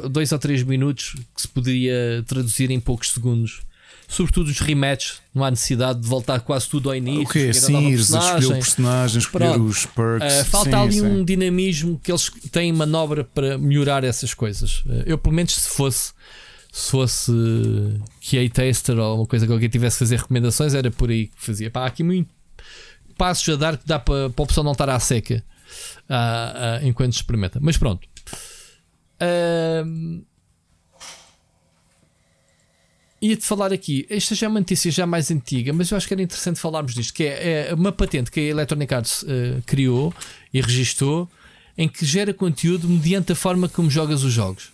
2 0.09 0.31
ou 0.33 0.39
3 0.39 0.63
minutos 0.63 1.15
que 1.33 1.41
se 1.41 1.47
poderia 1.47 2.23
traduzir 2.27 2.69
em 2.71 2.79
poucos 2.79 3.11
segundos 3.11 3.61
sobretudo 4.15 4.47
os 4.47 4.59
rematches, 4.59 5.19
não 5.33 5.43
há 5.43 5.51
necessidade 5.51 5.99
de 5.99 6.07
voltar 6.07 6.39
quase 6.39 6.69
tudo 6.69 6.89
ao 6.89 6.95
início. 6.95 7.23
Ok, 7.23 7.53
sim, 7.53 7.89
escolher 7.89 8.45
o 8.45 8.49
personagem, 8.51 9.19
escolher 9.19 9.53
Pronto. 9.53 9.65
os 9.65 9.85
perks. 9.85 10.41
Uh, 10.41 10.45
falta 10.45 10.69
sim, 10.69 10.75
ali 10.75 10.93
sim. 10.93 11.05
um 11.05 11.25
dinamismo 11.25 11.99
que 12.01 12.11
eles 12.11 12.31
têm 12.49 12.71
manobra 12.71 13.25
para 13.25 13.57
melhorar 13.57 14.05
essas 14.05 14.33
coisas. 14.33 14.79
Uh, 14.85 15.03
eu, 15.05 15.17
pelo 15.17 15.35
menos, 15.35 15.53
se 15.55 15.69
fosse. 15.69 16.13
Se 16.71 16.91
fosse 16.91 17.31
QA 18.19 18.49
Taster 18.53 18.99
ou 18.99 19.19
uma 19.19 19.25
coisa 19.25 19.47
que 19.47 19.53
alguém 19.53 19.69
tivesse 19.69 19.95
que 19.95 19.99
fazer 19.99 20.17
recomendações, 20.17 20.73
era 20.73 20.91
por 20.91 21.09
aí 21.09 21.27
que 21.27 21.41
fazia. 21.41 21.71
Pá, 21.71 21.83
há 21.83 21.85
aqui 21.85 22.03
muito 22.03 22.29
passos 23.17 23.47
a 23.53 23.55
dar 23.55 23.77
que 23.77 23.87
dá 23.87 23.97
para, 23.97 24.29
para 24.29 24.43
a 24.43 24.47
pessoa 24.47 24.61
não 24.61 24.73
estar 24.73 24.89
à 24.89 24.99
seca 24.99 25.41
uh, 26.09 26.85
enquanto 26.85 27.13
experimenta. 27.13 27.59
Mas 27.61 27.77
pronto. 27.77 28.05
Uh, 29.21 30.21
Ia-te 33.25 33.43
falar 33.43 33.73
aqui, 33.73 34.05
esta 34.07 34.35
já 34.35 34.45
é 34.45 34.49
uma 34.49 34.59
notícia 34.59 34.91
já 34.91 35.07
mais 35.07 35.31
antiga, 35.31 35.73
mas 35.73 35.89
eu 35.89 35.97
acho 35.97 36.07
que 36.07 36.13
era 36.13 36.21
interessante 36.21 36.59
falarmos 36.59 36.93
disto, 36.93 37.11
que 37.11 37.23
é, 37.23 37.69
é 37.69 37.73
uma 37.73 37.91
patente 37.91 38.29
que 38.29 38.39
a 38.39 38.43
Electronic 38.43 38.93
Arts 38.93 39.23
uh, 39.23 39.63
criou 39.65 40.13
e 40.53 40.61
registou, 40.61 41.27
em 41.75 41.89
que 41.89 42.05
gera 42.05 42.35
conteúdo 42.35 42.87
mediante 42.87 43.31
a 43.31 43.35
forma 43.35 43.67
como 43.67 43.89
jogas 43.89 44.23
os 44.23 44.31
jogos. 44.31 44.71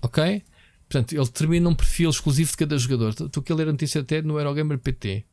Ok? 0.00 0.40
Portanto, 0.88 1.12
ele 1.14 1.24
determina 1.24 1.68
um 1.68 1.74
perfil 1.74 2.10
exclusivo 2.10 2.52
de 2.52 2.58
cada 2.58 2.78
jogador. 2.78 3.08
Estou 3.08 3.40
aqui 3.40 3.50
a 3.50 3.56
ler 3.56 3.68
a 3.68 3.72
notícia 3.72 4.00
até 4.02 4.22
no 4.22 4.38
Eurogamer 4.38 4.78
PT. 4.78 5.24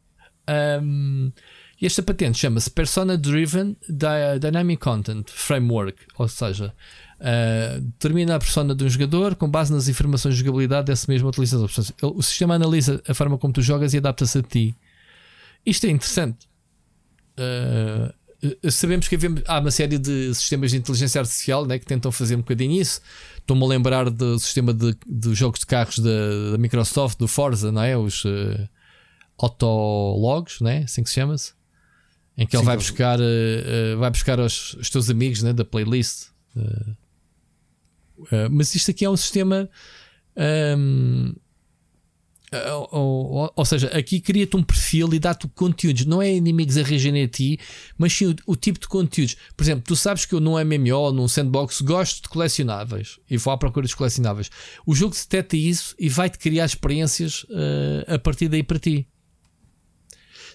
Um, 0.81 1.31
e 1.79 1.85
esta 1.85 2.01
patente 2.01 2.39
chama-se 2.39 2.71
Persona 2.71 3.15
Driven 3.15 3.77
Dynamic 3.88 4.81
Content 4.81 5.29
Framework, 5.29 5.99
ou 6.17 6.27
seja, 6.27 6.73
Uh, 7.19 7.81
determina 7.81 8.35
a 8.35 8.39
persona 8.39 8.76
de 8.76 8.84
um 8.84 8.89
jogador 8.89 9.35
com 9.35 9.49
base 9.49 9.73
nas 9.73 9.88
informações 9.88 10.35
de 10.35 10.41
jogabilidade 10.41 10.85
desse 10.85 11.10
mesmo 11.10 11.27
utilizador. 11.27 11.68
Portanto, 11.68 12.14
o 12.15 12.22
sistema 12.22 12.56
analisa 12.56 13.02
a 13.07 13.14
forma 13.14 13.38
como 13.38 13.53
tu 13.53 13.61
jogas 13.61 13.94
e 13.94 13.98
adapta-se 13.98 14.38
a 14.38 14.44
ti. 14.44 14.76
Isto 15.65 15.88
é 15.88 15.89
interessante. 15.89 16.48
Uh, 17.39 18.14
sabemos 18.69 19.07
que 19.07 19.18
há 19.48 19.60
uma 19.60 19.72
série 19.72 19.98
de 19.98 20.34
sistemas 20.35 20.72
de 20.72 20.77
inteligência 20.77 21.19
artificial 21.19 21.65
né, 21.65 21.80
que 21.80 21.85
tentam 21.85 22.11
fazer 22.11 22.35
um 22.35 22.39
bocadinho 22.39 22.80
isso. 22.80 23.02
Estou-me 23.38 23.64
a 23.64 23.68
lembrar 23.68 24.10
do 24.10 24.38
sistema 24.38 24.73
de, 24.73 24.95
de 25.07 25.34
jogos 25.34 25.60
de 25.60 25.65
carros 25.65 25.99
da, 25.99 26.52
da, 26.52 26.57
Microsoft, 26.57 27.18
do 27.18 27.27
Forza, 27.27 27.72
não 27.72 27.81
é? 27.81 27.98
os 27.98 28.26
uh, 28.26 28.69
autologs, 29.39 30.61
né? 30.61 30.84
assim 30.84 31.02
que 31.02 31.10
se 31.10 31.15
chama-se. 31.15 31.53
Em 32.38 32.45
que 32.45 32.52
Sim, 32.52 32.57
ele 32.57 32.65
vai 32.65 32.77
buscar, 32.77 33.19
uh, 33.19 33.98
vai 33.98 34.11
buscar 34.11 34.39
os, 34.39 34.76
os 34.76 34.89
teus 34.89 35.10
amigos 35.10 35.41
né, 35.41 35.52
da 35.52 35.65
playlist. 35.65 36.27
Uh, 36.56 36.95
Uh, 38.18 38.49
mas 38.49 38.73
isto 38.76 38.91
aqui 38.91 39.06
é 39.06 39.10
um 39.10 39.18
sistema. 39.18 39.69
Um, 40.35 41.34
ou, 42.72 42.88
ou, 42.91 43.53
ou, 43.53 43.65
seja, 43.65 43.88
aqui 43.88 44.22
cria-te 44.22 44.56
um 44.56 44.64
perfil 44.64 45.14
e 45.14 45.19
dá-te 45.19 45.48
conteúdos, 45.49 46.06
não 46.06 46.22
é 46.22 46.34
inimigos 46.34 46.77
a 46.77 46.84
reagirem 46.84 47.23
a 47.23 47.27
ti, 47.27 47.60
mas 47.98 48.14
sim 48.14 48.27
o, 48.27 48.35
o, 48.45 48.56
tipo 48.56 48.80
de 48.80 48.88
conteúdos. 48.88 49.35
Por 49.56 49.64
exemplo, 49.64 49.84
tu 49.85 49.98
sabes 49.98 50.26
que 50.26 50.34
eu 50.34 50.39
num 50.39 50.53
MMO, 50.53 51.11
num 51.11 51.27
sandbox, 51.27 51.81
gosto 51.81 52.23
de 52.23 52.30
colecionáveis 52.30 53.19
e 53.30 53.35
vou 53.35 53.52
à 53.52 53.57
procura 53.57 53.85
dos 53.85 53.94
colecionáveis. 53.94 54.49
O 54.85 54.95
jogo 54.95 55.14
detecta 55.14 55.57
isso 55.57 55.94
e 55.99 56.07
vai-te 56.07 56.38
criar 56.38 56.65
experiências 56.65 57.44
uh, 57.44 58.15
a 58.15 58.19
partir 58.19 58.48
daí 58.48 58.64
para 58.64 58.80
ti. 58.80 59.06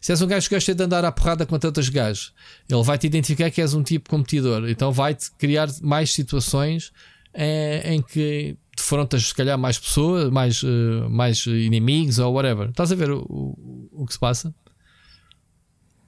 Se 0.00 0.12
és 0.12 0.20
um 0.20 0.26
gajo 0.26 0.48
que 0.48 0.54
gosta 0.54 0.74
de 0.74 0.82
andar 0.82 1.04
à 1.04 1.12
porrada 1.12 1.46
com 1.46 1.56
tantos 1.58 1.88
gajos, 1.88 2.32
ele 2.68 2.82
vai-te 2.82 3.06
identificar 3.06 3.50
que 3.50 3.60
és 3.60 3.72
um 3.74 3.84
tipo 3.84 4.10
competidor, 4.10 4.68
então 4.68 4.90
vai-te 4.90 5.30
criar 5.38 5.68
mais 5.80 6.12
situações 6.12 6.90
é, 7.34 7.94
em 7.94 8.02
que 8.02 8.56
defrontas 8.76 9.28
se 9.28 9.34
calhar 9.34 9.58
mais 9.58 9.78
pessoas, 9.78 10.30
mais, 10.30 10.62
uh, 10.62 11.08
mais 11.10 11.46
inimigos 11.46 12.18
ou 12.18 12.32
whatever. 12.32 12.70
Estás 12.70 12.92
a 12.92 12.94
ver 12.94 13.10
o, 13.10 13.20
o, 13.20 13.88
o 13.92 14.06
que 14.06 14.12
se 14.12 14.18
passa? 14.18 14.54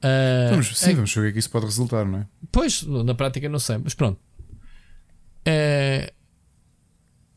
Uh, 0.02 0.50
vamos, 0.50 0.78
sim, 0.78 0.90
é, 0.90 0.94
vamos 0.94 1.14
ver 1.14 1.20
o 1.20 1.22
que 1.24 1.28
é 1.28 1.32
que 1.32 1.38
isso 1.38 1.50
pode 1.50 1.66
resultar, 1.66 2.04
não 2.04 2.20
é? 2.20 2.26
Pois, 2.52 2.82
na 2.82 3.14
prática 3.14 3.48
não 3.48 3.58
sei, 3.58 3.78
mas 3.78 3.94
pronto. 3.94 4.20
É, 5.46 6.12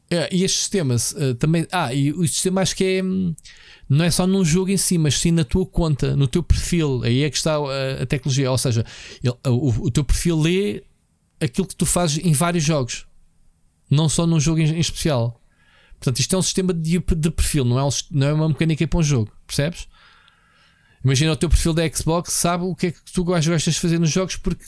é, 0.09 0.29
e 0.33 0.43
estes 0.43 0.61
sistemas 0.61 1.11
uh, 1.13 1.35
também. 1.35 1.67
Ah, 1.71 1.93
e 1.93 2.11
o 2.11 2.25
sistema 2.27 2.61
acho 2.61 2.75
que 2.75 2.83
é. 2.83 3.03
Hum, 3.03 3.35
não 3.89 4.03
é 4.03 4.11
só 4.11 4.27
num 4.27 4.43
jogo 4.43 4.69
em 4.69 4.77
si, 4.77 4.97
mas 4.97 5.17
sim 5.17 5.31
na 5.31 5.43
tua 5.43 5.65
conta, 5.65 6.15
no 6.15 6.27
teu 6.27 6.43
perfil. 6.43 7.01
Aí 7.03 7.23
é 7.23 7.29
que 7.29 7.37
está 7.37 7.55
a, 7.55 8.03
a 8.03 8.05
tecnologia. 8.05 8.51
Ou 8.51 8.57
seja, 8.57 8.85
ele, 9.23 9.35
o, 9.45 9.85
o 9.85 9.91
teu 9.91 10.03
perfil 10.03 10.39
lê 10.39 10.83
aquilo 11.39 11.67
que 11.67 11.75
tu 11.75 11.85
fazes 11.85 12.23
em 12.23 12.33
vários 12.33 12.63
jogos 12.63 13.05
não 13.89 14.09
só 14.09 14.25
num 14.25 14.39
jogo 14.39 14.59
em, 14.59 14.79
especial. 14.79 15.41
Portanto, 15.99 16.19
isto 16.19 16.35
é 16.35 16.37
um 16.39 16.41
sistema 16.41 16.73
de, 16.73 16.99
de 16.99 17.31
perfil, 17.31 17.65
não 17.65 17.79
é, 17.79 17.83
um, 17.83 17.89
não 18.11 18.27
é 18.27 18.33
uma 18.33 18.49
mecânica 18.49 18.87
para 18.87 18.99
um 18.99 19.03
jogo, 19.03 19.31
percebes? 19.45 19.87
Imagina 21.03 21.31
o 21.31 21.35
teu 21.35 21.49
perfil 21.49 21.73
da 21.73 21.87
Xbox, 21.89 22.33
sabe 22.33 22.63
o 22.63 22.75
que 22.75 22.87
é 22.87 22.91
que 22.91 22.99
tu 23.13 23.23
gostas 23.23 23.63
de 23.63 23.79
fazer 23.79 23.99
nos 23.99 24.11
jogos, 24.11 24.35
porque 24.35 24.65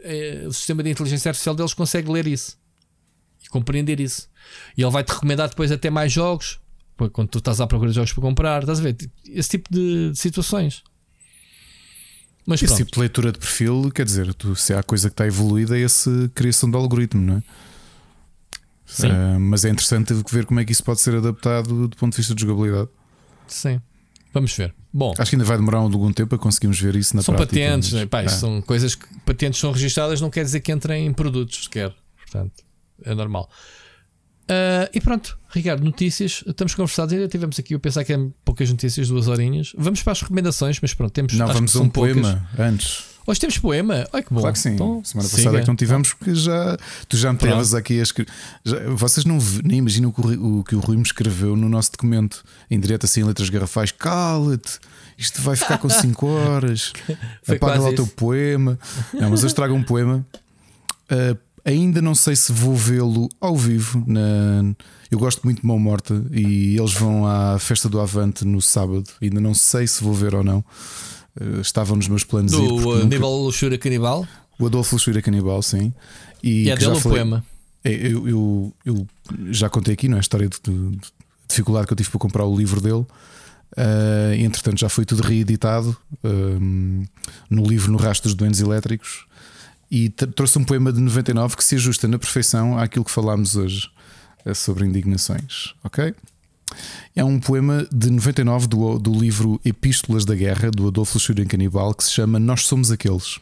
é, 0.00 0.44
o 0.46 0.52
sistema 0.52 0.82
de 0.82 0.90
inteligência 0.90 1.30
artificial 1.30 1.54
deles 1.54 1.72
consegue 1.72 2.10
ler 2.10 2.26
isso 2.26 2.58
e 3.44 3.48
compreender 3.48 4.00
isso. 4.00 4.28
E 4.76 4.82
ele 4.82 4.90
vai-te 4.90 5.12
recomendar 5.12 5.48
depois 5.48 5.72
até 5.72 5.90
mais 5.90 6.12
jogos 6.12 6.60
quando 7.12 7.28
tu 7.28 7.38
estás 7.38 7.60
à 7.60 7.66
procura 7.66 7.90
de 7.90 7.96
jogos 7.96 8.12
para 8.12 8.22
comprar, 8.22 8.62
estás 8.62 8.80
a 8.80 8.82
ver? 8.82 8.96
Esse 9.28 9.50
tipo 9.50 9.68
de, 9.70 10.10
de 10.12 10.18
situações. 10.18 10.82
Mas 12.46 12.62
Esse 12.62 12.66
pronto. 12.66 12.78
tipo 12.78 12.92
de 12.92 13.00
leitura 13.00 13.32
de 13.32 13.38
perfil, 13.38 13.90
quer 13.94 14.04
dizer, 14.04 14.32
tu, 14.34 14.54
se 14.56 14.72
há 14.72 14.82
coisa 14.82 15.10
que 15.10 15.14
está 15.14 15.26
evoluída 15.26 15.76
é 15.76 15.82
essa 15.82 16.30
criação 16.34 16.70
de 16.70 16.76
algoritmo, 16.76 17.20
não 17.20 17.36
é? 17.38 17.42
Sim. 18.86 19.08
Ah, 19.10 19.36
mas 19.38 19.64
é 19.64 19.70
interessante 19.70 20.14
ver 20.30 20.46
como 20.46 20.60
é 20.60 20.64
que 20.64 20.72
isso 20.72 20.84
pode 20.84 21.00
ser 21.00 21.14
adaptado 21.16 21.88
do 21.88 21.96
ponto 21.96 22.12
de 22.12 22.16
vista 22.18 22.34
de 22.34 22.40
jogabilidade. 22.42 22.88
Sim. 23.46 23.80
Vamos 24.32 24.52
ver. 24.56 24.74
Bom, 24.92 25.12
Acho 25.18 25.30
que 25.30 25.36
ainda 25.36 25.44
vai 25.44 25.56
demorar 25.56 25.78
algum 25.78 26.12
tempo 26.12 26.34
a 26.34 26.38
conseguirmos 26.38 26.78
ver 26.80 26.94
isso 26.96 27.14
na 27.16 27.22
são 27.22 27.34
prática. 27.34 27.58
patentes, 27.60 27.92
mas- 27.92 28.00
né? 28.02 28.06
Pá, 28.06 28.22
isto 28.24 28.36
É. 28.36 28.38
são 28.38 28.62
coisas 28.62 28.94
que 28.94 29.06
patentes 29.26 29.58
são 29.60 29.72
registradas, 29.72 30.20
não 30.20 30.30
quer 30.30 30.44
dizer 30.44 30.60
que 30.60 30.70
entrem 30.72 31.06
em 31.06 31.12
produtos 31.12 31.64
sequer. 31.64 31.92
Portanto, 32.22 32.62
é 33.02 33.14
normal. 33.14 33.50
Ah, 34.48 34.88
e 34.94 35.00
pronto, 35.00 35.36
Ricardo, 35.50 35.84
notícias. 35.84 36.44
Estamos 36.46 36.74
conversados. 36.74 37.12
Ainda 37.12 37.28
tivemos 37.28 37.58
aqui, 37.58 37.74
eu 37.74 37.80
pensar 37.80 38.04
que 38.04 38.12
é 38.12 38.18
poucas 38.44 38.70
notícias, 38.70 39.08
duas 39.08 39.26
horinhas. 39.26 39.72
Vamos 39.76 40.02
para 40.02 40.12
as 40.12 40.22
recomendações, 40.22 40.78
mas 40.80 40.94
pronto, 40.94 41.12
temos. 41.12 41.32
Não, 41.34 41.46
vamos 41.48 41.70
a 41.72 41.78
são 41.78 41.82
um 41.86 41.88
poucas. 41.90 42.14
poema 42.14 42.48
antes. 42.58 43.04
Hoje 43.26 43.40
temos 43.40 43.58
poema. 43.58 44.06
Ai 44.12 44.22
que 44.22 44.32
bom. 44.32 44.40
Claro 44.40 44.52
que 44.52 44.58
sim. 44.60 44.74
Então, 44.74 45.02
Semana 45.04 45.28
siga. 45.28 45.42
passada 45.42 45.58
é 45.58 45.60
que 45.62 45.68
não 45.68 45.76
tivemos, 45.76 46.12
porque 46.14 46.34
já 46.34 46.76
tu 47.08 47.16
já 47.16 47.32
me 47.32 47.38
tevas 47.38 47.74
aqui 47.74 47.98
a 47.98 48.02
escrever. 48.02 48.30
Já- 48.64 48.78
vocês 48.90 49.24
não 49.26 49.38
nem 49.64 49.78
imaginam 49.78 50.10
o 50.10 50.12
que 50.12 50.20
o, 50.20 50.22
Rui- 50.24 50.36
o 50.60 50.64
que 50.64 50.76
o 50.76 50.80
Rui 50.80 50.96
me 50.96 51.02
escreveu 51.02 51.56
no 51.56 51.68
nosso 51.68 51.90
documento, 51.92 52.44
em 52.70 52.78
direto 52.78 53.04
assim, 53.04 53.20
em 53.22 53.24
letras 53.24 53.48
garrafais: 53.50 53.90
cala-te, 53.90 54.78
isto 55.18 55.42
vai 55.42 55.56
ficar 55.56 55.78
com 55.78 55.88
5 55.88 56.24
horas, 56.26 56.92
apaga 57.48 57.80
lá 57.80 57.88
o 57.90 57.94
teu 57.94 58.06
poema. 58.06 58.78
Não, 59.12 59.30
mas 59.30 59.42
hoje 59.42 59.54
trago 59.54 59.74
um 59.74 59.82
poema. 59.82 60.24
Uh, 61.10 61.36
ainda 61.64 62.00
não 62.02 62.14
sei 62.14 62.36
se 62.36 62.52
vou 62.52 62.74
vê-lo 62.76 63.28
ao 63.40 63.56
vivo. 63.56 64.04
Na... 64.06 64.74
Eu 65.10 65.18
gosto 65.20 65.42
muito 65.44 65.60
de 65.60 65.66
Mão 65.66 65.78
Morta 65.78 66.24
e 66.32 66.76
eles 66.76 66.92
vão 66.92 67.24
à 67.26 67.58
festa 67.60 67.88
do 67.88 68.00
Avante 68.00 68.44
no 68.44 68.60
sábado. 68.60 69.04
Ainda 69.22 69.40
não 69.40 69.54
sei 69.54 69.86
se 69.86 70.02
vou 70.02 70.12
ver 70.12 70.34
ou 70.34 70.42
não. 70.42 70.64
Uh, 71.40 71.60
estavam 71.60 71.96
nos 71.96 72.08
meus 72.08 72.24
planos 72.24 72.52
ir, 72.52 72.56
Do 72.56 72.74
uh, 72.76 72.94
nunca- 72.94 73.02
Aníbal 73.06 73.42
Luxúria 73.42 73.76
Canibal. 73.78 74.26
o 74.58 74.66
Adolfo 74.66 74.94
Luxúria 74.96 75.20
Canibal, 75.20 75.60
sim. 75.62 75.92
E, 76.42 76.64
E 76.64 76.70
é 76.70 76.76
dele 76.76 76.92
o 76.92 77.00
falei- 77.00 77.18
poema. 77.18 77.44
É, 77.84 77.92
Eu, 77.92 78.28
eu, 78.28 78.72
eu 78.84 79.06
já 79.52 79.68
contei 79.68 79.94
aqui, 79.94 80.08
não 80.08 80.16
é? 80.16 80.18
A 80.18 80.20
história 80.20 80.48
de, 80.48 80.56
de- 80.62 80.90
de 80.96 80.98
dificuldade 81.48 81.86
que 81.86 81.92
eu 81.92 81.96
tive 81.96 82.10
para 82.10 82.18
comprar 82.18 82.44
o 82.44 82.56
livro 82.56 82.80
dele. 82.80 83.04
E, 84.36 84.42
entretanto, 84.44 84.78
já 84.80 84.88
foi 84.88 85.04
tudo 85.04 85.22
reeditado 85.22 85.96
ahm, 86.24 87.04
no 87.50 87.64
livro 87.66 87.92
No 87.92 87.98
Rastro 87.98 88.28
dos 88.28 88.34
Doentes 88.34 88.60
Elétricos. 88.60 89.26
E 89.90 90.08
trouxe 90.08 90.58
um 90.58 90.64
poema 90.64 90.92
de 90.92 91.00
99 91.00 91.56
que 91.56 91.62
se 91.62 91.74
ajusta 91.76 92.08
na 92.08 92.18
perfeição 92.18 92.76
àquilo 92.78 93.04
que 93.04 93.10
falámos 93.10 93.54
hoje 93.54 93.88
eh, 94.44 94.54
sobre 94.54 94.84
indignações. 94.84 95.74
Ok? 95.84 96.12
É 97.14 97.24
um 97.24 97.40
poema 97.40 97.86
de 97.92 98.10
99 98.10 98.66
do, 98.66 98.98
do 98.98 99.12
livro 99.12 99.60
Epístolas 99.64 100.24
da 100.24 100.34
Guerra, 100.34 100.70
do 100.70 100.88
Adolfo 100.88 101.14
Luxúria 101.14 101.46
Canibal, 101.46 101.94
que 101.94 102.04
se 102.04 102.12
chama 102.12 102.38
Nós 102.38 102.66
Somos 102.66 102.90
Aqueles. 102.90 103.38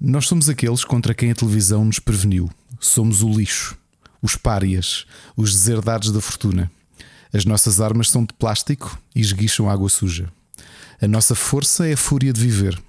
Nós 0.00 0.26
somos 0.26 0.48
aqueles 0.48 0.84
contra 0.84 1.14
quem 1.14 1.30
a 1.30 1.34
televisão 1.34 1.84
nos 1.84 1.98
preveniu. 1.98 2.50
Somos 2.78 3.22
o 3.22 3.30
lixo, 3.30 3.76
os 4.20 4.36
párias, 4.36 5.06
os 5.36 5.52
deserdados 5.52 6.10
da 6.10 6.20
fortuna. 6.20 6.70
As 7.32 7.44
nossas 7.44 7.80
armas 7.80 8.10
são 8.10 8.24
de 8.24 8.34
plástico 8.34 8.98
e 9.14 9.20
esguicham 9.20 9.70
água 9.70 9.88
suja. 9.88 10.30
A 11.00 11.08
nossa 11.08 11.34
força 11.34 11.88
é 11.88 11.94
a 11.94 11.96
fúria 11.96 12.32
de 12.32 12.40
viver. 12.40 12.80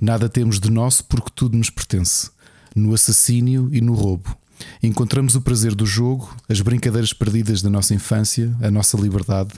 Nada 0.00 0.28
temos 0.28 0.58
de 0.58 0.70
nosso 0.70 1.04
porque 1.04 1.30
tudo 1.34 1.56
nos 1.56 1.70
pertence. 1.70 2.30
No 2.74 2.94
assassínio 2.94 3.68
e 3.72 3.80
no 3.80 3.94
roubo. 3.94 4.36
Encontramos 4.82 5.34
o 5.34 5.40
prazer 5.40 5.74
do 5.74 5.84
jogo, 5.86 6.34
as 6.48 6.60
brincadeiras 6.60 7.12
perdidas 7.12 7.60
da 7.62 7.70
nossa 7.70 7.94
infância, 7.94 8.54
a 8.62 8.70
nossa 8.70 8.96
liberdade. 8.96 9.52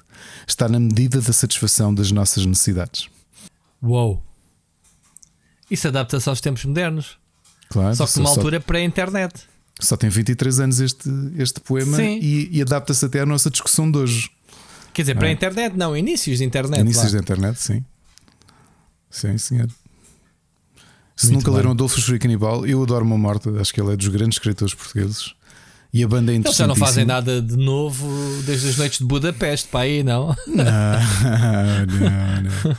Está 0.46 0.68
na 0.68 0.80
medida 0.80 1.20
da 1.20 1.32
satisfação 1.32 1.94
das 1.94 2.10
nossas 2.10 2.44
necessidades. 2.46 3.08
Uou. 3.82 4.22
Isso 5.70 5.88
adapta-se 5.88 6.28
aos 6.28 6.40
tempos 6.40 6.64
modernos. 6.64 7.18
Claro, 7.68 7.94
Só 7.96 8.06
que 8.06 8.18
numa 8.18 8.28
só- 8.30 8.36
altura 8.36 8.60
pré-internet. 8.60 9.42
Só 9.80 9.96
tem 9.96 10.08
23 10.08 10.60
anos 10.60 10.80
este, 10.80 11.10
este 11.36 11.60
poema 11.60 11.96
Sim. 11.98 12.18
e, 12.22 12.48
e 12.56 12.62
adapta-se 12.62 13.04
até 13.04 13.20
à 13.20 13.26
nossa 13.26 13.50
discussão 13.50 13.90
de 13.90 13.98
hoje. 13.98 14.30
Quer 14.94 15.02
dizer, 15.02 15.16
pré-internet, 15.18 15.76
não, 15.76 15.94
inícios 15.94 16.38
de 16.38 16.44
internet. 16.44 16.80
Inícios 16.80 17.12
da 17.12 17.18
internet, 17.18 17.60
sim. 17.60 17.84
Sim, 19.10 19.36
senhor. 19.36 19.68
Se 21.16 21.26
Muito 21.26 21.38
nunca 21.38 21.50
bem. 21.50 21.56
leram 21.56 21.70
Adolfo 21.70 21.98
Júri 22.00 22.18
Canibal, 22.18 22.66
eu 22.66 22.82
adoro 22.82 23.04
uma 23.04 23.16
morte, 23.16 23.48
acho 23.58 23.72
que 23.72 23.80
ele 23.80 23.92
é 23.92 23.96
dos 23.96 24.08
grandes 24.08 24.36
escritores 24.36 24.74
portugueses. 24.74 25.34
E 25.92 26.04
a 26.04 26.08
banda 26.08 26.30
é 26.30 26.36
Eles 26.36 26.54
já 26.54 26.66
não 26.66 26.76
fazem 26.76 27.06
nada 27.06 27.40
de 27.40 27.56
novo 27.56 28.06
desde 28.44 28.68
as 28.68 28.76
noites 28.76 28.98
de 28.98 29.04
Budapeste, 29.06 29.68
para 29.68 29.80
aí, 29.80 30.02
não? 30.02 30.36
Não, 30.46 30.64
não, 31.86 32.42
não. 32.42 32.76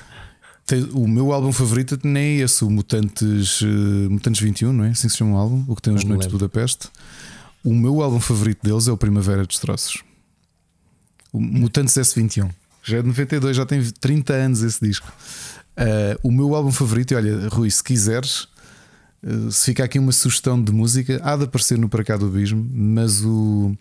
Tem- 0.68 0.88
o 0.94 1.08
meu 1.08 1.32
álbum 1.32 1.52
favorito 1.52 1.98
nem 2.04 2.24
é 2.24 2.44
esse, 2.44 2.64
o 2.64 2.70
Mutantes, 2.70 3.62
eh, 3.64 4.10
Mutantes 4.10 4.42
21, 4.42 4.72
não 4.74 4.84
é? 4.86 4.90
Assim 4.90 5.10
se 5.10 5.18
chama 5.18 5.34
o 5.36 5.38
álbum, 5.38 5.64
o 5.68 5.76
que 5.76 5.82
tem 5.82 5.96
as 5.96 6.04
noites 6.04 6.28
de 6.28 6.34
lembro. 6.34 6.48
Budapeste. 6.48 6.90
O 7.64 7.74
meu 7.74 8.02
álbum 8.04 8.20
favorito 8.20 8.60
deles 8.62 8.88
é 8.88 8.92
o 8.92 8.98
Primavera 8.98 9.46
dos 9.46 9.58
Troços. 9.60 10.04
O 11.34 11.40
Mutantes 11.40 11.96
S21. 11.96 12.50
Já 12.84 12.98
é 12.98 13.02
de 13.02 13.08
92, 13.08 13.56
já 13.58 13.66
tem 13.66 13.82
30 13.84 14.34
anos 14.34 14.62
esse 14.62 14.86
disco. 14.86 15.12
Eh, 15.78 16.18
o 16.24 16.32
meu 16.32 16.56
álbum 16.56 16.72
favorito, 16.72 17.12
e 17.14 17.16
olha, 17.16 17.48
Rui, 17.50 17.70
se 17.70 17.84
quiseres, 17.84 18.48
eh, 19.24 19.52
se 19.52 19.66
fica 19.66 19.84
aqui 19.84 20.00
uma 20.00 20.12
sugestão 20.12 20.62
de 20.62 20.72
música, 20.72 21.22
há 21.24 21.36
de 21.38 21.44
aparecer 21.44 21.78
no 21.78 21.88
Para 21.88 22.04
Cá 22.04 22.18
do 22.18 22.26
Abismo, 22.26 22.68
mas 22.74 23.24
o 23.24 23.76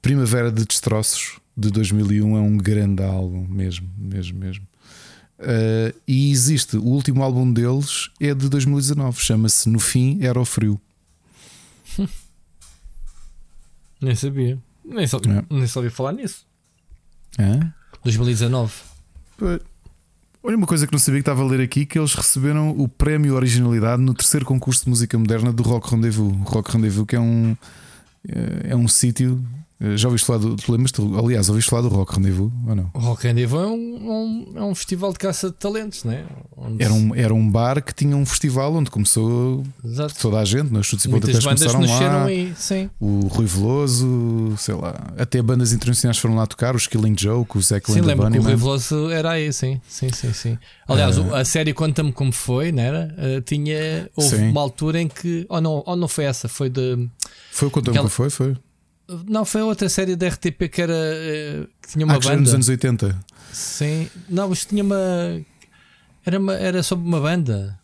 Primavera 0.00 0.52
de 0.52 0.64
Destroços 0.64 1.38
de 1.56 1.70
2001 1.70 2.36
é 2.36 2.40
um 2.40 2.56
grande 2.56 3.02
álbum, 3.02 3.44
mesmo, 3.48 3.90
mesmo, 3.98 4.38
mesmo. 4.38 4.64
Uh, 5.40 5.94
e 6.06 6.30
existe, 6.32 6.76
o 6.76 6.84
último 6.84 7.22
álbum 7.22 7.52
deles 7.52 8.10
é 8.20 8.32
de 8.34 8.48
2019, 8.48 9.20
chama-se 9.20 9.68
No 9.68 9.78
Fim 9.78 10.18
Era 10.20 10.38
o 10.40 10.44
Frio. 10.44 10.80
Nem 14.00 14.14
sabia. 14.14 14.58
Nem 14.84 15.06
só, 15.06 15.18
É. 15.18 15.44
nem 15.50 15.66
ouvi 15.76 15.90
falar 15.90 16.12
nisso. 16.12 16.46
Hã? 17.38 17.72
2019. 18.04 18.72
Pô, 19.36 19.46
Olha, 20.48 20.56
uma 20.56 20.66
coisa 20.66 20.86
que 20.86 20.92
não 20.94 20.98
sabia 20.98 21.20
que 21.20 21.28
estava 21.28 21.42
a 21.42 21.46
ler 21.46 21.60
aqui: 21.60 21.84
que 21.84 21.98
eles 21.98 22.14
receberam 22.14 22.70
o 22.70 22.88
prémio 22.88 23.34
Originalidade 23.34 24.00
no 24.00 24.14
terceiro 24.14 24.46
concurso 24.46 24.84
de 24.84 24.88
música 24.88 25.18
moderna 25.18 25.52
do 25.52 25.62
Rock 25.62 25.90
Rendezvous. 25.90 26.34
Rock 26.46 26.72
Rendezvous, 26.72 27.04
que 27.04 27.16
é 27.16 27.20
um, 27.20 27.54
é 28.64 28.74
um 28.74 28.88
sítio. 28.88 29.44
Eh, 29.80 29.96
Já 29.96 30.08
ouviste 30.08 30.26
falar 30.26 30.38
do. 30.40 30.56
Tu 30.56 30.70
lembras? 30.72 30.92
Aliás, 31.22 31.48
ouviste 31.48 31.70
falar 31.70 31.82
do 31.82 31.88
Rock 31.88 32.16
Rendezvous 32.16 32.50
ou 32.66 32.74
não? 32.74 32.90
O 32.94 32.98
Rock 32.98 33.26
Roll 33.44 33.62
é 33.62 33.66
um, 33.66 33.72
um- 33.72 34.52
é 34.56 34.62
um 34.64 34.74
festival 34.74 35.12
de 35.12 35.18
caça 35.18 35.48
de 35.50 35.56
talentos, 35.56 36.04
né? 36.04 36.24
Onde 36.56 36.82
Era 36.82 36.92
um, 36.92 37.14
era 37.14 37.32
um 37.34 37.48
bar 37.50 37.82
que 37.82 37.94
tinha 37.94 38.16
um 38.16 38.26
festival 38.26 38.74
onde 38.74 38.90
começou 38.90 39.62
Exato. 39.84 40.14
toda 40.20 40.38
a 40.40 40.44
gente, 40.44 40.72
nos 40.72 40.86
chutes 40.86 41.04
e 41.04 41.08
pontapés 41.08 41.44
começaram 41.44 42.18
lá. 42.18 42.24
aí, 42.24 42.52
sim. 42.56 42.90
O 42.98 43.20
Rui 43.28 43.46
Veloso, 43.46 44.54
sei 44.58 44.74
lá, 44.74 45.12
até 45.16 45.40
bandas 45.40 45.72
internacionais 45.72 46.18
foram 46.18 46.34
lá 46.34 46.46
tocar, 46.46 46.74
os 46.74 46.86
Killing 46.86 47.14
Joke, 47.18 47.56
o 47.56 47.62
Zack 47.62 47.90
Sim, 47.92 48.00
lembro 48.00 48.30
que 48.30 48.38
o. 48.38 48.42
Rui 48.42 48.56
Veloso 48.56 49.10
era 49.10 49.30
aí, 49.32 49.52
sim. 49.52 49.80
Sim, 49.88 50.08
sim, 50.12 50.32
sim. 50.32 50.58
Aliás, 50.88 51.16
o- 51.18 51.34
a 51.34 51.44
série 51.44 51.72
Conta-me 51.72 52.12
Como 52.12 52.32
Foi, 52.32 52.72
não 52.72 52.82
era? 52.82 53.14
Uh, 53.16 53.40
tinha. 53.42 54.10
Houve 54.16 54.36
Sim. 54.36 54.50
uma 54.50 54.60
altura 54.60 55.00
em 55.00 55.06
que. 55.08 55.46
Ou 55.48 55.60
não, 55.60 55.82
ou 55.86 55.94
não 55.96 56.08
foi 56.08 56.24
essa, 56.24 56.48
foi 56.48 56.68
de. 56.68 57.08
Foi 57.52 57.68
o 57.68 57.78
Aquela- 57.78 58.08
que 58.08 58.14
foi? 58.14 58.30
Foi. 58.30 58.56
Não, 59.26 59.44
foi 59.44 59.62
outra 59.62 59.88
série 59.88 60.14
da 60.16 60.28
RTP 60.28 60.68
que 60.70 60.82
era. 60.82 60.92
eh, 60.94 61.66
que 61.82 61.88
tinha 61.92 62.04
uma 62.04 62.16
Ah, 62.16 62.18
que 62.18 62.26
era 62.26 62.36
banda. 62.36 62.44
nos 62.46 62.54
anos 62.54 62.68
80. 62.68 63.18
Sim. 63.52 64.08
Não, 64.28 64.48
mas 64.48 64.64
tinha 64.66 64.82
uma. 64.84 64.96
Era, 66.26 66.38
uma, 66.38 66.54
era 66.54 66.82
sobre 66.82 67.06
uma 67.06 67.20
banda. 67.20 67.78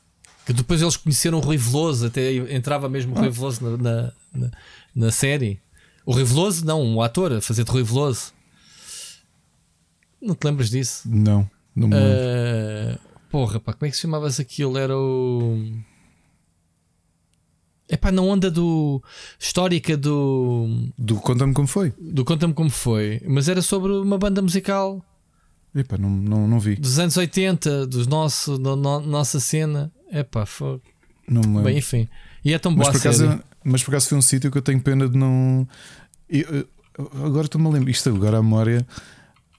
Que 0.44 0.52
depois 0.52 0.82
eles 0.82 0.96
conheceram 0.98 1.38
o 1.38 1.40
Rui 1.40 1.56
Veloso, 1.56 2.06
até 2.06 2.34
entrava 2.54 2.88
mesmo 2.88 3.14
o 3.14 3.18
Ah. 3.18 3.22
Rui 3.22 3.30
Veloso 3.30 3.64
na, 3.64 3.76
na, 3.78 4.12
na, 4.34 4.50
na 4.94 5.10
série. 5.10 5.58
O 6.04 6.12
Rui 6.12 6.24
Veloso, 6.24 6.64
não, 6.66 6.82
um 6.82 7.00
ator 7.00 7.32
a 7.32 7.40
fazer 7.40 7.64
de 7.64 7.70
Rui 7.70 7.82
Veloso. 7.82 8.32
Não 10.20 10.34
te 10.34 10.44
lembras 10.46 10.68
disso? 10.70 11.02
Não, 11.06 11.48
não 11.74 11.88
me 11.88 11.94
lembro. 11.94 12.18
Ah, 12.18 12.98
porra, 13.30 13.60
pá, 13.60 13.72
como 13.72 13.86
é 13.86 13.90
que 13.90 13.96
se 13.96 14.02
chamavas 14.02 14.38
aquilo? 14.38 14.76
Era 14.76 14.96
o. 14.96 15.72
É 17.88 17.96
pá, 17.96 18.10
na 18.10 18.22
onda 18.22 18.50
do. 18.50 19.02
histórica 19.38 19.96
do. 19.96 20.88
Do 20.98 21.16
Conta-me 21.16 21.52
como 21.52 21.68
foi. 21.68 21.92
do 22.00 22.24
Conta-me 22.24 22.54
Como 22.54 22.70
Foi, 22.70 23.20
mas 23.28 23.48
era 23.48 23.60
sobre 23.60 23.92
uma 23.92 24.16
banda 24.16 24.40
musical 24.40 25.04
Epá, 25.74 25.98
não, 25.98 26.08
não, 26.08 26.46
não 26.48 26.60
vi. 26.60 26.76
dos 26.76 26.98
anos 27.00 27.16
80, 27.16 27.86
dos 27.86 28.06
nosso, 28.06 28.56
da 28.58 28.74
no- 28.76 29.00
nossa 29.00 29.38
cena. 29.40 29.92
É 30.10 30.22
pá, 30.22 30.46
foi. 30.46 30.80
Não 31.28 31.40
me 31.42 31.46
lembro. 31.48 31.62
Bem, 31.64 31.78
enfim. 31.78 32.08
E 32.44 32.54
é 32.54 32.58
tão 32.58 32.70
mas, 32.72 32.80
boa 32.88 32.92
por 32.92 32.96
a 32.96 33.12
série. 33.12 33.26
acaso, 33.28 33.44
mas 33.64 33.82
por 33.82 33.90
acaso 33.90 34.08
foi 34.08 34.18
um 34.18 34.22
sítio 34.22 34.50
que 34.52 34.56
eu 34.58 34.62
tenho 34.62 34.80
pena 34.80 35.08
de 35.08 35.18
não. 35.18 35.66
Eu- 36.30 36.46
eu- 36.98 37.10
agora 37.24 37.46
estou-me 37.46 37.66
a 37.66 37.70
lembrar, 37.70 37.90
isto 37.90 38.08
agora 38.08 38.38
à 38.38 38.42
memória. 38.42 38.86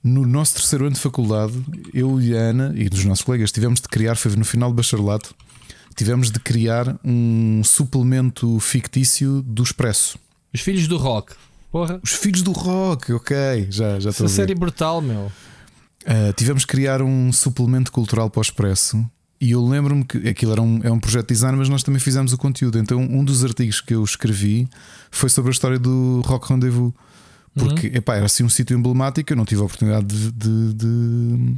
No 0.04 0.26
nosso 0.26 0.54
terceiro 0.56 0.86
ano 0.86 0.94
de 0.96 1.02
faculdade, 1.02 1.54
eu 1.94 2.22
e 2.22 2.36
a 2.38 2.40
Ana 2.40 2.74
e 2.78 2.88
dos 2.88 3.04
nossos 3.06 3.24
colegas 3.26 3.52
tivemos 3.52 3.82
de 3.82 3.88
criar, 3.90 4.16
foi 4.16 4.36
no 4.36 4.46
final 4.46 4.70
do 4.70 4.76
bacharelato, 4.76 5.36
tivemos 5.96 6.30
de 6.30 6.40
criar 6.40 6.98
um 7.04 7.62
suplemento 7.64 8.60
fictício 8.60 9.42
do 9.42 9.64
Expresso. 9.64 10.20
Os 10.54 10.62
Filhos 10.62 10.88
do 10.88 10.98
Rock. 10.98 11.34
Porra. 11.72 12.00
Os 12.04 12.12
Filhos 12.12 12.42
do 12.42 12.52
Rock, 12.52 13.12
ok, 13.14 13.68
já, 13.70 14.00
já 14.00 14.10
Essa 14.10 14.28
série 14.28 14.56
brutal, 14.56 15.02
meu. 15.02 15.32
Uh, 16.06 16.32
tivemos 16.36 16.64
que 16.64 16.72
criar 16.72 17.02
um 17.02 17.32
suplemento 17.34 17.92
cultural 17.92 18.30
para 18.30 18.40
o 18.40 18.42
Expresso 18.42 19.04
E 19.42 19.52
eu 19.52 19.66
lembro-me 19.66 20.06
que 20.06 20.30
aquilo 20.30 20.52
era 20.52 20.62
um, 20.62 20.80
é 20.84 20.92
um 20.92 21.00
projeto 21.00 21.28
de 21.28 21.34
design, 21.34 21.58
mas 21.58 21.68
nós 21.68 21.82
também 21.82 22.00
fizemos 22.00 22.32
o 22.32 22.38
conteúdo. 22.38 22.78
Então, 22.78 23.00
um 23.00 23.24
dos 23.24 23.44
artigos 23.44 23.82
que 23.82 23.96
eu 23.96 24.04
escrevi 24.04 24.70
foi 25.10 25.30
sobre 25.30 25.50
a 25.50 25.54
história 25.54 25.80
do 25.80 26.22
Rock 26.26 26.48
Rendezvous. 26.50 26.94
Porque 27.56 27.88
uhum. 27.88 27.96
epá, 27.96 28.16
era 28.16 28.26
assim 28.26 28.44
um 28.44 28.50
sítio 28.50 28.78
emblemático, 28.78 29.32
eu 29.32 29.38
não 29.38 29.46
tive 29.46 29.62
a 29.62 29.64
oportunidade 29.64 30.06
de, 30.06 30.32
de, 30.32 30.74
de, 30.74 31.56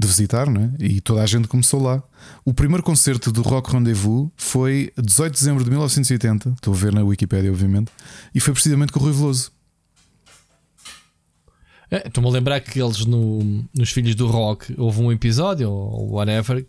de 0.00 0.06
visitar, 0.06 0.48
né? 0.48 0.72
e 0.78 1.00
toda 1.00 1.22
a 1.22 1.26
gente 1.26 1.46
começou 1.46 1.82
lá. 1.82 2.02
O 2.44 2.52
primeiro 2.52 2.82
concerto 2.82 3.30
do 3.30 3.42
Rock 3.42 3.72
Rendezvous 3.72 4.30
foi 4.36 4.92
18 4.96 5.32
de 5.32 5.38
dezembro 5.38 5.64
de 5.64 5.70
1980, 5.70 6.50
estou 6.50 6.74
a 6.74 6.76
ver 6.76 6.92
na 6.92 7.02
Wikipedia, 7.02 7.50
obviamente, 7.50 7.90
e 8.34 8.40
foi 8.40 8.52
precisamente 8.52 8.92
com 8.92 9.00
o 9.00 9.02
Rui 9.02 9.12
Veloso. 9.12 9.52
É, 11.90 12.06
Estou-me 12.06 12.28
a 12.28 12.32
lembrar 12.32 12.60
que 12.60 12.80
eles 12.80 13.04
no, 13.04 13.64
nos 13.74 13.90
Filhos 13.90 14.14
do 14.14 14.26
Rock 14.28 14.74
houve 14.78 15.00
um 15.00 15.10
episódio, 15.10 15.70
ou 15.70 16.12
whatever, 16.12 16.64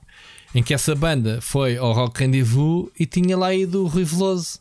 em 0.54 0.64
que 0.64 0.74
essa 0.74 0.96
banda 0.96 1.40
foi 1.42 1.78
ao 1.78 1.94
Rock 1.94 2.20
Rendezvous 2.20 2.90
e 3.00 3.06
tinha 3.06 3.38
lá 3.38 3.54
ido 3.54 3.84
o 3.84 3.88
Rui 3.88 4.04
Veloso. 4.04 4.60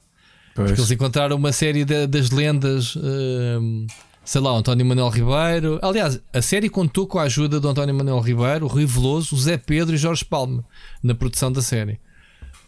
Pois. 0.55 0.69
Porque 0.69 0.81
eles 0.81 0.91
encontraram 0.91 1.37
uma 1.37 1.53
série 1.53 1.85
de, 1.85 2.07
das 2.07 2.31
lendas, 2.31 2.95
uh, 2.97 3.87
sei 4.31 4.41
lá, 4.41 4.53
António 4.53 4.87
Manuel 4.87 5.09
Ribeiro. 5.09 5.81
Aliás, 5.83 6.21
a 6.33 6.41
série 6.41 6.69
contou 6.69 7.05
com 7.05 7.19
a 7.19 7.25
ajuda 7.25 7.59
do 7.59 7.69
António 7.69 7.93
Manuel 7.93 8.21
Ribeiro, 8.21 8.65
o 8.65 8.69
Rui 8.69 8.87
Veloso, 8.87 9.35
o 9.35 9.39
Zé 9.41 9.59
Pedro 9.59 9.97
e 9.97 9.99
Jorge 9.99 10.25
Palme 10.25 10.63
na 11.03 11.17
produção 11.17 11.51
da 11.51 11.61
série. 11.61 11.95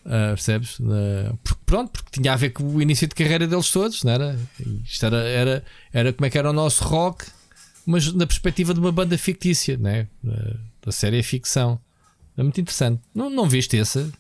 Uh, 0.05 0.35
percebes? 0.35 0.81
Uh, 0.81 1.39
porque, 1.45 1.61
pronto, 1.65 1.91
porque 1.93 2.21
tinha 2.21 2.33
a 2.33 2.37
ver 2.37 2.51
com 2.51 2.65
o 2.65 2.83
início 2.83 3.07
de 3.07 3.15
carreira 3.15 3.47
deles 3.47 3.71
todos, 3.71 4.03
não 4.03 4.11
era? 4.11 4.37
Isto 4.85 5.07
era, 5.07 5.19
era, 5.19 5.65
era 5.93 6.13
como 6.13 6.27
é 6.27 6.31
que 6.31 6.37
era 6.37 6.51
o 6.51 6.53
nosso 6.53 6.83
rock 6.83 7.27
mas 7.87 8.13
na 8.13 8.27
perspectiva 8.27 8.75
de 8.75 8.81
uma 8.81 8.91
banda 8.91 9.17
fictícia, 9.17 9.77
né? 9.77 10.09
da 10.85 10.91
série 10.91 11.21
é 11.21 11.23
ficção. 11.23 11.81
É 12.37 12.43
muito 12.43 12.61
interessante. 12.61 13.01
Não, 13.15 13.31
não 13.31 13.49
viste 13.49 13.79
essa? 13.79 14.11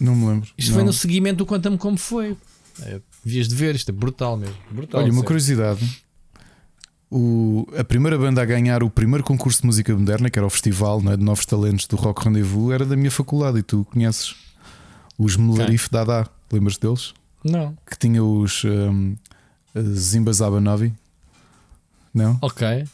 Não 0.00 0.14
me 0.14 0.26
lembro. 0.28 0.50
Isto 0.56 0.68
não. 0.70 0.76
foi 0.76 0.84
no 0.84 0.92
seguimento 0.92 1.38
do 1.38 1.46
Quantum 1.46 1.76
como 1.76 1.96
foi. 1.96 2.36
É, 2.82 3.00
vias 3.24 3.48
de 3.48 3.54
ver, 3.54 3.74
isto 3.74 3.88
é 3.88 3.92
brutal 3.92 4.36
mesmo. 4.36 4.56
Brutal, 4.70 5.00
Olha, 5.00 5.12
uma 5.12 5.24
curiosidade. 5.24 5.80
O, 7.14 7.68
a 7.76 7.84
primeira 7.84 8.16
banda 8.16 8.40
a 8.40 8.44
ganhar 8.46 8.82
o 8.82 8.88
primeiro 8.88 9.22
concurso 9.22 9.60
de 9.60 9.66
música 9.66 9.94
moderna, 9.94 10.30
que 10.30 10.38
era 10.38 10.46
o 10.46 10.50
Festival 10.50 11.02
né, 11.02 11.14
de 11.14 11.22
Novos 11.22 11.44
Talentos 11.44 11.86
do 11.86 11.94
Rock 11.94 12.24
Rendezvous, 12.24 12.72
era 12.72 12.86
da 12.86 12.96
minha 12.96 13.10
faculdade 13.10 13.58
e 13.58 13.62
tu 13.62 13.84
conheces 13.92 14.34
os 15.18 15.36
Melarif 15.36 15.88
okay. 15.88 16.06
Dada. 16.06 16.26
Lembras 16.50 16.78
deles? 16.78 17.12
Não. 17.44 17.76
Que 17.86 17.98
tinha 17.98 18.24
os 18.24 18.64
um, 18.64 19.14
Zimba 19.94 20.32
Zabanovi. 20.32 20.94
Não? 22.14 22.38
Ok. 22.40 22.86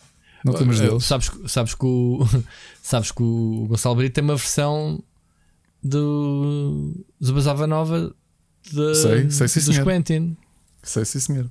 Não 0.44 0.52
temos 0.52 0.80
deles. 0.80 1.04
Sabes, 1.04 1.30
sabes, 1.46 1.76
que 1.76 1.86
o, 1.86 2.26
sabes 2.82 3.12
que 3.12 3.22
o 3.22 3.66
Gonçalo 3.68 3.94
Brito 3.94 4.14
tem 4.14 4.24
uma 4.24 4.34
versão 4.34 5.00
do 5.80 6.92
Zubazava 7.22 7.68
Nova 7.68 8.12
de, 8.68 8.94
sei, 8.96 9.30
sei 9.30 9.46
sim, 9.46 9.60
dos 9.60 9.76
senhor. 9.76 9.84
Quentin. 9.84 10.36
Sei 10.82 11.04
sim, 11.04 11.20
senhor. 11.20 11.48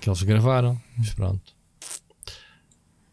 Que 0.00 0.08
eles 0.08 0.22
gravaram. 0.22 0.80
Mas 0.96 1.12
pronto. 1.14 1.58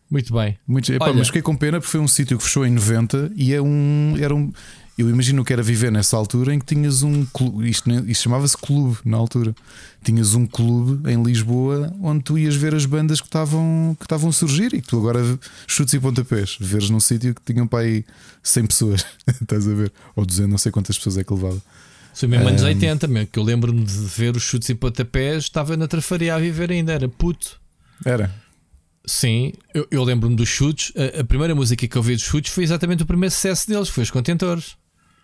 Muito 0.10 0.34
bem. 0.34 0.58
Muito, 0.68 0.94
epá, 0.94 1.12
mas 1.12 1.28
fiquei 1.28 1.42
com 1.42 1.56
pena 1.56 1.80
porque 1.80 1.92
foi 1.92 2.00
um 2.00 2.08
sítio 2.08 2.38
que 2.38 2.44
fechou 2.44 2.66
em 2.66 2.72
90 2.72 3.32
e 3.36 3.54
é 3.54 3.62
um, 3.62 4.16
era 4.20 4.34
um. 4.34 4.52
Eu 4.98 5.10
imagino 5.10 5.44
que 5.44 5.52
era 5.52 5.62
viver 5.62 5.92
nessa 5.92 6.16
altura 6.16 6.54
em 6.54 6.60
que 6.60 6.66
tinhas 6.74 7.04
um 7.04 7.26
clube, 7.26 7.70
isto, 7.70 7.92
isto 7.92 8.24
chamava-se 8.24 8.56
clube 8.56 8.98
na 9.04 9.18
altura. 9.18 9.54
Tinhas 10.04 10.36
um 10.36 10.46
clube 10.46 11.12
em 11.12 11.22
Lisboa 11.22 11.94
onde 12.02 12.24
tu 12.24 12.38
ias 12.38 12.56
ver 12.56 12.74
as 12.74 12.86
bandas 12.86 13.20
que 13.20 13.28
estavam 13.28 13.98
que 14.00 14.06
estavam 14.06 14.30
a 14.30 14.34
surgir 14.34 14.74
e 14.74 14.82
que 14.82 14.88
tu 14.88 14.98
agora 14.98 15.20
chutes 15.68 15.94
e 15.94 16.00
pontapés, 16.00 16.56
veres 16.62 16.90
num 16.90 17.02
sítio 17.02 17.36
que 17.36 17.42
tinham 17.42 17.68
para 17.68 17.80
aí 17.80 18.06
100 18.42 18.68
pessoas, 18.68 19.06
estás 19.42 19.68
a 19.68 19.74
ver? 19.74 19.92
Ou 20.16 20.26
200, 20.26 20.50
não 20.50 20.58
sei 20.58 20.72
quantas 20.72 20.98
pessoas 20.98 21.18
é 21.18 21.24
que 21.26 21.34
levava. 21.34 21.62
Foi 22.16 22.30
mesmo 22.30 22.46
um... 22.46 22.50
anos 22.50 22.64
80, 22.64 23.08
mesmo, 23.08 23.28
que 23.28 23.38
eu 23.38 23.44
lembro-me 23.44 23.84
de 23.84 23.94
ver 23.94 24.36
os 24.36 24.44
chutes 24.44 24.70
e 24.70 24.76
pontapés, 24.76 25.44
estava 25.44 25.76
na 25.76 25.88
trafaria 25.88 26.34
a 26.34 26.40
viver 26.40 26.72
ainda, 26.72 26.94
era 26.94 27.10
puto. 27.10 27.60
Era. 28.06 28.34
Sim, 29.06 29.54
eu, 29.74 29.88
eu 29.92 30.04
lembro-me 30.04 30.36
dos 30.36 30.50
chutes. 30.50 30.92
A, 30.96 31.22
a, 31.22 31.24
primeira 31.24 31.54
música 31.54 31.88
que 31.88 31.96
eu 31.96 32.02
vi 32.02 32.16
dos 32.16 32.24
chutes 32.24 32.52
foi 32.52 32.64
exatamente 32.64 33.04
o 33.04 33.06
primeiro 33.06 33.34
sucesso 33.34 33.70
deles, 33.70 33.90
foi 33.90 34.04
os 34.04 34.12
contentores. 34.12 34.76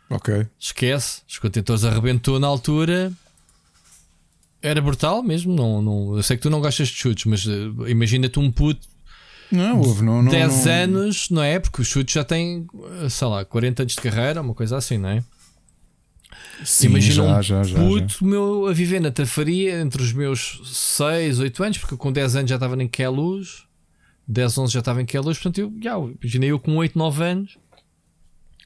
Ok. 0.10 0.46
Esquece, 0.60 1.22
os 1.28 1.40
contentores 1.40 1.86
arrebentou 1.86 2.40
na 2.40 2.48
altura. 2.48 3.12
Era 4.62 4.82
brutal 4.82 5.24
mesmo. 5.24 5.56
Não, 5.56 5.82
não, 5.82 6.18
eu 6.18 6.24
sei 6.24 6.38
que 6.38 6.44
tu 6.44 6.50
não 6.50 6.62
gostas 6.62 6.90
de 6.90 6.96
chutes, 6.96 7.26
mas 7.26 7.46
uh, 7.46 7.88
imagina-te 7.88 8.38
um 8.38 8.52
puto. 8.52 8.86
Não, 9.52 9.80
houve, 9.80 10.04
não, 10.04 10.22
não, 10.22 10.32
10 10.32 10.66
não... 10.66 10.72
anos, 10.72 11.30
não 11.30 11.44
é? 11.44 11.60
Porque 11.60 11.82
os 11.82 11.88
chutes 11.88 12.14
já 12.14 12.24
têm, 12.24 12.68
eh, 13.02 13.10
sei 13.10 13.28
lá, 13.28 13.44
40 13.44 13.84
anos 13.84 13.96
de 13.96 14.02
carreira, 14.02 14.42
uma 14.42 14.54
coisa 14.54 14.78
assim, 14.78 14.98
não 14.98 15.10
é? 15.10 15.24
Sim, 16.64 16.88
Imagina 16.88 17.42
já, 17.42 17.60
um 17.60 17.64
já, 17.64 17.76
puto 17.76 18.14
já. 18.20 18.26
meu 18.26 18.68
a 18.68 18.74
viver 18.74 19.00
na 19.00 19.12
tafaria 19.12 19.80
entre 19.82 20.02
os 20.02 20.14
meus 20.14 20.62
6, 20.66 21.40
8 21.40 21.64
anos, 21.64 21.78
porque 21.78 21.98
com 21.98 22.12
10 22.12 22.36
anos 22.36 22.50
já 22.50 22.56
estava 22.56 22.82
em 22.82 22.88
Queluz, 22.88 23.64
10, 24.28 24.58
11 24.58 24.74
já 24.74 24.80
estava 24.80 25.02
em 25.02 25.06
Queluz, 25.06 25.38
portanto 25.38 25.60
eu, 25.60 25.74
já, 25.82 25.96
imaginei 25.98 26.52
eu 26.52 26.60
com 26.60 26.76
8, 26.78 26.98
9 26.98 27.24
anos 27.24 27.58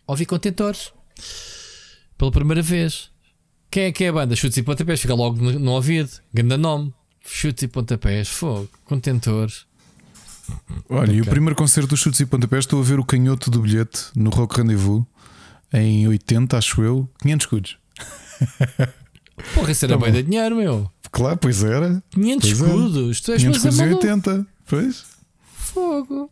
ouvi 0.07 0.25
contentores 0.25 0.93
pela 2.17 2.31
primeira 2.31 2.61
vez. 2.61 3.09
Quem 3.69 3.85
é 3.85 3.91
que 3.91 4.03
é 4.03 4.09
a 4.09 4.13
banda? 4.13 4.35
Chutes 4.35 4.57
e 4.57 4.63
pontapés, 4.63 5.01
fica 5.01 5.13
logo 5.13 5.41
no, 5.41 5.59
no 5.59 5.71
ouvido. 5.71 6.09
Ganda 6.33 6.57
nome. 6.57 6.93
Chutes 7.25 7.63
e 7.63 7.67
pontapés, 7.67 8.29
fogo, 8.29 8.69
contentores. 8.85 9.65
Olha, 10.87 11.11
e 11.11 11.21
o 11.21 11.25
primeiro 11.25 11.55
concerto 11.55 11.89
dos 11.89 11.99
Chutes 11.99 12.19
e 12.19 12.25
Pontapés 12.25 12.65
estou 12.65 12.79
a 12.79 12.83
ver 12.83 12.99
o 12.99 13.03
canhoto 13.03 13.49
do 13.49 13.61
bilhete 13.61 14.05
no 14.15 14.29
Rock 14.29 14.57
Rendezvous 14.57 15.03
em 15.81 16.07
80, 16.07 16.57
acho 16.57 16.81
eu, 16.81 17.09
500 17.21 17.45
escudos. 17.45 17.77
Porra, 19.53 19.71
isso 19.71 19.85
era 19.85 19.97
tá 19.97 20.05
bem 20.05 20.13
de 20.13 20.23
dinheiro, 20.23 20.55
meu. 20.55 20.91
Claro, 21.11 21.37
pois 21.37 21.63
era. 21.63 22.03
500 22.11 22.53
pois 22.53 22.61
escudos, 22.61 23.21
tu 23.21 23.31
és 23.31 23.41
500 23.41 23.65
escudos 23.65 23.79
e 23.79 23.93
80, 23.95 24.47
pois. 24.65 25.05
Fogo. 25.53 26.31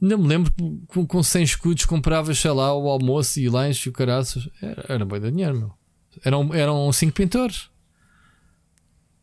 Ainda 0.00 0.16
me 0.18 0.28
lembro 0.28 0.52
com, 0.86 1.06
com 1.06 1.22
100 1.22 1.42
escudos 1.42 1.84
compravas, 1.84 2.38
sei 2.38 2.50
lá, 2.50 2.74
o 2.74 2.88
almoço 2.88 3.40
e 3.40 3.48
lanche 3.48 3.88
e 3.88 3.90
o 3.90 3.92
caraças. 3.92 4.48
Era, 4.60 4.84
era 4.88 5.04
bem 5.04 5.20
de 5.20 5.30
dinheiro, 5.30 5.58
meu. 5.58 5.72
Eram, 6.24 6.54
eram 6.54 6.92
5 6.92 7.12
pintores. 7.12 7.70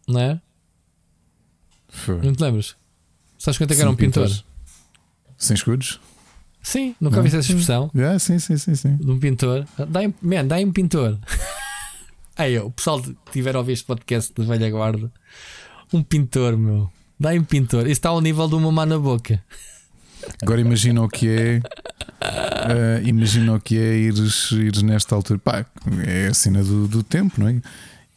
Não 0.08 0.20
é? 0.20 0.42
Foi. 1.90 2.22
Não 2.22 2.34
te 2.34 2.42
lembras? 2.42 2.76
Sabes 3.38 3.58
quanto 3.58 3.72
é 3.72 3.76
que 3.76 3.82
era 3.82 3.90
um 3.90 3.96
pintor? 3.96 4.30
100 5.38 5.56
escudos? 5.56 6.00
Sim, 6.64 6.96
nunca 7.00 7.18
ouvi 7.18 7.28
essa 7.28 7.40
expressão. 7.40 7.92
Yeah, 7.94 8.18
sim, 8.18 8.40
sim, 8.40 8.58
sim, 8.58 8.74
sim. 8.74 8.96
De 8.96 9.12
um 9.12 9.20
pintor. 9.20 9.66
Dá-me 9.78 10.44
dá 10.44 10.56
um 10.58 10.72
pintor. 10.72 11.20
Aí, 12.38 12.58
o 12.58 12.72
pessoal 12.72 13.02
que 13.02 13.16
tiver 13.32 13.56
a 13.56 13.60
ouvir 13.60 13.74
este 13.74 13.86
podcast 13.86 14.34
de 14.34 14.48
velha 14.48 14.72
guarda, 14.72 15.12
um 15.94 16.02
pintor, 16.02 16.58
meu. 16.58 16.90
Dá-me 17.20 17.40
um 17.40 17.44
pintor. 17.44 17.82
Isso 17.82 17.92
está 17.92 18.10
ao 18.10 18.22
nível 18.22 18.48
de 18.48 18.56
uma 18.56 18.72
má 18.72 18.86
na 18.86 18.98
boca. 18.98 19.44
Agora 20.42 20.62
imagina 20.62 21.04
o 21.04 21.10
que 21.10 21.28
é. 21.28 21.62
Uh, 22.24 23.06
imagina 23.06 23.54
o 23.54 23.60
que 23.60 23.78
é 23.78 23.98
ires, 23.98 24.52
ires 24.52 24.82
nesta 24.82 25.14
altura. 25.14 25.40
Pá, 25.40 25.66
é 26.08 26.28
a 26.28 26.34
cena 26.34 26.64
do, 26.64 26.88
do 26.88 27.04
tempo, 27.04 27.42
não 27.42 27.50
é? 27.50 27.62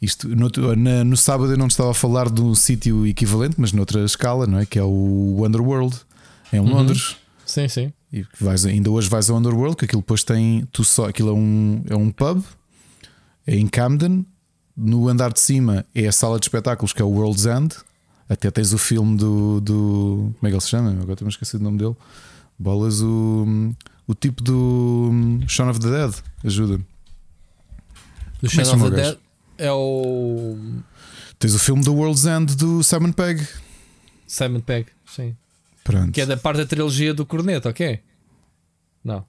Isto, 0.01 0.29
no, 0.29 0.49
na, 0.75 1.03
no 1.03 1.17
sábado 1.17 1.51
eu 1.51 1.57
não 1.57 1.67
estava 1.67 1.91
a 1.91 1.93
falar 1.93 2.29
de 2.29 2.41
um 2.41 2.55
sítio 2.55 3.05
equivalente, 3.05 3.55
mas 3.57 3.73
noutra 3.73 4.05
escala, 4.05 4.47
não 4.47 4.59
é? 4.59 4.65
Que 4.65 4.79
é 4.79 4.83
o 4.83 5.43
Underworld, 5.45 5.97
em 6.53 6.59
uhum. 6.59 6.69
Londres. 6.69 7.17
Sim, 7.45 7.67
sim. 7.67 7.93
E 8.11 8.25
vais, 8.39 8.65
ainda 8.65 8.89
hoje 8.89 9.09
vais 9.09 9.29
ao 9.29 9.37
Underworld, 9.37 9.75
que 9.75 9.85
aquilo 9.85 10.01
depois 10.01 10.23
tem. 10.23 10.65
Tu 10.71 10.83
só, 10.83 11.07
aquilo 11.07 11.29
é 11.29 11.33
um, 11.33 11.83
é 11.89 11.95
um 11.95 12.09
pub, 12.09 12.43
é 13.45 13.55
em 13.55 13.67
Camden. 13.67 14.25
No 14.75 15.07
andar 15.07 15.33
de 15.33 15.39
cima 15.39 15.85
é 15.93 16.07
a 16.07 16.11
sala 16.11 16.39
de 16.39 16.45
espetáculos, 16.45 16.93
que 16.93 17.01
é 17.01 17.05
o 17.05 17.09
World's 17.09 17.45
End. 17.45 17.75
Até 18.29 18.51
tens 18.51 18.73
o 18.73 18.77
filme 18.77 19.17
do. 19.17 19.59
do 19.61 20.33
como 20.35 20.47
é 20.47 20.47
que 20.49 20.53
ele 20.53 20.61
se 20.61 20.69
chama? 20.69 20.91
Agora 20.91 21.13
estou-me 21.13 21.31
esquecido 21.31 21.61
o 21.61 21.63
nome 21.63 21.77
dele. 21.77 21.95
Bolas, 22.59 23.01
o, 23.01 23.73
o 24.05 24.13
tipo 24.13 24.43
do 24.43 25.11
Shaun 25.47 25.69
of 25.69 25.79
the 25.79 25.89
Dead. 25.89 26.13
Ajuda. 26.43 26.79
Do 28.41 28.49
Shaun 28.49 28.75
of 28.75 28.91
the 28.91 28.95
Dead 28.95 29.17
é 29.57 29.71
o. 29.71 30.55
Tens 31.39 31.53
o 31.53 31.59
filme 31.59 31.83
do 31.83 31.93
World's 31.93 32.25
End 32.25 32.55
do 32.55 32.83
Simon 32.83 33.11
Pegg. 33.11 33.45
Simon 34.27 34.59
Pegg, 34.59 34.89
sim. 35.05 35.35
Pronto. 35.87 36.11
Que 36.11 36.19
é 36.19 36.25
da 36.25 36.35
parte 36.35 36.57
da 36.57 36.65
trilogia 36.65 37.13
do 37.13 37.25
corneto, 37.25 37.69
ok? 37.69 38.01
Não. 39.01 39.23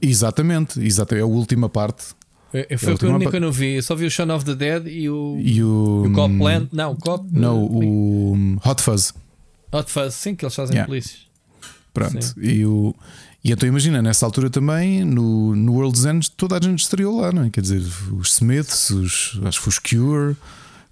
Exatamente, 0.00 0.80
exatamente. 0.80 1.20
É 1.20 1.24
a 1.24 1.26
última 1.26 1.68
parte. 1.68 2.14
É, 2.52 2.78
foi 2.78 2.92
é 2.92 3.06
a 3.06 3.08
única 3.08 3.30
que 3.32 3.36
eu 3.36 3.40
não 3.40 3.50
vi. 3.50 3.74
Eu 3.74 3.82
só 3.82 3.96
vi 3.96 4.06
o 4.06 4.10
Shaun 4.10 4.32
of 4.32 4.44
the 4.44 4.54
Dead 4.54 4.86
e 4.86 5.10
o. 5.10 5.36
E 5.40 5.64
o. 5.64 6.04
o 6.06 6.12
Copland. 6.12 6.68
Não, 6.70 6.92
o 6.92 6.96
Cop. 6.96 7.26
Não, 7.32 7.64
o 7.64 8.56
Hot 8.64 8.80
Fuzz. 8.80 9.12
Hot 9.72 9.90
Fuzz, 9.90 10.14
sim, 10.14 10.36
que 10.36 10.44
eles 10.44 10.54
fazem 10.54 10.76
yeah. 10.76 10.86
polícias. 10.86 11.26
Pronto. 11.92 12.34
E, 12.40 12.64
o, 12.64 12.94
e 13.42 13.50
então 13.50 13.68
imagina, 13.68 14.00
nessa 14.00 14.24
altura 14.24 14.48
também, 14.48 15.04
no, 15.04 15.56
no 15.56 15.72
World's 15.74 16.04
End, 16.04 16.30
toda 16.30 16.56
a 16.56 16.60
gente 16.60 16.78
estreou 16.78 17.20
lá, 17.20 17.32
não 17.32 17.42
é? 17.42 17.50
Quer 17.50 17.62
dizer, 17.62 17.82
os 18.12 18.34
Smiths, 18.34 18.90
os, 18.90 19.40
acho 19.44 19.60
que 19.60 19.68
os 19.68 19.78
Cure, 19.80 20.36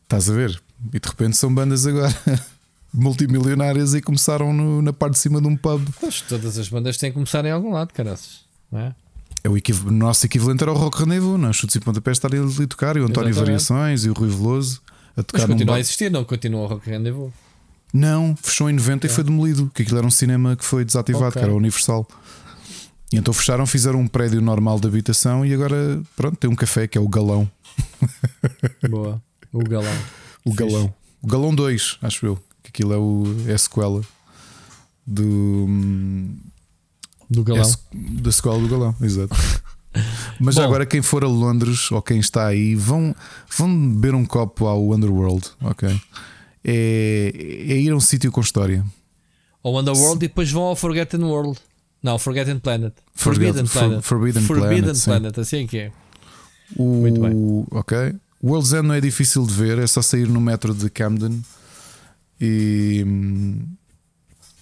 estás 0.03 0.29
a 0.29 0.33
ver? 0.33 0.61
E 0.93 0.99
de 0.99 1.09
repente 1.09 1.37
são 1.37 1.55
bandas 1.55 1.87
agora. 1.87 2.13
multimilionárias 2.93 3.95
e 3.95 4.01
começaram 4.01 4.53
no, 4.53 4.83
na 4.83 4.93
parte 4.93 5.15
de 5.15 5.19
cima 5.21 5.41
de 5.41 5.47
um 5.49 5.57
pub. 5.57 5.87
Pois, 6.01 6.21
todas 6.21 6.59
as 6.59 6.69
bandas 6.69 6.97
têm 6.97 7.11
que 7.11 7.15
começar 7.15 7.45
em 7.45 7.51
algum 7.51 7.73
lado, 7.73 7.93
caraças. 7.93 8.41
Não 8.71 8.81
é? 8.81 8.95
É 9.45 9.49
o 9.49 9.57
equiv- 9.57 9.91
nosso 9.91 10.25
equivalente 10.27 10.63
era 10.63 10.71
o 10.73 10.77
Rock 10.77 11.01
Rendezvous, 11.01 11.39
não? 11.39 11.49
é? 11.49 11.53
Chutes 11.53 11.75
e 11.77 11.81
pontapés 11.81 12.17
estarem 12.19 12.41
ali 12.41 12.65
a 12.65 12.67
tocar, 12.67 12.97
e 12.97 13.01
o 13.01 13.05
António 13.05 13.31
Exatamente. 13.31 13.35
Variações 13.65 14.05
e 14.05 14.11
o 14.11 14.13
Rui 14.13 14.29
Veloso 14.29 14.81
a 14.87 15.15
Mas 15.17 15.27
tocar 15.27 15.47
num 15.49 15.55
continua 15.55 15.77
a 15.77 15.81
existir, 15.81 16.11
não 16.11 16.25
continua 16.25 16.61
o 16.63 16.67
Rock 16.67 16.89
Rendezvous. 16.89 17.33
Não, 17.93 18.35
fechou 18.41 18.71
em 18.71 18.73
90 18.75 19.07
e 19.07 19.11
foi 19.11 19.25
demolido, 19.25 19.71
que 19.75 19.83
aquilo 19.83 19.99
era 19.99 20.07
um 20.07 20.11
cinema 20.11 20.57
que 20.57 20.65
foi 20.65 20.85
desativado, 20.85 21.27
Ok. 21.27 21.41
que 21.41 21.45
era 21.45 21.53
o 21.53 21.57
Universal. 21.57 22.07
E 23.13 23.17
então 23.17 23.35
fecharam, 23.35 23.67
fizeram 23.67 24.01
um 24.01 24.07
prédio 24.09 24.41
normal 24.41 24.81
de 24.81 24.87
habitação 24.87 25.45
e 25.45 25.53
agora, 25.53 26.01
pronto, 26.17 26.37
tem 26.37 26.49
um 26.49 26.55
café 26.55 26.87
que 26.87 26.97
é 26.97 27.01
o 27.01 27.09
Galão. 27.09 27.51
Boa. 28.89 29.23
O 29.53 29.59
galão. 29.65 29.93
O. 30.45 30.53
Galão. 30.55 30.93
O 31.23 31.27
Galão 31.29 31.55
2, 31.55 31.99
acho 32.03 32.27
eu. 32.27 32.39
Aquilo 32.73 32.93
é, 32.95 32.97
o, 32.97 33.25
é 33.47 33.53
a 33.53 33.59
sequela 33.59 34.01
do. 35.07 35.67
Do 37.29 37.41
é 37.43 37.45
galão. 37.45 37.65
se- 37.65 37.79
da 37.93 38.33
sequela 38.33 38.59
do 38.59 38.69
Galão, 38.69 38.95
exato. 39.01 39.35
Mas 40.41 40.55
Bom. 40.55 40.63
agora, 40.63 40.87
quem 40.87 41.03
for 41.03 41.23
a 41.23 41.29
Londres 41.29 41.91
ou 41.93 42.01
quem 42.01 42.19
está 42.19 42.47
aí, 42.47 42.75
vão, 42.75 43.15
vão 43.59 43.91
beber 43.91 44.15
um 44.15 44.25
copo 44.25 44.67
ao 44.67 44.91
Underworld, 44.93 45.47
ok? 45.61 45.89
É, 46.65 47.31
é 47.35 47.77
ir 47.77 47.91
a 47.91 47.97
um 47.97 48.01
sítio 48.01 48.33
com 48.33 48.41
história. 48.41 48.85
Ou 49.63 49.79
Underworld 49.79 50.25
e 50.25 50.29
depois 50.29 50.51
vão 50.51 50.63
ao 50.63 50.77
Forgotten 50.77 51.23
World. 51.23 51.59
Não, 52.03 52.19
Forgotten 52.19 52.59
Planet. 52.59 52.95
Forgotten- 53.15 53.67
Forbidden 53.67 53.67
For- 53.67 53.79
Planet. 53.81 54.03
Forbidden 54.03 54.47
Planet. 54.47 55.05
Planet, 55.05 55.39
assim 55.39 55.67
que 55.67 55.79
é. 55.79 55.93
O, 56.77 56.85
Muito 57.03 57.67
Ok. 57.71 58.15
O 58.43 58.49
World's 58.49 58.73
End 58.73 58.89
não 58.89 58.95
é 58.95 59.01
difícil 59.01 59.47
de 59.47 59.53
ver, 59.53 59.79
é 59.79 59.87
só 59.87 60.01
sair 60.03 60.27
no 60.27 60.41
metro 60.41 60.75
de 60.75 60.89
Camden 60.91 61.43
e. 62.43 63.05
hum, 63.07 63.67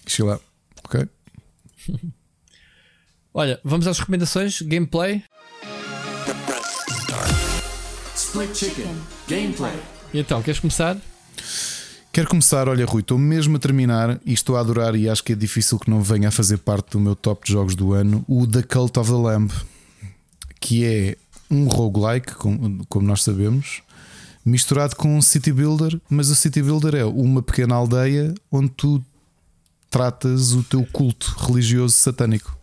Chega 0.05 0.29
lá. 0.29 0.39
Ok. 0.83 1.07
Olha, 3.33 3.59
vamos 3.63 3.87
às 3.87 3.97
recomendações. 3.97 4.61
Gameplay. 4.61 5.23
Split 8.15 8.55
Chicken. 8.55 8.95
Gameplay. 9.27 9.73
E 10.13 10.19
então, 10.19 10.41
queres 10.43 10.59
começar? 10.59 10.97
Quero 12.11 12.27
começar, 12.27 12.67
olha, 12.67 12.85
Rui, 12.85 12.99
estou 12.99 13.17
mesmo 13.17 13.55
a 13.55 13.59
terminar 13.59 14.19
e 14.25 14.33
estou 14.33 14.57
a 14.57 14.59
adorar, 14.59 14.95
e 14.97 15.07
acho 15.07 15.23
que 15.23 15.31
é 15.31 15.35
difícil 15.35 15.79
que 15.79 15.89
não 15.89 16.01
venha 16.01 16.27
a 16.27 16.31
fazer 16.31 16.57
parte 16.57 16.91
do 16.91 16.99
meu 16.99 17.15
top 17.15 17.45
de 17.45 17.53
jogos 17.53 17.73
do 17.73 17.93
ano, 17.93 18.25
o 18.27 18.45
The 18.45 18.63
Cult 18.63 18.99
of 18.99 19.09
the 19.09 19.15
Lamb, 19.15 19.49
que 20.59 20.83
é 20.83 21.15
um 21.49 21.67
roguelike, 21.69 22.35
como, 22.35 22.85
como 22.87 23.07
nós 23.07 23.23
sabemos, 23.23 23.81
misturado 24.43 24.95
com 24.95 25.17
um 25.17 25.21
city 25.21 25.51
builder, 25.51 25.99
mas 26.09 26.29
o 26.29 26.35
city 26.35 26.61
builder 26.61 26.95
é 26.95 27.05
uma 27.05 27.41
pequena 27.41 27.75
aldeia 27.75 28.33
onde 28.51 28.69
tu 28.69 29.03
tratas 29.89 30.53
o 30.53 30.63
teu 30.63 30.85
culto 30.91 31.35
religioso 31.39 31.95
satânico. 31.95 32.57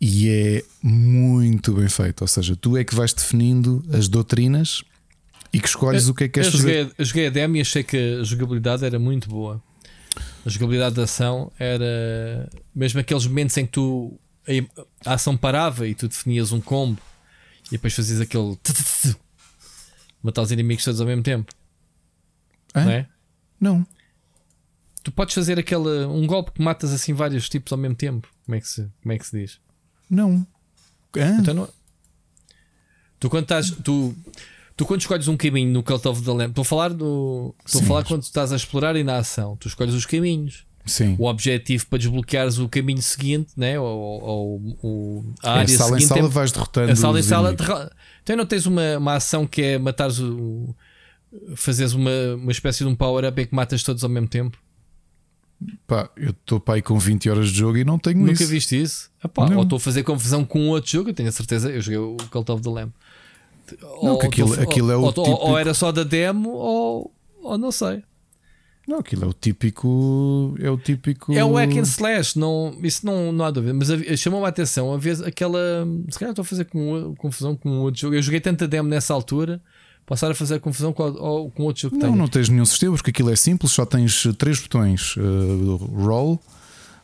E 0.00 0.28
é 0.28 0.64
muito 0.82 1.74
bem 1.74 1.88
feito, 1.88 2.22
ou 2.22 2.26
seja, 2.26 2.56
tu 2.56 2.76
é 2.76 2.82
que 2.82 2.94
vais 2.94 3.12
definindo 3.12 3.84
as 3.92 4.08
doutrinas 4.08 4.82
e 5.52 5.60
que 5.60 5.68
escolhes 5.68 6.08
o 6.08 6.14
que 6.14 6.24
é 6.24 6.28
que 6.28 6.40
eu 6.40 6.42
queres 6.42 6.58
fazer. 6.58 6.78
joguei, 6.80 6.94
eu 6.98 7.04
joguei 7.04 7.26
a 7.28 7.30
demo 7.30 7.56
e 7.56 7.60
achei 7.60 7.84
que 7.84 8.18
a 8.20 8.24
jogabilidade 8.24 8.84
era 8.84 8.98
muito 8.98 9.28
boa. 9.28 9.62
A 10.44 10.48
jogabilidade 10.48 10.96
da 10.96 11.04
ação 11.04 11.52
era 11.58 12.48
mesmo 12.74 12.98
aqueles 12.98 13.26
momentos 13.26 13.56
em 13.56 13.64
que 13.64 13.72
tu 13.72 14.18
a 15.06 15.14
ação 15.14 15.36
parava 15.36 15.86
e 15.86 15.94
tu 15.94 16.08
definias 16.08 16.50
um 16.50 16.60
combo 16.60 17.00
e 17.68 17.72
depois 17.72 17.94
fazias 17.94 18.20
aquele 18.20 18.56
matar 20.22 20.42
os 20.42 20.52
inimigos 20.52 20.84
todos 20.84 21.00
ao 21.00 21.06
mesmo 21.06 21.22
tempo. 21.22 21.52
Hã? 22.74 22.84
Não 22.84 22.90
é? 22.90 23.08
Não. 23.60 23.86
Tu 25.02 25.10
podes 25.10 25.34
fazer 25.34 25.58
aquele 25.58 26.04
um 26.06 26.26
golpe 26.26 26.52
que 26.52 26.62
matas 26.62 26.92
assim 26.92 27.12
vários 27.12 27.48
tipos 27.48 27.72
ao 27.72 27.78
mesmo 27.78 27.96
tempo. 27.96 28.28
Como 28.44 28.54
é 28.56 28.60
que 28.60 28.68
se, 28.68 28.88
como 29.02 29.12
é 29.12 29.18
que 29.18 29.26
se 29.26 29.38
diz? 29.38 29.60
Não. 30.08 30.46
Hã? 31.16 31.38
Então 31.40 31.54
não... 31.54 31.68
Tu 33.22 33.30
quando 33.30 33.44
estás. 33.44 33.70
Tu, 33.70 34.16
tu 34.76 34.84
quando 34.84 35.00
escolhes 35.00 35.28
um 35.28 35.36
caminho 35.36 35.70
no 35.70 35.80
Cult 35.84 36.08
of 36.08 36.24
the 36.24 36.30
Lamb, 36.32 36.50
estou 36.50 36.62
a 36.62 36.64
falar 36.64 36.92
do. 36.92 37.54
Estou 37.64 37.80
a 37.80 37.84
falar 37.84 38.04
quando 38.04 38.24
estás 38.24 38.52
a 38.52 38.56
explorar 38.56 38.96
e 38.96 39.04
na 39.04 39.18
ação. 39.18 39.56
Tu 39.58 39.68
escolhes 39.68 39.94
os 39.94 40.04
caminhos. 40.04 40.66
Sim. 40.84 41.14
O 41.18 41.26
objetivo 41.26 41.86
para 41.86 41.98
desbloqueares 41.98 42.58
o 42.58 42.68
caminho 42.68 43.00
seguinte, 43.00 43.52
né? 43.56 43.78
ou, 43.78 43.86
ou, 44.22 44.76
ou 44.82 45.24
a 45.42 45.56
É, 45.56 45.58
área 45.60 45.68
sala 45.68 45.90
em 45.96 46.00
seguinte. 46.00 46.08
sala 46.08 46.26
é- 46.26 46.28
vais 46.30 46.52
derrotando. 46.52 46.92
a 46.92 46.96
sala 46.96 47.20
em 47.20 47.22
sala. 47.22 47.52
derra- 47.54 47.92
Então 48.22 48.36
não 48.36 48.46
tens 48.46 48.66
uma, 48.66 48.98
uma 48.98 49.14
ação 49.14 49.46
que 49.46 49.62
é 49.62 49.78
matares 49.78 50.18
o. 50.18 50.74
Fazeres 51.56 51.92
uma, 51.94 52.10
uma 52.36 52.52
espécie 52.52 52.80
de 52.80 52.86
um 52.90 52.94
power-up 52.94 53.40
em 53.40 53.46
que 53.46 53.54
matas 53.54 53.82
todos 53.82 54.02
ao 54.04 54.10
mesmo 54.10 54.28
tempo. 54.28 54.58
Pá, 55.86 56.10
eu 56.16 56.30
estou 56.30 56.58
para 56.58 56.74
aí 56.74 56.82
com 56.82 56.98
20 56.98 57.30
horas 57.30 57.48
de 57.50 57.58
jogo 57.58 57.78
e 57.78 57.84
não 57.84 57.98
tenho 57.98 58.18
Nunca 58.18 58.32
isso. 58.32 58.46
viste 58.48 58.82
isso? 58.82 59.10
Epá, 59.24 59.48
Não. 59.48 59.58
ou 59.58 59.62
estou 59.62 59.76
a 59.76 59.80
fazer 59.80 60.02
confusão 60.02 60.44
com 60.44 60.68
outro 60.70 60.90
jogo, 60.90 61.10
eu 61.10 61.14
tenho 61.14 61.28
a 61.28 61.32
certeza. 61.32 61.70
Eu 61.70 61.80
joguei 61.80 61.98
o 61.98 62.16
Cult 62.30 62.50
of 62.50 62.62
the 62.62 62.68
Lamb. 62.68 62.92
Não, 64.02 64.18
que 64.18 64.26
aquilo- 64.26 64.60
aquilo 64.60 64.90
é 64.90 64.96
o 64.96 65.00
ou, 65.00 65.06
ou- 65.06 65.12
típico- 65.12 65.46
ou 65.46 65.56
era 65.58 65.72
só 65.72 65.90
da 65.92 66.02
demo, 66.02 66.50
ou, 66.50 67.14
ou 67.42 67.56
não 67.56 67.70
sei. 67.72 68.02
Não, 68.86 68.98
aquilo 68.98 69.24
é 69.24 69.26
o 69.28 69.32
típico. 69.32 70.54
É 70.58 70.70
o 70.70 70.76
típico. 70.76 71.32
É 71.32 71.44
o 71.44 71.54
hack 71.54 71.76
and 71.76 71.82
slash, 71.82 72.36
não, 72.38 72.76
isso 72.82 73.06
não, 73.06 73.30
não 73.32 73.44
há 73.44 73.50
dúvida. 73.50 73.72
Mas 73.74 73.88
chamou-me 74.20 74.44
a 74.46 74.48
atenção 74.48 74.92
a 74.92 74.98
vez 74.98 75.20
aquela. 75.22 75.86
Se 76.10 76.18
calhar 76.18 76.32
estou 76.32 76.42
a 76.42 76.46
fazer 76.46 76.64
com, 76.64 77.14
confusão 77.16 77.54
com 77.56 77.70
outro 77.80 78.00
jogo. 78.00 78.14
Eu 78.16 78.22
joguei 78.22 78.40
tanta 78.40 78.66
demo 78.66 78.88
nessa 78.88 79.14
altura, 79.14 79.62
passar 80.04 80.30
a 80.30 80.34
fazer 80.34 80.58
confusão 80.60 80.92
com, 80.92 81.04
ou- 81.04 81.50
com 81.50 81.62
outro 81.62 81.82
jogo 81.82 81.94
que 81.96 82.02
Não, 82.02 82.08
tenho. 82.10 82.18
não 82.22 82.28
tens 82.28 82.48
nenhum 82.48 82.64
sistema, 82.64 82.94
porque 82.96 83.10
aquilo 83.10 83.30
é 83.30 83.36
simples, 83.36 83.70
só 83.72 83.86
tens 83.86 84.26
três 84.36 84.58
botões: 84.60 85.14
uh, 85.16 85.76
roll, 85.76 86.40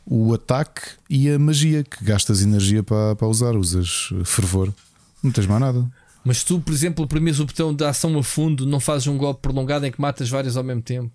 o 0.04 0.34
ataque 0.34 0.82
e 1.08 1.30
a 1.30 1.38
magia, 1.38 1.84
que 1.84 2.04
gastas 2.04 2.42
energia 2.42 2.82
para, 2.82 3.14
para 3.14 3.28
usar, 3.28 3.54
usas 3.54 4.10
uh, 4.10 4.24
fervor. 4.24 4.74
Não 5.22 5.30
tens 5.30 5.46
mais 5.46 5.60
nada. 5.60 5.86
Mas 6.24 6.42
tu, 6.42 6.60
por 6.60 6.72
exemplo, 6.74 7.06
primeiro 7.06 7.40
o 7.42 7.46
botão 7.46 7.72
de 7.72 7.84
ação 7.84 8.18
a 8.18 8.22
fundo, 8.22 8.66
não 8.66 8.80
fazes 8.80 9.06
um 9.06 9.16
golpe 9.16 9.40
prolongado 9.42 9.86
em 9.86 9.92
que 9.92 10.00
matas 10.00 10.28
vários 10.28 10.56
ao 10.56 10.64
mesmo 10.64 10.82
tempo. 10.82 11.10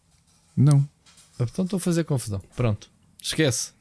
Não. 0.56 0.88
Então 1.40 1.66
estou 1.66 1.78
a 1.78 1.80
fazer 1.80 2.04
confusão. 2.04 2.42
Pronto. 2.56 2.90
Esquece. 3.22 3.72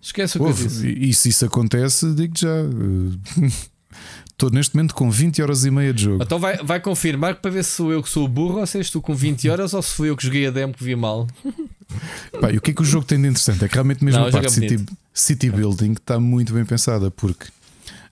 Esquece 0.00 0.36
o 0.36 0.40
que 0.40 0.44
eu 0.44 0.48
Ouve, 0.48 0.66
disse. 0.68 0.88
e, 0.88 1.12
se 1.14 1.28
isso 1.30 1.44
acontece, 1.44 2.14
digo 2.14 2.34
já. 2.36 2.48
Estou 4.30 4.50
neste 4.50 4.76
momento 4.76 4.94
com 4.94 5.10
20 5.10 5.40
horas 5.40 5.64
e 5.64 5.70
meia 5.70 5.94
de 5.94 6.02
jogo. 6.04 6.22
Então 6.22 6.38
vai, 6.38 6.58
vai 6.58 6.78
confirmar 6.78 7.36
para 7.36 7.50
ver 7.50 7.64
se 7.64 7.70
sou 7.70 7.90
eu 7.90 8.02
que 8.02 8.08
sou 8.10 8.26
o 8.26 8.28
burro 8.28 8.60
ou 8.60 8.66
se 8.66 8.76
és 8.76 8.90
tu 8.90 9.00
com 9.00 9.14
20 9.14 9.48
horas 9.48 9.72
ou 9.72 9.80
se 9.80 9.94
fui 9.94 10.10
eu 10.10 10.16
que 10.16 10.22
joguei 10.24 10.46
a 10.46 10.50
demo 10.50 10.74
que 10.74 10.84
vi 10.84 10.94
mal. 10.94 11.26
Pá, 12.38 12.50
e 12.52 12.58
o 12.58 12.60
que 12.60 12.70
é 12.72 12.74
que 12.74 12.82
o 12.82 12.84
jogo 12.84 13.06
tem 13.06 13.18
de 13.20 13.28
interessante? 13.28 13.64
É 13.64 13.68
que 13.68 13.72
realmente 13.74 14.04
mesmo 14.04 14.20
Não, 14.20 14.26
a 14.26 14.28
o 14.28 14.32
parte 14.32 14.46
é 14.46 14.50
city, 14.50 14.84
city 15.14 15.50
building 15.50 15.92
está 15.92 16.20
muito 16.20 16.52
bem 16.52 16.66
pensada, 16.66 17.10
porque 17.10 17.46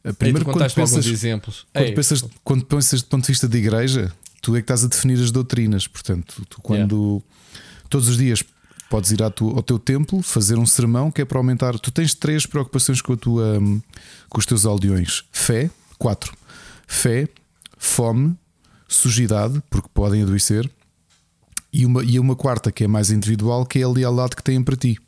a 0.03 0.09
Aí 0.09 0.15
primeiro 0.15 0.47
quando 0.47 0.73
pensas, 0.73 1.05
exemplos. 1.07 1.67
quando, 1.73 1.85
Ei, 1.85 1.93
pensas, 1.93 2.25
quando 2.43 2.65
pensas 2.65 3.03
do 3.03 3.09
ponto 3.09 3.23
de 3.23 3.29
vista 3.29 3.47
de 3.47 3.59
igreja, 3.59 4.11
tu 4.41 4.57
é 4.57 4.61
que 4.61 4.65
estás 4.65 4.83
a 4.83 4.89
definir 4.89 5.21
as 5.23 5.31
doutrinas. 5.31 5.87
Portanto, 5.87 6.43
tu 6.49 6.59
quando 6.63 7.23
todos 7.95 8.09
os 8.09 8.17
dias 8.17 8.43
podes 8.91 9.13
ir 9.13 9.23
ao 9.23 9.31
teu 9.31 9.79
templo 9.79 10.21
fazer 10.21 10.59
um 10.59 10.67
sermão 10.67 11.13
que 11.13 11.23
é 11.23 11.25
para 11.25 11.39
aumentar. 11.39 11.79
Tu 11.79 11.93
tens 11.93 12.13
três 12.13 12.45
preocupações 12.45 13.01
com, 13.01 13.13
a 13.13 13.17
tua, 13.17 13.61
hum, 13.61 13.81
com 14.29 14.41
os 14.41 14.45
teus 14.45 14.67
aldeões: 14.67 15.23
fé, 15.31 15.71
quatro, 15.97 16.37
fé, 16.89 17.29
fome, 17.79 18.37
sujidade, 18.89 19.63
porque 19.71 19.89
podem 19.95 20.23
adoecer, 20.23 20.69
e 21.73 21.87
uma, 21.87 22.03
e 22.03 22.19
uma 22.19 22.35
quarta 22.35 22.73
que 22.73 22.83
é 22.83 22.89
mais 22.89 23.13
individual, 23.13 23.65
que 23.65 23.79
é 23.79 23.85
a 23.85 23.89
lealdade 23.89 24.35
que 24.35 24.43
têm 24.43 24.61
para 24.61 24.75
ti. 24.75 24.99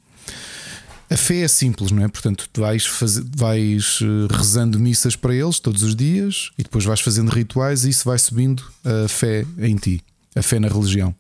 A 1.11 1.17
fé 1.17 1.41
é 1.41 1.49
simples, 1.49 1.91
não 1.91 2.05
é? 2.05 2.09
Portanto, 2.09 2.49
vais, 2.57 2.87
fazer, 2.87 3.25
vais 3.37 3.99
eh, 4.01 4.33
rezando 4.33 4.79
missas 4.79 5.17
para 5.17 5.35
eles 5.35 5.59
todos 5.59 5.83
os 5.83 5.97
dias 5.97 6.53
e 6.57 6.63
depois 6.63 6.85
vais 6.85 7.01
fazendo 7.01 7.31
rituais 7.31 7.85
e 7.85 7.91
isso 7.91 8.05
vai 8.05 8.19
subindo 8.19 8.63
a 8.85 9.09
fé 9.09 9.45
em 9.59 9.75
ti, 9.75 10.01
a 10.37 10.43
fé 10.43 10.61
na 10.61 10.69
religião. 10.69 11.13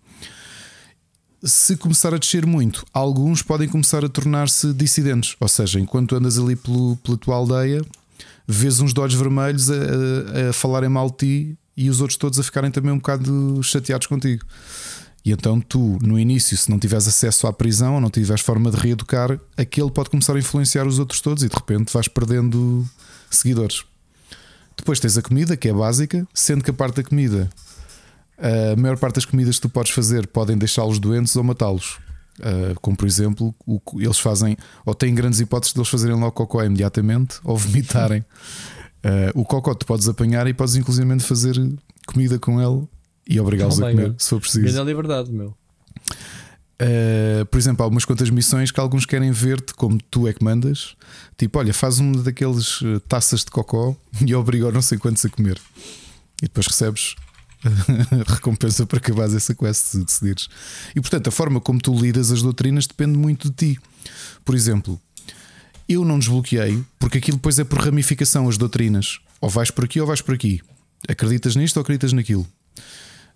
Se 1.44 1.76
começar 1.76 2.14
a 2.14 2.18
descer 2.18 2.46
muito, 2.46 2.84
alguns 2.92 3.42
podem 3.42 3.68
começar 3.68 4.04
a 4.04 4.08
tornar-se 4.08 4.72
dissidentes, 4.72 5.36
ou 5.38 5.48
seja, 5.48 5.78
enquanto 5.78 6.16
andas 6.16 6.38
ali 6.38 6.56
pelo, 6.56 6.96
pela 6.96 7.16
tua 7.16 7.36
aldeia, 7.36 7.84
vês 8.48 8.80
uns 8.80 8.92
olhos 8.96 9.14
vermelhos 9.14 9.70
a, 9.70 9.74
a- 9.74 10.50
a 10.50 10.52
falarem 10.52 10.88
mal 10.88 11.10
de 11.10 11.16
ti 11.16 11.58
e 11.76 11.90
os 11.90 12.00
outros 12.00 12.16
todos 12.16 12.38
a 12.38 12.42
ficarem 12.42 12.70
também 12.70 12.90
um 12.90 12.96
bocado 12.96 13.60
chateados 13.62 14.06
contigo. 14.06 14.44
E 15.24 15.30
então 15.32 15.60
tu, 15.60 15.98
no 16.00 16.18
início, 16.18 16.56
se 16.56 16.70
não 16.70 16.78
tiveres 16.78 17.06
acesso 17.06 17.46
à 17.46 17.52
prisão 17.52 17.94
ou 17.96 18.00
não 18.00 18.10
tiveres 18.10 18.40
forma 18.42 18.70
de 18.70 18.76
reeducar, 18.78 19.38
aquele 19.56 19.90
pode 19.90 20.08
começar 20.08 20.34
a 20.34 20.38
influenciar 20.38 20.86
os 20.86 20.98
outros 20.98 21.20
todos 21.20 21.42
e 21.42 21.48
de 21.48 21.54
repente 21.54 21.92
vais 21.92 22.08
perdendo 22.08 22.88
seguidores. 23.30 23.84
Depois 24.76 25.00
tens 25.00 25.18
a 25.18 25.22
comida, 25.22 25.56
que 25.56 25.68
é 25.68 25.72
básica, 25.72 26.26
sendo 26.32 26.62
que 26.64 26.70
a 26.70 26.74
parte 26.74 26.96
da 26.96 27.02
comida, 27.02 27.50
a 28.38 28.76
maior 28.78 28.98
parte 28.98 29.16
das 29.16 29.24
comidas 29.24 29.56
que 29.56 29.62
tu 29.62 29.68
podes 29.68 29.92
fazer 29.92 30.26
podem 30.26 30.56
deixá-los 30.56 30.98
doentes 30.98 31.34
ou 31.36 31.44
matá-los. 31.44 31.98
Uh, 32.38 32.78
como 32.82 32.94
por 32.96 33.06
exemplo, 33.06 33.54
o 33.66 33.80
que 33.80 34.04
eles 34.04 34.18
fazem, 34.18 34.58
ou 34.84 34.94
têm 34.94 35.14
grandes 35.14 35.40
hipóteses 35.40 35.72
de 35.72 35.80
eles 35.80 35.88
fazerem 35.88 36.16
logo 36.16 36.32
cocó 36.32 36.62
imediatamente 36.62 37.38
ou 37.44 37.56
vomitarem. 37.56 38.20
Uh, 39.04 39.40
o 39.40 39.44
cocó 39.44 39.74
tu 39.74 39.86
podes 39.86 40.08
apanhar 40.08 40.46
e 40.46 40.52
podes 40.52 40.76
inclusivamente 40.76 41.24
fazer 41.24 41.56
comida 42.06 42.38
com 42.38 42.60
ele 42.60 42.86
e 43.26 43.40
obrigá-los 43.40 43.80
a 43.80 43.90
comer 43.90 44.14
se 44.18 44.30
for 44.30 44.40
preciso. 44.40 44.66
Ganha 44.66 44.80
a 44.80 44.84
liberdade, 44.84 45.32
meu. 45.32 45.56
Uh, 46.78 47.46
por 47.46 47.56
exemplo, 47.56 47.84
há 47.84 47.88
umas 47.88 48.04
quantas 48.04 48.28
missões 48.28 48.70
que 48.70 48.78
alguns 48.78 49.06
querem 49.06 49.30
ver-te 49.32 49.72
como 49.72 49.98
tu 50.10 50.28
é 50.28 50.32
que 50.34 50.44
mandas. 50.44 50.94
Tipo, 51.38 51.58
olha, 51.58 51.72
faz 51.72 51.98
uma 51.98 52.22
daqueles 52.22 52.80
eh, 52.82 53.00
taças 53.08 53.40
de 53.40 53.50
cocó 53.50 53.96
e 54.24 54.34
obriga 54.34 54.70
não 54.70 54.82
sei 54.82 54.98
quantos 54.98 55.24
a 55.24 55.28
comer. 55.30 55.58
E 56.42 56.46
depois 56.46 56.66
recebes 56.66 57.16
recompensa 58.26 58.86
para 58.86 58.98
acabares 58.98 59.34
essa 59.34 59.55
quest 59.55 59.86
se 59.86 60.05
decidires. 60.05 60.48
E 60.94 61.01
portanto, 61.01 61.28
a 61.28 61.30
forma 61.30 61.60
como 61.60 61.80
tu 61.80 61.94
lidas 61.94 62.30
as 62.30 62.43
doutrinas 62.43 62.86
depende 62.86 63.18
muito 63.18 63.51
de 63.51 63.74
ti. 63.74 63.80
Por 64.44 64.55
exemplo, 64.55 65.01
eu 65.88 66.05
não 66.05 66.18
desbloqueei 66.18 66.82
porque 66.98 67.18
aquilo 67.18 67.36
depois 67.36 67.59
é 67.59 67.64
por 67.64 67.78
ramificação 67.78 68.48
as 68.48 68.56
doutrinas. 68.56 69.20
Ou 69.40 69.48
vais 69.48 69.70
por 69.70 69.84
aqui 69.84 70.01
ou 70.01 70.06
vais 70.06 70.20
por 70.20 70.34
aqui. 70.34 70.60
Acreditas 71.09 71.55
nisto 71.55 71.76
ou 71.76 71.82
acreditas 71.82 72.12
naquilo. 72.12 72.47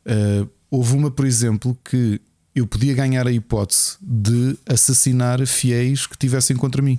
Uh, 0.06 0.48
houve 0.70 0.94
uma, 0.94 1.10
por 1.10 1.26
exemplo, 1.26 1.76
que 1.84 2.20
eu 2.54 2.66
podia 2.66 2.94
ganhar 2.94 3.26
a 3.26 3.32
hipótese 3.32 3.96
de 4.00 4.56
assassinar 4.66 5.46
fiéis 5.46 6.06
que 6.06 6.16
tivessem 6.16 6.56
contra 6.56 6.82
mim. 6.82 6.98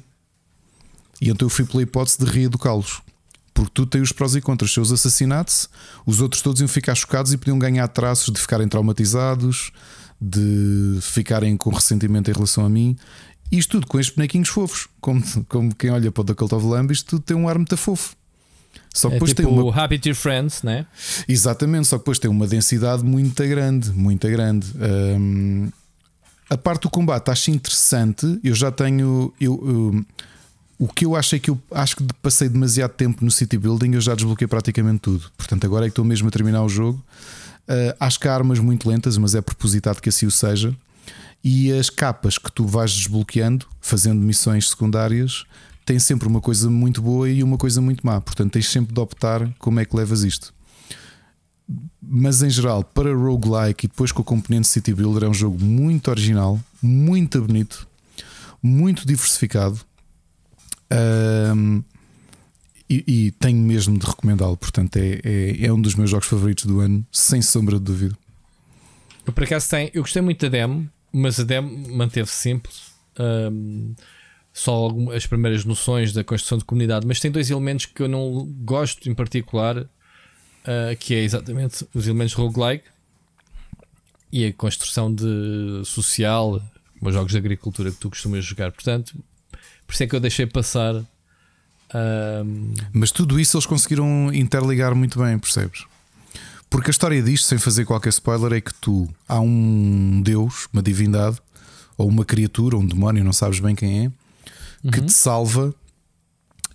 E 1.19 1.29
então 1.29 1.45
eu 1.45 1.49
fui 1.49 1.65
pela 1.65 1.83
hipótese 1.83 2.17
de 2.19 2.25
reeducá-los. 2.25 3.01
Porque 3.53 3.71
tu 3.73 3.85
tens 3.85 4.03
os 4.03 4.11
prós 4.11 4.35
e 4.35 4.41
contras. 4.41 4.71
Se 4.71 4.79
eu 4.79 4.83
os 4.83 4.91
assassinasse, 4.91 5.67
os 6.05 6.21
outros 6.21 6.41
todos 6.41 6.61
iam 6.61 6.67
ficar 6.67 6.95
chocados 6.95 7.33
e 7.33 7.37
podiam 7.37 7.59
ganhar 7.59 7.87
traços 7.87 8.33
de 8.33 8.39
ficarem 8.39 8.67
traumatizados, 8.67 9.71
de 10.19 10.99
ficarem 11.01 11.57
com 11.57 11.69
ressentimento 11.69 12.29
em 12.29 12.33
relação 12.33 12.65
a 12.65 12.69
mim. 12.69 12.95
Isto 13.51 13.71
tudo 13.71 13.87
com 13.87 13.99
estes 13.99 14.15
bonequinhos 14.15 14.47
fofos. 14.47 14.87
Como, 15.01 15.21
como 15.49 15.75
quem 15.75 15.89
olha 15.89 16.11
para 16.11 16.21
o 16.21 16.23
The 16.23 16.33
Cult 16.33 16.55
of 16.55 16.65
Lamb, 16.65 16.91
isto 16.93 17.09
tudo 17.09 17.23
tem 17.23 17.35
um 17.35 17.49
ar 17.49 17.57
muito 17.57 17.75
fofo. 17.75 18.15
Só 18.93 19.07
que 19.09 19.15
é 19.15 19.17
depois 19.17 19.31
tipo 19.31 19.49
tem 19.49 19.59
uma... 19.59 19.75
Happy 19.75 19.99
to 19.99 20.15
Friends, 20.15 20.63
né? 20.63 20.85
Exatamente, 21.27 21.87
só 21.87 21.97
que 21.97 22.03
depois 22.03 22.19
tem 22.19 22.29
uma 22.29 22.47
densidade 22.47 23.03
muito 23.03 23.43
grande, 23.43 23.91
muito 23.91 24.27
grande. 24.27 24.67
Um, 24.77 25.69
a 26.49 26.57
parte 26.57 26.83
do 26.83 26.89
combate 26.89 27.31
acho 27.31 27.51
interessante. 27.51 28.39
Eu 28.43 28.53
já 28.53 28.71
tenho. 28.71 29.33
Eu, 29.39 29.63
eu, 29.65 30.05
o 30.81 30.87
que 30.87 31.05
eu 31.05 31.15
achei 31.15 31.39
que 31.39 31.51
eu 31.51 31.61
acho 31.69 31.95
que 31.95 32.03
passei 32.23 32.49
demasiado 32.49 32.89
tempo 32.93 33.23
no 33.23 33.29
city 33.29 33.55
building, 33.55 33.93
eu 33.93 34.01
já 34.01 34.15
desbloqueei 34.15 34.47
praticamente 34.47 35.01
tudo. 35.01 35.31
Portanto, 35.37 35.63
agora 35.63 35.85
é 35.85 35.89
que 35.89 35.91
estou 35.91 36.03
mesmo 36.03 36.27
a 36.27 36.31
terminar 36.31 36.63
o 36.63 36.67
jogo. 36.67 36.99
Uh, 37.69 37.95
acho 37.99 38.19
que 38.19 38.27
há 38.27 38.33
armas 38.33 38.57
muito 38.57 38.89
lentas, 38.89 39.15
mas 39.15 39.35
é 39.35 39.41
propositado 39.41 40.01
que 40.01 40.09
assim 40.09 40.25
o 40.25 40.31
seja. 40.31 40.75
E 41.43 41.71
as 41.71 41.87
capas 41.91 42.39
que 42.39 42.51
tu 42.51 42.65
vais 42.65 42.91
desbloqueando, 42.91 43.67
fazendo 43.79 44.21
missões 44.21 44.69
secundárias, 44.69 45.45
tem 45.85 45.99
sempre 45.99 46.27
uma 46.27 46.41
coisa 46.41 46.67
muito 46.67 46.99
boa 46.99 47.29
e 47.29 47.43
uma 47.43 47.59
coisa 47.59 47.79
muito 47.79 48.03
má. 48.03 48.19
Portanto, 48.19 48.53
tens 48.53 48.67
sempre 48.67 48.91
de 48.91 48.99
optar 48.99 49.47
como 49.59 49.79
é 49.79 49.85
que 49.85 49.95
levas 49.95 50.23
isto. 50.23 50.51
Mas 52.01 52.41
em 52.41 52.49
geral, 52.49 52.83
para 52.83 53.13
roguelike 53.13 53.85
e 53.85 53.87
depois 53.87 54.11
com 54.11 54.23
o 54.23 54.25
componente 54.25 54.67
City 54.67 54.95
Builder, 54.95 55.25
é 55.25 55.29
um 55.29 55.33
jogo 55.33 55.63
muito 55.63 56.09
original, 56.09 56.59
muito 56.81 57.39
bonito, 57.39 57.87
muito 58.63 59.05
diversificado. 59.05 59.79
Um, 60.91 61.83
e, 62.89 63.03
e, 63.07 63.31
tenho 63.31 63.57
mesmo 63.57 63.97
de 63.97 64.05
recomendá-lo. 64.05 64.57
Portanto, 64.57 64.97
é, 64.97 65.21
é, 65.23 65.65
é, 65.65 65.71
um 65.73 65.81
dos 65.81 65.95
meus 65.95 66.09
jogos 66.09 66.27
favoritos 66.27 66.65
do 66.65 66.81
ano, 66.81 67.05
sem 67.09 67.41
sombra 67.41 67.77
de 67.77 67.85
dúvida. 67.85 68.17
Eu 69.25 69.31
por 69.31 69.43
acaso 69.43 69.67
eu 69.93 70.01
gostei 70.01 70.21
muito 70.21 70.41
da 70.41 70.49
demo, 70.49 70.89
mas 71.11 71.39
a 71.39 71.43
demo 71.43 71.95
manteve-se 71.95 72.35
simples. 72.35 72.91
Um, 73.17 73.95
só 74.53 74.89
as 75.15 75.25
primeiras 75.25 75.63
noções 75.63 76.11
da 76.11 76.23
construção 76.23 76.57
de 76.57 76.65
comunidade, 76.65 77.07
mas 77.07 77.19
tem 77.19 77.31
dois 77.31 77.49
elementos 77.49 77.85
que 77.85 78.03
eu 78.03 78.09
não 78.09 78.45
gosto 78.63 79.09
em 79.09 79.13
particular, 79.13 79.77
uh, 79.77 79.87
que 80.99 81.15
é 81.15 81.23
exatamente 81.23 81.87
os 81.93 82.07
elementos 82.07 82.33
roguelike 82.33 82.85
e 84.31 84.45
a 84.45 84.53
construção 84.53 85.13
de 85.13 85.81
social, 85.85 86.61
os 87.01 87.13
jogos 87.13 87.31
de 87.31 87.37
agricultura 87.37 87.91
que 87.91 87.97
tu 87.97 88.09
costumas 88.09 88.43
jogar. 88.43 88.71
Portanto, 88.71 89.15
por 89.91 89.95
isso 89.95 90.03
é 90.03 90.07
que 90.07 90.15
eu 90.15 90.21
deixei 90.21 90.45
passar. 90.45 90.95
Uh... 90.95 91.05
Mas 92.93 93.11
tudo 93.11 93.37
isso 93.37 93.57
eles 93.57 93.65
conseguiram 93.65 94.33
interligar 94.33 94.95
muito 94.95 95.19
bem, 95.19 95.37
percebes? 95.37 95.83
Porque 96.69 96.89
a 96.89 96.91
história 96.91 97.21
disto, 97.21 97.45
sem 97.47 97.57
fazer 97.57 97.83
qualquer 97.83 98.07
spoiler, 98.07 98.53
é 98.53 98.61
que 98.61 98.73
tu 98.75 99.09
há 99.27 99.41
um 99.41 100.21
Deus, 100.23 100.69
uma 100.71 100.81
divindade, 100.81 101.39
ou 101.97 102.07
uma 102.07 102.23
criatura, 102.23 102.77
um 102.77 102.85
demónio, 102.85 103.21
não 103.21 103.33
sabes 103.33 103.59
bem 103.59 103.75
quem 103.75 104.05
é, 104.05 104.11
que 104.89 105.01
uhum. 105.01 105.05
te 105.07 105.11
salva 105.11 105.75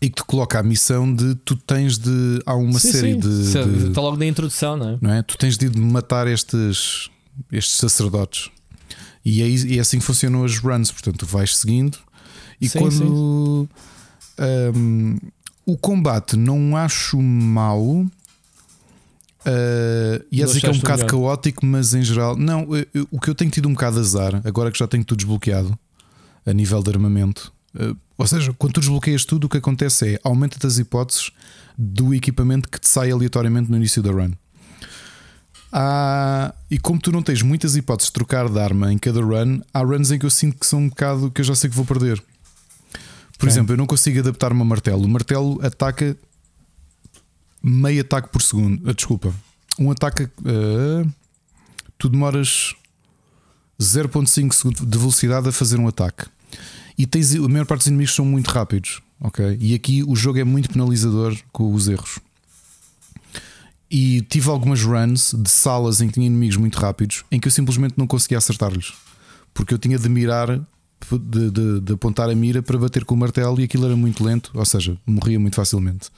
e 0.02 0.10
que 0.10 0.16
te 0.16 0.24
coloca 0.24 0.58
a 0.58 0.62
missão 0.62 1.10
de 1.10 1.36
tu 1.36 1.56
tens 1.56 1.96
de. 1.96 2.42
Há 2.44 2.54
uma 2.54 2.78
sim, 2.78 2.92
série 2.92 3.14
sim. 3.14 3.20
de. 3.20 3.88
Está 3.88 4.02
logo 4.02 4.18
na 4.18 4.26
introdução, 4.26 4.76
não 4.76 4.90
é? 4.90 4.98
Não 5.00 5.10
é? 5.10 5.22
Tu 5.22 5.38
tens 5.38 5.56
de 5.56 5.74
matar 5.80 6.26
estes, 6.26 7.08
estes 7.50 7.78
sacerdotes. 7.78 8.50
E 9.24 9.40
é, 9.40 9.76
é 9.76 9.80
assim 9.80 9.98
que 9.98 10.04
funcionam 10.04 10.44
as 10.44 10.58
runs. 10.58 10.92
Portanto, 10.92 11.20
tu 11.20 11.26
vais 11.26 11.56
seguindo 11.56 11.96
e 12.60 12.68
sim, 12.68 12.78
quando. 12.78 13.68
Um, 14.38 15.16
o 15.64 15.76
combate 15.76 16.36
não 16.36 16.76
acho 16.76 17.20
mau. 17.20 18.06
Uh, 19.46 20.24
e 20.30 20.44
dizer 20.44 20.60
que 20.60 20.66
é 20.66 20.70
um 20.70 20.78
bocado 20.78 21.04
melhor. 21.04 21.10
caótico, 21.10 21.64
mas 21.66 21.94
em 21.94 22.02
geral, 22.02 22.36
não. 22.36 22.68
Eu, 22.92 23.08
o 23.10 23.20
que 23.20 23.30
eu 23.30 23.34
tenho 23.34 23.50
tido 23.50 23.68
um 23.68 23.72
bocado 23.72 24.00
azar, 24.00 24.40
agora 24.44 24.70
que 24.70 24.78
já 24.78 24.86
tenho 24.86 25.04
tudo 25.04 25.18
desbloqueado 25.18 25.76
a 26.44 26.52
nível 26.52 26.82
de 26.82 26.90
armamento, 26.90 27.52
eh, 27.78 27.94
ou 28.16 28.26
seja, 28.26 28.52
quando 28.54 28.74
tu 28.74 28.80
desbloqueias 28.80 29.24
tudo, 29.24 29.44
o 29.44 29.48
que 29.48 29.58
acontece 29.58 30.14
é 30.14 30.20
aumenta 30.24 30.64
as 30.66 30.78
hipóteses 30.78 31.30
do 31.76 32.14
equipamento 32.14 32.68
que 32.68 32.80
te 32.80 32.88
sai 32.88 33.10
aleatoriamente 33.10 33.70
no 33.70 33.76
início 33.76 34.02
da 34.02 34.10
run. 34.10 34.32
Há, 35.72 36.54
e 36.70 36.78
como 36.78 36.98
tu 36.98 37.12
não 37.12 37.22
tens 37.22 37.42
muitas 37.42 37.76
hipóteses 37.76 38.08
de 38.08 38.14
trocar 38.14 38.48
de 38.48 38.58
arma 38.58 38.92
em 38.92 38.98
cada 38.98 39.20
run, 39.20 39.60
há 39.74 39.80
runs 39.80 40.10
em 40.10 40.18
que 40.18 40.24
eu 40.24 40.30
sinto 40.30 40.58
que 40.58 40.66
são 40.66 40.80
um 40.80 40.88
bocado 40.88 41.30
que 41.30 41.40
eu 41.40 41.44
já 41.44 41.54
sei 41.54 41.68
que 41.68 41.76
vou 41.76 41.84
perder. 41.84 42.22
Por 43.38 43.48
exemplo, 43.48 43.74
eu 43.74 43.76
não 43.76 43.86
consigo 43.86 44.18
adaptar-me 44.18 44.60
a 44.60 44.64
martelo. 44.64 45.04
O 45.04 45.08
martelo 45.08 45.60
ataca 45.62 46.16
meio 47.62 48.00
ataque 48.00 48.28
por 48.28 48.40
segundo. 48.40 48.88
Uh, 48.88 48.94
desculpa. 48.94 49.34
Um 49.78 49.90
ataque. 49.90 50.24
Uh, 50.24 51.10
tu 51.98 52.08
demoras 52.08 52.74
0.5 53.80 54.52
segundos 54.52 54.86
de 54.86 54.98
velocidade 54.98 55.48
a 55.48 55.52
fazer 55.52 55.78
um 55.78 55.88
ataque. 55.88 56.26
E 56.98 57.06
tens, 57.06 57.34
a 57.34 57.48
maior 57.48 57.66
parte 57.66 57.80
dos 57.80 57.88
inimigos 57.88 58.14
são 58.14 58.24
muito 58.24 58.48
rápidos, 58.48 59.02
ok? 59.20 59.58
E 59.60 59.74
aqui 59.74 60.02
o 60.02 60.16
jogo 60.16 60.38
é 60.38 60.44
muito 60.44 60.70
penalizador 60.70 61.36
com 61.52 61.72
os 61.74 61.88
erros. 61.88 62.18
E 63.90 64.22
tive 64.22 64.48
algumas 64.48 64.82
runs 64.82 65.34
de 65.34 65.50
salas 65.50 66.00
em 66.00 66.08
que 66.08 66.14
tinha 66.14 66.26
inimigos 66.26 66.56
muito 66.56 66.78
rápidos 66.78 67.24
em 67.30 67.38
que 67.38 67.46
eu 67.46 67.52
simplesmente 67.52 67.94
não 67.96 68.06
conseguia 68.06 68.38
acertar-lhes. 68.38 68.94
Porque 69.52 69.74
eu 69.74 69.78
tinha 69.78 69.98
de 69.98 70.08
mirar, 70.08 70.60
de, 71.12 71.50
de, 71.50 71.80
de, 71.80 71.92
apontar 71.92 72.28
a 72.28 72.34
mira 72.34 72.62
para 72.62 72.78
bater 72.78 73.04
com 73.04 73.14
o 73.14 73.18
martelo 73.18 73.60
e 73.60 73.64
aquilo 73.64 73.86
era 73.86 73.96
muito 73.96 74.24
lento, 74.24 74.50
ou 74.54 74.64
seja, 74.64 74.96
morria 75.06 75.38
muito 75.38 75.54
facilmente. 75.54 76.08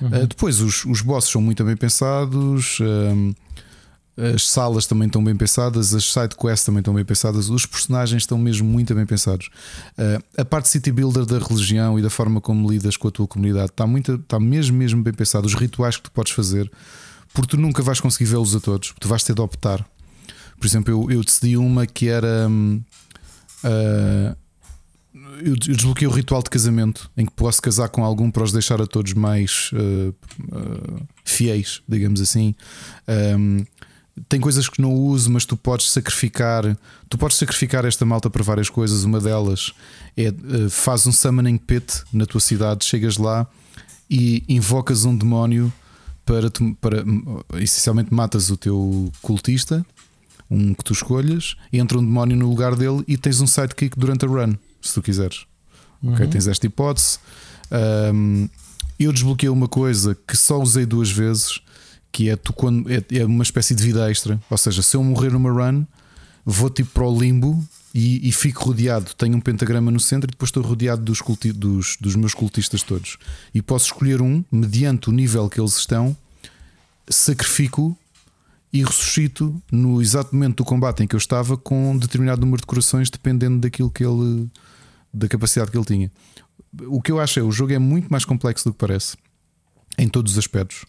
Uhum. 0.00 0.08
Uh, 0.08 0.26
depois, 0.26 0.60
os, 0.60 0.84
os 0.84 1.00
bosses 1.00 1.30
são 1.30 1.42
muito 1.42 1.64
bem 1.64 1.76
pensados. 1.76 2.78
Uh, 2.80 3.34
as 4.34 4.46
salas 4.46 4.86
também 4.86 5.06
estão 5.06 5.24
bem 5.24 5.34
pensadas, 5.34 5.94
as 5.94 6.04
side 6.04 6.36
quests 6.36 6.64
também 6.64 6.80
estão 6.80 6.92
bem 6.92 7.04
pensadas, 7.04 7.48
os 7.48 7.64
personagens 7.64 8.22
estão 8.22 8.36
mesmo 8.36 8.68
muito 8.68 8.94
bem 8.94 9.06
pensados. 9.06 9.48
Uh, 9.96 10.22
a 10.36 10.44
parte 10.44 10.68
city 10.68 10.92
builder 10.92 11.24
da 11.24 11.38
religião 11.38 11.98
e 11.98 12.02
da 12.02 12.10
forma 12.10 12.40
como 12.40 12.70
lidas 12.70 12.96
com 12.96 13.08
a 13.08 13.10
tua 13.10 13.26
comunidade 13.26 13.70
está, 13.70 13.86
muito, 13.86 14.16
está 14.16 14.38
mesmo, 14.38 14.76
mesmo 14.76 15.02
bem 15.02 15.14
pensado. 15.14 15.46
Os 15.46 15.54
rituais 15.54 15.96
que 15.96 16.02
tu 16.02 16.10
podes 16.10 16.32
fazer, 16.32 16.70
porque 17.32 17.56
tu 17.56 17.56
nunca 17.56 17.82
vais 17.82 17.98
conseguir 17.98 18.26
vê-los 18.26 18.54
a 18.54 18.60
todos, 18.60 18.92
tu 19.00 19.08
vais 19.08 19.22
ter 19.24 19.34
de 19.34 19.40
optar. 19.40 19.86
Por 20.58 20.66
exemplo, 20.66 20.92
eu, 20.92 21.10
eu 21.10 21.24
decidi 21.24 21.56
uma 21.56 21.86
que 21.86 22.08
era. 22.08 22.46
Uh, 23.64 24.36
eu 25.42 25.56
desbloqueei 25.56 26.06
o 26.06 26.10
ritual 26.10 26.42
de 26.42 26.50
casamento 26.50 27.10
em 27.16 27.26
que 27.26 27.32
posso 27.32 27.60
casar 27.60 27.88
com 27.88 28.04
algum 28.04 28.30
para 28.30 28.44
os 28.44 28.52
deixar 28.52 28.80
a 28.80 28.86
todos 28.86 29.12
mais 29.12 29.70
uh, 29.72 30.14
uh, 30.54 31.06
fiéis, 31.24 31.82
digamos 31.88 32.20
assim. 32.20 32.54
Um, 33.36 33.64
tem 34.28 34.40
coisas 34.40 34.68
que 34.68 34.80
não 34.80 34.92
uso, 34.92 35.30
mas 35.30 35.44
tu 35.44 35.56
podes 35.56 35.90
sacrificar. 35.90 36.76
Tu 37.08 37.18
podes 37.18 37.38
sacrificar 37.38 37.84
esta 37.84 38.04
malta 38.04 38.28
para 38.28 38.42
várias 38.42 38.68
coisas. 38.68 39.04
Uma 39.04 39.20
delas 39.20 39.72
é 40.16 40.28
uh, 40.28 40.70
faz 40.70 41.06
um 41.06 41.12
summoning 41.12 41.58
pit 41.58 42.02
na 42.12 42.26
tua 42.26 42.40
cidade, 42.40 42.84
chegas 42.84 43.16
lá 43.16 43.46
e 44.08 44.44
invocas 44.48 45.04
um 45.04 45.16
demónio 45.16 45.72
para, 46.24 46.50
para 46.80 47.04
essencialmente 47.60 48.12
matas 48.12 48.50
o 48.50 48.56
teu 48.56 49.10
cultista, 49.22 49.84
um 50.50 50.74
que 50.74 50.82
tu 50.82 50.92
escolhas, 50.92 51.56
entra 51.72 51.98
um 51.98 52.04
demónio 52.04 52.36
no 52.36 52.48
lugar 52.48 52.74
dele 52.74 53.04
e 53.06 53.16
tens 53.16 53.40
um 53.40 53.46
sidekick 53.46 53.98
durante 53.98 54.24
a 54.24 54.28
run, 54.28 54.54
se 54.82 54.94
tu 54.94 55.02
quiseres. 55.02 55.46
Uhum. 56.02 56.14
Okay, 56.14 56.26
tens 56.26 56.48
esta 56.48 56.66
hipótese. 56.66 57.18
Um, 58.12 58.48
eu 58.98 59.12
desbloqueei 59.12 59.48
uma 59.48 59.68
coisa 59.68 60.16
que 60.26 60.36
só 60.36 60.60
usei 60.60 60.84
duas 60.84 61.10
vezes 61.10 61.60
que 62.12 62.28
é 62.28 62.36
tu 62.36 62.52
quando 62.52 62.90
é, 62.90 63.02
é, 63.18 63.24
uma 63.24 63.42
espécie 63.42 63.74
de 63.74 63.82
vida 63.82 64.10
extra. 64.10 64.40
Ou 64.50 64.58
seja, 64.58 64.82
se 64.82 64.96
eu 64.96 65.04
morrer 65.04 65.30
numa 65.30 65.50
run, 65.50 65.84
vou 66.44 66.68
tipo 66.68 66.90
para 66.90 67.06
o 67.06 67.18
limbo 67.18 67.62
e, 67.94 68.28
e 68.28 68.32
fico 68.32 68.64
rodeado. 68.64 69.14
Tenho 69.14 69.36
um 69.36 69.40
pentagrama 69.40 69.90
no 69.90 70.00
centro 70.00 70.28
e 70.28 70.32
depois 70.32 70.48
estou 70.48 70.62
rodeado 70.62 71.02
dos, 71.02 71.20
culti, 71.20 71.52
dos, 71.52 71.96
dos 72.00 72.16
meus 72.16 72.34
cultistas 72.34 72.82
todos. 72.82 73.16
E 73.54 73.62
posso 73.62 73.86
escolher 73.86 74.20
um, 74.20 74.44
mediante 74.50 75.08
o 75.08 75.12
nível 75.12 75.48
que 75.48 75.60
eles 75.60 75.76
estão, 75.76 76.16
sacrifico 77.08 77.96
e 78.72 78.84
ressuscito 78.84 79.60
no 79.70 80.00
exato 80.00 80.34
momento 80.34 80.58
do 80.58 80.64
combate 80.64 81.02
em 81.02 81.06
que 81.06 81.14
eu 81.14 81.18
estava 81.18 81.56
com 81.56 81.92
um 81.92 81.98
determinado 81.98 82.40
número 82.40 82.60
de 82.60 82.66
corações, 82.66 83.10
dependendo 83.10 83.58
daquilo 83.58 83.90
que 83.90 84.04
ele. 84.04 84.48
da 85.12 85.28
capacidade 85.28 85.70
que 85.70 85.76
ele 85.76 85.84
tinha. 85.84 86.12
O 86.86 87.02
que 87.02 87.10
eu 87.10 87.18
acho 87.18 87.40
é 87.40 87.42
o 87.42 87.50
jogo 87.50 87.72
é 87.72 87.78
muito 87.78 88.08
mais 88.08 88.24
complexo 88.24 88.68
do 88.68 88.72
que 88.72 88.78
parece, 88.78 89.16
em 89.98 90.08
todos 90.08 90.32
os 90.32 90.38
aspectos, 90.38 90.84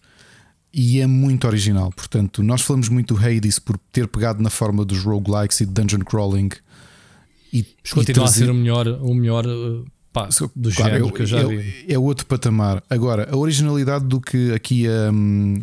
e 0.72 1.00
é 1.00 1.08
muito 1.08 1.48
original. 1.48 1.92
Portanto, 1.92 2.44
nós 2.44 2.62
falamos 2.62 2.88
muito 2.88 3.16
do 3.16 3.20
Hades 3.20 3.58
por 3.58 3.78
ter 3.92 4.08
pegado 4.08 4.44
na 4.44 4.52
forma 4.52 4.86
dos 4.86 5.04
roguelikes 5.04 5.60
e 5.62 5.66
de 5.66 5.72
dungeon 5.72 6.02
crawling. 6.02 6.50
E, 7.52 7.66
continua 7.92 8.26
trazer... 8.26 8.44
a 8.44 8.46
ser 8.46 8.52
o 8.52 8.54
melhor, 8.54 8.88
o 8.88 9.14
melhor 9.14 9.46
uh, 9.48 9.84
pá, 10.14 10.30
do 10.56 10.72
claro, 10.72 10.92
género 10.92 11.08
é, 11.08 11.12
que 11.12 11.22
eu 11.24 11.26
já 11.26 11.40
é, 11.40 11.46
vi. 11.46 11.86
É 11.90 11.98
outro 11.98 12.28
patamar. 12.28 12.84
Agora, 12.88 13.28
a 13.30 13.36
originalidade 13.36 14.06
do 14.06 14.22
que 14.22 14.54
aqui 14.54 14.88
a. 14.88 15.12
Um, 15.12 15.60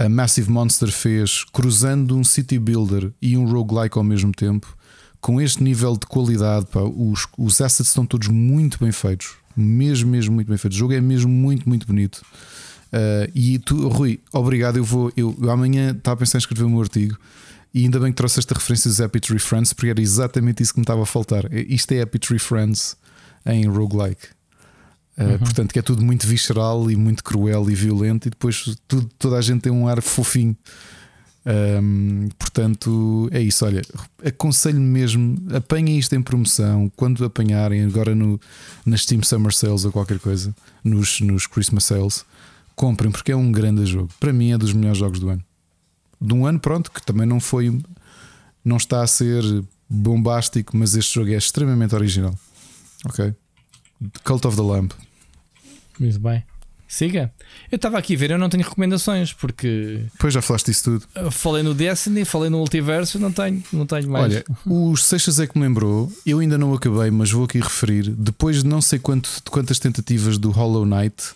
a 0.00 0.08
Massive 0.08 0.50
Monster 0.50 0.90
fez, 0.90 1.44
cruzando 1.52 2.16
um 2.16 2.24
city 2.24 2.58
builder 2.58 3.12
e 3.20 3.36
um 3.36 3.44
roguelike 3.44 3.98
ao 3.98 4.02
mesmo 4.02 4.32
tempo, 4.32 4.74
com 5.20 5.38
este 5.38 5.62
nível 5.62 5.94
de 5.94 6.06
qualidade, 6.06 6.64
pá, 6.72 6.80
os, 6.80 7.28
os 7.36 7.60
assets 7.60 7.88
estão 7.88 8.06
todos 8.06 8.28
muito 8.28 8.78
bem 8.82 8.90
feitos, 8.92 9.34
mesmo, 9.54 10.10
mesmo 10.10 10.34
muito 10.34 10.48
bem 10.48 10.56
feitos. 10.56 10.78
O 10.78 10.78
jogo 10.78 10.94
é 10.94 11.02
mesmo 11.02 11.30
muito, 11.30 11.68
muito 11.68 11.86
bonito. 11.86 12.22
Uh, 12.86 13.30
e 13.34 13.58
tu, 13.58 13.88
Rui, 13.88 14.18
obrigado. 14.32 14.78
Eu 14.78 14.84
vou, 14.84 15.12
eu, 15.14 15.36
amanhã 15.50 15.90
estava 15.90 16.14
a 16.14 16.16
pensar 16.16 16.38
em 16.38 16.40
escrever 16.40 16.64
o 16.64 16.70
meu 16.70 16.80
artigo. 16.80 17.18
E 17.74 17.84
ainda 17.84 18.00
bem 18.00 18.10
que 18.10 18.16
trouxe 18.16 18.38
esta 18.38 18.54
referência 18.54 18.88
dos 18.88 19.02
Happy 19.02 19.20
Tree 19.20 19.38
Friends, 19.38 19.74
porque 19.74 19.90
era 19.90 20.00
exatamente 20.00 20.62
isso 20.62 20.72
que 20.72 20.80
me 20.80 20.84
estava 20.84 21.02
a 21.02 21.06
faltar. 21.06 21.52
Isto 21.52 21.92
é 21.92 22.00
Happy 22.00 22.18
Tree 22.18 22.38
Friends 22.38 22.96
em 23.44 23.66
roguelike. 23.66 24.28
Eh, 25.20 25.32
uhum. 25.32 25.38
portanto, 25.38 25.72
que 25.72 25.78
é 25.78 25.82
tudo 25.82 26.02
muito 26.02 26.26
visceral 26.26 26.90
e 26.90 26.96
muito 26.96 27.22
cruel 27.22 27.70
e 27.70 27.74
violento, 27.74 28.26
e 28.26 28.30
depois 28.30 28.74
tudo, 28.88 29.10
toda 29.18 29.36
a 29.36 29.42
gente 29.42 29.60
tem 29.60 29.70
um 29.70 29.86
ar 29.86 30.00
fofinho. 30.00 30.56
Um, 31.44 32.28
portanto, 32.38 33.28
é 33.30 33.40
isso. 33.40 33.66
Olha, 33.66 33.82
aconselho 34.24 34.80
mesmo, 34.80 35.36
apanhem 35.54 35.98
isto 35.98 36.14
em 36.14 36.22
promoção 36.22 36.90
quando 36.96 37.22
apanharem, 37.22 37.84
agora 37.84 38.14
no, 38.14 38.40
nas 38.84 39.02
Steam 39.02 39.22
Summer 39.22 39.52
Sales 39.52 39.84
ou 39.84 39.92
qualquer 39.92 40.18
coisa, 40.18 40.54
nos, 40.82 41.20
nos 41.20 41.46
Christmas 41.46 41.84
Sales, 41.84 42.24
comprem, 42.74 43.10
porque 43.10 43.32
é 43.32 43.36
um 43.36 43.52
grande 43.52 43.84
jogo. 43.84 44.08
Para 44.18 44.32
mim, 44.32 44.52
é 44.52 44.58
dos 44.58 44.72
melhores 44.72 44.98
jogos 44.98 45.20
do 45.20 45.28
ano. 45.28 45.44
De 46.18 46.32
um 46.32 46.46
ano, 46.46 46.58
pronto, 46.58 46.90
que 46.90 47.02
também 47.04 47.26
não 47.26 47.40
foi, 47.40 47.78
não 48.64 48.78
está 48.78 49.02
a 49.02 49.06
ser 49.06 49.42
bombástico, 49.88 50.74
mas 50.76 50.94
este 50.94 51.14
jogo 51.14 51.30
é 51.30 51.36
extremamente 51.36 51.94
original. 51.94 52.34
Ok? 53.04 53.34
Cult 54.24 54.46
of 54.46 54.56
the 54.56 54.62
Lamp. 54.62 54.92
Muito 56.00 56.18
bem. 56.18 56.42
Siga. 56.90 57.32
Eu 57.70 57.76
estava 57.76 57.98
aqui 57.98 58.16
a 58.16 58.18
ver, 58.18 58.32
eu 58.32 58.38
não 58.38 58.48
tenho 58.48 58.64
recomendações 58.64 59.32
porque. 59.32 60.06
Pois 60.18 60.34
já 60.34 60.42
falaste 60.42 60.72
isso 60.72 60.82
tudo. 60.82 61.06
Eu 61.14 61.30
falei 61.30 61.62
no 61.62 61.72
Destiny, 61.72 62.24
falei 62.24 62.50
no 62.50 62.58
Multiverso, 62.58 63.16
não 63.16 63.30
tenho, 63.30 63.62
não 63.72 63.86
tenho 63.86 64.10
mais. 64.10 64.24
Olha, 64.24 64.44
os 64.66 65.04
Seixas 65.04 65.38
é 65.38 65.46
que 65.46 65.56
me 65.56 65.64
lembrou, 65.64 66.12
eu 66.26 66.40
ainda 66.40 66.58
não 66.58 66.74
acabei, 66.74 67.08
mas 67.12 67.30
vou 67.30 67.44
aqui 67.44 67.60
referir. 67.60 68.10
Depois 68.10 68.64
de 68.64 68.68
não 68.68 68.80
sei 68.80 68.98
quanto, 68.98 69.30
de 69.44 69.50
quantas 69.52 69.78
tentativas 69.78 70.36
do 70.36 70.50
Hollow 70.50 70.84
Knight, 70.84 71.32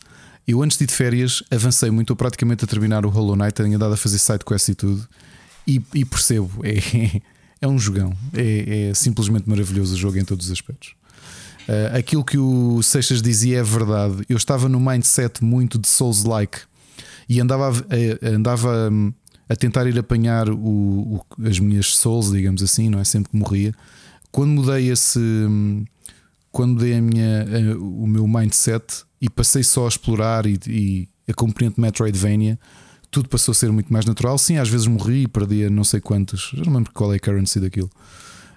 eu 0.47 0.61
antes 0.61 0.77
de 0.77 0.85
ir 0.85 0.87
de 0.89 0.95
férias 0.95 1.41
avancei 1.53 1.89
muito, 1.89 2.11
ou 2.11 2.17
praticamente 2.17 2.65
a 2.65 2.67
terminar 2.67 3.07
o 3.07 3.09
Hollow 3.09 3.37
Knight, 3.37 3.55
tenho 3.55 3.77
andado 3.77 3.95
a 3.95 3.97
fazer 3.97 4.19
sidequest 4.19 4.71
e 4.71 4.75
tudo, 4.75 5.09
e, 5.69 5.81
e 5.95 6.05
percebo, 6.05 6.51
é, 6.65 7.21
é 7.63 7.69
um 7.69 7.79
jogão, 7.79 8.13
é, 8.33 8.89
é 8.91 8.95
simplesmente 8.95 9.49
maravilhoso 9.49 9.95
o 9.95 9.97
jogo 9.97 10.19
em 10.19 10.25
todos 10.25 10.47
os 10.47 10.53
aspectos. 10.53 10.97
Uh, 11.69 11.97
aquilo 11.97 12.25
que 12.25 12.37
o 12.37 12.83
Seixas 12.83 13.23
dizia 13.23 13.59
é 13.59 13.63
verdade. 13.63 14.25
Eu 14.29 14.37
estava 14.37 14.69
no 14.69 14.79
mindset 14.79 15.43
muito 15.43 15.79
de 15.79 15.89
Souls-like 15.89 16.59
e 17.29 17.41
andava, 17.41 17.71
a, 17.71 18.29
andava 18.29 18.91
hum, 18.91 19.13
a 19.49 19.57
tentar 19.57 19.87
ir 19.87 19.99
apanhar 19.99 20.49
o, 20.51 20.59
o, 20.59 21.21
as 21.47 21.59
minhas 21.59 21.97
Souls, 21.97 22.31
digamos 22.31 22.63
assim, 22.63 22.91
não 22.91 22.99
é? 22.99 23.05
Sempre 23.05 23.31
que 23.31 23.37
morria. 23.37 23.73
Quando 24.31 24.51
mudei 24.51 24.91
esse. 24.91 25.19
Hum, 25.19 25.85
quando 26.51 26.75
mudei 26.75 26.95
a 26.95 27.03
minha, 27.03 27.43
a, 27.43 27.79
o 27.79 28.07
meu 28.07 28.29
mindset 28.29 28.85
e 29.21 29.29
passei 29.29 29.63
só 29.63 29.87
a 29.87 29.89
explorar 29.89 30.47
e, 30.47 30.59
e 30.69 31.09
a 31.27 31.35
componente 31.35 31.81
Metroidvania, 31.81 32.59
tudo 33.11 33.29
passou 33.29 33.53
a 33.53 33.55
ser 33.55 33.73
muito 33.73 33.93
mais 33.93 34.05
natural. 34.05 34.37
Sim, 34.39 34.59
às 34.59 34.69
vezes 34.69 34.87
morri 34.87 35.23
e 35.23 35.29
perdia 35.29 35.71
não 35.71 35.85
sei 35.85 36.01
quantas, 36.01 36.51
já 36.53 36.65
não 36.65 36.75
lembro 36.75 36.93
qual 36.93 37.13
é 37.13 37.17
a 37.17 37.21
currency 37.21 37.59
daquilo. 37.59 37.91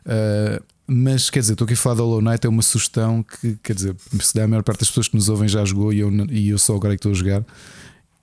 Uh, 0.06 0.64
mas 0.88 1.30
quer 1.30 1.42
dizer, 1.42 1.54
estou 1.54 1.66
aqui 1.66 1.74
a 1.74 1.78
falar 1.78 1.96
da 1.96 2.04
Hollow 2.04 2.22
Knight, 2.22 2.48
é 2.48 2.50
uma 2.50 2.62
sugestão 2.62 3.22
que, 3.22 3.58
quer 3.62 3.76
dizer, 3.76 3.96
se 4.22 4.34
der 4.34 4.44
a 4.44 4.48
maior 4.48 4.64
parte 4.64 4.80
das 4.80 4.88
pessoas 4.88 5.10
que 5.10 5.16
nos 5.16 5.28
ouvem 5.28 5.48
já 5.48 5.64
jogou 5.66 5.92
e 5.92 6.00
eu, 6.00 6.10
e 6.30 6.50
eu 6.50 6.58
só 6.58 6.76
agora 6.76 6.94
é 6.94 6.96
que 6.96 7.00
estou 7.00 7.12
a 7.12 7.16
jogar, 7.16 7.44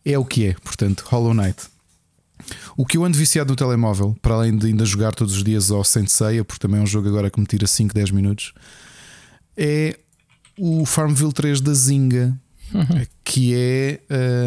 é 0.04 0.18
o 0.18 0.24
que 0.24 0.46
é, 0.46 0.54
portanto, 0.54 1.04
Hollow 1.06 1.34
Knight. 1.34 1.62
O 2.76 2.84
que 2.84 2.96
eu 2.96 3.04
ando 3.04 3.16
viciado 3.16 3.50
no 3.50 3.56
telemóvel, 3.56 4.16
para 4.20 4.34
além 4.34 4.56
de 4.56 4.66
ainda 4.66 4.84
jogar 4.84 5.14
todos 5.14 5.36
os 5.36 5.44
dias 5.44 5.70
ao 5.70 5.84
Saint 5.84 6.08
Seiya, 6.08 6.44
porque 6.44 6.60
também 6.60 6.80
é 6.80 6.82
um 6.82 6.86
jogo 6.86 7.08
agora 7.08 7.30
que 7.30 7.38
me 7.38 7.46
tira 7.46 7.66
5, 7.66 7.94
10 7.94 8.10
minutos, 8.10 8.52
é 9.56 9.98
o 10.58 10.84
Farmville 10.84 11.32
3 11.32 11.60
da 11.60 11.72
Zynga, 11.74 12.38
uhum. 12.72 13.06
que 13.22 13.54
é 13.54 14.00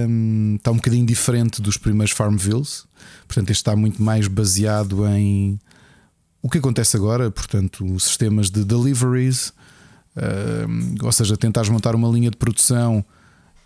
um, 0.07 0.55
está 0.57 0.71
um 0.71 0.75
bocadinho 0.75 1.05
diferente 1.05 1.61
dos 1.61 1.77
primeiros 1.77 2.11
Farmvilles. 2.11 2.85
Portanto, 3.27 3.51
este 3.51 3.61
está 3.61 3.75
muito 3.75 4.01
mais 4.01 4.27
baseado 4.27 5.07
em 5.07 5.59
o 6.41 6.49
que 6.49 6.59
acontece 6.59 6.95
agora, 6.95 7.29
portanto, 7.31 7.99
sistemas 7.99 8.49
de 8.49 8.63
deliveries, 8.63 9.49
uh, 10.15 11.03
ou 11.05 11.11
seja, 11.11 11.35
tentares 11.35 11.69
montar 11.69 11.95
uma 11.95 12.09
linha 12.09 12.29
de 12.29 12.37
produção 12.37 13.03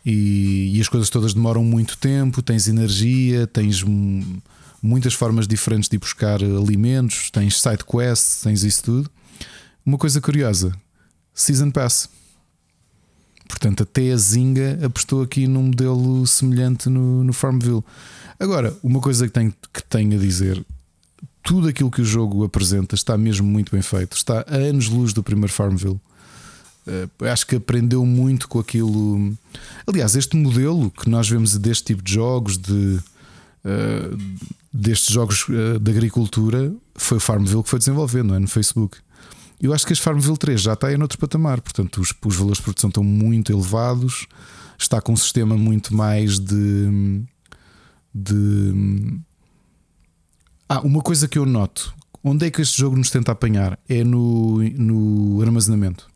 e, 0.06 0.76
e, 0.76 0.82
as 0.82 0.90
coisas 0.90 1.10
todas 1.10 1.34
demoram 1.34 1.64
muito 1.64 1.98
tempo, 1.98 2.42
tens 2.42 2.68
energia, 2.68 3.46
tens 3.46 3.84
muitas 4.82 5.14
formas 5.14 5.48
diferentes 5.48 5.88
de 5.88 5.96
ir 5.96 6.00
buscar 6.00 6.42
alimentos, 6.44 7.30
tens 7.30 7.62
side 7.62 7.84
quests, 7.86 8.42
tens 8.42 8.64
isso 8.64 8.84
tudo. 8.84 9.12
Uma 9.86 9.98
coisa 9.98 10.20
curiosa: 10.20 10.74
Season 11.34 11.70
Pass. 11.70 12.10
Portanto, 13.48 13.84
até 13.84 14.12
a 14.12 14.18
Zinga 14.18 14.80
apostou 14.84 15.22
aqui 15.22 15.46
num 15.46 15.64
modelo 15.64 16.26
semelhante 16.26 16.90
no, 16.90 17.24
no 17.24 17.34
Farmville. 17.34 17.84
Agora, 18.40 18.76
uma 18.82 19.02
coisa 19.02 19.28
que 19.28 19.34
tenho, 19.34 19.54
que 19.72 19.84
tenho 19.84 20.16
a 20.16 20.20
dizer: 20.20 20.66
tudo 21.44 21.68
aquilo 21.68 21.92
que 21.92 22.02
o 22.02 22.06
jogo 22.06 22.44
apresenta 22.44 22.96
está 22.96 23.18
mesmo 23.18 23.48
muito 23.48 23.72
bem 23.72 23.82
feito. 23.82 24.16
Está 24.16 24.46
a 24.48 24.56
anos-luz 24.56 25.14
do 25.14 25.24
primeiro 25.24 25.52
Farmville. 25.52 26.00
Uh, 26.88 27.26
acho 27.26 27.46
que 27.46 27.56
aprendeu 27.56 28.06
muito 28.06 28.48
com 28.48 28.60
aquilo. 28.60 29.36
Aliás, 29.86 30.16
este 30.16 30.36
modelo 30.36 30.90
que 30.90 31.10
nós 31.10 31.30
vemos 31.30 31.56
deste 31.58 31.86
tipo 31.86 32.02
de 32.02 32.14
jogos, 32.14 32.58
de, 32.58 33.00
uh, 33.66 34.18
destes 34.74 35.14
jogos 35.14 35.48
uh, 35.48 35.80
de 35.80 35.92
agricultura, 35.92 36.74
foi 36.96 37.18
o 37.18 37.22
Farmville 37.22 37.64
que 37.64 37.70
foi 37.70 37.80
desenvolvendo, 37.80 38.34
é? 38.34 38.40
No 38.40 38.48
Facebook. 38.48 38.98
Eu 39.62 39.74
acho 39.74 39.86
que 39.86 39.94
este 39.94 40.04
Farmville 40.04 40.38
3 40.38 40.60
já 40.60 40.74
está 40.74 40.92
em 40.92 41.00
outro 41.00 41.20
patamar, 41.20 41.62
portanto, 41.62 42.02
os, 42.02 42.14
os 42.26 42.36
valores 42.36 42.58
de 42.58 42.64
produção 42.64 42.88
estão 42.88 43.04
muito 43.04 43.52
elevados, 43.52 44.26
está 44.78 45.00
com 45.00 45.14
um 45.14 45.18
sistema 45.18 45.56
muito 45.56 45.96
mais 45.96 46.40
de. 46.40 47.22
de 48.14 49.22
ah, 50.78 50.82
uma 50.82 51.02
coisa 51.02 51.28
que 51.28 51.38
eu 51.38 51.46
noto: 51.46 51.94
onde 52.24 52.46
é 52.46 52.52
que 52.52 52.62
este 52.62 52.80
jogo 52.80 52.96
nos 52.96 53.10
tenta 53.10 53.32
apanhar? 53.32 53.78
É 53.90 54.04
no, 54.04 54.60
no 54.78 55.42
armazenamento. 55.42 56.10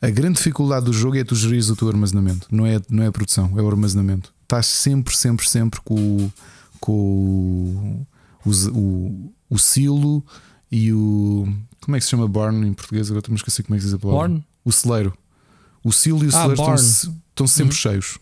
A 0.00 0.10
grande 0.10 0.36
dificuldade 0.36 0.86
do 0.86 0.92
jogo 0.92 1.16
é 1.16 1.24
tu 1.24 1.34
gerir 1.34 1.70
o 1.70 1.76
teu 1.76 1.88
armazenamento, 1.88 2.46
não 2.50 2.66
é, 2.66 2.80
não 2.88 3.02
é 3.02 3.06
a 3.06 3.12
produção, 3.12 3.52
é 3.56 3.62
o 3.62 3.68
armazenamento. 3.68 4.32
Estás 4.42 4.66
sempre, 4.66 5.16
sempre, 5.16 5.48
sempre 5.48 5.80
com, 5.80 6.30
com 6.78 8.06
o, 8.44 8.50
o, 8.72 9.32
o, 9.50 9.58
silo 9.58 10.24
e 10.70 10.92
o. 10.92 11.48
Como 11.80 11.96
é 11.96 11.98
que 11.98 12.04
se 12.04 12.10
chama 12.10 12.28
barn 12.28 12.66
em 12.66 12.74
português? 12.74 13.10
Agora 13.10 13.24
a 13.28 13.34
esquecer 13.34 13.62
como 13.62 13.74
é 13.74 13.78
que 13.78 13.84
se 13.84 13.88
diz 13.88 13.94
a 13.94 13.98
palavra. 13.98 14.28
Barn? 14.28 14.44
O 14.64 14.70
celeiro. 14.70 15.12
O 15.82 15.92
silo 15.92 16.22
e 16.24 16.26
o 16.26 16.28
ah, 16.28 16.32
celeiro 16.32 16.74
estão, 16.74 16.74
estão, 16.74 17.46
sempre 17.46 17.74
uhum. 17.74 17.80
cheios. 17.80 18.18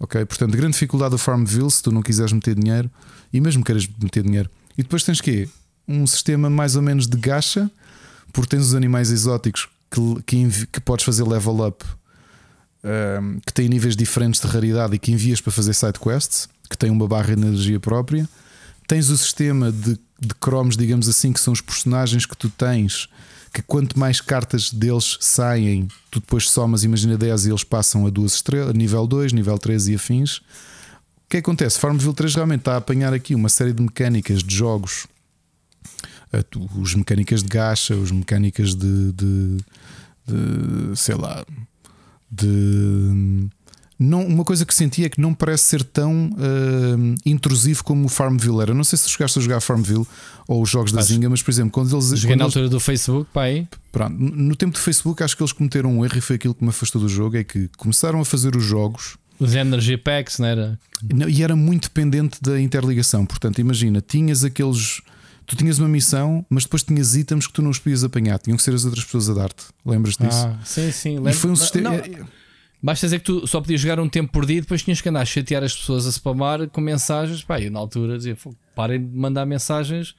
Ok? 0.00 0.24
Portanto, 0.24 0.54
a 0.54 0.56
grande 0.56 0.72
dificuldade 0.72 1.10
do 1.10 1.18
Farmville, 1.18 1.70
se 1.70 1.82
tu 1.82 1.92
não 1.92 2.02
quiseres 2.02 2.32
meter 2.32 2.54
dinheiro, 2.54 2.90
e 3.32 3.40
mesmo 3.40 3.64
queiras 3.64 3.88
meter 4.00 4.22
dinheiro. 4.22 4.50
E 4.76 4.82
depois 4.82 5.02
tens 5.02 5.20
que 5.20 5.48
um 5.86 6.06
sistema 6.06 6.48
mais 6.48 6.76
ou 6.76 6.82
menos 6.82 7.06
de 7.06 7.16
gacha, 7.16 7.70
porque 8.32 8.56
tens 8.56 8.66
os 8.66 8.74
animais 8.74 9.10
exóticos 9.10 9.68
que, 9.90 10.22
que, 10.24 10.66
que 10.66 10.80
podes 10.80 11.04
fazer 11.04 11.24
level 11.24 11.66
up, 11.66 11.84
um, 12.84 12.88
ehm, 12.88 13.38
que 13.44 13.52
têm 13.52 13.68
níveis 13.68 13.96
diferentes 13.96 14.40
de 14.40 14.46
raridade 14.46 14.94
e 14.94 14.98
que 14.98 15.12
envias 15.12 15.40
para 15.40 15.52
fazer 15.52 15.74
side 15.74 15.98
quests, 15.98 16.48
que 16.68 16.76
têm 16.76 16.90
uma 16.90 17.06
barra 17.06 17.34
de 17.34 17.42
energia 17.42 17.78
própria. 17.78 18.28
Tens 18.88 19.10
o 19.10 19.16
sistema 19.16 19.70
de, 19.70 19.98
de 20.18 20.34
cromos, 20.40 20.76
digamos 20.76 21.08
assim, 21.08 21.32
que 21.32 21.40
são 21.40 21.52
os 21.52 21.60
personagens 21.60 22.24
que 22.24 22.36
tu 22.36 22.48
tens, 22.48 23.08
que 23.52 23.62
quanto 23.62 23.98
mais 23.98 24.20
cartas 24.20 24.70
deles 24.70 25.18
saem, 25.20 25.86
tu 26.10 26.20
depois 26.20 26.48
somas, 26.48 26.84
imagina 26.84 27.18
10 27.18 27.46
e 27.46 27.50
eles 27.50 27.64
passam 27.64 28.06
a 28.06 28.10
duas 28.10 28.34
estrelas, 28.34 28.74
nível 28.74 29.06
2, 29.06 29.32
nível 29.32 29.58
3 29.58 29.88
e 29.88 29.94
afins 29.94 30.40
que 31.32 31.38
acontece? 31.38 31.78
Farmville 31.78 32.14
3 32.14 32.34
realmente 32.34 32.60
está 32.60 32.74
a 32.74 32.76
apanhar 32.76 33.12
aqui 33.12 33.34
uma 33.34 33.48
série 33.48 33.72
de 33.72 33.82
mecânicas 33.82 34.42
de 34.42 34.54
jogos, 34.54 35.06
eh, 36.32 36.44
os 36.78 36.94
mecânicas 36.94 37.42
de 37.42 37.48
gacha, 37.48 37.94
os 37.94 38.10
mecânicas 38.10 38.74
de, 38.74 39.12
de, 39.12 39.56
de 40.26 40.96
sei 40.96 41.14
lá, 41.14 41.44
de 42.30 43.48
Não, 43.98 44.26
uma 44.26 44.44
coisa 44.44 44.64
que 44.66 44.74
senti 44.74 45.04
é 45.04 45.08
que 45.08 45.20
não 45.20 45.32
parece 45.32 45.64
ser 45.64 45.82
tão 45.84 46.30
uh, 46.30 47.14
intrusivo 47.24 47.84
como 47.84 48.06
o 48.06 48.08
Farmville 48.08 48.60
era. 48.60 48.74
Não 48.74 48.84
sei 48.84 48.98
se 48.98 49.08
chegaste 49.08 49.38
a 49.38 49.42
jogar 49.42 49.60
Farmville 49.60 50.06
ou 50.48 50.62
os 50.62 50.68
jogos 50.70 50.90
da 50.92 51.00
Acho. 51.00 51.08
Zinga, 51.12 51.30
mas 51.30 51.42
por 51.42 51.50
exemplo, 51.50 51.70
quando 51.70 51.92
eles. 51.94 52.06
Joguei 52.06 52.30
quando 52.34 52.38
na 52.40 52.44
eles- 52.46 52.56
altura 52.56 52.68
do 52.68 52.80
Facebook, 52.80 53.30
pá, 53.32 53.44
aí. 53.44 53.68
Pronto, 53.90 54.16
no 54.18 54.56
tempo 54.56 54.72
do 54.72 54.78
Facebook, 54.78 55.22
acho 55.22 55.36
que 55.36 55.42
eles 55.42 55.52
cometeram 55.52 55.98
um 55.98 56.04
erro 56.04 56.18
e 56.18 56.20
foi 56.20 56.36
aquilo 56.36 56.54
que 56.54 56.62
me 56.64 56.70
afastou 56.70 57.00
do 57.00 57.08
jogo: 57.08 57.36
é 57.36 57.44
que 57.44 57.68
começaram 57.76 58.20
a 58.20 58.24
fazer 58.24 58.56
os 58.56 58.64
jogos 58.64 59.16
Os 59.42 59.54
Energy 59.54 59.96
Packs, 59.96 60.38
não 60.38 60.46
era? 60.46 60.78
não, 61.12 61.28
e 61.28 61.42
era 61.42 61.56
muito 61.56 61.84
dependente 61.84 62.40
da 62.42 62.60
interligação. 62.60 63.26
Portanto, 63.26 63.58
imagina, 63.60 64.00
tinhas 64.00 64.44
aqueles. 64.44 65.00
Tu 65.44 65.56
tinhas 65.56 65.78
uma 65.78 65.88
missão, 65.88 66.46
mas 66.48 66.62
depois 66.64 66.82
tinhas 66.84 67.16
itens 67.16 67.46
que 67.46 67.52
tu 67.52 67.60
não 67.62 67.70
os 67.70 67.78
podias 67.78 68.04
apanhar, 68.04 68.38
tinham 68.38 68.56
que 68.56 68.62
ser 68.62 68.72
as 68.74 68.84
outras 68.84 69.04
pessoas 69.04 69.28
a 69.28 69.34
dar-te. 69.34 69.64
Lembras 69.84 70.16
disso? 70.16 70.46
Ah, 70.46 70.58
sim, 70.64 70.90
sim. 70.92 71.14
e 71.14 71.16
lembro- 71.16 71.34
foi 71.34 71.50
um 71.50 71.56
sistema. 71.56 71.90
não, 71.90 72.26
Basta 72.84 73.06
dizer 73.06 73.18
que 73.20 73.24
tu 73.26 73.46
só 73.46 73.60
podias 73.60 73.80
jogar 73.80 74.00
um 74.00 74.08
tempo 74.08 74.32
por 74.32 74.44
dia 74.46 74.58
e 74.58 74.60
depois 74.60 74.82
tinhas 74.82 75.00
que 75.00 75.08
andar 75.08 75.20
a 75.20 75.24
chatear 75.24 75.62
as 75.62 75.72
pessoas 75.76 76.04
a 76.06 76.10
spamar 76.10 76.68
com 76.68 76.80
mensagens. 76.80 77.42
Pá, 77.44 77.60
eu 77.60 77.70
na 77.70 77.78
altura 77.78 78.16
dizia: 78.16 78.34
"Fogo, 78.34 78.56
parem 78.74 79.00
de 79.04 79.16
mandar 79.16 79.46
mensagens 79.46 80.14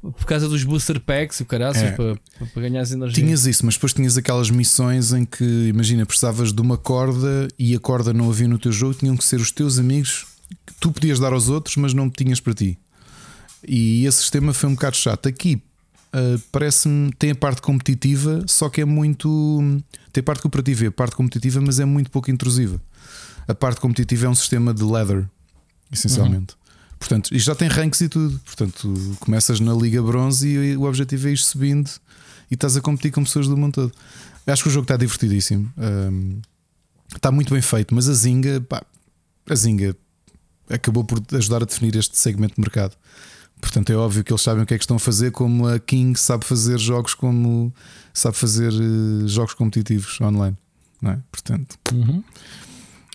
por 0.00 0.24
causa 0.24 0.48
dos 0.48 0.64
booster 0.64 0.98
packs 1.00 1.40
e 1.40 1.42
o 1.42 1.46
caraças 1.46 1.82
É. 1.82 1.92
para, 1.92 2.16
para 2.52 2.62
ganhar 2.62 2.80
as 2.80 2.90
energias. 2.90 3.18
Tinhas 3.24 3.46
isso, 3.46 3.66
mas 3.66 3.74
depois 3.74 3.92
tinhas 3.92 4.16
aquelas 4.16 4.50
missões 4.50 5.12
em 5.12 5.24
que, 5.24 5.44
imagina, 5.68 6.06
precisavas 6.06 6.52
de 6.52 6.60
uma 6.60 6.78
corda 6.78 7.48
e 7.58 7.74
a 7.74 7.78
corda 7.78 8.12
não 8.12 8.30
havia 8.30 8.48
no 8.48 8.58
teu 8.58 8.72
jogo, 8.72 8.94
tinham 8.94 9.16
que 9.16 9.24
ser 9.24 9.40
os 9.40 9.50
teus 9.50 9.78
amigos 9.78 10.26
que 10.66 10.74
tu 10.80 10.90
podias 10.90 11.18
dar 11.18 11.32
aos 11.32 11.48
outros, 11.48 11.76
mas 11.76 11.92
não 11.92 12.08
tinhas 12.08 12.40
para 12.40 12.54
ti. 12.54 12.78
E 13.66 14.06
esse 14.06 14.18
sistema 14.18 14.54
foi 14.54 14.70
um 14.70 14.74
bocado 14.74 14.96
chato. 14.96 15.28
Aqui 15.28 15.62
ah, 16.12 16.38
parece-me 16.50 17.12
tem 17.12 17.30
a 17.30 17.34
parte 17.34 17.62
competitiva, 17.62 18.44
só 18.46 18.68
que 18.68 18.80
é 18.80 18.84
muito. 18.84 19.60
Tem 20.12 20.20
a 20.20 20.24
parte 20.24 20.42
cooperativa 20.42 20.84
e 20.84 20.86
a 20.88 20.92
parte 20.92 21.14
competitiva, 21.14 21.60
mas 21.60 21.78
é 21.78 21.84
muito 21.84 22.10
pouco 22.10 22.30
intrusiva. 22.30 22.80
A 23.46 23.54
parte 23.54 23.80
competitiva 23.80 24.26
é 24.26 24.28
um 24.28 24.34
sistema 24.34 24.72
de 24.74 24.82
leather, 24.82 25.28
essencialmente. 25.92 26.54
Portanto, 27.00 27.30
já 27.36 27.54
tem 27.54 27.66
ranks 27.66 28.00
e 28.02 28.08
tudo. 28.08 28.38
Portanto, 28.44 29.16
começas 29.18 29.58
na 29.58 29.74
Liga 29.74 30.00
Bronze 30.02 30.46
e 30.46 30.76
o 30.76 30.84
objetivo 30.84 31.26
é 31.28 31.32
ir 31.32 31.38
subindo 31.38 31.90
e 32.50 32.54
estás 32.54 32.76
a 32.76 32.80
competir 32.80 33.10
com 33.10 33.24
pessoas 33.24 33.48
do 33.48 33.56
mundo 33.56 33.72
todo. 33.74 33.92
Acho 34.46 34.62
que 34.62 34.68
o 34.68 34.72
jogo 34.72 34.84
está 34.84 34.96
divertidíssimo. 34.96 35.72
Ahm, 35.78 36.40
está 37.16 37.32
muito 37.32 37.52
bem 37.52 37.62
feito, 37.62 37.94
mas 37.94 38.08
a 38.08 38.12
Zinga, 38.12 38.60
pá, 38.60 38.82
a 39.48 39.54
Zinga 39.54 39.96
acabou 40.68 41.02
por 41.02 41.20
ajudar 41.32 41.62
a 41.62 41.66
definir 41.66 41.96
este 41.96 42.16
segmento 42.18 42.54
de 42.54 42.60
mercado. 42.60 42.94
Portanto, 43.60 43.90
é 43.90 43.96
óbvio 43.96 44.22
que 44.22 44.32
eles 44.32 44.42
sabem 44.42 44.62
o 44.62 44.66
que 44.66 44.74
é 44.74 44.78
que 44.78 44.84
estão 44.84 44.96
a 44.96 45.00
fazer, 45.00 45.32
como 45.32 45.66
a 45.66 45.78
King 45.78 46.18
sabe 46.18 46.44
fazer 46.44 46.78
jogos 46.78 47.14
como 47.14 47.74
sabe 48.14 48.36
fazer 48.36 48.72
eh, 48.72 49.26
jogos 49.26 49.54
competitivos 49.54 50.20
online. 50.20 50.56
Não 51.00 51.12
é? 51.12 51.18
Portanto, 51.30 51.78
Uhum. 51.92 52.22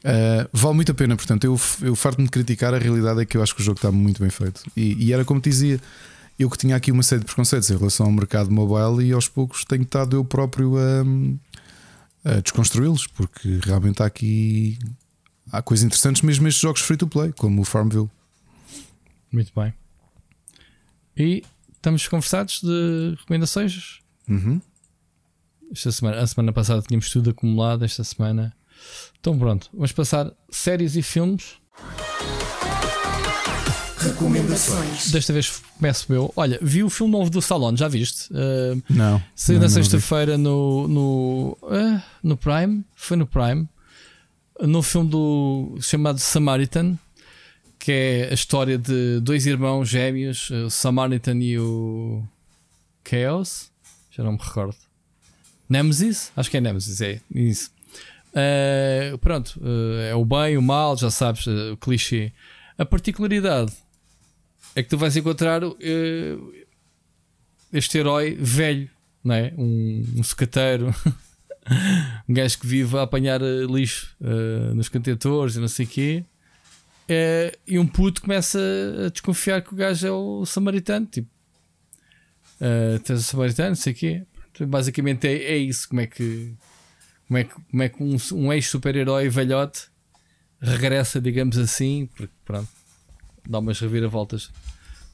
Uh, 0.06 0.48
vale 0.54 0.76
muito 0.76 0.92
a 0.92 0.96
pena, 0.96 1.16
portanto, 1.16 1.46
eu, 1.46 1.60
eu 1.82 1.96
farto-me 1.96 2.26
de 2.26 2.32
criticar. 2.32 2.76
A 2.76 2.78
realidade 2.78 3.22
é 3.22 3.26
que 3.26 3.36
eu 3.36 3.42
acho 3.42 3.56
que 3.56 3.62
o 3.62 3.64
jogo 3.64 3.80
está 3.80 3.92
muito 3.92 4.22
bem 4.22 4.30
feito. 4.30 4.62
E, 4.78 5.04
e 5.04 5.12
era 5.12 5.26
como 5.26 5.42
te 5.42 5.50
dizia, 5.50 5.82
eu 6.38 6.48
que 6.48 6.58
tinha 6.60 6.76
aqui 6.76 6.92
uma 6.92 7.02
série 7.02 7.22
de 7.22 7.26
preconceitos 7.26 7.72
em 7.72 7.78
relação 7.78 8.06
ao 8.06 8.12
mercado 8.12 8.52
mobile 8.52 9.10
e 9.10 9.12
aos 9.12 9.28
poucos 9.28 9.66
tenho 9.66 9.82
estado 9.82 10.16
eu 10.16 10.24
próprio 10.24 10.76
a, 10.78 12.32
a 12.32 12.40
desconstruí-los, 12.40 13.08
porque 13.08 13.60
realmente 13.64 14.04
há 14.04 14.06
aqui 14.06 14.78
há 15.52 15.62
coisas 15.62 15.84
interessantes, 15.84 16.22
mesmo 16.22 16.48
estes 16.48 16.62
jogos 16.62 16.82
free 16.82 16.98
to 16.98 17.08
play, 17.08 17.34
como 17.34 17.62
o 17.62 17.66
Farmville. 17.66 18.10
Muito 19.32 19.52
bem. 19.56 19.74
E 21.18 21.44
estamos 21.74 22.08
conversados 22.08 22.62
de 22.62 23.16
recomendações. 23.18 24.00
Uhum. 24.28 24.62
Esta 25.72 25.92
semana, 25.92 26.22
a 26.22 26.28
semana 26.28 26.54
passada 26.54 26.82
tínhamos 26.82 27.10
tudo 27.10 27.32
acumulado, 27.32 27.84
esta 27.84 28.04
semana. 28.04 28.56
Então 29.20 29.38
pronto, 29.38 29.70
vamos 29.74 29.92
passar 29.92 30.32
séries 30.50 30.96
e 30.96 31.02
filmes. 31.02 31.56
Recomendações. 33.98 35.12
Desta 35.12 35.34
vez 35.34 35.62
começo 35.78 36.14
eu. 36.14 36.32
Olha, 36.36 36.60
vi 36.62 36.84
o 36.84 36.90
filme 36.90 37.12
novo 37.12 37.30
do 37.30 37.40
Stallone, 37.40 37.76
já 37.76 37.88
viste? 37.88 38.32
Uh, 38.32 38.82
Não. 38.88 39.22
Saiu 39.36 39.60
na 39.60 39.68
sexta-feira 39.68 40.38
no, 40.38 40.88
no, 40.88 41.58
ah, 41.64 42.04
no 42.22 42.38
Prime. 42.38 42.86
Foi 42.96 43.18
no 43.18 43.26
Prime. 43.26 43.68
No 44.62 44.84
filme 44.84 45.10
do 45.10 45.78
chamado 45.82 46.20
Samaritan, 46.20 46.98
que 47.80 47.92
é 47.92 48.30
a 48.30 48.34
história 48.34 48.78
de 48.78 49.20
dois 49.22 49.46
irmãos 49.48 49.90
gêmeos, 49.90 50.50
o 50.52 50.70
Samaritan 50.70 51.38
e 51.40 51.58
o 51.58 52.24
Chaos. 53.10 53.72
Já 54.12 54.24
não 54.24 54.34
me 54.34 54.40
recordo. 54.40 54.78
Nemesis? 55.68 56.32
Acho 56.38 56.50
que 56.50 56.58
é 56.58 56.62
Nemesis, 56.62 57.02
é 57.02 57.20
isso. 57.34 57.72
Ah, 58.36 59.18
pronto, 59.20 59.60
ah, 59.64 60.10
é 60.10 60.14
o 60.14 60.26
bem, 60.26 60.58
o 60.58 60.62
mal, 60.62 60.98
já 60.98 61.10
sabes, 61.10 61.48
ah, 61.48 61.74
o 61.74 61.78
clichê. 61.78 62.34
A 62.78 62.86
particularidade 62.86 63.72
é 64.76 64.84
que 64.84 64.90
tu 64.90 64.98
vais 64.98 65.16
encontrar 65.16 65.62
este 67.72 67.98
herói 67.98 68.36
velho, 68.38 68.90
não 69.24 69.34
é? 69.34 69.54
Um, 69.58 70.06
um 70.18 70.22
um 72.28 72.34
gajo 72.34 72.60
que 72.60 72.68
vive 72.68 72.98
a 72.98 73.04
apanhar 73.04 73.40
lixo 73.42 74.14
nos 74.76 74.90
contentores 74.90 75.56
e 75.56 75.62
não 75.62 75.70
sei 75.70 75.86
o 75.86 75.90
quê. 75.90 76.26
E 77.66 77.80
um 77.80 77.88
puto 77.88 78.22
começa 78.22 78.60
a 79.06 79.10
desconfiar 79.10 79.62
que 79.62 79.74
o 79.74 79.78
gajo 79.78 80.06
é 80.06 80.12
o 80.12 80.46
samaritano, 80.46 81.06
tipo, 81.06 81.30
tens 83.06 83.22
o 83.22 83.24
samaritano, 83.24 83.70
não 83.70 83.76
sei 83.76 83.94
o 83.94 83.96
quê. 83.96 84.24
Basicamente 84.68 85.26
é, 85.26 85.54
é 85.54 85.58
isso. 85.58 85.88
Como 85.88 86.02
é 86.02 86.08
que, 86.08 86.54
como 87.28 87.38
é 87.38 87.44
que, 87.44 87.54
como 87.54 87.84
é 87.84 87.90
que 87.90 88.04
um, 88.04 88.18
um 88.34 88.54
ex-super-herói 88.54 89.30
velhote 89.30 89.88
regressa, 90.62 91.20
digamos 91.20 91.58
assim, 91.58 92.10
porque 92.16 92.34
pronto, 92.44 92.70
dá 93.48 93.60
umas 93.60 93.80
reviravoltas. 93.80 94.52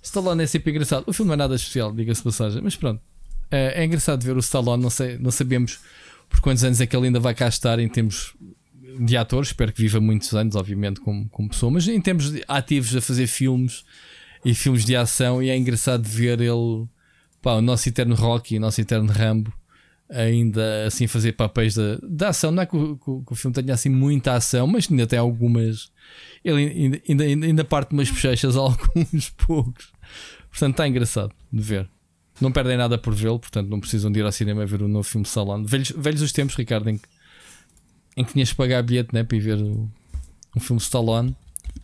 Stallone 0.02 0.44
é 0.44 0.48
sempre 0.48 0.72
engraçado. 0.72 1.04
O 1.08 1.14
filme 1.14 1.28
não 1.28 1.34
é 1.36 1.38
nada 1.38 1.56
especial, 1.56 1.94
diga-se 1.94 2.24
passagem, 2.24 2.62
mas 2.62 2.76
pronto. 2.76 3.02
É, 3.50 3.82
é 3.82 3.86
engraçado 3.86 4.24
ver 4.24 4.36
o 4.36 4.40
Stallone. 4.40 4.82
Não, 4.82 4.90
sei, 4.90 5.18
não 5.18 5.32
sabemos 5.32 5.80
por 6.30 6.40
quantos 6.40 6.64
anos 6.64 6.82
é 6.82 6.88
que 6.88 6.96
ele 6.96 7.08
ainda 7.08 7.20
vai 7.20 7.36
cá 7.36 7.48
estar 7.48 7.78
em 7.80 7.88
termos 7.88 8.34
de 9.00 9.16
ator. 9.18 9.44
Espero 9.44 9.72
que 9.72 9.82
viva 9.82 10.00
muitos 10.00 10.34
anos, 10.34 10.56
obviamente, 10.56 11.00
como, 11.00 11.30
como 11.30 11.50
pessoa, 11.50 11.72
mas 11.72 11.88
em 11.88 12.02
termos 12.02 12.32
de 12.32 12.44
ativos 12.48 12.96
a 12.96 13.02
fazer 13.02 13.28
filmes 13.28 13.84
e 14.44 14.56
filmes 14.56 14.86
de 14.86 14.96
ação. 14.96 15.44
E 15.44 15.50
é 15.50 15.58
engraçado 15.58 16.08
ver 16.08 16.40
ele, 16.40 16.88
pá, 17.42 17.54
o 17.54 17.62
nosso 17.62 17.88
eterno 17.88 18.16
Rocky, 18.16 18.58
o 18.58 18.62
nosso 18.62 18.82
eterno 18.82 19.12
Rambo, 19.12 19.54
ainda 20.12 20.86
assim 20.86 21.08
fazer 21.08 21.32
papéis 21.34 21.76
da, 21.76 21.98
da 22.04 22.30
ação. 22.30 22.52
Não 22.52 22.64
é 22.64 22.66
que 22.66 22.76
o, 22.76 22.98
que 22.98 23.34
o- 23.34 23.36
filme 23.36 23.54
tenha 23.56 23.74
assim 23.74 23.90
muita 23.90 24.34
ação, 24.34 24.68
mas 24.68 24.90
ainda 24.92 25.08
tem 25.08 25.18
algumas. 25.20 25.92
Ele 26.44 26.66
ainda, 26.68 27.02
ainda, 27.08 27.24
ainda, 27.24 27.46
ainda 27.46 27.64
parte 27.64 27.94
umas 27.94 28.10
bochechas 28.10 28.56
a 28.56 28.60
alguns 28.62 29.30
poucos. 29.32 29.92
Portanto, 30.50 30.72
está 30.74 30.88
engraçado 30.88 31.32
de 31.52 31.62
ver. 31.62 31.90
Não 32.40 32.52
perdem 32.52 32.76
nada 32.76 32.98
por 32.98 33.14
vê-lo, 33.14 33.40
portanto, 33.40 33.70
não 33.70 33.80
precisam 33.80 34.12
de 34.12 34.20
ir 34.20 34.26
ao 34.26 34.32
cinema 34.32 34.66
ver 34.66 34.82
o 34.82 34.88
novo 34.88 35.04
filme 35.08 35.24
de 35.24 35.30
Stallone. 35.30 35.66
Velhos, 35.66 35.94
velhos 35.96 36.22
os 36.22 36.32
tempos, 36.32 36.56
Ricardo, 36.56 36.90
em 36.90 36.98
que, 36.98 37.08
em 38.18 38.24
que 38.26 38.34
tinhas 38.34 38.50
que 38.50 38.56
pagar 38.56 38.82
bilhete 38.84 39.14
né, 39.14 39.24
para 39.24 39.38
ir 39.38 39.42
ver 39.42 39.58
o, 39.58 39.88
um 40.56 40.60
filme 40.60 40.80
de 40.80 40.84
Stallone. 40.86 41.36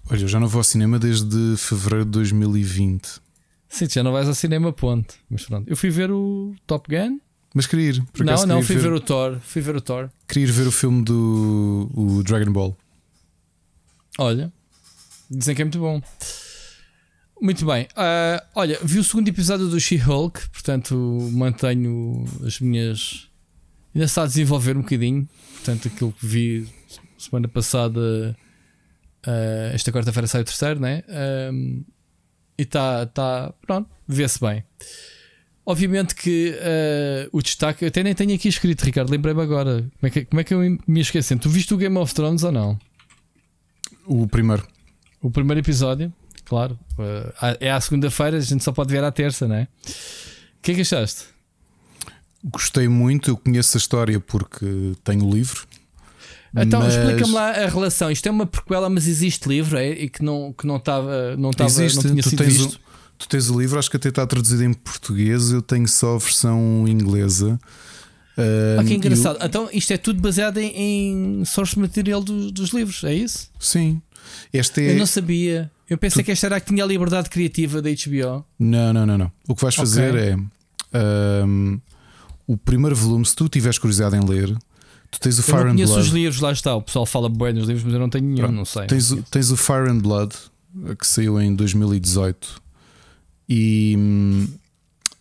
Olha, 0.09 0.21
eu 0.21 0.27
já 0.27 0.39
não 0.39 0.47
vou 0.47 0.59
ao 0.59 0.63
cinema 0.63 0.97
desde 0.97 1.55
fevereiro 1.57 2.05
de 2.05 2.11
2020. 2.11 3.21
Sim, 3.69 3.87
já 3.89 4.01
não 4.03 4.11
vais 4.11 4.27
ao 4.27 4.33
cinema, 4.33 4.73
ponto. 4.73 5.13
Mas 5.29 5.45
pronto, 5.45 5.69
eu 5.69 5.77
fui 5.77 5.89
ver 5.91 6.09
o 6.11 6.55
Top 6.65 6.89
Gun. 6.89 7.19
Mas 7.57 7.65
queria 7.65 7.89
ir. 7.89 8.03
Por 8.13 8.23
não, 8.23 8.45
não, 8.45 8.61
fui 8.61 8.75
ver, 8.75 8.83
ver 8.83 8.93
o 8.93 8.99
Thor. 8.99 9.39
Fui 9.39 9.63
ver 9.63 9.75
o 9.75 9.81
Thor. 9.81 10.11
queria 10.27 10.47
ir 10.47 10.51
ver 10.51 10.67
o 10.67 10.71
filme 10.71 11.03
do 11.03 11.89
o 11.91 12.21
Dragon 12.21 12.51
Ball. 12.51 12.77
Olha, 14.19 14.53
dizem 15.27 15.55
que 15.55 15.63
é 15.63 15.65
muito 15.65 15.79
bom. 15.79 15.99
Muito 17.41 17.65
bem. 17.65 17.87
Ah, 17.95 18.45
olha, 18.53 18.77
vi 18.83 18.99
o 18.99 19.03
segundo 19.03 19.27
episódio 19.27 19.67
do 19.69 19.79
She-Hulk, 19.79 20.49
portanto 20.49 20.95
mantenho 21.31 22.25
as 22.45 22.59
minhas. 22.59 23.27
Ainda 23.95 24.05
está 24.05 24.21
a 24.21 24.27
desenvolver 24.27 24.77
um 24.77 24.81
bocadinho. 24.81 25.27
Portanto, 25.55 25.87
aquilo 25.87 26.11
que 26.11 26.27
vi 26.27 26.69
semana 27.17 27.47
passada, 27.47 28.37
ah, 29.25 29.71
esta 29.73 29.91
quarta-feira 29.91 30.27
sai 30.27 30.41
o 30.41 30.45
terceiro, 30.45 30.79
né? 30.79 31.01
Ahm, 31.09 31.81
e 32.55 32.61
está, 32.61 33.07
tá, 33.07 33.51
pronto, 33.65 33.89
vê-se 34.07 34.39
bem. 34.39 34.63
Obviamente 35.69 36.15
que 36.15 36.57
ah, 36.61 37.27
o 37.33 37.41
destaque, 37.41 37.83
eu 37.83 37.89
até 37.89 38.01
nem 38.01 38.15
tenho 38.15 38.33
aqui 38.33 38.47
escrito, 38.47 38.85
Ricardo, 38.85 39.11
lembrei-me 39.11 39.41
agora. 39.41 39.81
Como 39.99 40.07
é, 40.07 40.09
que, 40.09 40.23
como 40.23 40.39
é 40.39 40.43
que 40.45 40.53
eu 40.53 40.59
me 40.87 41.01
esqueci? 41.01 41.35
Tu 41.35 41.49
viste 41.49 41.73
o 41.73 41.77
Game 41.77 41.97
of 41.97 42.13
Thrones 42.13 42.41
ou 42.43 42.53
não? 42.53 42.79
O 44.05 44.25
primeiro. 44.27 44.65
O 45.21 45.29
primeiro 45.29 45.59
episódio, 45.59 46.13
claro. 46.45 46.79
uh, 46.97 47.57
é 47.59 47.69
à 47.69 47.81
segunda-feira, 47.81 48.37
a 48.37 48.39
gente 48.39 48.63
só 48.63 48.71
pode 48.71 48.93
ver 48.93 49.03
à 49.03 49.11
terça, 49.11 49.45
não 49.45 49.55
é? 49.55 49.63
O 49.63 50.61
que 50.61 50.71
é 50.71 50.75
que 50.75 50.81
achaste? 50.81 51.25
Gostei 52.45 52.87
muito, 52.87 53.31
eu 53.31 53.35
conheço 53.35 53.75
a 53.75 53.79
história 53.79 54.21
porque 54.21 54.93
tenho 55.03 55.25
o 55.25 55.29
livro. 55.29 55.67
Então, 56.55 56.79
mas 56.79 56.95
explica-me 56.95 57.33
lá 57.33 57.49
a 57.49 57.67
relação. 57.67 58.09
Isto 58.09 58.27
é 58.27 58.31
uma 58.31 58.45
prequela, 58.45 58.89
mas 58.89 59.05
existe 59.05 59.49
livro, 59.49 59.77
é? 59.77 59.89
E 59.89 60.09
que 60.09 60.23
não, 60.23 60.53
que 60.53 60.65
não 60.65 60.77
estava, 60.77 61.35
não 61.35 61.49
estava, 61.49 61.69
Existe, 61.69 61.95
não 61.97 62.03
tinha 62.03 62.23
tu, 62.23 62.29
sido 62.29 62.37
tens 62.43 62.57
visto. 62.57 62.75
o, 62.75 62.86
tu 63.17 63.27
tens 63.27 63.49
o 63.49 63.59
livro, 63.59 63.79
acho 63.79 63.89
que 63.89 63.97
até 63.97 64.09
está 64.09 64.25
traduzido 64.25 64.63
em 64.63 64.73
português. 64.73 65.51
Eu 65.51 65.61
tenho 65.61 65.87
só 65.87 66.15
a 66.15 66.17
versão 66.19 66.85
inglesa. 66.87 67.59
Ah, 68.37 68.83
que 68.83 68.93
engraçado. 68.93 69.39
Então 69.41 69.67
isto 69.73 69.91
é 69.91 69.97
tudo 69.97 70.21
baseado 70.21 70.59
em, 70.59 71.41
em 71.41 71.45
source 71.45 71.77
material 71.77 72.21
do, 72.21 72.51
dos 72.51 72.69
livros, 72.69 73.03
é 73.03 73.13
isso? 73.13 73.49
Sim. 73.59 74.01
Este 74.53 74.81
é... 74.81 74.93
Eu 74.93 74.99
não 74.99 75.05
sabia. 75.05 75.71
Eu 75.89 75.97
pensei 75.97 76.21
tu... 76.21 76.25
que 76.25 76.31
esta 76.31 76.47
era 76.47 76.57
a 76.57 76.59
que 76.59 76.67
tinha 76.67 76.83
a 76.83 76.87
liberdade 76.87 77.29
criativa 77.29 77.81
da 77.81 77.89
HBO. 77.89 78.45
Não, 78.59 78.93
não, 78.93 79.05
não, 79.05 79.17
não. 79.17 79.31
O 79.47 79.55
que 79.55 79.61
vais 79.61 79.73
fazer 79.73 80.13
okay. 80.13 80.35
é 80.93 81.43
um, 81.45 81.79
o 82.45 82.57
primeiro 82.57 82.95
volume, 82.95 83.25
se 83.25 83.35
tu 83.35 83.49
tiveres 83.49 83.79
curiosidade 83.79 84.15
em 84.15 84.25
ler, 84.25 84.55
tu 85.09 85.19
tens 85.19 85.39
o 85.39 85.43
Fire 85.43 85.57
eu 85.57 85.65
não 85.65 85.71
and 85.71 85.75
Blood. 85.75 85.99
os 85.99 86.07
livros, 86.07 86.41
lá 86.41 86.51
está. 86.51 86.75
O 86.75 86.81
pessoal 86.81 87.05
fala 87.05 87.29
bem 87.29 87.53
nos 87.53 87.67
livros, 87.67 87.83
mas 87.83 87.93
eu 87.93 87.99
não 87.99 88.09
tenho 88.09 88.25
nenhum, 88.25 88.37
Pronto. 88.37 88.55
não 88.55 88.65
sei. 88.65 88.85
Tens, 88.85 89.11
o, 89.11 89.23
tens 89.23 89.49
o 89.49 89.57
Fire 89.57 89.89
and 89.89 89.99
Blood, 89.99 90.35
que 90.99 91.07
saiu 91.07 91.41
em 91.41 91.55
2018. 91.55 92.61
E, 93.47 93.95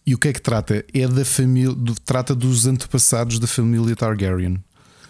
e 0.05 0.14
o 0.14 0.18
que 0.18 0.28
é 0.28 0.32
que 0.32 0.40
trata? 0.40 0.84
É 0.92 1.06
da 1.06 1.24
família, 1.24 1.74
do, 1.74 1.94
trata 1.94 2.34
dos 2.34 2.66
antepassados 2.66 3.38
da 3.38 3.46
família 3.46 3.94
Targaryen. 3.94 4.58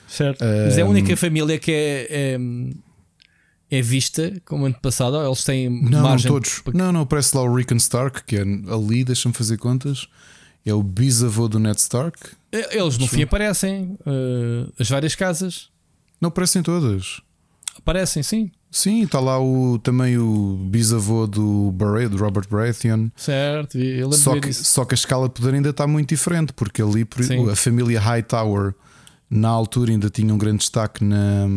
Certo. 0.08 0.44
Um, 0.44 0.64
mas 0.66 0.78
é 0.78 0.82
a 0.82 0.86
única 0.86 1.16
família 1.16 1.58
que 1.58 1.72
é, 1.72 2.06
é 2.10 2.38
é 3.70 3.82
vista 3.82 4.32
como 4.44 4.66
ano 4.66 4.76
passado? 4.80 5.20
Eles 5.24 5.44
têm 5.44 5.68
não, 5.68 6.02
margem 6.02 6.30
não 6.30 6.40
todos. 6.40 6.62
Não, 6.72 6.92
não, 6.92 7.00
aparece 7.00 7.36
lá 7.36 7.42
o 7.42 7.54
Rickon 7.54 7.76
Stark, 7.76 8.24
que 8.24 8.36
é 8.36 8.42
ali, 8.42 9.04
deixa-me 9.04 9.34
fazer 9.34 9.56
contas. 9.56 10.06
É 10.64 10.72
o 10.74 10.82
bisavô 10.82 11.48
do 11.48 11.58
Ned 11.58 11.78
Stark. 11.78 12.18
É, 12.50 12.78
eles 12.78 12.98
no 12.98 13.06
fim 13.06 13.22
aparecem, 13.22 13.96
uh, 14.00 14.72
as 14.78 14.88
várias 14.88 15.14
casas. 15.14 15.68
Não 16.20 16.28
aparecem 16.28 16.62
todas. 16.62 17.20
Aparecem, 17.76 18.22
sim. 18.22 18.50
Sim, 18.76 19.04
está 19.04 19.18
lá 19.18 19.40
o, 19.40 19.78
também 19.78 20.18
o 20.18 20.58
bisavô 20.68 21.26
do, 21.26 21.72
do 21.72 22.16
Robert 22.18 22.46
Baratheon. 22.46 23.08
Certo, 23.16 23.78
ele 23.78 24.12
só 24.12 24.38
que, 24.38 24.52
só 24.52 24.84
que 24.84 24.92
a 24.92 24.96
escala 24.96 25.28
de 25.28 25.34
poder 25.34 25.54
ainda 25.54 25.70
está 25.70 25.86
muito 25.86 26.10
diferente, 26.10 26.52
porque 26.52 26.82
ali 26.82 27.08
sim. 27.22 27.48
a 27.48 27.56
família 27.56 27.98
Hightower 27.98 28.74
na 29.30 29.48
altura 29.48 29.92
ainda 29.92 30.10
tinha 30.10 30.32
um 30.32 30.36
grande 30.36 30.58
destaque 30.58 31.02
na, 31.02 31.48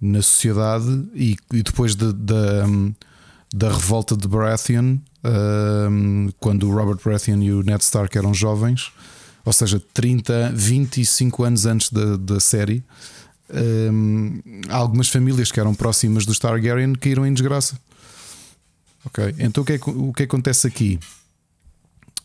na 0.00 0.22
sociedade 0.22 1.08
e, 1.12 1.36
e 1.52 1.60
depois 1.60 1.96
de, 1.96 2.12
de, 2.12 2.94
da 3.52 3.72
revolta 3.72 4.16
de 4.16 4.28
Baratheon, 4.28 4.98
um, 5.90 6.28
quando 6.38 6.68
o 6.68 6.72
Robert 6.72 7.00
Baratheon 7.04 7.42
e 7.42 7.50
o 7.50 7.64
Ned 7.64 7.82
Stark 7.82 8.16
eram 8.16 8.32
jovens, 8.32 8.92
ou 9.44 9.52
seja, 9.52 9.82
30, 9.92 10.52
25 10.54 11.42
anos 11.42 11.66
antes 11.66 11.90
da, 11.90 12.16
da 12.16 12.38
série, 12.38 12.84
um, 13.52 14.40
algumas 14.68 15.08
famílias 15.08 15.52
que 15.52 15.60
eram 15.60 15.74
próximas 15.74 16.24
dos 16.24 16.38
Targaryen 16.38 16.94
caíram 16.94 17.26
em 17.26 17.32
desgraça. 17.32 17.78
Ok, 19.04 19.34
então 19.38 19.62
o 19.62 19.66
que, 19.66 19.72
é, 19.72 19.80
o 19.86 20.12
que 20.12 20.22
acontece 20.22 20.66
aqui? 20.66 20.98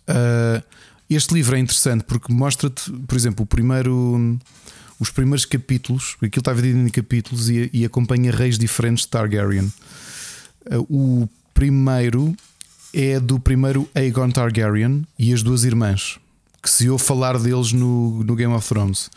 Uh, 0.07 0.63
este 1.09 1.33
livro 1.33 1.55
é 1.55 1.59
interessante 1.59 2.03
porque 2.03 2.31
mostra-te, 2.31 2.91
por 2.91 3.15
exemplo, 3.15 3.43
o 3.43 3.45
primeiro 3.45 4.39
os 4.99 5.11
primeiros 5.11 5.45
capítulos, 5.45 6.15
aquilo 6.21 6.41
está 6.41 6.53
dividido 6.53 6.79
em 6.79 6.89
capítulos 6.89 7.49
e, 7.49 7.69
e 7.71 7.85
acompanha 7.85 8.31
reis 8.31 8.57
diferentes 8.57 9.05
de 9.05 9.09
Targaryen. 9.09 9.71
Uh, 10.71 11.23
o 11.23 11.29
primeiro 11.53 12.35
é 12.93 13.19
do 13.19 13.39
primeiro 13.39 13.87
Aegon 13.93 14.31
Targaryen 14.31 15.05
e 15.19 15.33
as 15.33 15.43
duas 15.43 15.63
irmãs, 15.63 16.19
que 16.61 16.69
se 16.69 16.89
ouve 16.89 17.03
falar 17.03 17.37
deles 17.37 17.71
no, 17.71 18.23
no 18.23 18.35
Game 18.35 18.53
of 18.53 18.67
Thrones, 18.67 19.09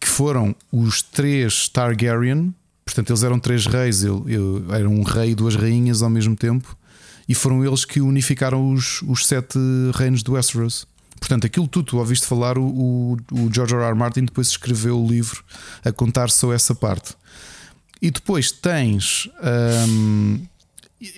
que 0.00 0.08
foram 0.08 0.54
os 0.72 1.02
três 1.02 1.68
Targaryen, 1.68 2.54
portanto, 2.84 3.10
eles 3.10 3.22
eram 3.22 3.38
três 3.38 3.66
reis, 3.66 4.02
eu, 4.02 4.24
eu, 4.28 4.64
era 4.74 4.88
um 4.88 5.02
rei 5.02 5.30
e 5.30 5.34
duas 5.34 5.54
rainhas 5.54 6.02
ao 6.02 6.10
mesmo 6.10 6.36
tempo, 6.36 6.76
e 7.28 7.34
foram 7.34 7.64
eles 7.64 7.84
que 7.84 8.00
unificaram 8.00 8.72
os, 8.72 9.02
os 9.02 9.26
sete 9.26 9.58
reinos 9.94 10.22
do 10.22 10.32
Westeros. 10.32 10.86
Portanto, 11.18 11.46
aquilo 11.46 11.68
tudo, 11.68 11.86
tu 11.86 11.98
ouviste 11.98 12.26
falar, 12.26 12.56
o, 12.56 12.64
o, 12.64 13.16
o 13.32 13.52
George 13.52 13.74
R. 13.74 13.82
R. 13.82 13.94
Martin 13.94 14.24
depois 14.24 14.48
escreveu 14.48 14.98
o 14.98 15.06
livro 15.06 15.44
a 15.84 15.92
contar 15.92 16.30
só 16.30 16.52
essa 16.52 16.74
parte. 16.74 17.14
E 18.00 18.10
depois 18.10 18.52
tens 18.52 19.28
hum, 19.88 20.40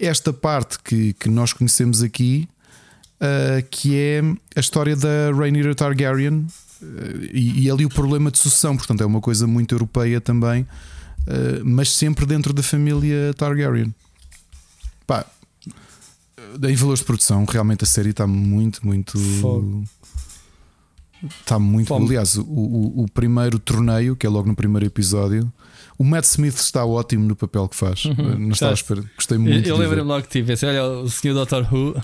esta 0.00 0.32
parte 0.32 0.78
que, 0.82 1.12
que 1.12 1.28
nós 1.28 1.52
conhecemos 1.52 2.02
aqui, 2.02 2.48
uh, 3.20 3.62
que 3.70 3.96
é 3.96 4.22
a 4.56 4.60
história 4.60 4.96
da 4.96 5.30
Rhaenyra 5.36 5.74
Targaryen 5.74 6.46
e, 7.32 7.64
e, 7.64 7.70
ali 7.70 7.84
o 7.84 7.88
problema 7.88 8.30
de 8.30 8.38
sucessão. 8.38 8.76
Portanto, 8.76 9.02
é 9.02 9.06
uma 9.06 9.20
coisa 9.20 9.46
muito 9.46 9.74
europeia 9.74 10.20
também, 10.20 10.62
uh, 10.62 11.64
mas 11.64 11.92
sempre 11.92 12.26
dentro 12.26 12.52
da 12.52 12.62
família 12.62 13.32
Targaryen. 13.34 13.94
Pá, 15.06 15.26
em 16.62 16.74
valores 16.74 17.00
de 17.00 17.06
produção, 17.06 17.44
realmente 17.44 17.84
a 17.84 17.86
série 17.86 18.10
está 18.10 18.26
muito, 18.26 18.84
muito. 18.86 19.18
Fogo. 19.18 19.84
Está 21.40 21.58
muito. 21.58 21.92
Aliás, 21.94 22.36
o, 22.36 22.42
o, 22.42 23.02
o, 23.02 23.06
primeiro 23.12 23.58
torneio, 23.58 24.16
que 24.16 24.26
é 24.26 24.30
logo 24.30 24.48
no 24.48 24.54
primeiro 24.54 24.86
episódio, 24.86 25.52
o 25.98 26.04
Matt 26.04 26.24
Smith 26.24 26.56
está 26.56 26.84
ótimo 26.84 27.26
no 27.26 27.36
papel 27.36 27.68
que 27.68 27.76
faz. 27.76 28.06
Uhum. 28.06 28.38
Não 28.38 28.50
estava 28.50 28.72
a 28.72 28.74
esperar. 28.74 29.04
Gostei 29.14 29.36
muito. 29.36 29.68
Eu, 29.68 29.76
eu 29.76 29.76
lembro-me 29.76 30.08
logo 30.08 30.22
que 30.22 30.30
tive 30.30 30.54
esse. 30.54 30.64
Olha, 30.64 30.82
o 30.84 31.10
senhor 31.10 31.34
Doctor 31.34 31.68
Who. 31.72 31.94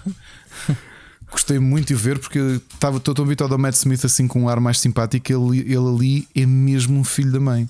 Gostei 1.30 1.58
muito 1.58 1.88
de 1.88 1.94
o 1.94 1.98
ver 1.98 2.18
porque 2.18 2.38
estava 2.72 3.00
todo 3.00 3.22
habituado 3.22 3.52
ao 3.52 3.58
Matt 3.58 3.74
Smith 3.74 4.05
assim 4.05 4.28
com 4.28 4.42
um 4.42 4.48
ar 4.48 4.60
mais 4.60 4.78
simpático. 4.78 5.32
Ele, 5.32 5.60
ele 5.60 5.76
ali 5.76 6.28
é 6.34 6.46
mesmo 6.46 6.98
um 6.98 7.05
filho 7.05 7.32
da 7.32 7.40
mãe. 7.40 7.68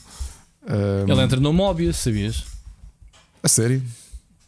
Um... 0.69 1.11
Ele 1.11 1.21
entra 1.23 1.41
no 1.41 1.53
Mobius, 1.53 1.97
sabias? 1.97 2.45
A 3.43 3.49
sério? 3.49 3.83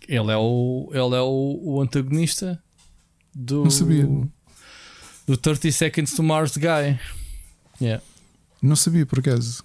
Ele 0.06 0.30
é 0.30 0.36
o, 0.36 0.90
ele 0.92 1.14
é 1.14 1.20
o, 1.20 1.60
o 1.62 1.80
antagonista 1.80 2.62
do. 3.34 3.64
Não 3.64 3.70
sabia. 3.70 4.06
Do 5.26 5.36
30 5.36 5.70
Seconds 5.72 6.14
to 6.14 6.22
Mars 6.22 6.56
Guy. 6.56 6.98
Yeah. 7.80 8.02
Não 8.60 8.74
sabia 8.74 9.06
por 9.06 9.20
acaso. 9.20 9.62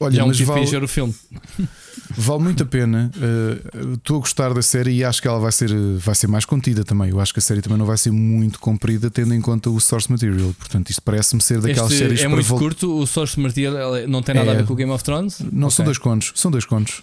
Olha, 0.00 0.16
Já 0.16 0.22
é 0.22 0.24
um 0.24 0.28
mas 0.28 0.40
vale, 0.40 0.76
o 0.76 0.88
filme. 0.88 1.14
vale 2.16 2.42
muito 2.42 2.62
a 2.62 2.66
pena. 2.66 3.10
Uh, 3.16 3.94
estou 3.94 4.16
a 4.16 4.20
gostar 4.20 4.52
da 4.52 4.62
série 4.62 4.92
e 4.92 5.04
acho 5.04 5.20
que 5.20 5.28
ela 5.28 5.38
vai 5.38 5.52
ser, 5.52 5.70
vai 5.98 6.14
ser 6.14 6.26
mais 6.26 6.44
contida 6.44 6.84
também. 6.84 7.10
Eu 7.10 7.20
acho 7.20 7.32
que 7.32 7.38
a 7.38 7.42
série 7.42 7.60
também 7.60 7.78
não 7.78 7.86
vai 7.86 7.96
ser 7.96 8.10
muito 8.10 8.58
comprida, 8.58 9.10
tendo 9.10 9.34
em 9.34 9.40
conta 9.40 9.70
o 9.70 9.80
source 9.80 10.10
material. 10.10 10.54
Portanto, 10.58 10.90
isto 10.90 11.02
parece-me 11.02 11.40
ser 11.40 11.60
daquelas 11.60 11.90
este 11.92 12.04
séries 12.04 12.20
É 12.20 12.28
muito 12.28 12.48
curto. 12.56 12.98
O 12.98 13.06
source 13.06 13.38
material 13.38 14.06
não 14.08 14.22
tem 14.22 14.34
nada 14.34 14.50
é, 14.50 14.54
a 14.54 14.56
ver 14.58 14.66
com 14.66 14.72
o 14.72 14.76
Game 14.76 14.90
of 14.92 15.02
Thrones? 15.04 15.40
Não 15.40 15.68
okay. 15.68 15.76
são 15.76 15.84
dois 15.84 15.98
contos. 15.98 16.32
São 16.34 16.50
dois 16.50 16.64
contos. 16.64 17.02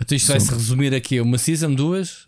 Então 0.00 0.16
isto 0.16 0.28
vai 0.28 0.40
se 0.40 0.52
resumir 0.52 0.94
aqui 0.94 1.20
uma 1.20 1.38
season, 1.38 1.74
duas. 1.74 2.26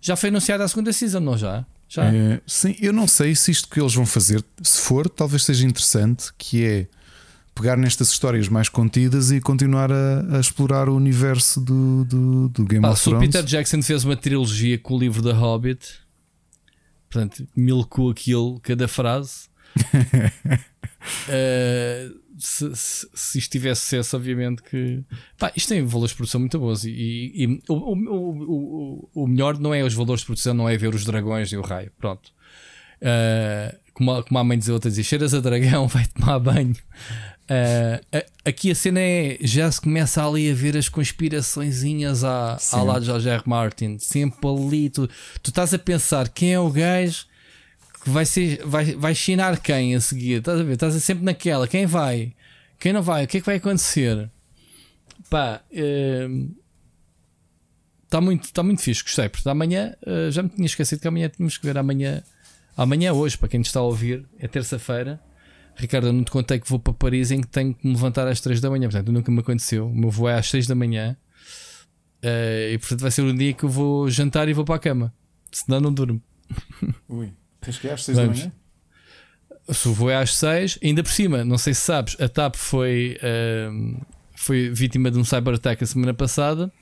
Já 0.00 0.16
foi 0.16 0.30
anunciada 0.30 0.64
a 0.64 0.68
segunda 0.68 0.92
season, 0.92 1.20
não 1.20 1.36
já? 1.36 1.64
Já. 1.88 2.04
É, 2.04 2.40
sim, 2.46 2.76
eu 2.80 2.92
não 2.92 3.08
sei 3.08 3.34
se 3.34 3.50
isto 3.50 3.68
que 3.68 3.80
eles 3.80 3.94
vão 3.94 4.04
fazer, 4.04 4.44
se 4.62 4.78
for, 4.80 5.08
talvez 5.08 5.44
seja 5.44 5.66
interessante, 5.66 6.26
que 6.36 6.64
é 6.64 6.86
pegar 7.58 7.76
nestas 7.76 8.10
histórias 8.10 8.48
mais 8.48 8.68
contidas 8.68 9.32
e 9.32 9.40
continuar 9.40 9.90
a, 9.90 10.36
a 10.36 10.40
explorar 10.40 10.88
o 10.88 10.94
universo 10.94 11.60
do, 11.60 12.04
do, 12.04 12.48
do 12.48 12.64
Game 12.64 12.86
of 12.86 13.02
Thrones. 13.02 13.02
Se 13.02 13.08
o 13.08 13.18
Peter 13.18 13.42
Jackson 13.42 13.82
fez 13.82 14.04
uma 14.04 14.16
trilogia 14.16 14.78
com 14.78 14.94
o 14.94 14.98
livro 14.98 15.20
da 15.20 15.32
Hobbit, 15.32 15.98
portanto, 17.10 17.46
milcou 17.56 18.10
aquilo, 18.10 18.60
cada 18.60 18.86
frase. 18.86 19.48
uh, 19.76 19.80
se, 22.38 22.76
se, 22.76 23.08
se 23.12 23.38
isto 23.38 23.50
tivesse 23.50 23.82
sucesso, 23.82 24.16
obviamente 24.16 24.62
que. 24.62 25.02
Pá, 25.36 25.52
isto 25.56 25.68
tem 25.70 25.84
valores 25.84 26.10
de 26.12 26.16
produção 26.16 26.40
muito 26.40 26.58
bons. 26.60 26.84
E, 26.84 26.90
e, 26.90 27.44
e 27.44 27.62
o, 27.68 27.74
o, 27.74 27.92
o, 28.52 29.10
o, 29.14 29.26
melhor 29.26 29.58
não 29.58 29.74
é 29.74 29.82
os 29.82 29.94
valores 29.94 30.20
de 30.20 30.26
produção, 30.26 30.54
não 30.54 30.68
é 30.68 30.76
ver 30.76 30.94
os 30.94 31.04
dragões 31.04 31.50
e 31.50 31.56
o 31.56 31.62
raio. 31.62 31.90
Pronto. 31.98 32.30
Uh, 33.02 33.76
como, 33.92 34.12
a, 34.12 34.22
como 34.22 34.38
a 34.38 34.44
mãe 34.44 34.56
diz 34.56 34.68
outra, 34.68 34.90
diz: 34.90 35.04
cheiras 35.04 35.34
a 35.34 35.40
dragão, 35.40 35.86
vai 35.88 36.06
tomar 36.06 36.38
banho. 36.38 36.76
Uh, 37.50 38.22
aqui 38.44 38.70
a 38.70 38.74
cena 38.74 39.00
é 39.00 39.38
já 39.40 39.72
se 39.72 39.80
começa 39.80 40.22
ali 40.26 40.50
a 40.50 40.54
ver 40.54 40.76
as 40.76 40.88
conspiraçõezinhas 40.88 42.22
à, 42.22 42.58
ao 42.72 42.84
lado 42.84 43.00
de 43.00 43.06
George 43.06 43.28
R. 43.28 43.42
Martin, 43.46 43.98
sempre 43.98 44.46
ali. 44.46 44.90
Tu, 44.90 45.08
tu 45.42 45.48
estás 45.48 45.72
a 45.72 45.78
pensar 45.78 46.28
quem 46.28 46.52
é 46.52 46.60
o 46.60 46.70
gajo 46.70 47.24
que 48.02 48.10
vai 48.10 48.26
ser, 48.26 48.62
vai, 48.64 48.94
vai 48.94 49.14
chinar 49.14 49.60
quem 49.60 49.94
a 49.94 50.00
seguir? 50.00 50.40
Estás 50.40 50.60
a 50.60 50.62
ver? 50.62 50.74
Estás 50.74 50.94
sempre 51.02 51.24
naquela, 51.24 51.66
quem 51.66 51.86
vai? 51.86 52.34
Quem 52.78 52.92
não 52.92 53.02
vai? 53.02 53.24
O 53.24 53.26
que 53.26 53.38
é 53.38 53.40
que 53.40 53.46
vai 53.46 53.56
acontecer? 53.56 54.30
Pá, 55.30 55.62
está 58.04 58.18
uh, 58.18 58.22
muito, 58.22 58.52
tá 58.52 58.62
muito 58.62 58.82
fixe, 58.82 59.02
gostei. 59.02 59.28
Porque 59.28 59.48
amanhã 59.48 59.94
uh, 60.06 60.30
já 60.30 60.42
me 60.42 60.50
tinha 60.50 60.66
esquecido 60.66 61.00
que 61.00 61.08
amanhã 61.08 61.28
tínhamos 61.28 61.56
que 61.56 61.66
ver 61.66 61.78
amanhã. 61.78 62.22
Amanhã, 62.76 63.12
hoje, 63.12 63.36
para 63.36 63.48
quem 63.48 63.60
está 63.60 63.80
a 63.80 63.82
ouvir, 63.82 64.24
é 64.38 64.46
terça-feira. 64.46 65.20
Ricardo, 65.78 66.08
eu 66.08 66.12
não 66.12 66.24
te 66.24 66.30
contei 66.32 66.58
que 66.58 66.68
vou 66.68 66.80
para 66.80 66.92
Paris 66.92 67.30
em 67.30 67.40
que 67.40 67.46
tenho 67.46 67.72
que 67.72 67.86
me 67.86 67.94
levantar 67.94 68.26
às 68.26 68.40
3 68.40 68.60
da 68.60 68.68
manhã. 68.68 68.88
Portanto, 68.88 69.12
nunca 69.12 69.30
me 69.30 69.38
aconteceu. 69.38 69.86
O 69.86 69.94
meu 69.94 70.10
voo 70.10 70.28
é 70.28 70.34
às 70.34 70.50
6 70.50 70.66
da 70.66 70.74
manhã. 70.74 71.16
Uh, 72.22 72.74
e 72.74 72.78
portanto 72.78 73.00
vai 73.00 73.12
ser 73.12 73.22
um 73.22 73.34
dia 73.34 73.52
que 73.52 73.62
eu 73.62 73.68
vou 73.68 74.10
jantar 74.10 74.48
e 74.48 74.52
vou 74.52 74.64
para 74.64 74.74
a 74.74 74.78
cama. 74.80 75.14
Senão 75.52 75.80
não 75.80 75.94
durmo. 75.94 76.20
Ui. 77.08 77.32
Tens 77.60 77.78
que 77.78 77.86
ir 77.86 77.90
às 77.90 78.02
6 78.02 78.18
da 78.18 78.26
manhã? 78.26 78.52
Se 79.70 79.88
o 79.88 79.92
voo 79.92 80.10
é 80.10 80.16
às 80.16 80.34
6, 80.34 80.80
ainda 80.82 81.02
por 81.02 81.12
cima, 81.12 81.44
não 81.44 81.58
sei 81.58 81.74
se 81.74 81.82
sabes, 81.82 82.16
a 82.18 82.28
TAP 82.28 82.56
foi, 82.56 83.18
uh, 83.22 84.06
foi 84.34 84.70
vítima 84.70 85.10
de 85.10 85.18
um 85.18 85.24
cyber 85.24 85.54
attack 85.54 85.84
a 85.84 85.86
semana 85.86 86.12
passada. 86.12 86.72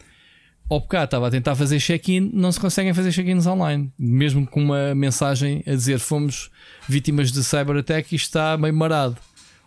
Ao 0.69 0.81
bocado 0.81 1.05
estava 1.05 1.29
a 1.29 1.31
tentar 1.31 1.55
fazer 1.55 1.79
check-in, 1.81 2.31
não 2.33 2.51
se 2.51 2.59
conseguem 2.59 2.93
fazer 2.93 3.13
check-ins 3.13 3.47
online, 3.47 3.93
mesmo 3.99 4.47
com 4.47 4.61
uma 4.61 4.95
mensagem 4.95 5.63
a 5.67 5.71
dizer 5.71 5.99
fomos 5.99 6.51
vítimas 6.89 7.31
de 7.31 7.43
cyber-attack 7.45 8.13
e 8.13 8.17
está 8.17 8.57
meio 8.57 8.75
marado. 8.75 9.17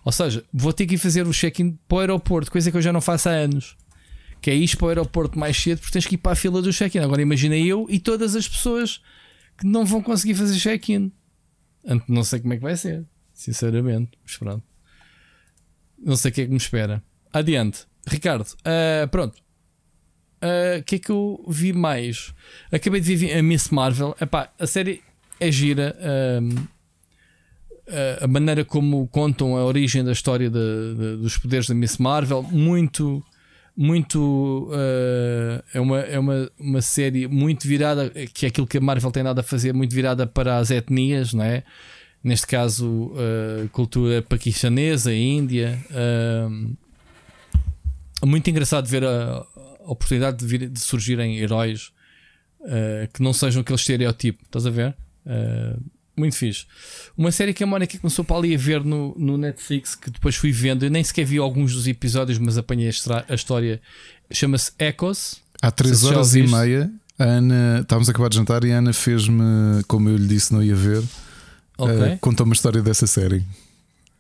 Ou 0.04 0.12
seja, 0.12 0.44
vou 0.54 0.74
ter 0.74 0.86
que 0.86 0.96
ir 0.96 0.98
fazer 0.98 1.26
o 1.28 1.32
check-in 1.32 1.78
para 1.88 1.96
o 1.96 2.00
aeroporto, 2.00 2.52
coisa 2.52 2.70
que 2.72 2.78
eu 2.78 2.82
já 2.82 2.92
não 2.92 3.02
faço 3.02 3.30
há 3.30 3.32
anos. 3.32 3.78
Que 4.42 4.50
é 4.50 4.56
ir 4.56 4.76
para 4.78 4.86
o 4.86 4.90
aeroporto 4.90 5.38
mais 5.38 5.58
cedo 5.58 5.80
porque 5.80 5.92
tens 5.92 6.06
que 6.06 6.16
ir 6.16 6.18
para 6.18 6.32
a 6.32 6.36
fila 6.36 6.62
do 6.62 6.72
check-in. 6.72 7.00
Agora 7.00 7.22
imagina 7.22 7.58
eu 7.58 7.86
e 7.90 8.00
todas 8.00 8.36
as 8.36 8.48
pessoas 8.48 9.02
que 9.58 9.68
não 9.68 9.86
vão 9.86 10.02
conseguir 10.02 10.34
fazer 10.36 10.58
check-in. 10.58 11.12
Não 12.08 12.24
sei 12.24 12.40
como 12.40 12.54
é 12.54 12.58
que 12.58 12.64
vai 12.64 12.78
ser, 12.78 13.06
sinceramente. 13.34 14.12
Mas 14.24 14.38
pronto. 14.38 14.64
Não 15.98 16.16
sei 16.16 16.32
o 16.32 16.34
que 16.34 16.42
é 16.42 16.46
que 16.46 16.52
me 16.52 16.58
espera. 16.58 17.04
Adiante. 17.34 17.86
Ricardo, 18.08 18.48
uh, 18.48 19.08
pronto. 19.10 19.42
Ah, 20.42 20.78
o 20.78 20.80
uh, 20.80 20.84
que 20.84 20.96
é 20.96 21.00
que 21.00 21.12
eu 21.12 21.44
vi 21.48 21.74
mais? 21.74 22.34
Acabei 22.72 23.02
de 23.02 23.16
ver 23.16 23.38
a 23.38 23.44
Miss 23.44 23.70
Marvel. 23.70 24.16
Epá, 24.20 24.50
a 24.58 24.68
série 24.68 25.02
é 25.40 25.52
gira. 25.52 25.96
Uh, 26.00 26.70
a 28.22 28.28
maneira 28.28 28.64
como 28.64 29.08
contam 29.08 29.58
a 29.58 29.66
origem 29.66 30.04
da 30.04 30.12
história 30.12 30.48
de, 30.50 30.96
de, 30.96 31.18
dos 31.18 31.38
poderes 31.38 31.68
da 31.68 31.76
Miss 31.76 31.98
Marvel, 31.98 32.44
muito. 32.44 33.24
Muito 33.82 34.70
uh, 34.74 35.64
é, 35.74 35.80
uma, 35.80 36.00
é 36.02 36.20
uma, 36.20 36.52
uma 36.60 36.82
série 36.82 37.30
muito 37.30 37.66
virada, 37.66 38.10
que 38.34 38.46
é 38.46 38.50
aquilo 38.50 38.68
que 38.68 38.78
a 38.78 38.82
Marvel 38.82 39.10
tem 39.10 39.24
nada 39.24 39.40
a 39.40 39.44
fazer, 39.44 39.74
muito 39.74 39.96
virada 39.96 40.28
para 40.28 40.58
as 40.58 40.70
etnias, 40.70 41.34
não 41.34 41.46
é? 41.46 41.64
Neste 42.22 42.46
caso, 42.46 43.14
cultura 43.72 44.22
paquistanesa, 44.22 45.14
Índia. 45.14 45.80
muito 48.22 48.50
engraçado 48.50 48.86
ver 48.86 49.06
a, 49.06 49.46
oportunidade 49.92 50.38
de, 50.38 50.46
vir, 50.46 50.70
de 50.70 50.80
surgirem 50.80 51.38
heróis 51.38 51.92
uh, 52.62 53.08
que 53.14 53.22
não 53.22 53.34
sejam 53.34 53.62
aquele 53.62 53.78
estereotipo. 53.78 54.44
Estás 54.46 54.66
a 54.66 54.70
ver? 54.70 54.96
Uh, 55.26 55.82
muito 56.20 56.36
fixe. 56.36 56.66
Uma 57.18 57.32
série 57.32 57.54
que 57.54 57.64
a 57.64 57.68
Mónica 57.68 57.98
começou 57.98 58.26
para 58.26 58.38
ali 58.38 58.54
a 58.54 58.58
ver 58.58 58.84
no, 58.84 59.16
no 59.18 59.38
Netflix, 59.38 59.96
que 59.96 60.12
depois 60.12 60.36
fui 60.36 60.52
vendo, 60.52 60.84
eu 60.84 60.92
nem 60.92 61.04
sequer 61.04 61.26
vi 61.26 61.38
alguns 61.38 61.74
dos 61.74 61.88
episódios, 61.88 62.38
mas 62.38 62.58
apanhei 62.58 62.90
a, 63.28 63.34
história. 63.34 63.82
Chama-se 64.30 64.72
Echoes. 64.78 65.42
Há 65.62 65.72
3 65.72 66.04
horas 66.06 66.36
e 66.36 66.44
meia, 66.44 66.92
a 67.18 67.24
Ana, 67.24 67.80
estávamos 67.82 68.10
a 68.10 68.12
acabar 68.12 68.30
de 68.30 68.36
jantar 68.36 68.64
e 68.64 68.72
a 68.72 68.78
Ana 68.78 68.94
fez-me, 68.94 69.84
como 69.88 70.10
eu 70.10 70.18
lhe 70.18 70.28
disse, 70.28 70.54
não 70.54 70.62
ia 70.62 70.76
ver. 70.76 71.04
Okay. 71.78 72.14
Uh, 72.14 72.20
contou 72.20 72.46
uma 72.46 72.54
história 72.54 72.82
dessa 72.82 73.08
série. 73.08 73.44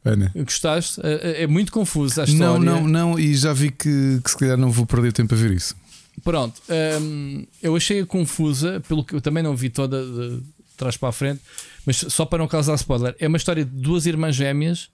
Ana. 0.03 0.31
Gostaste? 0.35 1.01
É, 1.03 1.43
é 1.43 1.47
muito 1.47 1.71
confuso 1.71 2.21
a 2.21 2.23
história. 2.23 2.59
Não, 2.59 2.81
não, 2.81 2.87
não, 2.87 3.19
e 3.19 3.35
já 3.35 3.53
vi 3.53 3.71
que, 3.71 4.19
que 4.23 4.31
se 4.31 4.37
calhar 4.37 4.57
não 4.57 4.71
vou 4.71 4.85
perder 4.85 5.11
tempo 5.11 5.33
a 5.33 5.37
ver 5.37 5.51
isso. 5.51 5.75
Pronto, 6.23 6.61
hum, 7.01 7.45
eu 7.61 7.75
achei-a 7.75 8.05
confusa, 8.05 8.81
pelo 8.87 9.03
que 9.03 9.15
eu 9.15 9.21
também 9.21 9.41
não 9.41 9.55
vi 9.55 9.69
toda 9.69 10.03
de 10.05 10.41
trás 10.75 10.97
para 10.97 11.09
a 11.09 11.11
frente, 11.11 11.41
mas 11.85 11.97
só 11.97 12.25
para 12.25 12.39
não 12.39 12.47
causar 12.47 12.75
spoiler, 12.75 13.15
é 13.19 13.27
uma 13.27 13.37
história 13.37 13.63
de 13.63 13.71
duas 13.71 14.05
irmãs 14.05 14.35
gêmeas 14.35 14.89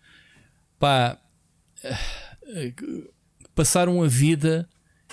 pá, 0.80 1.18
passaram 3.54 4.04
a 4.04 4.08
vida 4.08 4.68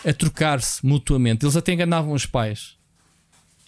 a 0.05 0.13
trocar-se 0.13 0.85
mutuamente. 0.85 1.45
Eles 1.45 1.57
até 1.57 1.73
enganavam 1.73 2.13
os 2.13 2.27
pais, 2.27 2.77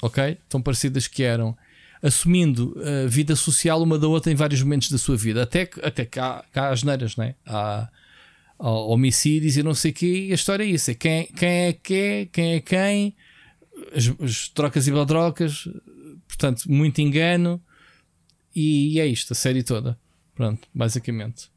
ok? 0.02 0.38
Tão 0.48 0.60
parecidas 0.60 1.06
que 1.06 1.22
eram 1.22 1.56
assumindo 2.05 2.76
a 3.05 3.08
vida 3.08 3.34
social 3.34 3.83
uma 3.83 3.99
da 3.99 4.07
outra 4.07 4.31
em 4.31 4.34
vários 4.34 4.62
momentos 4.62 4.91
da 4.91 4.99
sua 4.99 5.16
vida. 5.16 5.42
Até, 5.42 5.62
até 5.83 6.05
cá, 6.05 6.44
cá 6.52 6.65
há 6.65 6.70
asneiras, 6.70 7.16
né? 7.16 7.34
há, 7.47 7.89
há 8.58 8.70
homicídios 8.70 9.57
e 9.57 9.62
não 9.62 9.73
sei 9.73 9.91
o 9.91 9.94
quê. 9.94 10.26
E 10.28 10.33
a 10.33 10.34
história 10.34 10.65
é 10.65 10.66
isso: 10.66 10.91
é 10.91 10.94
quem, 10.94 11.26
quem 11.28 11.49
é 11.49 11.73
que 11.73 11.94
é, 11.94 12.26
quem 12.26 12.52
é 12.57 12.60
quem, 12.60 13.16
as, 13.97 14.12
as 14.20 14.49
trocas 14.49 14.86
e 14.86 14.92
baldrocas, 14.92 15.66
portanto, 16.28 16.70
muito 16.70 17.00
engano. 17.00 17.62
E, 18.55 18.97
e, 18.97 19.00
é 19.00 19.07
isto, 19.07 19.33
a 19.33 19.34
série 19.34 19.62
toda. 19.62 19.99
Pronto, 20.34 20.68
basicamente. 20.74 21.50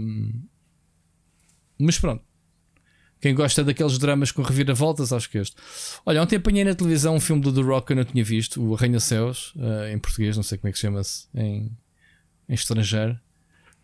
Um, 0.00 0.42
mas 1.78 1.98
pronto, 1.98 2.24
quem 3.26 3.34
gosta 3.34 3.64
daqueles 3.64 3.98
dramas 3.98 4.30
com 4.30 4.40
reviravoltas, 4.40 5.12
acho 5.12 5.28
que 5.28 5.38
este. 5.38 5.56
Olha, 6.04 6.22
ontem 6.22 6.36
apanhei 6.36 6.62
na 6.62 6.76
televisão 6.76 7.16
um 7.16 7.20
filme 7.20 7.42
do 7.42 7.52
The 7.52 7.60
Rock 7.60 7.88
que 7.88 7.92
eu 7.92 7.96
não 7.96 8.04
tinha 8.04 8.22
visto, 8.22 8.62
o 8.62 8.76
Arranha 8.76 9.00
Céus, 9.00 9.52
uh, 9.56 9.92
em 9.92 9.98
português, 9.98 10.36
não 10.36 10.44
sei 10.44 10.56
como 10.56 10.68
é 10.68 10.72
que 10.72 10.78
chama-se 10.78 11.26
em, 11.34 11.76
em 12.48 12.54
estrangeiro. 12.54 13.18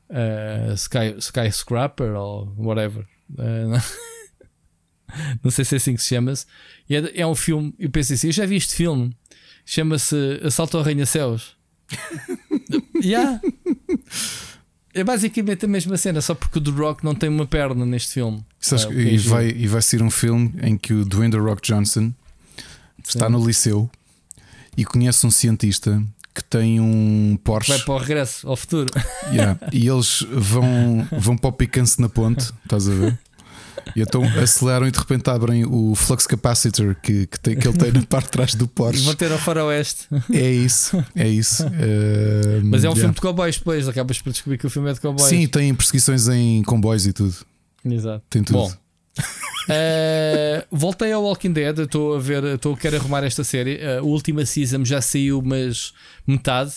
Uh, 0.09 0.75
Sky, 0.75 1.17
Skyscraper 1.19 2.15
ou 2.15 2.55
whatever. 2.57 3.05
Uh, 3.33 3.69
não, 3.69 3.83
não, 5.43 5.51
sei 5.51 5.65
se 5.65 5.75
é 5.75 5.79
assim 5.79 5.97
que 5.97 6.03
se 6.03 6.15
chama-se. 6.15 6.47
É, 6.89 7.23
é, 7.23 7.27
um 7.27 7.35
filme, 7.35 7.75
eu 7.81 7.91
pensei 7.91 8.15
assim, 8.15 8.29
eu 8.29 8.33
já 8.33 8.47
vi 8.47 8.55
este 8.55 8.77
filme, 8.77 9.11
chama-se 9.67 10.41
Assalto 10.45 10.77
ao 10.77 10.85
Arranha 10.85 11.05
Céus. 11.05 11.57
yeah. 13.03 13.41
É 14.95 15.03
basicamente 15.03 15.65
a 15.65 15.69
mesma 15.69 15.97
cena, 15.97 16.21
só 16.21 16.35
porque 16.35 16.59
o 16.59 16.61
The 16.61 16.71
Rock 16.71 17.05
não 17.05 17.15
tem 17.15 17.29
uma 17.29 17.47
perna 17.47 17.87
neste 17.87 18.13
filme. 18.13 18.45
uh, 18.89 18.93
e, 18.93 19.19
vai, 19.19 19.49
e 19.49 19.67
vai 19.67 19.81
ser 19.81 20.03
um 20.03 20.11
filme 20.11 20.53
em 20.63 20.77
que 20.77 20.93
o 20.93 21.05
Dwayne 21.05 21.33
The 21.33 21.39
Rock 21.39 21.63
Johnson 21.63 22.13
está 23.07 23.29
no 23.29 23.45
liceu 23.45 23.91
e 24.77 24.85
conhece 24.85 25.27
um 25.27 25.31
cientista 25.31 26.03
que 26.35 26.43
tem 26.45 26.81
um 26.81 27.39
Porsche. 27.43 27.73
Vai 27.73 27.81
para 27.81 27.95
o 27.95 27.99
regresso, 27.99 28.49
ao 28.49 28.57
futuro. 28.57 28.91
Yeah. 29.33 29.59
E 29.73 29.89
eles 29.89 30.27
vão, 30.31 31.07
vão 31.19 31.37
para 31.37 31.49
o 31.49 31.53
picance 31.53 32.01
na 32.01 32.09
ponte, 32.09 32.53
estás 32.65 32.89
a 32.89 32.93
ver? 32.93 33.19
E 33.95 34.01
então 34.01 34.23
aceleram 34.41 34.87
e 34.87 34.91
de 34.91 34.99
repente 34.99 35.29
abrem 35.29 35.65
o 35.65 35.95
flux 35.95 36.27
capacitor 36.27 36.97
que, 37.03 37.27
que, 37.27 37.41
tem, 37.41 37.57
que 37.57 37.67
ele 37.67 37.77
tem 37.77 37.93
na 37.93 38.03
parte 38.03 38.27
de 38.27 38.33
trás 38.33 38.55
do 38.55 38.67
Porsche. 38.67 39.03
Vão 39.03 39.15
ter 39.15 39.31
ao 39.31 39.39
faroeste. 39.39 40.09
É 40.33 40.51
isso, 40.51 41.05
é 41.15 41.29
isso. 41.29 41.67
Uh, 41.67 42.63
Mas 42.65 42.85
é 42.85 42.89
um 42.89 42.93
yeah. 42.93 43.01
filme 43.01 43.15
de 43.15 43.21
cowboys, 43.21 43.57
depois 43.57 43.89
acabas 43.89 44.21
por 44.21 44.33
descobrir 44.33 44.59
que 44.59 44.67
o 44.67 44.71
filme 44.71 44.91
é 44.91 44.93
de 44.95 45.01
cowboys. 45.01 45.29
Sim, 45.29 45.47
tem 45.47 45.75
perseguições 45.75 46.29
em 46.29 46.63
comboios 46.63 47.07
e 47.07 47.13
tudo. 47.13 47.35
Exato. 47.85 48.25
Tem 48.31 48.43
tudo. 48.43 48.59
Bom, 48.59 48.69
uh, 48.71 50.65
voltei 50.71 51.13
ao 51.13 51.23
Walking 51.23 51.53
Dead. 51.53 51.79
Estou 51.79 52.17
a 52.17 52.19
ver, 52.19 52.45
estou 52.45 52.75
a 52.75 52.77
querer 52.77 52.97
arrumar 52.97 53.25
esta 53.25 53.45
série. 53.45 53.77
Uh, 53.77 54.01
a 54.01 54.03
última 54.03 54.47
season 54.47 54.85
já 54.85 55.01
saiu, 55.01 55.43
mas 55.45 55.93
metade. 56.27 56.73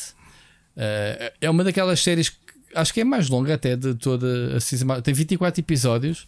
Uh, 0.75 1.32
é 1.40 1.49
uma 1.49 1.64
daquelas 1.64 2.01
séries 2.01 2.30
que 2.30 2.45
acho 2.75 2.93
que 2.93 3.01
é 3.01 3.03
mais 3.03 3.30
longa 3.30 3.53
até 3.53 3.75
de 3.75 3.95
toda 3.95 4.57
a 4.57 4.59
season. 4.59 5.01
Tem 5.01 5.14
24 5.14 5.61
episódios. 5.61 6.27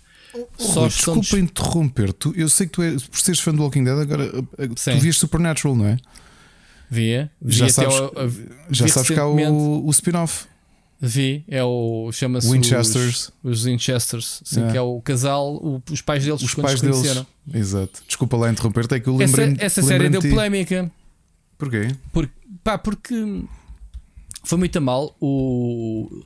Só 0.57 0.87
desculpa 0.87 1.37
interromper, 1.37 2.13
tu, 2.13 2.33
eu 2.35 2.49
sei 2.49 2.67
que 2.67 2.73
tu 2.73 2.81
és, 2.81 3.03
por 3.03 3.19
seres 3.19 3.39
fã 3.39 3.53
do 3.53 3.63
Walking 3.63 3.83
Dead, 3.83 3.99
agora 3.99 4.25
eh, 4.57 4.69
Sim. 4.75 4.91
tu 4.93 4.99
vias 4.99 5.17
Supernatural, 5.17 5.75
não 5.75 5.85
é? 5.85 5.97
Via, 6.89 7.31
já 7.45 7.69
sabes, 7.69 7.95
já 8.69 8.87
sabes 8.87 9.09
que 9.09 9.19
há 9.19 9.25
o, 9.25 9.85
o 9.85 9.89
spin-off. 9.91 10.45
Vi, 10.99 11.43
é 11.47 11.63
o 11.63 12.09
chama-se 12.11 12.49
Winchesters. 12.49 13.31
Os, 13.43 13.59
os 13.59 13.63
Winchesters, 13.65 14.41
sim, 14.43 14.61
yeah. 14.61 14.71
que 14.71 14.77
é 14.77 14.81
o 14.81 14.99
casal, 15.01 15.55
o, 15.55 15.81
os 15.91 16.01
pais 16.01 16.23
deles 16.23 16.41
os 16.41 16.55
pais 16.55 16.81
deles. 16.81 17.23
Exato. 17.53 18.01
Desculpa 18.07 18.35
lá 18.37 18.49
interromper, 18.49 18.85
é 18.91 18.99
que 18.99 19.07
eu 19.07 19.15
lembrei 19.15 19.53
Essa, 19.53 19.65
essa 19.65 19.83
série 19.83 20.09
deu 20.09 20.21
polémica. 20.21 20.91
Porquê? 21.57 21.95
Por, 22.11 22.27
pá, 22.63 22.77
porque 22.77 23.13
foi 24.43 24.57
muito 24.57 24.75
a 24.77 24.81
mal. 24.81 25.15
O 25.19 26.23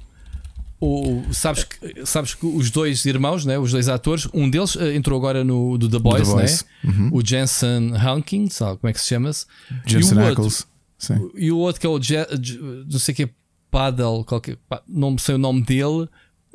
o, 0.83 1.21
sabes, 1.31 1.63
que, 1.63 2.05
sabes 2.07 2.33
que 2.33 2.43
os 2.43 2.71
dois 2.71 3.05
irmãos, 3.05 3.45
né, 3.45 3.59
os 3.59 3.71
dois 3.71 3.87
atores, 3.87 4.27
um 4.33 4.49
deles 4.49 4.73
uh, 4.73 4.91
entrou 4.91 5.19
agora 5.19 5.43
no 5.43 5.77
do 5.77 5.87
The 5.87 5.99
Boys, 5.99 6.27
The 6.27 6.33
Boys. 6.33 6.65
Né? 6.83 6.91
Uhum. 6.91 7.09
o 7.13 7.23
Jensen 7.23 7.93
Hanking, 7.95 8.49
sabe 8.49 8.79
como 8.79 8.89
é 8.89 8.93
que 8.93 8.99
se 8.99 9.07
chama-se? 9.07 9.45
Jensen 9.85 10.19
Ackles. 10.19 10.65
Sim. 10.97 11.29
E 11.35 11.51
o 11.51 11.59
outro 11.59 11.79
que 11.79 11.85
é 11.85 11.89
o 11.89 12.01
Je, 12.01 12.17
não 12.91 12.97
sei 12.97 13.13
que 13.13 13.23
é 13.23 13.29
Paddle, 13.69 14.25
qualquer, 14.25 14.57
não 14.87 15.15
sei 15.19 15.35
o 15.35 15.37
nome 15.37 15.61
dele, 15.61 16.09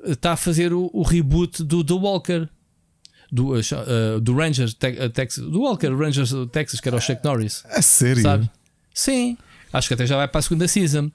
está 0.05 0.33
a 0.33 0.37
fazer 0.37 0.73
o, 0.73 0.91
o 0.93 1.03
reboot 1.03 1.63
do 1.63 1.85
The 1.85 1.95
Walker. 1.95 2.49
Do, 3.31 3.55
uh, 3.55 4.21
do 4.21 4.37
Rangers 4.37 4.73
te, 4.73 5.09
Texas, 5.11 5.45
do 5.45 5.61
Walker 5.61 5.89
Rangers 5.89 6.33
Texas, 6.53 6.81
que 6.81 6.89
era 6.89 6.97
o 6.97 7.01
Chuck 7.01 7.25
Norris. 7.25 7.65
A 7.67 7.83
sério? 7.83 8.23
Sabe? 8.23 8.49
Sim, 8.95 9.37
acho 9.77 9.89
que 9.89 9.95
até 9.95 10.07
já 10.07 10.17
vai 10.17 10.29
para 10.29 10.39
a 10.39 10.43
segunda 10.43 10.67
season. 10.67 11.11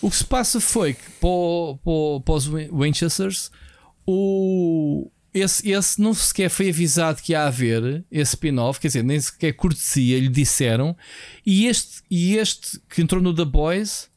O 0.00 0.10
que 0.10 0.16
se 0.16 0.24
passa 0.24 0.60
foi 0.60 0.94
que 0.94 1.10
para, 1.20 1.78
para, 1.84 2.20
para 2.24 2.34
os 2.34 2.46
Winchesters, 2.46 3.50
o, 4.06 5.10
esse, 5.32 5.70
esse 5.70 6.00
não 6.00 6.12
sequer 6.12 6.50
foi 6.50 6.68
avisado 6.68 7.22
que 7.22 7.32
ia 7.32 7.44
haver 7.44 8.04
esse 8.10 8.34
spin-off, 8.34 8.80
quer 8.80 8.88
dizer, 8.88 9.04
nem 9.04 9.18
sequer 9.20 9.52
cortesia 9.52 10.18
lhe 10.18 10.28
disseram. 10.28 10.96
E 11.44 11.66
este, 11.66 12.02
e 12.10 12.36
este 12.36 12.80
que 12.88 13.02
entrou 13.02 13.22
no 13.22 13.34
The 13.34 13.44
Boys 13.44 14.08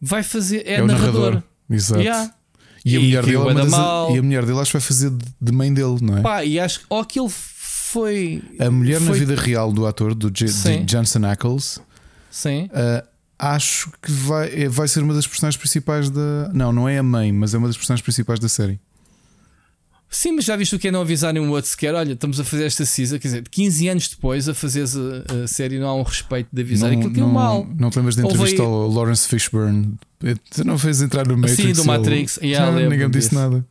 vai 0.00 0.22
fazer, 0.22 0.66
é, 0.66 0.74
é 0.74 0.82
narrador. 0.82 1.20
narrador. 1.20 1.42
Exato. 1.68 2.00
Yeah. 2.00 2.34
E, 2.82 2.96
a, 2.96 3.00
mulher 3.00 3.24
dele, 3.24 3.50
é 3.50 3.54
das, 3.54 3.72
e 3.72 4.18
a 4.18 4.22
mulher 4.22 4.46
dele 4.46 4.58
acho 4.58 4.70
que 4.70 4.78
vai 4.78 4.80
fazer 4.80 5.12
de 5.40 5.52
mãe 5.52 5.72
dele, 5.72 5.98
não 6.00 6.16
é? 6.16 6.22
Pá, 6.22 6.44
e 6.44 6.58
acho 6.58 6.80
que 6.80 6.86
ou 6.88 7.00
aquilo 7.00 7.28
foi. 7.28 8.42
A 8.58 8.70
mulher 8.70 8.98
foi... 9.00 9.06
na 9.06 9.12
vida 9.12 9.34
real 9.34 9.70
do 9.70 9.86
ator, 9.86 10.14
do 10.14 10.30
J, 10.30 10.82
Johnson 10.84 11.26
Ackles, 11.26 11.78
Sim. 12.30 12.66
Uh, 12.66 13.06
acho 13.40 13.90
que 14.02 14.12
vai, 14.12 14.64
é, 14.64 14.68
vai 14.68 14.86
ser 14.86 15.02
uma 15.02 15.14
das 15.14 15.26
personagens 15.26 15.56
principais 15.56 16.10
da. 16.10 16.50
Não, 16.52 16.72
não 16.72 16.88
é 16.88 16.98
a 16.98 17.02
mãe, 17.02 17.32
mas 17.32 17.54
é 17.54 17.58
uma 17.58 17.66
das 17.66 17.76
personagens 17.76 18.02
principais 18.02 18.38
da 18.38 18.48
série. 18.48 18.78
Sim, 20.12 20.32
mas 20.32 20.44
já 20.44 20.56
viste 20.56 20.74
o 20.74 20.78
que 20.78 20.88
é 20.88 20.90
não 20.90 21.02
avisarem 21.02 21.40
um 21.40 21.50
outro 21.50 21.70
sequer? 21.70 21.94
Olha, 21.94 22.14
estamos 22.14 22.40
a 22.40 22.44
fazer 22.44 22.64
esta 22.64 22.84
season, 22.84 23.16
quer 23.20 23.28
dizer, 23.28 23.48
15 23.48 23.88
anos 23.88 24.08
depois 24.08 24.48
a 24.48 24.54
fazeres 24.54 24.96
a, 24.96 25.44
a 25.44 25.46
série, 25.46 25.78
não 25.78 25.86
há 25.86 25.94
um 25.94 26.02
respeito 26.02 26.48
de 26.52 26.62
avisar. 26.62 26.92
Aquilo 26.92 27.12
que 27.12 27.20
é 27.20 27.24
mal. 27.24 27.66
Não 27.78 27.90
te 27.90 27.96
lembras 27.96 28.16
da 28.16 28.24
entrevista 28.24 28.60
ao 28.60 28.88
Lawrence 28.88 29.28
Fishburne? 29.28 29.94
Tu 30.50 30.64
não 30.64 30.76
fez 30.76 31.00
entrar 31.00 31.26
no 31.28 31.36
Matrix? 31.36 31.54
Sim, 31.62 31.72
do 31.72 31.84
Matrix. 31.84 32.38
Ele... 32.38 32.48
Yeah, 32.48 32.72
não, 32.72 32.90
ninguém 32.90 33.08
disse 33.08 33.34
nada. 33.34 33.64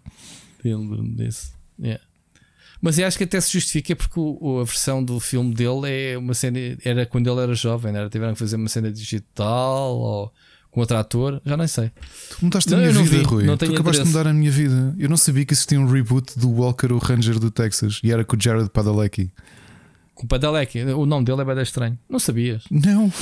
Lembro-me 0.64 1.10
disso. 1.16 1.52
Yeah. 1.78 2.02
Mas 2.82 2.98
eu 2.98 3.06
acho 3.06 3.18
que 3.18 3.26
até 3.26 3.40
se 3.42 3.52
justifica 3.52 3.96
porque 3.96 4.20
o, 4.20 4.60
a 4.62 4.64
versão 4.64 5.04
do 5.04 5.20
filme 5.20 5.54
dele 5.54 5.90
é 5.90 6.18
uma 6.18 6.34
cena. 6.34 6.58
Era 6.84 7.06
quando 7.06 7.30
ele 7.30 7.42
era 7.42 7.54
jovem, 7.54 7.96
era? 7.96 8.10
tiveram 8.10 8.34
que 8.34 8.40
fazer 8.40 8.56
uma 8.56 8.70
cena 8.70 8.92
digital 8.92 9.98
ou 9.98 10.34
com 10.72 10.82
outro 10.82 10.98
ator, 10.98 11.42
já 11.46 11.58
nem 11.58 11.68
sei. 11.68 11.92
Tu 12.30 12.38
mudaste 12.46 12.70
não, 12.70 12.78
a 12.78 12.82
minha 12.82 12.94
vida, 12.94 13.04
vi, 13.04 13.24
Rui. 13.24 13.44
Não 13.44 13.58
tu 13.58 13.66
acabaste 13.66 13.80
interesse. 13.80 14.04
de 14.04 14.08
mudar 14.10 14.30
a 14.30 14.34
minha 14.34 14.52
vida. 14.52 14.96
Eu 14.98 15.10
não 15.10 15.18
sabia 15.18 15.46
que 15.46 15.54
existia 15.54 15.80
um 15.80 15.88
reboot 15.88 16.38
do 16.38 16.50
Walker, 16.50 16.94
o 16.94 17.00
Ranger 17.00 17.40
do 17.40 17.50
Texas, 17.50 18.00
e 18.04 18.12
era 18.12 18.24
com 18.24 18.36
o 18.36 18.42
Jared 18.42 18.70
Padalecki. 18.70 19.32
Com 20.14 20.26
o 20.26 20.28
Padalecki, 20.28 20.84
o 20.84 21.06
nome 21.06 21.26
dele 21.26 21.42
é 21.42 21.46
bem 21.46 21.62
estranho. 21.62 21.98
Não 22.08 22.20
sabias? 22.20 22.64
Não. 22.70 23.12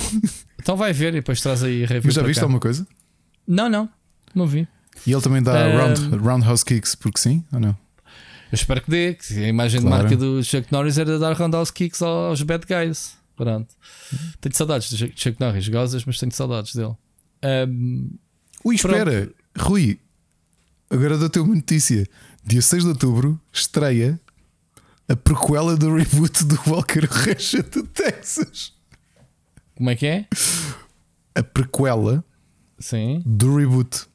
Então 0.60 0.76
vai 0.76 0.92
ver 0.92 1.10
e 1.10 1.18
depois 1.18 1.40
traz 1.40 1.64
aí 1.64 1.86
review. 1.86 2.02
Mas 2.06 2.16
já 2.16 2.24
viste 2.24 2.40
cá. 2.40 2.46
alguma 2.46 2.60
coisa? 2.60 2.86
Não, 3.48 3.70
não. 3.70 3.88
Não 4.36 4.46
vi. 4.46 4.68
E 5.06 5.14
ele 5.14 5.22
também 5.22 5.42
dá 5.42 5.54
um... 5.54 5.78
round, 5.78 6.18
roundhouse 6.18 6.66
kicks, 6.66 6.94
porque 6.94 7.20
sim 7.20 7.46
ou 7.54 7.60
não? 7.60 7.78
Eu 8.52 8.56
espero 8.56 8.82
que 8.82 8.90
dê. 8.90 9.14
Que 9.14 9.44
a 9.44 9.48
imagem 9.48 9.82
claro. 9.82 9.96
de 9.96 10.04
marca 10.04 10.18
do 10.18 10.44
Chuck 10.44 10.72
Norris 10.72 10.98
era 10.98 11.20
dar 11.20 11.34
roundhouse 11.34 11.72
kicks 11.72 12.02
aos 12.02 12.42
bad 12.42 12.66
guys. 12.66 13.18
Pronto. 13.36 13.76
Tenho 14.42 14.56
saudades 14.56 14.92
do 14.92 14.98
Chuck 14.98 15.40
Norris, 15.40 15.68
gozas, 15.70 16.04
mas 16.06 16.18
tenho 16.20 16.32
saudades 16.32 16.74
dele. 16.74 16.96
Um, 17.70 18.10
Ui, 18.64 18.76
espera, 18.76 19.06
pronto. 19.06 19.36
Rui, 19.58 20.00
agora 20.90 21.18
dou-te 21.18 21.40
uma 21.40 21.56
notícia. 21.56 22.08
Dia 22.44 22.62
6 22.62 22.84
de 22.84 22.90
outubro 22.90 23.40
estreia 23.52 24.20
a 25.08 25.16
prequela 25.16 25.76
do 25.78 25.94
reboot 25.96 26.44
do 26.46 26.60
Walker 26.68 27.06
Ranger 27.06 27.70
do 27.70 27.84
Texas. 27.84 28.74
Como 29.76 29.90
é 29.90 29.96
que 29.96 30.08
é? 30.08 30.28
A 31.36 31.44
prequela 31.44 32.24
Sim. 32.80 33.22
do 33.26 33.56
reboot. 33.56 34.06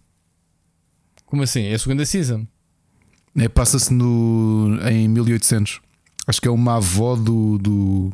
Como 1.24 1.42
assim? 1.42 1.62
É 1.64 1.74
a 1.74 1.78
segunda 1.78 2.04
season? 2.04 2.46
É, 3.36 3.48
Passa-se 3.48 3.92
no, 3.92 4.78
em 4.88 5.08
1800. 5.08 5.80
Acho 6.26 6.40
que 6.40 6.48
é 6.48 6.50
uma 6.50 6.76
avó 6.76 7.16
do, 7.16 7.58
do, 7.58 8.12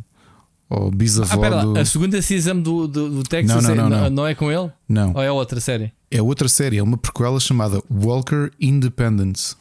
ou 0.70 0.90
bisavó 0.90 1.42
ah, 1.44 1.64
do... 1.64 1.78
A 1.78 1.84
segunda 1.84 2.20
season 2.20 2.60
do, 2.60 2.86
do, 2.86 3.10
do 3.10 3.22
Texas 3.22 3.64
não, 3.64 3.74
não, 3.74 3.88
não, 3.88 4.04
é, 4.04 4.10
não, 4.10 4.26
é 4.26 4.34
com 4.34 4.52
ele? 4.52 4.70
Não. 4.86 5.14
Ou 5.14 5.22
é 5.22 5.30
outra 5.30 5.60
série? 5.60 5.92
É 6.10 6.20
outra 6.20 6.48
série, 6.48 6.76
é 6.76 6.82
uma 6.82 6.98
prequela 6.98 7.40
chamada 7.40 7.82
Walker 7.90 8.50
Independence. 8.60 9.56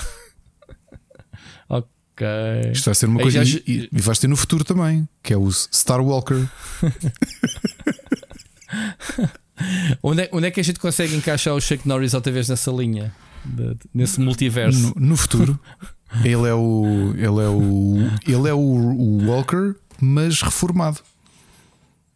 ok. 1.68 2.26
Isto 2.72 2.84
vai 2.84 2.94
ser 2.94 3.06
uma 3.06 3.20
coisa. 3.20 3.44
Já... 3.44 3.58
E, 3.66 3.88
e 3.92 4.00
vais 4.00 4.20
ter 4.20 4.28
no 4.28 4.36
futuro 4.36 4.64
também, 4.64 5.08
que 5.22 5.32
é 5.32 5.36
o 5.36 5.50
Star 5.50 6.00
Walker. 6.00 6.46
onde, 10.02 10.22
é, 10.22 10.30
onde 10.32 10.46
é 10.46 10.50
que 10.52 10.60
a 10.60 10.64
gente 10.64 10.78
consegue 10.78 11.16
encaixar 11.16 11.54
o 11.54 11.60
Shake 11.60 11.86
Norris 11.86 12.14
outra 12.14 12.32
vez 12.32 12.48
nessa 12.48 12.70
linha? 12.70 13.12
De, 13.44 13.76
nesse 13.92 14.20
multiverso? 14.20 14.92
No, 14.96 15.08
no 15.08 15.16
futuro. 15.16 15.58
ele 16.24 16.48
é 16.48 16.54
o. 16.54 17.14
Ele 17.16 17.24
é 17.24 17.48
o. 17.48 17.96
Ele 18.26 18.48
é 18.48 18.54
o, 18.54 18.58
o 18.58 19.26
Walker 19.26 19.74
mas 20.02 20.42
reformado. 20.42 21.00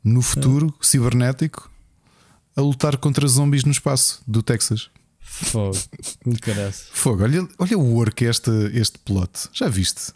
No 0.02 0.20
futuro, 0.20 0.74
é. 0.80 0.84
cibernético, 0.84 1.70
a 2.56 2.60
lutar 2.60 2.96
contra 2.96 3.26
zombies 3.26 3.64
no 3.64 3.70
espaço 3.70 4.22
do 4.26 4.42
Texas. 4.42 4.90
Fogo, 5.20 5.76
muito 6.24 6.40
caraço. 6.42 6.86
Fogo, 6.92 7.22
olha, 7.22 7.46
olha 7.58 7.78
o 7.78 7.94
work 7.94 8.24
este, 8.24 8.50
este 8.72 8.98
plot. 8.98 9.48
Já 9.52 9.68
viste? 9.68 10.12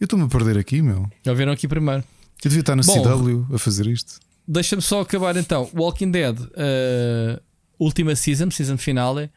Eu 0.00 0.04
estou-me 0.04 0.24
a 0.24 0.28
perder 0.28 0.58
aqui, 0.58 0.82
meu. 0.82 1.10
Já 1.24 1.32
viram 1.32 1.52
aqui 1.52 1.68
primeiro. 1.68 2.04
Eu 2.42 2.50
devia 2.50 2.60
estar 2.60 2.76
na 2.76 2.82
Bom, 2.82 3.02
CW 3.02 3.54
a 3.54 3.58
fazer 3.58 3.86
isto. 3.86 4.20
Deixa-me 4.46 4.82
só 4.82 5.00
acabar 5.00 5.36
então. 5.36 5.70
Walking 5.74 6.10
Dead, 6.10 6.38
uh, 6.38 7.40
última 7.78 8.14
season, 8.14 8.50
season 8.50 8.76
finale. 8.76 9.30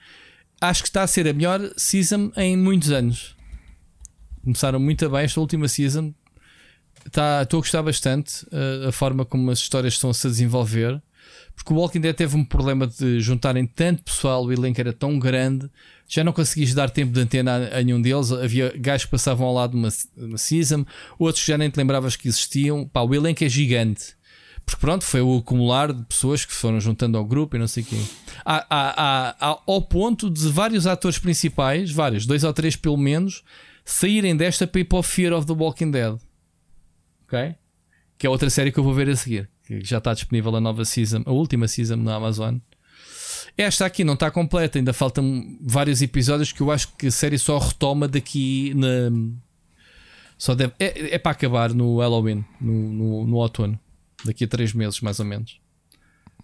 Acho 0.60 0.82
que 0.82 0.90
está 0.90 1.03
a 1.03 1.08
ser 1.08 1.27
a 1.27 1.34
melhor 1.34 1.61
season 1.77 2.32
em 2.36 2.58
muitos 2.58 2.92
anos. 2.92 3.36
Começaram 4.44 4.80
muito 4.80 5.08
bem 5.10 5.22
esta 5.22 5.40
última 5.40 5.68
season. 5.68 6.14
Tá, 7.11 7.44
estou 7.44 7.60
a 7.60 7.61
gostar 7.61 7.84
bastante 7.84 8.44
uh, 8.45 8.88
a 8.88 8.92
forma 8.92 9.24
como 9.24 9.52
as 9.52 9.60
histórias 9.60 9.94
estão-se 9.94 10.26
a 10.26 10.30
desenvolver. 10.30 11.02
Porque 11.56 11.74
o 11.74 11.76
Walking 11.76 12.02
Dead 12.02 12.16
teve 12.16 12.36
um 12.36 12.44
problema 12.44 12.88
de 12.88 13.19
juntarem 13.19 13.66
tanto 13.68 14.03
pessoal, 14.03 14.45
o 14.45 14.52
elenco 14.52 14.80
era 14.80 14.94
tão 14.94 15.18
grande, 15.19 15.69
já 16.08 16.24
não 16.24 16.32
conseguis 16.32 16.74
dar 16.74 16.90
tempo 16.90 17.11
de 17.11 17.19
antena 17.19 17.52
a, 17.52 17.80
a 17.80 17.84
nenhum 17.84 18.02
deles. 18.02 18.32
Havia 18.32 18.74
gajos 18.77 19.06
que 19.06 19.11
passavam 19.11 19.45
ao 19.45 19.53
lado 19.53 19.72
de 19.72 19.77
uma, 19.77 19.90
uma 20.16 20.38
season, 20.38 20.86
outros 21.19 21.45
já 21.45 21.58
nem 21.58 21.69
te 21.69 21.77
lembravas 21.77 22.16
que 22.16 22.27
existiam. 22.27 22.88
Pá, 22.88 23.02
o 23.02 23.14
elenco 23.14 23.44
é 23.44 23.50
gigante. 23.50 24.17
Porque 24.68 24.82
pronto, 24.82 25.04
foi 25.04 25.22
o 25.22 25.38
acumular 25.38 25.92
de 25.92 26.04
pessoas 26.04 26.46
que 26.46 26.54
foram 26.54 26.80
juntando 26.80 27.18
ao 27.18 27.26
grupo 27.26 27.56
e 27.56 27.60
não 27.60 27.68
sei 27.68 27.82
o 27.84 27.86
quê. 27.86 28.00
Há, 28.46 28.66
há, 28.70 29.36
há, 29.40 29.60
ao 29.66 29.82
ponto 29.82 30.30
de 30.30 30.48
vários 30.50 30.86
atores 30.86 31.18
principais, 31.18 31.90
vários, 31.90 32.28
dois 32.28 32.44
ou 32.44 32.54
três 32.54 32.76
pelo 32.76 32.98
menos, 32.98 33.44
saírem 33.84 34.36
desta 34.36 34.68
para 34.68 34.82
ir 34.82 34.84
para 34.84 35.00
o 35.00 35.04
Fear 35.04 35.34
of 35.34 35.48
the 35.48 35.54
Walking 35.54 35.90
Dead 35.90 36.20
ok? 37.28 37.56
Que 38.18 38.26
é 38.26 38.30
outra 38.30 38.50
série 38.50 38.72
que 38.72 38.80
eu 38.80 38.84
vou 38.84 38.94
ver 38.94 39.10
a 39.10 39.16
seguir. 39.16 39.50
Que 39.64 39.84
já 39.84 40.00
está 40.00 40.14
disponível 40.14 40.56
a 40.56 40.62
nova 40.62 40.86
season, 40.86 41.22
a 41.26 41.32
última 41.32 41.68
season 41.68 41.98
na 41.98 42.16
Amazon. 42.16 42.58
Esta 43.58 43.86
aqui 43.86 44.04
não 44.04 44.14
está 44.14 44.32
completa, 44.32 44.78
ainda 44.78 44.94
faltam 44.94 45.58
vários 45.62 46.02
episódios 46.02 46.52
que 46.52 46.62
eu 46.62 46.72
acho 46.72 46.96
que 46.96 47.08
a 47.08 47.12
série 47.12 47.38
só 47.38 47.58
retoma 47.58 48.08
daqui 48.08 48.74
na. 48.76 49.12
Só 50.38 50.54
deve, 50.54 50.74
é, 50.80 51.16
é 51.16 51.18
para 51.18 51.32
acabar 51.32 51.74
no 51.74 52.00
Halloween, 52.00 52.46
no, 52.62 52.74
no, 52.74 53.28
no 53.28 53.36
outono. 53.38 53.80
Daqui 54.26 54.44
a 54.44 54.48
três 54.48 54.74
meses, 54.74 55.02
mais 55.02 55.20
ou 55.20 55.26
menos. 55.26 55.60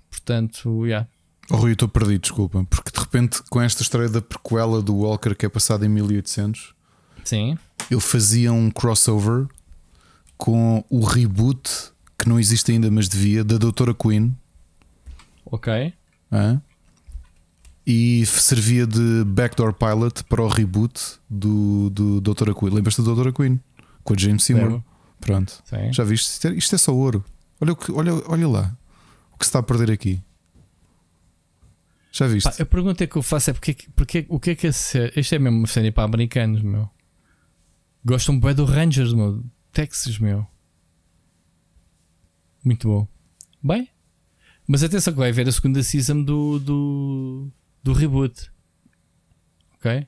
Portanto, 0.09 0.81
já. 0.81 0.87
Yeah. 0.87 1.09
Oh, 1.49 1.57
Rui, 1.57 1.73
estou 1.73 1.87
perdido, 1.87 2.21
desculpa. 2.21 2.63
Porque 2.69 2.91
de 2.91 2.99
repente, 2.99 3.41
com 3.49 3.61
esta 3.61 3.81
história 3.81 4.07
da 4.07 4.21
prequela 4.21 4.81
do 4.81 4.95
Walker 4.95 5.35
que 5.35 5.45
é 5.45 5.49
passada 5.49 5.85
em 5.85 5.89
1800, 5.89 6.73
Sim. 7.23 7.57
ele 7.91 7.99
fazia 7.99 8.53
um 8.53 8.71
crossover 8.71 9.47
com 10.37 10.83
o 10.89 11.03
reboot 11.03 11.91
que 12.17 12.29
não 12.29 12.39
existe 12.39 12.71
ainda, 12.71 12.89
mas 12.89 13.09
devia, 13.09 13.43
da 13.43 13.57
Doutora 13.57 13.93
Queen. 13.93 14.35
Ok. 15.45 15.93
Ah, 16.31 16.59
e 17.85 18.25
servia 18.25 18.87
de 18.87 19.23
backdoor 19.25 19.73
pilot 19.73 20.23
para 20.23 20.41
o 20.41 20.47
reboot 20.47 21.01
do, 21.29 21.89
do 21.89 22.21
Doutora 22.21 22.53
Queen. 22.53 22.73
Lembras-te 22.73 23.01
da 23.01 23.05
Doutora 23.05 23.33
Queen? 23.33 23.59
Com 24.03 24.13
a 24.13 24.17
James 24.17 24.43
Seymour. 24.43 24.81
Pronto. 25.19 25.61
Sim. 25.65 25.91
Já 25.91 26.03
viste? 26.03 26.29
Isto 26.31 26.47
é, 26.47 26.53
isto 26.53 26.75
é, 26.75 26.77
só 26.77 26.95
ouro. 26.95 27.23
Olha, 27.63 27.71
o 27.71 27.75
que, 27.77 27.91
olha, 27.93 28.11
olha 28.27 28.47
lá 28.49 28.77
o 29.31 29.37
que 29.37 29.45
se 29.45 29.49
está 29.49 29.59
a 29.59 29.63
perder 29.63 29.89
aqui. 29.89 30.21
Já 32.11 32.27
viste? 32.27 32.43
Pá, 32.43 32.61
a 32.61 32.65
pergunta 32.65 33.07
que 33.07 33.15
eu 33.15 33.21
faço 33.21 33.51
é 33.51 33.53
porque, 33.53 33.73
porque, 33.95 34.25
o 34.27 34.37
que 34.37 34.49
é 34.49 34.55
que 34.55 34.67
é 34.67 34.69
Isto 34.69 35.35
é 35.35 35.39
mesmo 35.39 35.59
uma 35.59 35.67
série 35.67 35.89
para 35.89 36.03
americanos, 36.03 36.61
meu. 36.61 36.89
Gostam 38.03 38.37
bem 38.37 38.53
do 38.53 38.65
Rangers, 38.65 39.13
meu. 39.13 39.41
Texas, 39.71 40.19
meu. 40.19 40.45
Muito 42.65 42.85
bom. 42.89 43.07
Bem, 43.63 43.87
mas 44.67 44.83
atenção 44.83 45.13
que 45.13 45.19
vai 45.19 45.29
haver 45.29 45.47
a 45.47 45.51
segunda 45.53 45.81
season 45.81 46.21
do, 46.21 46.59
do, 46.59 47.47
do 47.81 47.93
reboot. 47.93 48.51
Ok? 49.75 50.05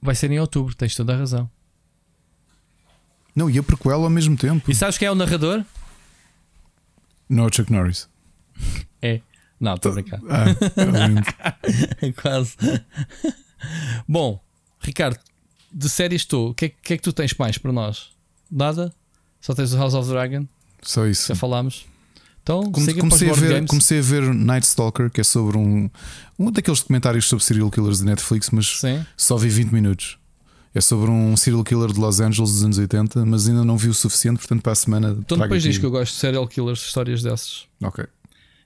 Vai 0.00 0.14
ser 0.14 0.30
em 0.30 0.38
outubro, 0.38 0.76
tens 0.76 0.94
toda 0.94 1.12
a 1.12 1.18
razão. 1.18 1.50
Não, 3.34 3.50
e 3.50 3.58
a 3.58 3.64
prequel 3.64 4.04
ao 4.04 4.10
mesmo 4.10 4.36
tempo. 4.36 4.70
E 4.70 4.74
sabes 4.76 4.96
quem 4.96 5.08
é 5.08 5.10
o 5.10 5.16
narrador? 5.16 5.64
Não, 7.28 7.46
é 7.46 7.52
Chuck 7.52 7.72
Norris. 7.72 8.08
É. 9.02 9.20
Não, 9.60 9.74
estou 9.74 9.92
a 9.92 9.94
brincar. 9.94 10.20
Ah, 10.28 10.46
Quase. 12.22 12.56
Bom, 14.06 14.40
Ricardo, 14.80 15.18
de 15.72 15.88
séries 15.88 16.22
estou. 16.22 16.50
O 16.50 16.54
que, 16.54 16.66
é, 16.66 16.68
que 16.68 16.94
é 16.94 16.96
que 16.96 17.02
tu 17.02 17.12
tens 17.12 17.34
mais 17.34 17.58
para 17.58 17.72
nós? 17.72 18.10
Nada? 18.50 18.94
Só 19.40 19.54
tens 19.54 19.72
o 19.74 19.78
House 19.78 19.94
of 19.94 20.08
Dragon? 20.08 20.46
Só 20.82 21.06
isso. 21.06 21.28
Já 21.28 21.34
falámos. 21.34 21.86
Então, 22.42 22.72
comecei, 22.72 23.28
a 23.28 23.34
ver, 23.34 23.66
comecei 23.66 23.98
a 23.98 24.02
ver 24.02 24.22
Night 24.34 24.66
Stalker, 24.66 25.10
que 25.10 25.20
é 25.20 25.24
sobre 25.24 25.58
um, 25.58 25.90
um 26.38 26.50
daqueles 26.50 26.80
documentários 26.80 27.26
sobre 27.26 27.44
serial 27.44 27.70
killers 27.70 27.98
de 27.98 28.06
Netflix, 28.06 28.48
mas 28.48 28.80
Sim. 28.80 29.04
só 29.18 29.36
vi 29.36 29.50
20 29.50 29.70
minutos. 29.70 30.18
É 30.78 30.80
sobre 30.80 31.10
um 31.10 31.36
serial 31.36 31.64
killer 31.64 31.92
de 31.92 31.98
Los 31.98 32.20
Angeles 32.20 32.52
dos 32.52 32.62
anos 32.62 32.78
80, 32.78 33.26
mas 33.26 33.48
ainda 33.48 33.64
não 33.64 33.76
vi 33.76 33.88
o 33.88 33.94
suficiente, 33.94 34.38
portanto, 34.38 34.62
para 34.62 34.70
a 34.70 34.76
semana. 34.76 35.16
Então, 35.18 35.36
depois 35.36 35.60
diz 35.60 35.76
que 35.76 35.84
eu 35.84 35.90
gosto 35.90 36.12
de 36.12 36.20
serial 36.20 36.46
killers, 36.46 36.78
histórias 36.78 37.20
dessas. 37.20 37.66
Ok. 37.82 38.06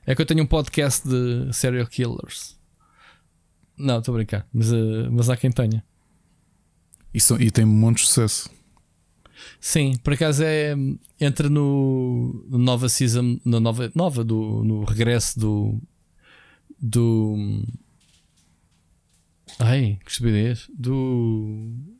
É 0.04 0.14
que 0.14 0.20
eu 0.20 0.26
tenho 0.26 0.42
um 0.42 0.46
podcast 0.46 1.08
de 1.08 1.50
serial 1.54 1.86
killers. 1.86 2.54
Não, 3.78 3.98
estou 3.98 4.12
a 4.12 4.18
brincar, 4.18 4.46
mas, 4.52 4.70
uh, 4.70 5.08
mas 5.10 5.30
há 5.30 5.38
quem 5.38 5.50
tenha. 5.50 5.82
E, 7.14 7.18
so, 7.18 7.40
e 7.40 7.50
tem 7.50 7.64
muito 7.64 8.02
sucesso. 8.02 8.50
Sim, 9.58 9.96
por 10.04 10.12
acaso 10.12 10.42
é. 10.44 10.76
Entra 11.18 11.48
no, 11.48 12.44
no 12.46 12.58
nova 12.58 12.90
season, 12.90 13.40
na 13.42 13.58
nova, 13.58 13.90
nova 13.94 14.22
do, 14.22 14.62
no 14.62 14.84
regresso 14.84 15.40
do. 15.40 15.80
do. 16.78 17.64
Ai, 19.58 19.98
que 20.04 20.10
estupidez. 20.10 20.68
Do. 20.78 21.91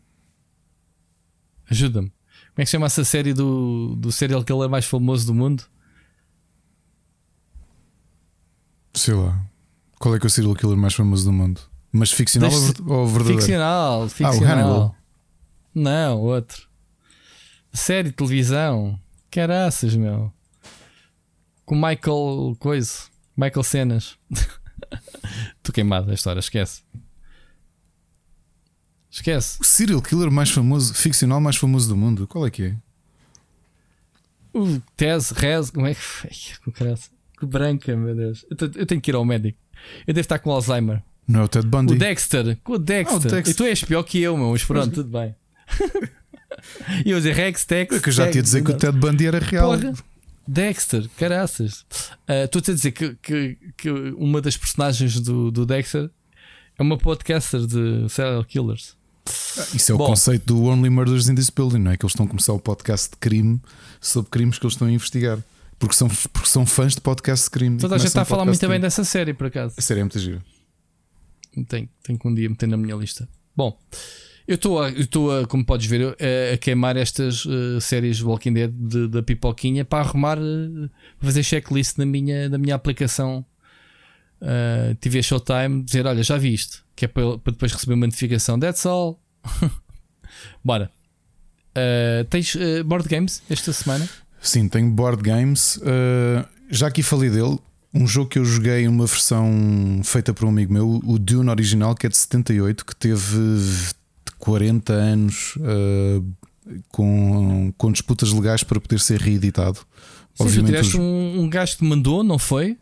Ajuda-me. 1.73 2.09
Como 2.09 2.59
é 2.59 2.65
que 2.65 2.70
chama 2.70 2.86
essa 2.86 3.05
série 3.05 3.33
do, 3.33 3.97
do 3.97 4.12
serial 4.12 4.44
killer 4.44 4.68
mais 4.68 4.84
famoso 4.84 5.26
do 5.26 5.34
mundo? 5.34 5.65
Sei 8.94 9.15
lá. 9.15 9.41
Qual 9.99 10.15
é 10.15 10.18
que 10.18 10.26
é 10.26 10.28
o 10.28 10.31
serial 10.31 10.55
killer 10.55 10.76
mais 10.76 10.94
famoso 10.94 11.25
do 11.25 11.33
mundo? 11.33 11.60
Mas 11.91 12.10
ficcional 12.12 12.51
Deixa- 12.51 12.83
ou 12.86 13.07
verdadeiro? 13.07 13.41
Ficcional, 13.41 14.02
Ah, 14.02 14.05
o 14.05 14.09
ficcional. 14.09 14.44
Hannibal. 14.59 14.97
Não, 15.75 16.20
outro. 16.20 16.68
Série 17.73 18.10
de 18.10 18.17
televisão. 18.17 18.99
Caraças, 19.31 19.94
meu. 19.94 20.31
Com 21.65 21.75
Michael 21.75 22.57
Coisa. 22.59 23.05
Michael 23.36 23.62
Cenas. 23.62 24.18
Estou 25.57 25.73
queimado 25.73 26.10
a 26.10 26.15
história, 26.15 26.41
esquece. 26.41 26.83
Esquece. 29.12 29.58
O 29.60 29.65
serial 29.65 30.00
killer 30.02 30.31
mais 30.31 30.50
famoso, 30.50 30.94
ficcional 30.94 31.41
mais 31.41 31.57
famoso 31.57 31.86
do 31.89 31.97
mundo. 31.97 32.26
Qual 32.26 32.47
é 32.47 32.50
que 32.50 32.62
é? 32.65 32.76
O 34.55 34.81
Tez, 34.97 35.31
Rez, 35.31 35.70
como 35.70 35.86
é 35.86 35.94
que 35.94 36.00
foi? 36.00 36.31
Que 37.39 37.47
branca, 37.47 37.97
meu 37.97 38.15
Deus. 38.15 38.44
Eu, 38.49 38.57
te- 38.57 38.78
eu 38.78 38.86
tenho 38.86 39.00
que 39.00 39.10
ir 39.10 39.15
ao 39.16 39.24
médico. 39.24 39.58
Eu 40.07 40.15
devo 40.15 40.20
estar 40.24 40.39
com 40.39 40.52
Alzheimer. 40.52 41.02
Não 41.26 41.41
é 41.41 41.42
o 41.44 41.49
Ted 41.49 41.66
Bundy? 41.66 41.94
O 41.94 41.99
Dexter, 41.99 42.57
com 42.62 42.74
o 42.74 42.78
Dexter. 42.78 43.15
Ah, 43.15 43.16
o 43.16 43.20
Dexter. 43.20 43.49
E 43.52 43.55
tu 43.55 43.65
és 43.65 43.82
pior 43.84 44.02
que 44.05 44.20
eu, 44.20 44.36
meu, 44.36 44.50
mas 44.52 44.62
pronto, 44.65 44.92
tudo 44.94 45.10
bem. 45.18 45.34
E 47.05 47.10
eu 47.10 47.16
dizer 47.18 47.34
Rex, 47.34 47.65
Tex. 47.65 47.97
É 47.97 48.00
que 48.00 48.08
eu 48.10 48.12
já 48.12 48.31
ia 48.31 48.42
dizer 48.42 48.62
que 48.62 48.70
o 48.70 48.76
Ted 48.76 48.97
Bundy 48.97 49.26
era 49.26 49.39
real. 49.41 49.70
Porra. 49.76 49.92
Dexter, 50.47 51.08
caraças. 51.16 51.84
Ah, 52.28 52.44
Estou-te 52.44 52.70
a 52.70 52.74
dizer 52.74 52.92
que, 52.92 53.16
que, 53.20 53.58
que 53.76 53.91
uma 53.91 54.41
das 54.41 54.57
personagens 54.57 55.18
do, 55.18 55.50
do 55.50 55.66
Dexter 55.66 56.08
é 56.78 56.82
uma 56.82 56.97
podcaster 56.97 57.66
de 57.66 58.08
serial 58.08 58.44
killers. 58.44 58.97
Isso 59.75 59.92
é 59.92 59.94
o 59.94 59.99
Bom. 59.99 60.07
conceito 60.07 60.47
do 60.47 60.65
Only 60.65 60.91
Murders 60.91 61.28
in 61.28 61.34
this 61.34 61.51
Building, 61.51 61.78
não 61.78 61.91
é? 61.92 61.97
Que 61.97 62.05
eles 62.05 62.12
estão 62.12 62.26
a 62.26 62.28
começar 62.28 62.52
o 62.52 62.59
podcast 62.59 63.10
de 63.10 63.17
crime 63.17 63.60
sobre 64.01 64.31
crimes 64.31 64.59
que 64.59 64.65
eles 64.67 64.75
estão 64.75 64.89
a 64.89 64.91
investigar. 64.92 65.39
Porque 65.78 65.94
são, 65.94 66.09
porque 66.33 66.49
são 66.49 66.65
fãs 66.65 66.94
de 66.94 67.01
podcast 67.01 67.47
de 67.47 67.51
crime. 67.51 67.78
Toda 67.78 67.97
a 67.97 67.99
gente 67.99 68.09
está 68.09 68.23
a 68.23 68.25
falar 68.25 68.44
muito 68.44 68.68
bem 68.68 68.78
dessa 68.81 69.05
série, 69.05 69.34
por 69.34 69.49
acaso. 69.49 69.75
A 69.76 69.81
série 69.83 70.01
é 70.01 70.02
muito 70.05 70.18
gira. 70.18 70.42
Tenho, 71.68 71.89
tenho 72.02 72.18
que 72.18 72.28
um 72.28 72.34
dia 72.34 72.49
meter 72.49 72.68
na 72.68 72.76
minha 72.76 72.94
lista. 72.97 73.28
Bom, 73.57 73.76
eu 74.47 74.55
estou 74.55 75.33
a, 75.33 75.47
como 75.47 75.65
podes 75.65 75.86
ver, 75.86 76.17
a, 76.18 76.55
a 76.55 76.57
queimar 76.57 76.97
estas 76.97 77.44
eh, 77.47 77.81
séries 77.81 78.20
Walking 78.23 78.52
Dead 78.55 78.70
de- 78.73 79.09
da 79.09 79.23
pipoquinha 79.23 79.84
para 79.84 80.05
arrumar, 80.07 80.39
eh, 80.39 80.89
para 81.18 81.26
fazer 81.26 81.42
checklist 81.42 81.99
na 81.99 82.07
minha, 82.07 82.49
na 82.49 82.59
minha 82.59 82.75
aplicação. 82.75 83.44
Uh, 84.41 84.94
tive 85.01 85.18
a 85.20 85.23
Showtime 85.23 85.83
dizer: 85.84 86.05
Olha, 86.07 86.23
já 86.23 86.36
vi 86.36 86.52
isto, 86.52 86.82
que 86.97 87.05
é 87.05 87.09
para, 87.09 87.39
para 87.39 87.53
depois 87.53 87.73
receber 87.73 87.95
uma 87.95 88.07
notificação. 88.07 88.59
That's 88.59 88.85
all. 88.87 89.21
Bora. 90.65 90.91
Uh, 91.77 92.25
tens 92.29 92.55
eh, 92.55 92.83
board 92.83 93.09
games 93.09 93.43
esta 93.49 93.73
semana? 93.73 94.07
Sim, 94.41 94.69
tenho 94.69 94.91
board 94.91 95.23
games. 95.23 95.77
Uh, 95.77 96.47
já 96.71 96.89
aqui 96.89 97.03
falei 97.03 97.31
dele. 97.31 97.59
Um 97.95 98.07
jogo 98.07 98.29
que 98.31 98.39
eu 98.39 98.45
joguei, 98.45 98.87
uma 98.89 99.07
versão 99.07 100.01
feita 100.05 100.33
por 100.33 100.47
um 100.47 100.49
amigo 100.49 100.73
meu, 100.73 101.01
o 101.05 101.19
Dune 101.19 101.51
original, 101.51 101.95
que 101.95 102.07
é 102.07 102.09
de 102.09 102.17
78, 102.17 102.87
que 102.87 102.97
teve 102.97 103.37
40 104.39 104.93
anos 104.95 105.55
uh, 105.57 106.25
com, 106.91 107.73
com 107.77 107.93
disputas 107.93 108.33
legais 108.33 108.62
para 108.62 108.81
poder 108.81 108.99
ser 108.99 109.21
reeditado. 109.21 109.79
Sim, 109.79 109.85
tu 110.37 110.43
Obviamente, 110.45 110.71
tiveste 110.71 110.95
os- 110.97 111.01
um, 111.03 111.41
um 111.43 111.51
gajo 111.51 111.77
que 111.77 111.85
mandou, 111.85 112.25
não 112.25 112.39
foi? 112.39 112.79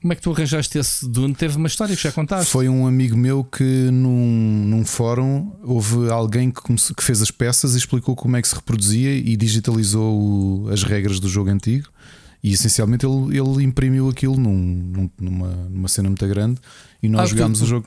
Como 0.00 0.12
é 0.12 0.16
que 0.16 0.22
tu 0.22 0.32
arranjaste 0.32 0.78
esse 0.78 1.06
Dune? 1.08 1.34
Teve 1.34 1.56
uma 1.56 1.66
história 1.68 1.94
que 1.94 2.02
já 2.02 2.10
contaste. 2.10 2.50
Foi 2.50 2.68
um 2.70 2.86
amigo 2.86 3.16
meu 3.16 3.44
que 3.44 3.62
num, 3.90 4.64
num 4.66 4.84
fórum 4.84 5.52
houve 5.62 6.08
alguém 6.10 6.50
que, 6.50 6.60
comece- 6.62 6.94
que 6.94 7.02
fez 7.04 7.20
as 7.20 7.30
peças 7.30 7.74
e 7.74 7.78
explicou 7.78 8.16
como 8.16 8.34
é 8.36 8.40
que 8.42 8.48
se 8.48 8.54
reproduzia 8.54 9.14
e 9.14 9.36
digitalizou 9.36 10.18
o- 10.64 10.68
as 10.70 10.82
regras 10.82 11.20
do 11.20 11.28
jogo 11.28 11.50
antigo. 11.50 11.88
E 12.42 12.52
essencialmente 12.54 13.04
ele, 13.04 13.36
ele 13.38 13.62
imprimiu 13.62 14.08
aquilo 14.08 14.36
num- 14.38 14.50
num- 14.56 15.10
numa, 15.20 15.48
numa 15.68 15.88
cena 15.88 16.08
muito 16.08 16.26
grande 16.26 16.58
e 17.02 17.08
nós 17.08 17.22
Ah, 17.22 17.26
jogámos 17.26 17.58
tu- 17.58 17.64
o 17.64 17.68
jogo. 17.68 17.86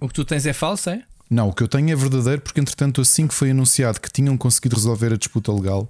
O 0.00 0.08
que 0.08 0.14
tu 0.14 0.24
tens 0.24 0.44
é 0.46 0.52
falso, 0.52 0.90
é? 0.90 1.04
Não, 1.30 1.48
o 1.48 1.52
que 1.52 1.62
eu 1.62 1.68
tenho 1.68 1.90
é 1.90 1.94
verdadeiro, 1.94 2.40
porque 2.42 2.60
entretanto, 2.60 3.00
assim 3.00 3.28
que 3.28 3.34
foi 3.34 3.52
anunciado 3.52 4.00
que 4.00 4.10
tinham 4.10 4.36
conseguido 4.36 4.74
resolver 4.74 5.12
a 5.12 5.16
disputa 5.16 5.52
legal 5.52 5.88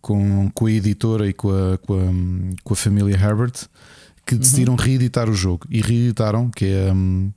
com, 0.00 0.50
com 0.52 0.66
a 0.66 0.70
editora 0.72 1.28
e 1.28 1.32
com 1.32 1.50
a, 1.50 1.78
com 1.78 1.94
a, 1.94 2.56
com 2.64 2.72
a 2.74 2.76
família 2.76 3.14
Herbert, 3.16 3.52
que 4.26 4.34
decidiram 4.36 4.74
reeditar 4.76 5.28
o 5.28 5.34
jogo. 5.34 5.66
E 5.70 5.80
reeditaram, 5.80 6.50
que 6.50 6.64
é 6.66 6.92
um, 6.92 7.32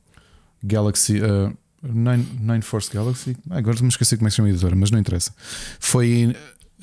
Galaxy. 0.63 1.19
Uh, 1.19 1.55
Nine, 1.81 2.25
Nine 2.39 2.61
Force 2.61 2.89
Galaxy. 2.93 3.35
Ah, 3.49 3.57
agora 3.57 3.81
me 3.81 3.89
esqueci 3.89 4.15
como 4.15 4.27
é 4.27 4.29
que 4.29 4.31
se 4.31 4.37
chama 4.37 4.47
a 4.47 4.51
editora, 4.51 4.75
mas 4.75 4.89
não 4.91 4.99
interessa. 4.99 5.33
Foi. 5.79 6.33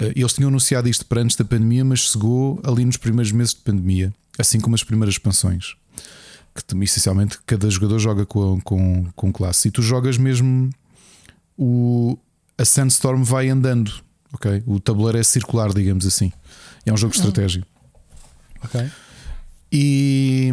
uh, 0.01 0.12
Eles 0.15 0.33
tinham 0.35 0.49
anunciado 0.49 0.89
isto 0.89 1.07
para 1.07 1.23
antes 1.23 1.37
da 1.37 1.45
pandemia, 1.45 1.85
mas 1.85 2.01
chegou 2.01 2.61
ali 2.65 2.85
nos 2.85 2.97
primeiros 2.99 3.33
meses 3.33 3.55
de 3.55 3.61
pandemia, 3.61 4.12
assim 4.39 4.61
como 4.61 4.75
as 4.75 4.83
primeiras 4.85 5.15
expansões 5.15 5.75
que 6.55 6.65
te- 6.65 6.77
essencialmente 6.83 7.39
cada 7.47 7.70
jogador 7.70 7.99
joga 8.01 8.27
com, 8.27 8.61
com, 8.62 9.07
com 9.15 9.33
classe 9.33 9.69
e 9.69 9.70
tu 9.70 9.81
jogas 9.83 10.19
mesmo 10.19 10.69
o, 11.57 12.19
a 12.59 12.65
Sandstorm 12.65 13.23
vai 13.23 13.49
andando, 13.49 13.93
ok? 14.33 14.62
O 14.67 14.81
tabuleiro 14.81 15.17
é 15.19 15.23
circular, 15.23 15.73
digamos 15.73 16.05
assim. 16.07 16.33
É 16.85 16.93
um 16.93 16.97
jogo 16.97 17.12
de 17.12 17.19
estratégia. 17.20 17.65
Ok. 18.65 18.81
E, 19.73 20.52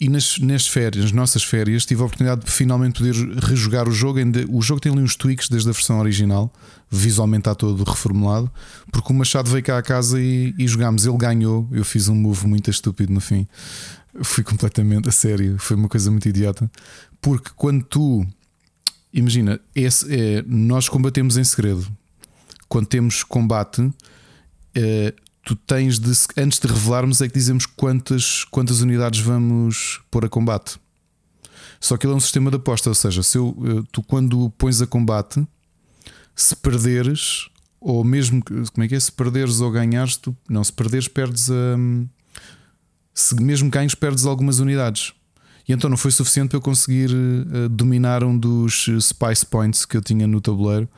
e 0.00 0.08
nas, 0.08 0.38
nas 0.38 0.66
férias, 0.66 1.04
nas 1.04 1.12
nossas 1.12 1.42
férias, 1.42 1.84
tive 1.84 2.02
a 2.02 2.06
oportunidade 2.06 2.44
de 2.44 2.50
finalmente 2.50 2.98
poder 2.98 3.14
rejogar 3.40 3.88
o 3.88 3.92
jogo. 3.92 4.18
O 4.48 4.62
jogo 4.62 4.80
tem 4.80 4.90
ali 4.90 5.02
uns 5.02 5.14
tweaks 5.14 5.48
desde 5.48 5.68
a 5.68 5.72
versão 5.72 5.98
original, 5.98 6.52
visualmente 6.90 7.42
está 7.42 7.54
todo 7.54 7.84
reformulado. 7.84 8.50
Porque 8.90 9.12
o 9.12 9.16
Machado 9.16 9.50
veio 9.50 9.62
cá 9.62 9.78
a 9.78 9.82
casa 9.82 10.20
e, 10.20 10.54
e 10.58 10.66
jogámos. 10.66 11.04
Ele 11.04 11.16
ganhou. 11.16 11.68
Eu 11.70 11.84
fiz 11.84 12.08
um 12.08 12.14
move 12.14 12.46
muito 12.46 12.70
estúpido 12.70 13.12
no 13.12 13.20
fim. 13.20 13.46
Fui 14.22 14.42
completamente 14.42 15.08
a 15.08 15.12
sério. 15.12 15.56
Foi 15.58 15.76
uma 15.76 15.88
coisa 15.88 16.10
muito 16.10 16.28
idiota. 16.28 16.70
Porque 17.20 17.50
quando 17.54 17.84
tu 17.84 18.26
imagina, 19.12 19.60
esse 19.74 20.06
é, 20.12 20.42
nós 20.46 20.88
combatemos 20.88 21.36
em 21.36 21.44
segredo. 21.44 21.86
Quando 22.68 22.86
temos 22.86 23.22
combate, 23.24 23.92
eh, 24.74 25.12
tu 25.50 25.56
tens 25.56 25.98
de, 25.98 26.12
antes 26.40 26.60
de 26.60 26.68
revelarmos, 26.68 27.20
é 27.20 27.26
que 27.26 27.34
dizemos 27.34 27.66
quantas, 27.66 28.44
quantas 28.52 28.82
unidades 28.82 29.18
vamos 29.18 30.00
pôr 30.08 30.24
a 30.24 30.28
combate. 30.28 30.78
Só 31.80 31.96
que 31.96 32.06
ele 32.06 32.12
é 32.12 32.16
um 32.16 32.20
sistema 32.20 32.52
de 32.52 32.56
aposta, 32.56 32.88
ou 32.88 32.94
seja, 32.94 33.20
se 33.20 33.36
eu, 33.36 33.56
eh, 33.64 33.82
tu 33.90 34.00
quando 34.00 34.48
pões 34.50 34.80
a 34.80 34.86
combate, 34.86 35.44
se 36.36 36.54
perderes, 36.54 37.48
ou 37.80 38.04
mesmo 38.04 38.44
como 38.44 38.84
é 38.84 38.86
que 38.86 38.94
é? 38.94 39.00
Se 39.00 39.10
perderes 39.10 39.60
ou 39.60 39.72
ganhares, 39.72 40.16
tu, 40.16 40.36
não, 40.48 40.62
se 40.62 40.72
perderes, 40.72 41.08
perdes 41.08 41.50
a. 41.50 41.76
Se 43.12 43.34
mesmo 43.34 43.68
ganhas, 43.68 43.96
perdes 43.96 44.26
algumas 44.26 44.60
unidades. 44.60 45.14
E 45.68 45.72
então 45.72 45.90
não 45.90 45.96
foi 45.96 46.12
suficiente 46.12 46.50
para 46.50 46.58
eu 46.58 46.62
conseguir 46.62 47.10
eh, 47.10 47.68
dominar 47.68 48.22
um 48.22 48.38
dos 48.38 48.86
eh, 48.88 49.00
Spice 49.00 49.44
Points 49.44 49.84
que 49.84 49.96
eu 49.96 50.00
tinha 50.00 50.28
no 50.28 50.40
tabuleiro 50.40 50.88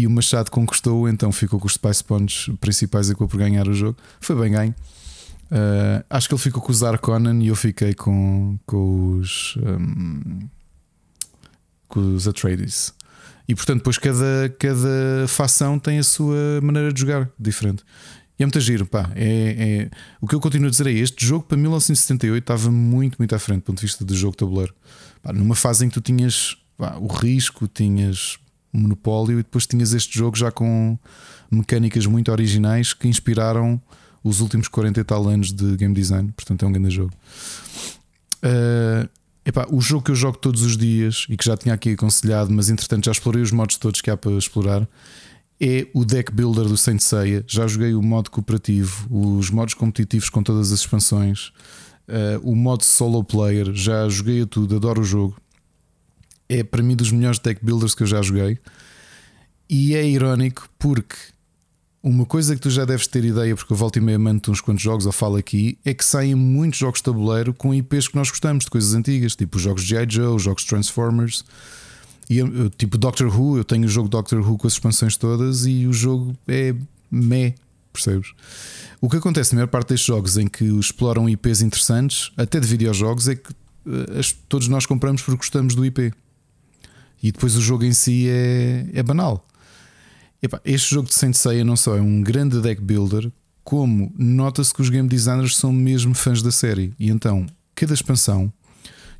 e 0.00 0.06
o 0.06 0.10
Machado 0.10 0.50
conquistou, 0.50 1.08
então 1.08 1.30
ficou 1.32 1.58
com 1.58 1.66
os 1.66 1.74
Spice 1.74 2.02
Points 2.04 2.48
principais 2.60 3.08
e 3.08 3.12
acabou 3.12 3.28
por 3.28 3.38
ganhar 3.38 3.66
o 3.68 3.72
jogo. 3.74 3.96
Foi 4.20 4.36
bem 4.36 4.52
ganho. 4.52 4.74
Eh, 5.50 6.04
acho 6.10 6.28
que 6.28 6.34
ele 6.34 6.42
ficou 6.42 6.62
com 6.62 6.70
os 6.70 6.82
Arconan 6.82 7.42
e 7.42 7.48
eu 7.48 7.56
fiquei 7.56 7.94
com, 7.94 8.58
com 8.66 9.18
os. 9.18 9.56
ehm, 9.64 10.46
com 11.88 12.14
os 12.14 12.28
Atreides. 12.28 12.92
E 13.48 13.54
portanto, 13.54 13.78
depois 13.78 13.96
cada, 13.96 14.54
cada 14.58 15.26
facção 15.26 15.78
tem 15.78 15.98
a 15.98 16.02
sua 16.02 16.60
maneira 16.62 16.92
de 16.92 17.00
jogar 17.00 17.30
diferente. 17.38 17.82
E 18.38 18.42
é 18.42 18.46
muito 18.46 18.60
giro, 18.60 18.86
pá. 18.86 19.10
É, 19.16 19.86
é- 19.86 19.90
O 20.20 20.26
que 20.28 20.34
eu 20.34 20.40
continuo 20.40 20.68
a 20.68 20.70
dizer 20.70 20.86
é 20.86 20.92
este 20.92 21.24
jogo 21.26 21.44
para 21.46 21.56
1978 21.56 22.42
estava 22.42 22.70
muito, 22.70 23.16
muito 23.18 23.34
à 23.34 23.38
frente 23.38 23.60
do 23.60 23.62
ponto 23.64 23.78
de 23.80 23.86
vista 23.86 24.04
do 24.04 24.14
jogo 24.14 24.36
tabuleiro. 24.36 24.74
Pá, 25.22 25.32
numa 25.32 25.54
fase 25.54 25.84
em 25.84 25.88
que 25.88 25.94
tu 25.94 26.00
tinhas 26.02 26.56
pá, 26.76 26.96
o 27.00 27.06
risco, 27.06 27.66
tinhas 27.66 28.38
monopólio 28.72 29.38
e 29.38 29.42
depois 29.42 29.66
tinhas 29.66 29.92
este 29.92 30.16
jogo 30.18 30.36
já 30.36 30.50
com 30.50 30.98
mecânicas 31.50 32.06
muito 32.06 32.30
originais 32.30 32.92
que 32.92 33.08
inspiraram 33.08 33.80
os 34.22 34.40
últimos 34.40 34.68
40 34.68 35.00
e 35.00 35.04
tal 35.04 35.28
anos 35.28 35.52
de 35.52 35.76
game 35.76 35.94
design. 35.94 36.32
Portanto, 36.32 36.64
é 36.64 36.68
um 36.68 36.72
grande 36.72 36.90
jogo. 36.90 37.12
Uh, 38.44 39.08
epá, 39.44 39.66
o 39.70 39.80
jogo 39.80 40.04
que 40.04 40.10
eu 40.10 40.14
jogo 40.14 40.38
todos 40.38 40.62
os 40.62 40.76
dias 40.76 41.26
e 41.28 41.36
que 41.36 41.44
já 41.44 41.56
tinha 41.56 41.74
aqui 41.74 41.92
aconselhado, 41.92 42.52
mas 42.52 42.68
entretanto 42.68 43.06
já 43.06 43.12
explorei 43.12 43.42
os 43.42 43.50
modos 43.50 43.76
todos 43.76 44.00
que 44.00 44.10
há 44.10 44.16
para 44.16 44.32
explorar, 44.32 44.86
é 45.60 45.88
o 45.92 46.04
deck 46.04 46.30
builder 46.32 46.66
do 46.66 46.76
Saint 46.76 47.00
Seiya. 47.00 47.44
Já 47.46 47.66
joguei 47.66 47.94
o 47.94 48.02
modo 48.02 48.30
cooperativo, 48.30 49.06
os 49.10 49.50
modos 49.50 49.74
competitivos 49.74 50.28
com 50.28 50.42
todas 50.42 50.72
as 50.72 50.80
expansões, 50.80 51.52
uh, 52.08 52.40
o 52.42 52.54
modo 52.54 52.84
solo 52.84 53.24
player. 53.24 53.72
Já 53.74 54.08
joguei 54.08 54.42
a 54.42 54.46
tudo, 54.46 54.76
adoro 54.76 55.00
o 55.00 55.04
jogo. 55.04 55.36
É 56.48 56.62
para 56.62 56.82
mim 56.82 56.96
dos 56.96 57.12
melhores 57.12 57.38
deck 57.38 57.64
builders 57.64 57.94
que 57.94 58.02
eu 58.02 58.06
já 58.06 58.22
joguei. 58.22 58.58
E 59.68 59.94
é 59.94 60.06
irónico 60.06 60.68
porque 60.78 61.16
uma 62.02 62.24
coisa 62.24 62.54
que 62.54 62.60
tu 62.60 62.70
já 62.70 62.84
deves 62.84 63.06
ter 63.06 63.24
ideia, 63.24 63.54
porque 63.54 63.72
eu 63.72 63.76
volto 63.76 63.96
e 63.96 64.00
meia 64.00 64.18
mando 64.18 64.50
uns 64.50 64.60
quantos 64.60 64.82
jogos 64.82 65.04
ou 65.04 65.12
falo 65.12 65.36
aqui, 65.36 65.78
é 65.84 65.92
que 65.92 66.04
saem 66.04 66.34
muitos 66.34 66.78
jogos 66.78 67.00
de 67.00 67.04
tabuleiro 67.04 67.52
com 67.52 67.74
IPs 67.74 68.08
que 68.08 68.16
nós 68.16 68.30
gostamos, 68.30 68.64
de 68.64 68.70
coisas 68.70 68.94
antigas, 68.94 69.34
tipo 69.36 69.56
os 69.56 69.62
jogos 69.62 69.82
de 69.82 69.88
G.I. 69.88 70.06
Joe, 70.08 70.34
os 70.36 70.42
jogos 70.42 70.64
Transformers. 70.64 71.44
E 72.30 72.38
tipo 72.76 72.96
Doctor 72.96 73.26
Who, 73.28 73.56
eu 73.58 73.64
tenho 73.64 73.84
o 73.84 73.88
jogo 73.88 74.08
Doctor 74.08 74.40
Who 74.40 74.58
com 74.58 74.66
as 74.66 74.74
expansões 74.74 75.16
todas 75.16 75.66
e 75.66 75.86
o 75.86 75.92
jogo 75.92 76.36
é 76.46 76.74
meh, 77.10 77.54
percebes? 77.92 78.32
O 79.00 79.08
que 79.08 79.16
acontece 79.16 79.54
na 79.54 79.58
maior 79.58 79.68
parte 79.68 79.88
destes 79.88 80.06
jogos 80.06 80.36
em 80.36 80.46
que 80.46 80.64
exploram 80.64 81.28
IPs 81.28 81.62
interessantes, 81.62 82.30
até 82.36 82.60
de 82.60 82.66
videojogos, 82.66 83.28
é 83.28 83.34
que 83.34 83.50
uh, 83.50 84.36
todos 84.48 84.68
nós 84.68 84.86
compramos 84.86 85.22
porque 85.22 85.38
gostamos 85.38 85.74
do 85.74 85.84
IP. 85.84 86.12
E 87.22 87.32
depois 87.32 87.56
o 87.56 87.60
jogo 87.60 87.84
em 87.84 87.92
si 87.92 88.28
é, 88.28 88.86
é 88.92 89.02
banal. 89.02 89.46
Epá, 90.42 90.60
este 90.64 90.94
jogo 90.94 91.08
de 91.08 91.14
Saint 91.14 91.34
Seiya 91.34 91.64
não 91.64 91.76
só 91.76 91.96
é 91.96 92.00
um 92.00 92.22
grande 92.22 92.60
deck 92.60 92.80
builder, 92.80 93.30
como 93.64 94.12
nota-se 94.16 94.72
que 94.72 94.80
os 94.80 94.88
game 94.88 95.08
designers 95.08 95.56
são 95.56 95.72
mesmo 95.72 96.14
fãs 96.14 96.42
da 96.42 96.52
série. 96.52 96.94
E 96.98 97.10
então, 97.10 97.46
cada 97.74 97.92
expansão 97.92 98.52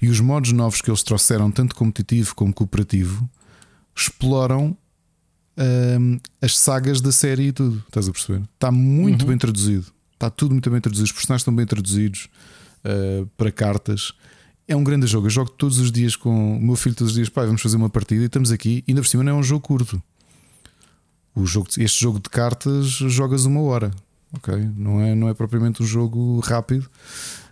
e 0.01 0.09
os 0.09 0.20
modos 0.20 0.52
novos 0.52 0.81
que 0.81 0.91
eles 0.91 1.02
trouxeram, 1.02 1.51
tanto 1.51 1.75
competitivo 1.75 2.35
como 2.35 2.55
cooperativo, 2.55 3.28
exploram 3.94 4.77
hum, 6.01 6.20
as 6.41 6.57
sagas 6.57 7.01
da 7.01 7.10
série 7.10 7.49
e 7.49 7.52
tudo. 7.52 7.83
Estás 7.89 8.09
a 8.09 8.12
perceber? 8.12 8.43
Está 8.55 8.70
muito 8.70 9.23
uhum. 9.23 9.28
bem 9.28 9.39
traduzido. 9.39 9.86
Está 10.12 10.31
tudo 10.31 10.52
muito 10.52 10.70
bem 10.70 10.81
traduzido. 10.81 11.07
Os 11.07 11.12
personagens 11.12 11.43
estão 11.43 11.55
bem 11.55 11.67
traduzidos 11.67 12.28
uh, 12.85 13.27
para 13.36 13.51
cartas. 13.51 14.12
É 14.68 14.76
um 14.76 14.84
grande 14.84 15.06
jogo. 15.06 15.26
Eu 15.26 15.30
jogo 15.30 15.50
todos 15.50 15.78
os 15.78 15.90
dias 15.90 16.14
com 16.14 16.58
o 16.58 16.60
meu 16.60 16.76
filho, 16.76 16.94
todos 16.94 17.12
os 17.12 17.16
dias, 17.16 17.30
pai, 17.30 17.47
vamos 17.47 17.62
fazer 17.62 17.76
uma 17.78 17.88
partida 17.88 18.22
e 18.22 18.26
estamos 18.26 18.52
aqui. 18.52 18.84
E 18.86 18.90
ainda 18.90 19.00
por 19.00 19.08
cima 19.08 19.24
não 19.24 19.32
é 19.32 19.34
um 19.34 19.42
jogo 19.42 19.66
curto. 19.66 20.00
O 21.34 21.47
jogo, 21.47 21.68
este 21.78 21.98
jogo 21.98 22.20
de 22.20 22.28
cartas 22.28 22.86
jogas 22.86 23.47
uma 23.47 23.62
hora. 23.62 23.90
Ok? 24.34 24.55
Não 24.76 25.00
é, 25.00 25.14
não 25.14 25.28
é 25.30 25.32
propriamente 25.32 25.82
um 25.82 25.86
jogo 25.86 26.40
rápido. 26.40 26.86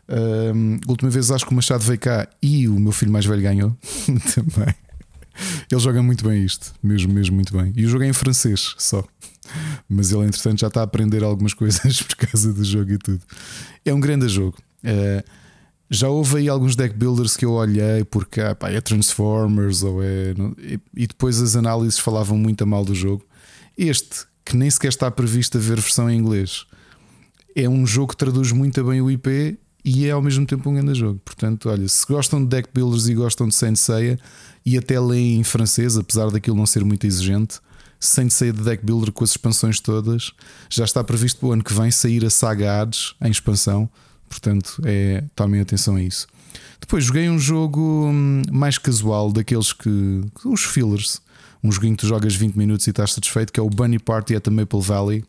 Um, 0.09 0.79
última 0.87 1.11
vez 1.11 1.31
acho 1.31 1.47
que 1.47 1.53
o 1.53 1.55
Machado 1.55 1.83
veio 1.83 1.99
cá 1.99 2.29
e 2.43 2.69
o 2.69 2.79
meu 2.79 2.93
filho 2.93 3.11
mais 3.11 3.25
velho 3.25 3.43
ganhou 3.43 3.77
também. 4.35 4.75
Ele 5.71 5.81
joga 5.81 6.03
muito 6.03 6.23
bem 6.23 6.45
isto, 6.45 6.75
mesmo, 6.83 7.13
mesmo 7.15 7.35
muito 7.35 7.57
bem. 7.57 7.73
E 7.75 7.87
o 7.87 7.89
jogo 7.89 8.05
é 8.05 8.09
em 8.09 8.13
francês 8.13 8.75
só. 8.77 9.03
Mas 9.89 10.13
ele, 10.13 10.27
entretanto, 10.27 10.61
já 10.61 10.67
está 10.67 10.81
a 10.81 10.85
aprender 10.85 11.25
algumas 11.25 11.53
coisas 11.55 12.03
por 12.03 12.17
causa 12.17 12.53
do 12.53 12.63
jogo 12.63 12.93
e 12.93 12.99
tudo. 12.99 13.23
É 13.87 13.95
um 13.95 14.01
grande 14.01 14.29
jogo. 14.29 14.59
Uh, 14.85 15.46
já 15.91 16.09
houve 16.09 16.39
aí 16.39 16.49
alguns 16.49 16.75
deck 16.75 16.95
builders 16.97 17.37
que 17.37 17.45
eu 17.45 17.53
olhei 17.53 18.05
porque 18.05 18.41
ah, 18.41 18.55
pá, 18.55 18.71
é 18.71 18.81
Transformers 18.81 19.83
ou 19.83 20.03
é. 20.03 20.35
E 20.97 21.07
depois 21.07 21.41
as 21.41 21.55
análises 21.57 21.99
falavam 21.99 22.37
muito 22.37 22.63
a 22.63 22.67
mal 22.67 22.85
do 22.85 22.95
jogo. 22.95 23.25
Este, 23.77 24.27
que 24.45 24.57
nem 24.57 24.71
sequer 24.71 24.89
está 24.89 25.11
previsto 25.11 25.59
a 25.59 25.61
ver 25.61 25.81
versão 25.81 26.11
em 26.11 26.19
inglês, 26.19 26.67
é 27.55 27.69
um 27.69 27.87
jogo 27.87 28.13
que 28.13 28.17
traduz 28.17 28.53
muito 28.53 28.83
bem 28.85 29.01
o 29.01 29.11
IP 29.11 29.59
e 29.85 30.07
é 30.07 30.11
ao 30.11 30.21
mesmo 30.21 30.45
tempo 30.47 30.69
um 30.69 30.75
grande 30.75 30.95
jogo. 30.95 31.21
Portanto, 31.25 31.69
olha, 31.69 31.89
se 31.89 32.05
gostam 32.07 32.43
de 32.43 32.49
deck 32.49 32.69
builders 32.75 33.07
e 33.09 33.15
gostam 33.15 33.49
de 33.49 33.55
Saint 33.55 33.77
Seiya 33.77 34.19
e 34.65 34.77
até 34.77 34.99
leem 34.99 35.39
em 35.39 35.45
francês, 35.45 35.97
apesar 35.97 36.31
daquilo 36.31 36.57
não 36.57 36.67
ser 36.67 36.85
muito 36.85 37.07
exigente, 37.07 37.61
Saint 38.01 38.31
Seiya 38.31 38.53
de 38.53 38.63
deck 38.63 38.85
builder 38.85 39.13
com 39.13 39.25
as 39.25 39.31
expansões 39.31 39.81
todas, 39.81 40.33
já 40.69 40.85
está 40.85 41.03
previsto 41.03 41.41
para 41.41 41.49
o 41.49 41.53
ano 41.53 41.65
que 41.65 41.73
vem 41.73 41.91
sair 41.91 42.25
a 42.25 42.31
saga 42.31 42.81
Hades 42.81 43.15
em 43.23 43.31
expansão. 43.31 43.89
Portanto, 44.29 44.81
é, 44.85 45.25
tomem 45.35 45.61
atenção 45.61 45.97
a 45.97 46.03
isso. 46.03 46.27
Depois 46.81 47.05
joguei 47.05 47.29
um 47.29 47.39
jogo 47.39 48.07
hum, 48.07 48.43
mais 48.51 48.79
casual, 48.79 49.33
daqueles 49.33 49.73
que. 49.73 50.23
os 50.45 50.65
fillers. 50.65 51.21
Um 51.63 51.73
joguinho 51.73 51.97
que 51.97 52.01
tu 52.01 52.07
jogas 52.07 52.35
20 52.35 52.55
minutos 52.55 52.87
e 52.87 52.91
estás 52.91 53.13
satisfeito, 53.13 53.53
que 53.53 53.59
é 53.59 53.63
o 53.63 53.69
Bunny 53.69 53.99
Party 53.99 54.37
at 54.37 54.43
the 54.43 54.51
Maple 54.51 54.81
Valley. 54.81 55.25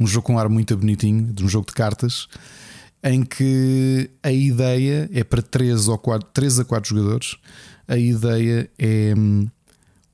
Um 0.00 0.06
jogo 0.06 0.26
com 0.26 0.34
um 0.34 0.38
ar 0.38 0.48
muito 0.48 0.76
bonitinho, 0.76 1.32
de 1.32 1.44
um 1.44 1.48
jogo 1.48 1.66
de 1.66 1.72
cartas 1.72 2.28
em 3.02 3.22
que 3.22 4.10
a 4.20 4.32
ideia 4.32 5.08
é 5.12 5.22
para 5.22 5.40
3, 5.40 5.86
ou 5.86 5.96
4, 5.96 6.28
3 6.32 6.60
a 6.60 6.64
4 6.64 6.88
jogadores. 6.88 7.36
A 7.86 7.96
ideia 7.96 8.68
é 8.76 9.14
hum, 9.16 9.46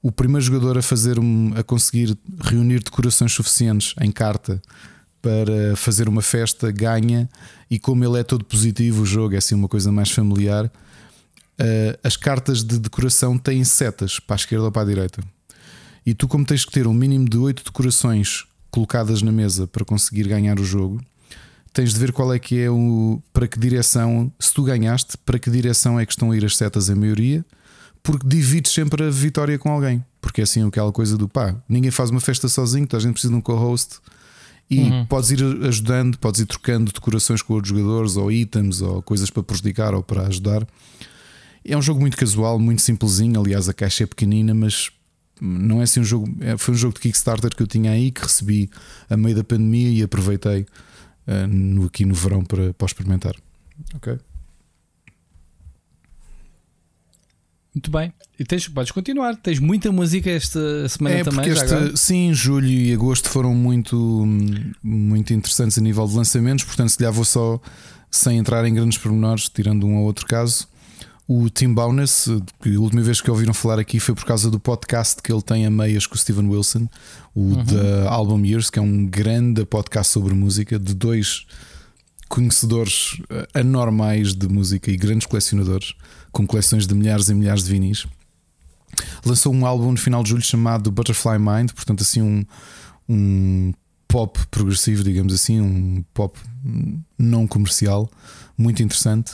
o 0.02 0.12
primeiro 0.12 0.44
jogador 0.44 0.76
a 0.76 0.82
fazer 0.82 1.18
um, 1.18 1.52
a 1.56 1.62
conseguir 1.62 2.16
reunir 2.40 2.82
decorações 2.82 3.32
suficientes 3.32 3.94
em 4.00 4.10
carta 4.10 4.60
para 5.22 5.76
fazer 5.76 6.08
uma 6.08 6.20
festa 6.20 6.70
ganha 6.70 7.28
e 7.70 7.78
como 7.78 8.04
ele 8.04 8.18
é 8.18 8.24
todo 8.24 8.44
positivo 8.44 9.02
o 9.02 9.06
jogo 9.06 9.34
é 9.34 9.38
assim 9.38 9.54
uma 9.54 9.68
coisa 9.68 9.90
mais 9.90 10.10
familiar 10.10 10.66
uh, 10.66 11.98
as 12.02 12.16
cartas 12.16 12.62
de 12.62 12.78
decoração 12.78 13.38
têm 13.38 13.64
setas 13.64 14.18
para 14.18 14.34
a 14.34 14.36
esquerda 14.36 14.64
ou 14.64 14.72
para 14.72 14.82
a 14.82 14.86
direita 14.86 15.22
e 16.04 16.12
tu 16.12 16.26
como 16.26 16.44
tens 16.44 16.64
que 16.64 16.72
ter 16.72 16.86
um 16.86 16.92
mínimo 16.92 17.28
de 17.28 17.38
8 17.38 17.62
decorações 17.64 18.44
colocadas 18.70 19.22
na 19.22 19.30
mesa 19.30 19.66
para 19.66 19.84
conseguir 19.84 20.26
ganhar 20.26 20.58
o 20.58 20.64
jogo 20.64 21.00
tens 21.72 21.94
de 21.94 21.98
ver 21.98 22.12
qual 22.12 22.32
é 22.32 22.38
que 22.38 22.60
é 22.60 22.70
o. 22.70 23.22
para 23.32 23.48
que 23.48 23.58
direção, 23.58 24.30
se 24.38 24.52
tu 24.52 24.62
ganhaste, 24.62 25.16
para 25.18 25.38
que 25.38 25.50
direção 25.50 25.98
é 25.98 26.04
que 26.04 26.12
estão 26.12 26.30
a 26.30 26.36
ir 26.36 26.44
as 26.44 26.56
setas 26.56 26.90
a 26.90 26.94
maioria, 26.94 27.44
porque 28.02 28.26
divides 28.26 28.72
sempre 28.72 29.04
a 29.04 29.10
vitória 29.10 29.58
com 29.58 29.70
alguém. 29.70 30.04
Porque 30.20 30.40
é 30.40 30.44
assim 30.44 30.66
aquela 30.66 30.92
coisa 30.92 31.16
do 31.16 31.28
pá, 31.28 31.56
ninguém 31.68 31.90
faz 31.90 32.10
uma 32.10 32.20
festa 32.20 32.48
sozinho, 32.48 32.84
então 32.84 32.98
a 32.98 33.02
gente 33.02 33.12
precisa 33.12 33.32
de 33.32 33.38
um 33.38 33.40
co-host 33.40 33.98
e 34.70 34.80
uhum. 34.80 35.06
podes 35.06 35.30
ir 35.30 35.42
ajudando, 35.66 36.18
podes 36.18 36.40
ir 36.40 36.46
trocando 36.46 36.92
decorações 36.92 37.42
com 37.42 37.54
outros 37.54 37.68
jogadores 37.68 38.16
ou 38.16 38.32
itens 38.32 38.80
ou 38.80 39.02
coisas 39.02 39.30
para 39.30 39.42
prejudicar 39.42 39.94
ou 39.94 40.02
para 40.02 40.26
ajudar. 40.26 40.66
É 41.64 41.76
um 41.76 41.82
jogo 41.82 42.00
muito 42.00 42.16
casual, 42.16 42.58
muito 42.58 42.82
simplesinho. 42.82 43.40
Aliás, 43.40 43.68
a 43.68 43.74
caixa 43.74 44.04
é 44.04 44.06
pequenina, 44.06 44.54
mas 44.54 44.90
não 45.40 45.80
é 45.80 45.84
assim 45.84 46.00
um 46.00 46.04
jogo. 46.04 46.28
É, 46.40 46.56
foi 46.56 46.74
um 46.74 46.76
jogo 46.76 46.94
de 46.94 47.00
Kickstarter 47.00 47.54
que 47.54 47.62
eu 47.62 47.66
tinha 47.66 47.90
aí 47.90 48.10
que 48.10 48.22
recebi 48.22 48.70
a 49.08 49.16
meio 49.16 49.36
da 49.36 49.44
pandemia 49.44 49.90
e 49.90 50.02
aproveitei 50.02 50.62
uh, 50.62 51.46
no, 51.48 51.86
aqui 51.86 52.04
no 52.04 52.14
verão 52.14 52.44
para, 52.44 52.72
para 52.74 52.86
experimentar. 52.86 53.34
Ok? 53.94 54.18
Muito 57.74 57.90
bem. 57.90 58.12
E 58.38 58.44
tens, 58.44 58.68
podes 58.68 58.92
continuar. 58.92 59.34
Tens 59.36 59.58
muita 59.58 59.90
música 59.90 60.30
esta 60.30 60.88
semana 60.88 61.16
é 61.16 61.24
também. 61.24 61.48
Este, 61.48 61.96
sim, 61.96 62.32
julho 62.34 62.68
e 62.68 62.92
agosto 62.92 63.30
foram 63.30 63.54
muito, 63.54 64.26
muito 64.82 65.32
interessantes 65.32 65.78
a 65.78 65.80
nível 65.80 66.06
de 66.06 66.14
lançamentos. 66.14 66.64
Portanto, 66.64 66.90
se 66.90 66.98
calhar 66.98 67.12
vou 67.12 67.24
só, 67.24 67.58
sem 68.10 68.36
entrar 68.36 68.66
em 68.66 68.74
grandes 68.74 68.98
pormenores, 68.98 69.48
tirando 69.48 69.86
um 69.86 69.96
ou 69.96 70.04
outro 70.04 70.26
caso. 70.26 70.68
O 71.26 71.48
Tim 71.48 71.72
Bowness, 71.72 72.28
que 72.60 72.74
a 72.74 72.80
última 72.80 73.00
vez 73.00 73.22
que 73.22 73.30
ouviram 73.30 73.54
falar 73.54 73.78
aqui 73.78 73.98
foi 73.98 74.14
por 74.14 74.24
causa 74.26 74.50
do 74.50 74.60
podcast 74.60 75.22
que 75.22 75.32
ele 75.32 75.40
tem 75.40 75.64
a 75.64 75.70
meias 75.70 76.06
com 76.06 76.14
o 76.14 76.18
Steven 76.18 76.46
Wilson, 76.46 76.86
o 77.34 77.40
uhum. 77.40 77.64
The 77.64 78.08
Album 78.08 78.44
Years, 78.44 78.68
que 78.68 78.78
é 78.78 78.82
um 78.82 79.06
grande 79.06 79.64
podcast 79.64 80.12
sobre 80.12 80.34
música 80.34 80.78
de 80.78 80.92
dois 80.92 81.46
conhecedores 82.32 83.20
eh, 83.28 83.46
anormais 83.52 84.32
de 84.32 84.48
música 84.48 84.90
e 84.90 84.96
grandes 84.96 85.26
colecionadores, 85.26 85.92
com 86.30 86.46
coleções 86.46 86.86
de 86.86 86.94
milhares 86.94 87.28
e 87.28 87.34
milhares 87.34 87.62
de 87.62 87.70
vinis. 87.70 88.06
Lançou 89.22 89.52
um 89.52 89.66
álbum 89.66 89.90
no 89.90 89.98
final 89.98 90.22
de 90.22 90.30
julho 90.30 90.42
chamado 90.42 90.90
Butterfly 90.90 91.38
Mind, 91.38 91.72
portanto, 91.72 92.00
assim, 92.00 92.22
um, 92.22 92.42
um 93.06 93.74
pop 94.08 94.40
progressivo, 94.50 95.04
digamos 95.04 95.34
assim, 95.34 95.60
um 95.60 96.02
pop 96.14 96.40
não 97.18 97.46
comercial 97.46 98.10
muito 98.56 98.82
interessante. 98.82 99.32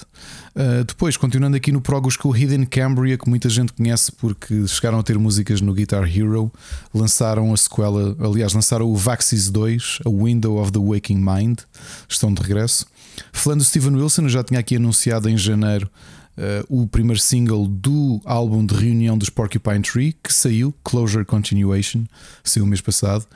Uh, 0.55 0.85
depois, 0.85 1.17
continuando 1.17 1.57
aqui 1.57 1.73
no 1.73 1.81
Progos 1.81 2.17
com 2.17 2.29
o 2.29 2.37
Hidden 2.37 2.65
Cambria, 2.65 3.17
que 3.17 3.29
muita 3.29 3.49
gente 3.49 3.73
conhece 3.73 4.13
porque 4.13 4.67
chegaram 4.67 4.99
a 4.99 5.03
ter 5.03 5.19
músicas 5.19 5.61
no 5.61 5.73
Guitar 5.73 6.05
Hero, 6.05 6.53
lançaram 6.95 7.53
a 7.53 7.57
sequela, 7.57 8.17
aliás, 8.21 8.53
lançaram 8.53 8.87
o 8.87 8.97
Vaxis 8.97 9.51
2, 9.51 10.01
A 10.05 10.11
Window 10.11 10.61
of 10.61 10.73
the 10.73 10.79
Waking 10.79 11.19
Mind, 11.19 11.61
estão 12.09 12.33
de 12.33 12.43
regresso. 12.43 12.87
Falando 13.33 13.61
do 13.61 13.65
Steven 13.65 13.95
Wilson, 13.95 14.23
eu 14.23 14.29
já 14.29 14.45
tinha 14.45 14.61
aqui 14.61 14.77
anunciado 14.77 15.29
em 15.29 15.37
janeiro 15.37 15.91
uh, 16.39 16.83
o 16.83 16.87
primeiro 16.87 17.21
single 17.21 17.67
do 17.67 18.21
álbum 18.25 18.65
de 18.65 18.75
reunião 18.75 19.19
dos 19.19 19.29
Porcupine 19.29 19.83
Tree, 19.83 20.17
que 20.23 20.33
saiu, 20.33 20.73
Closure 20.85 21.25
Continuation, 21.25 22.05
saiu 22.45 22.65
o 22.65 22.67
mês 22.67 22.81
passado. 22.81 23.27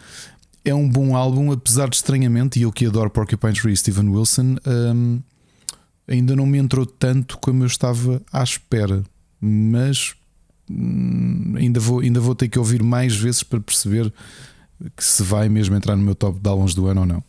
É 0.65 0.73
um 0.73 0.89
bom 0.89 1.17
álbum, 1.17 1.51
apesar 1.51 1.89
de 1.89 1.97
estranhamente, 1.97 2.59
e 2.59 2.63
eu 2.63 2.73
que 2.73 2.87
adoro 2.87 3.11
Porcupine 3.11 3.53
Tree 3.53 3.73
e 3.73 3.77
Steven 3.77 4.09
Wilson, 4.09 4.57
um, 4.65 5.21
ainda 6.13 6.37
não 6.37 6.47
me 6.47 6.59
entrou 6.59 6.85
tanto 6.85 7.39
como 7.39 7.63
eu 7.63 7.67
estava 7.67 8.21
à 8.33 8.43
espera, 8.43 9.03
mas 9.41 10.15
hum, 10.71 11.55
ainda, 11.57 11.81
vou, 11.81 12.01
ainda 12.01 12.21
vou 12.21 12.35
ter 12.35 12.49
que 12.49 12.59
ouvir 12.59 12.83
mais 12.83 13.17
vezes 13.17 13.43
para 13.43 13.61
perceber 13.61 14.13
que 14.97 15.05
se 15.05 15.23
vai 15.23 15.49
mesmo 15.49 15.75
entrar 15.75 15.97
no 15.97 16.03
meu 16.03 16.15
top 16.15 16.39
de 16.39 16.49
álbuns 16.49 16.75
do 16.75 16.87
ano 16.87 17.01
ou 17.01 17.07
não. 17.07 17.25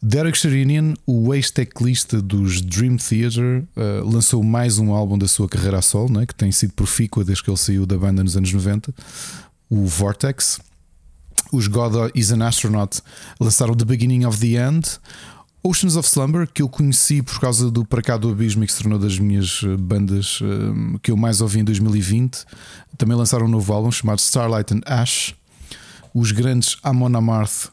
Derek 0.00 0.38
Sherinian, 0.38 0.94
o 1.04 1.34
ex-teclista 1.34 2.22
dos 2.22 2.60
Dream 2.60 2.96
Theater, 2.96 3.64
uh, 3.76 4.08
lançou 4.08 4.44
mais 4.44 4.78
um 4.78 4.92
álbum 4.92 5.18
da 5.18 5.26
sua 5.26 5.48
carreira 5.48 5.78
a 5.78 5.82
solo, 5.82 6.12
né, 6.12 6.24
que 6.24 6.34
tem 6.34 6.52
sido 6.52 6.72
profícua 6.72 7.24
desde 7.24 7.42
que 7.42 7.50
ele 7.50 7.56
saiu 7.56 7.84
da 7.84 7.98
banda 7.98 8.22
nos 8.22 8.36
anos 8.36 8.52
90, 8.52 8.94
o 9.68 9.84
Vortex. 9.86 10.60
Os 11.52 11.66
God 11.66 12.12
is 12.14 12.30
an 12.30 12.46
Astronaut 12.46 13.00
lançaram 13.40 13.74
The 13.74 13.84
Beginning 13.84 14.24
of 14.24 14.38
the 14.38 14.56
End. 14.56 15.00
Oceans 15.62 15.96
of 15.96 16.08
Slumber, 16.08 16.46
que 16.46 16.62
eu 16.62 16.68
conheci 16.68 17.20
por 17.20 17.40
causa 17.40 17.70
do 17.70 17.84
Para 17.84 18.00
Cá 18.00 18.16
do 18.16 18.30
Abismo 18.30 18.62
e 18.62 18.66
que 18.66 18.72
se 18.72 18.80
tornou 18.80 18.98
das 18.98 19.18
minhas 19.18 19.60
eh, 19.64 19.76
bandas 19.76 20.40
um, 20.40 20.96
que 20.98 21.10
eu 21.10 21.16
mais 21.16 21.40
ouvi 21.40 21.58
em 21.60 21.64
2020. 21.64 22.44
Também 22.96 23.16
lançaram 23.16 23.46
um 23.46 23.48
novo 23.48 23.72
álbum 23.72 23.90
chamado 23.90 24.20
Starlight 24.20 24.72
and 24.72 24.80
Ash. 24.86 25.34
Os 26.14 26.30
grandes 26.30 26.76
Amon 26.82 27.16
Amarth, 27.16 27.70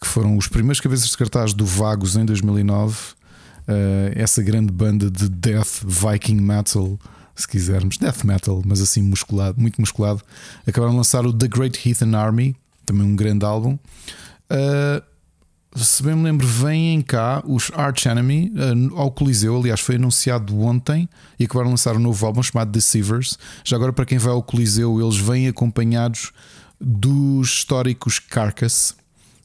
que 0.00 0.06
foram 0.06 0.36
os 0.36 0.48
primeiros 0.48 0.80
cabeças 0.80 1.08
de 1.08 1.16
cartaz 1.16 1.54
do 1.54 1.64
Vagos 1.64 2.16
em 2.16 2.24
2009. 2.24 2.96
Uh, 2.96 4.12
essa 4.14 4.42
grande 4.42 4.72
banda 4.72 5.10
de 5.10 5.28
death 5.28 5.84
Viking 5.84 6.40
metal, 6.40 6.98
se 7.36 7.46
quisermos, 7.46 7.98
death 7.98 8.24
metal, 8.24 8.62
mas 8.66 8.80
assim 8.80 9.02
musculado, 9.02 9.60
muito 9.60 9.80
musculado. 9.80 10.22
Acabaram 10.66 10.92
de 10.92 10.98
lançar 10.98 11.24
o 11.24 11.32
The 11.32 11.46
Great 11.46 11.88
Heathen 11.88 12.14
Army, 12.14 12.56
também 12.84 13.06
um 13.06 13.14
grande 13.14 13.44
álbum. 13.44 13.78
Se 15.84 16.02
bem 16.02 16.14
me 16.14 16.24
lembro, 16.24 16.46
vêm 16.46 17.00
cá 17.02 17.42
os 17.46 17.70
Arch 17.74 18.06
Enemy 18.06 18.52
uh, 18.54 18.96
ao 18.96 19.10
Coliseu. 19.10 19.56
Aliás, 19.56 19.80
foi 19.80 19.96
anunciado 19.96 20.58
ontem 20.60 21.08
e 21.38 21.44
acabaram 21.44 21.68
de 21.68 21.72
lançar 21.72 21.96
um 21.96 22.00
novo 22.00 22.24
álbum 22.26 22.42
chamado 22.42 22.70
Deceivers. 22.70 23.38
Já 23.64 23.76
agora, 23.76 23.92
para 23.92 24.04
quem 24.04 24.18
vai 24.18 24.32
ao 24.32 24.42
Coliseu, 24.42 25.00
eles 25.00 25.16
vêm 25.16 25.48
acompanhados 25.48 26.32
dos 26.80 27.48
históricos 27.48 28.18
Carcass. 28.18 28.94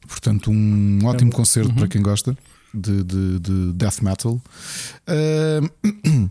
Portanto, 0.06 0.50
um 0.50 1.00
ótimo 1.04 1.30
é 1.30 1.34
concerto 1.34 1.70
uhum. 1.70 1.76
para 1.76 1.88
quem 1.88 2.02
gosta 2.02 2.36
de, 2.72 3.02
de, 3.02 3.38
de 3.40 3.72
death 3.72 4.00
metal. 4.02 4.40
Uh, 5.08 6.30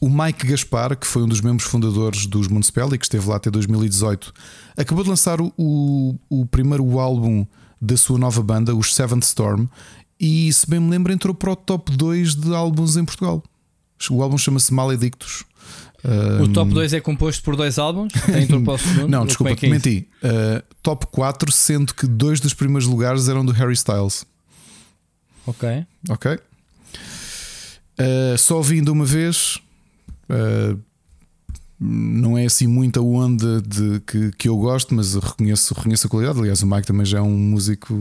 o 0.00 0.08
Mike 0.08 0.46
Gaspar, 0.46 0.96
que 0.96 1.06
foi 1.06 1.22
um 1.22 1.28
dos 1.28 1.40
membros 1.40 1.68
fundadores 1.68 2.26
dos 2.26 2.48
Municipal 2.48 2.92
e 2.94 2.98
que 2.98 3.04
esteve 3.04 3.28
lá 3.28 3.36
até 3.36 3.50
2018, 3.50 4.32
acabou 4.76 5.02
de 5.02 5.10
lançar 5.10 5.40
o, 5.40 5.52
o, 5.56 6.16
o 6.28 6.46
primeiro 6.46 6.98
álbum 6.98 7.46
da 7.80 7.96
sua 7.96 8.18
nova 8.18 8.42
banda, 8.42 8.74
os 8.74 8.94
Seventh 8.94 9.24
Storm, 9.24 9.66
e 10.20 10.52
se 10.52 10.68
bem 10.68 10.80
me 10.80 10.90
lembro, 10.90 11.12
entrou 11.12 11.34
para 11.34 11.52
o 11.52 11.56
top 11.56 11.96
2 11.96 12.34
de 12.34 12.54
álbuns 12.54 12.96
em 12.96 13.04
Portugal. 13.04 13.42
O 14.10 14.22
álbum 14.22 14.38
chama-se 14.38 14.72
Maledictus. 14.72 15.44
O 16.40 16.44
um... 16.44 16.52
top 16.52 16.72
2 16.72 16.92
é 16.92 17.00
composto 17.00 17.42
por 17.42 17.56
dois 17.56 17.78
álbuns? 17.78 18.12
Entrou 18.40 18.62
para 18.62 18.74
o 18.74 18.78
segundo? 18.78 19.08
Não, 19.08 19.26
desculpa, 19.26 19.52
é 19.52 19.66
é 19.66 19.68
menti. 19.68 20.08
Uh, 20.22 20.62
top 20.82 21.06
4, 21.08 21.50
sendo 21.50 21.94
que 21.94 22.06
dois 22.06 22.40
dos 22.40 22.54
primeiros 22.54 22.86
lugares 22.86 23.28
eram 23.28 23.44
do 23.44 23.52
Harry 23.52 23.74
Styles. 23.74 24.24
Ok. 25.46 25.86
Ok. 26.08 26.38
Uh, 27.98 28.38
só 28.38 28.56
ouvindo 28.56 28.90
uma 28.90 29.04
vez. 29.04 29.58
Uh, 30.30 30.78
não 31.80 32.36
é 32.36 32.46
assim 32.46 32.66
muita 32.66 33.00
onda 33.00 33.62
de, 33.62 34.00
que, 34.00 34.32
que 34.32 34.48
eu 34.48 34.56
gosto, 34.56 34.94
mas 34.94 35.14
reconheço, 35.14 35.74
reconheço 35.74 36.06
a 36.06 36.10
qualidade. 36.10 36.38
Aliás, 36.38 36.62
o 36.62 36.66
Mike 36.66 36.86
também 36.86 37.06
já 37.06 37.18
é 37.18 37.22
um 37.22 37.36
músico 37.36 37.94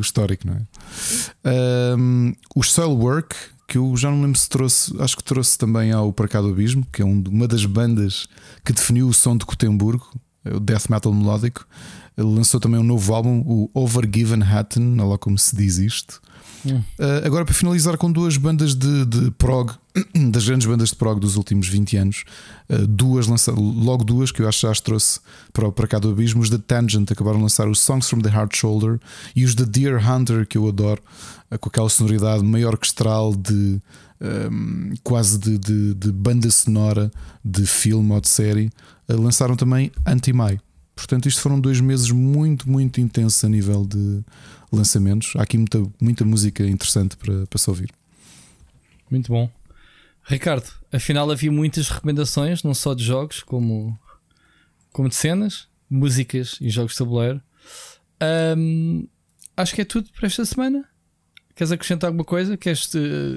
histórico, 0.00 0.46
não 0.46 0.54
é? 0.54 1.96
Um, 1.96 2.32
os 2.56 2.72
Soilwork, 2.72 3.36
que 3.68 3.78
eu 3.78 3.96
já 3.96 4.10
não 4.10 4.20
lembro 4.22 4.38
se 4.38 4.48
trouxe, 4.48 4.92
acho 5.00 5.16
que 5.16 5.22
trouxe 5.22 5.56
também 5.56 5.92
ao 5.92 6.12
Parcado 6.12 6.48
Abismo, 6.48 6.84
que 6.92 7.02
é 7.02 7.04
um, 7.04 7.22
uma 7.28 7.46
das 7.46 7.64
bandas 7.64 8.26
que 8.64 8.72
definiu 8.72 9.06
o 9.06 9.14
som 9.14 9.36
de 9.36 9.44
Gotemburgo, 9.44 10.08
o 10.44 10.60
death 10.60 10.88
metal 10.88 11.12
melódico. 11.12 11.66
Ele 12.16 12.28
lançou 12.28 12.60
também 12.60 12.78
um 12.78 12.84
novo 12.84 13.14
álbum, 13.14 13.42
o 13.46 13.70
Overgiven 13.72 14.42
Hatton, 14.42 14.94
olha 14.98 15.04
lá 15.04 15.18
como 15.18 15.38
se 15.38 15.56
diz 15.56 15.78
isto. 15.78 16.20
Uh, 16.64 17.24
agora, 17.24 17.44
para 17.44 17.54
finalizar, 17.54 17.96
com 17.96 18.10
duas 18.12 18.36
bandas 18.36 18.74
de, 18.74 19.06
de, 19.06 19.30
prog, 19.32 19.72
das 20.30 20.46
grandes 20.46 20.66
bandas 20.66 20.90
de 20.90 20.96
prog 20.96 21.18
dos 21.18 21.36
últimos 21.36 21.68
20 21.68 21.96
anos, 21.96 22.24
uh, 22.68 22.86
duas 22.86 23.26
lançaram, 23.26 23.60
logo 23.62 24.04
duas 24.04 24.30
que 24.30 24.42
eu 24.42 24.48
acho 24.48 24.60
que 24.60 24.66
já 24.66 24.70
as 24.70 24.80
trouxe 24.80 25.20
para, 25.52 25.70
para 25.72 25.86
cá 25.86 25.98
do 25.98 26.10
Abismo. 26.10 26.42
Os 26.42 26.50
da 26.50 26.58
Tangent 26.58 27.10
acabaram 27.10 27.38
de 27.38 27.44
lançar 27.44 27.68
os 27.68 27.80
Songs 27.80 28.08
from 28.08 28.20
the 28.20 28.28
Heart 28.28 28.56
Shoulder 28.56 29.00
e 29.34 29.44
os 29.44 29.54
da 29.54 29.64
Deer 29.64 29.96
Hunter, 30.06 30.46
que 30.46 30.58
eu 30.58 30.68
adoro, 30.68 31.02
uh, 31.50 31.58
com 31.58 31.68
aquela 31.68 31.88
sonoridade 31.88 32.44
meio 32.44 32.68
orquestral 32.68 33.34
de 33.34 33.80
um, 34.20 34.92
quase 35.02 35.38
de, 35.38 35.58
de, 35.58 35.94
de, 35.94 36.12
banda 36.12 36.50
sonora 36.50 37.10
de 37.44 37.64
filme 37.66 38.12
ou 38.12 38.20
de 38.20 38.28
série. 38.28 38.70
lançaram 39.08 39.56
também 39.56 39.90
Anti-Mai. 40.06 40.60
Portanto, 40.94 41.26
isto 41.26 41.40
foram 41.40 41.58
dois 41.58 41.80
meses 41.80 42.10
muito, 42.10 42.68
muito 42.68 43.00
intensos 43.00 43.42
a 43.42 43.48
nível 43.48 43.86
de 43.86 44.22
lançamentos. 44.70 45.32
Há 45.36 45.42
aqui 45.42 45.56
muita, 45.56 45.82
muita 46.00 46.24
música 46.24 46.66
interessante 46.66 47.16
para, 47.16 47.46
para 47.46 47.58
se 47.58 47.70
ouvir. 47.70 47.90
Muito 49.10 49.32
bom. 49.32 49.50
Ricardo, 50.22 50.70
afinal 50.92 51.30
havia 51.30 51.50
muitas 51.50 51.88
recomendações, 51.88 52.62
não 52.62 52.74
só 52.74 52.94
de 52.94 53.02
jogos, 53.02 53.42
como, 53.42 53.98
como 54.92 55.08
de 55.08 55.14
cenas, 55.14 55.66
músicas 55.88 56.58
e 56.60 56.68
jogos 56.68 56.92
de 56.92 56.98
tabuleiro. 56.98 57.42
Um, 58.56 59.08
acho 59.56 59.74
que 59.74 59.80
é 59.80 59.84
tudo 59.84 60.10
para 60.12 60.26
esta 60.26 60.44
semana. 60.44 60.84
Queres 61.60 61.72
acrescentar 61.72 62.08
alguma 62.08 62.24
coisa? 62.24 62.56
Queres, 62.56 62.90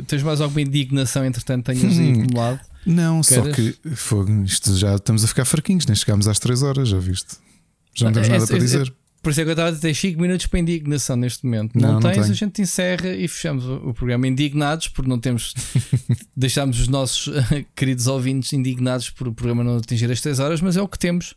tens 0.08 0.24
mais 0.24 0.40
alguma 0.40 0.62
indignação, 0.62 1.26
entretanto, 1.26 1.66
tenhas 1.66 1.98
hum, 1.98 2.22
acumulado? 2.22 2.62
Não, 2.86 3.20
Queres? 3.20 3.44
só 3.44 3.52
que 3.52 3.76
foi, 3.98 4.26
isto 4.46 4.78
já 4.78 4.96
estamos 4.96 5.26
a 5.26 5.28
ficar 5.28 5.44
fraquinhos, 5.44 5.86
nem 5.86 5.94
chegámos 5.94 6.26
às 6.26 6.40
3 6.40 6.64
horas, 6.64 6.88
já 6.88 7.00
viste? 7.00 7.36
Já 7.94 8.06
não 8.06 8.14
temos 8.14 8.30
nada 8.30 8.46
é, 8.46 8.48
para 8.48 8.58
dizer. 8.60 8.94
Por 9.22 9.30
isso 9.30 9.42
é 9.42 9.44
que 9.44 9.50
eu 9.50 9.52
estava 9.52 9.68
a 9.68 9.72
dizer 9.74 9.94
5 9.94 10.22
minutos 10.22 10.48
para 10.48 10.58
indignação 10.58 11.18
neste 11.18 11.44
momento. 11.44 11.78
Não, 11.78 11.96
não 11.96 12.00
tens, 12.00 12.16
não 12.16 12.24
a 12.24 12.34
gente 12.34 12.62
encerra 12.62 13.10
e 13.10 13.28
fechamos 13.28 13.66
o, 13.66 13.94
programa 13.94 14.26
indignados, 14.26 14.88
porque 14.88 15.10
não 15.10 15.20
temos. 15.20 15.54
deixámos 16.34 16.80
os 16.80 16.88
nossos 16.88 17.28
queridos 17.76 18.08
ouvintes 18.08 18.54
indignados 18.54 19.10
por 19.10 19.28
o 19.28 19.34
programa 19.34 19.66
não 19.66 19.80
atingir 19.80 20.10
as 20.10 20.22
3 20.22 20.40
horas, 20.40 20.62
mas 20.62 20.78
é 20.78 20.82
o 20.82 20.88
que 20.88 20.98
temos. 20.98 21.36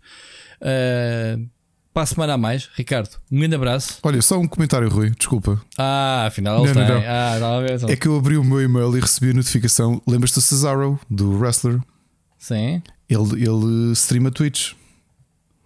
Uh, 0.60 1.48
para 1.96 2.02
a 2.02 2.06
semana 2.06 2.34
a 2.34 2.36
mais, 2.36 2.68
Ricardo, 2.74 3.08
um 3.32 3.38
grande 3.38 3.54
abraço. 3.54 4.00
Olha, 4.02 4.20
só 4.20 4.38
um 4.38 4.46
comentário, 4.46 4.86
Rui, 4.86 5.08
desculpa. 5.18 5.58
Ah, 5.78 6.26
afinal 6.26 6.58
não, 6.58 6.64
tem. 6.66 6.74
Não, 6.74 6.88
não. 6.88 7.02
Ah, 7.06 7.38
não, 7.40 7.88
é 7.88 7.96
que 7.96 8.06
eu 8.06 8.18
abri 8.18 8.36
o 8.36 8.44
meu 8.44 8.60
e-mail 8.60 8.94
e 8.98 9.00
recebi 9.00 9.30
a 9.30 9.32
notificação. 9.32 10.02
Lembras-te 10.06 10.34
do 10.34 10.42
Cesaro, 10.42 11.00
do 11.08 11.38
wrestler? 11.38 11.80
Sim. 12.38 12.82
Ele, 13.08 13.42
ele 13.42 13.92
streama 13.92 14.30
Twitch. 14.30 14.74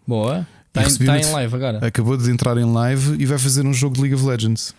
Boa. 0.06 0.46
Está 0.68 0.84
em, 0.84 1.04
tá 1.04 1.18
em 1.18 1.32
live 1.32 1.52
agora. 1.56 1.84
Acabou 1.84 2.16
de 2.16 2.30
entrar 2.30 2.56
em 2.58 2.72
live 2.72 3.20
e 3.20 3.26
vai 3.26 3.36
fazer 3.36 3.66
um 3.66 3.74
jogo 3.74 3.96
de 3.96 4.02
League 4.02 4.14
of 4.14 4.24
Legends. 4.24 4.72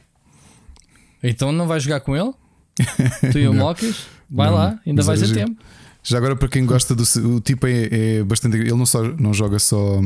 Então 1.21 1.51
não 1.51 1.67
vais 1.67 1.83
jogar 1.83 1.99
com 1.99 2.15
ele? 2.15 2.31
tu 3.29 3.37
e 3.37 3.45
o 3.49 3.53
Mocas? 3.53 4.05
Vai 4.29 4.47
não, 4.47 4.55
lá, 4.55 4.79
ainda 4.87 5.03
vais 5.03 5.21
a 5.21 5.33
tempo. 5.33 5.61
Já 6.01 6.17
agora, 6.17 6.33
para 6.33 6.47
quem 6.47 6.65
gosta 6.65 6.95
do. 6.95 7.03
O 7.35 7.41
tipo 7.41 7.67
é, 7.67 7.89
é 7.91 8.23
bastante. 8.23 8.55
Ele 8.55 8.71
não, 8.71 8.85
só, 8.85 9.03
não 9.03 9.33
joga 9.33 9.59
só. 9.59 9.99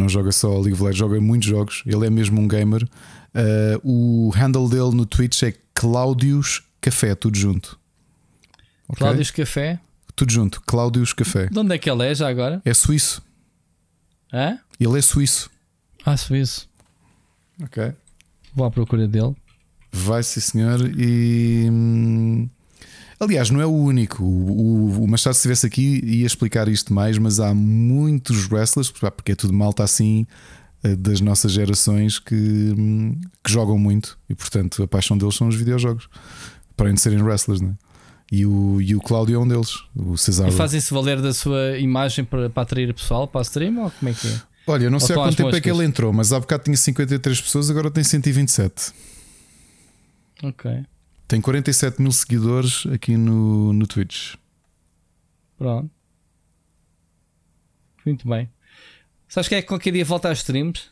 Não 0.00 0.08
joga 0.08 0.32
só 0.32 0.48
League 0.54 0.72
of 0.72 0.82
Legends, 0.82 0.98
joga 0.98 1.20
muitos 1.20 1.46
jogos. 1.46 1.82
Ele 1.84 2.06
é 2.06 2.10
mesmo 2.10 2.40
um 2.40 2.48
gamer. 2.48 2.88
Uh, 3.34 4.28
o 4.28 4.30
handle 4.30 4.66
dele 4.66 4.94
no 4.94 5.04
Twitch 5.04 5.42
é 5.42 5.52
Claudius 5.74 6.62
Café, 6.80 7.14
tudo 7.14 7.36
junto. 7.36 7.78
Okay? 8.88 8.96
Claudius 8.96 9.30
Café? 9.30 9.78
Tudo 10.16 10.32
junto, 10.32 10.62
Claudius 10.62 11.12
Café. 11.12 11.48
De 11.48 11.58
onde 11.58 11.74
é 11.74 11.78
que 11.78 11.90
ele 11.90 12.02
é 12.02 12.14
já 12.14 12.30
agora? 12.30 12.62
É 12.64 12.72
suíço. 12.72 13.22
É? 14.32 14.56
Ele 14.80 14.98
é 14.98 15.02
suíço. 15.02 15.50
Ah, 16.02 16.16
suíço. 16.16 16.66
Ok. 17.62 17.92
Vou 18.54 18.64
à 18.64 18.70
procura 18.70 19.06
dele. 19.06 19.36
Vai, 19.92 20.22
sim, 20.22 20.40
senhor. 20.40 20.80
E. 20.96 21.68
Aliás, 23.20 23.50
não 23.50 23.60
é 23.60 23.66
o 23.66 23.70
único. 23.70 24.24
O, 24.24 24.96
o, 24.96 25.04
o 25.04 25.08
Machado, 25.08 25.34
se 25.34 25.40
estivesse 25.40 25.66
aqui, 25.66 26.00
ia 26.02 26.26
explicar 26.26 26.68
isto 26.68 26.94
mais, 26.94 27.18
mas 27.18 27.38
há 27.38 27.52
muitos 27.52 28.50
wrestlers, 28.50 28.90
porque 28.90 29.32
é 29.32 29.34
tudo 29.34 29.52
malta 29.52 29.84
assim 29.84 30.26
eh, 30.82 30.96
das 30.96 31.20
nossas 31.20 31.52
gerações 31.52 32.18
que, 32.18 32.34
hum, 32.34 33.20
que 33.44 33.52
jogam 33.52 33.76
muito 33.76 34.18
e, 34.26 34.34
portanto, 34.34 34.82
a 34.82 34.88
paixão 34.88 35.18
deles 35.18 35.34
são 35.34 35.48
os 35.48 35.54
videojogos, 35.54 36.08
para 36.74 36.90
de 36.90 36.98
serem 36.98 37.20
wrestlers, 37.20 37.60
não 37.60 37.70
é? 37.70 37.74
E 38.32 38.46
o, 38.46 38.80
e 38.80 38.94
o 38.94 39.00
Cláudio 39.00 39.34
é 39.34 39.38
um 39.38 39.46
deles, 39.46 39.82
o 39.94 40.16
Cesar. 40.16 40.48
E 40.48 40.52
fazem-se 40.52 40.94
valer 40.94 41.20
da 41.20 41.34
sua 41.34 41.76
imagem 41.78 42.24
para, 42.24 42.48
para 42.48 42.62
atrair 42.62 42.94
pessoal 42.94 43.28
para 43.28 43.40
a 43.40 43.42
stream 43.42 43.82
ou 43.82 43.90
como 43.90 44.08
é 44.08 44.14
que 44.14 44.28
é? 44.28 44.40
Olha, 44.66 44.84
eu 44.84 44.90
não 44.90 45.00
sei 45.00 45.14
há 45.14 45.18
quanto 45.18 45.36
tempo 45.36 45.54
é 45.54 45.60
que 45.60 45.68
ele 45.68 45.84
entrou, 45.84 46.12
mas 46.12 46.32
há 46.32 46.38
bocado 46.38 46.62
tinha 46.62 46.76
53 46.76 47.40
pessoas, 47.40 47.68
agora 47.68 47.90
tem 47.90 48.04
127. 48.04 48.92
Ok. 50.44 50.86
Tem 51.30 51.40
47 51.40 52.02
mil 52.02 52.10
seguidores 52.10 52.84
aqui 52.92 53.16
no, 53.16 53.72
no 53.72 53.86
Twitch. 53.86 54.34
Pronto. 55.56 55.88
Muito 58.04 58.28
bem. 58.28 58.50
Sabes 59.28 59.46
que 59.46 59.54
é 59.54 59.62
que 59.62 59.68
qualquer 59.68 59.92
dia 59.92 60.04
volta 60.04 60.28
às 60.28 60.38
streams? 60.38 60.86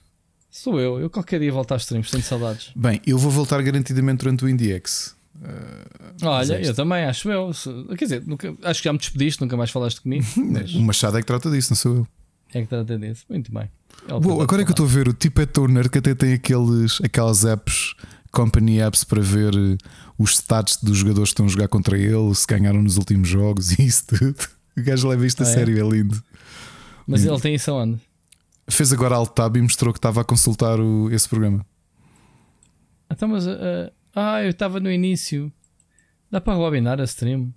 Sou 0.49 0.79
eu. 0.79 1.01
Eu 1.01 1.11
qualquer 1.11 1.41
dia 1.41 1.51
volto 1.51 1.75
às 1.75 1.83
streams, 1.83 2.13
tenho 2.13 2.23
saudades. 2.23 2.71
Bem, 2.77 3.01
eu 3.05 3.19
vou 3.19 3.33
voltar 3.33 3.61
garantidamente 3.63 4.19
durante 4.19 4.45
o 4.45 4.49
IndieX. 4.49 5.17
Uh, 5.35 6.25
Olha, 6.25 6.65
eu 6.65 6.73
também 6.73 7.05
acho 7.05 7.29
eu. 7.29 7.51
Quer 7.97 8.05
dizer, 8.05 8.23
nunca, 8.25 8.55
acho 8.63 8.81
que 8.81 8.85
já 8.85 8.93
me 8.93 8.99
despediste, 9.01 9.41
nunca 9.41 9.57
mais 9.57 9.73
falaste 9.73 10.01
comigo. 10.01 10.25
Mas... 10.39 10.73
o 10.73 10.81
Machado 10.83 11.19
é 11.19 11.21
que 11.21 11.27
trata 11.27 11.51
disso, 11.51 11.73
não 11.73 11.77
sou 11.77 11.97
eu. 11.97 12.09
É 12.55 12.63
que 12.63 12.69
trata 12.69 12.97
disso. 12.97 13.25
Muito 13.29 13.53
bem. 13.53 13.69
É 14.07 14.13
agora 14.13 14.63
é 14.63 14.65
que 14.65 14.71
eu 14.71 14.73
estou 14.73 14.87
a 14.87 14.89
ver, 14.89 15.09
o 15.09 15.13
tipo 15.13 15.41
é 15.41 15.47
tão 15.47 15.67
nerd 15.67 15.91
que 15.91 15.99
até 15.99 16.15
tem 16.15 16.33
aqueles, 16.33 17.01
aquelas 17.03 17.45
apps, 17.45 17.95
company 18.39 18.81
apps 18.81 19.03
para 19.03 19.21
ver 19.21 19.53
eh, 19.53 19.77
os 20.17 20.35
stats 20.37 20.77
dos 20.81 20.99
jogadores 20.99 21.31
que 21.31 21.33
estão 21.33 21.47
a 21.47 21.49
jogar 21.49 21.67
contra 21.67 21.99
ele, 21.99 22.33
se 22.37 22.47
ganharam 22.47 22.81
nos 22.81 22.97
últimos 22.97 23.29
jogos 23.29 23.73
e 23.77 23.83
isso 23.85 24.07
tudo. 24.07 24.37
O 24.77 24.83
gajo 24.83 25.09
leva 25.09 25.27
isto 25.27 25.43
a 25.43 25.47
ah, 25.47 25.51
é? 25.51 25.53
sério, 25.53 25.77
é? 25.77 25.91
lindo. 25.91 26.23
Mas 27.05 27.25
ele 27.25 27.41
tem 27.41 27.57
isso 27.57 27.69
aonde? 27.73 28.01
Fez 28.71 28.93
agora 28.93 29.17
alt 29.17 29.31
tab 29.31 29.57
e 29.57 29.63
mostrou 29.63 29.93
que 29.93 29.99
estava 29.99 30.21
a 30.21 30.25
consultar 30.25 30.79
o, 30.79 31.11
esse 31.11 31.29
programa. 31.29 31.67
Então, 33.11 33.27
mas 33.27 33.45
uh, 33.45 33.91
ah, 34.15 34.45
eu 34.45 34.51
estava 34.51 34.79
no 34.79 34.91
início. 34.91 35.51
Dá 36.31 36.41
para 36.41 36.55
rebobinar 36.55 37.01
a 37.01 37.05
stream? 37.05 37.53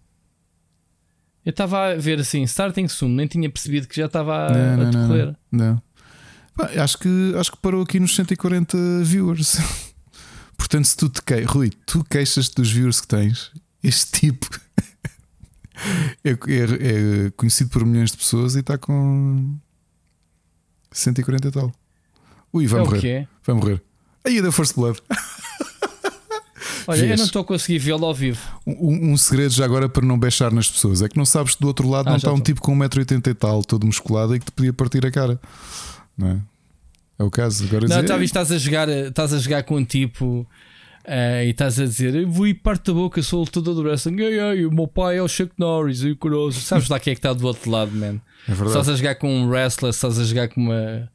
Eu 1.46 1.52
estava 1.52 1.92
a 1.92 1.96
ver 1.96 2.20
assim, 2.20 2.42
starting 2.44 2.88
soon, 2.88 3.10
nem 3.10 3.28
tinha 3.28 3.50
percebido 3.52 3.88
que 3.88 3.96
já 3.96 4.08
estava 4.08 4.48
a, 4.48 4.78
não, 4.78 4.88
a 4.88 4.90
decorrer. 4.90 5.36
Não, 5.52 5.66
não. 5.66 5.84
não. 6.58 6.84
acho, 6.84 6.98
que, 6.98 7.34
acho 7.38 7.52
que 7.52 7.58
parou 7.58 7.84
aqui 7.84 8.00
nos 8.00 8.16
140 8.16 8.78
viewers. 9.04 9.58
Portanto, 10.62 10.86
se 10.86 10.96
tu 10.96 11.10
te 11.10 11.22
queixas, 11.24 11.50
Rui, 11.52 11.72
tu 11.88 12.04
queixas 12.04 12.48
dos 12.50 12.72
viewers 12.72 13.02
que 13.02 13.08
tens, 13.08 13.52
este 13.84 14.20
tipo 14.20 14.48
é, 16.24 16.30
é, 16.30 16.36
é 17.26 17.32
conhecido 17.32 17.72
por 17.72 17.84
milhões 17.84 18.12
de 18.12 18.18
pessoas 18.18 18.56
e 18.56 18.60
está 18.60 18.78
com 18.78 19.58
140 20.92 21.48
e 21.48 21.52
tal. 21.52 21.72
Ui, 22.54 22.68
vai 22.68 22.80
É 22.80 22.84
morrer. 22.84 23.28
Vai 23.44 23.56
morrer. 23.56 23.82
Aí 24.24 24.40
deu 24.42 24.52
First 24.52 24.76
Blood. 24.76 25.00
Olha, 26.88 27.00
eu 27.02 27.08
Vês? 27.08 27.20
não 27.20 27.26
estou 27.26 27.42
a 27.42 27.46
conseguir 27.46 27.80
vê-lo 27.80 28.06
ao 28.06 28.14
vivo. 28.14 28.40
Um, 28.66 29.12
um 29.14 29.18
segredo 29.18 29.52
já 29.54 29.66
agora 29.66 29.90
para 29.90 30.06
não 30.06 30.18
beixar 30.20 30.54
nas 30.54 30.70
pessoas 30.70 31.02
é 31.02 31.10
que 31.10 31.18
não 31.18 31.26
sabes 31.26 31.56
que 31.56 31.62
do 31.62 31.68
outro 31.68 31.90
lado 31.90 32.08
Ah, 32.08 32.12
não 32.12 32.18
está 32.18 32.32
um 32.32 32.40
tipo 32.40 32.62
com 32.62 32.76
1,80m 32.78 33.28
e 33.28 33.34
tal, 33.34 33.64
todo 33.64 33.86
musculado 33.86 34.36
e 34.36 34.40
que 34.40 34.46
te 34.46 34.52
podia 34.52 34.74
partir 34.74 35.06
a 35.06 35.12
cara. 35.12 35.40
Não 36.18 36.28
é? 36.28 36.40
É 37.22 37.24
o 37.24 37.30
caso. 37.30 37.66
Agora 37.66 37.88
Não, 37.88 38.04
talvez 38.04 38.30
estás 38.30 38.52
a 38.52 38.58
jogar, 38.58 38.90
estás 38.90 39.32
a 39.32 39.38
jogar 39.38 39.64
com 39.64 39.78
um 39.78 39.86
tipo 39.86 40.46
eh, 41.06 41.46
e 41.46 41.50
estás 41.52 41.80
a 41.80 41.86
dizer 41.86 42.16
eu 42.16 42.28
vou 42.28 42.48
ir 42.48 42.56
parte 42.56 42.88
da 42.88 42.94
boca, 42.94 43.22
sou 43.22 43.42
lutador 43.42 43.76
do 43.76 43.84
wrestling. 43.84 44.20
Ei, 44.20 44.40
ei, 44.40 44.66
o 44.66 44.72
meu 44.72 44.88
pai 44.88 45.18
é 45.18 45.22
o 45.22 45.28
Chuck 45.28 45.52
Norris 45.58 46.02
e 46.02 46.12
o 46.12 46.18
Corozo. 46.18 46.60
Sabes 46.60 46.90
lá 46.90 47.00
quem 47.00 47.12
é 47.12 47.16
que 47.16 47.20
está 47.20 47.32
do 47.32 47.46
outro 47.46 47.70
lado, 47.70 47.92
man? 47.92 48.20
é 48.48 48.54
verdade. 48.54 48.70
Estás 48.70 48.90
a 48.90 48.96
jogar 48.96 49.16
com 49.16 49.30
um 49.30 49.48
wrestler, 49.48 49.92
estás 49.92 50.18
a 50.18 50.24
jogar 50.24 50.48
com 50.48 50.62
uma, 50.62 51.10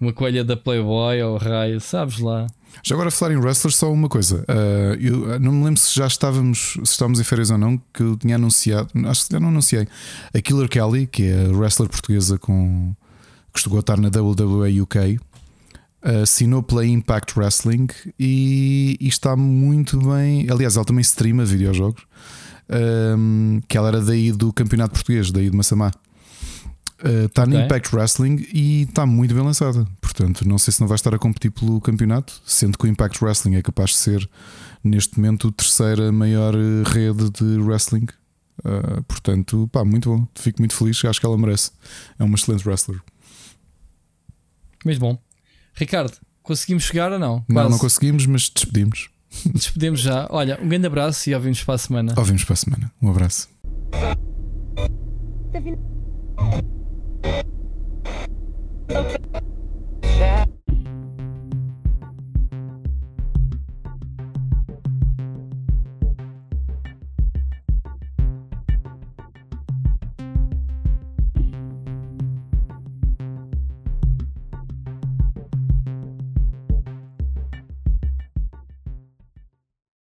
uma 0.00 0.12
coelha 0.12 0.44
da 0.44 0.56
Playboy 0.56 1.20
ou 1.22 1.36
raio, 1.36 1.80
sabes 1.80 2.20
lá. 2.20 2.46
Já 2.84 2.94
agora 2.94 3.08
a 3.08 3.10
falar 3.10 3.34
em 3.34 3.36
wrestlers, 3.36 3.74
só 3.74 3.92
uma 3.92 4.08
coisa. 4.08 4.44
Ah, 4.46 4.96
eu 5.00 5.32
ah, 5.32 5.38
não 5.40 5.50
me 5.50 5.64
lembro 5.64 5.80
se 5.80 5.92
já 5.92 6.06
estávamos, 6.06 6.74
se 6.74 6.92
estávamos 6.92 7.18
em 7.18 7.24
férias 7.24 7.50
ou 7.50 7.58
não, 7.58 7.76
que 7.92 8.02
eu 8.02 8.16
tinha 8.16 8.36
anunciado, 8.36 8.88
acho 9.06 9.26
que 9.26 9.32
já 9.32 9.40
não 9.40 9.48
anunciei. 9.48 9.88
A 10.32 10.40
Killer 10.40 10.68
Kelly, 10.68 11.08
que 11.08 11.24
é 11.24 11.46
a 11.46 11.56
wrestler 11.56 11.88
portuguesa 11.88 12.38
com 12.38 12.94
que 13.52 13.60
chegou 13.60 13.78
a 13.78 13.80
estar 13.80 13.98
na 13.98 14.08
WWE 14.08 14.80
UK, 14.80 15.18
assinou 16.02 16.62
pela 16.62 16.84
Impact 16.86 17.38
Wrestling 17.38 17.88
e, 18.18 18.96
e 19.00 19.08
está 19.08 19.36
muito 19.36 19.98
bem. 19.98 20.46
Aliás, 20.50 20.76
ela 20.76 20.84
também 20.84 21.02
streama 21.02 21.44
videojogos. 21.44 22.02
ahm, 22.68 23.60
que 23.68 23.76
ela 23.76 23.88
era 23.88 24.00
daí 24.00 24.30
do 24.32 24.52
campeonato 24.52 24.94
português, 24.94 25.30
daí 25.30 25.50
de 25.50 25.56
Massamá. 25.56 25.90
Uh, 27.02 27.24
Está 27.26 27.46
no 27.46 27.54
Ok. 27.54 27.64
Impact 27.64 27.96
Wrestling 27.96 28.46
e 28.52 28.82
está 28.82 29.06
muito 29.06 29.34
bem 29.34 29.42
lançada. 29.42 29.86
Portanto, 30.02 30.46
não 30.46 30.58
sei 30.58 30.72
se 30.72 30.80
não 30.82 30.86
vai 30.86 30.96
estar 30.96 31.14
a 31.14 31.18
competir 31.18 31.50
pelo 31.50 31.80
campeonato, 31.80 32.40
sendo 32.44 32.76
que 32.76 32.84
o 32.84 32.88
Impact 32.88 33.24
Wrestling 33.24 33.56
é 33.56 33.62
capaz 33.62 33.90
de 33.90 33.96
ser, 33.96 34.30
neste 34.84 35.18
momento, 35.18 35.48
a 35.48 35.52
terceira 35.52 36.12
maior 36.12 36.54
eh, 36.54 36.82
rede 36.86 37.30
de 37.30 37.58
wrestling. 37.58 38.06
Uh, 38.58 39.02
portanto, 39.04 39.66
pá, 39.72 39.82
muito 39.82 40.10
bom. 40.14 40.28
Fico 40.34 40.60
muito 40.60 40.74
feliz. 40.74 41.02
Acho 41.04 41.18
que 41.18 41.24
ela 41.24 41.38
merece. 41.38 41.70
É 42.18 42.24
uma 42.24 42.34
excelente 42.36 42.68
wrestler. 42.68 43.00
Mas 44.84 44.98
bom, 44.98 45.18
Ricardo, 45.80 46.12
conseguimos 46.42 46.84
chegar 46.84 47.10
ou 47.10 47.18
não? 47.18 47.36
Não, 47.48 47.54
Quase. 47.54 47.70
não 47.70 47.78
conseguimos, 47.78 48.26
mas 48.26 48.50
despedimos. 48.54 49.08
Despedimos 49.54 50.00
já. 50.00 50.26
Olha, 50.28 50.60
um 50.60 50.68
grande 50.68 50.86
abraço 50.86 51.30
e 51.30 51.34
ouvimos 51.34 51.64
para 51.64 51.74
a 51.74 51.78
semana. 51.78 52.14
Ouvimos 52.18 52.44
para 52.44 52.52
a 52.52 52.56
semana. 52.56 52.92
Um 53.00 53.08
abraço. 53.08 53.48